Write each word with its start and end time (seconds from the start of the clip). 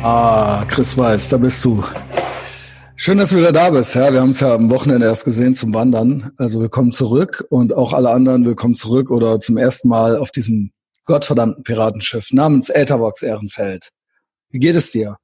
Ah, 0.00 0.64
Chris 0.68 0.96
Weiß, 0.96 1.28
da 1.28 1.38
bist 1.38 1.64
du. 1.64 1.84
Schön, 2.94 3.18
dass 3.18 3.30
du 3.30 3.38
wieder 3.38 3.50
da 3.50 3.70
bist. 3.70 3.96
Ja, 3.96 4.12
wir 4.12 4.20
haben 4.20 4.30
es 4.30 4.38
ja 4.38 4.54
am 4.54 4.70
Wochenende 4.70 5.06
erst 5.06 5.24
gesehen 5.24 5.56
zum 5.56 5.74
Wandern. 5.74 6.30
Also 6.36 6.60
willkommen 6.60 6.92
zurück 6.92 7.44
und 7.50 7.74
auch 7.74 7.92
alle 7.92 8.10
anderen 8.10 8.44
willkommen 8.44 8.76
zurück 8.76 9.10
oder 9.10 9.40
zum 9.40 9.56
ersten 9.56 9.88
Mal 9.88 10.16
auf 10.16 10.30
diesem 10.30 10.70
gottverdammten 11.04 11.64
Piratenschiff 11.64 12.32
namens 12.32 12.70
Etherbox 12.70 13.22
Ehrenfeld. 13.22 13.88
Wie 14.50 14.60
geht 14.60 14.76
es 14.76 14.92
dir? 14.92 15.16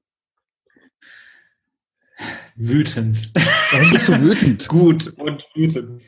Wütend. 2.57 3.33
Warum 3.71 3.91
bist 3.91 4.09
du 4.09 4.21
wütend? 4.21 4.69
Gut 4.69 5.07
und 5.19 5.47
wütend. 5.55 6.03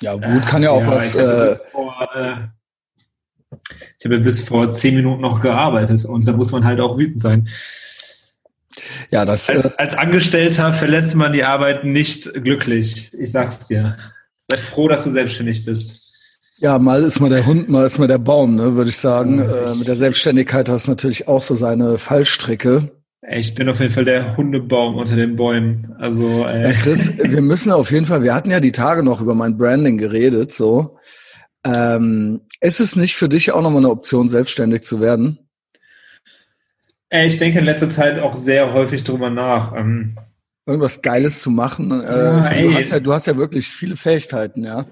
Ja, 0.00 0.14
Wut 0.14 0.46
kann 0.46 0.62
ja 0.62 0.70
auch 0.70 0.80
ja, 0.80 0.86
was. 0.86 1.14
Ich 1.14 1.20
äh, 1.20 1.54
vor, 1.72 2.08
äh, 2.14 2.36
ich 3.98 4.04
habe 4.06 4.18
bis 4.20 4.40
vor 4.40 4.70
zehn 4.70 4.94
Minuten 4.94 5.20
noch 5.20 5.42
gearbeitet 5.42 6.06
und 6.06 6.26
da 6.26 6.32
muss 6.32 6.52
man 6.52 6.64
halt 6.64 6.80
auch 6.80 6.96
wütend 6.96 7.20
sein. 7.20 7.46
Ja, 9.10 9.24
das. 9.24 9.48
Als, 9.48 9.66
äh, 9.66 9.70
als 9.78 9.94
Angestellter 9.94 10.72
verlässt 10.72 11.14
man 11.14 11.32
die 11.32 11.44
Arbeit 11.44 11.84
nicht 11.84 12.32
glücklich. 12.34 13.12
Ich 13.18 13.32
sag's 13.32 13.66
dir. 13.66 13.96
Sei 14.36 14.56
froh, 14.56 14.88
dass 14.88 15.04
du 15.04 15.10
selbstständig 15.10 15.64
bist. 15.64 16.04
Ja, 16.60 16.78
mal 16.78 17.02
ist 17.04 17.20
mal 17.20 17.30
der 17.30 17.46
Hund, 17.46 17.68
mal 17.68 17.86
ist 17.86 17.98
mal 17.98 18.08
der 18.08 18.18
Baum, 18.18 18.56
ne, 18.56 18.74
würde 18.74 18.90
ich 18.90 18.96
sagen. 18.96 19.38
Äh, 19.38 19.74
mit 19.78 19.86
der 19.86 19.94
Selbstständigkeit 19.94 20.68
hast 20.68 20.86
du 20.86 20.92
natürlich 20.92 21.28
auch 21.28 21.42
so 21.42 21.54
seine 21.54 21.98
Fallstricke. 21.98 22.90
Ich 23.30 23.54
bin 23.54 23.68
auf 23.68 23.78
jeden 23.78 23.92
Fall 23.92 24.04
der 24.04 24.36
Hundebaum 24.36 24.96
unter 24.96 25.14
den 25.14 25.36
Bäumen. 25.36 25.94
Also, 25.98 26.46
äh. 26.46 26.64
Ja, 26.64 26.72
Chris, 26.72 27.12
wir 27.18 27.42
müssen 27.42 27.72
auf 27.72 27.90
jeden 27.90 28.06
Fall, 28.06 28.22
wir 28.22 28.34
hatten 28.34 28.50
ja 28.50 28.58
die 28.58 28.72
Tage 28.72 29.02
noch 29.02 29.20
über 29.20 29.34
mein 29.34 29.56
Branding 29.56 29.98
geredet, 29.98 30.52
so. 30.52 30.96
Ähm, 31.64 32.40
ist 32.60 32.80
es 32.80 32.96
nicht 32.96 33.16
für 33.16 33.28
dich 33.28 33.52
auch 33.52 33.62
nochmal 33.62 33.82
eine 33.82 33.90
Option, 33.90 34.28
selbstständig 34.28 34.82
zu 34.82 35.00
werden? 35.00 35.38
Ich 37.10 37.38
denke 37.38 37.60
in 37.60 37.64
letzter 37.64 37.88
Zeit 37.88 38.18
auch 38.18 38.36
sehr 38.36 38.72
häufig 38.72 39.04
drüber 39.04 39.30
nach. 39.30 39.74
Ähm, 39.74 40.16
Irgendwas 40.66 41.00
Geiles 41.00 41.40
zu 41.40 41.50
machen. 41.50 41.90
Äh, 41.90 42.04
ja, 42.04 42.62
du, 42.62 42.74
hast 42.74 42.90
ja, 42.90 43.00
du 43.00 43.12
hast 43.12 43.26
ja 43.26 43.38
wirklich 43.38 43.68
viele 43.68 43.96
Fähigkeiten, 43.96 44.64
ja. 44.64 44.86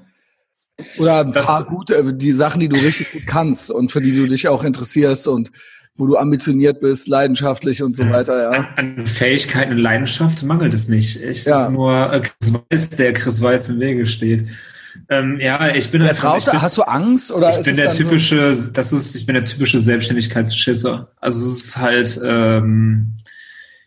Oder 0.99 1.21
ein 1.21 1.33
das, 1.33 1.47
paar 1.47 1.65
gute, 1.65 1.97
äh, 1.97 2.15
die 2.15 2.33
Sachen, 2.33 2.61
die 2.61 2.69
du 2.69 2.77
richtig 2.77 3.13
gut 3.13 3.27
kannst 3.27 3.71
und 3.71 3.93
für 3.93 4.01
die 4.01 4.17
du 4.17 4.27
dich 4.27 4.49
auch 4.49 4.65
interessierst 4.65 5.29
und 5.29 5.51
wo 5.97 6.07
du 6.07 6.17
ambitioniert 6.17 6.81
bist, 6.81 7.09
leidenschaftlich 7.09 7.83
und 7.83 7.97
so 7.97 8.09
weiter, 8.11 8.41
ja. 8.41 8.51
An, 8.51 8.99
an 8.99 9.07
Fähigkeiten 9.07 9.73
und 9.73 9.79
Leidenschaft 9.79 10.43
mangelt 10.43 10.75
es 10.75 10.89
nicht. 10.89 11.17
Es 11.17 11.45
ja. 11.45 11.67
ist 11.67 11.73
nur 11.73 12.13
äh, 12.13 12.21
Chris 12.21 12.53
Weiß, 12.53 12.91
der 12.91 13.13
Chris 13.13 13.41
Weiß 13.41 13.69
im 13.71 13.81
Wege 13.81 14.07
steht. 14.07 14.47
Ähm, 15.09 15.39
ja, 15.41 15.75
ich 15.75 15.91
bin. 15.91 16.03
Ja, 16.03 16.13
traust, 16.13 16.51
bin, 16.51 16.61
hast 16.61 16.77
du 16.79 16.83
Angst 16.83 17.33
oder? 17.33 17.59
Ich 17.59 17.65
bin 17.65 17.77
der 17.77 17.91
typische, 17.91 18.55
so? 18.55 18.71
das 18.71 18.93
ist, 18.93 19.15
ich 19.15 19.27
bin 19.27 19.35
der 19.35 19.45
typische 19.45 19.81
Selbstständigkeitsschisser. 19.81 21.09
Also 21.21 21.47
es 21.47 21.65
ist 21.65 21.77
halt. 21.77 22.21
Ähm, 22.25 23.17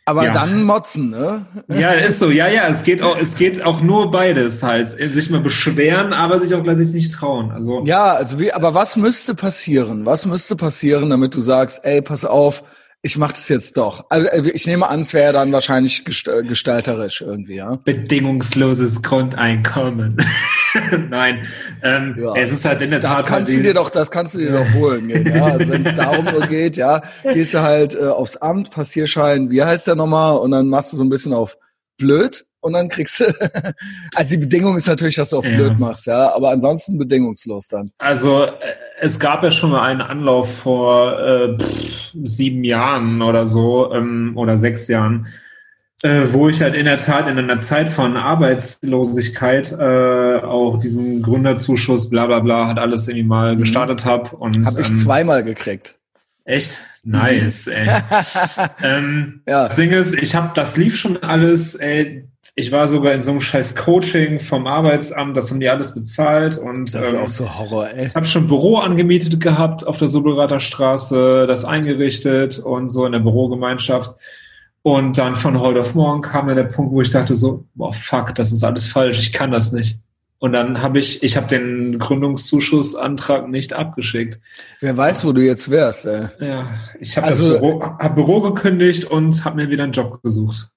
aber 0.09 0.25
ja. 0.25 0.31
dann 0.31 0.63
motzen, 0.63 1.11
ne? 1.11 1.45
Ja, 1.67 1.91
ist 1.91 2.17
so. 2.17 2.31
Ja, 2.31 2.47
ja, 2.47 2.67
es 2.67 2.81
geht 2.81 3.03
auch, 3.03 3.15
es 3.21 3.35
geht 3.35 3.63
auch 3.63 3.81
nur 3.81 4.09
beides 4.09 4.63
halt. 4.63 4.89
Sich 4.89 5.29
mal 5.29 5.39
beschweren, 5.39 6.13
aber 6.13 6.39
sich 6.39 6.55
auch 6.55 6.63
gleichzeitig 6.63 6.93
nicht 6.93 7.13
trauen. 7.13 7.51
Also. 7.51 7.83
Ja, 7.85 8.13
also 8.13 8.39
wie, 8.39 8.51
aber 8.51 8.73
was 8.73 8.95
müsste 8.95 9.35
passieren? 9.35 10.07
Was 10.07 10.25
müsste 10.25 10.55
passieren, 10.55 11.11
damit 11.11 11.35
du 11.35 11.39
sagst, 11.39 11.81
ey, 11.83 12.01
pass 12.01 12.25
auf, 12.25 12.63
ich 13.01 13.17
mache 13.17 13.33
das 13.33 13.47
jetzt 13.47 13.77
doch. 13.77 14.05
Also 14.09 14.27
äh, 14.27 14.49
ich 14.51 14.67
nehme 14.67 14.87
an, 14.87 15.01
es 15.01 15.13
wäre 15.13 15.31
dann 15.31 15.51
wahrscheinlich 15.51 16.03
äh, 16.27 16.43
gestalterisch 16.43 17.21
irgendwie, 17.21 17.55
ja. 17.55 17.75
Bedingungsloses 17.85 19.01
Grundeinkommen. 19.01 20.17
Nein, 21.09 21.47
ähm, 21.81 22.15
ja, 22.19 22.35
es 22.35 22.51
ist 22.51 22.65
halt 22.65 22.81
in 22.81 22.89
der 22.89 22.99
das 22.99 23.09
Tat. 23.09 23.19
Das 23.19 23.25
kannst 23.25 23.51
halt 23.51 23.59
du 23.59 23.63
dir 23.63 23.73
doch, 23.73 23.89
das 23.89 24.11
kannst 24.11 24.35
du 24.35 24.39
dir 24.39 24.51
doch 24.51 24.73
holen. 24.73 25.09
ja. 25.09 25.45
Also 25.45 25.69
wenn 25.69 25.85
es 25.85 25.95
darum 25.95 26.25
nur 26.25 26.45
geht, 26.47 26.75
ja, 26.75 27.01
gehst 27.23 27.53
du 27.53 27.61
halt 27.61 27.95
äh, 27.95 28.07
aufs 28.07 28.37
Amt, 28.37 28.71
Passierschein, 28.71 29.49
wie 29.49 29.63
heißt 29.63 29.87
der 29.87 29.95
nochmal, 29.95 30.37
und 30.37 30.51
dann 30.51 30.67
machst 30.67 30.91
du 30.91 30.97
so 30.97 31.03
ein 31.03 31.09
bisschen 31.09 31.33
auf 31.33 31.57
blöd 31.97 32.45
und 32.59 32.73
dann 32.73 32.89
kriegst 32.89 33.21
du. 33.21 33.25
also 34.13 34.29
die 34.31 34.37
Bedingung 34.37 34.75
ist 34.75 34.87
natürlich, 34.87 35.15
dass 35.15 35.29
du 35.29 35.37
auf 35.37 35.45
ja. 35.45 35.55
blöd 35.55 35.79
machst, 35.79 36.05
ja, 36.07 36.35
aber 36.35 36.49
ansonsten 36.49 36.97
bedingungslos 36.97 37.69
dann. 37.69 37.91
Also 37.97 38.43
äh, 38.43 38.75
es 39.01 39.19
gab 39.19 39.43
ja 39.43 39.51
schon 39.51 39.71
mal 39.71 39.81
einen 39.81 40.01
Anlauf 40.01 40.59
vor 40.59 41.19
äh, 41.19 41.57
pff, 41.57 42.11
sieben 42.23 42.63
Jahren 42.63 43.21
oder 43.21 43.45
so 43.45 43.93
ähm, 43.93 44.33
oder 44.35 44.57
sechs 44.57 44.87
Jahren, 44.87 45.27
äh, 46.01 46.23
wo 46.31 46.49
ich 46.49 46.61
halt 46.61 46.75
in 46.75 46.85
der 46.85 46.97
Tat 46.97 47.27
in 47.27 47.37
einer 47.37 47.59
Zeit 47.59 47.89
von 47.89 48.15
Arbeitslosigkeit 48.15 49.71
äh, 49.71 50.37
auch 50.41 50.79
diesen 50.79 51.21
Gründerzuschuss, 51.21 52.09
bla 52.09 52.25
bla 52.27 52.39
bla, 52.39 52.67
hat 52.67 52.79
alles 52.79 53.07
irgendwie 53.07 53.27
mal 53.27 53.55
mhm. 53.55 53.59
gestartet 53.59 54.05
habe. 54.05 54.35
Und 54.35 54.65
habe 54.65 54.81
ich 54.81 54.89
ähm, 54.89 54.95
zweimal 54.95 55.43
gekriegt. 55.43 55.95
Echt? 56.45 56.79
Nice, 57.03 57.67
mhm. 57.67 57.73
ey. 57.73 58.01
ähm, 58.83 59.41
ja. 59.47 59.67
Das 59.67 59.75
Ding 59.75 59.91
ist, 59.91 60.13
ich 60.13 60.35
habe, 60.35 60.51
das 60.55 60.77
lief 60.77 60.97
schon 60.97 61.17
alles, 61.23 61.75
ey. 61.75 62.28
Ich 62.55 62.71
war 62.71 62.87
sogar 62.87 63.13
in 63.13 63.21
so 63.21 63.31
einem 63.31 63.39
scheiß 63.39 63.75
Coaching 63.75 64.39
vom 64.39 64.67
Arbeitsamt, 64.67 65.37
das 65.37 65.49
haben 65.49 65.59
die 65.59 65.69
alles 65.69 65.93
bezahlt 65.93 66.57
und 66.57 66.93
das 66.93 67.09
ist 67.09 67.13
ähm, 67.13 67.21
auch 67.21 67.29
so 67.29 67.59
Horror, 67.59 67.89
ey. 67.89 68.07
Ich 68.07 68.15
habe 68.15 68.25
schon 68.25 68.47
Büro 68.47 68.77
angemietet 68.77 69.39
gehabt 69.39 69.85
auf 69.85 69.97
der 69.97 70.07
Sobelrater 70.07 70.59
Straße, 70.59 71.45
das 71.47 71.65
eingerichtet 71.65 72.59
und 72.59 72.89
so 72.89 73.05
in 73.05 73.11
der 73.11 73.19
Bürogemeinschaft. 73.19 74.15
Und 74.81 75.17
dann 75.17 75.35
von 75.35 75.59
heute 75.59 75.81
auf 75.81 75.93
morgen 75.93 76.21
kam 76.21 76.47
dann 76.47 76.55
der 76.55 76.63
Punkt, 76.63 76.93
wo 76.93 77.01
ich 77.01 77.09
dachte 77.09 77.35
so, 77.35 77.65
boah, 77.75 77.91
fuck, 77.91 78.33
das 78.35 78.51
ist 78.51 78.63
alles 78.63 78.87
falsch, 78.87 79.19
ich 79.19 79.33
kann 79.33 79.51
das 79.51 79.71
nicht. 79.71 79.99
Und 80.39 80.53
dann 80.53 80.81
habe 80.81 80.99
ich, 80.99 81.21
ich 81.21 81.35
habe 81.35 81.47
den 81.47 81.99
Gründungszuschussantrag 81.99 83.49
nicht 83.49 83.73
abgeschickt. 83.73 84.39
Wer 84.79 84.95
weiß, 84.95 85.25
wo 85.25 85.33
du 85.33 85.41
jetzt 85.41 85.69
wärst. 85.69 86.05
Ey. 86.05 86.27
Ja, 86.39 86.79
ich 86.99 87.17
habe 87.17 87.27
also, 87.27 87.51
das 87.51 87.59
Büro, 87.59 87.83
hab 87.83 88.15
Büro 88.15 88.39
gekündigt 88.41 89.03
und 89.03 89.43
habe 89.43 89.57
mir 89.57 89.69
wieder 89.69 89.83
einen 89.83 89.91
Job 89.91 90.21
gesucht. 90.23 90.69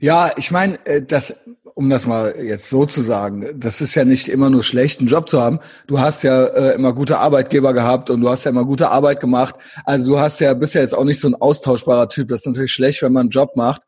Ja, 0.00 0.32
ich 0.36 0.50
meine, 0.50 0.84
äh, 0.86 1.02
das, 1.02 1.44
um 1.74 1.88
das 1.88 2.06
mal 2.06 2.34
jetzt 2.38 2.68
so 2.68 2.84
zu 2.86 3.00
sagen, 3.00 3.46
das 3.56 3.80
ist 3.80 3.94
ja 3.94 4.04
nicht 4.04 4.28
immer 4.28 4.50
nur 4.50 4.62
schlecht, 4.62 5.00
einen 5.00 5.08
Job 5.08 5.28
zu 5.28 5.40
haben. 5.40 5.60
Du 5.86 6.00
hast 6.00 6.22
ja 6.22 6.44
äh, 6.44 6.74
immer 6.74 6.92
gute 6.92 7.18
Arbeitgeber 7.18 7.72
gehabt 7.72 8.10
und 8.10 8.20
du 8.20 8.28
hast 8.28 8.44
ja 8.44 8.50
immer 8.50 8.64
gute 8.64 8.90
Arbeit 8.90 9.20
gemacht. 9.20 9.54
Also 9.84 10.12
du 10.12 10.20
hast 10.20 10.40
ja, 10.40 10.52
bist 10.54 10.74
ja 10.74 10.82
jetzt 10.82 10.94
auch 10.94 11.04
nicht 11.04 11.20
so 11.20 11.28
ein 11.28 11.34
austauschbarer 11.34 12.08
Typ. 12.08 12.28
Das 12.28 12.40
ist 12.40 12.46
natürlich 12.46 12.72
schlecht, 12.72 13.02
wenn 13.02 13.12
man 13.12 13.22
einen 13.22 13.30
Job 13.30 13.56
macht, 13.56 13.82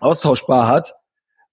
austauschbar 0.00 0.68
hat 0.68 0.94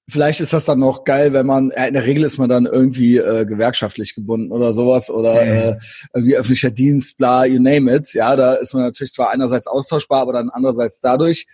Vielleicht 0.10 0.42
ist 0.42 0.52
das 0.52 0.66
dann 0.66 0.80
noch 0.80 1.06
geil, 1.06 1.32
wenn 1.32 1.46
man, 1.46 1.72
ja, 1.74 1.86
in 1.86 1.94
der 1.94 2.06
Regel 2.06 2.26
ist 2.26 2.38
man 2.38 2.50
dann 2.50 2.66
irgendwie 2.66 3.18
äh, 3.18 3.46
gewerkschaftlich 3.46 4.16
gebunden 4.16 4.52
oder 4.52 4.74
sowas 4.74 5.10
oder 5.10 5.42
äh, 5.42 5.78
irgendwie 6.14 6.36
öffentlicher 6.36 6.72
Dienst, 6.72 7.18
bla, 7.18 7.46
you 7.46 7.62
name 7.62 7.94
it. 7.94 8.14
Ja, 8.14 8.36
da 8.36 8.56
ist 8.56 8.74
man 8.74 8.84
natürlich 8.84 9.14
zwar 9.14 9.30
einerseits 9.30 9.66
austauschbar, 9.66 10.20
aber 10.20 10.34
dann 10.34 10.50
andererseits 10.50 11.00
dadurch 11.00 11.48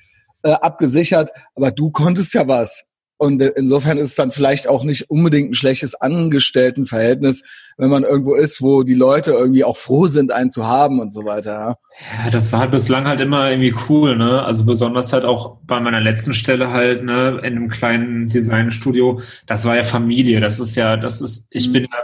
äh, 0.44 0.52
abgesichert. 0.52 1.32
Aber 1.56 1.72
du 1.72 1.92
konntest 1.92 2.34
ja 2.34 2.48
was. 2.48 2.86
Und 3.22 3.42
insofern 3.42 3.98
ist 3.98 4.08
es 4.12 4.16
dann 4.16 4.32
vielleicht 4.32 4.70
auch 4.70 4.86
nicht 4.86 5.10
unbedingt 5.10 5.52
ein 5.52 5.54
schlechtes 5.54 5.94
Angestelltenverhältnis, 5.94 7.44
wenn 7.76 7.90
man 7.90 8.04
irgendwo 8.04 8.34
ist, 8.34 8.62
wo 8.62 8.84
die 8.84 8.94
Leute 8.94 9.32
irgendwie 9.32 9.66
auch 9.66 9.76
froh 9.76 10.08
sind, 10.08 10.32
einen 10.32 10.52
zu 10.52 10.66
haben 10.66 11.02
und 11.02 11.12
so 11.12 11.26
weiter. 11.26 11.76
Ja, 12.24 12.30
das 12.30 12.54
war 12.54 12.62
halt 12.62 12.72
bislang 12.72 13.10
halt 13.10 13.20
immer 13.20 13.52
irgendwie 13.52 13.76
cool, 13.90 14.16
ne? 14.16 14.42
Also 14.44 14.64
besonders 14.64 15.12
halt 15.12 15.26
auch 15.26 15.58
bei 15.66 15.82
meiner 15.82 16.00
letzten 16.00 16.32
Stelle 16.32 16.72
halt, 16.72 17.04
ne, 17.04 17.42
in 17.44 17.58
einem 17.58 17.68
kleinen 17.68 18.30
Designstudio. 18.30 19.20
Das 19.48 19.66
war 19.66 19.76
ja 19.76 19.84
Familie. 19.84 20.40
Das 20.40 20.62
ist 20.62 20.76
ja, 20.76 20.96
das 20.96 21.20
ist, 21.20 21.46
ich 21.50 21.68
mhm. 21.68 21.74
bin 21.74 21.84
ja 21.92 22.00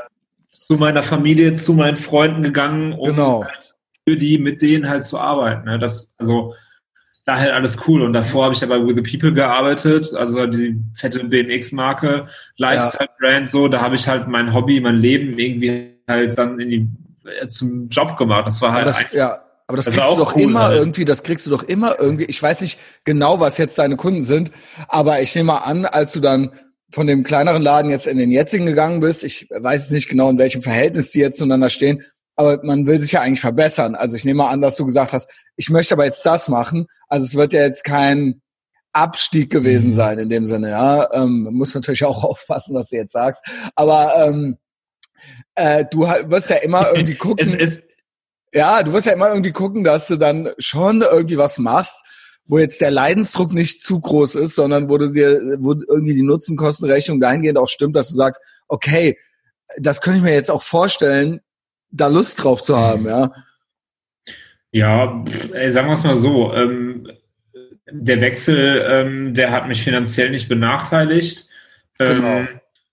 zu 0.50 0.76
meiner 0.76 1.02
Familie, 1.02 1.54
zu 1.54 1.74
meinen 1.74 1.96
Freunden 1.96 2.44
gegangen, 2.44 2.92
um 2.92 3.12
genau. 3.12 3.46
halt 3.46 3.74
für 4.06 4.18
die, 4.18 4.38
mit 4.38 4.62
denen 4.62 4.90
halt 4.90 5.06
zu 5.06 5.18
arbeiten. 5.18 5.64
Ne? 5.64 5.80
Das, 5.80 6.10
also 6.18 6.56
da 7.26 7.38
halt 7.38 7.52
alles 7.52 7.78
cool. 7.88 8.04
Und 8.04 8.14
davor 8.14 8.46
habe 8.46 8.54
ich 8.54 8.62
ja 8.62 8.68
bei 8.68 8.80
With 8.80 8.96
the 8.96 9.02
People 9.02 9.34
gearbeitet, 9.34 10.14
also 10.14 10.46
die 10.46 10.80
fette 10.94 11.24
BMX-Marke, 11.24 12.28
Lifestyle-Brand, 12.58 13.50
so, 13.50 13.68
da 13.68 13.82
habe 13.82 13.96
ich 13.96 14.08
halt 14.08 14.28
mein 14.28 14.54
Hobby, 14.54 14.80
mein 14.80 14.98
Leben 14.98 15.38
irgendwie 15.38 15.96
halt 16.08 16.38
dann 16.38 16.60
in 16.60 16.70
die, 16.70 16.88
äh, 17.42 17.48
zum 17.48 17.90
Job 17.90 18.16
gemacht. 18.16 18.48
Das 18.48 18.62
war 18.62 18.72
halt. 18.72 18.88
Das, 18.88 19.06
ja, 19.12 19.42
aber 19.68 19.78
das, 19.78 19.86
das 19.86 19.96
kriegst 19.96 20.12
du 20.12 20.18
doch 20.18 20.36
cool, 20.36 20.42
immer 20.44 20.64
halt. 20.66 20.78
irgendwie, 20.78 21.06
das 21.06 21.24
kriegst 21.24 21.48
du 21.48 21.50
doch 21.50 21.64
immer 21.64 22.00
irgendwie, 22.00 22.26
ich 22.26 22.42
weiß 22.42 22.62
nicht 22.62 22.80
genau, 23.04 23.40
was 23.40 23.58
jetzt 23.58 23.78
deine 23.80 23.98
Kunden 23.98 24.24
sind, 24.24 24.52
aber 24.88 25.22
ich 25.22 25.34
nehme 25.34 25.48
mal 25.48 25.58
an, 25.58 25.86
als 25.86 26.14
du 26.14 26.20
dann 26.20 26.52
von 26.92 27.08
dem 27.08 27.24
kleineren 27.24 27.64
Laden 27.64 27.90
jetzt 27.90 28.06
in 28.06 28.20
den 28.20 28.32
jetzigen 28.32 28.68
gegangen 28.68 29.00
bist, 29.00 29.24
ich 29.24 29.48
weiß 29.50 29.82
jetzt 29.82 29.92
nicht 29.92 30.08
genau, 30.08 30.30
in 30.30 30.38
welchem 30.38 30.62
Verhältnis 30.62 31.12
die 31.12 31.20
jetzt 31.20 31.40
zueinander 31.40 31.70
stehen, 31.70 32.04
aber 32.36 32.60
man 32.64 32.86
will 32.86 33.00
sich 33.00 33.14
ja 33.14 33.22
eigentlich 33.22 33.42
verbessern. 33.42 33.96
Also 33.96 34.16
ich 34.16 34.26
nehme 34.26 34.40
mal 34.40 34.50
an, 34.50 34.62
dass 34.62 34.76
du 34.76 34.86
gesagt 34.86 35.14
hast, 35.14 35.30
ich 35.56 35.70
möchte 35.70 35.94
aber 35.94 36.06
jetzt 36.06 36.26
das 36.26 36.50
machen. 36.50 36.88
Also 37.08 37.26
es 37.26 37.36
wird 37.36 37.54
ja 37.54 37.62
jetzt 37.62 37.84
kein 37.84 38.42
Abstieg 38.92 39.52
gewesen 39.52 39.92
mhm. 39.92 39.96
sein 39.96 40.20
in 40.20 40.30
dem 40.30 40.46
Sinne. 40.46 40.72
Ja, 40.72 41.12
ähm, 41.14 41.50
muss 41.52 41.76
natürlich 41.76 42.04
auch 42.06 42.24
aufpassen, 42.24 42.76
was 42.76 42.90
du 42.90 42.98
jetzt 42.98 43.14
sagst. 43.14 43.46
Aber 43.76 44.14
ähm, 44.18 44.58
äh, 45.56 45.86
du 45.90 46.02
wirst 46.02 46.50
ja 46.50 46.58
immer 46.58 46.92
irgendwie 46.92 47.16
gucken. 47.16 47.46
es, 47.46 47.54
es, 47.54 47.82
ja, 48.54 48.84
du 48.84 48.94
wirst 48.94 49.06
ja 49.06 49.14
immer 49.14 49.30
irgendwie 49.30 49.52
gucken, 49.52 49.84
dass 49.84 50.08
du 50.08 50.16
dann 50.18 50.50
schon 50.58 51.02
irgendwie 51.02 51.38
was 51.38 51.58
machst, 51.58 52.02
wo 52.48 52.58
jetzt 52.60 52.80
der 52.80 52.92
Leidensdruck 52.92 53.52
nicht 53.52 53.84
zu 53.84 54.00
groß 54.00 54.36
ist, 54.36 54.56
sondern 54.56 54.90
wo 54.90 54.98
du 54.98 55.12
dir, 55.12 55.58
wo 55.60 55.74
irgendwie 55.74 56.14
die 56.14 56.24
Nutzenkostenrechnung 56.24 57.20
dahingehend 57.20 57.58
auch 57.58 57.70
stimmt, 57.70 57.96
dass 57.96 58.10
du 58.10 58.16
sagst, 58.16 58.42
okay, 58.68 59.18
das 59.78 60.00
könnte 60.00 60.20
ich 60.20 60.24
mir 60.24 60.34
jetzt 60.34 60.52
auch 60.52 60.62
vorstellen, 60.62 61.42
da 61.96 62.08
Lust 62.08 62.44
drauf 62.44 62.62
zu 62.62 62.78
haben, 62.78 63.08
ja. 63.08 63.32
Ja, 64.72 65.24
ey, 65.54 65.72
sagen 65.72 65.88
wir 65.88 65.94
es 65.94 66.04
mal 66.04 66.16
so. 66.16 66.54
Ähm, 66.54 67.10
der 67.90 68.20
Wechsel, 68.20 68.86
ähm, 68.88 69.34
der 69.34 69.52
hat 69.52 69.68
mich 69.68 69.84
finanziell 69.84 70.32
nicht 70.32 70.50
benachteiligt. 70.50 71.48
Genau. 71.98 72.28
Ähm, 72.28 72.48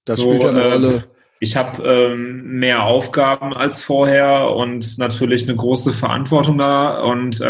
das 0.05 0.21
so, 0.21 0.29
spielt 0.29 0.47
eine 0.47 0.73
Rolle. 0.73 0.89
Ähm, 0.89 1.03
ich 1.41 1.57
habe 1.57 1.83
ähm, 1.83 2.59
mehr 2.61 2.85
Aufgaben 2.85 3.53
als 3.53 3.83
vorher 3.83 4.51
und 4.55 4.99
natürlich 4.99 5.43
eine 5.49 5.57
große 5.57 5.93
Verantwortung 5.93 6.59
da 6.59 7.01
und 7.01 7.41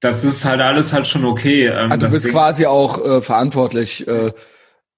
das 0.00 0.24
ist 0.24 0.44
halt 0.44 0.60
alles 0.60 0.92
halt 0.92 1.06
schon 1.06 1.24
okay. 1.24 1.66
Ähm, 1.66 1.92
also 1.92 2.06
du 2.06 2.12
bist 2.12 2.28
quasi 2.30 2.66
auch 2.66 3.04
äh, 3.04 3.22
verantwortlich 3.22 4.06
äh, 4.06 4.32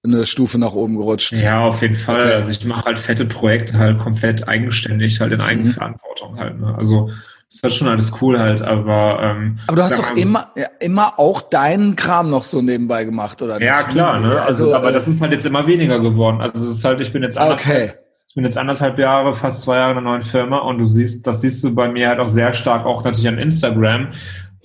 eine 0.03 0.25
Stufe 0.25 0.57
nach 0.57 0.73
oben 0.73 0.95
gerutscht. 0.95 1.33
Ja, 1.33 1.61
auf 1.61 1.81
jeden 1.81 1.95
Fall. 1.95 2.21
Okay. 2.21 2.33
Also 2.33 2.51
ich 2.51 2.63
mache 2.65 2.85
halt 2.85 2.99
fette 2.99 3.25
Projekte 3.25 3.77
halt 3.77 3.99
komplett 3.99 4.47
eigenständig, 4.47 5.19
halt 5.19 5.33
in 5.33 5.41
Eigenverantwortung 5.41 6.33
mhm. 6.33 6.39
halt. 6.39 6.59
Ne? 6.59 6.73
Also 6.77 7.09
das 7.51 7.63
war 7.63 7.69
schon 7.71 7.87
alles 7.87 8.11
cool 8.21 8.39
halt, 8.39 8.61
aber 8.61 9.19
ähm, 9.23 9.57
aber 9.67 9.77
du 9.77 9.83
hast 9.83 9.97
doch 9.97 10.15
immer 10.15 10.53
immer 10.79 11.17
auch 11.17 11.41
deinen 11.41 11.95
Kram 11.95 12.29
noch 12.29 12.43
so 12.43 12.61
nebenbei 12.61 13.05
gemacht 13.05 13.41
oder 13.41 13.57
nicht? 13.57 13.65
Ja 13.65 13.83
klar, 13.83 14.19
ne? 14.19 14.39
Also, 14.41 14.65
also 14.65 14.75
aber 14.75 14.91
äh, 14.91 14.93
das 14.93 15.07
ist 15.07 15.19
halt 15.19 15.31
jetzt 15.31 15.45
immer 15.45 15.65
weniger 15.65 15.99
geworden. 15.99 16.41
Also 16.41 16.63
es 16.63 16.77
ist 16.77 16.85
halt, 16.85 17.01
ich 17.01 17.11
bin 17.11 17.23
jetzt 17.23 17.39
okay. 17.39 17.93
ich 18.27 18.35
bin 18.35 18.43
jetzt 18.43 18.57
anderthalb 18.57 18.99
Jahre, 18.99 19.33
fast 19.33 19.63
zwei 19.63 19.77
Jahre 19.77 19.93
in 19.93 19.97
einer 19.97 20.11
neuen 20.11 20.21
Firma 20.21 20.59
und 20.59 20.77
du 20.77 20.85
siehst, 20.85 21.25
das 21.25 21.41
siehst 21.41 21.63
du 21.63 21.73
bei 21.73 21.89
mir 21.89 22.09
halt 22.09 22.19
auch 22.19 22.29
sehr 22.29 22.53
stark 22.53 22.85
auch 22.85 23.03
natürlich 23.03 23.27
an 23.27 23.39
Instagram, 23.39 24.09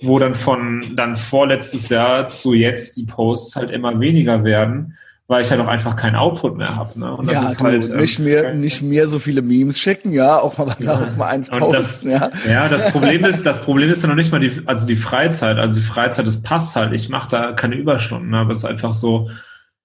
wo 0.03 0.19
dann 0.19 0.35
von 0.35 0.93
dann 0.95 1.15
vorletztes 1.15 1.89
Jahr 1.89 2.27
zu 2.27 2.53
jetzt 2.53 2.97
die 2.97 3.05
Posts 3.05 3.55
halt 3.55 3.71
immer 3.71 3.99
weniger 3.99 4.43
werden 4.43 4.95
weil 5.27 5.41
ich 5.41 5.49
halt 5.49 5.59
auch 5.59 5.67
einfach 5.67 5.95
keinen 5.95 6.15
Output 6.15 6.55
mehr 6.55 6.75
habe. 6.75 6.99
Ne? 6.99 7.15
Und 7.15 7.27
das 7.27 7.35
ja, 7.35 7.49
ist 7.49 7.59
du, 7.59 7.65
halt, 7.65 7.89
ähm, 7.89 7.97
nicht, 7.97 8.19
mehr, 8.19 8.53
nicht 8.53 8.81
mehr 8.83 9.07
so 9.07 9.17
viele 9.17 9.41
Memes 9.41 9.79
schicken, 9.79 10.11
ja, 10.11 10.37
auch 10.37 10.57
mal 10.57 10.75
ja. 10.79 10.99
auf 10.99 11.17
mal 11.17 11.29
eins 11.29 11.49
posten. 11.49 11.71
Das, 11.71 12.03
ja. 12.03 12.29
ja, 12.47 12.69
das 12.69 12.85
Problem 12.91 13.25
ist, 13.25 13.43
das 13.43 13.61
Problem 13.61 13.91
ist 13.91 14.03
ja 14.03 14.09
noch 14.09 14.15
nicht 14.15 14.31
mal 14.31 14.39
die, 14.39 14.61
also 14.65 14.85
die 14.85 14.95
Freizeit. 14.95 15.57
Also 15.57 15.79
die 15.79 15.85
Freizeit, 15.85 16.27
das 16.27 16.43
passt 16.43 16.75
halt. 16.75 16.93
Ich 16.93 17.09
mache 17.09 17.29
da 17.29 17.53
keine 17.53 17.75
Überstunden, 17.75 18.29
ne? 18.31 18.39
aber 18.39 18.51
es 18.51 18.59
ist 18.59 18.65
einfach 18.65 18.93
so, 18.93 19.29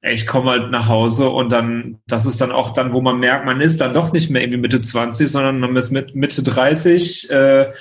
ich 0.02 0.26
komme 0.26 0.50
halt 0.50 0.70
nach 0.70 0.88
Hause 0.88 1.28
und 1.30 1.50
dann, 1.50 1.98
das 2.06 2.26
ist 2.26 2.40
dann 2.40 2.52
auch 2.52 2.70
dann, 2.70 2.92
wo 2.92 3.00
man 3.00 3.18
merkt, 3.18 3.46
man 3.46 3.60
ist 3.60 3.80
dann 3.80 3.94
doch 3.94 4.12
nicht 4.12 4.30
mehr 4.30 4.42
irgendwie 4.42 4.60
Mitte 4.60 4.80
20, 4.80 5.30
sondern 5.30 5.60
man 5.60 5.76
ist 5.76 5.90
mit 5.90 6.14
Mitte 6.14 6.42
30 6.42 7.30
äh, 7.30 7.72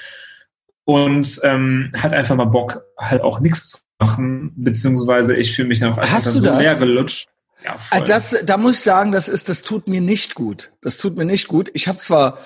und 0.86 1.40
ähm, 1.44 1.92
hat 1.96 2.14
einfach 2.14 2.36
mal 2.36 2.46
Bock, 2.46 2.84
halt 2.98 3.22
auch 3.22 3.42
nichts 3.42 3.70
zu 3.70 3.78
machen, 4.00 4.54
beziehungsweise 4.56 5.36
ich 5.36 5.56
fühle 5.56 5.68
mich 5.68 5.80
dann 5.80 5.92
auch 5.92 5.98
einfach 5.98 6.16
Hast 6.16 6.36
dann 6.36 6.44
so 6.44 6.58
leer 6.58 6.76
gelutscht. 6.76 7.28
Ja, 7.64 7.78
voll. 7.78 8.04
das, 8.06 8.36
da 8.44 8.58
muss 8.58 8.76
ich 8.76 8.82
sagen, 8.82 9.12
das 9.12 9.28
ist, 9.28 9.50
das 9.50 9.62
tut 9.62 9.88
mir 9.88 10.02
nicht 10.02 10.36
gut. 10.36 10.72
Das 10.82 10.98
tut 10.98 11.18
mir 11.18 11.26
nicht 11.26 11.48
gut. 11.48 11.70
Ich 11.74 11.88
habe 11.88 11.98
zwar 11.98 12.40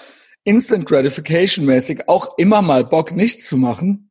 Instant 0.43 0.85
Gratification 0.85 1.65
mäßig 1.65 2.07
auch 2.07 2.37
immer 2.37 2.61
mal 2.61 2.83
Bock, 2.83 3.11
nichts 3.11 3.47
zu 3.47 3.57
machen. 3.57 4.09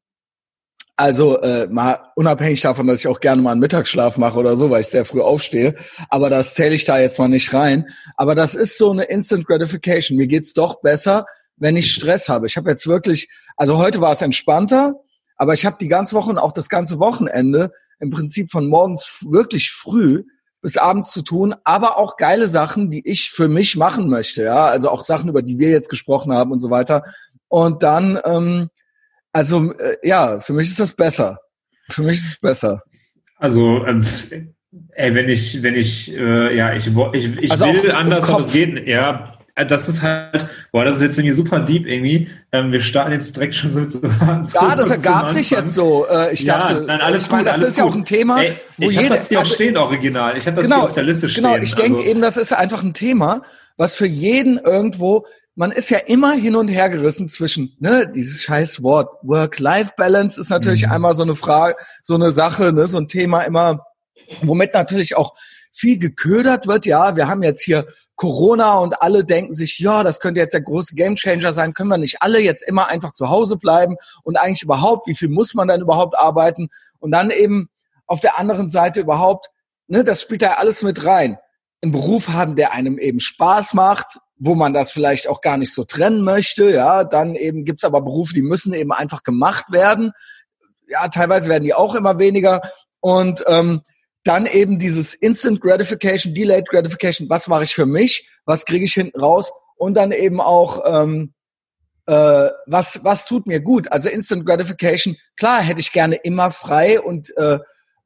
Also 0.97 1.41
äh, 1.41 1.67
mal 1.69 1.99
unabhängig 2.17 2.61
davon, 2.61 2.87
dass 2.87 3.01
ich 3.01 3.09
auch 3.09 3.21
gerne 3.21 3.43
mal 3.43 3.53
einen 3.53 3.61
Mittagsschlaf 3.61 4.19
mache 4.19 4.39
oder 4.39 4.57
so, 4.57 4.71
weil 4.71 4.83
ich 4.83 4.89
sehr 4.89 5.05
früh 5.05 5.21
aufstehe. 5.21 5.75
Aber 6.11 6.31
das 6.31 6.55
zähle 6.55 6.75
ich 6.75 6.85
da 6.85 7.01
jetzt 7.01 7.19
mal 7.19 7.29
nicht 7.29 7.53
rein. 7.53 7.89
Aber 8.17 8.35
das 8.35 8.55
ist 8.55 8.79
so 8.79 8.93
eine 8.93 9.05
Instant 9.05 9.47
Gratification. 9.47 10.17
Mir 10.17 10.27
geht's 10.27 10.53
doch 10.53 10.81
besser, 10.81 11.27
wenn 11.57 11.77
ich 11.77 11.91
Stress 11.91 12.29
habe. 12.29 12.47
Ich 12.47 12.57
habe 12.57 12.71
jetzt 12.71 12.87
wirklich, 12.87 13.29
also 13.57 13.79
heute 13.79 14.01
war 14.01 14.13
es 14.13 14.23
entspannter, 14.23 14.95
aber 15.37 15.55
ich 15.55 15.67
habe 15.67 15.77
die 15.81 15.89
ganze 15.89 16.15
Woche 16.15 16.31
und 16.31 16.39
auch 16.39 16.53
das 16.53 16.69
ganze 16.69 16.99
Wochenende 16.99 17.73
im 17.99 18.11
Prinzip 18.11 18.51
von 18.51 18.69
morgens 18.69 19.27
wirklich 19.29 19.73
früh 19.73 20.25
bis 20.63 20.77
abends 20.77 21.11
zu 21.11 21.23
tun, 21.23 21.55
aber 21.65 21.99
auch 21.99 22.17
geile 22.17 22.47
Sachen, 22.47 22.89
die 22.89 23.07
ich 23.07 23.31
für 23.31 23.49
mich 23.49 23.77
machen 23.77 24.09
möchte, 24.09 24.45
ja, 24.45 24.67
also 24.67 24.89
auch 24.89 25.05
Sachen, 25.05 25.29
über 25.29 25.43
die 25.43 25.59
wir 25.59 25.71
jetzt 25.71 25.91
gesprochen 25.91 26.33
haben 26.33 26.53
und 26.53 26.61
so 26.61 26.71
weiter. 26.71 27.03
Und 27.49 27.83
dann, 27.83 28.19
ähm, 28.25 28.69
also 29.33 29.73
äh, 29.73 29.97
ja, 30.03 30.41
für 30.41 30.55
mich 30.55 30.69
ist 30.69 30.81
das 30.81 30.93
besser. 30.93 31.39
Für 31.91 32.03
mich 32.03 32.19
ist 32.19 32.27
es 32.27 32.41
besser. 32.41 32.81
Also 33.37 33.85
ähm, 33.85 34.07
ey, 34.93 35.15
wenn 35.15 35.29
ich, 35.29 35.63
wenn 35.63 35.75
ich, 35.75 36.13
äh, 36.13 36.57
ja, 36.57 36.75
ich, 36.75 36.87
ich, 36.87 37.43
ich 37.43 37.51
also 37.51 37.67
will 37.67 37.91
anders, 37.91 38.29
aber 38.29 38.39
es 38.39 38.53
geht, 38.53 38.87
ja, 38.87 39.39
das 39.55 39.89
ist 39.89 40.03
halt, 40.03 40.47
boah, 40.73 40.85
das 40.85 40.97
ist 40.97 41.03
jetzt 41.03 41.19
irgendwie 41.19 41.35
super 41.35 41.61
deep 41.61 41.87
irgendwie. 41.87 42.31
Ähm, 42.53 42.73
wir 42.73 42.81
starten 42.81 43.13
jetzt 43.13 43.37
direkt 43.37 43.55
schon 43.55 43.71
so 43.71 43.85
zu 43.85 44.01
Ja, 44.55 44.75
das 44.75 44.89
ergab 44.89 45.29
sich 45.29 45.51
jetzt 45.51 45.75
so. 45.75 46.07
Äh, 46.09 46.33
ich 46.33 46.45
dachte, 46.45 46.75
ja, 46.75 46.81
nein, 46.81 47.01
alles 47.01 47.25
ich 47.25 47.31
meine, 47.31 47.45
das 47.45 47.57
alles 47.57 47.71
ist 47.71 47.77
ja 47.79 47.85
auch 47.85 47.95
ein 47.95 48.05
Thema, 48.05 48.43
Ey, 48.43 48.55
wo 48.79 48.89
ich 48.89 48.99
jeder, 48.99 49.17
das 49.17 49.29
hier 49.29 49.41
auch 49.41 49.47
stehen 49.47 49.77
original. 49.77 50.37
Ich 50.39 50.47
habe 50.47 50.57
das 50.57 50.65
genau, 50.65 50.77
hier 50.77 50.85
auf 50.85 50.93
der 50.93 51.03
Liste 51.03 51.29
stehen. 51.29 51.45
Genau, 51.45 51.57
ich 51.57 51.75
denke 51.75 51.99
also. 51.99 52.11
eben, 52.11 52.23
das 52.23 52.39
ist 52.39 52.53
einfach 52.53 52.83
ein 52.83 52.95
Thema, 52.95 53.43
was 53.77 53.95
für 53.95 54.07
jeden 54.07 54.59
irgendwo 54.59 55.27
man 55.55 55.71
ist 55.71 55.91
ja 55.91 55.99
immer 55.99 56.33
hin 56.33 56.57
und 56.57 56.69
her 56.69 56.89
gerissen 56.89 57.29
zwischen, 57.29 57.77
ne, 57.79 58.11
dieses 58.11 58.43
scheiß 58.43 58.83
Wort 58.83 59.19
Work-Life-Balance 59.23 60.41
ist 60.41 60.49
natürlich 60.49 60.87
mhm. 60.87 60.93
einmal 60.93 61.15
so 61.15 61.23
eine 61.23 61.35
Frage, 61.35 61.77
so 62.03 62.15
eine 62.15 62.33
Sache, 62.33 62.73
ne, 62.73 62.87
so 62.87 62.97
ein 62.97 63.09
Thema 63.09 63.43
immer, 63.43 63.85
womit 64.43 64.73
natürlich 64.73 65.15
auch 65.15 65.35
viel 65.71 65.99
geködert 65.99 66.67
wird. 66.67 66.87
Ja, 66.87 67.17
wir 67.17 67.29
haben 67.29 67.43
jetzt 67.43 67.63
hier 67.63 67.87
Corona 68.23 68.79
und 68.79 69.03
alle 69.03 69.25
denken 69.25 69.53
sich, 69.53 69.81
ja, 69.81 70.05
das 70.05 70.21
könnte 70.21 70.41
jetzt 70.41 70.55
der 70.55 70.61
große 70.61 70.95
Gamechanger 70.95 71.53
sein, 71.53 71.75
können 71.75 71.89
wir 71.89 71.99
nicht 71.99 72.23
alle 72.23 72.39
jetzt 72.39 72.63
immer 72.63 72.87
einfach 72.87 73.11
zu 73.11 73.31
Hause 73.31 73.57
bleiben 73.57 73.97
und 74.23 74.37
eigentlich 74.37 74.63
überhaupt, 74.63 75.09
wie 75.09 75.17
viel 75.17 75.29
muss 75.29 75.55
man 75.55 75.67
dann 75.67 75.81
überhaupt 75.81 76.17
arbeiten? 76.17 76.69
Und 77.01 77.11
dann 77.11 77.33
eben 77.33 77.69
auf 78.07 78.21
der 78.21 78.39
anderen 78.39 78.71
Seite 78.71 79.01
überhaupt, 79.01 79.49
ne, 79.89 80.05
das 80.05 80.23
spielt 80.23 80.43
da 80.43 80.53
alles 80.53 80.83
mit 80.83 81.05
rein. 81.05 81.37
Einen 81.83 81.91
Beruf 81.91 82.29
haben, 82.29 82.55
der 82.55 82.73
einem 82.73 82.97
eben 82.97 83.19
Spaß 83.19 83.75
macht, 83.75 84.21
wo 84.37 84.55
man 84.55 84.73
das 84.73 84.93
vielleicht 84.93 85.27
auch 85.27 85.41
gar 85.41 85.57
nicht 85.57 85.75
so 85.75 85.83
trennen 85.83 86.23
möchte, 86.23 86.71
ja, 86.71 87.03
dann 87.03 87.35
eben 87.35 87.65
gibt's 87.65 87.83
aber 87.83 88.03
Berufe, 88.03 88.35
die 88.35 88.43
müssen 88.43 88.73
eben 88.73 88.93
einfach 88.93 89.25
gemacht 89.25 89.73
werden. 89.73 90.13
Ja, 90.87 91.09
teilweise 91.09 91.51
werden 91.51 91.65
die 91.65 91.75
auch 91.75 91.97
immer 91.97 92.21
weniger. 92.21 92.61
Und 93.01 93.43
ähm, 93.49 93.81
dann 94.25 94.47
eben 94.47 94.79
dieses 94.79 95.15
Instant 95.15 95.61
Gratification, 95.61 96.35
Delayed 96.35 96.69
Gratification, 96.69 97.29
was 97.29 97.49
mache 97.49 97.65
ich 97.65 97.75
für 97.75 97.87
mich, 97.87 98.29
was 98.45 98.65
kriege 98.65 98.85
ich 98.85 98.95
hinten 98.95 99.19
raus? 99.19 99.53
Und 99.77 99.95
dann 99.95 100.13
eben 100.13 100.41
auch, 100.41 100.83
ähm, 100.85 101.35
äh, 102.07 102.49
was, 102.67 103.05
was 103.05 103.25
tut 103.27 103.47
mir 103.47 103.61
gut. 103.61 103.91
Also 103.91 104.09
Instant 104.09 104.47
Gratification, 104.47 105.17
klar 105.37 105.61
hätte 105.61 105.81
ich 105.81 105.93
gerne 105.93 106.17
immer 106.17 106.51
frei 106.51 107.01
und, 107.01 107.37
äh, 107.37 107.59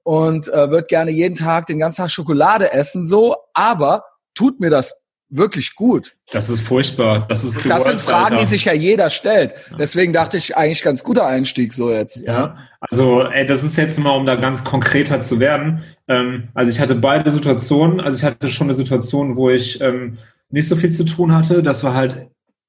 und 0.02 0.48
äh, 0.48 0.70
würde 0.70 0.86
gerne 0.86 1.10
jeden 1.10 1.34
Tag 1.34 1.66
den 1.66 1.78
ganzen 1.78 2.02
Tag 2.02 2.10
Schokolade 2.10 2.72
essen, 2.72 3.04
so, 3.04 3.36
aber 3.52 4.04
tut 4.34 4.60
mir 4.60 4.70
das 4.70 4.94
wirklich 5.28 5.74
gut. 5.74 6.16
Das 6.30 6.48
ist 6.48 6.60
furchtbar. 6.60 7.26
Das 7.28 7.44
ist 7.44 7.58
Das 7.68 7.84
sind 7.84 7.98
Fragen, 7.98 8.34
Alter. 8.34 8.36
die 8.36 8.44
sich 8.44 8.64
ja 8.64 8.72
jeder 8.72 9.10
stellt. 9.10 9.54
Deswegen 9.78 10.12
dachte 10.12 10.36
ich 10.36 10.56
eigentlich 10.56 10.82
ganz 10.82 11.02
guter 11.02 11.26
Einstieg 11.26 11.72
so 11.72 11.90
jetzt. 11.90 12.22
Ja. 12.26 12.56
Also, 12.80 13.22
ey, 13.22 13.46
das 13.46 13.64
ist 13.64 13.76
jetzt 13.76 13.98
mal, 13.98 14.10
um 14.10 14.26
da 14.26 14.36
ganz 14.36 14.62
konkreter 14.64 15.20
zu 15.20 15.40
werden. 15.40 15.82
Ähm, 16.08 16.48
also 16.54 16.70
ich 16.70 16.80
hatte 16.80 16.94
beide 16.94 17.30
Situationen. 17.30 18.00
Also 18.00 18.18
ich 18.18 18.24
hatte 18.24 18.50
schon 18.50 18.68
eine 18.68 18.74
Situation, 18.74 19.36
wo 19.36 19.50
ich 19.50 19.80
ähm, 19.80 20.18
nicht 20.50 20.68
so 20.68 20.76
viel 20.76 20.92
zu 20.92 21.04
tun 21.04 21.34
hatte. 21.34 21.62
Das 21.62 21.82
war 21.82 21.94
halt 21.94 22.28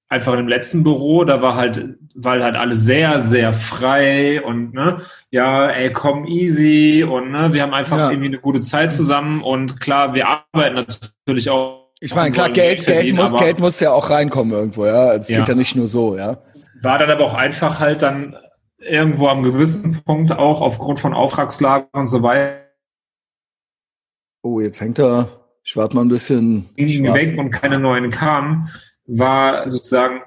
einfach 0.09 0.33
im 0.33 0.47
letzten 0.47 0.83
Büro, 0.83 1.25
da 1.25 1.41
war 1.41 1.55
halt, 1.55 1.97
weil 2.15 2.43
halt 2.43 2.55
alles 2.55 2.79
sehr, 2.79 3.19
sehr 3.19 3.51
frei 3.51 4.41
und 4.41 4.73
ne, 4.73 5.01
ja, 5.31 5.69
ey, 5.69 5.91
komm 5.91 6.25
easy 6.25 7.03
und 7.03 7.31
ne, 7.31 7.53
wir 7.53 7.61
haben 7.61 7.73
einfach 7.73 7.97
ja. 7.97 8.09
irgendwie 8.09 8.29
eine 8.29 8.39
gute 8.39 8.61
Zeit 8.61 8.93
zusammen 8.93 9.43
und 9.43 9.81
klar, 9.81 10.15
wir 10.15 10.27
arbeiten 10.53 10.85
natürlich 11.25 11.49
auch 11.49 11.86
ich 11.99 12.13
meine, 12.13 12.31
klar, 12.31 12.49
Geld, 12.49 12.85
Geld, 12.85 13.13
muss, 13.15 13.35
Geld 13.35 13.59
muss 13.59 13.79
ja 13.79 13.91
auch 13.91 14.09
reinkommen 14.09 14.53
irgendwo, 14.53 14.85
ja. 14.85 15.13
Es 15.13 15.27
ja. 15.27 15.39
geht 15.39 15.49
ja 15.49 15.55
nicht 15.55 15.75
nur 15.75 15.87
so, 15.87 16.17
ja. 16.17 16.37
War 16.81 16.99
dann 16.99 17.09
aber 17.09 17.25
auch 17.25 17.33
einfach 17.33 17.79
halt 17.79 18.03
dann 18.03 18.35
irgendwo 18.77 19.27
am 19.27 19.43
gewissen 19.43 20.03
Punkt 20.03 20.31
auch 20.31 20.61
aufgrund 20.61 20.99
von 20.99 21.13
Auftragslagen 21.13 21.87
und 21.93 22.07
so 22.07 22.21
weiter. 22.21 22.61
Oh, 24.43 24.59
jetzt 24.59 24.79
hängt 24.79 24.99
er. 24.99 25.29
Ich 25.63 25.75
warte 25.75 25.95
mal 25.95 26.03
ein 26.03 26.07
bisschen. 26.07 26.69
Ging 26.75 27.11
weg 27.13 27.37
und 27.37 27.51
keine 27.51 27.79
neuen 27.79 28.11
kamen, 28.11 28.69
war 29.05 29.67
sozusagen. 29.67 30.21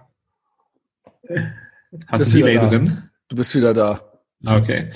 Hast 2.08 2.34
du 2.34 2.38
Delay 2.38 2.58
drin? 2.58 3.10
Du 3.28 3.36
bist 3.36 3.54
wieder 3.54 3.72
da. 3.72 4.00
Okay. 4.44 4.90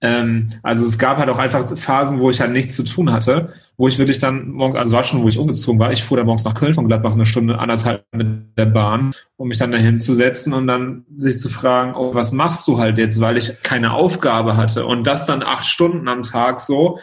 Ähm, 0.00 0.50
also 0.62 0.86
es 0.86 0.96
gab 0.96 1.18
halt 1.18 1.28
auch 1.28 1.38
einfach 1.38 1.68
Phasen, 1.76 2.20
wo 2.20 2.30
ich 2.30 2.40
halt 2.40 2.52
nichts 2.52 2.76
zu 2.76 2.84
tun 2.84 3.12
hatte, 3.12 3.52
wo 3.76 3.88
ich 3.88 3.98
wirklich 3.98 4.18
dann 4.18 4.50
morgens, 4.50 4.76
also 4.76 4.92
war 4.94 5.02
schon, 5.02 5.22
wo 5.22 5.28
ich 5.28 5.38
umgezogen 5.38 5.80
war, 5.80 5.92
ich 5.92 6.04
fuhr 6.04 6.16
dann 6.16 6.26
morgens 6.26 6.44
nach 6.44 6.54
Köln 6.54 6.74
von 6.74 6.86
Gladbach 6.86 7.14
eine 7.14 7.26
Stunde, 7.26 7.58
anderthalb 7.58 8.04
mit 8.12 8.56
der 8.56 8.66
Bahn, 8.66 9.12
um 9.36 9.48
mich 9.48 9.58
dann 9.58 9.72
dahin 9.72 9.98
zu 9.98 10.14
setzen 10.14 10.52
und 10.52 10.68
dann 10.68 11.04
sich 11.16 11.40
zu 11.40 11.48
fragen, 11.48 11.94
oh, 11.94 12.14
was 12.14 12.30
machst 12.30 12.66
du 12.68 12.78
halt 12.78 12.98
jetzt, 12.98 13.20
weil 13.20 13.36
ich 13.36 13.60
keine 13.62 13.92
Aufgabe 13.92 14.56
hatte 14.56 14.86
und 14.86 15.04
das 15.04 15.26
dann 15.26 15.42
acht 15.42 15.66
Stunden 15.66 16.06
am 16.06 16.22
Tag 16.22 16.60
so. 16.60 17.00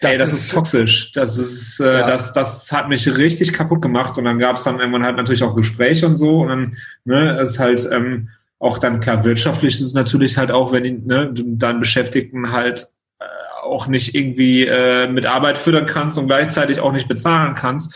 Das 0.00 0.12
Ey, 0.12 0.18
das 0.18 0.32
ist, 0.32 0.40
ist 0.40 0.52
toxisch. 0.52 1.12
Das 1.12 1.38
ist, 1.38 1.78
äh, 1.78 1.92
ja. 1.92 2.06
das, 2.08 2.32
das 2.32 2.72
hat 2.72 2.88
mich 2.88 3.06
richtig 3.16 3.52
kaputt 3.52 3.82
gemacht. 3.82 4.18
Und 4.18 4.24
dann 4.24 4.40
gab 4.40 4.56
es 4.56 4.64
dann 4.64 4.80
irgendwann 4.80 5.04
halt 5.04 5.16
natürlich 5.16 5.44
auch 5.44 5.54
Gespräche 5.54 6.08
und 6.08 6.16
so. 6.16 6.40
Und 6.40 6.48
dann, 6.48 6.76
ne, 7.04 7.40
ist 7.40 7.60
halt, 7.60 7.88
ähm, 7.88 8.28
auch 8.62 8.78
dann 8.78 9.00
klar 9.00 9.24
wirtschaftlich 9.24 9.74
ist 9.74 9.80
es 9.80 9.92
natürlich 9.92 10.38
halt 10.38 10.52
auch, 10.52 10.72
wenn 10.72 11.04
ne, 11.04 11.32
du 11.32 11.42
deinen 11.56 11.80
Beschäftigten 11.80 12.52
halt 12.52 12.86
äh, 13.18 13.24
auch 13.64 13.88
nicht 13.88 14.14
irgendwie 14.14 14.64
äh, 14.64 15.08
mit 15.08 15.26
Arbeit 15.26 15.58
füttern 15.58 15.86
kannst 15.86 16.16
und 16.16 16.28
gleichzeitig 16.28 16.78
auch 16.78 16.92
nicht 16.92 17.08
bezahlen 17.08 17.56
kannst, 17.56 17.92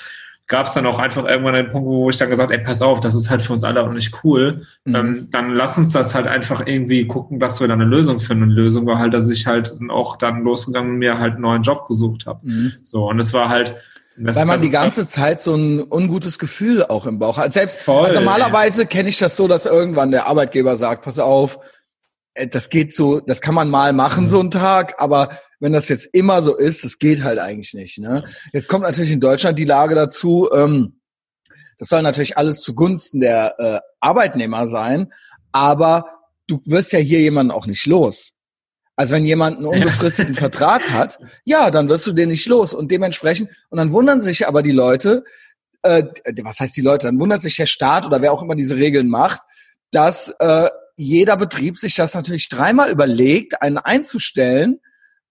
gab 0.48 0.66
es 0.66 0.74
dann 0.74 0.86
auch 0.86 0.98
einfach 0.98 1.24
irgendwann 1.24 1.54
einen 1.54 1.70
Punkt, 1.70 1.86
wo 1.86 2.10
ich 2.10 2.16
dann 2.16 2.30
gesagt, 2.30 2.50
ey, 2.50 2.58
pass 2.58 2.82
auf, 2.82 2.98
das 2.98 3.14
ist 3.14 3.30
halt 3.30 3.42
für 3.42 3.52
uns 3.52 3.62
alle 3.62 3.80
auch 3.80 3.92
nicht 3.92 4.24
cool. 4.24 4.62
Mhm. 4.84 4.94
Ähm, 4.94 5.28
dann 5.30 5.54
lass 5.54 5.78
uns 5.78 5.92
das 5.92 6.16
halt 6.16 6.26
einfach 6.26 6.66
irgendwie 6.66 7.06
gucken, 7.06 7.38
dass 7.38 7.60
wir 7.60 7.68
da 7.68 7.74
eine 7.74 7.84
Lösung 7.84 8.18
finden. 8.18 8.44
Und 8.44 8.50
Lösung 8.50 8.86
war 8.86 8.98
halt, 8.98 9.14
dass 9.14 9.30
ich 9.30 9.46
halt 9.46 9.72
auch 9.88 10.16
dann 10.16 10.42
losgegangen 10.42 10.94
und 10.94 10.98
mir 10.98 11.20
halt 11.20 11.34
einen 11.34 11.42
neuen 11.42 11.62
Job 11.62 11.86
gesucht 11.86 12.26
habe. 12.26 12.40
Mhm. 12.42 12.72
So, 12.82 13.08
und 13.08 13.20
es 13.20 13.32
war 13.32 13.48
halt, 13.48 13.76
das, 14.18 14.36
Weil 14.36 14.46
man 14.46 14.60
die 14.60 14.70
ganze 14.70 15.06
Zeit 15.06 15.42
so 15.42 15.54
ein 15.54 15.82
ungutes 15.90 16.38
Gefühl 16.38 16.84
auch 16.84 17.06
im 17.06 17.18
Bauch 17.18 17.36
hat. 17.36 17.52
Selbst 17.52 17.78
voll, 17.80 18.06
also 18.06 18.20
normalerweise 18.20 18.86
kenne 18.86 19.10
ich 19.10 19.18
das 19.18 19.36
so, 19.36 19.46
dass 19.46 19.66
irgendwann 19.66 20.10
der 20.10 20.26
Arbeitgeber 20.26 20.76
sagt, 20.76 21.02
pass 21.02 21.18
auf, 21.18 21.58
äh, 22.34 22.46
das 22.46 22.70
geht 22.70 22.94
so, 22.94 23.20
das 23.20 23.40
kann 23.40 23.54
man 23.54 23.68
mal 23.68 23.92
machen, 23.92 24.24
mhm. 24.24 24.28
so 24.28 24.40
einen 24.40 24.50
Tag, 24.50 24.94
aber 24.98 25.38
wenn 25.60 25.72
das 25.72 25.88
jetzt 25.88 26.06
immer 26.14 26.42
so 26.42 26.56
ist, 26.56 26.84
das 26.84 26.98
geht 26.98 27.24
halt 27.24 27.38
eigentlich 27.38 27.74
nicht. 27.74 27.98
Ne? 27.98 28.24
Jetzt 28.52 28.68
kommt 28.68 28.84
natürlich 28.84 29.10
in 29.10 29.20
Deutschland 29.20 29.58
die 29.58 29.64
Lage 29.64 29.94
dazu, 29.94 30.48
ähm, 30.52 31.00
das 31.78 31.88
soll 31.88 32.02
natürlich 32.02 32.38
alles 32.38 32.62
zugunsten 32.62 33.20
der 33.20 33.54
äh, 33.58 33.80
Arbeitnehmer 34.00 34.66
sein, 34.66 35.12
aber 35.52 36.06
du 36.46 36.60
wirst 36.64 36.92
ja 36.92 36.98
hier 36.98 37.20
jemanden 37.20 37.52
auch 37.52 37.66
nicht 37.66 37.86
los. 37.86 38.32
Also 38.96 39.14
wenn 39.14 39.26
jemand 39.26 39.58
einen 39.58 39.66
unbefristeten 39.66 40.34
Vertrag 40.34 40.90
hat, 40.90 41.18
ja, 41.44 41.70
dann 41.70 41.88
wirst 41.88 42.06
du 42.06 42.12
den 42.12 42.30
nicht 42.30 42.46
los. 42.46 42.72
Und 42.72 42.90
dementsprechend, 42.90 43.50
und 43.68 43.78
dann 43.78 43.92
wundern 43.92 44.22
sich 44.22 44.48
aber 44.48 44.62
die 44.62 44.72
Leute, 44.72 45.22
äh, 45.82 46.04
was 46.42 46.60
heißt 46.60 46.76
die 46.76 46.82
Leute, 46.82 47.06
dann 47.06 47.20
wundert 47.20 47.42
sich 47.42 47.56
der 47.56 47.66
Staat 47.66 48.06
oder 48.06 48.22
wer 48.22 48.32
auch 48.32 48.42
immer 48.42 48.56
diese 48.56 48.76
Regeln 48.76 49.08
macht, 49.08 49.42
dass 49.92 50.34
äh, 50.40 50.70
jeder 50.96 51.36
Betrieb 51.36 51.76
sich 51.78 51.94
das 51.94 52.14
natürlich 52.14 52.48
dreimal 52.48 52.90
überlegt, 52.90 53.60
einen 53.62 53.78
einzustellen, 53.78 54.80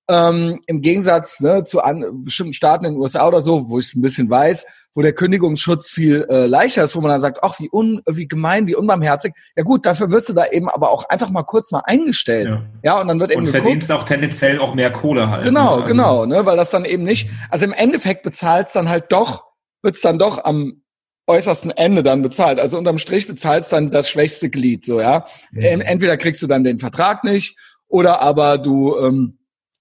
ähm, 0.08 0.60
Im 0.68 0.82
Gegensatz 0.82 1.40
ne, 1.40 1.64
zu 1.64 1.82
an, 1.82 2.24
bestimmten 2.24 2.54
Staaten 2.54 2.86
in 2.86 2.94
den 2.94 3.02
USA 3.02 3.28
oder 3.28 3.42
so, 3.42 3.70
wo 3.70 3.80
ich 3.80 3.96
ein 3.96 4.02
bisschen 4.02 4.30
weiß, 4.30 4.68
wo 4.94 5.02
der 5.02 5.14
Kündigungsschutz 5.14 5.90
viel 5.90 6.28
äh, 6.30 6.46
leichter 6.46 6.84
ist, 6.84 6.96
wo 6.96 7.02
man 7.02 7.10
dann 7.10 7.22
sagt, 7.22 7.40
ach, 7.42 7.60
wie, 7.60 7.70
un, 7.72 8.02
wie 8.08 8.28
gemein, 8.28 8.68
wie 8.68 8.76
unbarmherzig. 8.76 9.34
Ja 9.56 9.64
gut, 9.64 9.86
dafür 9.86 10.12
wirst 10.12 10.30
du 10.30 10.34
da 10.34 10.46
eben 10.46 10.70
aber 10.70 10.92
auch 10.92 11.10
einfach 11.10 11.32
mal 11.32 11.44
kurz 11.44 11.72
mal 11.72 11.82
eingestellt. 11.86 12.54
Ja, 12.54 12.62
ja 12.84 13.02
und 13.02 13.08
dann 13.08 13.20
wird 13.20 13.32
eben 13.32 13.46
und 13.46 13.48
verdienst 13.48 13.92
auch 13.92 14.04
tendenziell 14.04 14.60
auch 14.60 14.76
mehr 14.76 14.92
Kohle 14.92 15.30
halt. 15.30 15.44
Genau, 15.44 15.78
ne? 15.78 15.84
also. 15.84 15.86
genau, 15.88 16.26
ne, 16.26 16.46
weil 16.46 16.56
das 16.56 16.70
dann 16.70 16.86
eben 16.86 17.04
nicht, 17.04 17.30
also 17.50 17.66
im 17.66 17.74
Endeffekt 17.74 18.22
bezahlst 18.22 18.76
dann 18.76 18.90
halt 18.90 19.06
doch, 19.12 19.44
wird's 19.82 20.02
dann 20.02 20.20
doch 20.20 20.44
am 20.44 20.84
äußersten 21.28 21.72
Ende 21.72 22.04
dann 22.04 22.22
bezahlt. 22.22 22.60
Also 22.60 22.78
unterm 22.78 23.00
Strich 23.00 23.28
bezahlst 23.28 23.74
dann 23.74 23.90
das 23.90 24.08
schwächste 24.08 24.52
Glied, 24.52 24.86
so 24.86 25.02
ja. 25.02 25.26
Mhm. 25.52 25.82
Entweder 25.82 26.18
kriegst 26.18 26.44
du 26.44 26.48
dann 26.48 26.64
den 26.64 26.78
Vertrag 26.78 27.24
nicht 27.24 27.58
oder 27.88 28.22
aber 28.22 28.60
du 28.60 28.96
ähm, 29.00 29.40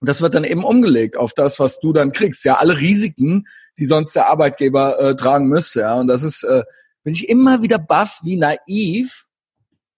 das 0.09 0.21
wird 0.21 0.35
dann 0.35 0.45
eben 0.45 0.65
umgelegt 0.65 1.17
auf 1.17 1.35
das, 1.35 1.61
was 1.61 1.81
du 1.81 1.93
dann 1.93 2.13
kriegst. 2.13 2.45
Ja, 2.45 2.57
alle 2.57 2.79
Risiken, 2.79 3.47
die 3.79 3.85
sonst 3.85 4.15
der 4.15 4.29
Arbeitgeber 4.29 4.99
äh, 4.99 5.17
tragen 5.17 5.49
müsste. 5.49 5.81
Ja, 5.81 5.95
und 5.95 6.09
das 6.09 6.23
ist, 6.23 6.43
äh, 6.45 6.63
bin 7.03 7.15
ich 7.15 7.29
immer 7.29 7.63
wieder 7.63 7.79
baff, 7.79 8.21
wie 8.23 8.37
naiv 8.37 9.27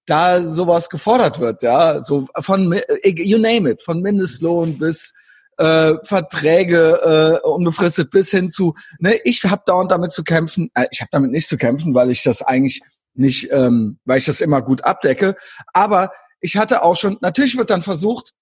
da 0.06 0.42
sowas 0.42 0.88
gefordert 0.88 1.40
wird. 1.40 1.62
Ja, 1.62 2.00
so 2.00 2.28
von 2.38 2.72
äh, 2.72 3.22
you 3.22 3.38
name 3.38 3.70
it, 3.70 3.82
von 3.82 4.00
Mindestlohn 4.00 4.78
bis 4.78 5.12
äh, 5.58 5.94
Verträge 6.04 7.40
äh, 7.42 7.46
unbefristet 7.46 8.10
bis 8.10 8.30
hin 8.30 8.50
zu, 8.50 8.74
ne, 8.98 9.18
ich 9.24 9.42
habe 9.44 9.62
dauernd 9.66 9.90
damit 9.90 10.12
zu 10.12 10.22
kämpfen. 10.22 10.70
Äh, 10.74 10.86
ich 10.90 11.00
habe 11.00 11.08
damit 11.12 11.30
nicht 11.30 11.48
zu 11.48 11.56
kämpfen, 11.56 11.94
weil 11.94 12.10
ich 12.10 12.22
das 12.22 12.42
eigentlich 12.42 12.82
nicht, 13.14 13.48
ähm, 13.50 13.98
weil 14.04 14.18
ich 14.18 14.26
das 14.26 14.40
immer 14.40 14.62
gut 14.62 14.84
abdecke. 14.84 15.36
Aber 15.72 16.10
ich 16.40 16.56
hatte 16.56 16.82
auch 16.82 16.96
schon, 16.96 17.18
natürlich 17.20 17.56
wird 17.56 17.70
dann 17.70 17.82
versucht, 17.82 18.32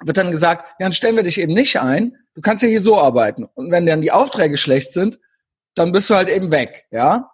wird 0.00 0.16
dann 0.16 0.30
gesagt, 0.30 0.64
ja, 0.78 0.86
dann 0.86 0.92
stellen 0.92 1.16
wir 1.16 1.22
dich 1.22 1.40
eben 1.40 1.54
nicht 1.54 1.80
ein. 1.80 2.16
Du 2.34 2.40
kannst 2.40 2.62
ja 2.62 2.68
hier 2.68 2.80
so 2.80 2.98
arbeiten. 2.98 3.44
Und 3.54 3.70
wenn 3.70 3.86
dann 3.86 4.00
die 4.00 4.12
Aufträge 4.12 4.56
schlecht 4.56 4.92
sind, 4.92 5.18
dann 5.74 5.92
bist 5.92 6.10
du 6.10 6.14
halt 6.14 6.28
eben 6.28 6.50
weg, 6.50 6.84
ja. 6.90 7.30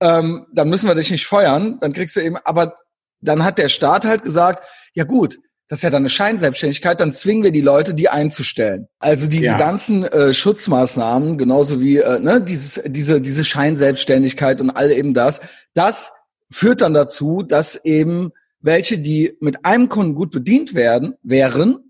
Ähm, 0.00 0.46
dann 0.52 0.68
müssen 0.68 0.88
wir 0.88 0.94
dich 0.94 1.10
nicht 1.10 1.26
feuern. 1.26 1.78
Dann 1.80 1.92
kriegst 1.92 2.16
du 2.16 2.20
eben, 2.20 2.36
aber 2.44 2.76
dann 3.20 3.44
hat 3.44 3.58
der 3.58 3.68
Staat 3.68 4.04
halt 4.04 4.22
gesagt, 4.22 4.66
ja 4.94 5.04
gut, 5.04 5.38
das 5.68 5.80
ist 5.80 5.82
ja 5.82 5.90
dann 5.90 6.02
eine 6.02 6.08
Scheinselbstständigkeit, 6.08 7.00
dann 7.00 7.12
zwingen 7.12 7.42
wir 7.42 7.50
die 7.50 7.60
Leute, 7.60 7.92
die 7.92 8.08
einzustellen. 8.08 8.86
Also 9.00 9.26
diese 9.26 9.46
ja. 9.46 9.58
ganzen 9.58 10.04
äh, 10.04 10.32
Schutzmaßnahmen, 10.32 11.38
genauso 11.38 11.80
wie 11.80 11.98
äh, 11.98 12.20
ne, 12.20 12.40
dieses, 12.40 12.80
diese, 12.86 13.20
diese 13.20 13.44
Scheinselbstständigkeit 13.44 14.60
und 14.60 14.70
all 14.70 14.92
eben 14.92 15.12
das, 15.12 15.40
das 15.74 16.12
führt 16.52 16.82
dann 16.82 16.94
dazu, 16.94 17.42
dass 17.42 17.84
eben 17.84 18.30
welche, 18.60 18.98
die 18.98 19.36
mit 19.40 19.64
einem 19.64 19.88
Kunden 19.88 20.14
gut 20.14 20.30
bedient 20.30 20.74
werden, 20.74 21.14
wären, 21.22 21.85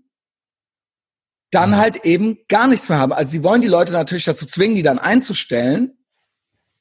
dann 1.51 1.71
mhm. 1.71 1.77
halt 1.77 2.05
eben 2.05 2.37
gar 2.47 2.67
nichts 2.67 2.89
mehr 2.89 2.99
haben. 2.99 3.13
Also 3.13 3.31
sie 3.31 3.43
wollen 3.43 3.61
die 3.61 3.67
Leute 3.67 3.93
natürlich 3.93 4.25
dazu 4.25 4.45
zwingen, 4.45 4.75
die 4.75 4.83
dann 4.83 4.99
einzustellen, 4.99 5.93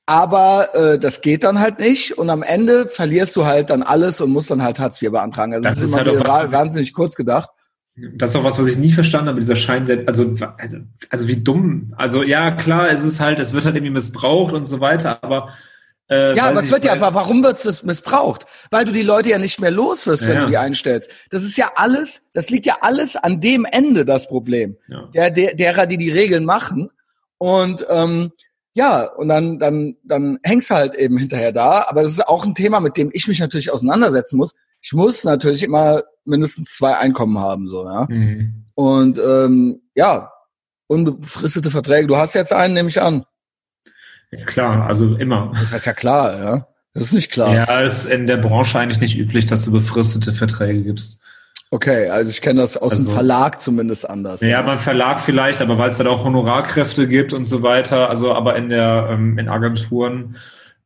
aber 0.06 0.74
äh, 0.74 0.98
das 0.98 1.20
geht 1.20 1.44
dann 1.44 1.58
halt 1.58 1.80
nicht 1.80 2.16
und 2.16 2.30
am 2.30 2.42
Ende 2.42 2.86
verlierst 2.86 3.34
du 3.36 3.44
halt 3.44 3.70
dann 3.70 3.82
alles 3.82 4.20
und 4.20 4.30
musst 4.30 4.50
dann 4.50 4.62
halt 4.62 4.78
Hartz 4.78 5.02
IV 5.02 5.10
beantragen. 5.10 5.52
Also 5.52 5.64
das, 5.64 5.74
das 5.74 5.84
ist, 5.84 5.90
ist 5.90 5.98
immer 5.98 6.10
halt 6.10 6.28
was, 6.28 6.52
wahnsinnig 6.52 6.92
kurz 6.92 7.16
gedacht. 7.16 7.50
Das 8.14 8.30
ist 8.30 8.36
auch 8.36 8.44
was, 8.44 8.58
was 8.58 8.66
ich 8.66 8.76
nie 8.76 8.92
verstanden 8.92 9.28
habe, 9.28 9.40
dieser 9.40 9.56
Schein, 9.56 9.88
also, 10.06 10.34
also, 10.58 10.76
also 11.08 11.28
wie 11.28 11.42
dumm. 11.42 11.94
Also 11.96 12.22
ja, 12.22 12.50
klar, 12.50 12.90
es 12.90 13.02
ist 13.02 13.20
halt, 13.20 13.40
es 13.40 13.54
wird 13.54 13.64
halt 13.64 13.74
irgendwie 13.74 13.92
missbraucht 13.92 14.52
und 14.52 14.66
so 14.66 14.80
weiter, 14.80 15.24
aber 15.24 15.50
äh, 16.08 16.36
ja, 16.36 16.44
aber 16.44 16.60
es 16.60 16.70
wird 16.70 16.84
ja, 16.84 17.00
warum 17.00 17.42
wird 17.42 17.64
es 17.64 17.82
missbraucht? 17.82 18.46
Weil 18.70 18.84
du 18.84 18.92
die 18.92 19.02
Leute 19.02 19.30
ja 19.30 19.38
nicht 19.38 19.60
mehr 19.60 19.72
los 19.72 20.06
wirst, 20.06 20.26
wenn 20.26 20.34
ja. 20.34 20.44
du 20.44 20.50
die 20.50 20.56
einstellst. 20.56 21.10
Das 21.30 21.42
ist 21.42 21.56
ja 21.56 21.72
alles, 21.74 22.30
das 22.32 22.50
liegt 22.50 22.66
ja 22.66 22.78
alles 22.80 23.16
an 23.16 23.40
dem 23.40 23.64
Ende, 23.64 24.04
das 24.04 24.28
Problem. 24.28 24.76
Ja. 24.88 25.06
Der, 25.12 25.30
der, 25.30 25.54
derer, 25.54 25.86
die 25.86 25.96
die 25.96 26.10
Regeln 26.10 26.44
machen. 26.44 26.90
Und 27.38 27.84
ähm, 27.90 28.32
ja, 28.74 29.04
und 29.04 29.28
dann, 29.28 29.58
dann, 29.58 29.96
dann 30.04 30.38
hängst 30.42 30.70
du 30.70 30.74
halt 30.74 30.94
eben 30.94 31.18
hinterher 31.18 31.50
da. 31.50 31.86
Aber 31.88 32.02
das 32.02 32.12
ist 32.12 32.28
auch 32.28 32.44
ein 32.44 32.54
Thema, 32.54 32.78
mit 32.78 32.96
dem 32.96 33.10
ich 33.12 33.26
mich 33.26 33.40
natürlich 33.40 33.72
auseinandersetzen 33.72 34.36
muss. 34.36 34.52
Ich 34.82 34.92
muss 34.92 35.24
natürlich 35.24 35.64
immer 35.64 36.02
mindestens 36.24 36.76
zwei 36.76 36.96
Einkommen 36.96 37.38
haben, 37.38 37.66
so, 37.66 37.84
ja. 37.84 38.06
Mhm. 38.08 38.66
Und 38.74 39.18
ähm, 39.18 39.80
ja, 39.94 40.30
unbefristete 40.86 41.70
Verträge. 41.70 42.06
Du 42.06 42.16
hast 42.16 42.34
jetzt 42.34 42.52
einen, 42.52 42.74
nehme 42.74 42.90
ich 42.90 43.00
an. 43.00 43.24
Ja, 44.30 44.44
klar, 44.44 44.86
also 44.86 45.16
immer. 45.16 45.52
Das 45.52 45.72
ist 45.72 45.86
ja 45.86 45.92
klar, 45.92 46.38
ja. 46.38 46.66
Das 46.94 47.04
ist 47.04 47.12
nicht 47.12 47.30
klar. 47.30 47.54
Ja, 47.54 47.82
es 47.82 48.04
ist 48.04 48.06
in 48.06 48.26
der 48.26 48.38
Branche 48.38 48.78
eigentlich 48.78 49.00
nicht 49.00 49.18
üblich, 49.18 49.46
dass 49.46 49.64
du 49.64 49.72
befristete 49.72 50.32
Verträge 50.32 50.82
gibst. 50.82 51.20
Okay, 51.70 52.08
also 52.08 52.30
ich 52.30 52.40
kenne 52.40 52.60
das 52.60 52.76
aus 52.76 52.92
also, 52.92 53.04
dem 53.04 53.12
Verlag 53.12 53.60
zumindest 53.60 54.08
anders. 54.08 54.40
Ja, 54.40 54.48
ja. 54.48 54.62
beim 54.62 54.78
Verlag 54.78 55.20
vielleicht, 55.20 55.60
aber 55.60 55.76
weil 55.78 55.90
es 55.90 55.98
dann 55.98 56.06
auch 56.06 56.24
Honorarkräfte 56.24 57.06
gibt 57.08 57.32
und 57.32 57.44
so 57.44 57.62
weiter, 57.62 58.08
also 58.08 58.32
aber 58.32 58.56
in 58.56 58.70
der 58.70 59.08
ähm, 59.10 59.36
in 59.38 59.48
Agenturen 59.48 60.36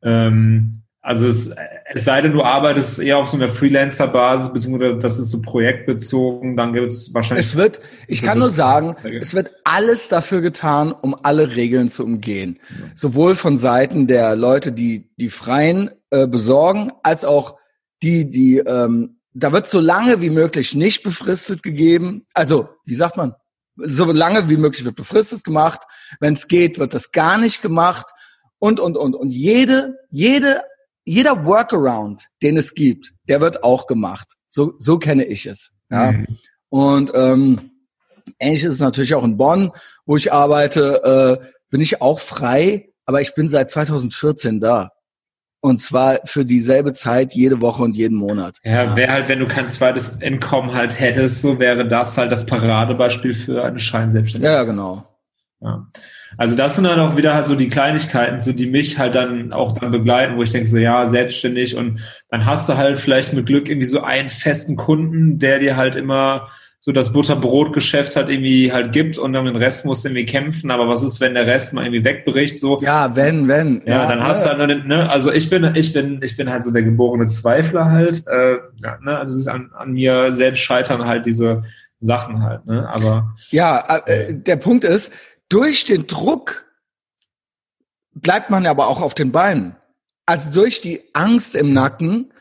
ähm, 0.02 0.80
also 1.02 1.26
es, 1.26 1.54
es 1.92 2.04
sei 2.04 2.20
denn, 2.20 2.32
du 2.32 2.42
arbeitest 2.42 3.00
eher 3.00 3.18
auf 3.18 3.28
so 3.28 3.36
einer 3.36 3.48
Freelancer-Basis, 3.48 4.52
beziehungsweise 4.52 4.98
das 4.98 5.18
ist 5.18 5.30
so 5.30 5.42
projektbezogen, 5.42 6.56
dann 6.56 6.72
gibt 6.72 6.92
es 6.92 7.12
wahrscheinlich. 7.12 7.46
Es 7.46 7.56
wird, 7.56 7.80
ich 8.06 8.22
kann 8.22 8.38
nur 8.38 8.50
sagen, 8.50 8.94
es 9.20 9.34
wird 9.34 9.50
alles 9.64 10.08
dafür 10.08 10.40
getan, 10.40 10.92
um 10.92 11.16
alle 11.22 11.56
Regeln 11.56 11.88
zu 11.88 12.04
umgehen. 12.04 12.60
Ja. 12.68 12.86
Sowohl 12.94 13.34
von 13.34 13.58
Seiten 13.58 14.06
der 14.06 14.36
Leute, 14.36 14.70
die 14.70 15.10
die 15.16 15.30
Freien 15.30 15.90
äh, 16.10 16.28
besorgen, 16.28 16.92
als 17.02 17.24
auch 17.24 17.56
die, 18.02 18.30
die, 18.30 18.58
ähm, 18.58 19.18
da 19.34 19.52
wird 19.52 19.68
so 19.68 19.80
lange 19.80 20.20
wie 20.20 20.30
möglich 20.30 20.74
nicht 20.74 21.02
befristet 21.02 21.62
gegeben. 21.62 22.26
Also, 22.34 22.68
wie 22.84 22.94
sagt 22.94 23.16
man? 23.16 23.34
So 23.76 24.04
lange 24.04 24.48
wie 24.48 24.56
möglich 24.56 24.84
wird 24.84 24.96
befristet 24.96 25.42
gemacht. 25.42 25.80
Wenn 26.20 26.34
es 26.34 26.46
geht, 26.46 26.78
wird 26.78 26.94
das 26.94 27.10
gar 27.10 27.36
nicht 27.38 27.62
gemacht 27.62 28.10
und, 28.58 28.78
und, 28.78 28.96
und. 28.96 29.14
Und 29.14 29.30
jede, 29.30 29.96
jede 30.10 30.62
jeder 31.10 31.44
Workaround, 31.44 32.28
den 32.40 32.56
es 32.56 32.72
gibt, 32.72 33.14
der 33.28 33.40
wird 33.40 33.64
auch 33.64 33.88
gemacht. 33.88 34.34
So, 34.48 34.74
so 34.78 34.96
kenne 34.96 35.24
ich 35.24 35.44
es. 35.46 35.72
Ja. 35.90 36.12
Mhm. 36.12 36.26
Und 36.68 37.10
ähm, 37.14 37.72
ähnlich 38.38 38.62
ist 38.62 38.74
es 38.74 38.80
natürlich 38.80 39.16
auch 39.16 39.24
in 39.24 39.36
Bonn, 39.36 39.72
wo 40.06 40.16
ich 40.16 40.32
arbeite, 40.32 41.40
äh, 41.42 41.46
bin 41.68 41.80
ich 41.80 42.00
auch 42.00 42.20
frei, 42.20 42.90
aber 43.06 43.20
ich 43.20 43.34
bin 43.34 43.48
seit 43.48 43.70
2014 43.70 44.60
da. 44.60 44.92
Und 45.58 45.82
zwar 45.82 46.20
für 46.26 46.44
dieselbe 46.44 46.92
Zeit 46.92 47.34
jede 47.34 47.60
Woche 47.60 47.82
und 47.82 47.96
jeden 47.96 48.16
Monat. 48.16 48.58
Ja, 48.62 48.94
wäre 48.94 49.12
halt, 49.12 49.28
wenn 49.28 49.40
du 49.40 49.48
kein 49.48 49.68
zweites 49.68 50.22
Einkommen 50.22 50.74
halt 50.74 51.00
hättest, 51.00 51.42
so 51.42 51.58
wäre 51.58 51.88
das 51.88 52.16
halt 52.16 52.30
das 52.30 52.46
Paradebeispiel 52.46 53.34
für 53.34 53.64
eine 53.64 53.80
Scheinselbstständigkeit. 53.80 54.58
Ja, 54.58 54.62
genau. 54.62 55.04
Ja. 55.60 55.88
Also 56.36 56.56
das 56.56 56.76
sind 56.76 56.84
dann 56.84 57.00
auch 57.00 57.16
wieder 57.16 57.34
halt 57.34 57.48
so 57.48 57.56
die 57.56 57.68
Kleinigkeiten, 57.68 58.40
so 58.40 58.52
die 58.52 58.66
mich 58.66 58.98
halt 58.98 59.14
dann 59.14 59.52
auch 59.52 59.72
dann 59.72 59.90
begleiten, 59.90 60.36
wo 60.36 60.42
ich 60.42 60.52
denke 60.52 60.68
so, 60.68 60.78
ja, 60.78 61.06
selbstständig 61.06 61.76
und 61.76 62.00
dann 62.28 62.46
hast 62.46 62.68
du 62.68 62.76
halt 62.76 62.98
vielleicht 62.98 63.32
mit 63.32 63.46
Glück 63.46 63.68
irgendwie 63.68 63.86
so 63.86 64.02
einen 64.02 64.28
festen 64.28 64.76
Kunden, 64.76 65.38
der 65.38 65.58
dir 65.58 65.76
halt 65.76 65.96
immer 65.96 66.48
so 66.82 66.92
das 66.92 67.12
Butterbrotgeschäft 67.12 68.16
halt 68.16 68.30
irgendwie 68.30 68.72
halt 68.72 68.92
gibt 68.92 69.18
und 69.18 69.34
dann 69.34 69.44
den 69.44 69.56
Rest 69.56 69.84
musst 69.84 70.04
du 70.04 70.08
irgendwie 70.08 70.24
kämpfen, 70.24 70.70
aber 70.70 70.88
was 70.88 71.02
ist, 71.02 71.20
wenn 71.20 71.34
der 71.34 71.46
Rest 71.46 71.74
mal 71.74 71.84
irgendwie 71.84 72.04
wegbricht, 72.04 72.58
so? 72.58 72.80
Ja, 72.80 73.14
wenn, 73.14 73.48
wenn. 73.48 73.82
Ja, 73.84 73.96
ja 73.96 74.06
dann 74.06 74.22
hast 74.22 74.46
ja. 74.46 74.54
du 74.54 74.60
halt, 74.60 74.86
ne, 74.86 75.10
also 75.10 75.30
ich 75.30 75.50
bin, 75.50 75.70
ich 75.74 75.92
bin, 75.92 76.20
ich 76.22 76.38
bin 76.38 76.48
halt 76.48 76.64
so 76.64 76.70
der 76.70 76.82
geborene 76.82 77.26
Zweifler 77.26 77.90
halt, 77.90 78.26
äh, 78.26 78.56
ja, 78.82 78.98
ne, 79.02 79.18
also 79.18 79.34
es 79.34 79.40
ist 79.40 79.48
an, 79.48 79.70
an 79.76 79.92
mir 79.92 80.32
selbst 80.32 80.60
scheitern 80.60 81.04
halt 81.04 81.26
diese 81.26 81.64
Sachen 81.98 82.42
halt, 82.42 82.64
ne, 82.64 82.88
aber. 82.88 83.34
Ja, 83.50 83.84
äh, 84.06 84.32
der 84.32 84.56
Punkt 84.56 84.84
ist, 84.84 85.12
durch 85.50 85.84
den 85.84 86.06
Druck 86.06 86.64
bleibt 88.14 88.48
man 88.48 88.66
aber 88.66 88.88
auch 88.88 89.02
auf 89.02 89.14
den 89.14 89.32
Beinen. 89.32 89.76
Also 90.24 90.50
durch 90.50 90.80
die 90.80 91.02
Angst 91.12 91.54
im 91.54 91.72
Nacken 91.74 92.32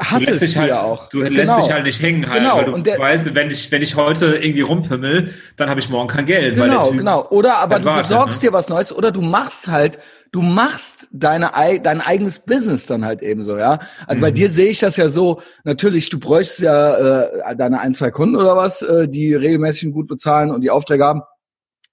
hasselst 0.00 0.40
du, 0.40 0.46
dich 0.46 0.56
halt, 0.56 0.68
ja 0.68 0.82
auch. 0.82 1.08
Du 1.08 1.22
lässt 1.22 1.34
genau. 1.34 1.60
dich 1.60 1.72
halt 1.72 1.84
nicht 1.84 2.00
hängen 2.00 2.28
halt, 2.28 2.42
genau. 2.42 2.56
weil 2.56 2.64
du 2.66 2.72
und 2.72 2.86
der, 2.86 2.98
weißt, 2.98 3.34
wenn 3.34 3.50
ich, 3.50 3.70
wenn 3.72 3.82
ich 3.82 3.96
heute 3.96 4.36
irgendwie 4.36 4.60
rumpimmel, 4.60 5.34
dann 5.56 5.68
habe 5.68 5.80
ich 5.80 5.88
morgen 5.88 6.08
kein 6.08 6.26
Geld. 6.26 6.54
Genau, 6.54 6.90
genau. 6.90 7.26
Oder 7.30 7.58
aber 7.58 7.80
du 7.80 7.86
wartet, 7.86 8.04
besorgst 8.04 8.42
ne? 8.42 8.48
dir 8.48 8.52
was 8.52 8.68
Neues 8.68 8.92
oder 8.92 9.10
du 9.10 9.20
machst 9.20 9.66
halt, 9.66 9.98
du 10.30 10.42
machst 10.42 11.08
deine, 11.10 11.50
dein 11.82 12.00
eigenes 12.00 12.38
Business 12.38 12.86
dann 12.86 13.04
halt 13.04 13.22
eben 13.22 13.44
so, 13.44 13.58
ja. 13.58 13.80
Also 14.06 14.20
mhm. 14.20 14.22
bei 14.22 14.30
dir 14.30 14.48
sehe 14.48 14.70
ich 14.70 14.78
das 14.78 14.96
ja 14.96 15.08
so, 15.08 15.42
natürlich, 15.64 16.10
du 16.10 16.20
bräuchst 16.20 16.60
ja 16.60 17.24
äh, 17.24 17.56
deine 17.56 17.80
ein, 17.80 17.94
zwei 17.94 18.12
Kunden 18.12 18.36
oder 18.36 18.54
was, 18.54 18.82
äh, 18.82 19.08
die 19.08 19.34
regelmäßig 19.34 19.92
gut 19.92 20.06
bezahlen 20.06 20.52
und 20.52 20.60
die 20.60 20.70
Aufträge 20.70 21.04
haben. 21.04 21.22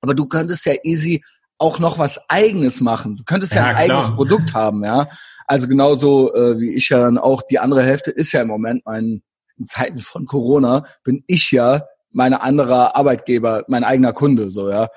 Aber 0.06 0.14
du 0.14 0.28
könntest 0.28 0.68
ja 0.68 0.74
easy 0.84 1.24
auch 1.58 1.80
noch 1.80 1.98
was 1.98 2.30
eigenes 2.30 2.80
machen. 2.80 3.18
Du 3.18 3.24
könntest 3.24 3.56
ja, 3.56 3.62
ja 3.62 3.68
ein 3.70 3.88
klar. 3.88 3.98
eigenes 3.98 4.16
Produkt 4.16 4.54
haben, 4.54 4.84
ja. 4.84 5.08
Also 5.48 5.68
genauso 5.68 6.32
äh, 6.36 6.60
wie 6.60 6.76
ich 6.76 6.90
ja 6.90 7.00
dann 7.00 7.18
auch, 7.18 7.42
die 7.42 7.58
andere 7.58 7.82
Hälfte 7.82 8.12
ist 8.12 8.32
ja 8.34 8.44
im 8.44 8.48
Moment 8.50 8.84
mein, 8.86 9.24
in 9.58 9.66
Zeiten 9.66 9.98
von 10.00 10.28
Corona, 10.28 10.86
bin 11.04 11.24
ich 11.26 11.50
ja 11.50 11.88
meine 12.12 12.44
andere 12.44 12.96
Arbeitgeber, 12.96 13.64
mein 13.68 13.84
eigener 13.84 14.14
Kunde, 14.14 14.52
so, 14.52 14.70
ja. 14.70 14.90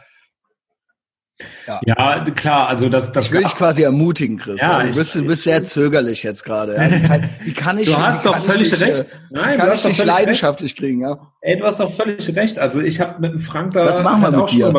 Ja. 1.66 1.80
ja, 1.84 2.24
klar, 2.30 2.68
also 2.68 2.88
das, 2.88 3.12
das 3.12 3.26
ich 3.26 3.32
will 3.32 3.44
dich 3.44 3.54
quasi 3.54 3.82
ermutigen, 3.82 4.38
Chris. 4.38 4.60
Ja, 4.60 4.82
du 4.82 4.94
bist, 4.94 5.14
du 5.14 5.24
bist 5.24 5.44
sehr 5.44 5.62
zögerlich 5.62 6.24
jetzt 6.24 6.44
gerade. 6.44 6.76
Also 6.78 6.96
wie 7.44 7.52
kann 7.52 7.78
ich? 7.78 7.88
Du 7.88 7.96
hast 7.96 8.26
doch 8.26 8.36
völlig 8.38 8.70
dich, 8.70 8.80
recht. 8.80 9.04
Nein, 9.30 9.58
du 9.58 9.66
hast 9.66 9.84
ich 9.84 9.96
dich 9.96 10.04
leidenschaftlich 10.04 10.72
recht. 10.72 10.78
kriegen, 10.78 11.00
ja? 11.02 11.18
Ey, 11.40 11.58
du 11.58 11.64
hast 11.64 11.78
doch 11.78 11.90
völlig 11.90 12.34
recht. 12.34 12.58
Also 12.58 12.80
ich 12.80 13.00
habe 13.00 13.20
mit 13.20 13.32
dem 13.32 13.40
Frank 13.40 13.72
da 13.74 13.84
Was 13.84 14.02
machen 14.02 14.22
wir 14.22 14.30
mit 14.32 14.50
dir? 14.50 14.72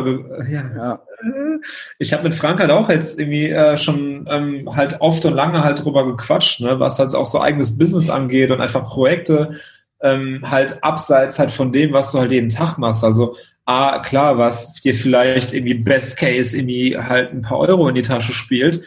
ja. 0.49 0.63
ja. 0.75 0.99
Ich 1.97 2.13
habe 2.13 2.23
mit 2.23 2.35
Frank 2.35 2.59
halt 2.59 2.71
auch 2.71 2.89
jetzt 2.89 3.19
irgendwie 3.19 3.49
äh, 3.49 3.77
schon 3.77 4.27
ähm, 4.29 4.75
halt 4.75 4.99
oft 4.99 5.25
und 5.25 5.33
lange 5.33 5.63
halt 5.63 5.83
drüber 5.83 6.05
gequatscht, 6.05 6.61
ne, 6.61 6.79
was 6.79 6.99
halt 6.99 7.13
auch 7.15 7.25
so 7.25 7.41
eigenes 7.41 7.77
Business 7.77 8.09
angeht 8.09 8.51
und 8.51 8.61
einfach 8.61 8.87
Projekte 8.87 9.59
ähm, 10.01 10.41
halt 10.49 10.83
abseits 10.83 11.39
halt 11.39 11.51
von 11.51 11.71
dem, 11.71 11.93
was 11.93 12.11
du 12.11 12.19
halt 12.19 12.31
jeden 12.31 12.49
Tag 12.49 12.77
machst. 12.77 13.03
Also 13.03 13.35
A, 13.69 13.99
klar, 13.99 14.39
was 14.39 14.73
dir 14.73 14.95
vielleicht 14.95 15.53
irgendwie 15.53 15.75
Best 15.75 16.17
Case 16.17 16.57
irgendwie 16.57 16.97
halt 16.97 17.31
ein 17.31 17.43
paar 17.43 17.59
Euro 17.59 17.87
in 17.87 17.93
die 17.93 18.01
Tasche 18.01 18.33
spielt, 18.33 18.83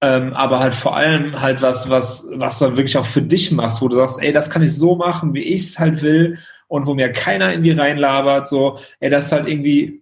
ähm, 0.00 0.34
aber 0.34 0.60
halt 0.60 0.72
vor 0.72 0.96
allem 0.96 1.40
halt 1.40 1.62
was, 1.62 1.90
was, 1.90 2.28
was 2.30 2.60
du 2.60 2.66
dann 2.66 2.76
wirklich 2.76 2.96
auch 2.96 3.06
für 3.06 3.22
dich 3.22 3.50
machst, 3.50 3.82
wo 3.82 3.88
du 3.88 3.96
sagst, 3.96 4.22
ey, 4.22 4.30
das 4.30 4.48
kann 4.48 4.62
ich 4.62 4.72
so 4.76 4.94
machen, 4.94 5.34
wie 5.34 5.42
ich 5.42 5.62
es 5.62 5.78
halt 5.80 6.00
will 6.02 6.38
und 6.68 6.86
wo 6.86 6.94
mir 6.94 7.10
keiner 7.10 7.50
irgendwie 7.50 7.72
reinlabert, 7.72 8.46
so, 8.46 8.78
ey, 9.00 9.10
das 9.10 9.26
ist 9.26 9.32
halt 9.32 9.48
irgendwie 9.48 10.00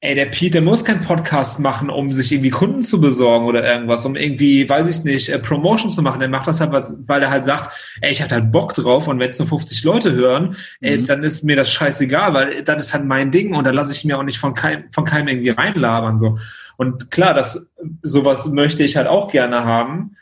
ey, 0.00 0.14
der 0.14 0.26
Pete, 0.26 0.52
der 0.52 0.62
muss 0.62 0.84
keinen 0.84 1.00
Podcast 1.00 1.58
machen, 1.58 1.88
um 1.88 2.12
sich 2.12 2.30
irgendwie 2.30 2.50
Kunden 2.50 2.82
zu 2.82 3.00
besorgen 3.00 3.46
oder 3.46 3.64
irgendwas, 3.64 4.04
um 4.04 4.14
irgendwie, 4.14 4.68
weiß 4.68 4.86
ich 4.88 5.04
nicht, 5.04 5.30
äh, 5.30 5.38
Promotion 5.38 5.90
zu 5.90 6.02
machen. 6.02 6.20
Der 6.20 6.28
macht 6.28 6.46
das 6.46 6.60
halt, 6.60 6.70
was, 6.70 6.96
weil 7.06 7.22
er 7.22 7.30
halt 7.30 7.44
sagt, 7.44 7.74
ey, 8.02 8.12
ich 8.12 8.20
hab 8.20 8.30
halt 8.30 8.52
Bock 8.52 8.74
drauf 8.74 9.08
und 9.08 9.18
wenn 9.18 9.30
es 9.30 9.38
nur 9.38 9.48
50 9.48 9.84
Leute 9.84 10.12
hören, 10.12 10.50
mhm. 10.50 10.56
ey, 10.80 11.04
dann 11.04 11.24
ist 11.24 11.44
mir 11.44 11.56
das 11.56 11.72
scheißegal, 11.72 12.34
weil 12.34 12.62
das 12.62 12.82
ist 12.82 12.92
halt 12.92 13.06
mein 13.06 13.30
Ding 13.30 13.54
und 13.54 13.64
da 13.64 13.70
lasse 13.70 13.92
ich 13.92 14.04
mir 14.04 14.18
auch 14.18 14.22
nicht 14.22 14.38
von 14.38 14.52
keinem, 14.52 14.84
von 14.92 15.04
keinem 15.04 15.28
irgendwie 15.28 15.50
reinlabern, 15.50 16.16
so. 16.16 16.38
Und 16.76 17.10
klar, 17.10 17.32
das, 17.32 17.66
sowas 18.02 18.48
möchte 18.48 18.84
ich 18.84 18.96
halt 18.96 19.06
auch 19.06 19.30
gerne 19.30 19.64
haben. 19.64 20.16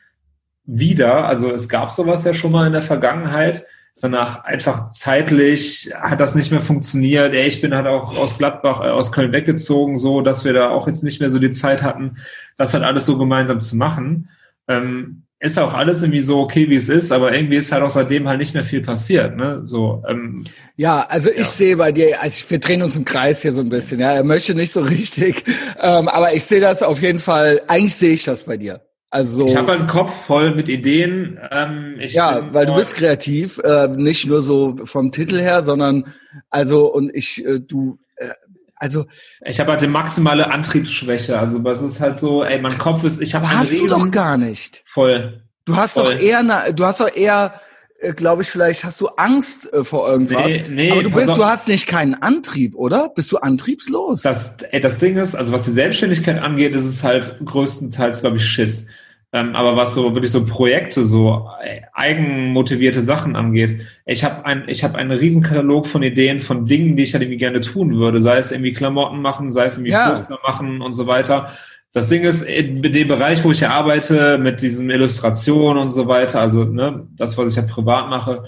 Wieder, 0.66 1.26
also 1.26 1.52
es 1.52 1.69
gab 1.69 1.90
sowas 1.90 2.25
ja 2.25 2.33
schon 2.33 2.52
mal 2.52 2.69
in 2.69 2.73
der 2.73 2.81
Vergangenheit, 2.81 3.66
sondern 3.97 4.27
einfach 4.43 4.91
zeitlich 4.91 5.93
hat 5.95 6.21
das 6.21 6.35
nicht 6.35 6.51
mehr 6.51 6.61
funktioniert. 6.61 7.33
Ey, 7.33 7.47
ich 7.47 7.61
bin 7.61 7.73
halt 7.75 7.87
auch 7.87 8.17
aus 8.17 8.37
Gladbach, 8.37 8.81
äh, 8.81 8.89
aus 8.89 9.13
Köln 9.13 9.31
weggezogen, 9.31 9.99
so 9.99 10.21
dass 10.21 10.45
wir 10.45 10.53
da 10.53 10.71
auch 10.71 10.89
jetzt 10.89 11.05
nicht 11.05 11.21
mehr 11.21 11.31
so 11.31 11.39
die 11.39 11.53
Zeit 11.53 11.85
hatten, 11.85 12.17
das 12.57 12.75
halt 12.75 12.83
alles 12.83 13.07
so 13.07 13.17
gemeinsam 13.17 13.61
zu 13.61 13.77
machen. 13.77 14.29
Ähm, 14.67 15.23
ist 15.39 15.59
auch 15.61 15.75
alles 15.75 16.03
irgendwie 16.03 16.21
so 16.23 16.41
okay, 16.41 16.69
wie 16.71 16.75
es 16.75 16.89
ist, 16.89 17.13
aber 17.13 17.33
irgendwie 17.33 17.57
ist 17.57 17.71
halt 17.71 17.85
auch 17.85 17.91
seitdem 17.91 18.27
halt 18.27 18.41
nicht 18.41 18.55
mehr 18.55 18.65
viel 18.65 18.81
passiert. 18.81 19.37
Ne? 19.37 19.61
So, 19.63 20.03
ähm, 20.09 20.45
ja, 20.77 21.07
also 21.09 21.31
ich 21.31 21.39
ja. 21.39 21.45
sehe 21.45 21.77
bei 21.77 21.93
dir, 21.93 22.21
also 22.21 22.51
wir 22.51 22.59
drehen 22.59 22.83
uns 22.83 22.97
im 22.97 23.05
Kreis 23.05 23.42
hier 23.42 23.53
so 23.53 23.61
ein 23.61 23.68
bisschen. 23.68 24.01
Ja, 24.01 24.12
er 24.12 24.25
möchte 24.25 24.57
nicht 24.57 24.73
so 24.73 24.81
richtig, 24.81 25.45
ähm, 25.81 26.09
aber 26.09 26.35
ich 26.35 26.45
sehe 26.45 26.61
das 26.61 26.83
auf 26.83 27.01
jeden 27.01 27.21
Fall. 27.21 27.62
Eigentlich 27.68 27.95
sehe 27.95 28.14
ich 28.14 28.25
das 28.25 28.42
bei 28.42 28.57
dir. 28.57 28.81
Also 29.14 29.46
ich 29.46 29.55
habe 29.55 29.70
einen 29.70 29.87
Kopf 29.87 30.27
voll 30.27 30.57
mit 30.57 30.68
Ideen. 30.68 31.38
Ähm, 31.53 32.00
ja, 32.00 32.53
weil 32.53 32.66
du 32.66 32.74
bist 32.74 32.96
kreativ, 32.96 33.59
äh, 33.59 33.87
nicht 33.87 34.27
nur 34.27 34.42
so 34.42 34.74
vom 34.87 35.12
Titel 35.12 35.38
her, 35.38 35.62
sondern 35.62 36.12
also 36.50 36.92
und 36.92 37.14
ich, 37.14 37.46
äh, 37.46 37.61
du, 37.61 38.00
äh, 38.16 38.31
also 38.74 39.07
ich 39.46 39.61
habe 39.61 39.70
halt 39.70 39.83
eine 39.85 39.92
maximale 39.92 40.50
Antriebsschwäche. 40.50 41.38
Also 41.38 41.62
was 41.62 41.81
ist 41.81 42.00
halt 42.00 42.16
so, 42.16 42.42
ey, 42.42 42.61
mein 42.61 42.77
Kopf 42.77 43.05
ist, 43.05 43.22
ich 43.22 43.37
habe 43.37 43.48
hast 43.48 43.70
Reden, 43.70 43.87
du 43.87 43.94
doch 43.94 44.11
gar 44.11 44.37
nicht. 44.37 44.83
Voll. 44.85 45.44
Du 45.64 45.77
hast 45.77 45.92
voll. 45.92 46.12
doch 46.12 46.20
eher, 46.20 46.72
du 46.72 46.85
hast 46.85 47.00
doch 47.00 47.14
eher 47.14 47.61
äh, 48.00 48.14
glaube 48.14 48.42
ich, 48.42 48.48
vielleicht 48.50 48.83
hast 48.83 49.00
du 49.00 49.07
Angst 49.11 49.72
äh, 49.72 49.85
vor 49.85 50.09
irgendwas. 50.09 50.46
Nee, 50.46 50.64
nee, 50.68 50.90
aber 50.90 51.05
du 51.05 51.11
bist, 51.11 51.29
du 51.29 51.44
hast 51.44 51.68
nicht 51.68 51.87
keinen 51.87 52.14
Antrieb, 52.14 52.74
oder? 52.74 53.11
Bist 53.11 53.31
du 53.31 53.38
antriebslos? 53.38 54.22
Das, 54.22 54.57
ey, 54.72 54.81
das 54.81 54.98
Ding 54.98 55.16
ist, 55.16 55.37
also 55.37 55.53
was 55.53 55.66
die 55.66 55.70
Selbstständigkeit 55.70 56.42
angeht, 56.42 56.74
ist 56.74 56.85
es 56.85 57.05
halt 57.05 57.38
größtenteils, 57.44 58.22
glaube 58.22 58.38
ich, 58.38 58.44
Schiss. 58.44 58.87
Ähm, 59.35 59.57
aber 59.57 59.77
was 59.77 59.94
so 59.94 60.14
wirklich 60.14 60.31
so 60.31 60.47
Projekte, 60.47 61.05
so 61.05 61.51
äh, 61.61 61.81
eigenmotivierte 61.92 63.01
Sachen 63.01 63.35
angeht, 63.35 63.81
ich 64.07 64.23
habe 64.23 64.47
ein, 64.47 64.62
ich 64.68 64.85
habe 64.85 64.97
einen 64.97 65.11
riesen 65.11 65.42
Katalog 65.42 65.88
von 65.88 66.05
Ideen, 66.05 66.38
von 66.38 66.66
Dingen, 66.66 66.97
die 66.97 67.03
ich 67.03 67.14
halt 67.14 67.23
irgendwie 67.25 67.38
gerne 67.38 67.61
tun 67.61 67.97
würde, 67.97 68.20
sei 68.20 68.38
es 68.38 68.53
irgendwie 68.53 68.73
Klamotten 68.73 69.20
machen, 69.20 69.51
sei 69.51 69.64
es 69.64 69.77
irgendwie 69.77 69.90
ja. 69.90 70.11
Poster 70.11 70.38
machen 70.47 70.81
und 70.81 70.92
so 70.92 71.09
weiter. 71.09 71.51
Das 71.90 72.09
Ding 72.09 72.23
ist, 72.23 72.42
in 72.42 72.81
dem 72.81 73.09
Bereich, 73.09 73.42
wo 73.42 73.51
ich 73.51 73.59
ja 73.59 73.70
arbeite, 73.70 74.38
mit 74.38 74.62
diesen 74.62 74.88
Illustrationen 74.88 75.83
und 75.83 75.90
so 75.90 76.07
weiter, 76.07 76.40
also 76.40 76.62
ne, 76.62 77.09
das, 77.16 77.37
was 77.37 77.49
ich 77.49 77.57
ja 77.57 77.62
privat 77.62 78.09
mache, 78.09 78.44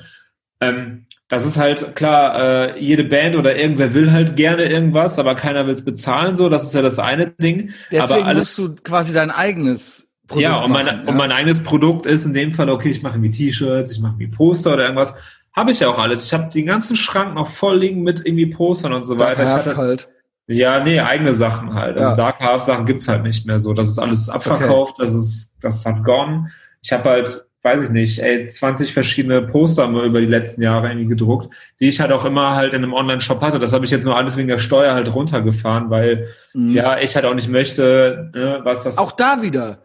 ähm, 0.61 1.07
das 1.27 1.45
ist 1.45 1.57
halt 1.57 1.97
klar, 1.97 2.77
äh, 2.77 2.81
jede 2.81 3.03
Band 3.03 3.35
oder 3.35 3.57
irgendwer 3.57 3.93
will 3.93 4.13
halt 4.13 4.37
gerne 4.37 4.67
irgendwas, 4.67 5.19
aber 5.19 5.35
keiner 5.35 5.67
will 5.67 5.75
es 5.75 5.85
bezahlen, 5.85 6.37
so, 6.37 6.49
das 6.49 6.63
ist 6.63 6.75
ja 6.75 6.83
das 6.83 7.01
eine 7.01 7.27
Ding. 7.27 7.73
Deswegen 7.91 8.21
aber 8.21 8.27
alles, 8.27 8.57
musst 8.57 8.79
du 8.79 8.83
quasi 8.85 9.13
dein 9.13 9.33
eigenes 9.33 10.06
Produkt 10.27 10.43
ja, 10.43 10.63
und, 10.63 10.73
mein, 10.73 10.87
ja. 10.87 11.03
und 11.07 11.17
mein 11.17 11.31
eigenes 11.31 11.63
Produkt 11.63 12.07
ist 12.07 12.25
in 12.25 12.33
dem 12.33 12.53
Fall, 12.53 12.69
okay, 12.69 12.91
ich 12.91 13.03
mache 13.03 13.21
wie 13.23 13.31
T-Shirts, 13.31 13.93
ich 13.93 14.01
mache 14.01 14.19
wie 14.19 14.27
Poster 14.27 14.73
oder 14.73 14.85
irgendwas. 14.85 15.15
Habe 15.53 15.71
ich 15.71 15.81
ja 15.81 15.89
auch 15.89 15.99
alles. 15.99 16.25
Ich 16.27 16.33
habe 16.35 16.53
den 16.53 16.67
ganzen 16.67 16.97
Schrank 16.97 17.35
noch 17.35 17.47
voll 17.47 17.79
liegen 17.79 18.03
mit 18.03 18.27
irgendwie 18.27 18.47
Postern 18.47 18.93
und 18.93 19.05
so 19.05 19.19
weiter. 19.19 19.45
Dark 19.45 19.67
Half 19.67 19.77
halt. 19.77 20.09
Ja, 20.49 20.83
nee, 20.83 21.01
eigene 21.01 21.33
Sachen 21.33 21.75
halt. 21.75 21.97
Also 21.97 22.11
ja. 22.11 22.17
Dark 22.17 22.41
Half 22.41 22.63
Sachen 22.63 22.87
gibt's 22.87 23.09
halt 23.09 23.23
nicht 23.23 23.47
mehr 23.47 23.59
so. 23.59 23.73
Das 23.73 23.89
ist 23.89 23.99
alles 23.99 24.29
abverkauft, 24.29 24.95
okay. 24.99 25.03
das 25.05 25.15
ist, 25.15 25.55
das 25.61 25.85
hat 25.87 26.05
gone. 26.05 26.51
Ich 26.83 26.93
habe 26.93 27.05
halt, 27.05 27.47
weiß 27.63 27.85
ich 27.85 27.91
nicht, 27.91 28.19
ey, 28.19 28.47
20 28.47 28.93
verschiedene 28.93 29.43
Poster 29.43 29.89
über 29.89 30.21
die 30.21 30.27
letzten 30.27 30.63
Jahre 30.63 30.89
irgendwie 30.89 31.09
gedruckt, 31.09 31.55
die 31.81 31.89
ich 31.89 32.01
halt 32.01 32.13
auch 32.13 32.25
immer 32.25 32.55
halt 32.55 32.75
in 32.75 32.83
einem 32.83 32.93
Online-Shop 32.93 33.41
hatte. 33.41 33.59
Das 33.59 33.73
habe 33.73 33.85
ich 33.85 33.91
jetzt 33.91 34.05
nur 34.05 34.17
alles 34.17 34.37
wegen 34.37 34.49
der 34.49 34.59
Steuer 34.59 34.95
halt 34.95 35.13
runtergefahren, 35.15 35.89
weil 35.89 36.29
mhm. 36.53 36.73
ja, 36.73 36.99
ich 36.99 37.17
halt 37.17 37.25
auch 37.25 37.35
nicht 37.35 37.49
möchte, 37.49 38.31
ne, 38.35 38.61
was 38.63 38.83
das. 38.83 38.99
Auch 38.99 39.13
da 39.13 39.43
wieder 39.43 39.79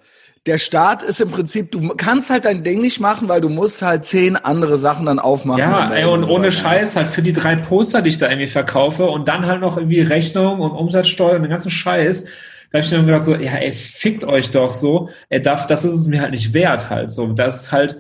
der 0.48 0.58
Start 0.58 1.04
ist 1.04 1.22
im 1.22 1.30
Prinzip, 1.30 1.72
du 1.72 1.90
kannst 1.90 2.32
halt 2.32 2.46
dein 2.46 2.64
Ding 2.64 2.82
nicht 2.82 3.00
machen, 3.00 3.30
weil 3.30 3.42
du 3.42 3.50
musst 3.50 3.84
halt 3.84 4.06
zehn 4.06 4.36
andere 4.36 4.80
Sachen 4.80 5.06
dann 5.06 5.20
aufmachen. 5.20 5.60
Ja, 5.60 5.92
ey, 5.94 6.06
und, 6.06 6.22
und 6.22 6.28
so 6.28 6.34
ohne 6.34 6.52
Scheiß 6.52 6.96
halt 6.96 7.10
für 7.10 7.22
die 7.22 7.34
drei 7.34 7.56
Poster, 7.56 8.02
die 8.02 8.10
ich 8.10 8.18
da 8.18 8.28
irgendwie 8.28 8.48
verkaufe 8.48 9.06
und 9.06 9.28
dann 9.28 9.46
halt 9.46 9.62
noch 9.62 9.78
irgendwie 9.78 10.02
Rechnung 10.02 10.62
und 10.62 10.72
Umsatzsteuer 10.72 11.36
und 11.36 11.44
den 11.44 11.52
ganzen 11.52 11.70
Scheiß. 11.70 12.26
Da 12.72 12.80
habe 12.80 12.86
ich 12.86 12.92
mir 12.92 13.04
gedacht 13.04 13.22
so, 13.22 13.36
ja, 13.36 13.54
ey, 13.54 13.74
fickt 13.74 14.24
euch 14.24 14.50
doch 14.50 14.72
so. 14.72 15.10
Ey, 15.30 15.42
darf, 15.42 15.68
das 15.68 15.86
ist 15.86 15.94
es 15.94 16.08
mir 16.08 16.22
halt 16.22 16.32
nicht 16.32 16.54
wert 16.54 16.90
halt 16.90 17.12
so. 17.12 17.28
Das 17.28 17.64
ist 17.64 17.72
halt, 17.72 18.00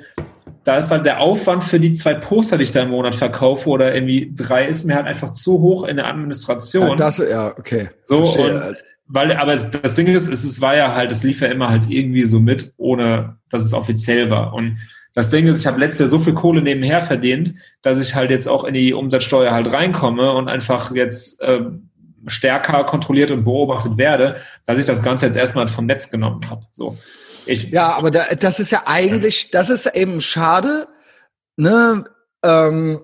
da 0.63 0.77
ist 0.77 0.89
halt 0.89 1.05
der 1.05 1.19
Aufwand 1.19 1.63
für 1.63 1.79
die 1.79 1.93
zwei 1.93 2.15
Poster, 2.15 2.57
die 2.57 2.63
ich 2.63 2.71
da 2.71 2.81
im 2.81 2.89
Monat 2.89 3.13
verkaufe 3.13 3.69
oder 3.69 3.93
irgendwie 3.93 4.33
drei, 4.35 4.65
ist 4.65 4.85
mir 4.85 4.95
halt 4.95 5.05
einfach 5.05 5.31
zu 5.31 5.59
hoch 5.59 5.83
in 5.83 5.97
der 5.97 6.07
Administration. 6.07 6.89
Ja, 6.89 6.95
das, 6.95 7.17
ja, 7.19 7.53
okay. 7.57 7.89
So, 8.03 8.25
Verstehe. 8.25 8.55
und 8.55 8.75
weil, 9.13 9.33
aber 9.33 9.55
das 9.55 9.93
Ding 9.95 10.07
ist, 10.07 10.29
es, 10.29 10.43
es 10.43 10.61
war 10.61 10.75
ja 10.75 10.95
halt, 10.95 11.11
es 11.11 11.23
lief 11.23 11.41
ja 11.41 11.49
immer 11.49 11.69
halt 11.69 11.83
irgendwie 11.89 12.23
so 12.23 12.39
mit, 12.39 12.73
ohne 12.77 13.37
dass 13.49 13.63
es 13.63 13.73
offiziell 13.73 14.29
war. 14.29 14.53
Und 14.53 14.77
das 15.13 15.29
Ding 15.29 15.47
ist, 15.47 15.59
ich 15.59 15.67
habe 15.67 15.79
letztes 15.79 15.99
Jahr 15.99 16.09
so 16.09 16.19
viel 16.19 16.33
Kohle 16.33 16.61
nebenher 16.61 17.01
verdient, 17.01 17.53
dass 17.81 17.99
ich 17.99 18.15
halt 18.15 18.31
jetzt 18.31 18.47
auch 18.47 18.63
in 18.63 18.73
die 18.73 18.93
Umsatzsteuer 18.93 19.51
halt 19.51 19.73
reinkomme 19.73 20.31
und 20.31 20.47
einfach 20.47 20.95
jetzt 20.95 21.41
äh, 21.41 21.59
stärker 22.27 22.85
kontrolliert 22.85 23.31
und 23.31 23.43
beobachtet 23.43 23.97
werde, 23.97 24.37
dass 24.65 24.79
ich 24.79 24.85
das 24.85 25.03
Ganze 25.03 25.25
jetzt 25.25 25.35
erstmal 25.35 25.67
vom 25.67 25.85
Netz 25.85 26.09
genommen 26.09 26.49
habe. 26.49 26.65
So. 26.71 26.97
Ich, 27.45 27.69
ja, 27.69 27.89
aber 27.89 28.11
da, 28.11 28.23
das 28.39 28.61
ist 28.61 28.71
ja 28.71 28.83
eigentlich, 28.85 29.51
das 29.51 29.69
ist 29.69 29.87
eben 29.87 30.21
schade, 30.21 30.87
ne? 31.57 32.05
Ähm, 32.43 33.01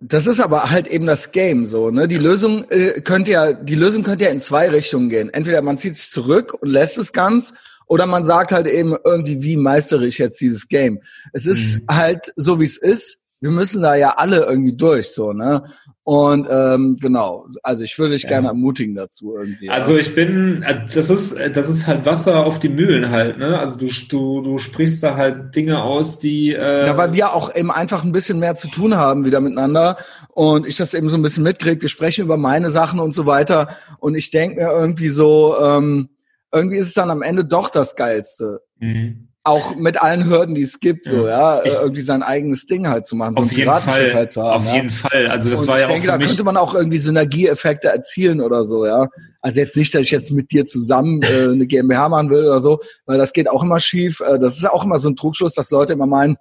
das 0.00 0.26
ist 0.26 0.40
aber 0.40 0.70
halt 0.70 0.88
eben 0.88 1.06
das 1.06 1.32
Game 1.32 1.66
so, 1.66 1.90
ne? 1.90 2.06
Die 2.06 2.18
Lösung 2.18 2.64
äh, 2.70 3.00
könnte 3.00 3.30
ja, 3.30 3.52
die 3.54 3.74
Lösung 3.74 4.02
könnte 4.02 4.24
ja 4.24 4.30
in 4.30 4.38
zwei 4.38 4.68
Richtungen 4.68 5.08
gehen. 5.08 5.30
Entweder 5.30 5.62
man 5.62 5.78
zieht 5.78 5.96
sich 5.96 6.10
zurück 6.10 6.54
und 6.60 6.68
lässt 6.68 6.98
es 6.98 7.12
ganz, 7.12 7.54
oder 7.86 8.06
man 8.06 8.26
sagt 8.26 8.52
halt 8.52 8.66
eben 8.66 8.94
irgendwie, 9.04 9.42
wie 9.42 9.56
meistere 9.56 10.06
ich 10.06 10.18
jetzt 10.18 10.40
dieses 10.40 10.68
Game? 10.68 11.00
Es 11.32 11.46
ist 11.46 11.82
mhm. 11.82 11.96
halt 11.96 12.32
so, 12.36 12.60
wie 12.60 12.64
es 12.64 12.76
ist. 12.76 13.22
wir 13.40 13.50
müssen 13.50 13.82
da 13.82 13.94
ja 13.94 14.10
alle 14.16 14.44
irgendwie 14.44 14.76
durch, 14.76 15.08
so, 15.08 15.32
ne? 15.32 15.62
Und 16.08 16.46
ähm, 16.48 16.98
genau, 17.00 17.48
also 17.64 17.82
ich 17.82 17.98
würde 17.98 18.12
dich 18.12 18.22
ja. 18.22 18.28
gerne 18.28 18.46
ermutigen 18.46 18.94
dazu 18.94 19.34
irgendwie. 19.36 19.68
Also 19.68 19.96
ich 19.96 20.14
bin, 20.14 20.62
äh, 20.62 20.86
das 20.94 21.10
ist, 21.10 21.36
das 21.52 21.68
ist 21.68 21.88
halt 21.88 22.06
Wasser 22.06 22.46
auf 22.46 22.60
die 22.60 22.68
Mühlen 22.68 23.10
halt, 23.10 23.38
ne? 23.38 23.58
Also 23.58 23.80
du, 23.80 23.88
du, 24.08 24.40
du 24.40 24.58
sprichst 24.58 25.02
da 25.02 25.16
halt 25.16 25.56
Dinge 25.56 25.82
aus, 25.82 26.20
die. 26.20 26.52
Äh 26.52 26.86
ja, 26.86 26.96
weil 26.96 27.12
wir 27.12 27.32
auch 27.32 27.52
eben 27.52 27.72
einfach 27.72 28.04
ein 28.04 28.12
bisschen 28.12 28.38
mehr 28.38 28.54
zu 28.54 28.68
tun 28.68 28.96
haben 28.96 29.24
wieder 29.24 29.40
miteinander 29.40 29.96
und 30.28 30.68
ich 30.68 30.76
das 30.76 30.94
eben 30.94 31.08
so 31.08 31.16
ein 31.16 31.22
bisschen 31.22 31.42
mitkriege. 31.42 31.82
Wir 31.82 31.88
sprechen 31.88 32.24
über 32.24 32.36
meine 32.36 32.70
Sachen 32.70 33.00
und 33.00 33.12
so 33.12 33.26
weiter. 33.26 33.70
Und 33.98 34.14
ich 34.14 34.30
denke 34.30 34.62
mir 34.62 34.70
irgendwie 34.70 35.08
so, 35.08 35.56
ähm, 35.60 36.10
irgendwie 36.52 36.76
ist 36.76 36.86
es 36.86 36.94
dann 36.94 37.10
am 37.10 37.22
Ende 37.22 37.44
doch 37.44 37.68
das 37.68 37.96
Geilste. 37.96 38.60
Mhm 38.78 39.25
auch 39.46 39.76
mit 39.76 40.02
allen 40.02 40.28
Hürden, 40.28 40.54
die 40.54 40.62
es 40.62 40.80
gibt, 40.80 41.08
so 41.08 41.28
ja, 41.28 41.64
ich, 41.64 41.72
irgendwie 41.72 42.02
sein 42.02 42.22
eigenes 42.24 42.66
Ding 42.66 42.88
halt 42.88 43.06
zu 43.06 43.14
machen, 43.14 43.36
so 43.36 43.44
auf 43.44 43.50
ein 43.50 43.56
jeden 43.56 43.70
Fall, 43.70 44.14
halt 44.14 44.30
zu 44.32 44.42
haben. 44.42 44.56
Auf 44.56 44.66
ja. 44.66 44.74
jeden 44.74 44.90
Fall. 44.90 45.28
Also 45.28 45.50
das 45.50 45.60
und 45.60 45.68
war 45.68 45.76
ich 45.76 45.82
ja 45.82 45.86
denke, 45.86 46.12
auch 46.12 46.18
da 46.18 46.26
könnte 46.26 46.42
man 46.42 46.56
auch 46.56 46.74
irgendwie 46.74 46.98
Synergieeffekte 46.98 47.88
erzielen 47.88 48.40
oder 48.40 48.64
so, 48.64 48.84
ja. 48.84 49.08
Also 49.40 49.60
jetzt 49.60 49.76
nicht, 49.76 49.94
dass 49.94 50.02
ich 50.02 50.10
jetzt 50.10 50.32
mit 50.32 50.50
dir 50.50 50.66
zusammen 50.66 51.22
äh, 51.22 51.52
eine 51.52 51.66
GmbH 51.66 52.08
machen 52.08 52.30
will 52.30 52.44
oder 52.44 52.58
so, 52.58 52.80
weil 53.06 53.18
das 53.18 53.32
geht 53.32 53.48
auch 53.48 53.62
immer 53.62 53.78
schief. 53.78 54.20
Äh, 54.20 54.40
das 54.40 54.56
ist 54.56 54.62
ja 54.62 54.72
auch 54.72 54.84
immer 54.84 54.98
so 54.98 55.08
ein 55.08 55.16
Trugschluss, 55.16 55.54
dass 55.54 55.70
Leute 55.70 55.92
immer 55.92 56.06
meinen, 56.06 56.36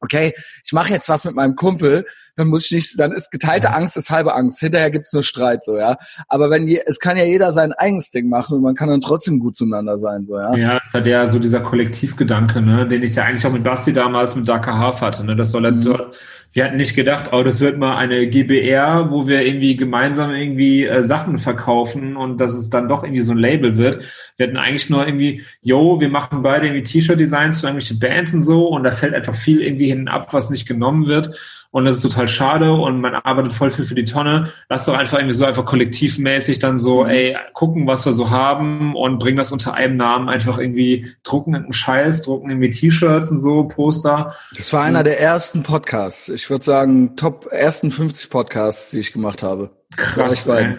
okay, 0.00 0.32
ich 0.64 0.72
mache 0.72 0.92
jetzt 0.92 1.10
was 1.10 1.24
mit 1.24 1.34
meinem 1.34 1.56
Kumpel, 1.56 2.06
dann 2.40 2.48
muss 2.48 2.66
ich 2.66 2.72
nicht, 2.72 2.98
dann 2.98 3.12
ist 3.12 3.30
geteilte 3.30 3.72
Angst 3.72 3.96
ist 3.96 4.10
halbe 4.10 4.34
Angst. 4.34 4.60
Hinterher 4.60 4.90
gibt's 4.90 5.12
nur 5.12 5.22
Streit, 5.22 5.64
so, 5.64 5.76
ja. 5.76 5.96
Aber 6.28 6.50
wenn 6.50 6.66
je, 6.66 6.80
es 6.86 6.98
kann 6.98 7.16
ja 7.16 7.24
jeder 7.24 7.52
sein 7.52 7.72
eigenes 7.72 8.10
Ding 8.10 8.28
machen 8.28 8.56
und 8.56 8.62
man 8.62 8.74
kann 8.74 8.88
dann 8.88 9.00
trotzdem 9.00 9.38
gut 9.38 9.56
zueinander 9.56 9.98
sein, 9.98 10.26
so, 10.26 10.36
ja. 10.36 10.54
Ja, 10.56 10.80
es 10.84 10.92
hat 10.92 11.06
ja 11.06 11.26
so 11.26 11.38
dieser 11.38 11.60
Kollektivgedanke, 11.60 12.60
ne, 12.60 12.88
den 12.88 13.02
ich 13.02 13.14
ja 13.14 13.24
eigentlich 13.24 13.46
auch 13.46 13.52
mit 13.52 13.62
Basti 13.62 13.92
damals 13.92 14.34
mit 14.34 14.48
Darker 14.48 14.78
Half 14.78 15.00
hatte, 15.00 15.24
ne, 15.24 15.36
das 15.36 15.50
soll 15.50 15.64
er 15.64 15.72
mhm. 15.72 15.84
dort, 15.84 16.16
wir 16.52 16.64
hatten 16.64 16.78
nicht 16.78 16.96
gedacht, 16.96 17.32
oh, 17.32 17.44
das 17.44 17.60
wird 17.60 17.78
mal 17.78 17.96
eine 17.96 18.26
GBR, 18.26 19.10
wo 19.10 19.28
wir 19.28 19.46
irgendwie 19.46 19.76
gemeinsam 19.76 20.32
irgendwie 20.32 20.84
äh, 20.84 21.04
Sachen 21.04 21.38
verkaufen 21.38 22.16
und 22.16 22.38
dass 22.38 22.54
es 22.54 22.70
dann 22.70 22.88
doch 22.88 23.04
irgendwie 23.04 23.22
so 23.22 23.30
ein 23.30 23.38
Label 23.38 23.76
wird. 23.76 24.04
Wir 24.36 24.48
hatten 24.48 24.56
eigentlich 24.56 24.90
nur 24.90 25.06
irgendwie, 25.06 25.44
yo, 25.62 26.00
wir 26.00 26.08
machen 26.08 26.42
beide 26.42 26.66
irgendwie 26.66 26.82
T-Shirt-Designs 26.82 27.60
für 27.60 27.68
irgendwelche 27.68 27.94
Bands 27.94 28.34
und 28.34 28.42
so 28.42 28.66
und 28.66 28.82
da 28.82 28.90
fällt 28.90 29.14
einfach 29.14 29.34
viel 29.34 29.62
irgendwie 29.62 29.90
hin 29.90 30.08
ab, 30.08 30.32
was 30.32 30.50
nicht 30.50 30.66
genommen 30.66 31.06
wird 31.06 31.38
und 31.72 31.84
das 31.84 31.96
ist 31.96 32.02
total 32.02 32.26
schade 32.26 32.72
und 32.72 33.00
man 33.00 33.14
arbeitet 33.14 33.52
voll 33.52 33.70
viel 33.70 33.84
für 33.84 33.94
die 33.94 34.04
Tonne. 34.04 34.50
Lass 34.68 34.86
doch 34.86 34.94
einfach 34.96 35.18
irgendwie 35.18 35.34
so 35.34 35.44
einfach 35.44 35.64
kollektivmäßig 35.64 36.58
dann 36.58 36.78
so, 36.78 37.04
mhm. 37.04 37.10
ey, 37.10 37.36
gucken, 37.52 37.86
was 37.86 38.04
wir 38.04 38.12
so 38.12 38.30
haben 38.30 38.96
und 38.96 39.18
bringen 39.18 39.36
das 39.36 39.52
unter 39.52 39.74
einem 39.74 39.96
Namen 39.96 40.28
einfach 40.28 40.58
irgendwie, 40.58 41.14
drucken 41.22 41.54
einen 41.54 41.72
Scheiß, 41.72 42.22
drucken 42.22 42.50
irgendwie 42.50 42.70
T-Shirts 42.70 43.30
und 43.30 43.38
so, 43.38 43.64
Poster. 43.64 44.34
Das 44.56 44.72
war 44.72 44.82
einer 44.82 45.04
der 45.04 45.20
ersten 45.20 45.62
Podcasts. 45.62 46.28
Ich 46.28 46.50
würde 46.50 46.64
sagen, 46.64 47.14
Top 47.16 47.46
ersten 47.52 47.92
50 47.92 48.30
Podcasts, 48.30 48.90
die 48.90 48.98
ich 48.98 49.12
gemacht 49.12 49.42
habe. 49.44 49.70
Krass, 49.96 50.46
ey. 50.48 50.76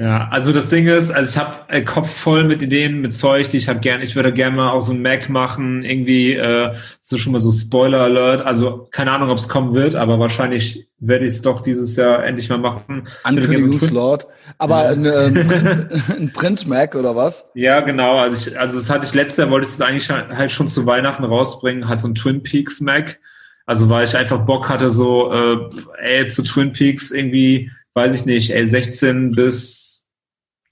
Ja, 0.00 0.28
also 0.30 0.50
das 0.50 0.70
Ding 0.70 0.86
ist, 0.86 1.10
also 1.10 1.28
ich 1.28 1.36
habe 1.36 1.56
äh, 1.68 1.82
Kopf 1.82 2.10
voll 2.10 2.44
mit 2.44 2.62
Ideen, 2.62 3.02
mit 3.02 3.12
Zeug, 3.12 3.50
die 3.50 3.58
ich 3.58 3.68
halt 3.68 3.82
gerne, 3.82 4.02
ich 4.02 4.16
würde 4.16 4.32
gerne 4.32 4.56
mal 4.56 4.70
auch 4.70 4.80
so 4.80 4.94
ein 4.94 5.02
Mac 5.02 5.28
machen, 5.28 5.84
irgendwie 5.84 6.32
äh, 6.32 6.74
so 7.02 7.18
schon 7.18 7.32
mal 7.32 7.38
so 7.38 7.52
Spoiler 7.52 8.00
Alert. 8.00 8.40
Also 8.40 8.88
keine 8.92 9.12
Ahnung, 9.12 9.28
ob 9.28 9.36
es 9.36 9.50
kommen 9.50 9.74
wird, 9.74 9.96
aber 9.96 10.18
wahrscheinlich 10.18 10.88
werde 11.00 11.26
ich 11.26 11.32
es 11.32 11.42
doch 11.42 11.62
dieses 11.62 11.96
Jahr 11.96 12.24
endlich 12.24 12.48
mal 12.48 12.56
machen. 12.56 13.08
Ankündigungslord. 13.24 14.26
Aber 14.56 14.84
ja. 14.84 14.90
ein, 14.92 15.04
ähm, 15.04 15.34
Print, 15.34 15.88
ein 16.18 16.32
Print 16.32 16.66
Mac 16.66 16.94
oder 16.94 17.14
was? 17.14 17.46
Ja, 17.52 17.80
genau. 17.80 18.16
Also 18.16 18.50
ich, 18.50 18.58
also 18.58 18.78
das 18.78 18.88
hatte 18.88 19.04
ich 19.04 19.12
letztes 19.12 19.36
Jahr, 19.36 19.50
wollte 19.50 19.68
ich 19.68 19.74
es 19.74 19.82
eigentlich 19.82 20.08
halt 20.08 20.50
schon 20.50 20.68
zu 20.68 20.86
Weihnachten 20.86 21.24
rausbringen, 21.24 21.88
halt 21.90 22.00
so 22.00 22.08
ein 22.08 22.14
Twin 22.14 22.42
Peaks 22.42 22.80
Mac. 22.80 23.18
Also 23.66 23.90
weil 23.90 24.06
ich 24.06 24.16
einfach 24.16 24.46
Bock 24.46 24.70
hatte, 24.70 24.90
so 24.90 25.30
äh, 25.30 25.58
ey, 26.00 26.28
zu 26.28 26.42
Twin 26.42 26.72
Peaks 26.72 27.10
irgendwie, 27.10 27.70
weiß 27.92 28.14
ich 28.14 28.24
nicht, 28.24 28.48
ey, 28.48 28.64
16 28.64 29.32
bis 29.32 29.89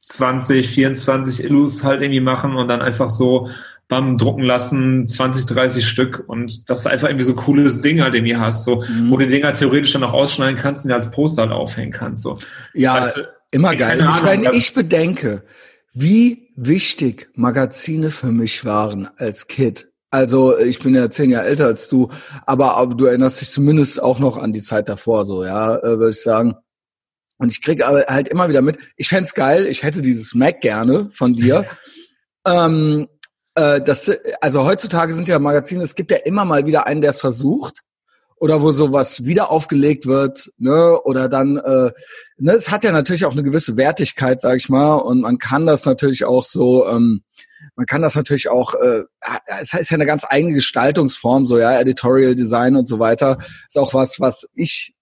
20, 0.08 0.68
24 0.68 1.44
Illus 1.44 1.84
halt 1.84 2.02
irgendwie 2.02 2.20
machen 2.20 2.56
und 2.56 2.68
dann 2.68 2.80
einfach 2.80 3.10
so 3.10 3.48
bam, 3.88 4.18
drucken 4.18 4.42
lassen, 4.42 5.06
20, 5.06 5.46
30 5.46 5.86
Stück 5.86 6.24
und 6.26 6.70
das 6.70 6.80
ist 6.80 6.86
einfach 6.86 7.08
irgendwie 7.08 7.24
so 7.24 7.34
cooles 7.34 7.80
Ding 7.80 8.02
halt 8.02 8.14
irgendwie 8.14 8.36
hast, 8.36 8.64
so, 8.64 8.82
mhm. 8.82 9.10
wo 9.10 9.16
du 9.16 9.26
die 9.26 9.32
Dinger 9.32 9.52
theoretisch 9.52 9.92
dann 9.92 10.04
auch 10.04 10.12
ausschneiden 10.12 10.56
kannst 10.56 10.84
und 10.84 10.88
die 10.88 10.94
als 10.94 11.10
Poster 11.10 11.42
halt 11.42 11.52
aufhängen 11.52 11.92
kannst, 11.92 12.22
so. 12.22 12.38
Ja, 12.74 13.00
weißt 13.00 13.16
du, 13.18 13.28
immer 13.50 13.74
geil. 13.76 14.06
Ich, 14.08 14.24
wenn 14.24 14.44
ich 14.52 14.74
bedenke, 14.74 15.42
wie 15.92 16.48
wichtig 16.56 17.30
Magazine 17.34 18.10
für 18.10 18.32
mich 18.32 18.64
waren 18.64 19.08
als 19.16 19.46
Kid. 19.46 19.90
Also 20.10 20.58
ich 20.58 20.78
bin 20.78 20.94
ja 20.94 21.10
zehn 21.10 21.30
Jahre 21.30 21.46
älter 21.46 21.66
als 21.66 21.88
du, 21.88 22.10
aber, 22.46 22.76
aber 22.76 22.94
du 22.94 23.04
erinnerst 23.04 23.42
dich 23.42 23.50
zumindest 23.50 24.02
auch 24.02 24.18
noch 24.18 24.38
an 24.38 24.54
die 24.54 24.62
Zeit 24.62 24.88
davor, 24.88 25.26
so 25.26 25.44
ja, 25.44 25.76
äh, 25.76 25.98
würde 25.98 26.10
ich 26.10 26.22
sagen. 26.22 26.56
Und 27.38 27.52
ich 27.52 27.62
kriege 27.62 27.86
aber 27.86 28.04
halt 28.08 28.28
immer 28.28 28.48
wieder 28.48 28.62
mit, 28.62 28.78
ich 28.96 29.08
fände 29.08 29.30
geil, 29.34 29.66
ich 29.66 29.82
hätte 29.82 30.02
dieses 30.02 30.34
Mac 30.34 30.60
gerne 30.60 31.08
von 31.12 31.34
dir. 31.34 31.64
ähm, 32.46 33.08
äh, 33.54 33.80
das, 33.80 34.10
also 34.40 34.64
heutzutage 34.64 35.12
sind 35.12 35.28
ja 35.28 35.38
Magazine, 35.38 35.82
es 35.82 35.94
gibt 35.94 36.10
ja 36.10 36.18
immer 36.18 36.44
mal 36.44 36.66
wieder 36.66 36.86
einen, 36.86 37.00
der 37.00 37.10
es 37.10 37.20
versucht 37.20 37.82
oder 38.40 38.62
wo 38.62 38.70
sowas 38.70 39.24
wieder 39.24 39.50
aufgelegt 39.50 40.06
wird, 40.06 40.52
ne, 40.58 41.00
oder 41.02 41.28
dann, 41.28 41.56
äh, 41.56 41.90
ne, 42.36 42.52
es 42.52 42.70
hat 42.70 42.84
ja 42.84 42.92
natürlich 42.92 43.24
auch 43.24 43.32
eine 43.32 43.42
gewisse 43.42 43.76
Wertigkeit, 43.76 44.40
sag 44.40 44.56
ich 44.56 44.68
mal, 44.68 44.94
und 44.96 45.22
man 45.22 45.38
kann 45.38 45.66
das 45.66 45.84
natürlich 45.86 46.24
auch 46.24 46.44
so, 46.44 46.88
ähm, 46.88 47.22
man 47.74 47.86
kann 47.86 48.02
das 48.02 48.14
natürlich 48.14 48.48
auch, 48.48 48.74
äh, 48.74 49.02
es 49.60 49.74
ist 49.74 49.90
ja 49.90 49.96
eine 49.96 50.06
ganz 50.06 50.24
eigene 50.28 50.54
Gestaltungsform, 50.54 51.46
so 51.46 51.58
ja, 51.58 51.78
Editorial 51.80 52.34
Design 52.34 52.76
und 52.76 52.86
so 52.86 52.98
weiter, 52.98 53.38
ist 53.66 53.78
auch 53.78 53.94
was, 53.94 54.20
was 54.20 54.48
ich 54.54 54.94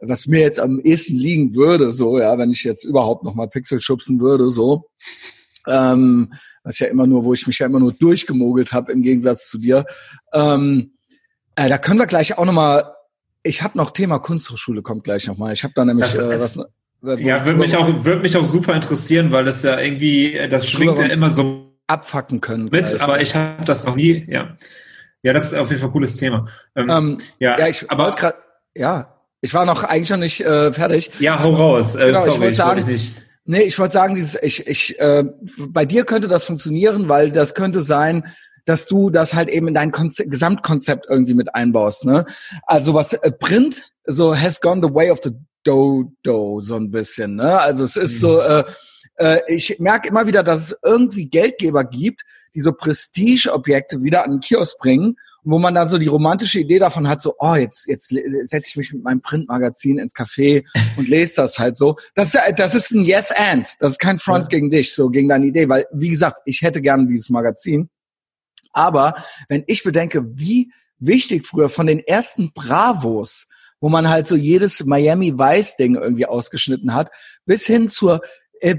was 0.00 0.26
mir 0.26 0.40
jetzt 0.40 0.60
am 0.60 0.80
ehesten 0.80 1.16
liegen 1.16 1.54
würde, 1.54 1.92
so, 1.92 2.18
ja, 2.18 2.38
wenn 2.38 2.50
ich 2.50 2.64
jetzt 2.64 2.84
überhaupt 2.84 3.24
noch 3.24 3.34
mal 3.34 3.48
Pixel 3.48 3.80
schubsen 3.80 4.20
würde, 4.20 4.50
so. 4.50 4.86
Ähm, 5.66 6.32
was 6.62 6.78
ja 6.78 6.86
immer 6.86 7.06
nur, 7.06 7.24
wo 7.24 7.32
ich 7.32 7.46
mich 7.46 7.58
ja 7.58 7.66
immer 7.66 7.80
nur 7.80 7.92
durchgemogelt 7.92 8.72
habe, 8.72 8.92
im 8.92 9.02
Gegensatz 9.02 9.48
zu 9.48 9.58
dir. 9.58 9.84
Ähm, 10.32 10.92
äh, 11.56 11.68
da 11.68 11.78
können 11.78 11.98
wir 11.98 12.06
gleich 12.06 12.38
auch 12.38 12.44
noch 12.44 12.52
mal, 12.52 12.94
ich 13.42 13.62
habe 13.62 13.76
noch 13.76 13.90
Thema 13.90 14.18
Kunsthochschule, 14.18 14.82
kommt 14.82 15.04
gleich 15.04 15.26
noch 15.26 15.36
mal. 15.36 15.52
Ich 15.52 15.64
habe 15.64 15.74
da 15.74 15.84
nämlich 15.84 16.10
das, 16.10 16.18
äh, 16.18 16.40
was... 16.40 16.56
Äh, 16.56 17.22
ja, 17.22 17.44
würde 17.44 17.58
mich 17.58 17.76
auch 17.76 17.86
würde 18.04 18.22
mich 18.22 18.36
auch 18.36 18.44
super 18.44 18.74
interessieren, 18.74 19.30
weil 19.30 19.44
das 19.44 19.62
ja 19.62 19.78
irgendwie 19.78 20.34
äh, 20.34 20.48
das 20.48 20.68
schwingt 20.68 20.98
ja 20.98 21.06
immer 21.06 21.30
so 21.30 21.72
abfacken 21.86 22.40
können. 22.40 22.64
Mit, 22.64 22.86
gleich. 22.86 23.00
aber 23.00 23.20
ich 23.20 23.36
habe 23.36 23.64
das 23.64 23.84
noch 23.84 23.94
nie. 23.94 24.26
Ja, 24.28 24.56
ja, 25.22 25.32
das 25.32 25.46
ist 25.46 25.54
auf 25.54 25.70
jeden 25.70 25.80
Fall 25.80 25.90
ein 25.90 25.92
cooles 25.92 26.16
Thema. 26.16 26.48
Ähm, 26.74 26.90
ähm, 26.90 27.18
ja, 27.38 27.56
ja, 27.56 27.68
ich 27.68 27.88
aber 27.88 28.10
gerade 28.10 28.38
ja, 28.76 29.17
ich 29.40 29.54
war 29.54 29.64
noch 29.64 29.84
eigentlich 29.84 30.10
noch 30.10 30.16
nicht 30.18 30.40
äh, 30.40 30.72
fertig. 30.72 31.10
Ja, 31.20 31.42
hau 31.42 31.50
raus. 31.50 31.94
Äh, 31.94 32.06
genau, 32.06 32.20
sorry, 32.20 32.34
ich 32.34 32.40
wollte 32.40 32.56
sagen, 32.56 32.86
nicht. 32.86 33.14
nee, 33.44 33.62
ich 33.62 33.78
wollte 33.78 33.92
sagen, 33.92 34.14
dieses, 34.14 34.40
ich, 34.42 34.66
ich, 34.66 34.98
äh, 34.98 35.24
bei 35.68 35.84
dir 35.84 36.04
könnte 36.04 36.28
das 36.28 36.44
funktionieren, 36.44 37.08
weil 37.08 37.30
das 37.30 37.54
könnte 37.54 37.80
sein, 37.80 38.24
dass 38.64 38.86
du 38.86 39.10
das 39.10 39.34
halt 39.34 39.48
eben 39.48 39.68
in 39.68 39.74
dein 39.74 39.92
Konzept, 39.92 40.30
Gesamtkonzept 40.30 41.06
irgendwie 41.08 41.34
mit 41.34 41.54
einbaust. 41.54 42.04
Ne? 42.04 42.24
Also 42.66 42.94
was 42.94 43.12
äh, 43.14 43.30
Print 43.30 43.90
so 44.04 44.36
has 44.36 44.60
gone 44.60 44.80
the 44.82 44.92
way 44.92 45.10
of 45.10 45.20
the 45.22 45.30
Dodo 45.64 46.60
so 46.60 46.76
ein 46.76 46.90
bisschen. 46.90 47.36
Ne? 47.36 47.58
Also 47.60 47.84
es 47.84 47.96
ist 47.96 48.16
mhm. 48.16 48.18
so, 48.18 48.40
äh, 48.40 48.64
äh, 49.16 49.40
ich 49.48 49.78
merke 49.78 50.08
immer 50.08 50.26
wieder, 50.26 50.42
dass 50.42 50.70
es 50.70 50.78
irgendwie 50.84 51.26
Geldgeber 51.26 51.84
gibt, 51.84 52.22
die 52.54 52.60
so 52.60 52.72
Prestigeobjekte 52.72 54.02
wieder 54.02 54.24
an 54.24 54.32
den 54.32 54.40
Kiosk 54.40 54.78
bringen 54.78 55.16
wo 55.50 55.58
man 55.58 55.74
dann 55.74 55.88
so 55.88 55.96
die 55.96 56.08
romantische 56.08 56.60
Idee 56.60 56.78
davon 56.78 57.08
hat, 57.08 57.22
so, 57.22 57.34
oh, 57.38 57.54
jetzt, 57.54 57.86
jetzt 57.86 58.08
setze 58.08 58.68
ich 58.68 58.76
mich 58.76 58.92
mit 58.92 59.02
meinem 59.02 59.22
Printmagazin 59.22 59.98
ins 59.98 60.14
Café 60.14 60.64
und 60.98 61.08
lese 61.08 61.36
das 61.36 61.58
halt 61.58 61.78
so. 61.78 61.96
Das, 62.14 62.36
das 62.54 62.74
ist 62.74 62.90
ein 62.90 63.02
Yes 63.06 63.30
and. 63.30 63.74
Das 63.80 63.92
ist 63.92 63.98
kein 63.98 64.18
Front 64.18 64.50
gegen 64.50 64.68
dich, 64.68 64.94
so 64.94 65.08
gegen 65.08 65.30
deine 65.30 65.46
Idee, 65.46 65.70
weil, 65.70 65.86
wie 65.90 66.10
gesagt, 66.10 66.40
ich 66.44 66.60
hätte 66.60 66.82
gerne 66.82 67.06
dieses 67.06 67.30
Magazin. 67.30 67.88
Aber 68.72 69.14
wenn 69.48 69.64
ich 69.68 69.82
bedenke, 69.82 70.22
wie 70.38 70.70
wichtig 70.98 71.46
früher 71.46 71.70
von 71.70 71.86
den 71.86 72.00
ersten 72.00 72.52
Bravos, 72.52 73.46
wo 73.80 73.88
man 73.88 74.10
halt 74.10 74.26
so 74.26 74.36
jedes 74.36 74.84
Miami 74.84 75.38
Vice 75.38 75.76
Ding 75.76 75.94
irgendwie 75.94 76.26
ausgeschnitten 76.26 76.92
hat, 76.92 77.10
bis 77.46 77.64
hin 77.64 77.88
zur 77.88 78.20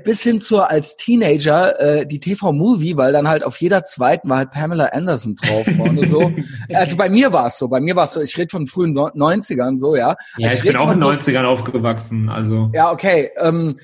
bis 0.03 0.23
hin 0.23 0.41
zur 0.41 0.69
als 0.69 0.95
Teenager 0.95 1.79
äh, 1.79 2.05
die 2.05 2.19
TV-Movie, 2.19 2.97
weil 2.97 3.13
dann 3.13 3.27
halt 3.27 3.43
auf 3.43 3.59
jeder 3.61 3.83
zweiten 3.83 4.29
war 4.29 4.37
halt 4.37 4.51
Pamela 4.51 4.87
Anderson 4.87 5.35
drauf 5.35 5.65
vorne 5.77 6.05
so. 6.05 6.31
Also 6.73 6.95
bei 6.97 7.09
mir 7.09 7.33
war 7.33 7.47
es 7.47 7.57
so, 7.57 7.67
bei 7.67 7.79
mir 7.79 7.95
war 7.95 8.05
es 8.05 8.13
so, 8.13 8.21
ich 8.21 8.37
rede 8.37 8.49
von 8.49 8.67
frühen 8.67 8.95
90ern 8.95 9.79
so, 9.79 9.95
ja. 9.95 10.15
Ja, 10.37 10.49
also 10.49 10.59
ich, 10.59 10.71
bin 10.71 10.77
auch 10.77 10.91
in 10.91 10.99
den 10.99 11.07
90ern 11.07 11.41
so, 11.41 11.47
aufgewachsen, 11.47 12.29
also. 12.29 12.71
Ja, 12.73 12.91
okay. 12.91 13.31
Ähm, 13.37 13.79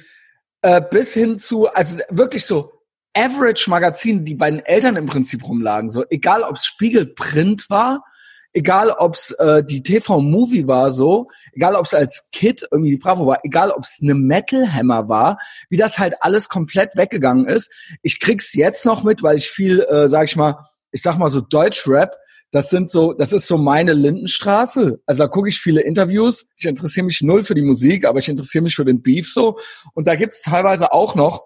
äh, 0.61 0.81
bis 0.89 1.13
hin 1.13 1.39
zu, 1.39 1.67
also 1.67 1.97
wirklich 2.09 2.45
so 2.45 2.71
Average-Magazinen, 3.15 4.25
die 4.25 4.35
bei 4.35 4.51
den 4.51 4.59
Eltern 4.59 4.95
im 4.97 5.05
Prinzip 5.05 5.47
rumlagen, 5.47 5.89
so 5.89 6.03
egal 6.09 6.43
ob 6.43 6.57
es 6.57 6.65
Spiegelprint 6.65 7.69
war, 7.69 8.03
egal 8.55 8.89
ob's 8.89 9.31
äh, 9.31 9.63
die 9.63 9.83
TV-Movie 9.83 10.67
war 10.67 10.89
so, 10.89 11.27
egal 11.51 11.75
ob's 11.75 11.93
als 11.93 12.29
Kid 12.31 12.65
irgendwie 12.71 12.97
Bravo 12.97 13.27
war, 13.27 13.39
egal 13.43 13.71
ob's 13.71 13.99
eine 14.01 14.15
Metal 14.15 14.73
Hammer 14.73 15.07
war, 15.09 15.37
wie 15.69 15.77
das 15.77 15.99
halt 15.99 16.15
alles 16.21 16.49
komplett 16.49 16.95
weggegangen 16.95 17.47
ist. 17.47 17.71
Ich 18.01 18.19
krieg's 18.19 18.53
jetzt 18.53 18.85
noch 18.85 19.03
mit, 19.03 19.21
weil 19.21 19.37
ich 19.37 19.49
viel, 19.49 19.81
äh, 19.81 20.07
sag 20.07 20.25
ich 20.25 20.35
mal, 20.35 20.65
ich 20.91 21.01
sag 21.01 21.17
mal 21.17 21.29
so 21.29 21.41
Deutschrap, 21.41 22.15
das 22.51 22.69
sind 22.69 22.89
so, 22.89 23.11
das 23.11 23.33
ist 23.33 23.47
so 23.47 23.57
meine 23.57 23.91
Lindenstraße. 23.91 25.01
Also 25.05 25.23
da 25.23 25.27
gucke 25.27 25.49
ich 25.49 25.59
viele 25.59 25.81
Interviews. 25.81 26.45
Ich 26.55 26.65
interessiere 26.65 27.05
mich 27.05 27.21
null 27.21 27.43
für 27.43 27.55
die 27.55 27.63
Musik, 27.63 28.05
aber 28.05 28.19
ich 28.19 28.29
interessiere 28.29 28.63
mich 28.63 28.75
für 28.75 28.85
den 28.85 29.01
Beef 29.01 29.31
so. 29.33 29.59
Und 29.93 30.07
da 30.07 30.15
gibt's 30.15 30.41
teilweise 30.41 30.93
auch 30.93 31.15
noch 31.15 31.43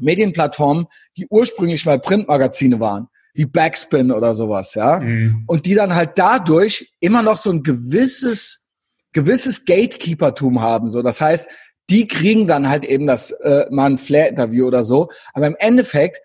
Medienplattformen, 0.00 0.86
die 1.18 1.26
ursprünglich 1.28 1.84
mal 1.84 2.00
Printmagazine 2.00 2.80
waren 2.80 3.08
wie 3.34 3.46
Backspin 3.46 4.12
oder 4.12 4.34
sowas, 4.34 4.74
ja. 4.74 5.00
Mhm. 5.00 5.44
Und 5.46 5.66
die 5.66 5.74
dann 5.74 5.94
halt 5.94 6.12
dadurch 6.16 6.92
immer 7.00 7.22
noch 7.22 7.38
so 7.38 7.50
ein 7.50 7.62
gewisses, 7.62 8.64
gewisses 9.12 9.64
Gatekeepertum 9.64 10.60
haben. 10.60 10.90
So, 10.90 11.02
das 11.02 11.20
heißt, 11.20 11.48
die 11.90 12.06
kriegen 12.06 12.46
dann 12.46 12.68
halt 12.68 12.84
eben 12.84 13.06
das 13.06 13.30
äh, 13.30 13.66
mal 13.70 13.90
ein 13.90 13.98
Flair-Interview 13.98 14.66
oder 14.66 14.84
so. 14.84 15.10
Aber 15.32 15.46
im 15.46 15.56
Endeffekt, 15.58 16.18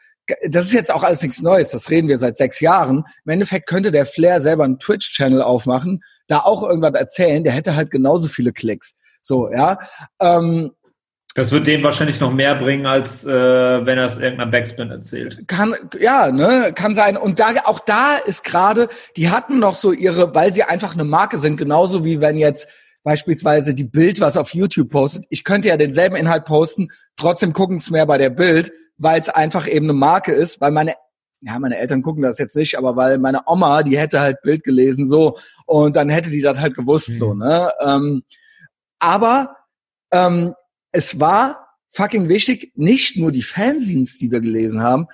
das 0.49 0.65
ist 0.65 0.73
jetzt 0.73 0.91
auch 0.91 1.03
alles 1.03 1.21
nichts 1.21 1.41
Neues, 1.41 1.69
das 1.69 1.89
reden 1.89 2.07
wir 2.09 2.17
seit 2.17 2.37
sechs 2.37 2.59
Jahren. 2.59 3.03
Im 3.25 3.31
Endeffekt 3.31 3.67
könnte 3.67 3.91
der 3.91 4.05
Flair 4.05 4.41
selber 4.41 4.65
einen 4.65 4.79
Twitch-Channel 4.79 5.41
aufmachen, 5.41 6.01
da 6.27 6.39
auch 6.39 6.63
irgendwas 6.63 6.93
erzählen, 6.93 7.43
der 7.43 7.53
hätte 7.53 7.75
halt 7.75 7.91
genauso 7.91 8.27
viele 8.27 8.51
Klicks. 8.51 8.95
So, 9.21 9.51
ja. 9.51 9.77
Ähm, 10.21 10.71
das 11.37 11.51
wird 11.51 11.67
dem 11.67 11.83
wahrscheinlich 11.83 12.19
noch 12.19 12.33
mehr 12.33 12.55
bringen, 12.55 12.87
als 12.87 13.23
äh, 13.23 13.29
wenn 13.29 13.99
er 13.99 14.05
es 14.05 14.17
irgendeiner 14.17 14.49
Backspin 14.49 14.89
erzählt. 14.89 15.47
Kann, 15.47 15.75
ja, 15.99 16.31
ne, 16.31 16.71
kann 16.73 16.95
sein. 16.95 17.15
Und 17.15 17.39
da, 17.39 17.49
auch 17.65 17.77
da 17.79 18.15
ist 18.15 18.43
gerade, 18.43 18.87
die 19.15 19.29
hatten 19.29 19.59
noch 19.59 19.75
so 19.75 19.91
ihre, 19.91 20.33
weil 20.33 20.51
sie 20.51 20.63
einfach 20.63 20.95
eine 20.95 21.03
Marke 21.03 21.37
sind, 21.37 21.57
genauso 21.57 22.03
wie 22.03 22.21
wenn 22.21 22.39
jetzt 22.39 22.67
beispielsweise 23.03 23.75
die 23.75 23.83
Bild 23.83 24.19
was 24.19 24.35
auf 24.35 24.55
YouTube 24.55 24.89
postet. 24.89 25.25
Ich 25.29 25.43
könnte 25.43 25.67
ja 25.67 25.77
denselben 25.77 26.15
Inhalt 26.15 26.45
posten, 26.45 26.87
trotzdem 27.17 27.53
gucken 27.53 27.77
es 27.77 27.91
mehr 27.91 28.07
bei 28.07 28.17
der 28.17 28.31
Bild, 28.31 28.71
weil 28.97 29.21
es 29.21 29.29
einfach 29.29 29.67
eben 29.67 29.85
eine 29.85 29.93
Marke 29.93 30.31
ist, 30.31 30.59
weil 30.59 30.71
meine 30.71 30.95
ja, 31.41 31.59
meine 31.59 31.77
Eltern 31.77 32.01
gucken 32.01 32.23
das 32.23 32.39
jetzt 32.39 32.55
nicht, 32.55 32.79
aber 32.79 32.95
weil 32.95 33.19
meine 33.19 33.41
Oma, 33.45 33.83
die 33.83 33.99
hätte 33.99 34.21
halt 34.21 34.41
Bild 34.41 34.63
gelesen, 34.63 35.05
so, 35.05 35.37
und 35.67 35.95
dann 35.95 36.09
hätte 36.09 36.31
die 36.31 36.41
das 36.41 36.59
halt 36.59 36.73
gewusst, 36.73 37.09
mhm. 37.09 37.13
so, 37.13 37.33
ne? 37.35 37.71
Ähm, 37.85 38.23
aber 38.97 39.55
ähm, 40.11 40.55
es 40.97 41.19
war 41.19 41.75
fucking 41.91 42.27
wichtig, 42.27 42.71
nicht 42.75 43.17
nur 43.17 43.31
die 43.31 43.43
Fanzines, 43.43 44.17
die 44.17 44.31
wir 44.31 44.41
gelesen 44.41 44.81
haben, 44.81 45.05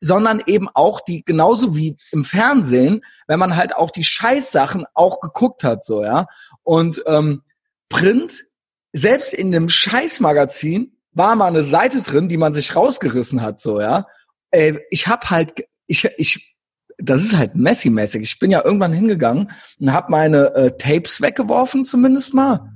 sondern 0.00 0.42
eben 0.46 0.68
auch 0.72 1.00
die, 1.00 1.24
genauso 1.24 1.76
wie 1.76 1.98
im 2.10 2.24
Fernsehen, 2.24 3.02
wenn 3.26 3.38
man 3.38 3.54
halt 3.54 3.76
auch 3.76 3.90
die 3.90 4.04
Scheißsachen 4.04 4.86
auch 4.94 5.20
geguckt 5.20 5.62
hat, 5.62 5.84
so, 5.84 6.02
ja. 6.02 6.26
Und 6.62 7.02
ähm, 7.06 7.42
Print, 7.90 8.46
selbst 8.92 9.34
in 9.34 9.52
dem 9.52 9.68
Scheißmagazin, 9.68 10.96
war 11.12 11.36
mal 11.36 11.46
eine 11.46 11.64
Seite 11.64 12.00
drin, 12.00 12.28
die 12.28 12.38
man 12.38 12.54
sich 12.54 12.74
rausgerissen 12.74 13.42
hat, 13.42 13.60
so, 13.60 13.80
ja. 13.80 14.06
Äh, 14.50 14.78
ich 14.90 15.08
hab 15.08 15.28
halt, 15.30 15.66
ich, 15.86 16.08
ich, 16.16 16.56
das 16.96 17.22
ist 17.22 17.36
halt 17.36 17.54
Messi-mäßig. 17.54 18.22
Ich 18.22 18.38
bin 18.38 18.50
ja 18.50 18.64
irgendwann 18.64 18.94
hingegangen 18.94 19.52
und 19.78 19.92
hab 19.92 20.08
meine 20.08 20.54
äh, 20.54 20.76
Tapes 20.78 21.20
weggeworfen, 21.20 21.84
zumindest 21.84 22.32
mal 22.32 22.75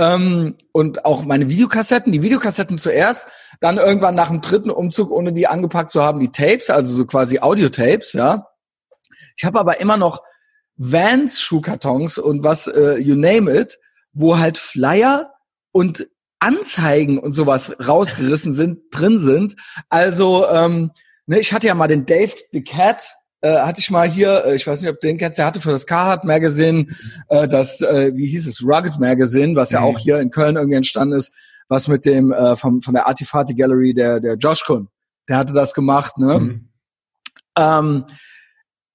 ähm, 0.00 0.56
und 0.72 1.04
auch 1.04 1.24
meine 1.24 1.50
Videokassetten, 1.50 2.10
die 2.10 2.22
Videokassetten 2.22 2.78
zuerst, 2.78 3.28
dann 3.60 3.76
irgendwann 3.76 4.14
nach 4.14 4.28
dem 4.28 4.40
dritten 4.40 4.70
Umzug, 4.70 5.10
ohne 5.10 5.34
die 5.34 5.46
angepackt 5.46 5.90
zu 5.90 6.02
haben, 6.02 6.20
die 6.20 6.32
Tapes, 6.32 6.70
also 6.70 6.94
so 6.94 7.04
quasi 7.04 7.40
Audiotapes, 7.40 8.14
ja. 8.14 8.46
Ich 9.36 9.44
habe 9.44 9.60
aber 9.60 9.80
immer 9.80 9.98
noch 9.98 10.22
Vans 10.76 11.42
Schuhkartons 11.42 12.16
und 12.18 12.42
was, 12.42 12.66
äh, 12.66 12.96
you 12.96 13.14
name 13.14 13.54
it, 13.54 13.78
wo 14.12 14.38
halt 14.38 14.56
Flyer 14.56 15.30
und 15.72 16.08
Anzeigen 16.38 17.18
und 17.18 17.34
sowas 17.34 17.76
rausgerissen 17.86 18.54
sind, 18.54 18.80
drin 18.90 19.18
sind. 19.18 19.56
Also, 19.90 20.48
ähm, 20.48 20.92
ne, 21.26 21.38
ich 21.38 21.52
hatte 21.52 21.66
ja 21.66 21.74
mal 21.74 21.88
den 21.88 22.06
Dave 22.06 22.32
the 22.52 22.64
Cat 22.64 23.10
äh, 23.42 23.58
hatte 23.58 23.80
ich 23.80 23.90
mal 23.90 24.08
hier, 24.08 24.44
äh, 24.44 24.56
ich 24.56 24.66
weiß 24.66 24.80
nicht, 24.80 24.90
ob 24.90 25.00
du 25.00 25.06
den 25.06 25.18
kennst, 25.18 25.38
der 25.38 25.46
hatte 25.46 25.60
für 25.60 25.70
das 25.70 25.86
Carhartt 25.86 26.24
Magazine, 26.24 26.86
äh, 27.28 27.48
das, 27.48 27.80
äh, 27.80 28.12
wie 28.14 28.26
hieß 28.26 28.46
es, 28.46 28.62
Rugged 28.62 28.98
Magazine, 28.98 29.56
was 29.56 29.70
ja 29.70 29.80
mhm. 29.80 29.86
auch 29.86 29.98
hier 29.98 30.20
in 30.20 30.30
Köln 30.30 30.56
irgendwie 30.56 30.76
entstanden 30.76 31.16
ist, 31.16 31.32
was 31.68 31.88
mit 31.88 32.04
dem, 32.04 32.32
äh, 32.32 32.56
vom, 32.56 32.82
von 32.82 32.94
der 32.94 33.06
Artifati 33.06 33.54
Gallery, 33.54 33.94
der, 33.94 34.20
der 34.20 34.34
Josh 34.34 34.64
Kuhn, 34.64 34.88
der 35.28 35.38
hatte 35.38 35.52
das 35.52 35.74
gemacht, 35.74 36.18
ne? 36.18 36.38
Mhm. 36.38 36.68
Ähm, 37.58 38.04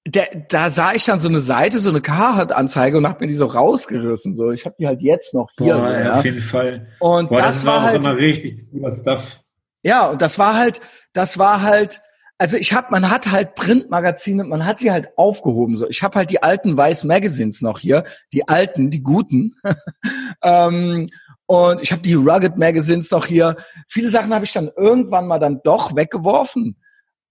der, 0.06 0.28
da 0.48 0.70
sah 0.70 0.92
ich 0.92 1.04
dann 1.04 1.18
so 1.18 1.28
eine 1.28 1.40
Seite, 1.40 1.80
so 1.80 1.90
eine 1.90 2.00
Carhartt-Anzeige 2.00 2.96
und 2.96 3.08
hab 3.08 3.20
mir 3.20 3.26
die 3.26 3.34
so 3.34 3.46
rausgerissen. 3.46 4.34
So, 4.34 4.52
ich 4.52 4.64
habe 4.64 4.76
die 4.78 4.86
halt 4.86 5.02
jetzt 5.02 5.34
noch 5.34 5.48
hier. 5.58 5.74
Boah, 5.74 5.86
so, 5.86 5.92
ja, 5.92 6.00
ja. 6.00 6.14
Auf 6.14 6.24
jeden 6.24 6.42
Fall. 6.42 6.88
Und 7.00 7.28
Boah, 7.28 7.38
das, 7.38 7.56
das, 7.56 7.66
war 7.66 7.74
war 7.76 7.82
halt 7.82 8.04
immer 8.04 8.16
richtig 8.16 8.70
cooler 8.70 8.92
Stuff. 8.92 9.40
Ja, 9.82 10.06
und 10.06 10.22
das 10.22 10.38
war 10.38 10.56
halt, 10.56 10.80
das 11.12 11.38
war 11.38 11.62
halt 11.62 12.00
also 12.38 12.56
ich 12.56 12.72
habe, 12.72 12.88
man 12.90 13.10
hat 13.10 13.30
halt 13.30 13.54
Printmagazine, 13.54 14.44
man 14.44 14.66
hat 14.66 14.78
sie 14.78 14.90
halt 14.90 15.16
aufgehoben. 15.16 15.76
So, 15.76 15.88
ich 15.88 16.02
habe 16.02 16.18
halt 16.18 16.30
die 16.30 16.42
alten 16.42 16.76
Weiß 16.76 17.04
Magazines 17.04 17.62
noch 17.62 17.78
hier, 17.78 18.04
die 18.32 18.46
alten, 18.48 18.90
die 18.90 19.02
guten. 19.02 19.54
ähm, 20.42 21.06
und 21.46 21.82
ich 21.82 21.92
habe 21.92 22.02
die 22.02 22.14
Rugged 22.14 22.56
Magazines 22.56 23.10
noch 23.10 23.26
hier. 23.26 23.56
Viele 23.88 24.10
Sachen 24.10 24.34
habe 24.34 24.44
ich 24.44 24.52
dann 24.52 24.70
irgendwann 24.76 25.26
mal 25.26 25.38
dann 25.38 25.60
doch 25.62 25.96
weggeworfen. 25.96 26.76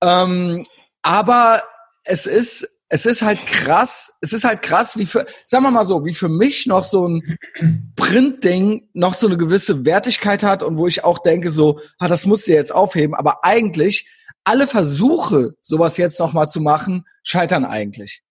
Ähm, 0.01 0.63
aber 1.03 1.61
es 2.05 2.25
ist, 2.25 2.67
es 2.87 3.05
ist 3.05 3.21
halt 3.21 3.45
krass, 3.45 4.11
es 4.21 4.31
ist 4.31 4.43
halt 4.43 4.61
krass, 4.61 4.97
wie 4.97 5.05
für, 5.05 5.25
sagen 5.45 5.63
wir 5.63 5.71
mal 5.71 5.85
so, 5.85 6.05
wie 6.05 6.13
für 6.13 6.29
mich 6.29 6.65
noch 6.65 6.83
so 6.83 7.07
ein 7.07 7.37
Printding 7.95 8.89
noch 8.93 9.15
so 9.15 9.27
eine 9.27 9.37
gewisse 9.37 9.85
Wertigkeit 9.85 10.43
hat 10.43 10.63
und 10.63 10.77
wo 10.77 10.87
ich 10.87 11.03
auch 11.03 11.19
denke 11.19 11.49
so, 11.49 11.79
ah, 11.99 12.07
das 12.07 12.25
musst 12.25 12.47
du 12.47 12.53
jetzt 12.53 12.73
aufheben. 12.73 13.15
Aber 13.15 13.43
eigentlich 13.43 14.07
alle 14.45 14.67
Versuche, 14.67 15.55
sowas 15.61 15.97
jetzt 15.97 16.19
nochmal 16.19 16.47
zu 16.47 16.61
machen, 16.61 17.05
scheitern 17.23 17.65
eigentlich. 17.65 18.21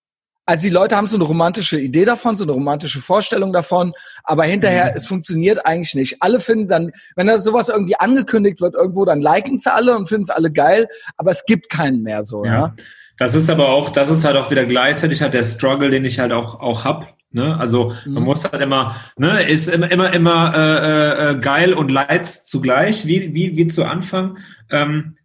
Also 0.46 0.64
die 0.64 0.70
Leute 0.70 0.96
haben 0.96 1.08
so 1.08 1.16
eine 1.16 1.24
romantische 1.24 1.78
Idee 1.78 2.04
davon, 2.04 2.36
so 2.36 2.44
eine 2.44 2.52
romantische 2.52 3.00
Vorstellung 3.00 3.52
davon, 3.52 3.94
aber 4.24 4.44
hinterher, 4.44 4.86
mhm. 4.86 4.92
es 4.94 5.06
funktioniert 5.06 5.64
eigentlich 5.66 5.94
nicht. 5.94 6.16
Alle 6.20 6.38
finden 6.38 6.68
dann, 6.68 6.92
wenn 7.16 7.26
da 7.26 7.38
sowas 7.38 7.70
irgendwie 7.70 7.96
angekündigt 7.96 8.60
wird 8.60 8.74
irgendwo, 8.74 9.04
dann 9.06 9.22
liken 9.22 9.56
es 9.56 9.66
alle 9.66 9.96
und 9.96 10.06
finden 10.06 10.24
es 10.24 10.30
alle 10.30 10.50
geil, 10.50 10.86
aber 11.16 11.30
es 11.30 11.44
gibt 11.46 11.70
keinen 11.70 12.02
mehr 12.02 12.24
so, 12.24 12.44
ja. 12.44 12.52
ja. 12.52 12.74
Das 13.16 13.34
ist 13.34 13.48
aber 13.48 13.68
auch, 13.68 13.90
das 13.90 14.10
ist 14.10 14.24
halt 14.24 14.36
auch 14.36 14.50
wieder 14.50 14.64
gleichzeitig 14.64 15.22
halt 15.22 15.34
der 15.34 15.44
Struggle, 15.44 15.88
den 15.88 16.04
ich 16.04 16.18
halt 16.18 16.32
auch, 16.32 16.60
auch 16.60 16.84
hab. 16.84 17.16
Ne? 17.30 17.56
Also 17.58 17.92
man 18.04 18.22
mhm. 18.22 18.28
muss 18.28 18.44
halt 18.44 18.60
immer, 18.60 18.96
ne, 19.16 19.42
ist 19.48 19.68
immer, 19.68 19.90
immer, 19.90 20.12
immer 20.12 20.54
äh, 20.54 21.30
äh, 21.30 21.38
geil 21.38 21.74
und 21.74 21.90
leid 21.90 22.26
zugleich, 22.26 23.06
wie, 23.06 23.32
wie, 23.34 23.56
wie 23.56 23.66
zu 23.66 23.84
Anfang. 23.84 24.38
Ähm, 24.70 25.16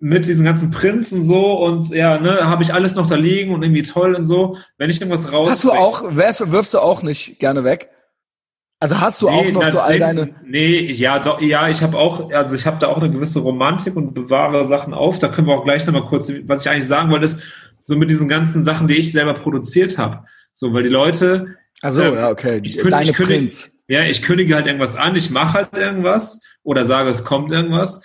mit 0.00 0.26
diesen 0.26 0.44
ganzen 0.44 0.70
Prinzen 0.70 1.22
so 1.22 1.58
und 1.58 1.90
ja, 1.90 2.18
ne, 2.18 2.48
habe 2.48 2.62
ich 2.62 2.72
alles 2.72 2.94
noch 2.94 3.08
da 3.08 3.16
liegen 3.16 3.52
und 3.52 3.62
irgendwie 3.62 3.82
toll 3.82 4.14
und 4.14 4.24
so. 4.24 4.56
Wenn 4.76 4.90
ich 4.90 5.00
irgendwas 5.00 5.32
raus. 5.32 5.50
Hast 5.50 5.64
du 5.64 5.72
auch, 5.72 6.14
wirfst, 6.14 6.52
wirfst 6.52 6.74
du 6.74 6.78
auch 6.78 7.02
nicht 7.02 7.38
gerne 7.38 7.64
weg? 7.64 7.90
Also 8.80 9.00
hast 9.00 9.20
du 9.20 9.28
nee, 9.28 9.36
auch 9.36 9.52
noch 9.52 9.62
na, 9.62 9.70
so 9.72 9.80
all 9.80 9.98
deine. 9.98 10.28
Nee, 10.44 10.92
ja, 10.92 11.18
doch, 11.18 11.40
ja, 11.40 11.68
ich 11.68 11.82
habe 11.82 11.98
auch, 11.98 12.30
also 12.30 12.54
ich 12.54 12.64
habe 12.64 12.78
da 12.78 12.86
auch 12.86 12.98
eine 12.98 13.10
gewisse 13.10 13.40
Romantik 13.40 13.96
und 13.96 14.14
bewahre 14.14 14.66
Sachen 14.66 14.94
auf. 14.94 15.18
Da 15.18 15.28
können 15.28 15.48
wir 15.48 15.54
auch 15.54 15.64
gleich 15.64 15.84
nochmal 15.84 16.04
kurz, 16.04 16.30
was 16.46 16.64
ich 16.64 16.70
eigentlich 16.70 16.86
sagen 16.86 17.10
wollte, 17.10 17.24
ist, 17.24 17.40
so 17.82 17.96
mit 17.96 18.08
diesen 18.08 18.28
ganzen 18.28 18.62
Sachen, 18.62 18.86
die 18.86 18.96
ich 18.96 19.10
selber 19.10 19.34
produziert 19.34 19.98
habe. 19.98 20.24
So, 20.54 20.72
weil 20.72 20.84
die 20.84 20.90
Leute. 20.90 21.56
Also 21.82 22.02
äh, 22.02 22.14
ja, 22.14 22.30
okay. 22.30 22.60
Ich 22.62 22.76
kündige, 22.76 22.90
Deine 22.90 23.10
ich 23.10 23.16
kündige, 23.16 23.38
Prinz. 23.40 23.70
Ja, 23.88 24.04
ich 24.04 24.22
kündige 24.22 24.54
halt 24.54 24.66
irgendwas 24.66 24.94
an, 24.94 25.16
ich 25.16 25.30
mache 25.30 25.54
halt 25.54 25.76
irgendwas 25.76 26.40
oder 26.62 26.84
sage, 26.84 27.10
es 27.10 27.24
kommt 27.24 27.50
irgendwas 27.50 28.02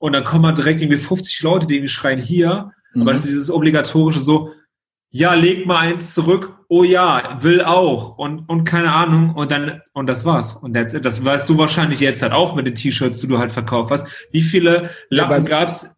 und 0.00 0.14
dann 0.14 0.24
kommen 0.24 0.46
halt 0.46 0.58
direkt 0.58 0.80
irgendwie 0.80 0.98
50 0.98 1.42
Leute, 1.42 1.66
die 1.66 1.76
irgendwie 1.76 1.92
schreien 1.92 2.18
hier. 2.18 2.72
Mhm. 2.94 3.02
Aber 3.02 3.12
das 3.12 3.20
ist 3.24 3.28
dieses 3.28 3.50
obligatorische 3.50 4.20
so, 4.20 4.50
ja, 5.10 5.34
leg 5.34 5.66
mal 5.66 5.78
eins 5.78 6.14
zurück. 6.14 6.56
Oh 6.68 6.84
ja, 6.84 7.38
will 7.42 7.62
auch. 7.62 8.16
Und, 8.16 8.48
und 8.48 8.64
keine 8.64 8.92
Ahnung. 8.92 9.34
Und 9.34 9.50
dann, 9.50 9.82
und 9.92 10.06
das 10.06 10.24
war's. 10.24 10.54
Und 10.54 10.72
das, 10.72 10.92
das 10.92 11.24
weißt 11.24 11.48
du 11.48 11.58
wahrscheinlich 11.58 12.00
jetzt 12.00 12.22
halt 12.22 12.32
auch 12.32 12.54
mit 12.54 12.66
den 12.66 12.74
T-Shirts, 12.74 13.20
die 13.20 13.26
du 13.26 13.38
halt 13.38 13.52
verkauft 13.52 13.90
hast. 13.90 14.06
Wie 14.30 14.42
viele 14.42 14.90
Lappen 15.10 15.44
ja, 15.44 15.50
gab's? 15.50 15.94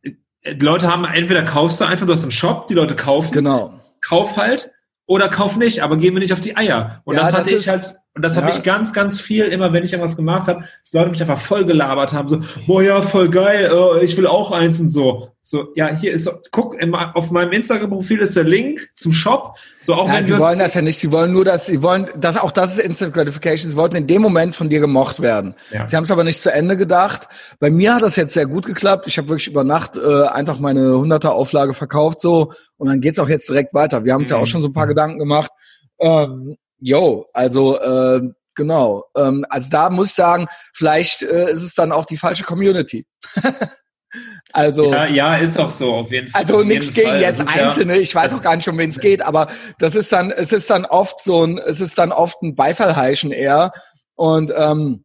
Leute 0.60 0.88
haben, 0.88 1.04
entweder 1.04 1.44
kaufst 1.44 1.80
du 1.80 1.84
einfach, 1.84 2.06
du 2.06 2.12
hast 2.12 2.22
einen 2.22 2.32
Shop, 2.32 2.66
die 2.66 2.74
Leute 2.74 2.96
kaufen. 2.96 3.32
Genau. 3.32 3.78
Kauf 4.00 4.36
halt 4.36 4.72
oder 5.06 5.28
kauf 5.28 5.56
nicht, 5.56 5.80
aber 5.80 5.96
geh 5.96 6.10
mir 6.10 6.18
nicht 6.18 6.32
auf 6.32 6.40
die 6.40 6.56
Eier. 6.56 7.02
Und 7.04 7.14
ja, 7.14 7.20
das 7.22 7.32
hatte 7.32 7.52
das 7.52 7.60
ich 7.60 7.68
halt, 7.68 7.94
Und 8.14 8.22
das 8.22 8.36
ja. 8.36 8.42
habe 8.42 8.52
ich 8.52 8.62
ganz, 8.62 8.92
ganz 8.92 9.20
viel, 9.20 9.46
immer 9.46 9.72
wenn 9.72 9.84
ich 9.84 9.92
irgendwas 9.92 10.16
gemacht 10.16 10.46
habe, 10.46 10.60
dass 10.60 10.92
Leute 10.92 11.10
mich 11.10 11.20
einfach 11.22 11.38
voll 11.38 11.64
gelabert 11.64 12.12
haben, 12.12 12.28
so, 12.28 12.38
boah 12.66 12.82
ja, 12.82 13.00
voll 13.00 13.30
geil, 13.30 13.70
äh, 13.72 14.04
ich 14.04 14.16
will 14.18 14.26
auch 14.26 14.52
eins 14.52 14.78
und 14.80 14.90
so. 14.90 15.28
So, 15.44 15.68
ja, 15.74 15.88
hier 15.88 16.12
ist, 16.12 16.30
guck, 16.52 16.80
im, 16.80 16.94
auf 16.94 17.30
meinem 17.30 17.52
Instagram-Profil 17.52 18.20
ist 18.20 18.36
der 18.36 18.44
Link 18.44 18.90
zum 18.94 19.12
Shop. 19.12 19.56
So 19.80 19.94
auch 19.94 20.06
ja, 20.06 20.16
wenn 20.16 20.24
sie 20.24 20.38
wollen 20.38 20.58
das 20.58 20.74
ja 20.74 20.82
nicht, 20.82 20.98
sie 20.98 21.10
wollen 21.10 21.32
nur, 21.32 21.44
dass 21.44 21.66
sie 21.66 21.82
wollen, 21.82 22.06
das 22.16 22.36
auch 22.36 22.52
das 22.52 22.74
ist 22.74 22.84
Instant 22.84 23.14
Gratification, 23.14 23.70
sie 23.70 23.76
wollten 23.76 23.96
in 23.96 24.06
dem 24.06 24.22
Moment 24.22 24.54
von 24.54 24.68
dir 24.68 24.78
gemocht 24.78 25.20
werden. 25.20 25.56
Ja. 25.72 25.88
Sie 25.88 25.96
haben 25.96 26.04
es 26.04 26.10
aber 26.10 26.22
nicht 26.22 26.40
zu 26.40 26.52
Ende 26.52 26.76
gedacht. 26.76 27.28
Bei 27.58 27.70
mir 27.70 27.94
hat 27.94 28.02
das 28.02 28.16
jetzt 28.16 28.34
sehr 28.34 28.46
gut 28.46 28.66
geklappt. 28.66 29.08
Ich 29.08 29.16
habe 29.18 29.30
wirklich 29.30 29.48
über 29.48 29.64
Nacht 29.64 29.96
äh, 29.96 30.26
einfach 30.26 30.60
meine 30.60 30.90
100er 30.90 31.28
Auflage 31.28 31.72
verkauft 31.72 32.20
so 32.20 32.52
und 32.76 32.88
dann 32.88 33.00
geht's 33.00 33.18
auch 33.18 33.28
jetzt 33.28 33.48
direkt 33.48 33.74
weiter. 33.74 34.04
Wir 34.04 34.12
haben 34.12 34.20
uns 34.20 34.30
mhm. 34.30 34.36
ja 34.36 34.42
auch 34.42 34.46
schon 34.46 34.60
so 34.60 34.68
ein 34.68 34.74
paar 34.74 34.86
Gedanken 34.86 35.18
gemacht. 35.18 35.50
Ähm, 35.98 36.56
Jo, 36.84 37.26
also 37.32 37.78
äh, 37.78 38.20
genau. 38.56 39.04
Ähm, 39.16 39.46
also 39.48 39.70
da 39.70 39.88
muss 39.88 40.08
ich 40.08 40.14
sagen, 40.14 40.48
vielleicht 40.74 41.22
äh, 41.22 41.50
ist 41.52 41.62
es 41.62 41.74
dann 41.74 41.92
auch 41.92 42.04
die 42.04 42.16
falsche 42.16 42.42
Community. 42.42 43.06
also 44.52 44.92
ja, 44.92 45.06
ja, 45.06 45.36
ist 45.36 45.56
auch 45.56 45.70
so 45.70 45.94
auf 45.94 46.10
jeden 46.10 46.28
Fall. 46.28 46.40
Also 46.40 46.64
nichts 46.64 46.92
gegen 46.92 47.20
jetzt 47.20 47.40
Einzelne. 47.48 47.94
Ja, 47.94 48.00
ich 48.00 48.12
weiß 48.12 48.34
auch 48.34 48.42
gar 48.42 48.56
nicht, 48.56 48.68
um 48.68 48.76
wen 48.78 48.90
es 48.90 48.98
geht, 48.98 49.22
aber 49.22 49.46
das 49.78 49.94
ist 49.94 50.12
dann, 50.12 50.32
es 50.32 50.52
ist 50.52 50.68
dann 50.70 50.84
oft 50.84 51.22
so 51.22 51.46
ein, 51.46 51.58
es 51.58 51.80
ist 51.80 51.96
dann 51.98 52.10
oft 52.10 52.42
ein 52.42 52.56
Beifallheischen 52.56 53.30
eher 53.30 53.70
und 54.16 54.52
ähm, 54.56 55.04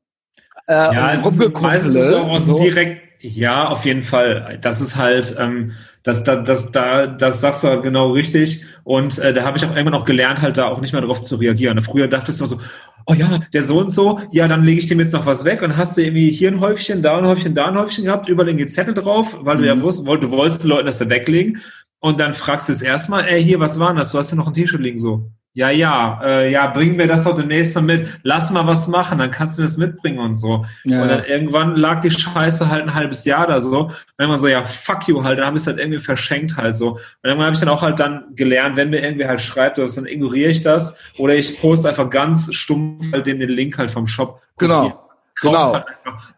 äh, 0.67 0.73
ja, 0.73 1.13
rumgekumpele. 1.13 2.39
So. 2.39 2.57
direkt, 2.57 3.03
ja, 3.21 3.67
auf 3.67 3.85
jeden 3.85 4.01
Fall. 4.01 4.57
Das 4.61 4.81
ist 4.81 4.95
halt. 4.95 5.35
Ähm, 5.37 5.73
das, 6.08 6.24
das, 6.24 6.48
das, 6.48 6.72
da, 6.72 7.06
das 7.06 7.41
sagst 7.41 7.65
du 7.65 7.82
genau 7.82 8.12
richtig. 8.12 8.63
Und 8.86 9.20
äh, 9.20 9.34
da 9.34 9.43
habe 9.43 9.58
ich 9.58 9.65
auch 9.65 9.76
irgendwann 9.76 9.93
auch 9.93 10.06
gelernt, 10.06 10.41
halt 10.41 10.58
da 10.58 10.70
auch 10.70 10.80
nicht 10.80 10.93
mehr 10.93 11.02
darauf 11.02 11.22
zu 11.22 11.36
reagieren. 11.36 11.82
Früher 11.82 12.08
dachtest 12.08 12.39
du 12.39 12.46
so, 12.46 12.62
oh 13.08 13.13
ja, 13.13 13.41
der 13.52 13.62
so 13.62 13.80
und 13.80 13.91
so, 13.91 14.22
ja, 14.32 14.48
dann 14.48 14.63
lege 14.63 14.80
ich 14.80 14.88
dem 14.88 15.02
jetzt 15.02 15.12
noch 15.12 15.26
was 15.26 15.43
weg 15.43 15.62
und 15.62 15.76
hast 15.76 15.98
du 15.98 16.02
irgendwie 16.02 16.32
hier 16.32 16.50
ein 16.50 16.62
Häufchen, 16.62 17.02
da 17.02 17.17
ein 17.17 17.28
Häufchen, 17.28 17.54
da 17.54 17.65
ein 17.65 17.78
Häufchen 17.78 18.06
gehabt, 18.06 18.30
überall 18.30 18.54
den 18.54 18.70
Zettel 18.70 18.93
drauf, 18.93 19.38
weil 19.41 19.58
mhm. 19.58 19.60
du 19.60 19.67
ja 19.67 19.76
mhm. 19.76 19.82
wusst, 19.82 20.00
du 20.00 20.32
wolltest 20.32 20.63
den 20.63 20.70
Leuten 20.70 20.86
das 20.86 20.98
da 20.98 21.10
weglegen. 21.10 21.60
Und 22.00 22.22
dann 22.22 22.34
fragst 22.34 22.70
du 22.70 22.72
es 22.72 22.82
erstmal, 22.82 23.26
ey, 23.26 23.43
hier, 23.43 23.60
was 23.60 23.78
war 23.78 23.89
denn 23.89 23.98
das? 23.98 24.13
Du 24.13 24.17
hast 24.17 24.32
ja 24.32 24.38
noch 24.38 24.48
ein 24.48 24.54
T-Shirt 24.54 24.80
liegen, 24.80 25.00
so 25.00 25.30
ja, 25.58 25.72
ja, 25.72 26.22
äh, 26.24 26.52
ja, 26.52 26.67
bring 26.67 26.98
mir 26.98 27.08
das 27.08 27.24
doch 27.24 27.36
demnächst 27.36 27.74
mal 27.74 27.82
mit, 27.82 28.08
lass 28.22 28.52
mal 28.52 28.67
was 28.67 28.88
machen, 28.88 29.17
dann 29.17 29.32
kannst 29.32 29.58
du 29.58 29.62
mir 29.62 29.67
das 29.67 29.76
mitbringen 29.76 30.20
und 30.20 30.36
so. 30.36 30.63
Ja. 30.84 31.02
Und 31.02 31.10
dann 31.10 31.26
irgendwann 31.26 31.76
lag 31.76 32.00
die 32.00 32.12
Scheiße 32.12 32.70
halt 32.70 32.84
ein 32.84 32.93
halbes 32.93 33.26
Jahr 33.26 33.48
da 33.48 33.60
so. 33.60 33.86
Und 33.86 33.93
dann 34.17 34.28
immer 34.28 34.38
so, 34.38 34.48
ja, 34.48 34.63
fuck 34.63 35.08
you 35.08 35.24
halt, 35.24 35.39
dann 35.39 35.48
habe 35.48 35.58
ich 35.58 35.63
es 35.63 35.67
halt 35.67 35.80
irgendwie 35.80 35.98
verschenkt 35.98 36.58
halt 36.58 36.76
so. 36.76 36.91
Und 36.91 37.02
dann 37.24 37.39
habe 37.39 37.54
ich 37.54 37.60
dann 37.60 37.70
auch 37.70 37.82
halt 37.82 38.00
dann 38.00 38.26
gelernt, 38.36 38.78
wenn 38.78 38.91
mir 38.91 39.04
irgendwie 39.04 39.26
halt 39.26 39.41
schreibt 39.41 39.80
dann 39.80 40.06
ignoriere 40.06 40.52
ich 40.52 40.62
das 40.62 40.93
oder 41.17 41.34
ich 41.34 41.60
poste 41.60 41.89
einfach 41.89 42.12
ganz 42.12 42.54
stumpf 42.54 43.12
halt 43.12 43.26
den, 43.26 43.39
den 43.39 43.50
Link 43.50 43.80
halt 43.80 43.89
vom 43.89 44.06
Shop. 44.06 44.39
Genau. 44.60 45.07
Genau. 45.41 45.73
Halt 45.73 45.86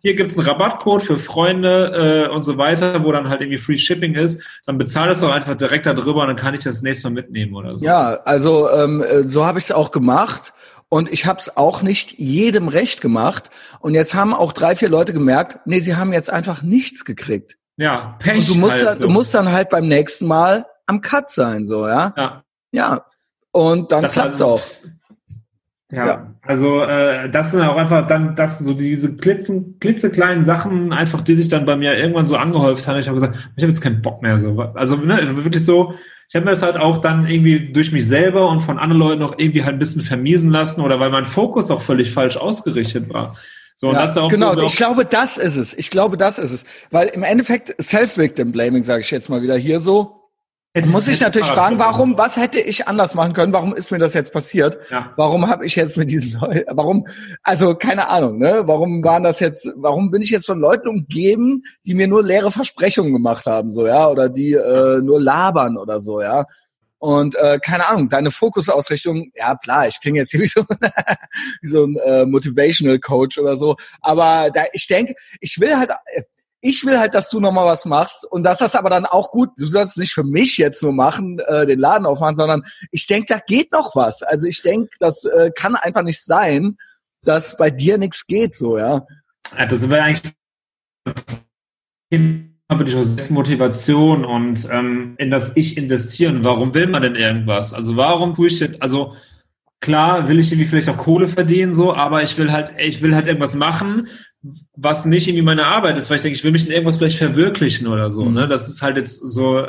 Hier 0.01 0.15
gibt's 0.15 0.37
einen 0.37 0.47
Rabattcode 0.47 1.03
für 1.03 1.17
Freunde 1.17 2.27
äh, 2.27 2.33
und 2.33 2.43
so 2.43 2.57
weiter, 2.57 3.03
wo 3.03 3.11
dann 3.11 3.29
halt 3.29 3.41
irgendwie 3.41 3.57
Free 3.57 3.77
Shipping 3.77 4.15
ist. 4.15 4.41
Dann 4.65 4.77
bezahl 4.77 5.07
das 5.07 5.21
doch 5.21 5.31
einfach 5.31 5.55
direkt 5.55 5.85
da 5.85 5.93
drüber 5.93 6.21
und 6.21 6.27
dann 6.27 6.35
kann 6.35 6.53
ich 6.53 6.63
das 6.63 6.81
nächste 6.81 7.07
Mal 7.09 7.13
mitnehmen 7.13 7.55
oder 7.55 7.75
so. 7.75 7.85
Ja, 7.85 8.17
also 8.25 8.69
ähm, 8.69 9.01
äh, 9.01 9.29
so 9.29 9.45
habe 9.45 9.59
ich 9.59 9.65
es 9.65 9.71
auch 9.71 9.91
gemacht. 9.91 10.53
Und 10.91 11.11
ich 11.11 11.27
habe 11.27 11.39
es 11.39 11.55
auch 11.55 11.83
nicht 11.83 12.17
jedem 12.17 12.67
recht 12.67 12.99
gemacht. 12.99 13.51
Und 13.79 13.93
jetzt 13.93 14.15
haben 14.15 14.33
auch 14.33 14.53
drei, 14.53 14.75
vier 14.75 14.89
Leute 14.89 15.13
gemerkt, 15.13 15.59
nee, 15.65 15.79
sie 15.79 15.95
haben 15.95 16.11
jetzt 16.13 16.31
einfach 16.31 16.63
nichts 16.63 17.05
gekriegt. 17.05 17.57
Ja, 17.77 18.17
Pech. 18.19 18.49
Und 18.49 18.49
du 18.49 18.55
musst, 18.55 18.73
halt 18.73 18.85
dann, 18.85 18.97
so. 18.97 19.03
du 19.05 19.09
musst 19.11 19.35
dann 19.35 19.51
halt 19.51 19.69
beim 19.69 19.87
nächsten 19.87 20.25
Mal 20.25 20.65
am 20.87 21.01
Cut 21.01 21.31
sein, 21.31 21.67
so, 21.67 21.87
ja? 21.87 22.13
Ja. 22.17 22.43
Ja. 22.71 23.05
Und 23.51 23.91
dann 23.91 24.05
klappt's 24.05 24.41
also, 24.41 24.45
auch. 24.45 24.61
Ja, 25.91 26.05
ja, 26.05 26.35
also 26.43 26.83
äh, 26.83 27.31
das 27.31 27.49
sind 27.49 27.61
auch 27.61 27.75
einfach 27.75 28.05
dann 28.05 28.35
das 28.35 28.59
so 28.59 28.73
diese 28.75 29.15
klitzen, 29.15 29.79
klitzekleinen 29.79 30.43
Sachen, 30.43 30.93
einfach 30.93 31.21
die 31.21 31.33
sich 31.33 31.47
dann 31.47 31.65
bei 31.65 31.75
mir 31.77 31.97
irgendwann 31.97 32.27
so 32.27 32.37
angehäuft 32.37 32.87
haben. 32.87 32.99
Ich 32.99 33.07
habe 33.07 33.15
gesagt, 33.15 33.35
ich 33.55 33.63
habe 33.63 33.71
jetzt 33.71 33.81
keinen 33.81 34.01
Bock 34.03 34.21
mehr 34.21 34.37
so. 34.37 34.59
Also 34.75 34.97
ne, 34.97 35.35
wirklich 35.43 35.65
so, 35.65 35.95
ich 36.27 36.35
habe 36.35 36.45
mir 36.45 36.51
das 36.51 36.61
halt 36.61 36.77
auch 36.77 36.97
dann 36.97 37.27
irgendwie 37.27 37.73
durch 37.73 37.91
mich 37.91 38.05
selber 38.05 38.49
und 38.49 38.59
von 38.59 38.77
anderen 38.77 38.99
Leuten 38.99 39.19
noch 39.19 39.39
irgendwie 39.39 39.63
halt 39.63 39.77
ein 39.77 39.79
bisschen 39.79 40.03
vermiesen 40.03 40.51
lassen 40.51 40.81
oder 40.81 40.99
weil 40.99 41.09
mein 41.09 41.25
Fokus 41.25 41.71
auch 41.71 41.81
völlig 41.81 42.11
falsch 42.11 42.37
ausgerichtet 42.37 43.11
war. 43.11 43.35
So, 43.75 43.87
und 43.87 43.95
ja, 43.95 44.01
das 44.01 44.15
auch 44.15 44.29
genau, 44.29 44.55
ich 44.57 44.75
glaube, 44.75 45.05
das 45.05 45.39
ist 45.39 45.55
es. 45.55 45.73
Ich 45.73 45.89
glaube, 45.89 46.17
das 46.17 46.37
ist 46.37 46.51
es. 46.51 46.65
Weil 46.91 47.07
im 47.07 47.23
Endeffekt 47.23 47.73
Self-Victim-Blaming, 47.81 48.83
sage 48.83 49.01
ich 49.01 49.09
jetzt 49.09 49.29
mal 49.29 49.41
wieder 49.41 49.55
hier 49.55 49.79
so, 49.79 50.18
Hätte, 50.75 50.89
muss 50.89 51.07
ich 51.07 51.19
natürlich 51.19 51.47
fragen, 51.47 51.79
warum, 51.79 52.15
was 52.15 52.37
hätte 52.37 52.59
ich 52.59 52.87
anders 52.87 53.15
machen 53.15 53.33
können? 53.33 53.53
Warum 53.53 53.73
ist 53.73 53.89
mir 53.89 53.97
das 53.97 54.13
jetzt 54.13 54.31
passiert? 54.31 54.77
Ja. 54.91 55.13
Warum 55.15 55.47
habe 55.47 55.65
ich 55.65 55.75
jetzt 55.75 55.97
mit 55.97 56.11
diesen 56.11 56.39
Leuten, 56.41 56.63
warum, 56.69 57.07
also 57.41 57.73
keine 57.73 58.07
Ahnung, 58.07 58.37
ne? 58.37 58.61
Warum 58.65 59.03
waren 59.03 59.23
das 59.23 59.39
jetzt, 59.39 59.67
warum 59.77 60.11
bin 60.11 60.21
ich 60.21 60.29
jetzt 60.29 60.45
von 60.45 60.59
Leuten 60.59 60.87
umgeben, 60.87 61.63
die 61.87 61.95
mir 61.95 62.07
nur 62.07 62.23
leere 62.23 62.51
Versprechungen 62.51 63.13
gemacht 63.13 63.47
haben, 63.47 63.71
so, 63.71 63.87
ja, 63.87 64.07
oder 64.07 64.29
die 64.29 64.53
äh, 64.53 65.01
nur 65.01 65.19
labern 65.19 65.75
oder 65.75 65.99
so, 65.99 66.21
ja? 66.21 66.45
Und 66.99 67.35
äh, 67.35 67.57
keine 67.59 67.87
Ahnung, 67.87 68.09
deine 68.09 68.29
Fokusausrichtung, 68.29 69.31
ja 69.33 69.55
klar, 69.55 69.87
ich 69.87 69.99
klinge 69.99 70.19
jetzt 70.19 70.31
hier 70.31 70.41
wie 70.41 70.47
so, 70.47 70.65
wie 71.61 71.67
so 71.67 71.85
ein 71.85 71.95
äh, 71.95 72.25
Motivational 72.27 72.99
Coach 72.99 73.39
oder 73.39 73.57
so, 73.57 73.75
aber 74.01 74.51
da, 74.53 74.65
ich 74.73 74.85
denke, 74.85 75.15
ich 75.39 75.59
will 75.59 75.75
halt, 75.75 75.91
ich 76.61 76.85
will 76.85 76.99
halt, 76.99 77.15
dass 77.15 77.29
du 77.29 77.39
nochmal 77.39 77.65
was 77.65 77.85
machst 77.85 78.25
und 78.25 78.43
dass 78.43 78.59
das 78.59 78.75
aber 78.75 78.89
dann 78.89 79.05
auch 79.05 79.31
gut, 79.31 79.49
du 79.57 79.65
sollst 79.65 79.91
es 79.91 79.97
nicht 79.97 80.13
für 80.13 80.23
mich 80.23 80.57
jetzt 80.57 80.83
nur 80.83 80.93
machen, 80.93 81.39
äh, 81.39 81.65
den 81.65 81.79
Laden 81.79 82.05
aufmachen, 82.05 82.35
sondern 82.35 82.63
ich 82.91 83.07
denke, 83.07 83.27
da 83.29 83.39
geht 83.39 83.71
noch 83.71 83.95
was. 83.95 84.23
Also 84.23 84.47
ich 84.47 84.61
denke, 84.61 84.89
das 84.99 85.23
äh, 85.23 85.51
kann 85.55 85.75
einfach 85.75 86.03
nicht 86.03 86.23
sein, 86.23 86.77
dass 87.23 87.57
bei 87.57 87.69
dir 87.69 87.97
nichts 87.97 88.25
geht, 88.27 88.55
so, 88.55 88.77
ja. 88.77 89.05
Ja, 89.57 89.65
das 89.65 89.79
sind 89.79 89.89
wir 89.89 90.03
eigentlich 90.03 90.33
aber 92.71 92.83
die 92.83 93.33
Motivation 93.33 94.23
und 94.23 94.69
ähm, 94.71 95.15
in 95.17 95.31
das 95.31 95.57
Ich 95.57 95.75
investieren. 95.75 96.43
Warum 96.43 96.75
will 96.75 96.85
man 96.85 97.01
denn 97.01 97.15
irgendwas? 97.15 97.73
Also 97.73 97.97
warum 97.97 98.35
tue 98.35 98.47
ich 98.47 98.59
denn, 98.59 98.79
also 98.79 99.15
klar 99.81 100.27
will 100.27 100.39
ich 100.39 100.51
irgendwie 100.51 100.67
vielleicht 100.67 100.89
auch 100.89 100.97
Kohle 100.97 101.27
verdienen, 101.27 101.73
so, 101.73 101.93
aber 101.93 102.23
ich 102.23 102.37
will 102.37 102.51
halt, 102.51 102.73
ich 102.77 103.01
will 103.01 103.15
halt 103.15 103.27
irgendwas 103.27 103.55
machen, 103.55 104.07
was 104.75 105.05
nicht 105.05 105.27
irgendwie 105.27 105.43
meine 105.43 105.65
Arbeit 105.65 105.97
ist, 105.97 106.09
weil 106.09 106.17
ich 106.17 106.21
denke, 106.21 106.37
ich 106.37 106.43
will 106.43 106.51
mich 106.51 106.65
in 106.65 106.71
irgendwas 106.71 106.97
vielleicht 106.97 107.17
verwirklichen 107.17 107.87
oder 107.87 108.11
so. 108.11 108.25
Mhm. 108.25 108.33
Ne? 108.33 108.47
Das 108.47 108.69
ist 108.69 108.81
halt 108.81 108.97
jetzt 108.97 109.17
so 109.17 109.65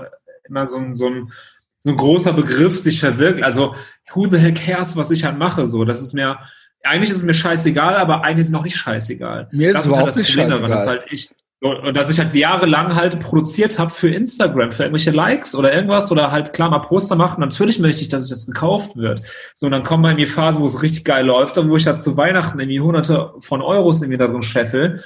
immer 0.49 0.67
so 0.67 0.77
ein, 0.77 0.95
so 0.95 1.07
ein, 1.07 1.33
so 1.81 1.91
ein 1.91 1.97
großer 1.97 2.33
Begriff, 2.33 2.79
sich 2.79 3.01
verwirklichen. 3.01 3.45
Also, 3.45 3.75
who 4.13 4.27
the 4.27 4.39
hell 4.39 4.53
cares, 4.53 4.97
was 4.97 5.11
ich 5.11 5.25
halt 5.25 5.39
mache? 5.39 5.67
So, 5.67 5.85
das 5.85 6.03
ist 6.03 6.13
mir, 6.13 6.39
eigentlich 6.83 7.11
ist 7.11 7.19
es 7.19 7.25
mir 7.25 7.35
scheißegal, 7.35 7.97
aber 7.97 8.23
eigentlich 8.23 8.41
ist 8.41 8.47
es 8.47 8.53
noch 8.53 8.65
nicht 8.65 8.77
scheißegal. 8.77 9.49
Mir 9.53 9.69
ist 9.69 9.75
das 9.75 9.83
es 9.83 9.87
überhaupt 9.89 10.07
halt 10.09 10.17
nicht 10.17 10.31
scheißegal. 10.31 10.61
Daran, 10.61 10.71
dass 10.71 10.87
halt 10.87 11.05
ich, 11.11 11.31
und 11.61 11.95
dass 11.95 12.09
ich 12.09 12.19
halt 12.19 12.35
jahrelang 12.35 12.95
halt 12.95 13.21
produziert 13.21 13.79
habe 13.79 13.91
für 13.91 14.09
Instagram, 14.09 14.73
für 14.73 14.85
irgendwelche 14.85 15.11
Likes 15.11 15.55
oder 15.55 15.75
irgendwas 15.75 16.11
oder 16.11 16.33
halt 16.33 16.55
klar 16.55 16.71
mal 16.71 16.79
Poster 16.79 17.17
machen. 17.17 17.41
Natürlich 17.41 17.79
möchte 17.79 18.01
ich, 18.01 18.09
dass 18.09 18.23
es 18.23 18.31
das 18.31 18.47
gekauft 18.47 18.97
wird. 18.97 19.23
So, 19.55 19.67
und 19.67 19.73
dann 19.73 19.83
kommen 19.83 20.03
bei 20.03 20.15
mir 20.15 20.27
Phasen, 20.27 20.63
wo 20.63 20.67
es 20.67 20.83
richtig 20.83 21.05
geil 21.05 21.27
läuft 21.27 21.59
und 21.59 21.69
wo 21.69 21.77
ich 21.77 21.87
halt 21.87 22.01
zu 22.01 22.17
Weihnachten 22.17 22.59
irgendwie 22.59 22.81
hunderte 22.81 23.35
von 23.41 23.61
Euros 23.61 24.01
irgendwie 24.01 24.17
da 24.17 24.27
drin 24.27 24.43
scheffel. 24.43 25.03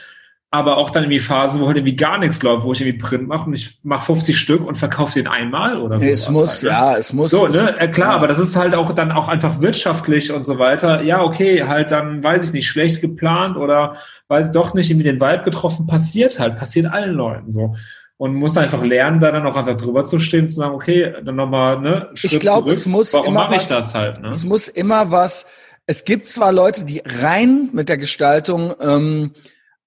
Aber 0.55 0.77
auch 0.77 0.90
dann 0.90 1.03
irgendwie 1.03 1.19
Phasen, 1.19 1.61
wo 1.61 1.67
halt 1.67 1.79
irgendwie 1.79 1.97
gar 1.97 2.17
nichts 2.17 2.40
läuft, 2.40 2.62
wo 2.62 2.73
ich 2.73 2.81
irgendwie 2.81 2.99
Print 2.99 3.27
mache 3.27 3.47
und 3.47 3.55
ich 3.55 3.81
mache 3.83 4.07
50 4.07 4.38
Stück 4.38 4.64
und 4.64 4.79
verkaufe 4.79 5.14
den 5.14 5.27
einmal 5.27 5.83
oder 5.83 5.99
so. 5.99 6.07
Es 6.07 6.31
muss, 6.31 6.62
halt, 6.62 6.62
ne? 6.62 6.69
ja, 6.69 6.97
es 6.97 7.12
muss. 7.12 7.33
So, 7.33 7.49
ne, 7.49 7.75
äh, 7.81 7.88
klar, 7.88 8.11
ja. 8.11 8.17
aber 8.19 8.29
das 8.29 8.38
ist 8.38 8.55
halt 8.55 8.73
auch 8.77 8.93
dann 8.93 9.11
auch 9.11 9.27
einfach 9.27 9.61
wirtschaftlich 9.61 10.31
und 10.31 10.45
so 10.45 10.61
weiter. 10.61 11.03
Ja, 11.03 11.23
okay, 11.23 11.64
halt 11.64 11.90
dann, 11.90 12.23
weiß 12.23 12.45
ich 12.45 12.53
nicht, 12.53 12.69
schlecht 12.69 13.01
geplant 13.01 13.57
oder 13.57 13.97
weiß 14.29 14.53
doch 14.53 14.75
nicht, 14.75 14.90
irgendwie 14.90 15.11
den 15.11 15.21
Vibe 15.21 15.43
getroffen, 15.43 15.88
passiert 15.88 16.38
halt, 16.38 16.57
passiert 16.57 16.87
allen 16.87 17.14
Leuten 17.14 17.51
so. 17.51 17.75
Und 18.17 18.37
muss 18.37 18.57
einfach 18.57 18.85
lernen, 18.85 19.19
da 19.19 19.33
dann 19.33 19.45
auch 19.49 19.57
einfach 19.57 19.77
drüber 19.77 20.07
zu 20.07 20.21
stehen, 20.21 20.49
zu 20.49 20.55
sagen, 20.55 20.73
okay, 20.73 21.14
dann 21.25 21.35
nochmal, 21.35 21.81
ne, 21.81 22.11
Schritt 22.14 22.35
Ich 22.35 22.38
glaube, 22.38 22.71
es 22.71 22.87
muss 22.87 23.12
Warum 23.12 23.35
immer 23.35 23.49
mache 23.49 23.57
ich 23.57 23.67
das 23.67 23.93
halt, 23.93 24.23
ne? 24.23 24.29
Es 24.29 24.45
muss 24.45 24.69
immer 24.69 25.11
was, 25.11 25.47
es 25.87 26.05
gibt 26.05 26.29
zwar 26.29 26.53
Leute, 26.53 26.85
die 26.85 27.03
rein 27.05 27.71
mit 27.73 27.88
der 27.88 27.99
Gestaltung, 27.99 28.73
ähm, 28.81 29.33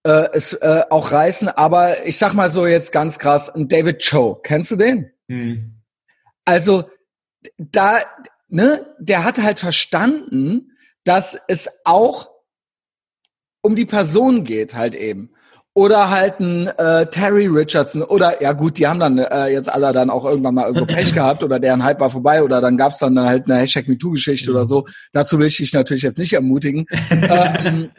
äh, 0.03 0.29
es 0.33 0.53
äh, 0.53 0.83
auch 0.89 1.11
reißen, 1.11 1.49
aber 1.49 2.05
ich 2.05 2.17
sag 2.17 2.33
mal 2.33 2.49
so 2.49 2.67
jetzt 2.67 2.91
ganz 2.91 3.19
krass, 3.19 3.51
David 3.55 3.99
Cho, 3.99 4.35
kennst 4.35 4.71
du 4.71 4.75
den? 4.75 5.11
Hm. 5.27 5.81
Also, 6.45 6.89
da, 7.57 7.99
ne, 8.47 8.85
der 8.99 9.23
hat 9.23 9.37
halt 9.37 9.59
verstanden, 9.59 10.71
dass 11.03 11.37
es 11.47 11.69
auch 11.85 12.29
um 13.61 13.75
die 13.75 13.85
Person 13.85 14.43
geht 14.43 14.75
halt 14.75 14.95
eben. 14.95 15.31
Oder 15.73 16.09
halt 16.09 16.39
ein 16.39 16.67
äh, 16.67 17.05
Terry 17.05 17.45
Richardson 17.45 18.01
oder 18.01 18.41
ja 18.41 18.53
gut, 18.53 18.79
die 18.79 18.87
haben 18.87 18.99
dann 18.99 19.19
äh, 19.19 19.49
jetzt 19.49 19.71
alle 19.71 19.93
dann 19.93 20.09
auch 20.09 20.25
irgendwann 20.25 20.55
mal 20.55 20.65
irgendwo 20.65 20.87
Pech 20.87 21.13
gehabt 21.13 21.43
oder 21.43 21.59
deren 21.59 21.83
Hype 21.83 21.99
war 21.99 22.09
vorbei 22.09 22.41
oder 22.41 22.61
dann 22.61 22.77
gab's 22.77 22.97
dann 22.97 23.19
halt 23.19 23.45
eine 23.45 23.59
Hashtag 23.59 23.87
MeToo-Geschichte 23.87 24.49
oder 24.49 24.65
so. 24.65 24.87
Dazu 25.11 25.37
will 25.37 25.45
ich 25.45 25.57
dich 25.57 25.73
natürlich 25.73 26.01
jetzt 26.01 26.17
nicht 26.17 26.33
ermutigen. 26.33 26.87
ähm, 27.11 27.91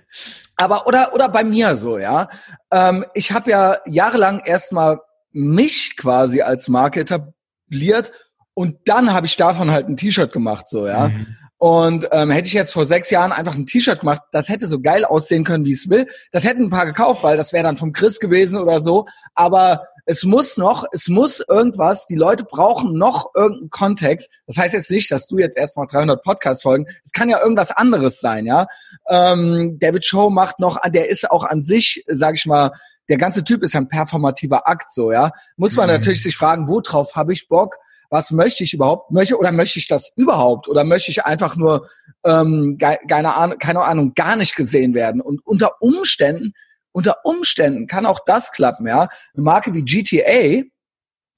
aber 0.59 0.87
oder 0.87 1.15
oder 1.15 1.29
bei 1.29 1.45
mir 1.45 1.77
so, 1.77 1.99
ja. 1.99 2.29
Ähm, 2.71 3.07
ich 3.15 3.33
habe 3.33 3.51
ja 3.51 3.79
jahrelang 3.87 4.41
erstmal 4.45 4.99
mich 5.31 5.97
quasi 5.97 6.43
als 6.43 6.69
Marke 6.69 7.01
etabliert 7.01 8.13
und 8.55 8.77
dann 8.85 9.15
habe 9.15 9.27
ich 9.27 9.37
davon 9.37 9.71
halt 9.71 9.89
ein 9.89 9.97
T-Shirt 9.97 10.33
gemacht, 10.33 10.69
so, 10.69 10.87
ja. 10.87 11.09
Mhm. 11.09 11.27
Und 11.61 12.09
ähm, 12.13 12.31
hätte 12.31 12.47
ich 12.47 12.53
jetzt 12.53 12.73
vor 12.73 12.87
sechs 12.87 13.11
Jahren 13.11 13.33
einfach 13.33 13.57
ein 13.57 13.67
T-Shirt 13.67 14.01
gemacht, 14.01 14.23
das 14.31 14.49
hätte 14.49 14.67
so 14.67 14.81
geil 14.81 15.05
aussehen 15.05 15.43
können, 15.43 15.65
wie 15.65 15.73
es 15.73 15.89
will. 15.91 16.07
Das 16.31 16.45
hätten 16.45 16.65
ein 16.65 16.71
paar 16.71 16.87
gekauft, 16.87 17.25
weil 17.25 17.37
das 17.37 17.53
wäre 17.53 17.65
dann 17.65 17.77
vom 17.77 17.93
Chris 17.93 18.21
gewesen 18.21 18.59
oder 18.59 18.81
so. 18.81 19.07
Aber 19.35 19.88
es 20.11 20.25
muss 20.25 20.57
noch, 20.57 20.87
es 20.91 21.09
muss 21.09 21.45
irgendwas, 21.47 22.07
die 22.07 22.17
Leute 22.17 22.43
brauchen 22.43 22.95
noch 22.95 23.35
irgendeinen 23.35 23.69
Kontext. 23.69 24.31
Das 24.47 24.57
heißt 24.57 24.73
jetzt 24.73 24.91
nicht, 24.91 25.11
dass 25.11 25.27
du 25.27 25.37
jetzt 25.37 25.59
erstmal 25.59 25.87
300 25.87 26.23
Podcast 26.23 26.63
folgen. 26.63 26.87
Es 27.05 27.13
kann 27.13 27.29
ja 27.29 27.43
irgendwas 27.43 27.73
anderes 27.73 28.19
sein, 28.19 28.47
ja. 28.47 28.69
Ähm, 29.07 29.77
David 29.79 30.07
Show 30.07 30.31
macht 30.31 30.61
noch, 30.61 30.81
der 30.89 31.11
ist 31.11 31.31
auch 31.31 31.45
an 31.45 31.63
sich, 31.63 32.05
sag 32.07 32.37
ich 32.37 32.47
mal, 32.47 32.73
der 33.11 33.19
ganze 33.19 33.45
Typ 33.45 33.63
ist 33.63 33.77
ein 33.77 33.89
performativer 33.89 34.67
Akt, 34.67 34.95
so, 34.95 35.13
ja. 35.13 35.31
Muss 35.59 35.77
man 35.77 35.89
mhm. 35.89 35.97
natürlich 35.97 36.23
sich 36.23 36.37
fragen, 36.37 36.69
worauf 36.69 37.15
habe 37.15 37.35
ich 37.35 37.47
Bock? 37.47 37.77
was 38.11 38.31
möchte 38.31 38.65
ich 38.65 38.73
überhaupt, 38.73 39.11
möchte 39.11 39.37
oder 39.37 39.53
möchte 39.53 39.79
ich 39.79 39.87
das 39.87 40.13
überhaupt 40.17 40.67
oder 40.67 40.83
möchte 40.83 41.11
ich 41.11 41.27
einfach 41.27 41.57
nur 41.57 41.87
ähm, 42.25 42.79
keine, 42.79 43.35
Ahnung, 43.35 43.59
keine 43.59 43.83
Ahnung 43.83 44.15
gar 44.15 44.35
nicht 44.37 44.57
gesehen 44.57 44.95
werden 44.95 45.21
und 45.21 45.45
unter 45.47 45.83
Umständen 45.83 46.55
unter 46.99 47.25
Umständen 47.25 47.87
kann 47.87 48.07
auch 48.07 48.19
das 48.27 48.51
klappen, 48.51 48.85
ja. 48.89 49.03
Eine 49.03 49.43
Marke 49.45 49.73
wie 49.73 49.85
GTA, 49.85 50.65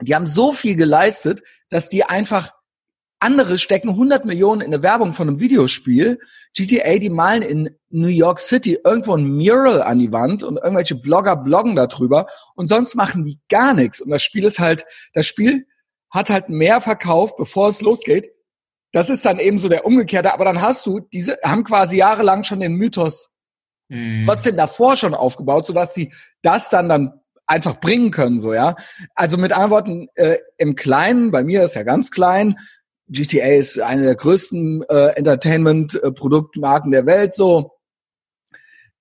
die 0.00 0.14
haben 0.14 0.26
so 0.26 0.54
viel 0.54 0.74
geleistet, 0.74 1.42
dass 1.68 1.90
die 1.90 2.02
einfach 2.02 2.54
andere 3.18 3.58
stecken 3.58 3.90
100 3.90 4.24
Millionen 4.24 4.62
in 4.62 4.68
eine 4.68 4.82
Werbung 4.82 5.12
von 5.12 5.28
einem 5.28 5.38
Videospiel. 5.38 6.18
GTA, 6.56 6.96
die 6.96 7.10
malen 7.10 7.42
in 7.42 7.70
New 7.90 8.08
York 8.08 8.40
City 8.40 8.78
irgendwo 8.82 9.14
ein 9.14 9.36
Mural 9.36 9.82
an 9.82 9.98
die 9.98 10.10
Wand 10.10 10.42
und 10.42 10.56
irgendwelche 10.56 10.94
Blogger 10.94 11.36
bloggen 11.36 11.76
darüber 11.76 12.26
und 12.54 12.68
sonst 12.68 12.94
machen 12.94 13.26
die 13.26 13.38
gar 13.50 13.74
nichts. 13.74 14.00
Und 14.00 14.08
das 14.08 14.22
Spiel 14.22 14.44
ist 14.44 14.60
halt, 14.60 14.86
das 15.12 15.26
Spiel 15.26 15.66
hat 16.08 16.30
halt 16.30 16.48
mehr 16.48 16.80
verkauft, 16.80 17.36
bevor 17.36 17.68
es 17.68 17.82
losgeht. 17.82 18.30
Das 18.92 19.10
ist 19.10 19.26
dann 19.26 19.38
eben 19.38 19.58
so 19.58 19.68
der 19.68 19.84
umgekehrte. 19.84 20.32
Aber 20.32 20.46
dann 20.46 20.62
hast 20.62 20.86
du 20.86 21.00
diese, 21.00 21.36
haben 21.44 21.64
quasi 21.64 21.98
jahrelang 21.98 22.44
schon 22.44 22.60
den 22.60 22.72
Mythos 22.72 23.28
mhm. 23.90 24.24
trotzdem 24.26 24.56
davor 24.56 24.96
schon 24.96 25.14
aufgebaut, 25.14 25.66
sodass 25.66 25.92
sie 25.92 26.12
das 26.40 26.70
dann 26.70 26.88
dann 26.88 27.12
einfach 27.46 27.78
bringen 27.78 28.10
können, 28.10 28.40
so, 28.40 28.54
ja. 28.54 28.76
Also 29.14 29.36
mit 29.36 29.52
anderen 29.52 29.70
Worten, 29.70 30.08
äh, 30.14 30.38
im 30.56 30.76
Kleinen, 30.76 31.30
bei 31.30 31.42
mir 31.42 31.64
ist 31.64 31.74
ja 31.74 31.82
ganz 31.82 32.10
klein, 32.10 32.56
GTA 33.08 33.48
ist 33.48 33.78
eine 33.78 34.04
der 34.04 34.14
größten 34.14 34.84
äh, 34.88 35.16
Entertainment-Produktmarken 35.16 36.92
der 36.92 37.04
Welt, 37.06 37.34
so. 37.34 37.72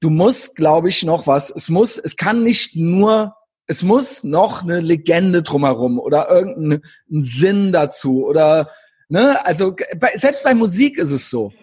Du 0.02 0.10
musst, 0.10 0.56
glaube 0.56 0.90
ich, 0.90 1.04
noch 1.04 1.28
was, 1.28 1.50
es 1.50 1.70
muss, 1.70 1.98
es 1.98 2.16
kann 2.16 2.44
nicht 2.44 2.76
nur 2.76 3.36
es 3.70 3.84
muss 3.84 4.24
noch 4.24 4.64
eine 4.64 4.80
Legende 4.80 5.44
drumherum 5.44 6.00
oder 6.00 6.28
irgendein 6.28 6.82
Sinn 7.08 7.72
dazu 7.72 8.26
oder 8.26 8.72
ne, 9.10 9.46
also 9.46 9.76
bei, 10.00 10.10
selbst 10.16 10.44
bei 10.44 10.56
Musik 10.56 10.98
ist 10.98 11.12
es 11.12 11.30
so. 11.30 11.54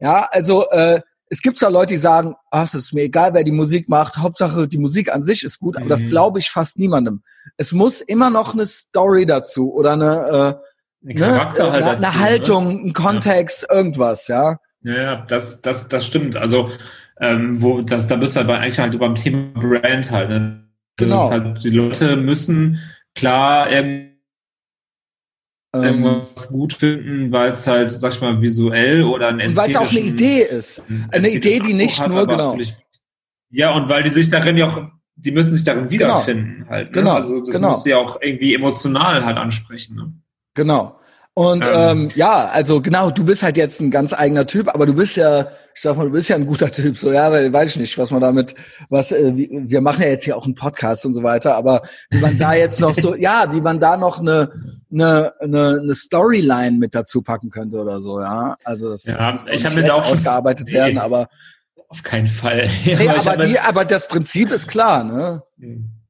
Ja, 0.00 0.28
also 0.32 0.68
äh, 0.70 1.02
es 1.32 1.40
gibt 1.40 1.58
ja 1.62 1.68
Leute, 1.68 1.94
die 1.94 1.98
sagen, 1.98 2.34
ach, 2.50 2.70
das 2.70 2.74
ist 2.74 2.92
mir 2.92 3.04
egal, 3.04 3.32
wer 3.32 3.42
die 3.42 3.52
Musik 3.52 3.88
macht, 3.88 4.18
Hauptsache 4.18 4.68
die 4.68 4.76
Musik 4.76 5.10
an 5.10 5.24
sich 5.24 5.44
ist 5.44 5.60
gut, 5.60 5.76
aber 5.76 5.86
mhm. 5.86 5.88
das 5.88 6.06
glaube 6.06 6.38
ich 6.38 6.50
fast 6.50 6.78
niemandem. 6.78 7.22
Es 7.56 7.72
muss 7.72 8.02
immer 8.02 8.28
noch 8.28 8.52
eine 8.52 8.66
Story 8.66 9.24
dazu 9.24 9.72
oder 9.72 9.94
eine, 9.94 10.60
äh, 11.02 11.14
ne, 11.14 11.26
halt 11.26 11.58
eine, 11.58 11.80
dazu, 11.80 11.96
eine 11.96 12.20
Haltung, 12.20 12.66
ne? 12.66 12.88
ein 12.88 12.92
Kontext, 12.92 13.66
ja. 13.66 13.74
irgendwas, 13.74 14.28
ja. 14.28 14.58
Ja, 14.82 15.22
das, 15.22 15.62
das, 15.62 15.88
das 15.88 16.04
stimmt. 16.04 16.36
Also 16.36 16.70
ähm, 17.18 17.62
wo 17.62 17.80
das, 17.80 18.06
da 18.08 18.16
bist 18.16 18.34
du 18.34 18.40
halt 18.40 18.48
bei, 18.48 18.58
eigentlich 18.58 18.78
halt 18.78 18.98
beim 18.98 19.14
Thema 19.14 19.54
Brand 19.54 20.10
halt. 20.10 20.28
Ne? 20.28 20.68
Genau. 20.98 21.30
Halt, 21.30 21.64
die 21.64 21.70
Leute 21.70 22.16
müssen 22.16 22.78
klar 23.14 23.70
ähm, 23.70 24.11
irgendwas 25.74 26.48
gut 26.48 26.74
finden, 26.74 27.32
weil 27.32 27.50
es 27.50 27.66
halt, 27.66 27.90
sag 27.90 28.12
ich 28.12 28.20
mal, 28.20 28.40
visuell 28.40 29.02
oder 29.02 29.28
ein 29.28 29.56
Weil 29.56 29.70
es 29.70 29.76
auch 29.76 29.90
eine 29.90 30.00
Idee 30.00 30.42
ist. 30.42 30.82
Eine 31.10 31.30
Idee, 31.30 31.60
die 31.60 31.72
nicht 31.72 32.00
hat, 32.00 32.10
nur, 32.10 32.26
genau. 32.26 32.58
Ja, 33.50 33.74
und 33.74 33.88
weil 33.88 34.02
die 34.02 34.10
sich 34.10 34.28
darin 34.28 34.56
ja 34.56 34.68
auch, 34.68 34.82
die 35.16 35.30
müssen 35.30 35.52
sich 35.52 35.64
darin 35.64 35.88
genau. 35.88 36.04
wiederfinden 36.04 36.58
genau. 36.58 36.70
halt. 36.70 36.86
Ne? 36.88 36.92
Genau. 36.92 37.12
Also 37.14 37.40
das 37.40 37.54
genau. 37.54 37.70
muss 37.70 37.84
ja 37.84 37.98
auch 37.98 38.20
irgendwie 38.20 38.54
emotional 38.54 39.24
halt 39.24 39.36
ansprechen. 39.36 39.96
Ne? 39.96 40.12
Genau. 40.54 40.98
Und 41.34 41.64
ähm. 41.64 41.70
ähm, 41.74 42.10
ja, 42.14 42.50
also 42.52 42.82
genau, 42.82 43.10
du 43.10 43.24
bist 43.24 43.42
halt 43.42 43.56
jetzt 43.56 43.80
ein 43.80 43.90
ganz 43.90 44.12
eigener 44.12 44.46
Typ, 44.46 44.68
aber 44.68 44.84
du 44.84 44.92
bist 44.92 45.16
ja, 45.16 45.48
ich 45.74 45.80
sag 45.80 45.96
mal, 45.96 46.04
du 46.04 46.12
bist 46.12 46.28
ja 46.28 46.36
ein 46.36 46.44
guter 46.44 46.70
Typ. 46.70 46.98
So 46.98 47.10
ja, 47.10 47.32
weil 47.32 47.50
weiß 47.50 47.70
ich 47.70 47.76
nicht, 47.76 47.96
was 47.96 48.10
man 48.10 48.20
damit, 48.20 48.54
was 48.90 49.12
äh, 49.12 49.32
wir 49.34 49.80
machen 49.80 50.02
ja 50.02 50.08
jetzt 50.08 50.24
hier 50.24 50.36
auch 50.36 50.44
einen 50.44 50.54
Podcast 50.54 51.06
und 51.06 51.14
so 51.14 51.22
weiter, 51.22 51.56
aber 51.56 51.82
wie 52.10 52.18
man 52.18 52.36
da 52.36 52.52
jetzt 52.52 52.80
noch 52.80 52.94
so, 52.94 53.14
ja, 53.16 53.46
wie 53.50 53.62
man 53.62 53.80
da 53.80 53.96
noch 53.96 54.18
eine 54.20 54.52
eine, 54.92 55.32
eine, 55.40 55.80
eine 55.82 55.94
Storyline 55.94 56.76
mit 56.76 56.94
dazu 56.94 57.22
packen 57.22 57.48
könnte 57.48 57.78
oder 57.78 58.00
so, 58.00 58.20
ja. 58.20 58.56
Also 58.64 58.90
das 58.90 59.04
ja, 59.04 59.34
ich 59.50 59.64
habe 59.64 59.76
mir 59.76 59.86
da 59.86 59.94
auch 59.94 60.10
ausgearbeitet 60.10 60.66
nee, 60.66 60.74
werden, 60.74 60.98
aber 60.98 61.30
auf 61.88 62.02
keinen 62.02 62.26
Fall. 62.26 62.68
Nee, 62.84 63.08
aber 63.08 63.36
die, 63.38 63.58
aber 63.58 63.84
das 63.86 64.06
Prinzip 64.06 64.50
ist 64.50 64.68
klar, 64.68 65.04
ne? 65.04 65.42
Mhm. 65.56 66.01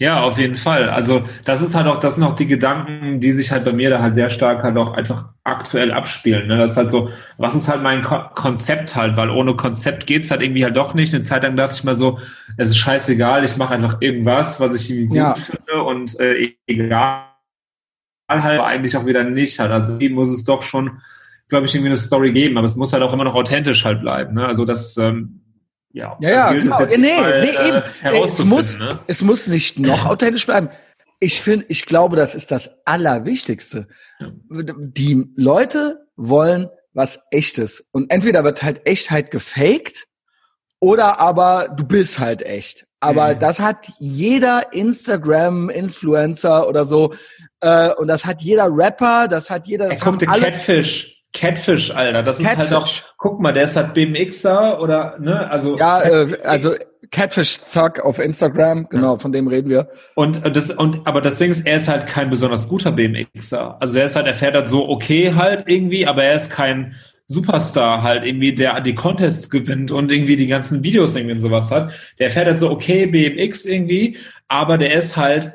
Ja, 0.00 0.22
auf 0.22 0.38
jeden 0.38 0.56
Fall. 0.56 0.88
Also 0.88 1.24
das 1.44 1.60
ist 1.60 1.74
halt 1.74 1.86
auch, 1.86 1.98
das 2.00 2.14
sind 2.14 2.24
auch 2.24 2.34
die 2.34 2.46
Gedanken, 2.46 3.20
die 3.20 3.32
sich 3.32 3.52
halt 3.52 3.66
bei 3.66 3.72
mir 3.74 3.90
da 3.90 4.00
halt 4.00 4.14
sehr 4.14 4.30
stark 4.30 4.62
halt 4.62 4.78
auch 4.78 4.94
einfach 4.94 5.26
aktuell 5.44 5.92
abspielen. 5.92 6.48
Ne? 6.48 6.56
Das 6.56 6.70
ist 6.70 6.76
halt 6.78 6.88
so, 6.88 7.10
was 7.36 7.54
ist 7.54 7.68
halt 7.68 7.82
mein 7.82 8.00
Ko 8.00 8.18
Konzept 8.34 8.96
halt, 8.96 9.18
weil 9.18 9.28
ohne 9.28 9.56
Konzept 9.56 10.06
geht's 10.06 10.30
halt 10.30 10.40
irgendwie 10.40 10.64
halt 10.64 10.74
doch 10.74 10.94
nicht. 10.94 11.12
Eine 11.12 11.22
Zeit 11.22 11.42
lang 11.42 11.54
dachte 11.54 11.74
ich 11.74 11.84
mal 11.84 11.94
so, 11.94 12.18
es 12.56 12.70
ist 12.70 12.78
scheißegal, 12.78 13.44
ich 13.44 13.58
mache 13.58 13.74
einfach 13.74 14.00
irgendwas, 14.00 14.58
was 14.58 14.74
ich 14.74 14.90
irgendwie 14.90 15.08
gut 15.08 15.16
ja. 15.18 15.34
finde 15.34 15.82
und 15.82 16.18
äh, 16.18 16.54
egal 16.66 17.26
halt 18.26 18.58
aber 18.58 18.68
eigentlich 18.68 18.96
auch 18.96 19.04
wieder 19.04 19.22
nicht 19.22 19.58
halt. 19.58 19.70
Also 19.70 19.98
eben 19.98 20.14
muss 20.14 20.30
es 20.30 20.44
doch 20.44 20.62
schon, 20.62 21.02
glaube 21.50 21.66
ich, 21.66 21.74
irgendwie 21.74 21.90
eine 21.90 21.98
Story 21.98 22.32
geben, 22.32 22.56
aber 22.56 22.66
es 22.66 22.76
muss 22.76 22.94
halt 22.94 23.02
auch 23.02 23.12
immer 23.12 23.24
noch 23.24 23.34
authentisch 23.34 23.84
halt 23.84 24.00
bleiben. 24.00 24.32
Ne? 24.32 24.46
Also 24.46 24.64
das 24.64 24.96
ähm, 24.96 25.42
ja, 25.92 26.16
ja, 26.20 26.30
ja 26.30 26.52
genau. 26.52 26.80
Nee, 26.84 27.20
mal, 27.20 27.40
nee, 27.40 27.68
eben. 27.68 27.82
Äh, 28.02 28.24
es 28.24 28.44
muss, 28.44 28.78
ne? 28.78 29.00
es 29.06 29.22
muss 29.22 29.46
nicht 29.46 29.78
noch 29.78 30.06
authentisch 30.06 30.46
bleiben. 30.46 30.68
Ich 31.18 31.40
finde, 31.40 31.66
ich 31.68 31.84
glaube, 31.84 32.16
das 32.16 32.34
ist 32.34 32.50
das 32.50 32.86
Allerwichtigste. 32.86 33.88
Ja. 34.18 34.30
Die 34.48 35.26
Leute 35.36 36.06
wollen 36.16 36.68
was 36.92 37.26
Echtes. 37.30 37.86
Und 37.92 38.10
entweder 38.10 38.44
wird 38.44 38.62
halt 38.62 38.86
Echtheit 38.86 39.30
gefaked 39.30 40.06
oder 40.80 41.20
aber 41.20 41.68
du 41.76 41.84
bist 41.84 42.18
halt 42.18 42.42
echt. 42.42 42.86
Aber 43.00 43.34
mhm. 43.34 43.38
das 43.38 43.60
hat 43.60 43.88
jeder 43.98 44.72
Instagram-Influencer 44.72 46.68
oder 46.68 46.84
so. 46.84 47.14
Äh, 47.60 47.92
und 47.94 48.08
das 48.08 48.24
hat 48.24 48.42
jeder 48.42 48.68
Rapper, 48.70 49.28
das 49.28 49.50
hat 49.50 49.66
jeder. 49.66 49.88
Das 49.88 50.00
er 50.00 50.04
guckt 50.04 50.28
alle, 50.28 50.52
Catfish. 50.52 51.19
Catfish, 51.32 51.90
Alter. 51.90 52.22
Das 52.22 52.38
Catfish. 52.38 52.64
ist 52.64 52.70
halt 52.70 52.82
auch, 52.82 52.88
guck 53.16 53.40
mal, 53.40 53.52
der 53.52 53.64
ist 53.64 53.76
halt 53.76 53.94
BMXer 53.94 54.80
oder, 54.80 55.16
ne, 55.18 55.50
also. 55.50 55.78
Ja, 55.78 56.02
äh, 56.02 56.38
also 56.44 56.72
Catfish 57.10 57.58
Thug 57.72 58.00
auf 58.00 58.18
Instagram, 58.18 58.88
genau, 58.88 59.14
ja. 59.14 59.18
von 59.18 59.32
dem 59.32 59.48
reden 59.48 59.68
wir. 59.68 59.88
Und 60.14 60.44
äh, 60.44 60.52
das, 60.52 60.70
und, 60.70 61.06
aber 61.06 61.20
das 61.20 61.38
Ding 61.38 61.50
ist, 61.50 61.66
er 61.66 61.76
ist 61.76 61.88
halt 61.88 62.06
kein 62.06 62.30
besonders 62.30 62.68
guter 62.68 62.92
BMXer. 62.92 63.76
Also 63.80 63.98
er 63.98 64.04
ist 64.04 64.16
halt, 64.16 64.26
er 64.26 64.34
fährt 64.34 64.54
halt 64.54 64.68
so 64.68 64.88
okay 64.88 65.34
halt 65.34 65.64
irgendwie, 65.66 66.06
aber 66.06 66.24
er 66.24 66.34
ist 66.34 66.50
kein 66.50 66.94
Superstar 67.26 68.02
halt 68.02 68.24
irgendwie, 68.24 68.54
der 68.54 68.80
die 68.80 68.94
Contests 68.94 69.50
gewinnt 69.50 69.92
und 69.92 70.10
irgendwie 70.10 70.36
die 70.36 70.48
ganzen 70.48 70.82
Videos 70.82 71.14
irgendwie 71.14 71.34
und 71.34 71.40
sowas 71.40 71.70
hat. 71.70 71.92
Der 72.18 72.30
fährt 72.30 72.46
halt 72.46 72.58
so 72.58 72.70
okay 72.70 73.06
BMX 73.06 73.64
irgendwie, 73.64 74.18
aber 74.48 74.78
der 74.78 74.94
ist 74.94 75.16
halt 75.16 75.52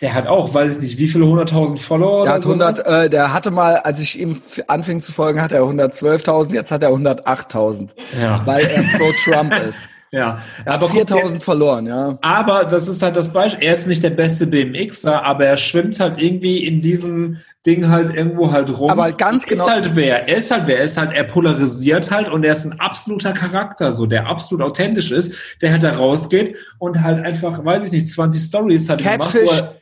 der 0.00 0.12
hat 0.12 0.26
auch, 0.26 0.52
weiß 0.52 0.76
ich 0.76 0.82
nicht, 0.82 0.98
wie 0.98 1.08
viele 1.08 1.26
hunderttausend 1.26 1.80
Follower? 1.80 2.24
Der 2.24 2.34
hat 2.34 2.42
100, 2.42 2.86
äh, 2.86 3.10
der 3.10 3.32
hatte 3.32 3.50
mal, 3.50 3.76
als 3.76 3.98
ich 3.98 4.20
ihm 4.20 4.40
anfing 4.66 5.00
zu 5.00 5.10
folgen, 5.10 5.40
hat 5.40 5.52
er 5.52 5.62
112.000, 5.62 6.52
jetzt 6.52 6.70
hat 6.70 6.82
er 6.82 6.90
108.000. 6.90 7.90
Ja. 8.20 8.42
Weil 8.44 8.66
er 8.66 8.82
pro 8.98 9.10
Trump 9.24 9.54
ist. 9.68 9.88
Ja. 10.12 10.42
Er 10.64 10.74
aber 10.74 10.88
hat 10.88 10.94
4000 10.94 11.42
verloren, 11.42 11.86
ja. 11.86 12.18
Aber 12.20 12.64
das 12.64 12.88
ist 12.88 13.02
halt 13.02 13.16
das 13.16 13.32
Beispiel. 13.32 13.66
Er 13.66 13.74
ist 13.74 13.86
nicht 13.86 14.02
der 14.02 14.10
beste 14.10 14.46
BMXer, 14.46 15.24
aber 15.24 15.46
er 15.46 15.56
schwimmt 15.56 15.98
halt 15.98 16.22
irgendwie 16.22 16.64
in 16.64 16.80
diesem 16.80 17.38
Ding 17.66 17.88
halt 17.88 18.14
irgendwo 18.14 18.52
halt 18.52 18.70
rum. 18.78 18.90
Aber 18.90 19.10
ganz 19.12 19.44
er 19.44 19.50
genau. 19.50 19.64
Ist 19.64 19.70
halt 19.70 19.96
wer. 19.96 20.28
Er 20.28 20.36
ist 20.36 20.50
halt 20.50 20.66
wer. 20.66 20.78
Er 20.78 20.84
ist 20.84 20.96
halt, 20.96 21.12
er 21.12 21.24
polarisiert 21.24 22.10
halt 22.10 22.28
und 22.28 22.44
er 22.44 22.52
ist 22.52 22.64
ein 22.64 22.78
absoluter 22.78 23.32
Charakter, 23.32 23.92
so, 23.92 24.06
der 24.06 24.26
absolut 24.26 24.64
authentisch 24.64 25.10
ist, 25.10 25.32
der 25.60 25.72
halt 25.72 25.82
da 25.82 25.92
rausgeht 25.92 26.54
und 26.78 27.02
halt 27.02 27.24
einfach, 27.24 27.64
weiß 27.64 27.86
ich 27.86 27.92
nicht, 27.92 28.08
20 28.08 28.40
Stories 28.40 28.88
hat 28.88 29.02
Catfish, 29.02 29.50
gemacht, 29.50 29.72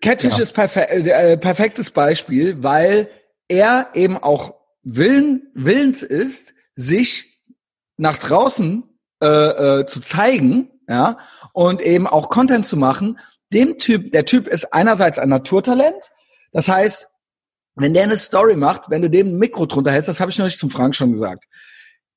Catfish 0.00 0.36
ja. 0.36 0.42
ist 0.42 0.52
perfe 0.52 0.88
äh, 0.88 1.36
perfektes 1.36 1.90
Beispiel, 1.90 2.62
weil 2.62 3.08
er 3.48 3.90
eben 3.94 4.16
auch 4.16 4.54
Willen, 4.82 5.50
willens 5.54 6.02
ist, 6.02 6.54
sich 6.74 7.42
nach 7.96 8.16
draußen 8.16 8.86
äh, 9.22 9.26
äh, 9.26 9.86
zu 9.86 10.00
zeigen, 10.00 10.70
ja, 10.88 11.18
und 11.52 11.82
eben 11.82 12.06
auch 12.06 12.30
Content 12.30 12.64
zu 12.64 12.76
machen. 12.76 13.18
Dem 13.52 13.78
Typ, 13.78 14.12
der 14.12 14.24
Typ 14.24 14.46
ist 14.46 14.72
einerseits 14.72 15.18
ein 15.18 15.28
Naturtalent, 15.28 16.10
das 16.52 16.68
heißt, 16.68 17.08
wenn 17.74 17.94
der 17.94 18.04
eine 18.04 18.16
Story 18.16 18.56
macht, 18.56 18.88
wenn 18.88 19.02
du 19.02 19.10
dem 19.10 19.28
ein 19.28 19.38
Mikro 19.38 19.66
drunter 19.66 19.92
hältst, 19.92 20.08
das 20.08 20.20
habe 20.20 20.30
ich 20.30 20.38
noch 20.38 20.46
nicht 20.46 20.58
zum 20.58 20.70
Frank 20.70 20.94
schon 20.96 21.12
gesagt, 21.12 21.44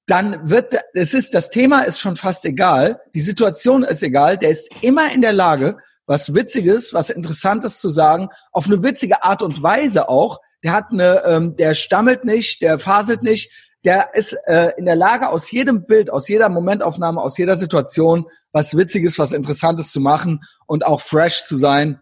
dann 0.07 0.49
wird 0.49 0.75
es 0.93 1.13
ist 1.13 1.33
das 1.33 1.49
Thema 1.49 1.81
ist 1.81 1.99
schon 1.99 2.15
fast 2.15 2.45
egal, 2.45 3.01
die 3.13 3.21
Situation 3.21 3.83
ist 3.83 4.03
egal, 4.03 4.37
der 4.37 4.49
ist 4.49 4.69
immer 4.81 5.11
in 5.13 5.21
der 5.21 5.33
Lage, 5.33 5.77
was 6.11 6.35
Witziges, 6.35 6.93
was 6.93 7.09
Interessantes 7.09 7.79
zu 7.79 7.89
sagen, 7.89 8.27
auf 8.51 8.67
eine 8.67 8.83
witzige 8.83 9.23
Art 9.23 9.41
und 9.41 9.63
Weise 9.63 10.09
auch, 10.09 10.41
der 10.61 10.73
hat 10.73 10.87
eine, 10.91 11.23
ähm, 11.25 11.55
der 11.55 11.73
stammelt 11.73 12.25
nicht, 12.25 12.61
der 12.61 12.79
faselt 12.79 13.23
nicht, 13.23 13.49
der 13.85 14.13
ist 14.13 14.37
äh, 14.45 14.73
in 14.77 14.83
der 14.83 14.97
Lage, 14.97 15.29
aus 15.29 15.49
jedem 15.51 15.85
Bild, 15.85 16.09
aus 16.09 16.27
jeder 16.27 16.49
Momentaufnahme, 16.49 17.21
aus 17.21 17.37
jeder 17.37 17.55
Situation 17.55 18.25
was 18.51 18.75
Witziges, 18.75 19.19
was 19.19 19.31
Interessantes 19.31 19.93
zu 19.93 20.01
machen 20.01 20.41
und 20.67 20.85
auch 20.85 20.99
fresh 20.99 21.45
zu 21.45 21.55
sein. 21.55 22.01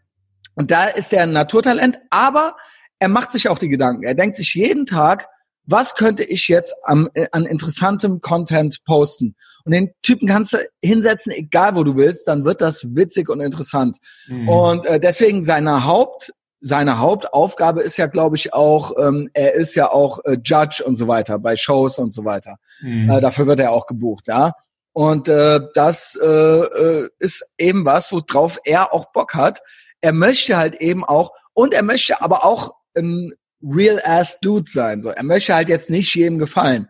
Und 0.56 0.72
da 0.72 0.86
ist 0.86 1.14
er 1.14 1.24
ein 1.24 1.32
Naturtalent, 1.32 2.00
aber 2.10 2.56
er 2.98 3.10
macht 3.10 3.32
sich 3.32 3.48
auch 3.48 3.60
die 3.60 3.70
Gedanken. 3.70 4.04
Er 4.04 4.16
denkt 4.16 4.38
sich 4.38 4.56
jeden 4.56 4.88
Tag, 4.88 5.28
was 5.70 5.96
könnte 5.96 6.24
ich 6.24 6.48
jetzt 6.48 6.76
am, 6.84 7.10
äh, 7.14 7.28
an 7.32 7.46
interessantem 7.46 8.22
Content 8.22 8.84
posten? 8.86 9.36
Und 9.64 9.74
den 9.74 9.92
Typen 10.02 10.28
kannst 10.28 10.54
du 10.54 10.58
hinsetzen, 10.82 11.32
egal 11.32 11.76
wo 11.76 11.84
du 11.84 11.96
willst, 11.96 12.28
dann 12.28 12.44
wird 12.44 12.62
das 12.62 12.96
witzig 12.96 13.30
und 13.30 13.40
interessant. 13.40 13.98
Mhm. 14.28 14.50
Und 14.50 14.86
äh, 14.86 15.00
deswegen 15.00 15.44
seine 15.44 15.86
Haupt, 15.86 16.34
seine 16.62 17.00
Hauptaufgabe 17.00 17.82
ist 17.82 17.98
ja, 17.98 18.08
glaube 18.08 18.36
ich, 18.36 18.54
auch, 18.54 18.94
ähm, 18.98 19.30
er 19.34 19.54
ist 19.54 19.76
ja 19.76 19.92
auch 19.92 20.20
äh, 20.26 20.38
Judge 20.44 20.84
und 20.84 20.96
so 20.96 21.08
weiter 21.08 21.40
bei 21.40 21.56
Shows 21.56 22.00
und 22.00 22.14
so 22.14 22.26
weiter. 22.26 22.58
Mhm. 22.82 23.10
Äh, 23.10 23.22
dafür 23.22 23.48
wird 23.48 23.60
er 23.60 23.72
auch 23.72 23.86
gebucht, 23.86 24.28
ja. 24.28 24.54
Und 24.92 25.30
äh, 25.30 25.60
das 25.76 26.18
äh, 26.22 26.26
äh, 26.26 27.10
ist 27.20 27.46
eben 27.58 27.86
was, 27.86 28.12
worauf 28.12 28.58
er 28.66 28.92
auch 28.94 29.12
Bock 29.12 29.36
hat. 29.36 29.62
Er 30.02 30.14
möchte 30.14 30.58
halt 30.58 30.76
eben 30.76 31.06
auch, 31.06 31.32
und 31.54 31.74
er 31.74 31.84
möchte 31.84 32.22
aber 32.22 32.44
auch 32.44 32.72
ein 32.98 33.34
real-ass 33.62 34.40
Dude 34.40 34.70
sein. 34.70 35.02
So, 35.02 35.10
er 35.10 35.24
möchte 35.24 35.54
halt 35.54 35.70
jetzt 35.70 35.90
nicht 35.90 36.14
jedem 36.16 36.40
gefallen. 36.40 36.88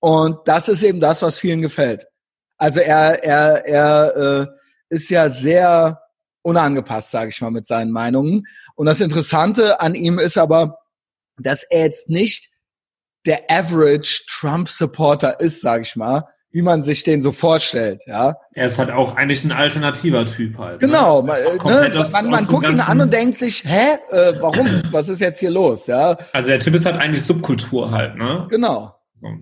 Und 0.00 0.38
das 0.46 0.68
ist 0.68 0.82
eben 0.82 1.00
das, 1.00 1.22
was 1.22 1.38
vielen 1.38 1.62
gefällt. 1.62 2.06
Also 2.56 2.80
er, 2.80 3.24
er, 3.24 3.66
er 3.66 4.16
äh, 4.16 4.46
ist 4.88 5.08
ja 5.10 5.30
sehr 5.30 6.00
unangepasst, 6.42 7.10
sage 7.10 7.30
ich 7.30 7.40
mal, 7.40 7.50
mit 7.50 7.66
seinen 7.66 7.90
Meinungen. 7.90 8.46
Und 8.74 8.86
das 8.86 9.00
Interessante 9.00 9.80
an 9.80 9.94
ihm 9.94 10.18
ist 10.18 10.36
aber, 10.36 10.78
dass 11.38 11.64
er 11.64 11.84
jetzt 11.84 12.10
nicht 12.10 12.50
der 13.26 13.50
Average 13.50 14.24
Trump-Supporter 14.28 15.40
ist, 15.40 15.62
sage 15.62 15.82
ich 15.82 15.96
mal, 15.96 16.28
wie 16.54 16.62
man 16.62 16.84
sich 16.84 17.02
den 17.02 17.20
so 17.20 17.32
vorstellt, 17.32 18.02
ja. 18.06 18.36
Er 18.52 18.66
ist 18.66 18.78
halt 18.78 18.92
auch 18.92 19.16
eigentlich 19.16 19.42
ein 19.42 19.50
alternativer 19.50 20.24
Typ 20.24 20.56
halt. 20.56 20.80
Ne? 20.80 20.86
Genau, 20.86 21.20
ne? 21.20 21.34
ne? 21.64 21.98
Aus, 21.98 22.12
man, 22.12 22.30
man 22.30 22.46
guckt 22.46 22.68
ihn 22.68 22.78
an 22.78 23.00
und 23.00 23.12
denkt 23.12 23.36
sich, 23.36 23.64
hä, 23.64 23.98
äh, 24.12 24.34
warum? 24.40 24.68
Was 24.92 25.08
ist 25.08 25.20
jetzt 25.20 25.40
hier 25.40 25.50
los, 25.50 25.88
ja? 25.88 26.16
Also 26.32 26.50
der 26.50 26.60
Typ 26.60 26.76
ist 26.76 26.86
halt 26.86 26.96
eigentlich 26.96 27.24
Subkultur 27.24 27.90
halt, 27.90 28.16
ne? 28.16 28.46
Genau. 28.48 28.94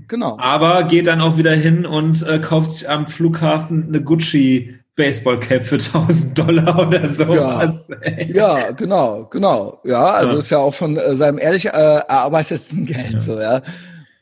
Genau. 0.08 0.38
Aber 0.40 0.84
geht 0.84 1.06
dann 1.06 1.20
auch 1.20 1.36
wieder 1.36 1.52
hin 1.52 1.84
und 1.84 2.26
äh, 2.26 2.38
kauft 2.38 2.72
sich 2.72 2.88
am 2.88 3.06
Flughafen 3.06 3.88
eine 3.88 4.00
Gucci 4.00 4.78
Baseballcap 4.96 5.64
für 5.64 5.74
1000 5.94 6.38
Dollar 6.38 6.88
oder 6.88 7.06
sowas. 7.08 7.90
Ja, 8.28 8.58
ja 8.58 8.70
genau, 8.70 9.26
genau. 9.30 9.80
Ja, 9.84 10.06
also 10.06 10.32
ja. 10.32 10.38
ist 10.38 10.50
ja 10.50 10.58
auch 10.58 10.72
von 10.72 10.96
äh, 10.96 11.14
seinem 11.14 11.38
ehrlich 11.38 11.66
äh, 11.66 11.70
erarbeiteten 11.70 12.86
Geld 12.86 13.12
ja. 13.12 13.20
so, 13.20 13.38
ja. 13.38 13.60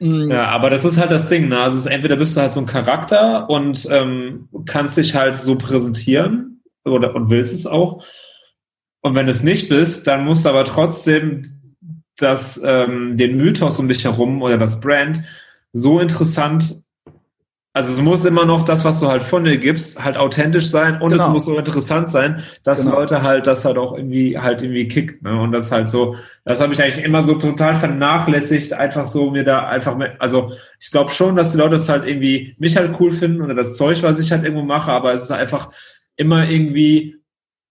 Mhm. 0.01 0.31
Ja, 0.31 0.47
aber 0.49 0.71
das 0.71 0.85
ist 0.85 0.99
halt 0.99 1.11
das 1.11 1.29
Ding, 1.29 1.49
ne? 1.49 1.61
Also 1.61 1.79
es 1.79 1.85
ist, 1.85 1.93
entweder 1.93 2.17
bist 2.17 2.37
du 2.37 2.41
halt 2.41 2.53
so 2.53 2.61
ein 2.61 2.67
Charakter 2.67 3.49
und 3.51 3.87
ähm, 3.91 4.49
kannst 4.67 4.97
dich 4.97 5.15
halt 5.15 5.39
so 5.39 5.57
präsentieren 5.57 6.63
oder 6.85 7.15
und 7.15 7.29
willst 7.29 7.53
es 7.53 7.67
auch. 7.67 8.03
Und 9.03 9.15
wenn 9.15 9.27
du 9.27 9.33
es 9.33 9.43
nicht 9.43 9.69
bist, 9.69 10.07
dann 10.07 10.25
musst 10.25 10.45
du 10.45 10.49
aber 10.49 10.65
trotzdem 10.65 11.77
das, 12.17 12.61
ähm, 12.65 13.17
den 13.17 13.37
Mythos 13.37 13.79
um 13.79 13.89
dich 13.89 14.05
herum 14.05 14.43
oder 14.43 14.59
das 14.59 14.81
Brand 14.81 15.23
so 15.73 16.01
interessant 16.01 16.83
also 17.73 17.93
es 17.93 18.01
muss 18.01 18.25
immer 18.25 18.45
noch 18.45 18.64
das, 18.64 18.85
was 18.85 18.99
du 18.99 19.07
halt 19.07 19.23
von 19.23 19.45
dir 19.45 19.57
gibst, 19.57 20.03
halt 20.03 20.16
authentisch 20.16 20.68
sein 20.68 21.01
und 21.01 21.12
genau. 21.12 21.27
es 21.27 21.33
muss 21.33 21.45
so 21.45 21.57
interessant 21.57 22.09
sein, 22.09 22.43
dass 22.64 22.83
genau. 22.83 22.97
Leute 22.97 23.23
halt 23.23 23.47
das 23.47 23.64
halt 23.64 23.79
auch 23.79 23.97
irgendwie 23.97 24.37
halt 24.37 24.62
irgendwie 24.62 24.89
kickt. 24.89 25.23
Ne? 25.23 25.41
Und 25.41 25.53
das 25.53 25.71
halt 25.71 25.89
so, 25.89 26.16
das 26.45 26.61
habe 26.61 26.73
ich 26.73 26.83
eigentlich 26.83 27.05
immer 27.05 27.23
so 27.23 27.35
total 27.35 27.77
vernachlässigt, 27.77 28.73
einfach 28.73 29.07
so 29.07 29.31
mir 29.31 29.45
da 29.45 29.68
einfach 29.68 29.97
mit, 29.97 30.11
also 30.18 30.53
ich 30.81 30.91
glaube 30.91 31.12
schon, 31.12 31.37
dass 31.37 31.53
die 31.53 31.59
Leute 31.59 31.73
das 31.73 31.89
halt 31.89 32.09
irgendwie 32.09 32.57
mich 32.59 32.77
halt 32.77 32.99
cool 32.99 33.12
finden 33.12 33.41
oder 33.41 33.55
das 33.55 33.77
Zeug, 33.77 34.03
was 34.03 34.18
ich 34.18 34.33
halt 34.33 34.43
irgendwo 34.43 34.64
mache, 34.64 34.91
aber 34.91 35.12
es 35.12 35.23
ist 35.23 35.31
einfach 35.31 35.71
immer 36.16 36.49
irgendwie 36.49 37.20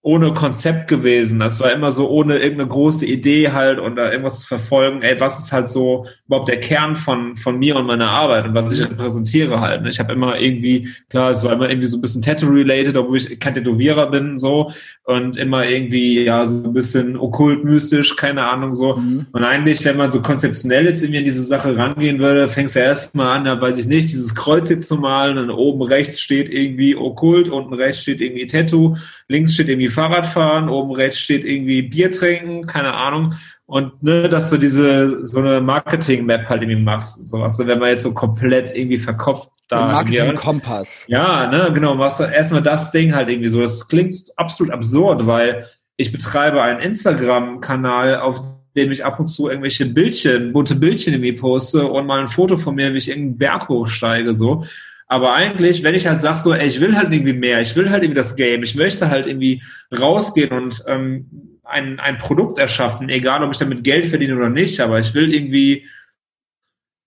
ohne 0.02 0.34
Konzept 0.34 0.88
gewesen. 0.88 1.40
Das 1.40 1.60
war 1.60 1.74
immer 1.74 1.92
so 1.92 2.10
ohne 2.10 2.38
irgendeine 2.38 2.70
große 2.70 3.06
Idee 3.06 3.52
halt 3.52 3.80
und 3.80 3.98
da 3.98 4.10
irgendwas 4.10 4.40
zu 4.40 4.48
verfolgen. 4.48 5.02
Ey, 5.02 5.20
was 5.20 5.40
ist 5.40 5.52
halt 5.52 5.68
so 5.68 6.06
überhaupt 6.26 6.48
der 6.48 6.62
Kern 6.62 6.96
von, 6.96 7.36
von 7.36 7.60
mir 7.60 7.76
und 7.76 7.86
meiner 7.86 8.10
Arbeit 8.10 8.46
und 8.46 8.54
was 8.54 8.72
ich 8.72 8.80
repräsentiere 8.80 9.60
halt. 9.60 9.82
Ne? 9.82 9.90
Ich 9.90 10.00
habe 10.00 10.14
immer 10.14 10.40
irgendwie, 10.40 10.88
klar, 11.10 11.32
es 11.32 11.44
war 11.44 11.52
immer 11.52 11.70
irgendwie 11.70 11.88
so 11.88 11.98
ein 11.98 12.02
bisschen 12.02 12.22
Tattoo-related, 12.22 12.96
obwohl 12.96 13.18
ich 13.18 13.40
kein 13.42 13.56
Tätowierer 13.56 14.10
bin, 14.10 14.38
so 14.38 14.72
und 15.04 15.38
immer 15.38 15.66
irgendwie, 15.66 16.24
ja, 16.24 16.46
so 16.46 16.70
ein 16.70 16.74
bisschen 16.74 17.18
okkult, 17.18 17.64
mystisch, 17.66 18.16
keine 18.16 18.46
Ahnung, 18.46 18.76
so. 18.76 18.96
Mhm. 18.96 19.26
Und 19.32 19.44
eigentlich, 19.44 19.84
wenn 19.84 19.98
man 19.98 20.12
so 20.12 20.22
konzeptionell 20.22 20.86
jetzt 20.86 21.02
irgendwie 21.02 21.18
an 21.18 21.26
diese 21.26 21.42
Sache 21.42 21.76
rangehen 21.76 22.20
würde, 22.20 22.48
fängst 22.48 22.76
du 22.76 22.80
ja 22.80 22.86
erstmal 22.86 23.36
an, 23.36 23.46
da 23.46 23.60
weiß 23.60 23.80
ich 23.80 23.88
nicht, 23.88 24.10
dieses 24.10 24.34
Kreuz 24.36 24.70
jetzt 24.70 24.88
zu 24.88 24.96
malen 24.96 25.40
und 25.40 25.50
oben 25.50 25.82
rechts 25.82 26.22
steht 26.22 26.48
irgendwie 26.50 26.96
okkult, 26.96 27.50
unten 27.50 27.74
rechts 27.74 28.04
steht 28.04 28.22
irgendwie 28.22 28.48
Tattoo, 28.48 28.96
links 29.28 29.56
steht 29.56 29.68
irgendwie 29.68 29.89
Fahrradfahren, 29.90 30.70
oben 30.70 30.92
rechts 30.92 31.20
steht 31.20 31.46
irgendwie 31.46 31.82
Bier 31.82 32.12
trinken, 32.12 32.66
keine 32.66 32.94
Ahnung. 32.94 33.34
Und 33.66 34.02
ne, 34.02 34.28
dass 34.30 34.50
du 34.50 34.58
diese 34.58 35.24
so 35.26 35.40
eine 35.40 35.62
Marketing-Map 35.62 36.50
halt 36.50 36.64
irgendwie 36.64 36.82
machst. 36.82 37.28
So, 37.28 37.38
also 37.38 37.68
wenn 37.68 37.78
man 37.78 37.90
jetzt 37.90 38.04
so 38.04 38.14
komplett 38.14 38.76
irgendwie 38.76 38.98
verkopft 38.98 39.50
da. 39.68 39.88
Marketing-Kompass. 39.88 41.06
Ja, 41.08 41.48
ne, 41.48 41.72
genau, 41.74 41.94
machst 41.94 42.20
du 42.20 42.24
erstmal 42.24 42.64
das 42.64 42.92
Ding 42.92 43.14
halt 43.14 43.30
irgendwie 43.30 43.50
so. 43.50 43.62
Das 43.62 43.88
klingt 43.88 44.16
absolut 44.38 44.74
absurd, 44.74 45.28
weil 45.28 45.68
ich 45.98 46.12
betreibe 46.12 46.62
einen 46.62 46.80
Instagram-Kanal, 46.80 48.22
auf 48.22 48.42
dem 48.76 48.92
ich 48.92 49.04
ab 49.06 49.20
und 49.20 49.28
zu 49.28 49.50
irgendwelche 49.50 49.86
Bildchen, 49.86 50.54
bunte 50.54 50.76
Bildchen 50.76 51.14
irgendwie 51.14 51.34
poste 51.34 51.86
und 51.86 52.08
mal 52.08 52.20
ein 52.20 52.28
Foto 52.28 52.58
von 52.58 52.76
mir, 52.76 52.94
wie 52.94 52.98
ich 52.98 53.10
irgendeinen 53.10 53.38
Berg 53.38 53.70
hochsteige, 53.70 54.34
so. 54.34 54.64
Aber 55.12 55.34
eigentlich, 55.34 55.84
wenn 55.84 55.96
ich 55.96 56.06
halt 56.06 56.22
sage, 56.22 56.38
so, 56.38 56.54
ey, 56.54 56.68
ich 56.68 56.80
will 56.80 56.96
halt 56.96 57.12
irgendwie 57.12 57.34
mehr, 57.34 57.60
ich 57.60 57.76
will 57.76 57.90
halt 57.90 58.04
irgendwie 58.04 58.16
das 58.16 58.36
Game, 58.36 58.62
ich 58.62 58.76
möchte 58.76 59.10
halt 59.10 59.26
irgendwie 59.26 59.64
rausgehen 60.00 60.52
und 60.52 60.84
ähm, 60.86 61.60
ein, 61.64 62.00
ein 62.00 62.20
Produkt 62.20 62.60
erschaffen, 62.60 63.10
egal 63.10 63.44
ob 63.44 63.52
ich 63.52 63.58
damit 63.58 63.84
Geld 63.84 64.06
verdiene 64.06 64.36
oder 64.36 64.50
nicht, 64.50 64.80
aber 64.80 65.00
ich 65.00 65.16
will 65.16 65.34
irgendwie 65.34 65.88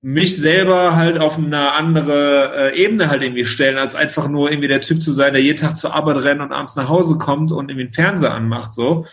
mich 0.00 0.36
selber 0.36 0.96
halt 0.96 1.18
auf 1.18 1.38
eine 1.38 1.72
andere 1.72 2.72
äh, 2.72 2.84
Ebene 2.84 3.08
halt 3.08 3.22
irgendwie 3.22 3.44
stellen, 3.44 3.78
als 3.78 3.94
einfach 3.94 4.28
nur 4.28 4.50
irgendwie 4.50 4.66
der 4.66 4.80
Typ 4.80 5.00
zu 5.00 5.12
sein, 5.12 5.32
der 5.32 5.42
jeden 5.42 5.58
Tag 5.58 5.76
zur 5.76 5.94
Arbeit 5.94 6.24
rennt 6.24 6.40
und 6.40 6.50
abends 6.50 6.74
nach 6.74 6.88
Hause 6.88 7.18
kommt 7.18 7.52
und 7.52 7.70
irgendwie 7.70 7.86
den 7.86 7.92
Fernseher 7.92 8.34
anmacht, 8.34 8.74
so 8.74 9.06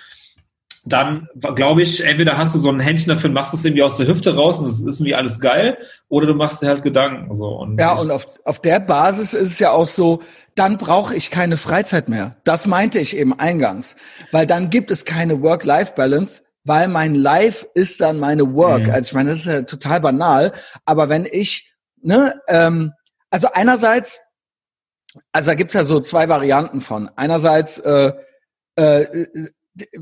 dann 0.89 1.27
glaube 1.55 1.81
ich, 1.81 2.03
entweder 2.03 2.37
hast 2.37 2.55
du 2.55 2.59
so 2.59 2.69
ein 2.69 2.79
Händchen 2.79 3.09
dafür 3.09 3.29
und 3.29 3.33
machst 3.33 3.53
es 3.53 3.63
irgendwie 3.63 3.83
aus 3.83 3.97
der 3.97 4.07
Hüfte 4.07 4.35
raus 4.35 4.59
und 4.59 4.67
das 4.67 4.79
ist 4.79 4.99
irgendwie 4.99 5.15
alles 5.15 5.39
geil, 5.39 5.77
oder 6.07 6.27
du 6.27 6.33
machst 6.33 6.61
dir 6.61 6.67
halt 6.67 6.83
Gedanken. 6.83 7.33
So. 7.33 7.47
Und 7.47 7.79
ja, 7.79 7.93
und 7.93 8.11
auf, 8.11 8.27
auf 8.45 8.59
der 8.59 8.79
Basis 8.79 9.33
ist 9.33 9.51
es 9.51 9.59
ja 9.59 9.71
auch 9.71 9.87
so, 9.87 10.21
dann 10.55 10.77
brauche 10.77 11.15
ich 11.15 11.31
keine 11.31 11.57
Freizeit 11.57 12.09
mehr. 12.09 12.35
Das 12.43 12.67
meinte 12.67 12.99
ich 12.99 13.15
eben 13.15 13.37
eingangs. 13.39 13.95
Weil 14.31 14.45
dann 14.45 14.69
gibt 14.69 14.91
es 14.91 15.05
keine 15.05 15.41
Work-Life-Balance, 15.41 16.43
weil 16.65 16.87
mein 16.89 17.15
Life 17.15 17.67
ist 17.75 18.01
dann 18.01 18.19
meine 18.19 18.53
Work. 18.53 18.87
Mhm. 18.87 18.91
Also 18.91 19.07
ich 19.07 19.13
meine, 19.13 19.29
das 19.29 19.39
ist 19.39 19.45
ja 19.45 19.61
total 19.61 20.01
banal, 20.01 20.51
aber 20.85 21.07
wenn 21.07 21.25
ich, 21.25 21.71
ne, 22.01 22.41
ähm, 22.47 22.91
also 23.29 23.47
einerseits, 23.53 24.19
also 25.31 25.51
da 25.51 25.55
gibt's 25.55 25.75
ja 25.75 25.85
so 25.85 25.99
zwei 26.01 26.27
Varianten 26.27 26.81
von. 26.81 27.09
Einerseits 27.15 27.79
äh, 27.79 28.11
äh, 28.75 29.27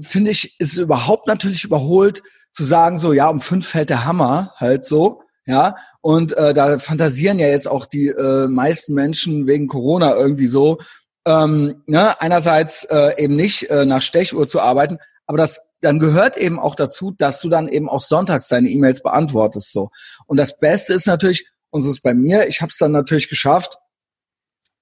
finde 0.01 0.31
ich, 0.31 0.59
ist 0.59 0.77
überhaupt 0.77 1.27
natürlich 1.27 1.63
überholt 1.63 2.23
zu 2.51 2.63
sagen, 2.63 2.97
so, 2.97 3.13
ja, 3.13 3.29
um 3.29 3.41
fünf 3.41 3.67
fällt 3.67 3.89
der 3.89 4.05
Hammer 4.05 4.53
halt 4.57 4.85
so, 4.85 5.21
ja, 5.45 5.75
und 6.01 6.33
äh, 6.33 6.53
da 6.53 6.79
fantasieren 6.79 7.39
ja 7.39 7.47
jetzt 7.47 7.67
auch 7.67 7.85
die 7.85 8.07
äh, 8.07 8.47
meisten 8.47 8.93
Menschen 8.93 9.47
wegen 9.47 9.67
Corona 9.67 10.15
irgendwie 10.15 10.47
so, 10.47 10.79
ähm, 11.25 11.83
ne, 11.85 12.19
einerseits 12.19 12.83
äh, 12.85 13.21
eben 13.21 13.35
nicht 13.35 13.69
äh, 13.69 13.85
nach 13.85 14.01
Stechuhr 14.01 14.47
zu 14.47 14.59
arbeiten, 14.61 14.97
aber 15.25 15.37
das 15.37 15.61
dann 15.81 15.99
gehört 15.99 16.37
eben 16.37 16.59
auch 16.59 16.75
dazu, 16.75 17.11
dass 17.11 17.41
du 17.41 17.49
dann 17.49 17.67
eben 17.67 17.89
auch 17.89 18.01
sonntags 18.01 18.47
deine 18.47 18.69
E-Mails 18.69 19.01
beantwortest 19.03 19.71
so. 19.71 19.89
Und 20.25 20.37
das 20.37 20.57
Beste 20.57 20.93
ist 20.93 21.05
natürlich, 21.05 21.47
und 21.69 21.81
so 21.81 21.89
ist 21.89 22.01
bei 22.01 22.13
mir, 22.13 22.47
ich 22.47 22.61
habe 22.61 22.71
es 22.71 22.77
dann 22.77 22.91
natürlich 22.91 23.29
geschafft, 23.29 23.77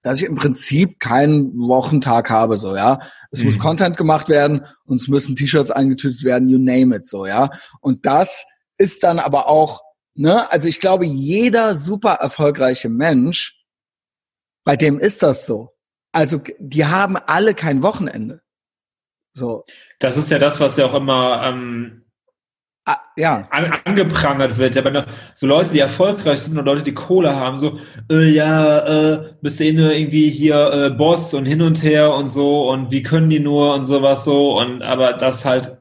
dass 0.06 0.22
ich 0.22 0.28
im 0.28 0.36
Prinzip 0.36 1.00
keinen 1.00 1.58
Wochentag 1.58 2.30
habe, 2.30 2.58
so, 2.58 2.76
ja. 2.76 3.00
Es 3.32 3.40
mhm. 3.40 3.46
muss 3.46 3.58
Content 3.58 3.98
gemacht 3.98 4.30
werden 4.30 4.64
und 4.84 5.02
es 5.02 5.08
müssen 5.08 5.36
T-Shirts 5.36 5.72
eingetütet 5.72 6.24
werden, 6.24 6.48
you 6.48 6.60
name 6.60 6.96
it, 6.96 7.08
so, 7.08 7.26
ja. 7.26 7.50
Und 7.82 8.06
das 8.06 8.46
ist 8.78 9.02
dann 9.02 9.18
aber 9.18 9.48
auch, 9.48 9.82
ne, 10.14 10.52
also 10.52 10.68
ich 10.68 10.80
glaube, 10.80 11.06
jeder 11.06 11.74
super 11.74 12.20
erfolgreiche 12.22 12.88
Mensch, 12.88 13.66
bei 14.64 14.76
dem 14.76 15.00
ist 15.00 15.24
das 15.24 15.48
so. 15.48 15.72
Also, 16.12 16.40
die 16.60 16.86
haben 16.86 17.18
alle 17.18 17.56
kein 17.56 17.82
Wochenende. 17.82 18.42
So. 19.34 19.66
Das 19.98 20.18
ist 20.18 20.30
ja 20.30 20.38
das, 20.38 20.60
was 20.60 20.78
ja 20.78 20.86
auch 20.86 20.94
immer 20.94 21.42
ähm, 21.46 22.05
Ah, 22.88 23.00
ja. 23.16 23.48
An, 23.50 23.74
angeprangert 23.84 24.58
wird. 24.58 24.78
Aber 24.78 25.08
so 25.34 25.48
Leute, 25.48 25.74
die 25.74 25.80
erfolgreich 25.80 26.42
sind 26.42 26.58
und 26.58 26.66
Leute, 26.66 26.84
die 26.84 26.94
Kohle 26.94 27.36
haben, 27.36 27.58
so, 27.58 27.80
äh, 28.12 28.30
ja, 28.30 29.14
äh, 29.14 29.34
bist 29.42 29.60
du 29.60 29.64
eh 29.64 29.74
nur 29.74 29.92
irgendwie 29.92 30.30
hier 30.30 30.72
äh, 30.72 30.90
Boss 30.92 31.34
und 31.34 31.46
hin 31.46 31.64
und 31.64 31.82
her 31.82 32.14
und 32.14 32.28
so 32.28 32.70
und 32.70 32.92
wie 32.92 33.02
können 33.02 33.30
die 33.30 33.40
nur 33.40 33.74
und 33.74 33.86
sowas 33.86 34.24
so 34.24 34.60
und 34.60 34.84
aber 34.84 35.14
das 35.14 35.46
halt, 35.46 35.78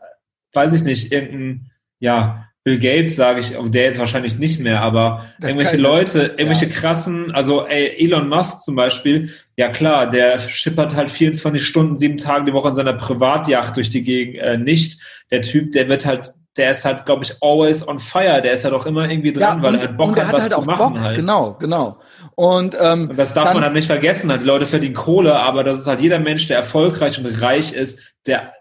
weiß 0.55 0.73
ich 0.73 0.83
nicht, 0.83 1.13
irgendein, 1.13 1.71
ja, 2.01 2.45
Bill 2.65 2.79
Gates, 2.79 3.17
sage 3.17 3.41
ich, 3.41 3.55
der 3.73 3.91
ist 3.91 3.99
wahrscheinlich 3.99 4.39
nicht 4.39 4.59
mehr, 4.59 4.81
aber 4.81 5.27
das 5.39 5.51
irgendwelche 5.51 5.77
Leute, 5.77 6.19
irgendwelche 6.39 6.65
ja. 6.65 6.73
krassen, 6.73 7.31
also 7.33 7.67
ey, 7.67 8.03
Elon 8.03 8.27
Musk 8.31 8.63
zum 8.63 8.75
Beispiel, 8.75 9.35
ja 9.59 9.69
klar, 9.69 10.11
der 10.11 10.39
schippert 10.39 10.97
halt 10.97 11.11
24 11.11 11.63
Stunden, 11.63 11.99
sieben 11.99 12.17
Tage 12.17 12.47
die 12.47 12.55
Woche 12.55 12.71
in 12.71 12.75
seiner 12.75 12.95
Privatjacht 12.95 13.77
durch 13.77 13.91
die 13.91 14.03
Gegend, 14.03 14.39
äh, 14.39 14.57
nicht. 14.57 14.99
Der 15.31 15.43
Typ, 15.43 15.73
der 15.73 15.91
wird 15.91 16.07
halt, 16.07 16.33
der 16.57 16.71
ist 16.71 16.85
halt, 16.85 17.05
glaube 17.05 17.25
ich, 17.25 17.35
always 17.43 17.87
on 17.87 17.99
fire, 17.99 18.41
der 18.41 18.53
ist 18.53 18.65
halt 18.65 18.75
auch 18.75 18.87
immer 18.87 19.09
irgendwie 19.11 19.33
dran, 19.33 19.59
ja, 19.59 19.63
weil 19.63 19.75
er 19.75 19.81
halt 19.83 19.97
Bock 19.97 20.09
und 20.09 20.17
hat, 20.19 20.27
hat 20.27 20.33
was 20.35 20.41
halt 20.43 20.53
zu 20.53 20.59
auch 20.59 20.65
machen 20.65 20.95
Bock, 20.95 21.03
halt. 21.03 21.17
genau, 21.17 21.57
genau. 21.59 21.99
Und, 22.37 22.77
ähm, 22.81 23.11
Und 23.11 23.17
das 23.19 23.35
darf 23.35 23.45
dann- 23.47 23.55
man 23.55 23.65
halt 23.65 23.75
nicht 23.75 23.87
vergessen. 23.87 24.31
Halt. 24.31 24.43
Die 24.43 24.47
Leute 24.47 24.67
verdienen 24.67 24.95
Kohle, 24.95 25.35
aber 25.39 25.65
das 25.65 25.79
ist 25.81 25.87
halt 25.87 26.01
jeder 26.01 26.19
Mensch, 26.21 26.47
der 26.49 26.59
erfolgreich 26.59 27.19
und 27.19 27.27
reich 27.43 27.73
ist, 27.73 27.99
der 28.27 28.53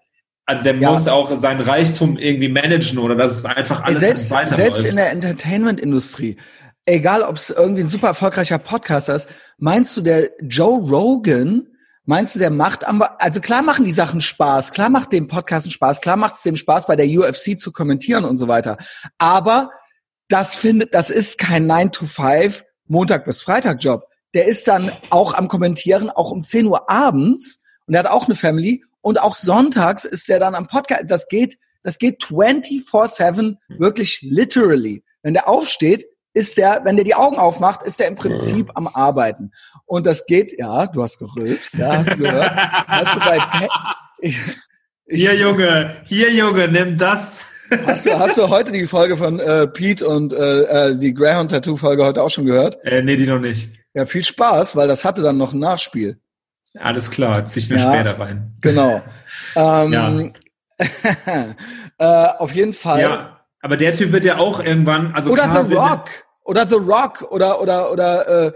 also 0.45 0.61
der 0.65 0.75
Ja. 0.75 0.91
muss 0.91 1.07
auch 1.07 1.33
seinen 1.37 1.61
Reichtum 1.61 2.17
irgendwie 2.17 2.49
managen 2.49 2.97
oder 2.99 3.15
dass 3.15 3.31
es 3.31 3.45
einfach 3.45 3.81
alles 3.81 4.01
selbst, 4.01 4.27
selbst 4.27 4.83
in 4.83 4.97
der 4.97 5.09
Entertainment-Industrie, 5.11 6.35
egal 6.85 7.21
ob 7.23 7.37
es 7.37 7.49
irgendwie 7.49 7.81
ein 7.81 7.87
super 7.87 8.07
erfolgreicher 8.07 8.57
Podcaster 8.57 9.15
ist, 9.15 9.29
meinst 9.57 9.95
du, 9.95 10.01
der 10.01 10.31
Joe 10.41 10.79
Rogan, 10.89 11.67
meinst 12.05 12.35
du, 12.35 12.39
der 12.39 12.49
macht 12.49 12.85
am, 12.85 13.03
also 13.19 13.39
klar 13.39 13.61
machen 13.61 13.85
die 13.85 13.91
Sachen 13.91 14.21
Spaß, 14.21 14.71
klar 14.71 14.89
macht 14.89 15.11
dem 15.11 15.27
Podcasten 15.27 15.71
Spaß, 15.71 16.01
klar 16.01 16.17
macht 16.17 16.35
es 16.35 16.41
dem 16.41 16.55
Spaß, 16.55 16.85
bei 16.85 16.95
der 16.95 17.07
UFC 17.07 17.57
zu 17.57 17.71
kommentieren 17.71 18.25
und 18.25 18.37
so 18.37 18.47
weiter. 18.47 18.77
Aber 19.17 19.69
das 20.27 20.55
findet, 20.55 20.93
das 20.93 21.09
ist 21.09 21.37
kein 21.37 21.67
9 21.67 21.91
to 21.91 22.05
5 22.05 22.63
Montag 22.87 23.25
bis 23.25 23.41
Freitag 23.41 23.83
Job. 23.83 24.05
Der 24.33 24.45
ist 24.45 24.67
dann 24.67 24.91
auch 25.09 25.33
am 25.33 25.47
Kommentieren, 25.47 26.09
auch 26.09 26.31
um 26.31 26.43
10 26.43 26.65
Uhr 26.65 26.89
abends 26.89 27.59
und 27.85 27.93
er 27.93 27.99
hat 27.99 28.11
auch 28.11 28.25
eine 28.25 28.35
Family 28.35 28.83
und 29.01 29.21
auch 29.21 29.35
sonntags 29.35 30.05
ist 30.05 30.29
der 30.29 30.39
dann 30.39 30.55
am 30.55 30.67
Podcast. 30.67 31.03
Das 31.07 31.27
geht, 31.27 31.57
das 31.83 31.99
geht 31.99 32.23
24/7 32.23 33.57
wirklich 33.77 34.19
literally. 34.21 35.03
Wenn 35.21 35.33
der 35.33 35.47
aufsteht, 35.47 36.05
ist 36.33 36.57
der, 36.57 36.81
wenn 36.83 36.95
der 36.95 37.05
die 37.05 37.15
Augen 37.15 37.37
aufmacht, 37.37 37.83
ist 37.83 37.99
der 37.99 38.07
im 38.07 38.15
Prinzip 38.15 38.71
am 38.75 38.87
Arbeiten. 38.87 39.51
Und 39.85 40.05
das 40.05 40.25
geht, 40.25 40.57
ja, 40.59 40.87
du 40.87 41.03
hast 41.03 41.19
gerülpst, 41.19 41.77
ja, 41.77 41.97
hast 41.97 42.11
du 42.11 42.17
gehört? 42.17 42.55
hast 42.55 43.15
du 43.15 43.19
bei 43.19 43.37
Pe 43.39 43.67
ich, 44.19 44.39
ich, 45.05 45.21
Hier, 45.21 45.35
Junge, 45.35 45.95
hier, 46.05 46.31
Junge, 46.33 46.67
nimm 46.67 46.97
das. 46.97 47.41
hast, 47.85 48.05
du, 48.05 48.17
hast 48.17 48.37
du 48.37 48.49
heute 48.49 48.71
die 48.71 48.87
Folge 48.87 49.15
von 49.17 49.39
äh, 49.39 49.67
Pete 49.67 50.07
und 50.07 50.33
äh, 50.33 50.61
äh, 50.89 50.97
die 50.97 51.13
Greyhound 51.13 51.51
Tattoo 51.51 51.75
Folge 51.77 52.03
heute 52.03 52.23
auch 52.23 52.29
schon 52.29 52.45
gehört? 52.45 52.77
Äh, 52.83 53.01
nee, 53.03 53.15
die 53.15 53.27
noch 53.27 53.39
nicht. 53.39 53.69
Ja, 53.93 54.05
viel 54.05 54.23
Spaß, 54.23 54.75
weil 54.75 54.87
das 54.87 55.05
hatte 55.05 55.21
dann 55.21 55.37
noch 55.37 55.53
ein 55.53 55.59
Nachspiel. 55.59 56.17
Alles 56.79 57.11
klar, 57.11 57.45
zieh 57.45 57.59
ich 57.59 57.69
mir 57.69 57.77
Ja. 57.77 57.93
später 57.93 58.17
rein. 58.19 58.55
Genau. 58.61 59.01
ähm, 59.55 60.33
äh, 61.97 62.05
auf 62.37 62.53
jeden 62.55 62.73
Fall. 62.73 63.01
Ja, 63.01 63.32
aber 63.63 63.77
der 63.77 63.93
Typ 63.93 64.11
wird 64.11 64.25
ja 64.25 64.37
auch 64.37 64.59
irgendwann, 64.59 65.13
also 65.15 65.31
oder 65.31 65.65
The 65.65 65.73
Rock. 65.73 66.09
Oder 66.43 66.67
The 66.67 66.75
Rock. 66.75 67.25
Oder, 67.31 67.61
oder, 67.61 67.91
oder, 67.91 68.47
äh, 68.47 68.51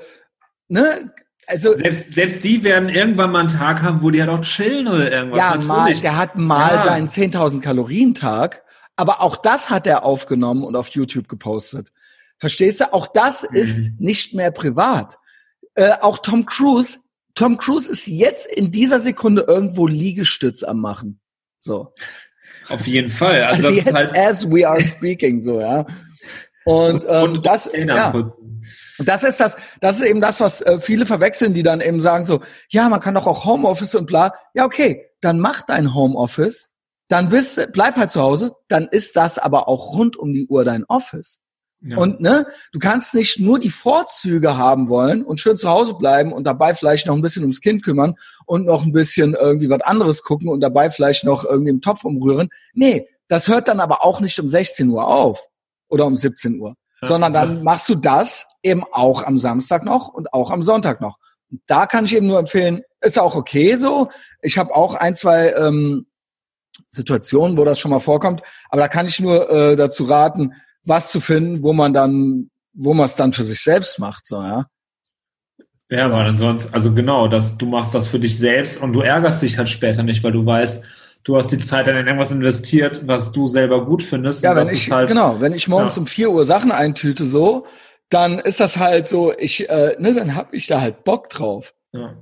ne? 0.68 1.12
Also, 1.48 1.74
Selbst, 1.76 2.14
selbst 2.14 2.44
die 2.44 2.62
werden 2.64 2.90
irgendwann 2.90 3.32
mal 3.32 3.40
einen 3.40 3.48
Tag 3.48 3.82
haben, 3.82 4.02
wo 4.04 4.12
die 4.12 4.20
halt 4.22 4.30
auch 4.30 4.42
chillen 4.42 4.86
oder 4.88 5.10
irgendwas. 5.10 5.40
ja, 5.40 5.56
mal, 5.66 5.78
Natürlich. 5.78 6.02
der 6.02 6.18
hat 6.18 6.36
mal 6.36 6.76
Ja. 6.76 6.84
seinen 6.84 7.08
10.000 7.08 7.62
Kalorien-Tag. 7.62 8.64
Aber 8.98 9.22
auch 9.22 9.38
das 9.38 9.70
hat 9.70 9.88
er 9.88 10.04
aufgenommen 10.04 10.64
und 10.64 10.76
auf 10.76 10.90
YouTube 10.90 11.30
gepostet. 11.30 11.94
Verstehst 12.38 12.82
du? 12.82 12.92
Auch 12.94 13.08
das 13.08 13.48
Mhm. 13.50 13.56
ist 13.58 14.02
nicht 14.02 14.34
mehr 14.34 14.52
privat. 14.52 15.18
Äh, 15.76 15.94
auch 16.02 16.18
Tom 16.18 16.46
Cruise. 16.46 16.98
Tom 17.34 17.58
Cruise 17.58 17.90
ist 17.90 18.08
jetzt 18.08 18.46
in 18.48 18.72
dieser 18.72 19.00
Sekunde 19.00 19.44
irgendwo 19.48 19.88
Liegestütz 19.88 20.64
am 20.64 20.82
machen. 20.82 21.22
So. 21.60 21.94
Auf 22.70 22.88
jeden 22.88 23.10
Fall. 23.10 23.44
Also 23.44 23.62
das 23.64 23.76
jetzt 23.76 23.88
ist 23.88 23.94
halt 23.94 24.18
as 24.18 24.50
we 24.50 24.68
are 24.68 24.84
speaking, 24.84 25.42
so, 25.42 25.60
ja. 25.60 25.86
Und, 26.66 27.06
ähm, 27.08 27.24
und 27.24 27.46
das, 27.46 27.72
ja. 27.74 28.12
Und 29.00 29.08
das 29.08 29.24
ist 29.24 29.40
das, 29.40 29.58
das 29.80 29.98
ist 29.98 30.06
eben 30.06 30.22
das, 30.22 30.40
was 30.40 30.62
äh, 30.62 30.80
viele 30.82 31.06
verwechseln, 31.06 31.54
die 31.54 31.64
dann 31.64 31.82
eben 31.82 32.02
sagen 32.02 32.26
so, 32.26 32.42
ja, 32.70 32.90
man 32.90 33.00
kann 33.00 33.16
doch 33.16 33.28
auch 33.28 33.46
Homeoffice 33.46 33.96
und 33.96 34.08
bla. 34.08 34.34
Ja, 34.54 34.66
okay, 34.66 35.06
dann 35.22 35.40
mach 35.40 35.62
dein 35.62 35.94
Homeoffice, 35.94 36.70
dann 37.08 37.30
bist, 37.30 37.70
bleib 37.74 37.96
halt 37.96 38.12
zu 38.12 38.22
Hause, 38.22 38.52
dann 38.68 38.88
ist 38.88 39.16
das 39.16 39.38
aber 39.38 39.68
auch 39.68 39.94
rund 39.94 40.18
um 40.18 40.34
die 40.34 40.48
Uhr 40.48 40.66
dein 40.66 40.84
Office. 40.86 41.40
Ja. 41.82 41.98
Und 41.98 42.22
ne, 42.22 42.48
du 42.72 42.80
kannst 42.80 43.14
nicht 43.14 43.40
nur 43.40 43.60
die 43.60 43.70
Vorzüge 43.70 44.58
haben 44.58 44.90
wollen 44.90 45.24
und 45.24 45.40
schön 45.40 45.58
zu 45.58 45.70
Hause 45.70 45.94
bleiben 45.94 46.34
und 46.34 46.44
dabei 46.46 46.74
vielleicht 46.74 47.06
noch 47.06 47.16
ein 47.16 47.22
bisschen 47.22 47.44
ums 47.44 47.62
Kind 47.62 47.84
kümmern 47.84 48.16
und 48.46 48.66
noch 48.66 48.84
ein 48.84 48.92
bisschen 48.92 49.36
irgendwie 49.36 49.70
was 49.70 49.82
anderes 49.82 50.24
gucken 50.24 50.50
und 50.50 50.62
dabei 50.62 50.90
vielleicht 50.90 51.24
noch 51.24 51.46
irgendwie 51.46 51.70
im 51.70 51.82
Topf 51.82 52.04
umrühren. 52.04 52.50
Nee, 52.74 53.08
das 53.28 53.48
hört 53.48 53.68
dann 53.68 53.80
aber 53.80 54.04
auch 54.04 54.22
nicht 54.22 54.40
um 54.40 54.50
16 54.50 54.90
Uhr 54.90 55.06
auf 55.06 55.48
oder 55.88 56.06
um 56.06 56.18
17 56.18 56.60
Uhr, 56.60 56.76
Ja, 57.02 57.10
sondern 57.10 57.34
dann 57.34 57.64
machst 57.64 57.88
du 57.90 57.96
das 57.96 58.48
eben 58.64 58.84
auch 58.92 59.24
am 59.24 59.38
Samstag 59.38 59.86
noch 59.86 60.08
und 60.08 60.34
auch 60.34 60.50
am 60.50 60.64
Sonntag 60.64 61.00
noch. 61.00 61.18
Und 61.52 61.62
da 61.68 61.86
kann 61.86 62.06
ich 62.06 62.16
eben 62.16 62.28
nur 62.28 62.40
empfehlen, 62.40 62.82
ist 63.02 63.20
auch 63.20 63.36
okay 63.36 63.76
so. 63.76 64.10
Ich 64.42 64.58
habe 64.58 64.76
auch 64.76 64.96
ein, 64.96 65.14
zwei 65.14 65.52
ähm, 65.54 66.08
Situationen, 66.90 67.58
wo 67.58 67.66
das 67.66 67.80
schon 67.80 67.92
mal 67.92 68.00
vorkommt, 68.00 68.42
aber 68.70 68.82
da 68.82 68.88
kann 68.88 69.06
ich 69.06 69.20
nur 69.20 69.50
äh, 69.50 69.76
dazu 69.76 70.06
raten, 70.06 70.54
was 70.88 71.12
zu 71.12 71.20
finden, 71.20 71.64
wo 71.64 71.74
man 71.74 71.94
dann, 71.94 72.50
wo 72.74 72.94
man 72.94 73.06
es 73.06 73.16
dann 73.16 73.34
für 73.34 73.44
sich 73.44 73.62
selbst 73.62 74.00
macht, 74.00 74.26
so 74.26 74.42
ja. 74.42 74.66
Ja, 75.90 76.12
weil 76.12 76.26
ansonsten, 76.28 76.74
also 76.74 76.94
genau, 76.94 77.28
dass 77.30 77.58
du 77.58 77.66
machst 77.66 77.94
das 77.96 78.08
für 78.08 78.20
dich 78.20 78.38
selbst 78.38 78.82
und 78.82 78.92
du 78.94 79.02
ärgerst 79.02 79.42
dich 79.42 79.58
halt 79.58 79.70
später 79.70 80.04
nicht, 80.04 80.22
weil 80.24 80.34
du 80.34 80.46
weißt, 80.46 80.84
du 81.24 81.38
hast 81.38 81.50
die 81.52 81.58
Zeit 81.60 81.88
dann 81.88 81.96
in 81.96 82.06
irgendwas 82.08 82.32
investiert, 82.32 83.08
was 83.08 83.32
du 83.32 83.48
selber 83.48 83.86
gut 83.86 84.04
findest. 84.04 84.44
Ja, 84.44 84.54
wenn 84.56 84.68
ich 84.68 84.92
halt, 84.92 85.08
genau, 85.08 85.40
wenn 85.40 85.54
ich 85.54 85.68
morgens 85.70 85.96
Ja. 85.96 86.02
um 86.02 86.08
4 86.08 86.32
Uhr 86.32 86.44
Sachen 86.46 86.72
eintüte 86.72 87.26
so, 87.26 87.66
dann 88.10 88.40
ist 88.40 88.60
das 88.60 88.78
halt 88.78 89.08
so, 89.08 89.34
ich, 89.38 89.70
äh, 89.70 89.96
ne, 90.00 90.14
dann 90.14 90.36
hab 90.36 90.54
ich 90.54 90.68
da 90.68 90.82
halt 90.82 91.06
Bock 91.06 91.30
drauf. 91.30 91.74
Ja. 91.94 92.16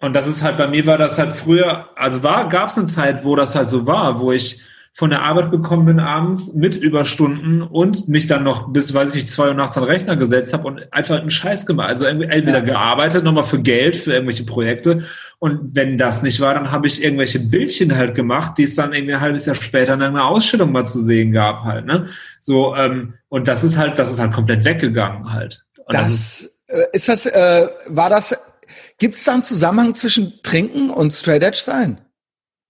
Und 0.00 0.14
das 0.14 0.26
ist 0.26 0.42
halt, 0.42 0.56
bei 0.56 0.66
mir 0.66 0.84
war 0.86 0.98
das 0.98 1.18
halt 1.18 1.32
früher, 1.34 1.88
also 1.96 2.22
war, 2.22 2.48
gab 2.48 2.70
es 2.70 2.78
eine 2.78 2.86
Zeit, 2.86 3.24
wo 3.24 3.36
das 3.36 3.54
halt 3.54 3.68
so 3.68 3.86
war, 3.86 4.20
wo 4.20 4.32
ich 4.32 4.60
von 4.94 5.08
der 5.08 5.22
Arbeit 5.22 5.50
gekommen 5.50 5.86
bin 5.86 6.00
abends 6.00 6.52
mit 6.52 6.76
Überstunden 6.76 7.62
und 7.62 8.08
mich 8.08 8.26
dann 8.26 8.44
noch 8.44 8.72
bis, 8.74 8.92
weiß 8.92 9.10
ich 9.14 9.22
nicht, 9.22 9.30
zwei 9.30 9.48
Uhr 9.48 9.54
nachts 9.54 9.76
an 9.78 9.84
den 9.84 9.90
Rechner 9.90 10.16
gesetzt 10.16 10.52
habe 10.52 10.68
und 10.68 10.92
einfach 10.92 11.18
einen 11.18 11.30
Scheiß 11.30 11.64
gemacht. 11.64 11.88
Also 11.88 12.04
irgendwie 12.04 12.26
entweder 12.26 12.60
gearbeitet, 12.60 13.24
nochmal 13.24 13.44
für 13.44 13.62
Geld, 13.62 13.96
für 13.96 14.12
irgendwelche 14.12 14.44
Projekte. 14.44 15.04
Und 15.38 15.74
wenn 15.74 15.96
das 15.96 16.22
nicht 16.22 16.40
war, 16.40 16.52
dann 16.52 16.70
habe 16.70 16.86
ich 16.86 17.02
irgendwelche 17.02 17.40
Bildchen 17.40 17.96
halt 17.96 18.14
gemacht, 18.14 18.58
die 18.58 18.64
es 18.64 18.74
dann 18.74 18.92
irgendwie 18.92 19.14
ein 19.14 19.20
halbes 19.22 19.46
Jahr 19.46 19.56
später 19.56 19.94
in 19.94 20.02
einer 20.02 20.26
Ausstellung 20.26 20.72
mal 20.72 20.84
zu 20.86 21.00
sehen 21.00 21.32
gab 21.32 21.64
halt, 21.64 21.86
ne? 21.86 22.08
So, 22.42 22.76
ähm, 22.76 23.14
und 23.28 23.48
das 23.48 23.64
ist 23.64 23.78
halt, 23.78 23.98
das 23.98 24.12
ist 24.12 24.18
halt 24.20 24.32
komplett 24.32 24.64
weggegangen 24.66 25.32
halt. 25.32 25.64
Und 25.86 25.94
ist- 25.94 26.50
Das, 26.68 26.78
äh, 26.78 26.86
ist 26.92 27.08
das, 27.08 27.24
äh, 27.24 27.66
war 27.88 28.10
das, 28.10 28.36
gibt 28.98 29.14
es 29.14 29.24
da 29.24 29.32
einen 29.32 29.42
Zusammenhang 29.42 29.94
zwischen 29.94 30.34
Trinken 30.42 30.90
und 30.90 31.12
Straight 31.14 31.42
Edge 31.42 31.60
sein? 31.64 32.02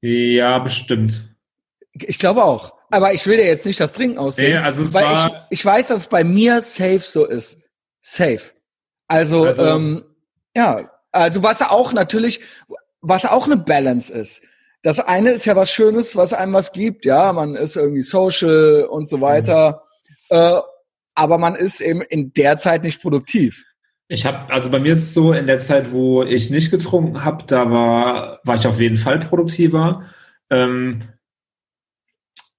ja, 0.02 0.58
bestimmt. 0.60 1.31
Ich 1.94 2.18
glaube 2.18 2.44
auch. 2.44 2.74
Aber 2.90 3.12
ich 3.14 3.26
will 3.26 3.36
dir 3.36 3.46
jetzt 3.46 3.66
nicht 3.66 3.80
das 3.80 3.94
Trinken 3.94 4.18
aussehen. 4.18 4.52
Nee, 4.52 4.56
also 4.58 4.82
es 4.82 4.92
weil 4.92 5.04
war- 5.04 5.46
ich, 5.50 5.58
ich 5.60 5.64
weiß, 5.64 5.88
dass 5.88 6.00
es 6.00 6.06
bei 6.06 6.24
mir 6.24 6.60
safe 6.60 7.00
so 7.00 7.26
ist. 7.26 7.58
Safe. 8.00 8.40
Also, 9.08 9.44
Also- 9.44 9.64
ähm, 9.66 10.04
ja, 10.56 10.90
also 11.10 11.42
was 11.42 11.62
auch 11.62 11.92
natürlich, 11.92 12.40
was 13.00 13.24
auch 13.24 13.46
eine 13.46 13.56
Balance 13.56 14.12
ist. 14.12 14.42
Das 14.82 14.98
eine 14.98 15.30
ist 15.30 15.44
ja 15.44 15.54
was 15.54 15.70
Schönes, 15.70 16.16
was 16.16 16.32
einem 16.32 16.54
was 16.54 16.72
gibt, 16.72 17.04
ja, 17.04 17.32
man 17.32 17.54
ist 17.54 17.76
irgendwie 17.76 18.02
social 18.02 18.84
und 18.90 19.08
so 19.08 19.20
weiter, 19.20 19.84
äh, 20.28 20.58
aber 21.14 21.38
man 21.38 21.54
ist 21.54 21.80
eben 21.80 22.00
in 22.02 22.32
der 22.32 22.58
Zeit 22.58 22.82
nicht 22.82 23.00
produktiv. 23.00 23.64
Ich 24.08 24.26
habe, 24.26 24.52
also 24.52 24.70
bei 24.70 24.80
mir 24.80 24.92
ist 24.92 25.02
es 25.02 25.14
so, 25.14 25.32
in 25.32 25.46
der 25.46 25.58
Zeit, 25.58 25.92
wo 25.92 26.22
ich 26.24 26.50
nicht 26.50 26.70
getrunken 26.70 27.24
habe, 27.24 27.44
da 27.46 27.70
war, 27.70 28.40
war 28.44 28.54
ich 28.56 28.66
auf 28.66 28.80
jeden 28.80 28.96
Fall 28.96 29.20
produktiver. 29.20 30.04
Ähm, 30.50 31.04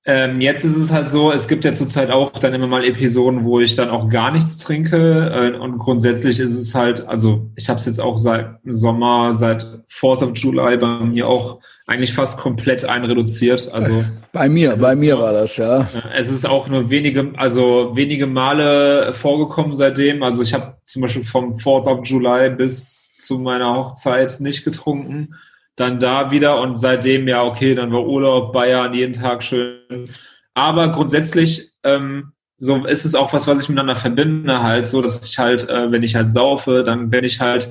ähm, 0.05 0.41
jetzt 0.41 0.65
ist 0.65 0.75
es 0.75 0.91
halt 0.91 1.07
so, 1.07 1.31
es 1.31 1.47
gibt 1.47 1.63
ja 1.63 1.73
zurzeit 1.73 2.11
auch 2.11 2.31
dann 2.31 2.53
immer 2.53 2.67
mal 2.67 2.83
Episoden, 2.83 3.45
wo 3.45 3.61
ich 3.61 3.75
dann 3.75 3.89
auch 3.89 4.09
gar 4.09 4.31
nichts 4.31 4.57
trinke. 4.57 5.53
Äh, 5.55 5.57
und 5.57 5.77
grundsätzlich 5.77 6.39
ist 6.39 6.53
es 6.53 6.75
halt, 6.75 7.07
also 7.07 7.49
ich 7.55 7.69
habe 7.69 7.79
es 7.79 7.85
jetzt 7.85 8.01
auch 8.01 8.17
seit 8.17 8.57
Sommer, 8.65 9.31
seit 9.31 9.65
4th 9.89 10.23
of 10.23 10.31
July 10.37 10.75
bei 10.75 10.99
mir 11.05 11.27
auch 11.27 11.59
eigentlich 11.87 12.13
fast 12.13 12.37
komplett 12.37 12.83
einreduziert. 12.83 13.71
Also 13.71 14.03
Bei 14.33 14.49
mir, 14.49 14.75
bei 14.77 14.93
ist 14.93 14.99
mir 14.99 15.19
war 15.19 15.31
das, 15.31 15.57
ja. 15.57 15.81
ja, 15.81 16.09
Es 16.15 16.31
ist 16.31 16.43
auch 16.43 16.67
nur 16.67 16.89
wenige, 16.89 17.33
also 17.37 17.91
wenige 17.93 18.25
Male 18.25 19.13
vorgekommen 19.13 19.75
seitdem. 19.75 20.23
Also 20.23 20.41
ich 20.41 20.55
habe 20.55 20.77
zum 20.87 21.03
Beispiel 21.03 21.23
vom 21.23 21.57
4th 21.57 21.85
of 21.85 21.99
July 22.03 22.49
bis 22.49 23.15
zu 23.15 23.37
meiner 23.37 23.75
Hochzeit 23.75 24.39
nicht 24.39 24.65
getrunken. 24.65 25.35
Dann 25.75 25.99
da 25.99 26.31
wieder 26.31 26.61
und 26.61 26.77
seitdem 26.77 27.27
ja, 27.27 27.43
okay, 27.43 27.73
dann 27.73 27.91
war 27.91 28.05
Urlaub, 28.05 28.53
Bayern, 28.53 28.93
jeden 28.93 29.13
Tag 29.13 29.43
schön. 29.43 30.07
Aber 30.53 30.91
grundsätzlich 30.91 31.71
ähm, 31.83 32.33
so 32.63 32.85
ist 32.85 33.03
es 33.03 33.15
auch 33.15 33.33
was, 33.33 33.47
was 33.47 33.61
ich 33.61 33.69
miteinander 33.69 33.95
verbinde, 33.95 34.63
halt, 34.63 34.87
so 34.87 35.01
dass 35.01 35.23
ich 35.25 35.37
halt, 35.37 35.67
äh, 35.67 35.91
wenn 35.91 36.03
ich 36.03 36.15
halt 36.15 36.29
saufe, 36.29 36.83
dann 36.83 37.09
bin 37.09 37.25
ich 37.25 37.39
halt 37.41 37.67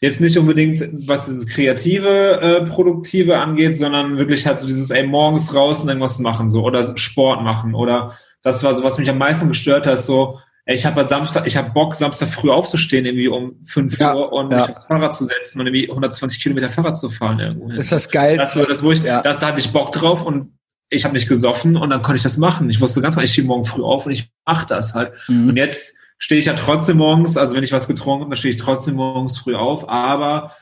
jetzt 0.00 0.20
nicht 0.20 0.38
unbedingt, 0.38 0.82
was 1.06 1.26
dieses 1.26 1.46
kreative, 1.46 2.40
äh, 2.40 2.66
produktive 2.66 3.38
angeht, 3.38 3.76
sondern 3.76 4.16
wirklich 4.16 4.46
halt 4.46 4.60
so 4.60 4.66
dieses, 4.66 4.90
ey, 4.90 5.06
morgens 5.06 5.54
raus 5.54 5.82
und 5.82 5.88
irgendwas 5.88 6.18
machen, 6.18 6.48
so, 6.48 6.64
oder 6.64 6.96
Sport 6.96 7.42
machen, 7.42 7.74
oder 7.74 8.16
Das 8.42 8.62
war 8.62 8.74
so, 8.74 8.84
was 8.84 8.98
mich 8.98 9.08
am 9.10 9.18
meisten 9.18 9.48
gestört 9.48 9.86
hat, 9.86 9.98
so, 9.98 10.38
ich 10.66 10.86
habe 10.86 10.96
halt 10.96 11.08
Samstag, 11.08 11.46
ich 11.46 11.56
habe 11.56 11.70
Bock, 11.70 11.94
Samstag 11.94 12.28
früh 12.28 12.50
aufzustehen, 12.50 13.04
irgendwie 13.04 13.28
um 13.28 13.56
5 13.64 13.98
ja, 13.98 14.14
Uhr 14.16 14.32
und 14.32 14.50
ja. 14.50 14.60
mich 14.60 14.70
aufs 14.70 14.84
Fahrrad 14.86 15.14
zu 15.14 15.24
setzen 15.24 15.60
und 15.60 15.66
irgendwie 15.66 15.90
120 15.90 16.42
Kilometer 16.42 16.70
Fahrrad 16.70 16.96
zu 16.96 17.10
fahren 17.10 17.38
irgendwo. 17.38 17.70
Hin. 17.70 17.76
Ist 17.78 17.92
das 17.92 18.08
geil? 18.08 18.38
Das 18.38 18.56
war 18.56 18.64
das, 18.64 18.82
wo 18.82 18.90
ich, 18.90 19.02
ja. 19.02 19.20
das, 19.20 19.38
da 19.40 19.48
hatte 19.48 19.60
ich 19.60 19.72
Bock 19.72 19.92
drauf 19.92 20.24
und 20.24 20.54
ich 20.88 21.04
habe 21.04 21.14
nicht 21.14 21.28
gesoffen 21.28 21.76
und 21.76 21.90
dann 21.90 22.00
konnte 22.00 22.16
ich 22.16 22.22
das 22.22 22.38
machen. 22.38 22.70
Ich 22.70 22.80
wusste 22.80 23.02
ganz 23.02 23.14
mal, 23.14 23.24
ich 23.24 23.32
stehe 23.32 23.46
morgen 23.46 23.64
früh 23.64 23.82
auf 23.82 24.06
und 24.06 24.12
ich 24.12 24.30
mache 24.46 24.66
das 24.66 24.94
halt. 24.94 25.12
Mhm. 25.28 25.50
Und 25.50 25.56
jetzt 25.56 25.94
stehe 26.16 26.38
ich 26.38 26.46
ja 26.46 26.54
trotzdem 26.54 26.96
morgens, 26.96 27.36
also 27.36 27.54
wenn 27.54 27.64
ich 27.64 27.72
was 27.72 27.86
getrunken 27.86 28.22
habe, 28.22 28.30
dann 28.30 28.38
stehe 28.38 28.54
ich 28.54 28.60
trotzdem 28.60 28.94
morgens 28.94 29.38
früh 29.38 29.54
auf, 29.54 29.88
aber 29.88 30.52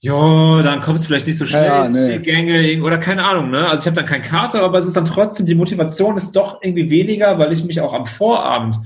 ja, 0.00 0.62
dann 0.62 0.80
kommst 0.82 1.04
du 1.04 1.06
vielleicht 1.08 1.26
nicht 1.26 1.38
so 1.38 1.46
schnell 1.46 1.64
ja, 1.64 1.88
nee. 1.88 2.12
in 2.12 2.22
die 2.22 2.22
Gänge 2.22 2.82
oder 2.82 2.98
keine 2.98 3.24
Ahnung, 3.24 3.50
ne? 3.50 3.66
Also 3.66 3.82
ich 3.82 3.86
habe 3.86 3.96
dann 3.96 4.06
keinen 4.06 4.22
Kater, 4.22 4.62
aber 4.62 4.76
es 4.76 4.86
ist 4.86 4.96
dann 4.96 5.06
trotzdem, 5.06 5.46
die 5.46 5.54
Motivation 5.54 6.16
ist 6.16 6.32
doch 6.32 6.60
irgendwie 6.62 6.90
weniger, 6.90 7.38
weil 7.38 7.50
ich 7.52 7.64
mich 7.64 7.80
auch 7.80 7.94
am 7.94 8.04
Vorabend 8.04 8.76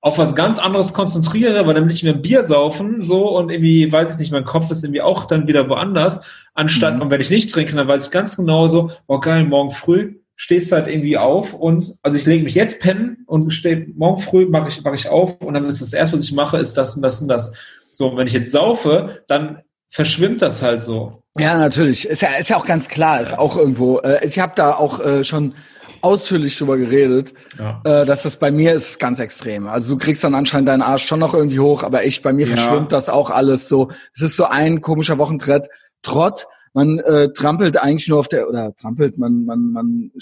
auf 0.00 0.18
was 0.18 0.34
ganz 0.36 0.58
anderes 0.58 0.92
konzentriere, 0.92 1.66
weil 1.66 1.74
dann 1.74 1.84
will 1.84 1.92
ich 1.92 2.04
mir 2.04 2.14
ein 2.14 2.22
Bier 2.22 2.44
saufen, 2.44 3.02
so, 3.02 3.36
und 3.36 3.50
irgendwie, 3.50 3.90
weiß 3.90 4.12
ich 4.12 4.18
nicht, 4.18 4.32
mein 4.32 4.44
Kopf 4.44 4.70
ist 4.70 4.84
irgendwie 4.84 5.02
auch 5.02 5.24
dann 5.24 5.48
wieder 5.48 5.68
woanders, 5.68 6.20
anstatt, 6.54 6.96
mhm. 6.96 7.02
und 7.02 7.10
wenn 7.10 7.20
ich 7.20 7.30
nicht 7.30 7.52
trinke, 7.52 7.74
dann 7.74 7.88
weiß 7.88 8.06
ich 8.06 8.10
ganz 8.10 8.36
genau 8.36 8.68
so, 8.68 8.90
oh 9.06 9.18
geil, 9.18 9.44
morgen 9.44 9.70
früh 9.70 10.14
stehst 10.40 10.70
du 10.70 10.76
halt 10.76 10.86
irgendwie 10.86 11.18
auf 11.18 11.52
und, 11.52 11.96
also 12.02 12.16
ich 12.16 12.24
lege 12.24 12.44
mich 12.44 12.54
jetzt 12.54 12.78
pennen 12.78 13.24
und 13.26 13.50
steh, 13.50 13.88
morgen 13.96 14.22
früh 14.22 14.46
mache 14.46 14.68
ich, 14.68 14.84
mache 14.84 14.94
ich 14.94 15.08
auf 15.08 15.40
und 15.40 15.54
dann 15.54 15.64
ist 15.64 15.80
das 15.80 15.92
erste, 15.92 16.14
was 16.14 16.22
ich 16.22 16.32
mache, 16.32 16.58
ist 16.58 16.78
das 16.78 16.94
und 16.94 17.02
das 17.02 17.20
und 17.20 17.26
das. 17.26 17.52
So, 17.90 18.10
und 18.10 18.16
wenn 18.16 18.28
ich 18.28 18.34
jetzt 18.34 18.52
saufe, 18.52 19.24
dann 19.26 19.62
verschwimmt 19.88 20.40
das 20.40 20.62
halt 20.62 20.80
so. 20.80 21.24
Ja, 21.38 21.58
natürlich. 21.58 22.06
Ist 22.06 22.22
ja, 22.22 22.28
ist 22.38 22.50
ja 22.50 22.56
auch 22.56 22.66
ganz 22.66 22.88
klar, 22.88 23.20
ist 23.20 23.36
auch 23.36 23.56
irgendwo. 23.56 23.98
Äh, 23.98 24.24
ich 24.24 24.38
habe 24.38 24.52
da 24.54 24.74
auch 24.74 25.00
äh, 25.00 25.24
schon 25.24 25.54
ausführlich 26.02 26.56
drüber 26.58 26.76
geredet, 26.76 27.34
ja. 27.58 27.80
äh, 27.84 28.06
dass 28.06 28.22
das 28.22 28.36
bei 28.36 28.50
mir 28.50 28.72
ist 28.72 28.98
ganz 28.98 29.20
extrem. 29.20 29.66
Also 29.66 29.94
du 29.94 29.98
kriegst 29.98 30.24
dann 30.24 30.34
anscheinend 30.34 30.68
deinen 30.68 30.82
Arsch 30.82 31.06
schon 31.06 31.20
noch 31.20 31.34
irgendwie 31.34 31.60
hoch, 31.60 31.82
aber 31.82 32.04
ich, 32.04 32.22
bei 32.22 32.32
mir 32.32 32.46
ja. 32.46 32.56
verschwimmt 32.56 32.92
das 32.92 33.08
auch 33.08 33.30
alles 33.30 33.68
so. 33.68 33.90
Es 34.14 34.22
ist 34.22 34.36
so 34.36 34.44
ein 34.44 34.80
komischer 34.80 35.18
Wochentrett. 35.18 35.68
Trott, 36.02 36.46
man 36.72 36.98
äh, 36.98 37.32
trampelt 37.32 37.76
eigentlich 37.76 38.08
nur 38.08 38.20
auf 38.20 38.28
der, 38.28 38.48
oder 38.48 38.74
trampelt, 38.74 39.18
man, 39.18 39.44
man, 39.44 39.72
man, 39.72 40.12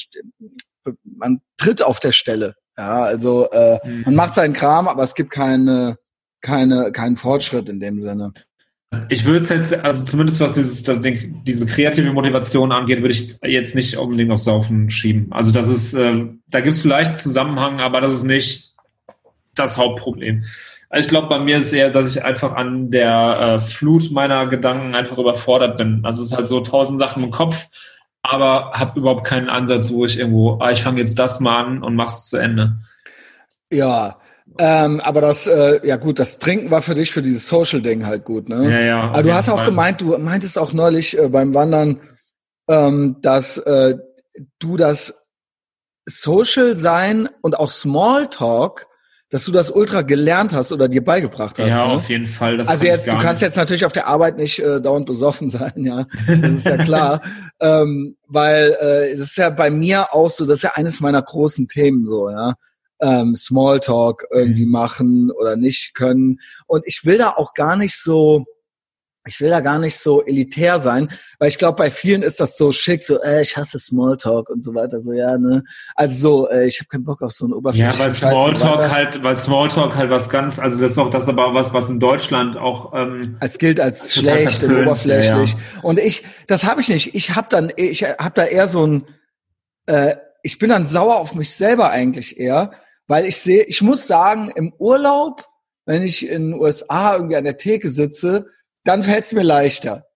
man 1.05 1.41
tritt 1.57 1.83
auf 1.83 2.01
der 2.01 2.13
Stelle. 2.13 2.55
Ja, 2.79 3.05
also 3.05 3.51
äh, 3.51 3.79
mhm. 3.85 4.03
man 4.07 4.15
macht 4.15 4.35
seinen 4.35 4.53
Kram, 4.53 4.89
aber 4.89 5.03
es 5.03 5.15
gibt 5.15 5.31
keine, 5.31 5.99
keine, 6.41 6.93
keinen 6.93 7.17
Fortschritt 7.17 7.69
in 7.69 7.81
dem 7.81 8.01
Sinne. 8.01 8.33
Ich 9.09 9.25
würde 9.25 9.45
es 9.45 9.49
jetzt, 9.51 9.85
also 9.85 10.05
zumindest 10.05 10.41
was 10.41 10.55
dieses, 10.55 10.83
das 10.83 11.01
Ding, 11.01 11.43
diese 11.45 11.67
kreative 11.67 12.13
Motivation 12.13 12.73
angeht, 12.73 13.01
würde 13.01 13.15
ich 13.15 13.37
jetzt 13.43 13.75
nicht 13.75 13.97
unbedingt 13.97 14.31
auf 14.31 14.41
Saufen 14.41 14.91
schieben. 14.91 15.29
Also 15.31 15.53
das 15.53 15.69
ist, 15.69 15.95
äh, 15.95 16.27
da 16.49 16.61
gibt 16.61 16.77
es 16.77 16.83
vielleicht 16.83 17.19
Zusammenhang, 17.19 17.81
aber 17.81 18.01
das 18.01 18.13
ist 18.13 18.25
nicht 18.25 18.75
das 19.55 19.79
Hauptproblem. 19.79 20.45
Also 20.89 21.05
ich 21.05 21.09
glaube, 21.09 21.29
bei 21.29 21.39
mir 21.39 21.59
ist 21.59 21.73
eher, 21.73 21.91
dass 21.91 22.15
ich 22.15 22.25
einfach 22.25 22.55
an 22.55 22.91
der 22.91 23.39
äh, 23.41 23.59
Flut 23.59 24.11
meiner 24.13 24.47
Gedanken 24.47 24.95
einfach 24.95 25.19
überfordert 25.19 25.77
bin. 25.79 26.01
Also 26.05 26.23
es 26.23 26.31
ist 26.31 26.37
halt 26.37 26.47
so 26.47 26.61
tausend 26.61 27.01
Sachen 27.01 27.25
im 27.25 27.31
Kopf, 27.31 27.69
aber 28.23 28.73
habe 28.73 29.01
überhaupt 29.01 29.27
keinen 29.27 29.49
Ansatz, 29.49 29.91
wo 29.91 30.05
ich 30.05 30.19
irgendwo, 30.19 30.59
ah, 30.61 30.71
ich 30.71 30.83
fange 30.83 31.01
jetzt 31.01 31.19
das 31.19 31.41
mal 31.41 31.65
an 31.65 31.83
und 31.83 31.97
mach's 31.97 32.29
zu 32.29 32.37
Ende. 32.37 32.79
Ja, 33.73 34.19
ähm, 34.59 35.01
aber 35.01 35.21
das, 35.21 35.47
äh, 35.47 35.81
ja 35.87 35.97
gut, 35.97 36.19
das 36.19 36.39
Trinken 36.39 36.71
war 36.71 36.81
für 36.81 36.95
dich 36.95 37.11
für 37.11 37.23
dieses 37.23 37.49
Social-Ding 37.49 38.07
halt 38.07 38.25
gut, 38.25 38.49
ne? 38.49 38.71
Ja, 38.71 38.81
ja. 38.81 39.03
Aber 39.11 39.23
du 39.23 39.35
hast 39.35 39.49
auch 39.49 39.57
Fall. 39.57 39.67
gemeint, 39.67 40.01
du 40.01 40.17
meintest 40.19 40.59
auch 40.59 40.73
neulich 40.73 41.19
äh, 41.19 41.29
beim 41.29 41.53
Wandern, 41.53 42.01
ähm, 42.69 43.17
dass 43.21 43.59
äh, 43.59 43.97
du 44.59 44.77
das 44.77 45.29
Social 46.07 46.77
sein 46.77 47.29
und 47.43 47.59
auch 47.59 47.71
Smalltalk, 47.71 48.87
dass 49.29 49.45
du 49.45 49.53
das 49.53 49.71
ultra 49.73 50.03
gelernt 50.03 50.53
hast 50.53 50.71
oder 50.71 50.89
dir 50.89 51.05
beigebracht 51.05 51.59
hast. 51.59 51.69
Ja, 51.69 51.89
ne? 51.89 51.95
auf 51.95 52.09
jeden 52.09 52.27
Fall. 52.27 52.57
Das 52.57 52.69
also 52.69 52.87
jetzt, 52.87 53.09
du 53.09 53.13
kannst 53.19 53.43
nicht. 53.43 53.49
jetzt 53.51 53.57
natürlich 53.57 53.85
auf 53.85 53.93
der 53.93 54.07
Arbeit 54.07 54.39
nicht 54.39 54.61
äh, 54.61 54.81
dauernd 54.81 55.07
besoffen 55.07 55.51
sein, 55.51 55.73
ja, 55.77 56.07
das 56.29 56.51
ist 56.51 56.67
ja 56.67 56.77
klar, 56.83 57.21
ähm, 57.61 58.17
weil 58.27 58.77
äh, 58.81 59.19
das 59.19 59.29
ist 59.29 59.37
ja 59.37 59.51
bei 59.51 59.71
mir 59.71 60.15
auch 60.15 60.31
so, 60.31 60.47
das 60.47 60.59
ist 60.59 60.63
ja 60.63 60.73
eines 60.75 61.01
meiner 61.01 61.21
großen 61.21 61.67
Themen 61.69 62.07
so, 62.07 62.31
ja 62.31 62.55
ähm, 63.01 63.35
Smalltalk 63.37 64.27
irgendwie 64.31 64.67
mhm. 64.67 64.73
machen 64.73 65.31
oder 65.31 65.57
nicht 65.57 65.95
können. 65.95 66.41
Und 66.67 66.87
ich 66.87 67.05
will 67.05 67.19
da 67.19 67.31
auch 67.31 67.55
gar 67.55 67.77
nicht 67.77 67.97
so, 68.01 68.45
ich 69.27 69.41
will 69.41 69.51
da 69.51 69.61
gar 69.61 69.79
nicht 69.79 69.97
so 69.97 70.25
elitär 70.25 70.79
sein, 70.79 71.09
weil 71.39 71.49
ich 71.49 71.59
glaube, 71.59 71.77
bei 71.77 71.91
vielen 71.91 72.23
ist 72.23 72.41
das 72.41 72.57
so 72.57 72.73
schick, 72.73 73.03
so, 73.03 73.21
äh, 73.23 73.43
ich 73.43 73.57
hasse 73.57 73.79
Smalltalk 73.79 74.49
und 74.51 74.63
so 74.63 74.75
weiter, 74.75 74.99
so, 74.99 75.13
ja, 75.13 75.37
ne. 75.37 75.65
Also 75.95 76.45
so, 76.45 76.49
äh, 76.49 76.67
ich 76.67 76.79
habe 76.79 76.89
keinen 76.89 77.05
Bock 77.05 77.23
auf 77.23 77.33
so 77.33 77.47
ein 77.47 77.53
Oberflächlichen 77.53 77.99
Ja, 77.99 78.05
weil 78.05 78.13
Smalltalk 78.13 78.91
halt, 78.91 79.25
weil 79.25 79.37
Smalltalk 79.37 79.97
halt 79.97 80.11
was 80.11 80.29
ganz, 80.29 80.59
also 80.59 80.81
das 80.81 80.93
ist 80.93 80.99
auch 80.99 81.11
das 81.11 81.29
aber 81.29 81.55
was, 81.55 81.73
was 81.73 81.91
in 81.91 82.01
Deutschland 82.01 82.57
auch 82.57 82.95
ähm, 82.95 83.37
als 83.41 83.59
gilt 83.59 83.81
als 83.81 84.15
schlecht 84.15 84.63
und 84.63 84.83
oberflächlich. 84.83 85.53
Ja, 85.53 85.59
ja. 85.59 85.83
Und 85.83 85.99
ich, 85.99 86.25
das 86.47 86.65
habe 86.65 86.81
ich 86.81 86.89
nicht. 86.89 87.15
Ich 87.15 87.35
habe 87.35 87.49
dann, 87.51 87.73
ich 87.77 88.05
habe 88.05 88.33
da 88.35 88.45
eher 88.45 88.69
so 88.69 88.87
ein, 88.87 89.07
äh, 89.87 90.17
ich 90.43 90.59
bin 90.59 90.71
dann 90.71 90.87
sauer 90.87 91.17
auf 91.17 91.35
mich 91.35 91.55
selber 91.55 91.91
eigentlich 91.91 92.39
eher, 92.39 92.71
weil 93.07 93.27
ich 93.27 93.39
sehe, 93.39 93.65
ich 93.65 93.83
muss 93.83 94.07
sagen, 94.07 94.51
im 94.55 94.73
Urlaub, 94.79 95.45
wenn 95.85 96.03
ich 96.03 96.29
in 96.29 96.51
den 96.51 96.61
USA 96.61 97.15
irgendwie 97.15 97.37
an 97.37 97.45
der 97.45 97.57
Theke 97.57 97.89
sitze, 97.89 98.47
dann 98.85 99.03
fällt 99.03 99.25
es 99.25 99.33
mir 99.33 99.43
leichter. 99.43 100.07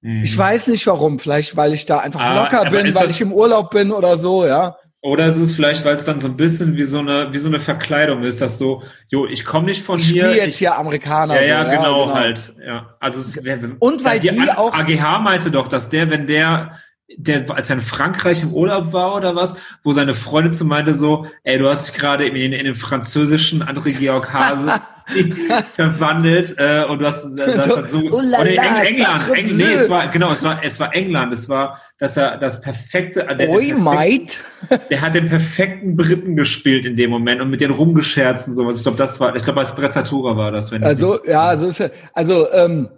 Mhm. 0.00 0.22
Ich 0.22 0.36
weiß 0.36 0.68
nicht 0.68 0.86
warum, 0.86 1.18
vielleicht 1.18 1.56
weil 1.56 1.72
ich 1.72 1.86
da 1.86 1.98
einfach 1.98 2.20
ah, 2.20 2.42
locker 2.42 2.70
bin, 2.70 2.94
weil 2.94 3.10
ich 3.10 3.20
im 3.20 3.32
Urlaub 3.32 3.70
bin 3.70 3.90
oder 3.90 4.18
so, 4.18 4.46
ja. 4.46 4.76
Oder 5.00 5.26
ist 5.26 5.36
es 5.36 5.52
vielleicht, 5.52 5.84
weil 5.84 5.96
es 5.96 6.04
dann 6.04 6.18
so 6.18 6.28
ein 6.28 6.36
bisschen 6.36 6.78
wie 6.78 6.84
so 6.84 6.98
eine, 6.98 7.30
wie 7.30 7.38
so 7.38 7.48
eine 7.48 7.60
Verkleidung 7.60 8.22
ist, 8.22 8.40
dass 8.40 8.56
so, 8.56 8.82
jo, 9.08 9.26
ich 9.26 9.44
komme 9.44 9.66
nicht 9.66 9.82
von 9.82 9.98
ich 9.98 10.08
hier. 10.08 10.22
Ich 10.22 10.28
spiele 10.30 10.46
jetzt 10.46 10.56
hier 10.56 10.78
Amerikaner. 10.78 11.34
Ja, 11.34 11.40
so, 11.40 11.46
ja, 11.46 11.62
genau, 11.64 12.00
ja, 12.00 12.04
genau, 12.06 12.14
halt. 12.14 12.54
Ja, 12.66 12.96
also 13.00 13.20
es, 13.20 13.36
und 13.80 14.04
weil 14.04 14.18
die, 14.18 14.28
die 14.28 14.50
auch 14.50 14.72
AGH 14.72 15.18
meinte 15.18 15.50
doch, 15.50 15.68
dass 15.68 15.90
der, 15.90 16.08
wenn 16.08 16.26
der 16.26 16.80
der, 17.16 17.50
als 17.50 17.70
er 17.70 17.76
in 17.76 17.82
Frankreich 17.82 18.42
im 18.42 18.52
Urlaub 18.52 18.92
war 18.92 19.14
oder 19.14 19.34
was, 19.36 19.56
wo 19.82 19.92
seine 19.92 20.14
Freundin 20.14 20.52
zu 20.52 20.64
meinte 20.64 20.94
so, 20.94 21.26
ey, 21.42 21.58
du 21.58 21.68
hast 21.68 21.88
dich 21.88 21.94
gerade 21.94 22.26
in, 22.26 22.34
in, 22.36 22.64
den 22.64 22.74
französischen 22.74 23.62
André 23.62 23.92
Georg 23.92 24.32
Hase 24.32 24.80
verwandelt 25.74 26.54
äh, 26.58 26.84
und 26.88 26.98
du 26.98 27.06
hast, 27.06 27.24
das 27.36 27.66
so, 27.66 27.82
so 27.84 27.98
oh 28.10 28.20
la, 28.22 28.38
in 28.42 28.56
England, 28.56 29.28
England 29.34 29.56
nee, 29.56 29.74
es 29.74 29.90
war 29.90 30.06
genau, 30.08 30.32
es 30.32 30.42
war 30.42 30.64
es 30.64 30.80
war 30.80 30.94
England, 30.94 31.32
es 31.32 31.48
war, 31.48 31.80
dass 31.98 32.16
er 32.16 32.38
das 32.38 32.60
perfekte, 32.60 33.20
der, 33.38 33.50
Oi, 33.50 33.68
der, 33.68 33.74
perfekte, 33.74 34.38
der 34.90 35.00
hat 35.02 35.14
den 35.14 35.28
perfekten 35.28 35.96
Briten 35.96 36.36
gespielt 36.36 36.86
in 36.86 36.96
dem 36.96 37.10
Moment 37.10 37.42
und 37.42 37.50
mit 37.50 37.60
denen 37.60 37.74
rumgescherzt 37.74 38.48
und 38.48 38.54
sowas. 38.54 38.78
Ich 38.78 38.82
glaube, 38.82 38.98
das 38.98 39.20
war, 39.20 39.36
ich 39.36 39.44
glaube, 39.44 39.60
als 39.60 39.74
Brezzatura 39.74 40.36
war 40.36 40.50
das, 40.50 40.72
wenn 40.72 40.82
also 40.82 41.18
ja, 41.24 41.42
also 41.42 41.66
ist, 41.66 41.90
also 42.14 42.50
ähm, 42.52 42.88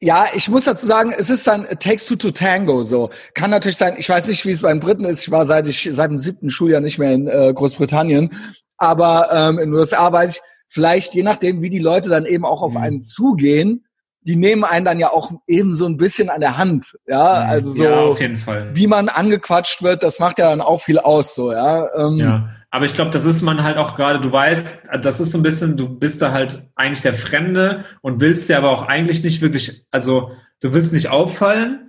ja, 0.00 0.26
ich 0.34 0.48
muss 0.48 0.64
dazu 0.64 0.86
sagen, 0.86 1.12
es 1.16 1.30
ist 1.30 1.46
dann 1.46 1.66
Takes 1.80 2.06
Two 2.06 2.16
to 2.16 2.30
Tango 2.30 2.82
so. 2.82 3.10
Kann 3.34 3.50
natürlich 3.50 3.78
sein, 3.78 3.94
ich 3.96 4.08
weiß 4.08 4.28
nicht, 4.28 4.44
wie 4.44 4.50
es 4.50 4.60
bei 4.60 4.68
den 4.68 4.80
Briten 4.80 5.04
ist. 5.04 5.22
Ich 5.22 5.30
war 5.30 5.46
seit 5.46 5.68
ich 5.68 5.88
seit 5.90 6.10
dem 6.10 6.18
siebten 6.18 6.50
Schuljahr 6.50 6.80
nicht 6.80 6.98
mehr 6.98 7.12
in 7.12 7.26
äh, 7.28 7.52
Großbritannien, 7.54 8.30
aber 8.76 9.28
ähm, 9.32 9.58
in 9.58 9.70
den 9.70 9.74
USA 9.74 10.12
weiß 10.12 10.36
ich, 10.36 10.42
vielleicht 10.68 11.14
je 11.14 11.22
nachdem, 11.22 11.62
wie 11.62 11.70
die 11.70 11.78
Leute 11.78 12.10
dann 12.10 12.26
eben 12.26 12.44
auch 12.44 12.62
auf 12.62 12.74
mhm. 12.74 12.80
einen 12.80 13.02
zugehen, 13.02 13.86
die 14.20 14.36
nehmen 14.36 14.64
einen 14.64 14.84
dann 14.84 14.98
ja 14.98 15.12
auch 15.12 15.30
eben 15.46 15.74
so 15.74 15.86
ein 15.86 15.96
bisschen 15.96 16.28
an 16.28 16.40
der 16.40 16.58
Hand, 16.58 16.98
ja, 17.06 17.44
mhm. 17.44 17.50
also 17.50 17.72
so, 17.72 17.84
ja, 17.84 18.00
auf 18.00 18.20
jeden 18.20 18.36
Fall. 18.36 18.70
wie 18.74 18.88
man 18.88 19.08
angequatscht 19.08 19.82
wird, 19.82 20.02
das 20.02 20.18
macht 20.18 20.38
ja 20.38 20.50
dann 20.50 20.60
auch 20.60 20.80
viel 20.80 20.98
aus, 20.98 21.34
so, 21.34 21.52
ja. 21.52 21.88
Ähm, 21.94 22.16
ja. 22.16 22.50
Aber 22.76 22.84
ich 22.84 22.92
glaube, 22.92 23.10
das 23.10 23.24
ist 23.24 23.40
man 23.40 23.62
halt 23.62 23.78
auch 23.78 23.96
gerade, 23.96 24.20
du 24.20 24.30
weißt, 24.30 24.88
das 25.00 25.18
ist 25.18 25.32
so 25.32 25.38
ein 25.38 25.42
bisschen, 25.42 25.78
du 25.78 25.88
bist 25.88 26.20
da 26.20 26.32
halt 26.32 26.62
eigentlich 26.74 27.00
der 27.00 27.14
Fremde 27.14 27.86
und 28.02 28.20
willst 28.20 28.50
dir 28.50 28.58
aber 28.58 28.68
auch 28.68 28.82
eigentlich 28.82 29.22
nicht 29.22 29.40
wirklich, 29.40 29.86
also 29.90 30.32
du 30.60 30.74
willst 30.74 30.92
nicht 30.92 31.08
auffallen, 31.08 31.86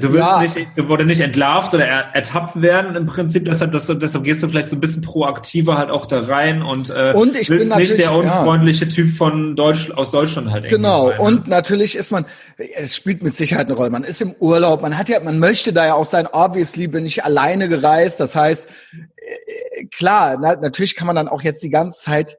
Du 0.00 0.08
ja. 0.16 0.42
nicht, 0.42 0.56
du 0.74 0.88
wurde 0.88 1.04
nicht 1.04 1.20
entlarvt 1.20 1.72
oder 1.72 1.86
ertappt 1.86 2.60
werden 2.60 2.96
im 2.96 3.06
Prinzip, 3.06 3.44
deshalb, 3.44 3.70
dass 3.70 3.86
du, 3.86 3.94
deshalb 3.94 4.24
gehst 4.24 4.42
du 4.42 4.48
vielleicht 4.48 4.68
so 4.68 4.74
ein 4.74 4.80
bisschen 4.80 5.02
proaktiver 5.02 5.78
halt 5.78 5.90
auch 5.90 6.06
da 6.06 6.18
rein 6.20 6.62
und, 6.62 6.90
äh, 6.90 7.12
und 7.14 7.36
ich 7.36 7.46
bin 7.46 7.68
nicht 7.68 7.96
der 7.96 8.12
unfreundliche 8.12 8.86
ja. 8.86 8.90
Typ 8.90 9.10
von 9.10 9.54
Deutsch, 9.54 9.92
aus 9.92 10.10
Deutschland 10.10 10.50
halt 10.50 10.68
Genau, 10.68 11.10
rein, 11.10 11.20
und 11.20 11.46
natürlich 11.46 11.94
ist 11.94 12.10
man, 12.10 12.26
es 12.56 12.96
spielt 12.96 13.22
mit 13.22 13.36
Sicherheit 13.36 13.66
eine 13.66 13.76
Rolle, 13.76 13.90
man 13.90 14.02
ist 14.02 14.20
im 14.20 14.34
Urlaub, 14.40 14.82
man 14.82 14.98
hat 14.98 15.08
ja, 15.08 15.20
man 15.20 15.38
möchte 15.38 15.72
da 15.72 15.86
ja 15.86 15.94
auch 15.94 16.06
sein, 16.06 16.26
obviously 16.26 16.88
bin 16.88 17.06
ich 17.06 17.24
alleine 17.24 17.68
gereist, 17.68 18.18
das 18.18 18.34
heißt, 18.34 18.68
äh, 18.96 19.84
klar, 19.92 20.38
na, 20.40 20.56
natürlich 20.56 20.96
kann 20.96 21.06
man 21.06 21.14
dann 21.14 21.28
auch 21.28 21.42
jetzt 21.42 21.62
die 21.62 21.70
ganze 21.70 22.00
Zeit 22.00 22.38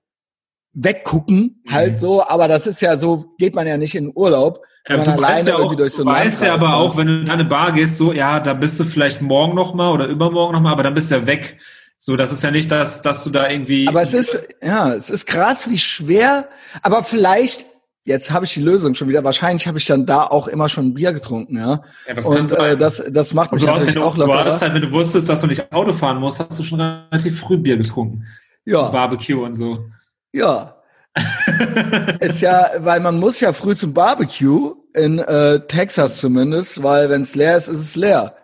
weggucken, 0.75 1.63
halt 1.67 1.93
mhm. 1.93 1.97
so, 1.97 2.27
aber 2.27 2.47
das 2.47 2.67
ist 2.67 2.81
ja 2.81 2.97
so, 2.97 3.33
geht 3.37 3.55
man 3.55 3.65
ja 3.65 3.77
nicht 3.77 3.95
in 3.95 4.11
Urlaub 4.13 4.61
ja, 4.87 4.97
du 4.97 5.19
weißt 5.19 5.47
ja 5.47 5.55
auch, 5.55 5.71
so 5.71 6.03
du 6.03 6.05
weißt 6.05 6.43
ja 6.43 6.53
aber 6.53 6.75
auch, 6.75 6.95
wenn 6.95 7.07
du 7.07 7.19
in 7.21 7.29
eine 7.29 7.45
Bar 7.45 7.71
gehst, 7.71 7.97
so, 7.97 8.13
ja, 8.13 8.39
da 8.39 8.53
bist 8.53 8.79
du 8.79 8.83
vielleicht 8.83 9.19
morgen 9.19 9.55
noch 9.55 9.73
mal 9.73 9.91
oder 9.91 10.05
übermorgen 10.05 10.53
noch 10.53 10.61
mal, 10.61 10.71
aber 10.71 10.83
dann 10.83 10.93
bist 10.93 11.09
du 11.09 11.15
ja 11.15 11.25
weg. 11.25 11.57
So, 11.97 12.15
das 12.15 12.31
ist 12.31 12.43
ja 12.43 12.51
nicht 12.51 12.69
das, 12.69 13.01
dass 13.01 13.23
du 13.23 13.31
da 13.31 13.49
irgendwie. 13.49 13.87
Aber 13.87 14.03
es 14.03 14.13
ist, 14.13 14.39
ja, 14.61 14.93
es 14.93 15.09
ist 15.09 15.25
krass, 15.25 15.67
wie 15.71 15.79
schwer, 15.79 16.49
aber 16.83 17.03
vielleicht 17.03 17.65
jetzt 18.03 18.29
habe 18.29 18.45
ich 18.45 18.53
die 18.53 18.61
Lösung 18.61 18.93
schon 18.93 19.07
wieder. 19.07 19.23
Wahrscheinlich 19.23 19.65
habe 19.65 19.79
ich 19.79 19.85
dann 19.85 20.05
da 20.05 20.21
auch 20.21 20.47
immer 20.47 20.69
schon 20.69 20.93
Bier 20.93 21.13
getrunken, 21.13 21.57
ja. 21.57 21.81
ja 22.07 22.13
das 22.13 22.27
und 22.27 22.51
äh, 22.51 22.77
das, 22.77 23.03
das 23.09 23.33
macht 23.33 23.53
mich 23.53 23.65
natürlich 23.65 23.95
ja 23.95 24.03
auch 24.03 24.15
locker. 24.15 24.43
Du 24.43 24.51
hast 24.51 24.61
halt, 24.61 24.75
wenn 24.75 24.83
du 24.83 24.91
wusstest, 24.91 25.27
dass 25.27 25.41
du 25.41 25.47
nicht 25.47 25.71
Auto 25.73 25.93
fahren 25.93 26.19
musst, 26.19 26.39
hast 26.39 26.59
du 26.59 26.61
schon 26.61 26.79
relativ 26.79 27.39
früh 27.39 27.57
Bier 27.57 27.77
getrunken. 27.77 28.27
Ja. 28.65 28.89
Barbecue 28.89 29.43
und 29.43 29.55
so. 29.55 29.87
Ja. 30.35 30.75
ist 32.19 32.41
ja, 32.41 32.67
weil 32.79 32.99
man 32.99 33.19
muss 33.19 33.39
ja 33.39 33.53
früh 33.53 33.73
zum 33.73 33.93
Barbecue 33.93 34.75
in 34.93 35.19
äh, 35.19 35.61
Texas 35.61 36.17
zumindest, 36.17 36.83
weil 36.83 37.09
wenn 37.09 37.21
es 37.21 37.35
leer 37.35 37.55
ist, 37.55 37.69
ist 37.69 37.79
es 37.79 37.95
leer. 37.95 38.35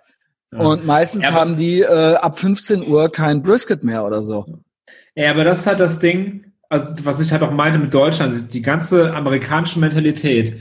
Ja. 0.54 0.60
Und 0.60 0.86
meistens 0.86 1.26
ja, 1.26 1.34
haben 1.34 1.58
die 1.58 1.82
äh, 1.82 2.16
ab 2.16 2.40
15 2.40 2.88
Uhr 2.88 3.12
kein 3.12 3.42
Brisket 3.42 3.84
mehr 3.84 4.06
oder 4.06 4.22
so. 4.22 4.46
Ja, 5.16 5.32
aber 5.32 5.44
das 5.44 5.60
ist 5.60 5.68
halt 5.68 5.82
das 5.82 6.00
Ding, 6.00 6.54
also 6.70 6.88
was 7.04 7.20
ich 7.20 7.34
halt 7.34 7.44
auch 7.44 7.52
meinte 7.52 7.78
mit 7.78 7.94
Deutschland, 7.94 8.32
also 8.32 8.46
die 8.46 8.62
ganze 8.62 9.14
amerikanische 9.14 9.80
Mentalität, 9.80 10.54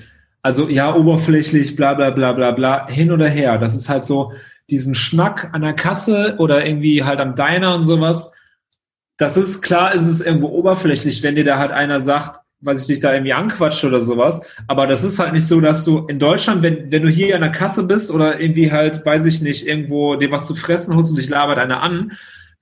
also 0.43 0.69
ja, 0.69 0.93
oberflächlich, 0.93 1.77
bla 1.77 1.95
bla 1.95 2.11
bla 2.11 2.33
bla 2.33 2.51
bla, 2.51 2.89
hin 2.89 3.13
oder 3.13 3.29
her. 3.29 3.59
Das 3.59 3.77
ist 3.77 3.89
halt 3.89 4.05
so 4.05 4.33
diesen 4.69 4.97
Schnack 4.97 5.51
an 5.53 5.63
der 5.63 5.75
Kasse 5.75 6.35
oder 6.39 6.67
irgendwie 6.67 7.05
halt 7.05 7.21
am 7.21 7.37
Diner 7.37 7.77
und 7.77 7.85
sowas. 7.85 8.33
Das 9.21 9.37
ist 9.37 9.61
klar, 9.61 9.93
ist 9.93 10.07
es 10.07 10.23
irgendwo 10.23 10.49
oberflächlich, 10.49 11.23
wenn 11.23 11.37
dir 11.37 11.45
da 11.45 11.59
halt 11.59 11.73
einer 11.73 12.01
sagt, 12.01 12.41
was 12.63 12.81
ich 12.81 12.87
dich 12.87 13.01
da 13.01 13.13
irgendwie 13.13 13.35
anquatscht 13.35 13.85
oder 13.85 14.01
sowas. 14.01 14.41
Aber 14.67 14.87
das 14.87 15.05
ist 15.05 15.19
halt 15.19 15.35
nicht 15.35 15.47
so, 15.47 15.61
dass 15.61 15.85
du 15.85 16.07
in 16.07 16.19
Deutschland, 16.19 16.63
wenn, 16.63 16.91
wenn 16.91 17.03
du 17.03 17.11
hier 17.11 17.35
an 17.35 17.43
der 17.43 17.53
Kasse 17.53 17.83
bist 17.83 18.11
oder 18.11 18.41
irgendwie 18.41 18.73
halt, 18.73 19.05
weiß 19.05 19.27
ich 19.27 19.43
nicht, 19.43 19.67
irgendwo 19.67 20.17
dir 20.17 20.31
was 20.31 20.47
zu 20.47 20.55
fressen 20.55 20.97
holst 20.97 21.11
und 21.11 21.19
dich 21.19 21.29
labert 21.29 21.59
einer 21.59 21.83
an, 21.83 22.13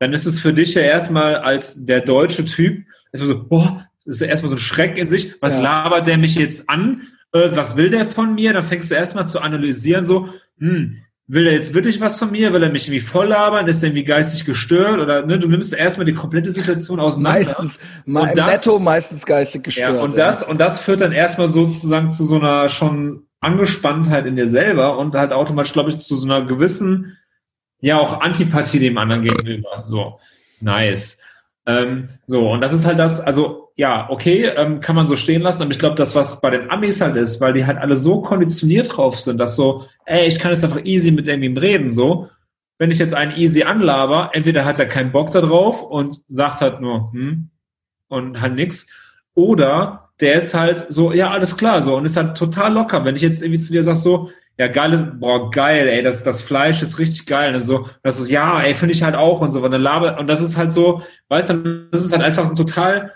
dann 0.00 0.12
ist 0.12 0.26
es 0.26 0.40
für 0.40 0.52
dich 0.52 0.74
ja 0.74 0.82
erstmal 0.82 1.36
als 1.36 1.84
der 1.84 2.00
deutsche 2.00 2.44
Typ 2.44 2.84
erstmal 3.12 3.36
so, 3.36 3.44
boah, 3.44 3.86
ist 4.04 4.20
erstmal 4.20 4.50
so 4.50 4.56
ein 4.56 4.61
Schreck 4.61 4.98
in 4.98 5.09
sich. 5.09 5.34
Was 5.40 5.54
ja. 5.54 5.62
labert 5.62 6.09
der 6.09 6.18
mich 6.18 6.34
jetzt 6.34 6.68
an? 6.68 7.02
Äh, 7.32 7.50
was 7.52 7.76
will 7.76 7.90
der 7.90 8.04
von 8.04 8.34
mir? 8.34 8.52
Dann 8.52 8.64
fängst 8.64 8.90
du 8.90 8.96
erstmal 8.96 9.28
zu 9.28 9.40
analysieren, 9.40 10.04
so, 10.04 10.28
hm, 10.59 10.96
will 11.29 11.47
er 11.47 11.53
jetzt 11.53 11.74
wirklich 11.74 12.01
was 12.01 12.18
von 12.18 12.33
mir? 12.33 12.53
Will 12.53 12.62
er 12.62 12.70
mich 12.70 12.89
irgendwie 12.89 13.05
voll 13.05 13.29
labern? 13.29 13.68
Ist 13.68 13.83
er 13.83 13.89
irgendwie 13.89 14.05
geistig 14.05 14.47
gestört? 14.47 14.99
Oder 14.99 15.24
ne, 15.24 15.39
du 15.39 15.47
nimmst 15.47 15.72
erstmal 15.74 16.07
die 16.07 16.14
komplette 16.14 16.51
Situation 16.51 16.99
auseinander. 16.99 17.39
Meistens, 17.39 17.79
me 18.07 18.33
das, 18.35 18.47
netto 18.47 18.79
meistens 18.79 19.26
geistig 19.26 19.62
gestört. 19.62 19.95
Ja, 19.95 20.03
und 20.03 20.14
ja. 20.14 20.31
das, 20.31 20.43
und 20.43 20.59
das 20.59 20.81
führt 20.81 21.03
dann 21.03 21.12
erstmal 21.12 21.49
sozusagen 21.49 22.11
zu 22.11 22.24
so 22.24 22.37
einer 22.37 22.70
schon 22.70 23.26
Angespanntheit 23.41 24.26
in 24.26 24.37
dir 24.37 24.49
selber 24.49 24.99
und 24.99 25.14
halt 25.14 25.33
automatisch, 25.33 25.74
glaube 25.74 25.91
ich, 25.91 25.99
zu 25.99 26.16
so 26.16 26.26
einer 26.26 26.43
gewissen, 26.43 27.18
ja, 27.81 27.99
auch 27.99 28.20
Antipathie 28.20 28.81
dem 28.81 28.97
anderen 28.97 29.22
gegenüber. 29.22 29.83
So, 29.85 30.18
nice. 30.61 31.18
Ähm, 31.69 32.09
so, 32.27 32.51
und 32.51 32.62
das 32.62 32.73
ist 32.73 32.87
halt 32.87 32.99
das, 32.99 33.21
also 33.21 33.69
ja, 33.77 34.09
okay, 34.09 34.47
ähm, 34.57 34.81
kann 34.81 34.97
man 34.97 35.07
so 35.07 35.16
stehen 35.16 35.43
lassen, 35.43 35.62
aber 35.62 35.71
ich 35.71 35.79
glaube, 35.79 35.97
das, 35.97 36.14
was 36.14 36.41
bei 36.41 36.49
den 36.49 36.71
Amis 36.71 37.03
halt 37.03 37.16
ist, 37.16 37.43
weil 37.43 37.53
die 37.53 37.66
halt 37.66 37.77
alle 37.77 37.97
so 37.97 38.23
konditioniert 38.23 38.97
drauf 38.97 39.21
sind, 39.21 39.39
dass 39.39 39.55
so, 39.55 39.85
ey, 40.07 40.27
ich 40.27 40.39
kann 40.39 40.51
jetzt 40.51 40.64
einfach 40.64 40.83
easy 40.85 41.11
mit 41.11 41.29
irgendwem 41.29 41.59
reden, 41.59 41.91
so, 41.93 42.31
wenn 42.79 42.91
ich 42.91 42.99
jetzt 42.99 43.12
einen 43.12 43.37
easy 43.37 43.64
anlaber, 43.64 44.31
entweder 44.33 44.64
hat 44.64 44.81
er 44.81 44.87
keinen 44.87 45.12
Bock 45.12 45.31
da 45.31 45.43
drauf 45.43 45.83
und 45.83 46.23
sagt 46.29 46.62
halt 46.62 46.81
nur, 46.81 47.12
hm, 47.12 47.51
und 48.09 48.41
halt 48.41 48.55
nix, 48.55 48.87
oder 49.35 50.09
der 50.21 50.37
ist 50.37 50.55
halt 50.55 50.87
so, 50.89 51.12
ja, 51.12 51.31
alles 51.31 51.57
klar, 51.59 51.83
so, 51.83 51.97
und 51.97 52.07
ist 52.07 52.16
halt 52.16 52.37
total 52.37 52.73
locker. 52.73 53.05
Wenn 53.05 53.14
ich 53.14 53.23
jetzt 53.23 53.43
irgendwie 53.43 53.61
zu 53.61 53.73
dir 53.73 53.85
sag 53.85 53.97
so, 53.97 54.31
ja, 54.59 54.66
geil, 54.66 55.12
boah, 55.20 55.50
geil, 55.52 55.86
ey, 55.86 56.02
das, 56.02 56.24
das 56.24 56.42
Fleisch 56.42 56.82
ist 56.82 56.98
richtig 56.98 57.26
geil. 57.26 57.54
Und 57.54 57.61
so, 57.61 57.88
das 58.02 58.18
ist, 58.18 58.28
ja, 58.28 58.61
ey, 58.61 58.74
finde 58.74 58.92
ich 58.92 59.04
halt 59.04 59.14
auch 59.14 59.40
und 59.40 59.52
so, 59.52 59.62
und 59.62 59.70
dann 59.70 59.80
laber, 59.80 60.18
und 60.18 60.26
das 60.26 60.42
ist 60.42 60.56
halt 60.56 60.72
so, 60.72 61.02
weißt 61.28 61.50
du, 61.50 61.88
das 61.92 62.04
ist 62.04 62.12
halt 62.12 62.24
einfach 62.24 62.48
ein 62.48 62.56
total, 62.56 63.12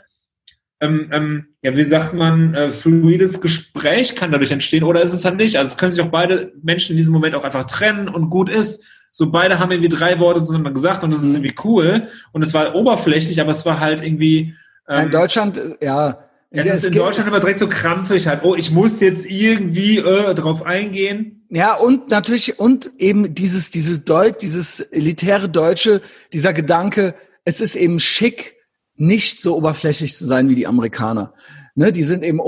ähm, 0.81 1.11
ähm, 1.13 1.47
ja, 1.63 1.77
wie 1.77 1.85
sagt 1.85 2.15
man, 2.15 2.55
äh, 2.55 2.71
fluides 2.71 3.41
Gespräch 3.41 4.15
kann 4.15 4.31
dadurch 4.31 4.53
entstehen, 4.53 4.85
oder 4.85 5.03
ist 5.03 5.13
es 5.13 5.25
halt 5.25 5.37
nicht? 5.37 5.57
Also 5.57 5.73
es 5.73 5.77
können 5.77 5.91
sich 5.91 6.03
auch 6.03 6.11
beide 6.11 6.53
Menschen 6.63 6.93
in 6.93 6.97
diesem 6.97 7.13
Moment 7.13 7.35
auch 7.35 7.45
einfach 7.45 7.67
trennen 7.67 8.09
und 8.09 8.31
gut 8.31 8.49
ist. 8.49 8.85
So 9.11 9.31
beide 9.31 9.59
haben 9.59 9.71
irgendwie 9.73 9.91
drei 9.91 10.19
Worte 10.21 10.43
zusammen 10.45 10.73
gesagt 10.73 11.03
und 11.03 11.13
das 11.13 11.23
ist 11.23 11.31
mhm. 11.31 11.45
irgendwie 11.45 11.55
cool. 11.65 12.09
Und 12.33 12.43
es 12.43 12.55
war 12.55 12.75
oberflächlich, 12.75 13.41
aber 13.41 13.51
es 13.51 13.67
war 13.67 13.79
halt 13.81 14.01
irgendwie. 14.01 14.55
Ähm, 14.89 15.07
in 15.07 15.11
Deutschland, 15.11 15.57
äh, 15.57 15.85
ja, 15.85 16.19
es 16.53 16.67
ja, 16.67 16.75
ist 16.75 16.85
in 16.85 16.93
Deutschland 16.93 17.29
immer 17.29 17.41
direkt 17.41 17.61
so 17.61 17.69
krampfig 17.69 18.27
halt, 18.27 18.45
oh, 18.45 18.55
ich 18.55 18.71
muss 18.71 19.01
jetzt 19.01 19.25
irgendwie 19.27 19.99
äh, 19.99 20.35
drauf 20.35 20.63
eingehen. 20.63 21.47
Ja, 21.49 21.75
und 21.75 22.11
natürlich, 22.11 22.59
und 22.59 22.91
eben 22.99 23.35
dieses, 23.35 23.71
dieses 23.71 24.05
Deut, 24.05 24.43
dieses 24.43 24.81
elitäre 24.81 25.49
Deutsche, 25.49 26.03
dieser 26.33 26.53
Gedanke, 26.53 27.15
es 27.45 27.61
ist 27.61 27.75
eben 27.75 28.01
schick, 28.01 28.57
nicht 28.97 29.41
so 29.41 29.57
oberflächlich 29.57 30.17
zu 30.17 30.27
sein 30.27 30.49
wie 30.51 30.55
die 30.55 30.67
Amerikaner 30.67 31.35
ne, 31.75 31.93
die 31.93 32.03
sind 32.03 32.23
eben, 32.23 32.41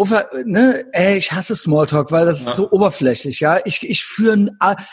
ne, 0.45 0.85
ey, 0.93 1.17
ich 1.17 1.33
hasse 1.33 1.57
Smalltalk, 1.57 2.13
weil 2.13 2.27
das 2.27 2.45
ja. 2.45 2.51
ist 2.51 2.57
so 2.57 2.71
oberflächlich, 2.71 3.41
ja. 3.41 3.59
Ich, 3.65 3.89
ich 3.89 4.05
führe, 4.05 4.49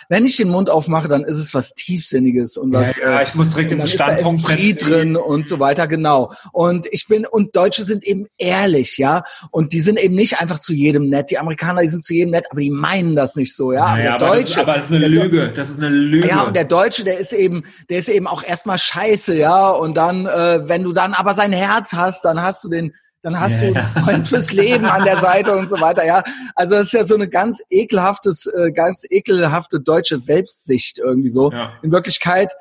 wenn 0.09 0.25
ich 0.25 0.37
den 0.37 0.49
Mund 0.49 0.69
aufmache, 0.69 1.07
dann 1.07 1.23
ist 1.23 1.37
es 1.37 1.53
was 1.53 1.73
Tiefsinniges 1.73 2.57
und 2.57 2.71
was. 2.73 2.95
Ja, 2.97 3.11
ja 3.11 3.21
ich 3.21 3.35
muss 3.35 3.49
direkt 3.49 3.71
im 3.71 3.85
Standpunkt 3.85 4.47
drin 4.47 5.15
und 5.15 5.47
so 5.47 5.59
weiter, 5.59 5.87
genau. 5.87 6.31
Und 6.53 6.87
ich 6.91 7.07
bin, 7.07 7.25
und 7.25 7.55
Deutsche 7.55 7.83
sind 7.83 8.05
eben 8.05 8.27
ehrlich, 8.37 8.97
ja. 8.97 9.23
Und 9.51 9.73
die 9.73 9.81
sind 9.81 9.99
eben 9.99 10.15
nicht 10.15 10.39
einfach 10.39 10.59
zu 10.59 10.73
jedem 10.73 11.09
nett. 11.09 11.31
Die 11.31 11.37
Amerikaner, 11.37 11.81
die 11.81 11.89
sind 11.89 12.03
zu 12.03 12.13
jedem 12.13 12.31
nett, 12.31 12.45
aber 12.49 12.61
die 12.61 12.69
meinen 12.69 13.15
das 13.15 13.35
nicht 13.35 13.55
so, 13.55 13.73
ja. 13.73 13.95
Naja, 13.95 14.15
aber, 14.15 14.25
der 14.25 14.35
Deutsche, 14.35 14.61
aber 14.61 14.75
das 14.75 14.85
ist 14.85 14.91
eine 14.93 15.07
Lüge. 15.07 15.53
Das 15.53 15.69
ist 15.69 15.77
eine 15.77 15.89
Lüge. 15.89 16.27
Ja, 16.27 16.43
und 16.43 16.55
der 16.55 16.65
Deutsche, 16.65 17.03
der 17.03 17.19
ist 17.19 17.33
eben, 17.33 17.63
der 17.89 17.99
ist 17.99 18.09
eben 18.09 18.27
auch 18.27 18.43
erstmal 18.43 18.77
scheiße, 18.77 19.35
ja. 19.35 19.71
Und 19.71 19.97
dann, 19.97 20.25
äh, 20.25 20.67
wenn 20.69 20.83
du 20.83 20.93
dann 20.93 21.13
aber 21.13 21.33
sein 21.33 21.51
Herz 21.51 21.91
hast, 21.93 22.23
dann 22.23 22.41
hast 22.41 22.63
du 22.63 22.69
den, 22.69 22.93
dann 23.21 23.39
hast 23.39 23.61
ja. 23.61 23.69
du 23.69 23.75
einen 23.75 23.87
Freund 23.87 24.27
fürs 24.27 24.51
Leben 24.51 24.85
an 24.85 25.03
der 25.03 25.19
Seite 25.19 25.55
und 25.55 25.69
so 25.69 25.79
weiter. 25.79 26.05
Ja, 26.05 26.23
also 26.55 26.75
das 26.75 26.87
ist 26.87 26.93
ja 26.93 27.05
so 27.05 27.15
eine 27.15 27.27
ganz 27.27 27.61
ekelhaftes, 27.69 28.47
äh, 28.47 28.71
ganz 28.71 29.05
ekelhafte 29.09 29.79
deutsche 29.79 30.17
Selbstsicht 30.17 30.97
irgendwie 30.97 31.29
so. 31.29 31.51
Ja. 31.51 31.73
In 31.83 31.91
Wirklichkeit, 31.91 32.53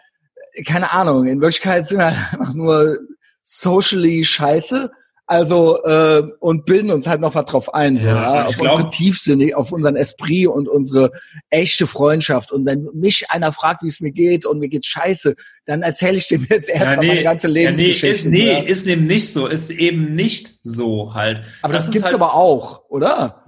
keine 0.66 0.92
Ahnung, 0.92 1.26
in 1.26 1.40
Wirklichkeit 1.40 1.86
sind 1.86 1.98
wir 1.98 2.08
einfach 2.08 2.54
nur 2.54 2.98
socially 3.42 4.24
scheiße 4.24 4.90
also 5.30 5.80
äh, 5.84 6.24
und 6.40 6.66
bilden 6.66 6.90
uns 6.90 7.06
halt 7.06 7.20
noch 7.20 7.36
was 7.36 7.44
drauf 7.44 7.72
ein, 7.72 7.94
ja, 7.94 8.02
ja, 8.04 8.44
auf 8.46 8.56
glaub, 8.56 8.74
unsere 8.74 8.90
Tiefsinne, 8.90 9.56
auf 9.56 9.70
unseren 9.70 9.94
Esprit 9.94 10.48
und 10.48 10.68
unsere 10.68 11.12
echte 11.50 11.86
Freundschaft. 11.86 12.50
Und 12.50 12.66
wenn 12.66 12.88
mich 12.94 13.30
einer 13.30 13.52
fragt, 13.52 13.84
wie 13.84 13.86
es 13.86 14.00
mir 14.00 14.10
geht 14.10 14.44
und 14.44 14.58
mir 14.58 14.68
geht's 14.68 14.88
scheiße, 14.88 15.36
dann 15.66 15.82
erzähle 15.82 16.16
ich 16.16 16.26
dem 16.26 16.48
jetzt 16.50 16.68
erstmal 16.68 16.94
ja, 16.94 17.00
nee, 17.00 17.06
meine 17.06 17.22
ganze 17.22 17.46
Lebensgeschichte. 17.46 18.24
Ja, 18.24 18.30
nee, 18.30 18.58
ist, 18.58 18.66
nee, 18.66 18.72
ist 18.72 18.86
eben 18.88 19.06
nicht 19.06 19.32
so, 19.32 19.46
ist 19.46 19.70
eben 19.70 20.14
nicht 20.14 20.58
so 20.64 21.14
halt. 21.14 21.44
Aber 21.62 21.74
das, 21.74 21.84
das 21.84 21.92
gibt's 21.92 22.06
halt, 22.06 22.16
aber 22.16 22.34
auch, 22.34 22.82
oder? 22.88 23.39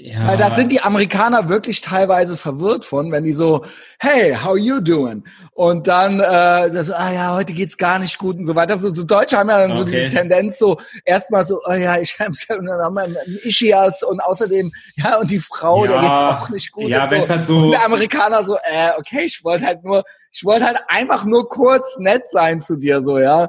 Ja. 0.00 0.28
Weil 0.28 0.36
da 0.36 0.52
sind 0.52 0.70
die 0.70 0.80
Amerikaner 0.80 1.48
wirklich 1.48 1.80
teilweise 1.80 2.36
verwirrt 2.36 2.84
von, 2.84 3.10
wenn 3.10 3.24
die 3.24 3.32
so, 3.32 3.64
hey, 3.98 4.32
how 4.32 4.56
you 4.56 4.80
doing? 4.80 5.24
Und 5.54 5.88
dann, 5.88 6.20
äh, 6.20 6.70
das, 6.70 6.88
ah 6.92 7.12
ja, 7.12 7.34
heute 7.34 7.52
geht's 7.52 7.76
gar 7.76 7.98
nicht 7.98 8.16
gut 8.16 8.36
und 8.36 8.46
so 8.46 8.54
weiter. 8.54 8.78
So, 8.78 8.94
so 8.94 9.02
Deutsche 9.02 9.36
haben 9.36 9.50
ja 9.50 9.58
dann 9.58 9.72
okay. 9.72 9.78
so 9.78 9.84
diese 9.84 10.08
Tendenz, 10.10 10.56
so 10.60 10.78
erstmal 11.04 11.44
so, 11.44 11.60
oh 11.66 11.72
ja, 11.72 11.98
ich 11.98 12.16
habe 12.20 12.30
und 12.30 12.66
dann 12.66 12.80
haben 12.80 12.94
wir 12.94 13.02
einen 13.02 13.16
Ischias 13.42 14.04
und 14.04 14.20
außerdem, 14.20 14.70
ja, 14.94 15.18
und 15.18 15.32
die 15.32 15.40
Frau, 15.40 15.84
ja. 15.84 15.90
der 15.90 16.00
geht's 16.00 16.20
auch 16.20 16.50
nicht 16.50 16.70
gut. 16.70 16.88
Ja, 16.88 17.10
wenn 17.10 17.24
so. 17.24 17.30
halt 17.30 17.46
so. 17.46 17.56
Und 17.56 17.72
der 17.72 17.84
Amerikaner 17.84 18.44
so, 18.44 18.54
äh, 18.54 18.90
okay, 18.98 19.22
ich 19.24 19.42
wollte 19.42 19.66
halt 19.66 19.82
nur, 19.82 20.04
ich 20.30 20.44
wollte 20.44 20.64
halt 20.64 20.78
einfach 20.86 21.24
nur 21.24 21.48
kurz 21.48 21.98
nett 21.98 22.22
sein 22.30 22.60
zu 22.60 22.76
dir, 22.76 23.02
so, 23.02 23.18
ja. 23.18 23.48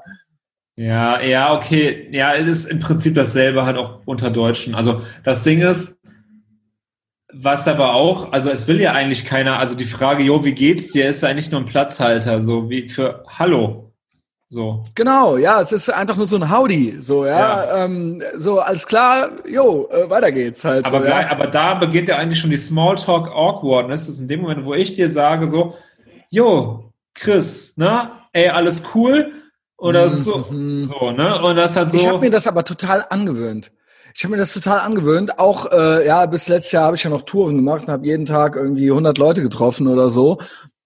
Ja, 0.79 1.21
ja, 1.21 1.53
okay. 1.53 2.07
Ja, 2.09 2.33
es 2.33 2.47
ist 2.47 2.65
im 2.65 2.79
Prinzip 2.79 3.13
dasselbe 3.13 3.65
halt 3.65 3.75
auch 3.75 3.99
unter 4.05 4.31
Deutschen. 4.31 4.75
Also 4.75 5.01
das 5.25 5.43
Ding 5.43 5.61
ist, 5.61 5.98
was 7.31 7.67
aber 7.67 7.93
auch, 7.93 8.31
also 8.31 8.49
es 8.49 8.67
will 8.67 8.81
ja 8.81 8.93
eigentlich 8.93 9.25
keiner, 9.25 9.59
also 9.59 9.75
die 9.75 9.85
Frage, 9.85 10.23
jo, 10.23 10.43
wie 10.43 10.53
geht's 10.53 10.91
dir, 10.91 11.07
ist 11.07 11.23
eigentlich 11.23 11.51
nur 11.51 11.61
ein 11.61 11.65
Platzhalter, 11.65 12.41
so 12.41 12.69
wie 12.69 12.89
für 12.89 13.23
Hallo. 13.27 13.85
So. 14.51 14.83
Genau, 14.95 15.37
ja, 15.37 15.61
es 15.61 15.71
ist 15.71 15.89
einfach 15.89 16.15
nur 16.15 16.25
so 16.25 16.35
ein 16.35 16.51
Howdy, 16.51 16.97
so, 17.01 17.23
ja. 17.23 17.65
ja. 17.65 17.85
Ähm, 17.85 18.23
so, 18.35 18.59
alles 18.59 18.87
klar, 18.87 19.29
jo, 19.47 19.87
äh, 19.91 20.09
weiter 20.09 20.31
geht's 20.31 20.65
halt. 20.65 20.85
Aber, 20.85 21.01
so, 21.01 21.07
ja. 21.07 21.29
aber 21.29 21.45
da 21.45 21.75
beginnt 21.75 22.07
ja 22.07 22.17
eigentlich 22.17 22.39
schon 22.39 22.49
die 22.49 22.57
Smalltalk 22.57 23.27
Awkwardness. 23.27 24.07
Das 24.07 24.15
ist 24.15 24.21
in 24.21 24.27
dem 24.27 24.41
Moment, 24.41 24.65
wo 24.65 24.73
ich 24.73 24.95
dir 24.95 25.07
sage, 25.07 25.47
so, 25.47 25.75
jo, 26.31 26.91
Chris, 27.13 27.73
ne, 27.75 28.11
ey, 28.33 28.49
alles 28.49 28.81
cool? 28.95 29.33
Oder 29.77 30.07
mhm. 30.07 30.13
so, 30.15 30.43
so, 30.81 31.11
ne? 31.11 31.41
Und 31.41 31.55
das 31.55 31.75
hat 31.75 31.91
so. 31.91 31.97
Ich 31.97 32.07
habe 32.07 32.19
mir 32.19 32.31
das 32.31 32.47
aber 32.47 32.63
total 32.63 33.05
angewöhnt. 33.09 33.71
Ich 34.15 34.23
habe 34.23 34.31
mir 34.31 34.37
das 34.37 34.53
total 34.53 34.79
angewöhnt. 34.79 35.39
Auch 35.39 35.71
äh, 35.71 36.05
ja, 36.05 36.25
bis 36.25 36.47
letztes 36.47 36.71
Jahr 36.71 36.85
habe 36.85 36.95
ich 36.95 37.03
ja 37.03 37.09
noch 37.09 37.23
Touren 37.23 37.55
gemacht 37.55 37.83
und 37.83 37.89
habe 37.89 38.05
jeden 38.05 38.25
Tag 38.25 38.55
irgendwie 38.55 38.89
100 38.89 39.17
Leute 39.17 39.41
getroffen 39.41 39.87
oder 39.87 40.09
so. 40.09 40.39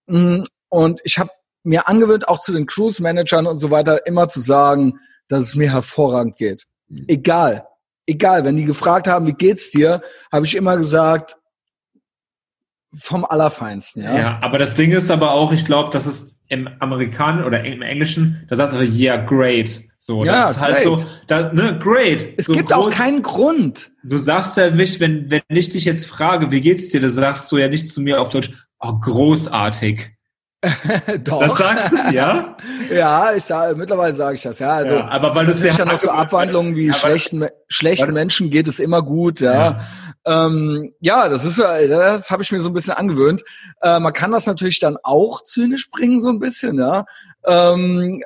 Mm, 0.08 0.42
und 0.70 1.02
ich 1.04 1.20
habe 1.20 1.30
mir 1.64 1.88
angewöhnt, 1.88 2.28
auch 2.28 2.40
zu 2.40 2.52
den 2.52 2.66
Cruise-Managern 2.66 3.48
und 3.48 3.60
so 3.60 3.72
weiter, 3.72 4.06
immer 4.06 4.28
zu 4.28 4.40
sagen, 4.40 5.00
dass 5.28 5.42
es 5.42 5.56
mir 5.56 5.72
hervorragend 5.72 6.36
geht. 6.36 6.66
Mhm. 6.90 7.06
Egal, 7.08 7.68
egal. 8.06 8.44
Wenn 8.46 8.58
die 8.58 8.66
gefragt 8.66 9.08
haben, 9.08 9.28
wie 9.28 9.34
geht's 9.34 9.72
dir, 9.72 10.02
habe 10.32 10.46
ich 10.46 10.56
immer 10.56 10.78
gesagt, 10.78 11.38
vom 12.96 13.26
Allerfeinsten. 13.26 14.04
Ja? 14.04 14.18
ja, 14.18 14.40
aber 14.42 14.60
das 14.60 14.76
Ding 14.76 14.92
ist 14.92 15.10
aber 15.10 15.32
auch, 15.32 15.52
ich 15.52 15.66
glaube, 15.66 15.90
das 15.92 16.06
ist 16.06 16.38
im 16.48 16.70
Amerikanischen 16.80 17.46
oder 17.46 17.64
im 17.64 17.82
Englischen, 17.82 18.46
da 18.50 18.56
sagst 18.56 18.76
du, 18.76 18.80
yeah, 18.80 19.18
great. 19.18 19.82
So, 20.06 20.26
ja, 20.26 20.48
das 20.48 20.58
ist 20.58 20.60
halt 20.60 20.84
great. 20.84 21.00
so, 21.00 21.06
da, 21.28 21.54
ne, 21.54 21.80
great. 21.80 22.34
Es 22.36 22.48
so 22.48 22.52
gibt 22.52 22.72
groß, 22.72 22.78
auch 22.78 22.90
keinen 22.90 23.22
Grund. 23.22 23.92
Du 24.04 24.18
sagst 24.18 24.58
ja 24.58 24.70
nicht, 24.70 25.00
wenn, 25.00 25.32
wenn 25.32 25.42
ich 25.48 25.70
dich 25.70 25.86
jetzt 25.86 26.08
frage, 26.08 26.52
wie 26.52 26.60
geht's 26.60 26.90
dir, 26.90 27.00
dann 27.00 27.10
sagst 27.10 27.50
du 27.50 27.58
ja 27.58 27.70
nicht 27.70 27.90
zu 27.90 28.02
mir 28.02 28.20
auf 28.20 28.30
Deutsch, 28.30 28.52
oh, 28.82 29.00
großartig. 29.00 30.10
Doch. 31.24 31.40
Das 31.40 31.58
sagst 31.58 31.92
du, 31.94 32.14
ja? 32.14 32.58
ja, 32.94 33.34
ich 33.34 33.46
sage, 33.46 33.78
mittlerweile 33.78 34.14
sage 34.14 34.36
ich 34.36 34.42
das, 34.42 34.60
ja. 34.60 34.72
Also, 34.72 34.96
ja, 34.96 35.08
aber 35.08 35.36
weil 35.36 35.46
du 35.46 35.54
es 35.54 35.64
ja 35.64 35.86
noch 35.86 35.98
so 35.98 36.10
Abwandlungen 36.10 36.76
wie 36.76 36.88
ja, 36.88 36.94
schlechten, 36.94 37.48
schlechten 37.70 38.14
Menschen 38.14 38.50
geht 38.50 38.68
es 38.68 38.82
immer 38.82 39.04
gut, 39.04 39.40
ja. 39.40 39.54
Ja, 39.54 39.88
ähm, 40.26 40.92
ja 41.00 41.30
das 41.30 41.46
ist 41.46 41.60
ja, 41.60 41.88
das 41.88 42.30
habe 42.30 42.44
ich 42.44 42.52
mir 42.52 42.60
so 42.60 42.70
ein 42.70 42.74
bisschen 42.74 42.94
angewöhnt. 42.94 43.42
Äh, 43.82 44.02
man 44.02 44.12
kann 44.12 44.34
das 44.34 44.48
natürlich 44.48 44.82
dann 44.82 44.98
auch 45.02 45.46
zynisch 45.46 45.90
bringen, 45.92 46.20
so 46.20 46.28
ein 46.28 46.40
bisschen, 46.40 46.78
ja. 46.78 47.06
Ähm, 47.46 48.22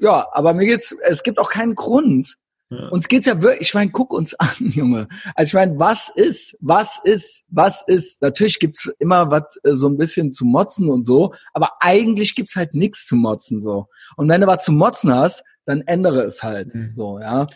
ja, 0.00 0.26
aber 0.32 0.54
mir 0.54 0.66
geht's, 0.66 0.96
es 1.02 1.22
gibt 1.22 1.38
auch 1.38 1.50
keinen 1.50 1.74
Grund. 1.74 2.36
Ja. 2.70 2.88
Uns 2.88 3.08
geht's 3.08 3.26
ja 3.26 3.42
wirklich, 3.42 3.68
ich 3.68 3.74
meine, 3.74 3.90
guck 3.90 4.12
uns 4.12 4.34
an, 4.38 4.48
Junge. 4.58 5.08
Also 5.34 5.48
ich 5.50 5.54
meine, 5.54 5.78
was 5.78 6.08
ist, 6.08 6.56
was 6.60 7.00
ist, 7.04 7.44
was 7.48 7.82
ist? 7.86 8.22
Natürlich 8.22 8.58
gibt's 8.58 8.90
immer 8.98 9.30
was 9.30 9.56
äh, 9.64 9.74
so 9.74 9.88
ein 9.88 9.98
bisschen 9.98 10.32
zu 10.32 10.44
motzen 10.44 10.88
und 10.88 11.06
so, 11.06 11.34
aber 11.52 11.72
eigentlich 11.80 12.34
gibt's 12.34 12.56
halt 12.56 12.74
nichts 12.74 13.06
zu 13.06 13.16
motzen 13.16 13.60
so. 13.60 13.86
Und 14.16 14.28
wenn 14.28 14.40
du 14.40 14.46
was 14.46 14.64
zu 14.64 14.72
motzen 14.72 15.14
hast, 15.14 15.44
dann 15.66 15.82
ändere 15.82 16.22
es 16.22 16.42
halt 16.42 16.74
mhm. 16.74 16.92
so, 16.94 17.18
ja. 17.18 17.46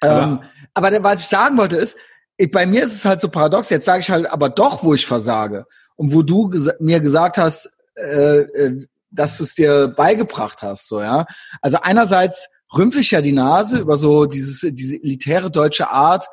Aber, 0.00 0.22
ähm, 0.22 0.40
aber 0.74 1.02
was 1.02 1.20
ich 1.20 1.26
sagen 1.28 1.56
wollte 1.56 1.76
ist, 1.76 1.96
ich, 2.36 2.50
bei 2.50 2.66
mir 2.66 2.82
ist 2.82 2.94
es 2.94 3.04
halt 3.04 3.20
so 3.20 3.28
paradox. 3.28 3.70
Jetzt 3.70 3.86
sage 3.86 4.00
ich 4.00 4.10
halt 4.10 4.30
aber 4.30 4.48
doch, 4.48 4.82
wo 4.82 4.94
ich 4.94 5.06
versage 5.06 5.66
und 5.96 6.12
wo 6.12 6.22
du 6.22 6.48
ges 6.48 6.70
mir 6.80 7.00
gesagt 7.00 7.38
hast, 7.38 7.70
äh, 7.94 8.40
äh, 8.40 8.86
dass 9.12 9.38
du 9.38 9.44
es 9.44 9.54
dir 9.54 9.88
beigebracht 9.88 10.62
hast, 10.62 10.88
so 10.88 11.00
ja. 11.00 11.26
Also 11.60 11.78
einerseits 11.82 12.48
rümpfe 12.74 13.00
ich 13.00 13.10
ja 13.10 13.20
die 13.20 13.32
Nase 13.32 13.78
über 13.78 13.96
so 13.96 14.26
dieses 14.26 14.60
diese 14.74 14.96
elitäre 14.96 15.50
deutsche 15.50 15.90
Art, 15.90 16.26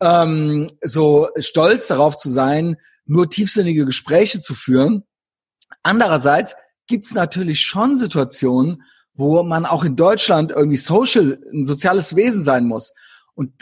ähm, 0.00 0.68
so 0.82 1.28
stolz 1.36 1.88
darauf 1.88 2.16
zu 2.16 2.30
sein, 2.30 2.76
nur 3.06 3.28
tiefsinnige 3.28 3.86
Gespräche 3.86 4.40
zu 4.40 4.54
führen. 4.54 5.04
Andererseits 5.82 6.54
gibt 6.86 7.06
es 7.06 7.14
natürlich 7.14 7.60
schon 7.60 7.96
Situationen, 7.96 8.82
wo 9.14 9.42
man 9.42 9.66
auch 9.66 9.84
in 9.84 9.96
Deutschland 9.96 10.50
irgendwie 10.50 10.76
social, 10.76 11.38
ein 11.52 11.64
soziales 11.64 12.16
Wesen 12.16 12.44
sein 12.44 12.66
muss 12.66 12.92
und 13.34 13.52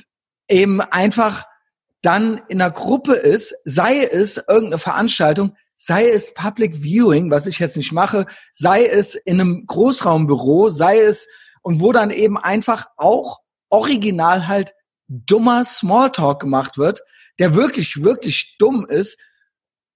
eben 0.49 0.81
einfach 0.81 1.45
dann 2.03 2.41
in 2.49 2.61
einer 2.61 2.71
Gruppe 2.71 3.15
ist, 3.15 3.55
sei 3.65 4.05
es 4.05 4.37
irgendeine 4.37 4.79
Veranstaltung, 4.79 5.57
sei 5.79 6.11
es 6.11 6.35
Public 6.35 6.83
Viewing, 6.83 7.31
was 7.31 7.47
ich 7.47 7.61
jetzt 7.61 7.77
nicht 7.77 7.93
mache, 7.93 8.27
sei 8.53 8.85
es 8.85 9.15
in 9.15 9.41
einem 9.41 9.65
Großraumbüro, 9.67 10.69
sei 10.69 11.01
es 11.01 11.29
und 11.63 11.81
wo 11.81 11.93
dann 11.93 12.11
eben 12.11 12.37
einfach 12.37 12.89
auch 12.97 13.39
original 13.71 14.49
halt 14.49 14.75
dummer 15.07 15.65
Smalltalk 15.65 16.41
gemacht 16.41 16.77
wird, 16.77 17.01
der 17.39 17.55
wirklich, 17.55 18.03
wirklich 18.03 18.57
dumm 18.59 18.85
ist, 18.87 19.19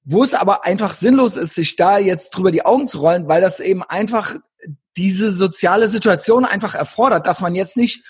wo 0.04 0.22
es 0.22 0.34
aber 0.34 0.64
einfach 0.64 0.92
sinnlos 0.92 1.36
ist, 1.36 1.54
sich 1.54 1.76
da 1.76 1.98
jetzt 1.98 2.30
drüber 2.30 2.50
die 2.50 2.64
Augen 2.64 2.86
zu 2.86 3.00
rollen, 3.00 3.28
weil 3.28 3.40
das 3.40 3.60
eben 3.60 3.82
einfach 3.82 4.36
diese 4.96 5.32
soziale 5.32 5.88
Situation 5.88 6.44
einfach 6.44 6.74
erfordert, 6.74 7.26
dass 7.26 7.40
man 7.40 7.54
jetzt 7.54 7.76
nicht 7.76 8.04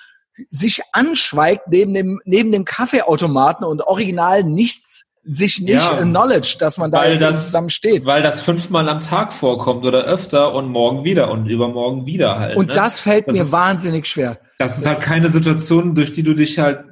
sich 0.50 0.82
anschweigt 0.92 1.68
neben 1.68 1.94
dem, 1.94 2.20
neben 2.24 2.52
dem 2.52 2.64
Kaffeeautomaten 2.64 3.64
und 3.64 3.82
original 3.82 4.44
nichts 4.44 5.11
sich 5.24 5.60
nicht 5.60 5.74
ja, 5.74 5.98
acknowledge, 5.98 6.56
dass 6.58 6.78
man 6.78 6.90
da 6.90 7.14
das, 7.14 7.46
zusammen 7.46 7.70
steht. 7.70 8.04
Weil 8.04 8.22
das 8.22 8.42
fünfmal 8.42 8.88
am 8.88 9.00
Tag 9.00 9.32
vorkommt 9.32 9.84
oder 9.84 10.04
öfter 10.04 10.54
und 10.54 10.68
morgen 10.68 11.04
wieder 11.04 11.30
und 11.30 11.46
übermorgen 11.46 12.06
wieder 12.06 12.38
halt. 12.38 12.56
Und 12.56 12.68
ne? 12.68 12.72
das 12.72 13.00
fällt 13.00 13.28
das 13.28 13.34
mir 13.34 13.42
ist, 13.42 13.52
wahnsinnig 13.52 14.06
schwer. 14.06 14.38
Das 14.58 14.78
ist 14.78 14.86
halt 14.86 15.00
keine 15.00 15.28
Situation, 15.28 15.94
durch 15.94 16.12
die 16.12 16.24
du 16.24 16.34
dich 16.34 16.58
halt 16.58 16.84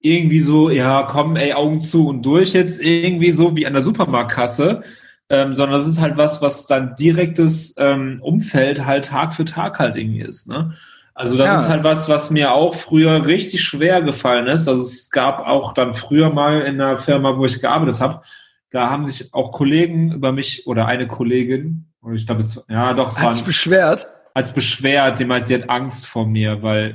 irgendwie 0.00 0.40
so, 0.40 0.70
ja, 0.70 1.06
komm, 1.08 1.36
ey, 1.36 1.52
Augen 1.52 1.80
zu 1.80 2.08
und 2.08 2.22
durch 2.22 2.52
jetzt 2.52 2.80
irgendwie 2.80 3.32
so 3.32 3.56
wie 3.56 3.66
an 3.66 3.72
der 3.72 3.82
Supermarktkasse, 3.82 4.82
ähm, 5.30 5.54
sondern 5.54 5.78
das 5.78 5.86
ist 5.86 6.00
halt 6.00 6.16
was, 6.16 6.42
was 6.42 6.66
dein 6.66 6.96
direktes 6.96 7.74
ähm, 7.78 8.18
Umfeld 8.22 8.84
halt 8.84 9.06
Tag 9.06 9.34
für 9.34 9.44
Tag 9.44 9.78
halt 9.78 9.96
irgendwie 9.96 10.22
ist, 10.22 10.48
ne? 10.48 10.74
Also 11.20 11.36
das 11.36 11.48
ja. 11.48 11.60
ist 11.60 11.68
halt 11.68 11.84
was, 11.84 12.08
was 12.08 12.30
mir 12.30 12.52
auch 12.52 12.74
früher 12.74 13.26
richtig 13.26 13.62
schwer 13.62 14.00
gefallen 14.00 14.46
ist. 14.46 14.66
Also 14.66 14.80
es 14.80 15.10
gab 15.10 15.46
auch 15.46 15.74
dann 15.74 15.92
früher 15.92 16.30
mal 16.32 16.62
in 16.62 16.80
einer 16.80 16.96
Firma, 16.96 17.36
wo 17.36 17.44
ich 17.44 17.60
gearbeitet 17.60 18.00
habe, 18.00 18.22
da 18.70 18.88
haben 18.88 19.04
sich 19.04 19.34
auch 19.34 19.52
Kollegen 19.52 20.12
über 20.12 20.32
mich 20.32 20.66
oder 20.66 20.86
eine 20.86 21.06
Kollegin, 21.06 21.92
oder 22.00 22.14
ich 22.14 22.24
glaube, 22.24 22.40
es 22.40 22.64
ja 22.70 22.94
doch, 22.94 23.12
es 23.12 23.22
als 23.22 23.42
beschwert, 23.42 24.08
als 24.32 24.50
beschwert, 24.50 25.18
die 25.18 25.26
meint, 25.26 25.50
die 25.50 25.56
hat 25.56 25.68
Angst 25.68 26.06
vor 26.06 26.26
mir, 26.26 26.62
weil 26.62 26.94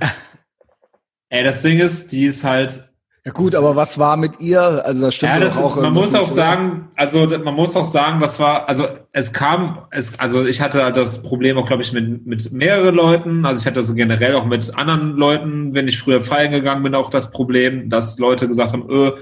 ey, 1.29 1.43
das 1.43 1.61
Ding 1.61 1.79
ist, 1.79 2.11
die 2.11 2.25
ist 2.25 2.43
halt 2.43 2.89
ja 3.25 3.31
gut, 3.31 3.55
aber 3.55 3.75
was 3.75 3.97
war 3.97 4.17
mit 4.17 4.39
ihr? 4.39 4.61
Also 4.85 5.05
das 5.05 5.15
stimmt 5.15 5.33
ja, 5.33 5.39
das 5.39 5.57
auch. 5.57 5.77
Man 5.77 5.93
muss 5.93 6.13
auch 6.13 6.29
sagen, 6.29 6.89
also 6.95 7.25
man 7.25 7.55
muss 7.55 7.75
auch 7.75 7.85
sagen, 7.85 8.21
was 8.21 8.39
war, 8.39 8.69
also 8.69 8.87
es 9.13 9.33
kam, 9.33 9.79
es, 9.89 10.19
also 10.19 10.45
ich 10.45 10.61
hatte 10.61 10.91
das 10.93 11.23
Problem 11.23 11.57
auch, 11.57 11.65
glaube 11.65 11.81
ich, 11.81 11.91
mit 11.91 12.27
mit 12.27 12.51
mehreren 12.51 12.93
Leuten. 12.93 13.45
Also 13.47 13.61
ich 13.61 13.65
hatte 13.65 13.81
so 13.81 13.95
generell 13.95 14.35
auch 14.35 14.45
mit 14.45 14.77
anderen 14.77 15.15
Leuten, 15.17 15.73
wenn 15.73 15.87
ich 15.87 15.97
früher 15.97 16.21
feiern 16.21 16.51
gegangen 16.51 16.83
bin, 16.83 16.93
auch 16.93 17.09
das 17.09 17.31
Problem, 17.31 17.89
dass 17.89 18.19
Leute 18.19 18.47
gesagt 18.47 18.73
haben, 18.73 18.87
öh, 18.89 19.13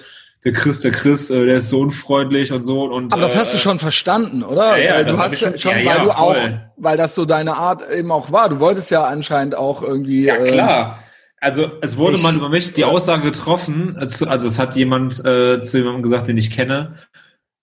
der 0.44 0.52
Chris, 0.52 0.82
der 0.82 0.92
Chris, 0.92 1.30
äh, 1.30 1.46
der 1.46 1.58
ist 1.60 1.70
so 1.70 1.80
unfreundlich 1.80 2.52
und 2.52 2.64
so. 2.64 2.84
Und, 2.84 3.14
aber 3.14 3.22
das 3.22 3.38
hast 3.38 3.54
du 3.54 3.58
äh, 3.58 3.62
schon 3.62 3.80
verstanden, 3.80 4.44
oder? 4.44 4.78
Ja, 4.78 5.00
ja, 5.00 5.04
du 5.04 5.18
hast 5.18 5.40
schon, 5.40 5.58
schon 5.58 5.80
ja, 5.80 5.86
weil 5.86 6.06
du 6.06 6.12
voll. 6.12 6.36
auch, 6.36 6.36
weil 6.76 6.98
das 6.98 7.16
so 7.16 7.24
deine 7.24 7.56
Art 7.56 7.90
eben 7.90 8.12
auch 8.12 8.32
war. 8.32 8.50
Du 8.50 8.60
wolltest 8.60 8.92
ja 8.92 9.06
anscheinend 9.06 9.56
auch 9.56 9.82
irgendwie. 9.82 10.26
Ja 10.26 10.38
klar. 10.38 11.00
Also 11.44 11.72
es 11.82 11.98
wurde 11.98 12.16
ich, 12.16 12.24
mal 12.24 12.34
über 12.34 12.48
mich 12.48 12.74
die 12.74 12.86
Aussage 12.86 13.24
getroffen, 13.24 13.98
äh, 14.00 14.26
also 14.28 14.48
es 14.48 14.58
hat 14.60 14.78
jemand 14.78 15.20
äh, 15.26 15.62
zu 15.62 15.78
jemandem 15.78 16.02
gesagt, 16.02 16.30
den 16.30 16.38
ich 16.38 16.52
kenne, 16.52 16.96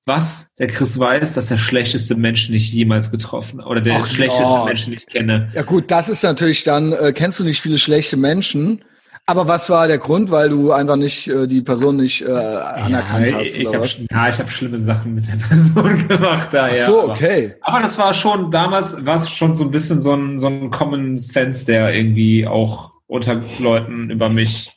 was 0.05 0.49
der 0.59 0.67
Chris 0.67 0.99
weiß, 0.99 1.33
dass 1.33 1.47
der 1.47 1.57
schlechteste 1.57 2.15
Mensch, 2.15 2.47
den 2.47 2.57
ich 2.57 2.71
jemals 2.75 3.11
getroffen 3.11 3.61
oder 3.61 3.81
der 3.81 3.97
Ach, 3.97 4.07
schlechteste 4.07 4.43
ja. 4.43 4.65
Mensch, 4.67 4.85
den 4.85 4.93
ich 4.93 5.07
kenne. 5.07 5.51
Ja 5.55 5.63
gut, 5.63 5.91
das 5.91 6.11
ist 6.11 6.23
natürlich 6.23 6.63
dann, 6.63 6.93
äh, 6.93 7.15
kennst 7.15 7.41
du 7.41 7.45
nicht 7.45 7.63
viele 7.63 7.79
schlechte 7.79 8.19
Menschen, 8.19 8.85
aber 9.25 9.49
was 9.49 9.71
war 9.71 9.89
der 9.89 9.99
Grund, 9.99 10.31
weil 10.31 10.51
du 10.51 10.73
einfach 10.73 10.97
nicht 10.97 11.29
äh, 11.29 11.47
die 11.47 11.63
Person 11.63 11.97
nicht 11.97 12.21
äh, 12.21 12.31
anerkannt 12.31 13.31
ja, 13.31 13.39
hast? 13.39 13.57
Ich, 13.57 13.67
hab, 13.67 13.87
ja, 13.87 14.29
ich 14.29 14.39
habe 14.39 14.51
schlimme 14.51 14.79
Sachen 14.79 15.15
mit 15.15 15.27
der 15.27 15.37
Person 15.49 16.07
gemacht 16.07 16.53
daher. 16.53 16.83
Ach 16.83 16.87
so, 16.87 17.11
okay. 17.11 17.55
Aber, 17.63 17.77
aber 17.77 17.87
das 17.87 17.97
war 17.97 18.13
schon 18.13 18.51
damals, 18.51 19.07
war 19.07 19.17
es 19.17 19.31
schon 19.31 19.57
so 19.57 19.65
ein 19.65 19.71
bisschen 19.71 20.03
so 20.03 20.13
ein 20.13 20.39
so 20.39 20.49
ein 20.49 20.71
Common 20.71 21.17
Sense, 21.17 21.65
der 21.65 21.95
irgendwie 21.95 22.47
auch 22.47 22.91
unter 23.11 23.43
Leuten 23.59 24.09
über 24.09 24.29
mich 24.29 24.73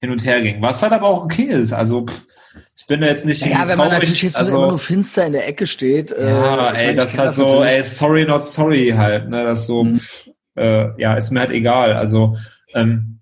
hin 0.00 0.10
und 0.10 0.24
her 0.24 0.40
ging. 0.40 0.62
Was 0.62 0.82
halt 0.82 0.92
aber 0.92 1.06
auch 1.06 1.24
okay 1.24 1.44
ist. 1.44 1.72
Also 1.72 2.06
pff, 2.06 2.26
ich 2.74 2.86
bin 2.86 3.02
da 3.02 3.06
jetzt 3.06 3.26
nicht. 3.26 3.44
Ja, 3.44 3.68
wenn 3.68 3.76
man 3.76 3.90
natürlich 3.90 4.22
jetzt 4.22 4.38
also, 4.38 4.56
immer 4.56 4.68
nur 4.68 4.78
finster 4.78 5.26
in 5.26 5.34
der 5.34 5.46
Ecke 5.46 5.66
steht. 5.66 6.10
Äh, 6.10 6.30
ja, 6.30 6.70
ey, 6.70 6.86
meine, 6.86 6.94
das 6.96 7.18
halt 7.18 7.28
das 7.28 7.36
so, 7.36 7.44
natürlich. 7.44 7.72
ey, 7.72 7.84
sorry, 7.84 8.24
not 8.24 8.44
sorry 8.44 8.94
halt. 8.96 9.28
Ne, 9.28 9.44
das 9.44 9.66
so, 9.66 9.84
mhm. 9.84 9.98
pff, 9.98 10.30
äh, 10.56 11.00
ja, 11.00 11.14
ist 11.14 11.30
mir 11.30 11.40
halt 11.40 11.50
egal. 11.50 11.92
Also 11.92 12.38
ähm, 12.74 13.20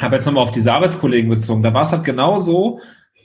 habe 0.00 0.16
jetzt 0.16 0.24
nochmal 0.24 0.44
auf 0.44 0.52
diese 0.52 0.72
Arbeitskollegen 0.72 1.28
bezogen. 1.28 1.62
Da 1.62 1.74
war 1.74 1.82
es 1.82 1.92
halt 1.92 2.04
genau 2.04 2.38
so. 2.38 2.80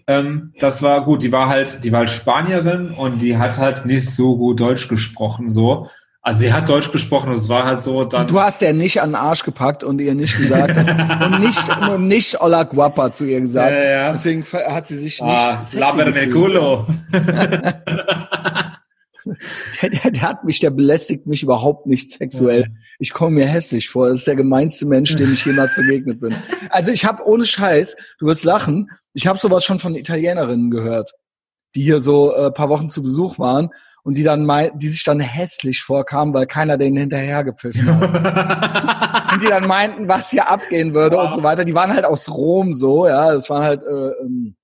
Ähm, 0.08 0.54
das 0.60 0.84
war 0.84 1.06
gut. 1.06 1.24
Die 1.24 1.32
war 1.32 1.48
halt, 1.48 1.84
die 1.86 1.94
war 1.94 2.00
halt 2.00 2.10
Spanierin 2.10 2.92
und 2.92 3.22
die 3.22 3.38
hat 3.38 3.58
halt 3.58 3.86
nicht 3.86 4.10
so 4.10 4.38
gut 4.38 4.60
Deutsch 4.60 4.90
gesprochen 4.90 5.50
so. 5.50 5.90
Also 6.26 6.40
sie 6.40 6.52
hat 6.52 6.68
Deutsch 6.68 6.92
gesprochen 6.92 7.30
und 7.30 7.36
es 7.36 7.48
war 7.50 7.66
halt 7.66 7.82
so 7.82 8.04
dann. 8.04 8.26
Du 8.26 8.42
hast 8.42 8.60
ja 8.60 8.74
nicht 8.74 9.00
an 9.00 9.10
den 9.10 9.16
Arsch 9.16 9.44
gepackt 9.44 9.84
und 9.84 10.02
ihr 10.02 10.16
nicht 10.16 10.36
gesagt 10.36 10.76
dass, 10.76 10.90
und 10.90 11.40
nicht 11.40 11.70
und 11.88 12.08
nicht 12.08 12.42
Hola 12.42 12.64
Guapa 12.64 13.12
zu 13.12 13.26
ihr 13.26 13.42
gesagt. 13.42 13.72
Ja, 13.72 13.84
ja. 13.84 14.12
Deswegen 14.12 14.44
hat 14.44 14.88
sie 14.88 14.98
sich 14.98 15.22
nicht. 15.22 15.32
Ah, 15.32 15.62
de 15.62 16.32
culo. 16.32 16.88
der, 19.84 19.90
der, 19.92 20.12
der, 20.12 20.22
hat 20.24 20.44
mich, 20.44 20.58
der 20.58 20.72
belästigt 20.72 21.28
mich 21.28 21.44
überhaupt 21.44 21.86
nicht 21.86 22.14
sexuell. 22.14 22.76
Ich 22.98 23.14
komme 23.14 23.36
mir 23.36 23.46
hässlich 23.46 23.90
vor. 23.90 24.08
Das 24.10 24.18
ist 24.20 24.28
der 24.28 24.36
gemeinste 24.36 24.88
Mensch, 24.88 25.16
dem 25.16 25.32
ich 25.32 25.46
jemals 25.46 25.76
begegnet 25.76 26.22
bin. 26.22 26.38
Also 26.72 26.92
ich 26.92 27.06
habe 27.06 27.24
ohne 27.24 27.46
Scheiß, 27.46 27.98
du 28.18 28.26
wirst 28.26 28.46
lachen, 28.46 28.90
ich 29.14 29.28
habe 29.28 29.38
sowas 29.38 29.64
schon 29.64 29.78
von 29.78 29.94
Italienerinnen 29.94 30.72
gehört, 30.72 31.12
die 31.76 31.84
hier 31.84 32.00
so 32.00 32.34
äh, 32.34 32.50
paar 32.50 32.70
Wochen 32.70 32.90
zu 32.90 33.04
Besuch 33.04 33.38
waren 33.38 33.70
und 34.06 34.20
die 34.20 34.24
dann 34.24 34.46
mei 34.46 34.72
die 34.76 34.88
sich 34.88 35.04
dann 35.04 35.20
hässlich 35.20 35.82
vorkamen, 35.82 36.32
weil 36.34 36.46
keiner 36.46 36.78
denen 36.78 36.96
hinterher 36.96 37.44
gepfiffen 37.44 37.88
hat. 37.88 39.32
und 39.34 39.42
die 39.42 39.48
dann 39.48 39.66
meinten, 39.66 40.08
was 40.08 40.30
hier 40.30 40.48
abgehen 40.48 40.94
würde 40.94 41.18
wow. 41.18 41.26
und 41.26 41.36
so 41.36 41.44
weiter. 41.44 41.66
Die 41.66 41.74
waren 41.74 41.92
halt 41.92 42.06
aus 42.06 42.30
Rom 42.30 42.72
so, 42.74 43.08
ja, 43.08 43.34
das 43.34 43.50
waren 43.50 43.64
halt 43.64 43.82
äh, 43.84 44.12
ähm, 44.22 44.56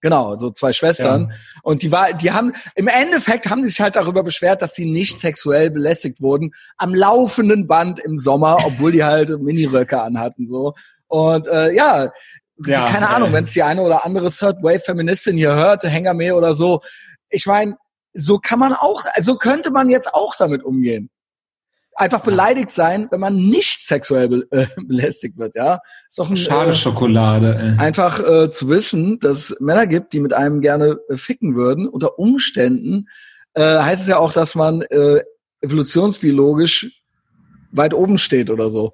Genau, 0.00 0.36
so 0.36 0.50
zwei 0.50 0.72
Schwestern. 0.72 1.30
Ja. 1.30 1.36
Und 1.62 1.82
die 1.82 1.90
war, 1.90 2.12
die 2.12 2.30
haben, 2.30 2.52
im 2.76 2.86
Endeffekt 2.86 3.50
haben 3.50 3.62
die 3.62 3.68
sich 3.68 3.80
halt 3.80 3.96
darüber 3.96 4.22
beschwert, 4.22 4.62
dass 4.62 4.74
sie 4.74 4.84
nicht 4.84 5.18
sexuell 5.18 5.70
belästigt 5.70 6.20
wurden, 6.20 6.52
am 6.76 6.94
laufenden 6.94 7.66
Band 7.66 7.98
im 7.98 8.16
Sommer, 8.16 8.58
obwohl 8.64 8.92
die 8.92 9.02
halt 9.02 9.40
Miniröcke 9.40 10.00
anhatten, 10.00 10.46
so. 10.46 10.74
Und, 11.08 11.48
äh, 11.48 11.72
ja, 11.74 12.12
ja 12.64 12.88
keine 12.88 13.08
Ahnung, 13.08 13.32
wenn 13.32 13.42
es 13.42 13.52
die 13.54 13.62
eine 13.64 13.82
oder 13.82 14.04
andere 14.04 14.30
Third 14.30 14.62
Wave 14.62 14.78
Feministin 14.78 15.36
hier 15.36 15.54
hört, 15.54 15.82
Hengame 15.82 16.32
oder 16.36 16.54
so. 16.54 16.80
Ich 17.28 17.46
meine, 17.46 17.74
so 18.14 18.38
kann 18.38 18.58
man 18.58 18.72
auch, 18.72 19.04
so 19.20 19.36
könnte 19.36 19.70
man 19.70 19.90
jetzt 19.90 20.12
auch 20.12 20.36
damit 20.36 20.62
umgehen. 20.64 21.10
einfach 21.98 22.20
beleidigt 22.20 22.70
sein, 22.70 23.08
wenn 23.10 23.20
man 23.20 23.36
nicht 23.36 23.86
sexuell 23.86 24.28
be 24.28 24.46
äh, 24.50 24.66
belästigt 24.76 25.36
wird, 25.36 25.56
ja. 25.56 25.80
Ist 26.08 26.18
doch 26.18 26.30
ein, 26.30 26.36
Schade 26.36 26.70
äh, 26.70 26.74
Schokolade, 26.74 27.56
ey. 27.56 27.84
Einfach 27.84 28.20
äh, 28.20 28.50
zu 28.50 28.68
wissen, 28.68 29.18
dass 29.18 29.50
es 29.50 29.60
Männer 29.60 29.86
gibt, 29.86 30.12
die 30.12 30.20
mit 30.20 30.32
einem 30.32 30.60
gerne 30.60 30.98
äh, 31.08 31.16
ficken 31.16 31.56
würden, 31.56 31.88
unter 31.88 32.18
Umständen 32.18 33.08
äh, 33.54 33.62
heißt 33.62 34.02
es 34.02 34.08
ja 34.08 34.18
auch, 34.18 34.32
dass 34.32 34.54
man 34.54 34.82
äh, 34.82 35.22
evolutionsbiologisch 35.60 37.02
weit 37.72 37.94
oben 37.94 38.18
steht 38.18 38.50
oder 38.50 38.70
so. 38.70 38.92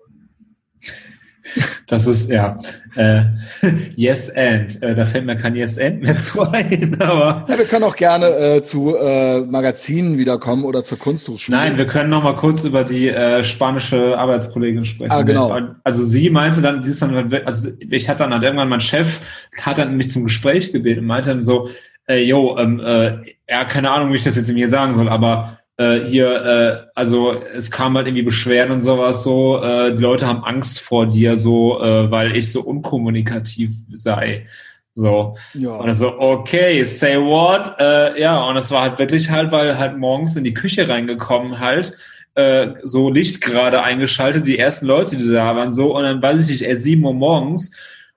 Das 1.87 2.07
ist, 2.07 2.31
ja. 2.31 2.59
Äh, 2.97 3.23
yes 3.97 4.31
and. 4.31 4.83
Äh, 4.83 4.95
da 4.95 5.05
fällt 5.05 5.27
mir 5.27 5.37
kein 5.37 5.55
Yes 5.55 5.79
and 5.79 6.03
mehr 6.03 6.17
zu 6.23 6.41
ein, 6.43 6.97
aber. 7.01 7.45
Ja, 7.49 7.59
wir 7.59 7.65
können 7.65 7.85
auch 7.85 7.97
gerne 7.97 8.27
äh, 8.27 8.63
zu 8.63 8.97
äh, 8.97 9.41
Magazinen 9.41 10.19
wiederkommen 10.19 10.65
oder 10.65 10.83
zur 10.83 10.99
Kunsthochschule. 10.99 11.57
Nein, 11.57 11.79
wir 11.79 11.87
können 11.87 12.11
noch 12.11 12.23
mal 12.23 12.35
kurz 12.35 12.65
über 12.65 12.85
die 12.85 13.09
äh, 13.09 13.45
spanische 13.45 14.19
Arbeitskollegin 14.19 14.85
sprechen. 14.85 15.13
Ah, 15.13 15.23
genau. 15.23 15.57
Also 15.85 16.05
sie 16.05 16.31
meinte 16.31 16.63
dann, 16.63 16.83
die 16.83 16.91
ist 16.91 17.03
dann, 17.03 17.33
also 17.45 17.71
ich 17.79 18.09
hatte 18.09 18.23
dann 18.25 18.33
halt 18.33 18.43
irgendwann, 18.43 18.69
mein 18.69 18.81
Chef 18.81 19.21
hat 19.61 19.79
dann 19.79 19.97
mich 19.97 20.11
zum 20.11 20.25
Gespräch 20.25 20.73
gebeten 20.73 21.01
und 21.01 21.07
meinte 21.07 21.31
dann 21.31 21.43
so, 21.43 21.69
äh, 22.09 22.23
yo, 22.23 22.57
ähm, 22.59 22.81
äh, 22.81 23.13
ja, 23.49 23.65
keine 23.65 23.91
Ahnung, 23.91 24.11
wie 24.13 24.17
ich 24.17 24.25
das 24.25 24.37
jetzt 24.37 24.49
in 24.49 24.55
mir 24.55 24.69
sagen 24.69 24.95
soll, 24.95 25.09
aber 25.09 25.59
äh, 25.77 26.01
hier, 26.01 26.45
äh, 26.45 26.91
also 26.95 27.33
es 27.33 27.71
kam 27.71 27.97
halt 27.97 28.07
irgendwie 28.07 28.23
Beschwerden 28.23 28.73
und 28.73 28.81
sowas 28.81 29.25
so, 29.25 29.63
äh, 29.63 29.95
die 29.95 30.03
Leute 30.03 30.27
haben 30.27 30.45
Angst 30.45 30.81
vor 30.81 31.07
dir, 31.07 31.37
so, 31.37 31.83
äh, 31.83 32.11
weil 32.11 32.37
ich 32.37 32.53
so 32.53 32.63
unkommunikativ 32.63 33.73
sei. 33.91 34.47
So. 34.95 35.37
Ja. 35.55 35.77
Und 35.77 35.93
so, 35.95 36.19
okay, 36.21 36.85
say 36.85 37.17
what? 37.17 37.81
Äh, 37.81 38.21
ja, 38.21 38.45
und 38.45 38.55
das 38.55 38.71
war 38.71 38.83
halt 38.83 38.99
wirklich 38.99 39.29
halt, 39.29 39.51
weil 39.51 39.77
halt 39.77 39.99
morgens 39.99 40.37
in 40.37 40.45
die 40.45 40.55
Küche 40.55 40.89
reingekommen 40.89 41.59
halt, 41.59 41.97
äh, 42.37 42.69
so 42.83 43.11
Licht 43.11 43.41
gerade 43.41 43.83
eingeschaltet, 43.83 44.47
die 44.47 44.59
ersten 44.59 44.87
Leute, 44.87 45.17
die 45.17 45.29
da 45.29 45.57
waren, 45.57 45.73
so, 45.73 45.97
und 45.97 46.05
dann 46.05 46.23
weiß 46.23 46.45
ich 46.45 46.51
nicht, 46.51 46.69
ey, 46.69 46.77
sieben 46.77 47.05
Uhr 47.05 47.15
morgens, 47.15 47.73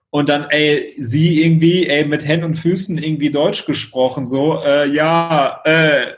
und 0.09 0.29
dann, 0.29 0.45
ey, 0.49 0.95
sie 0.97 1.43
irgendwie, 1.43 1.87
ey, 1.87 2.05
mit 2.05 2.25
Händen 2.27 2.45
und 2.45 2.55
Füßen 2.55 2.97
irgendwie 2.97 3.29
Deutsch 3.31 3.65
gesprochen, 3.65 4.25
so, 4.25 4.61
äh, 4.63 4.87
ja, 4.87 5.61
äh, 5.65 6.13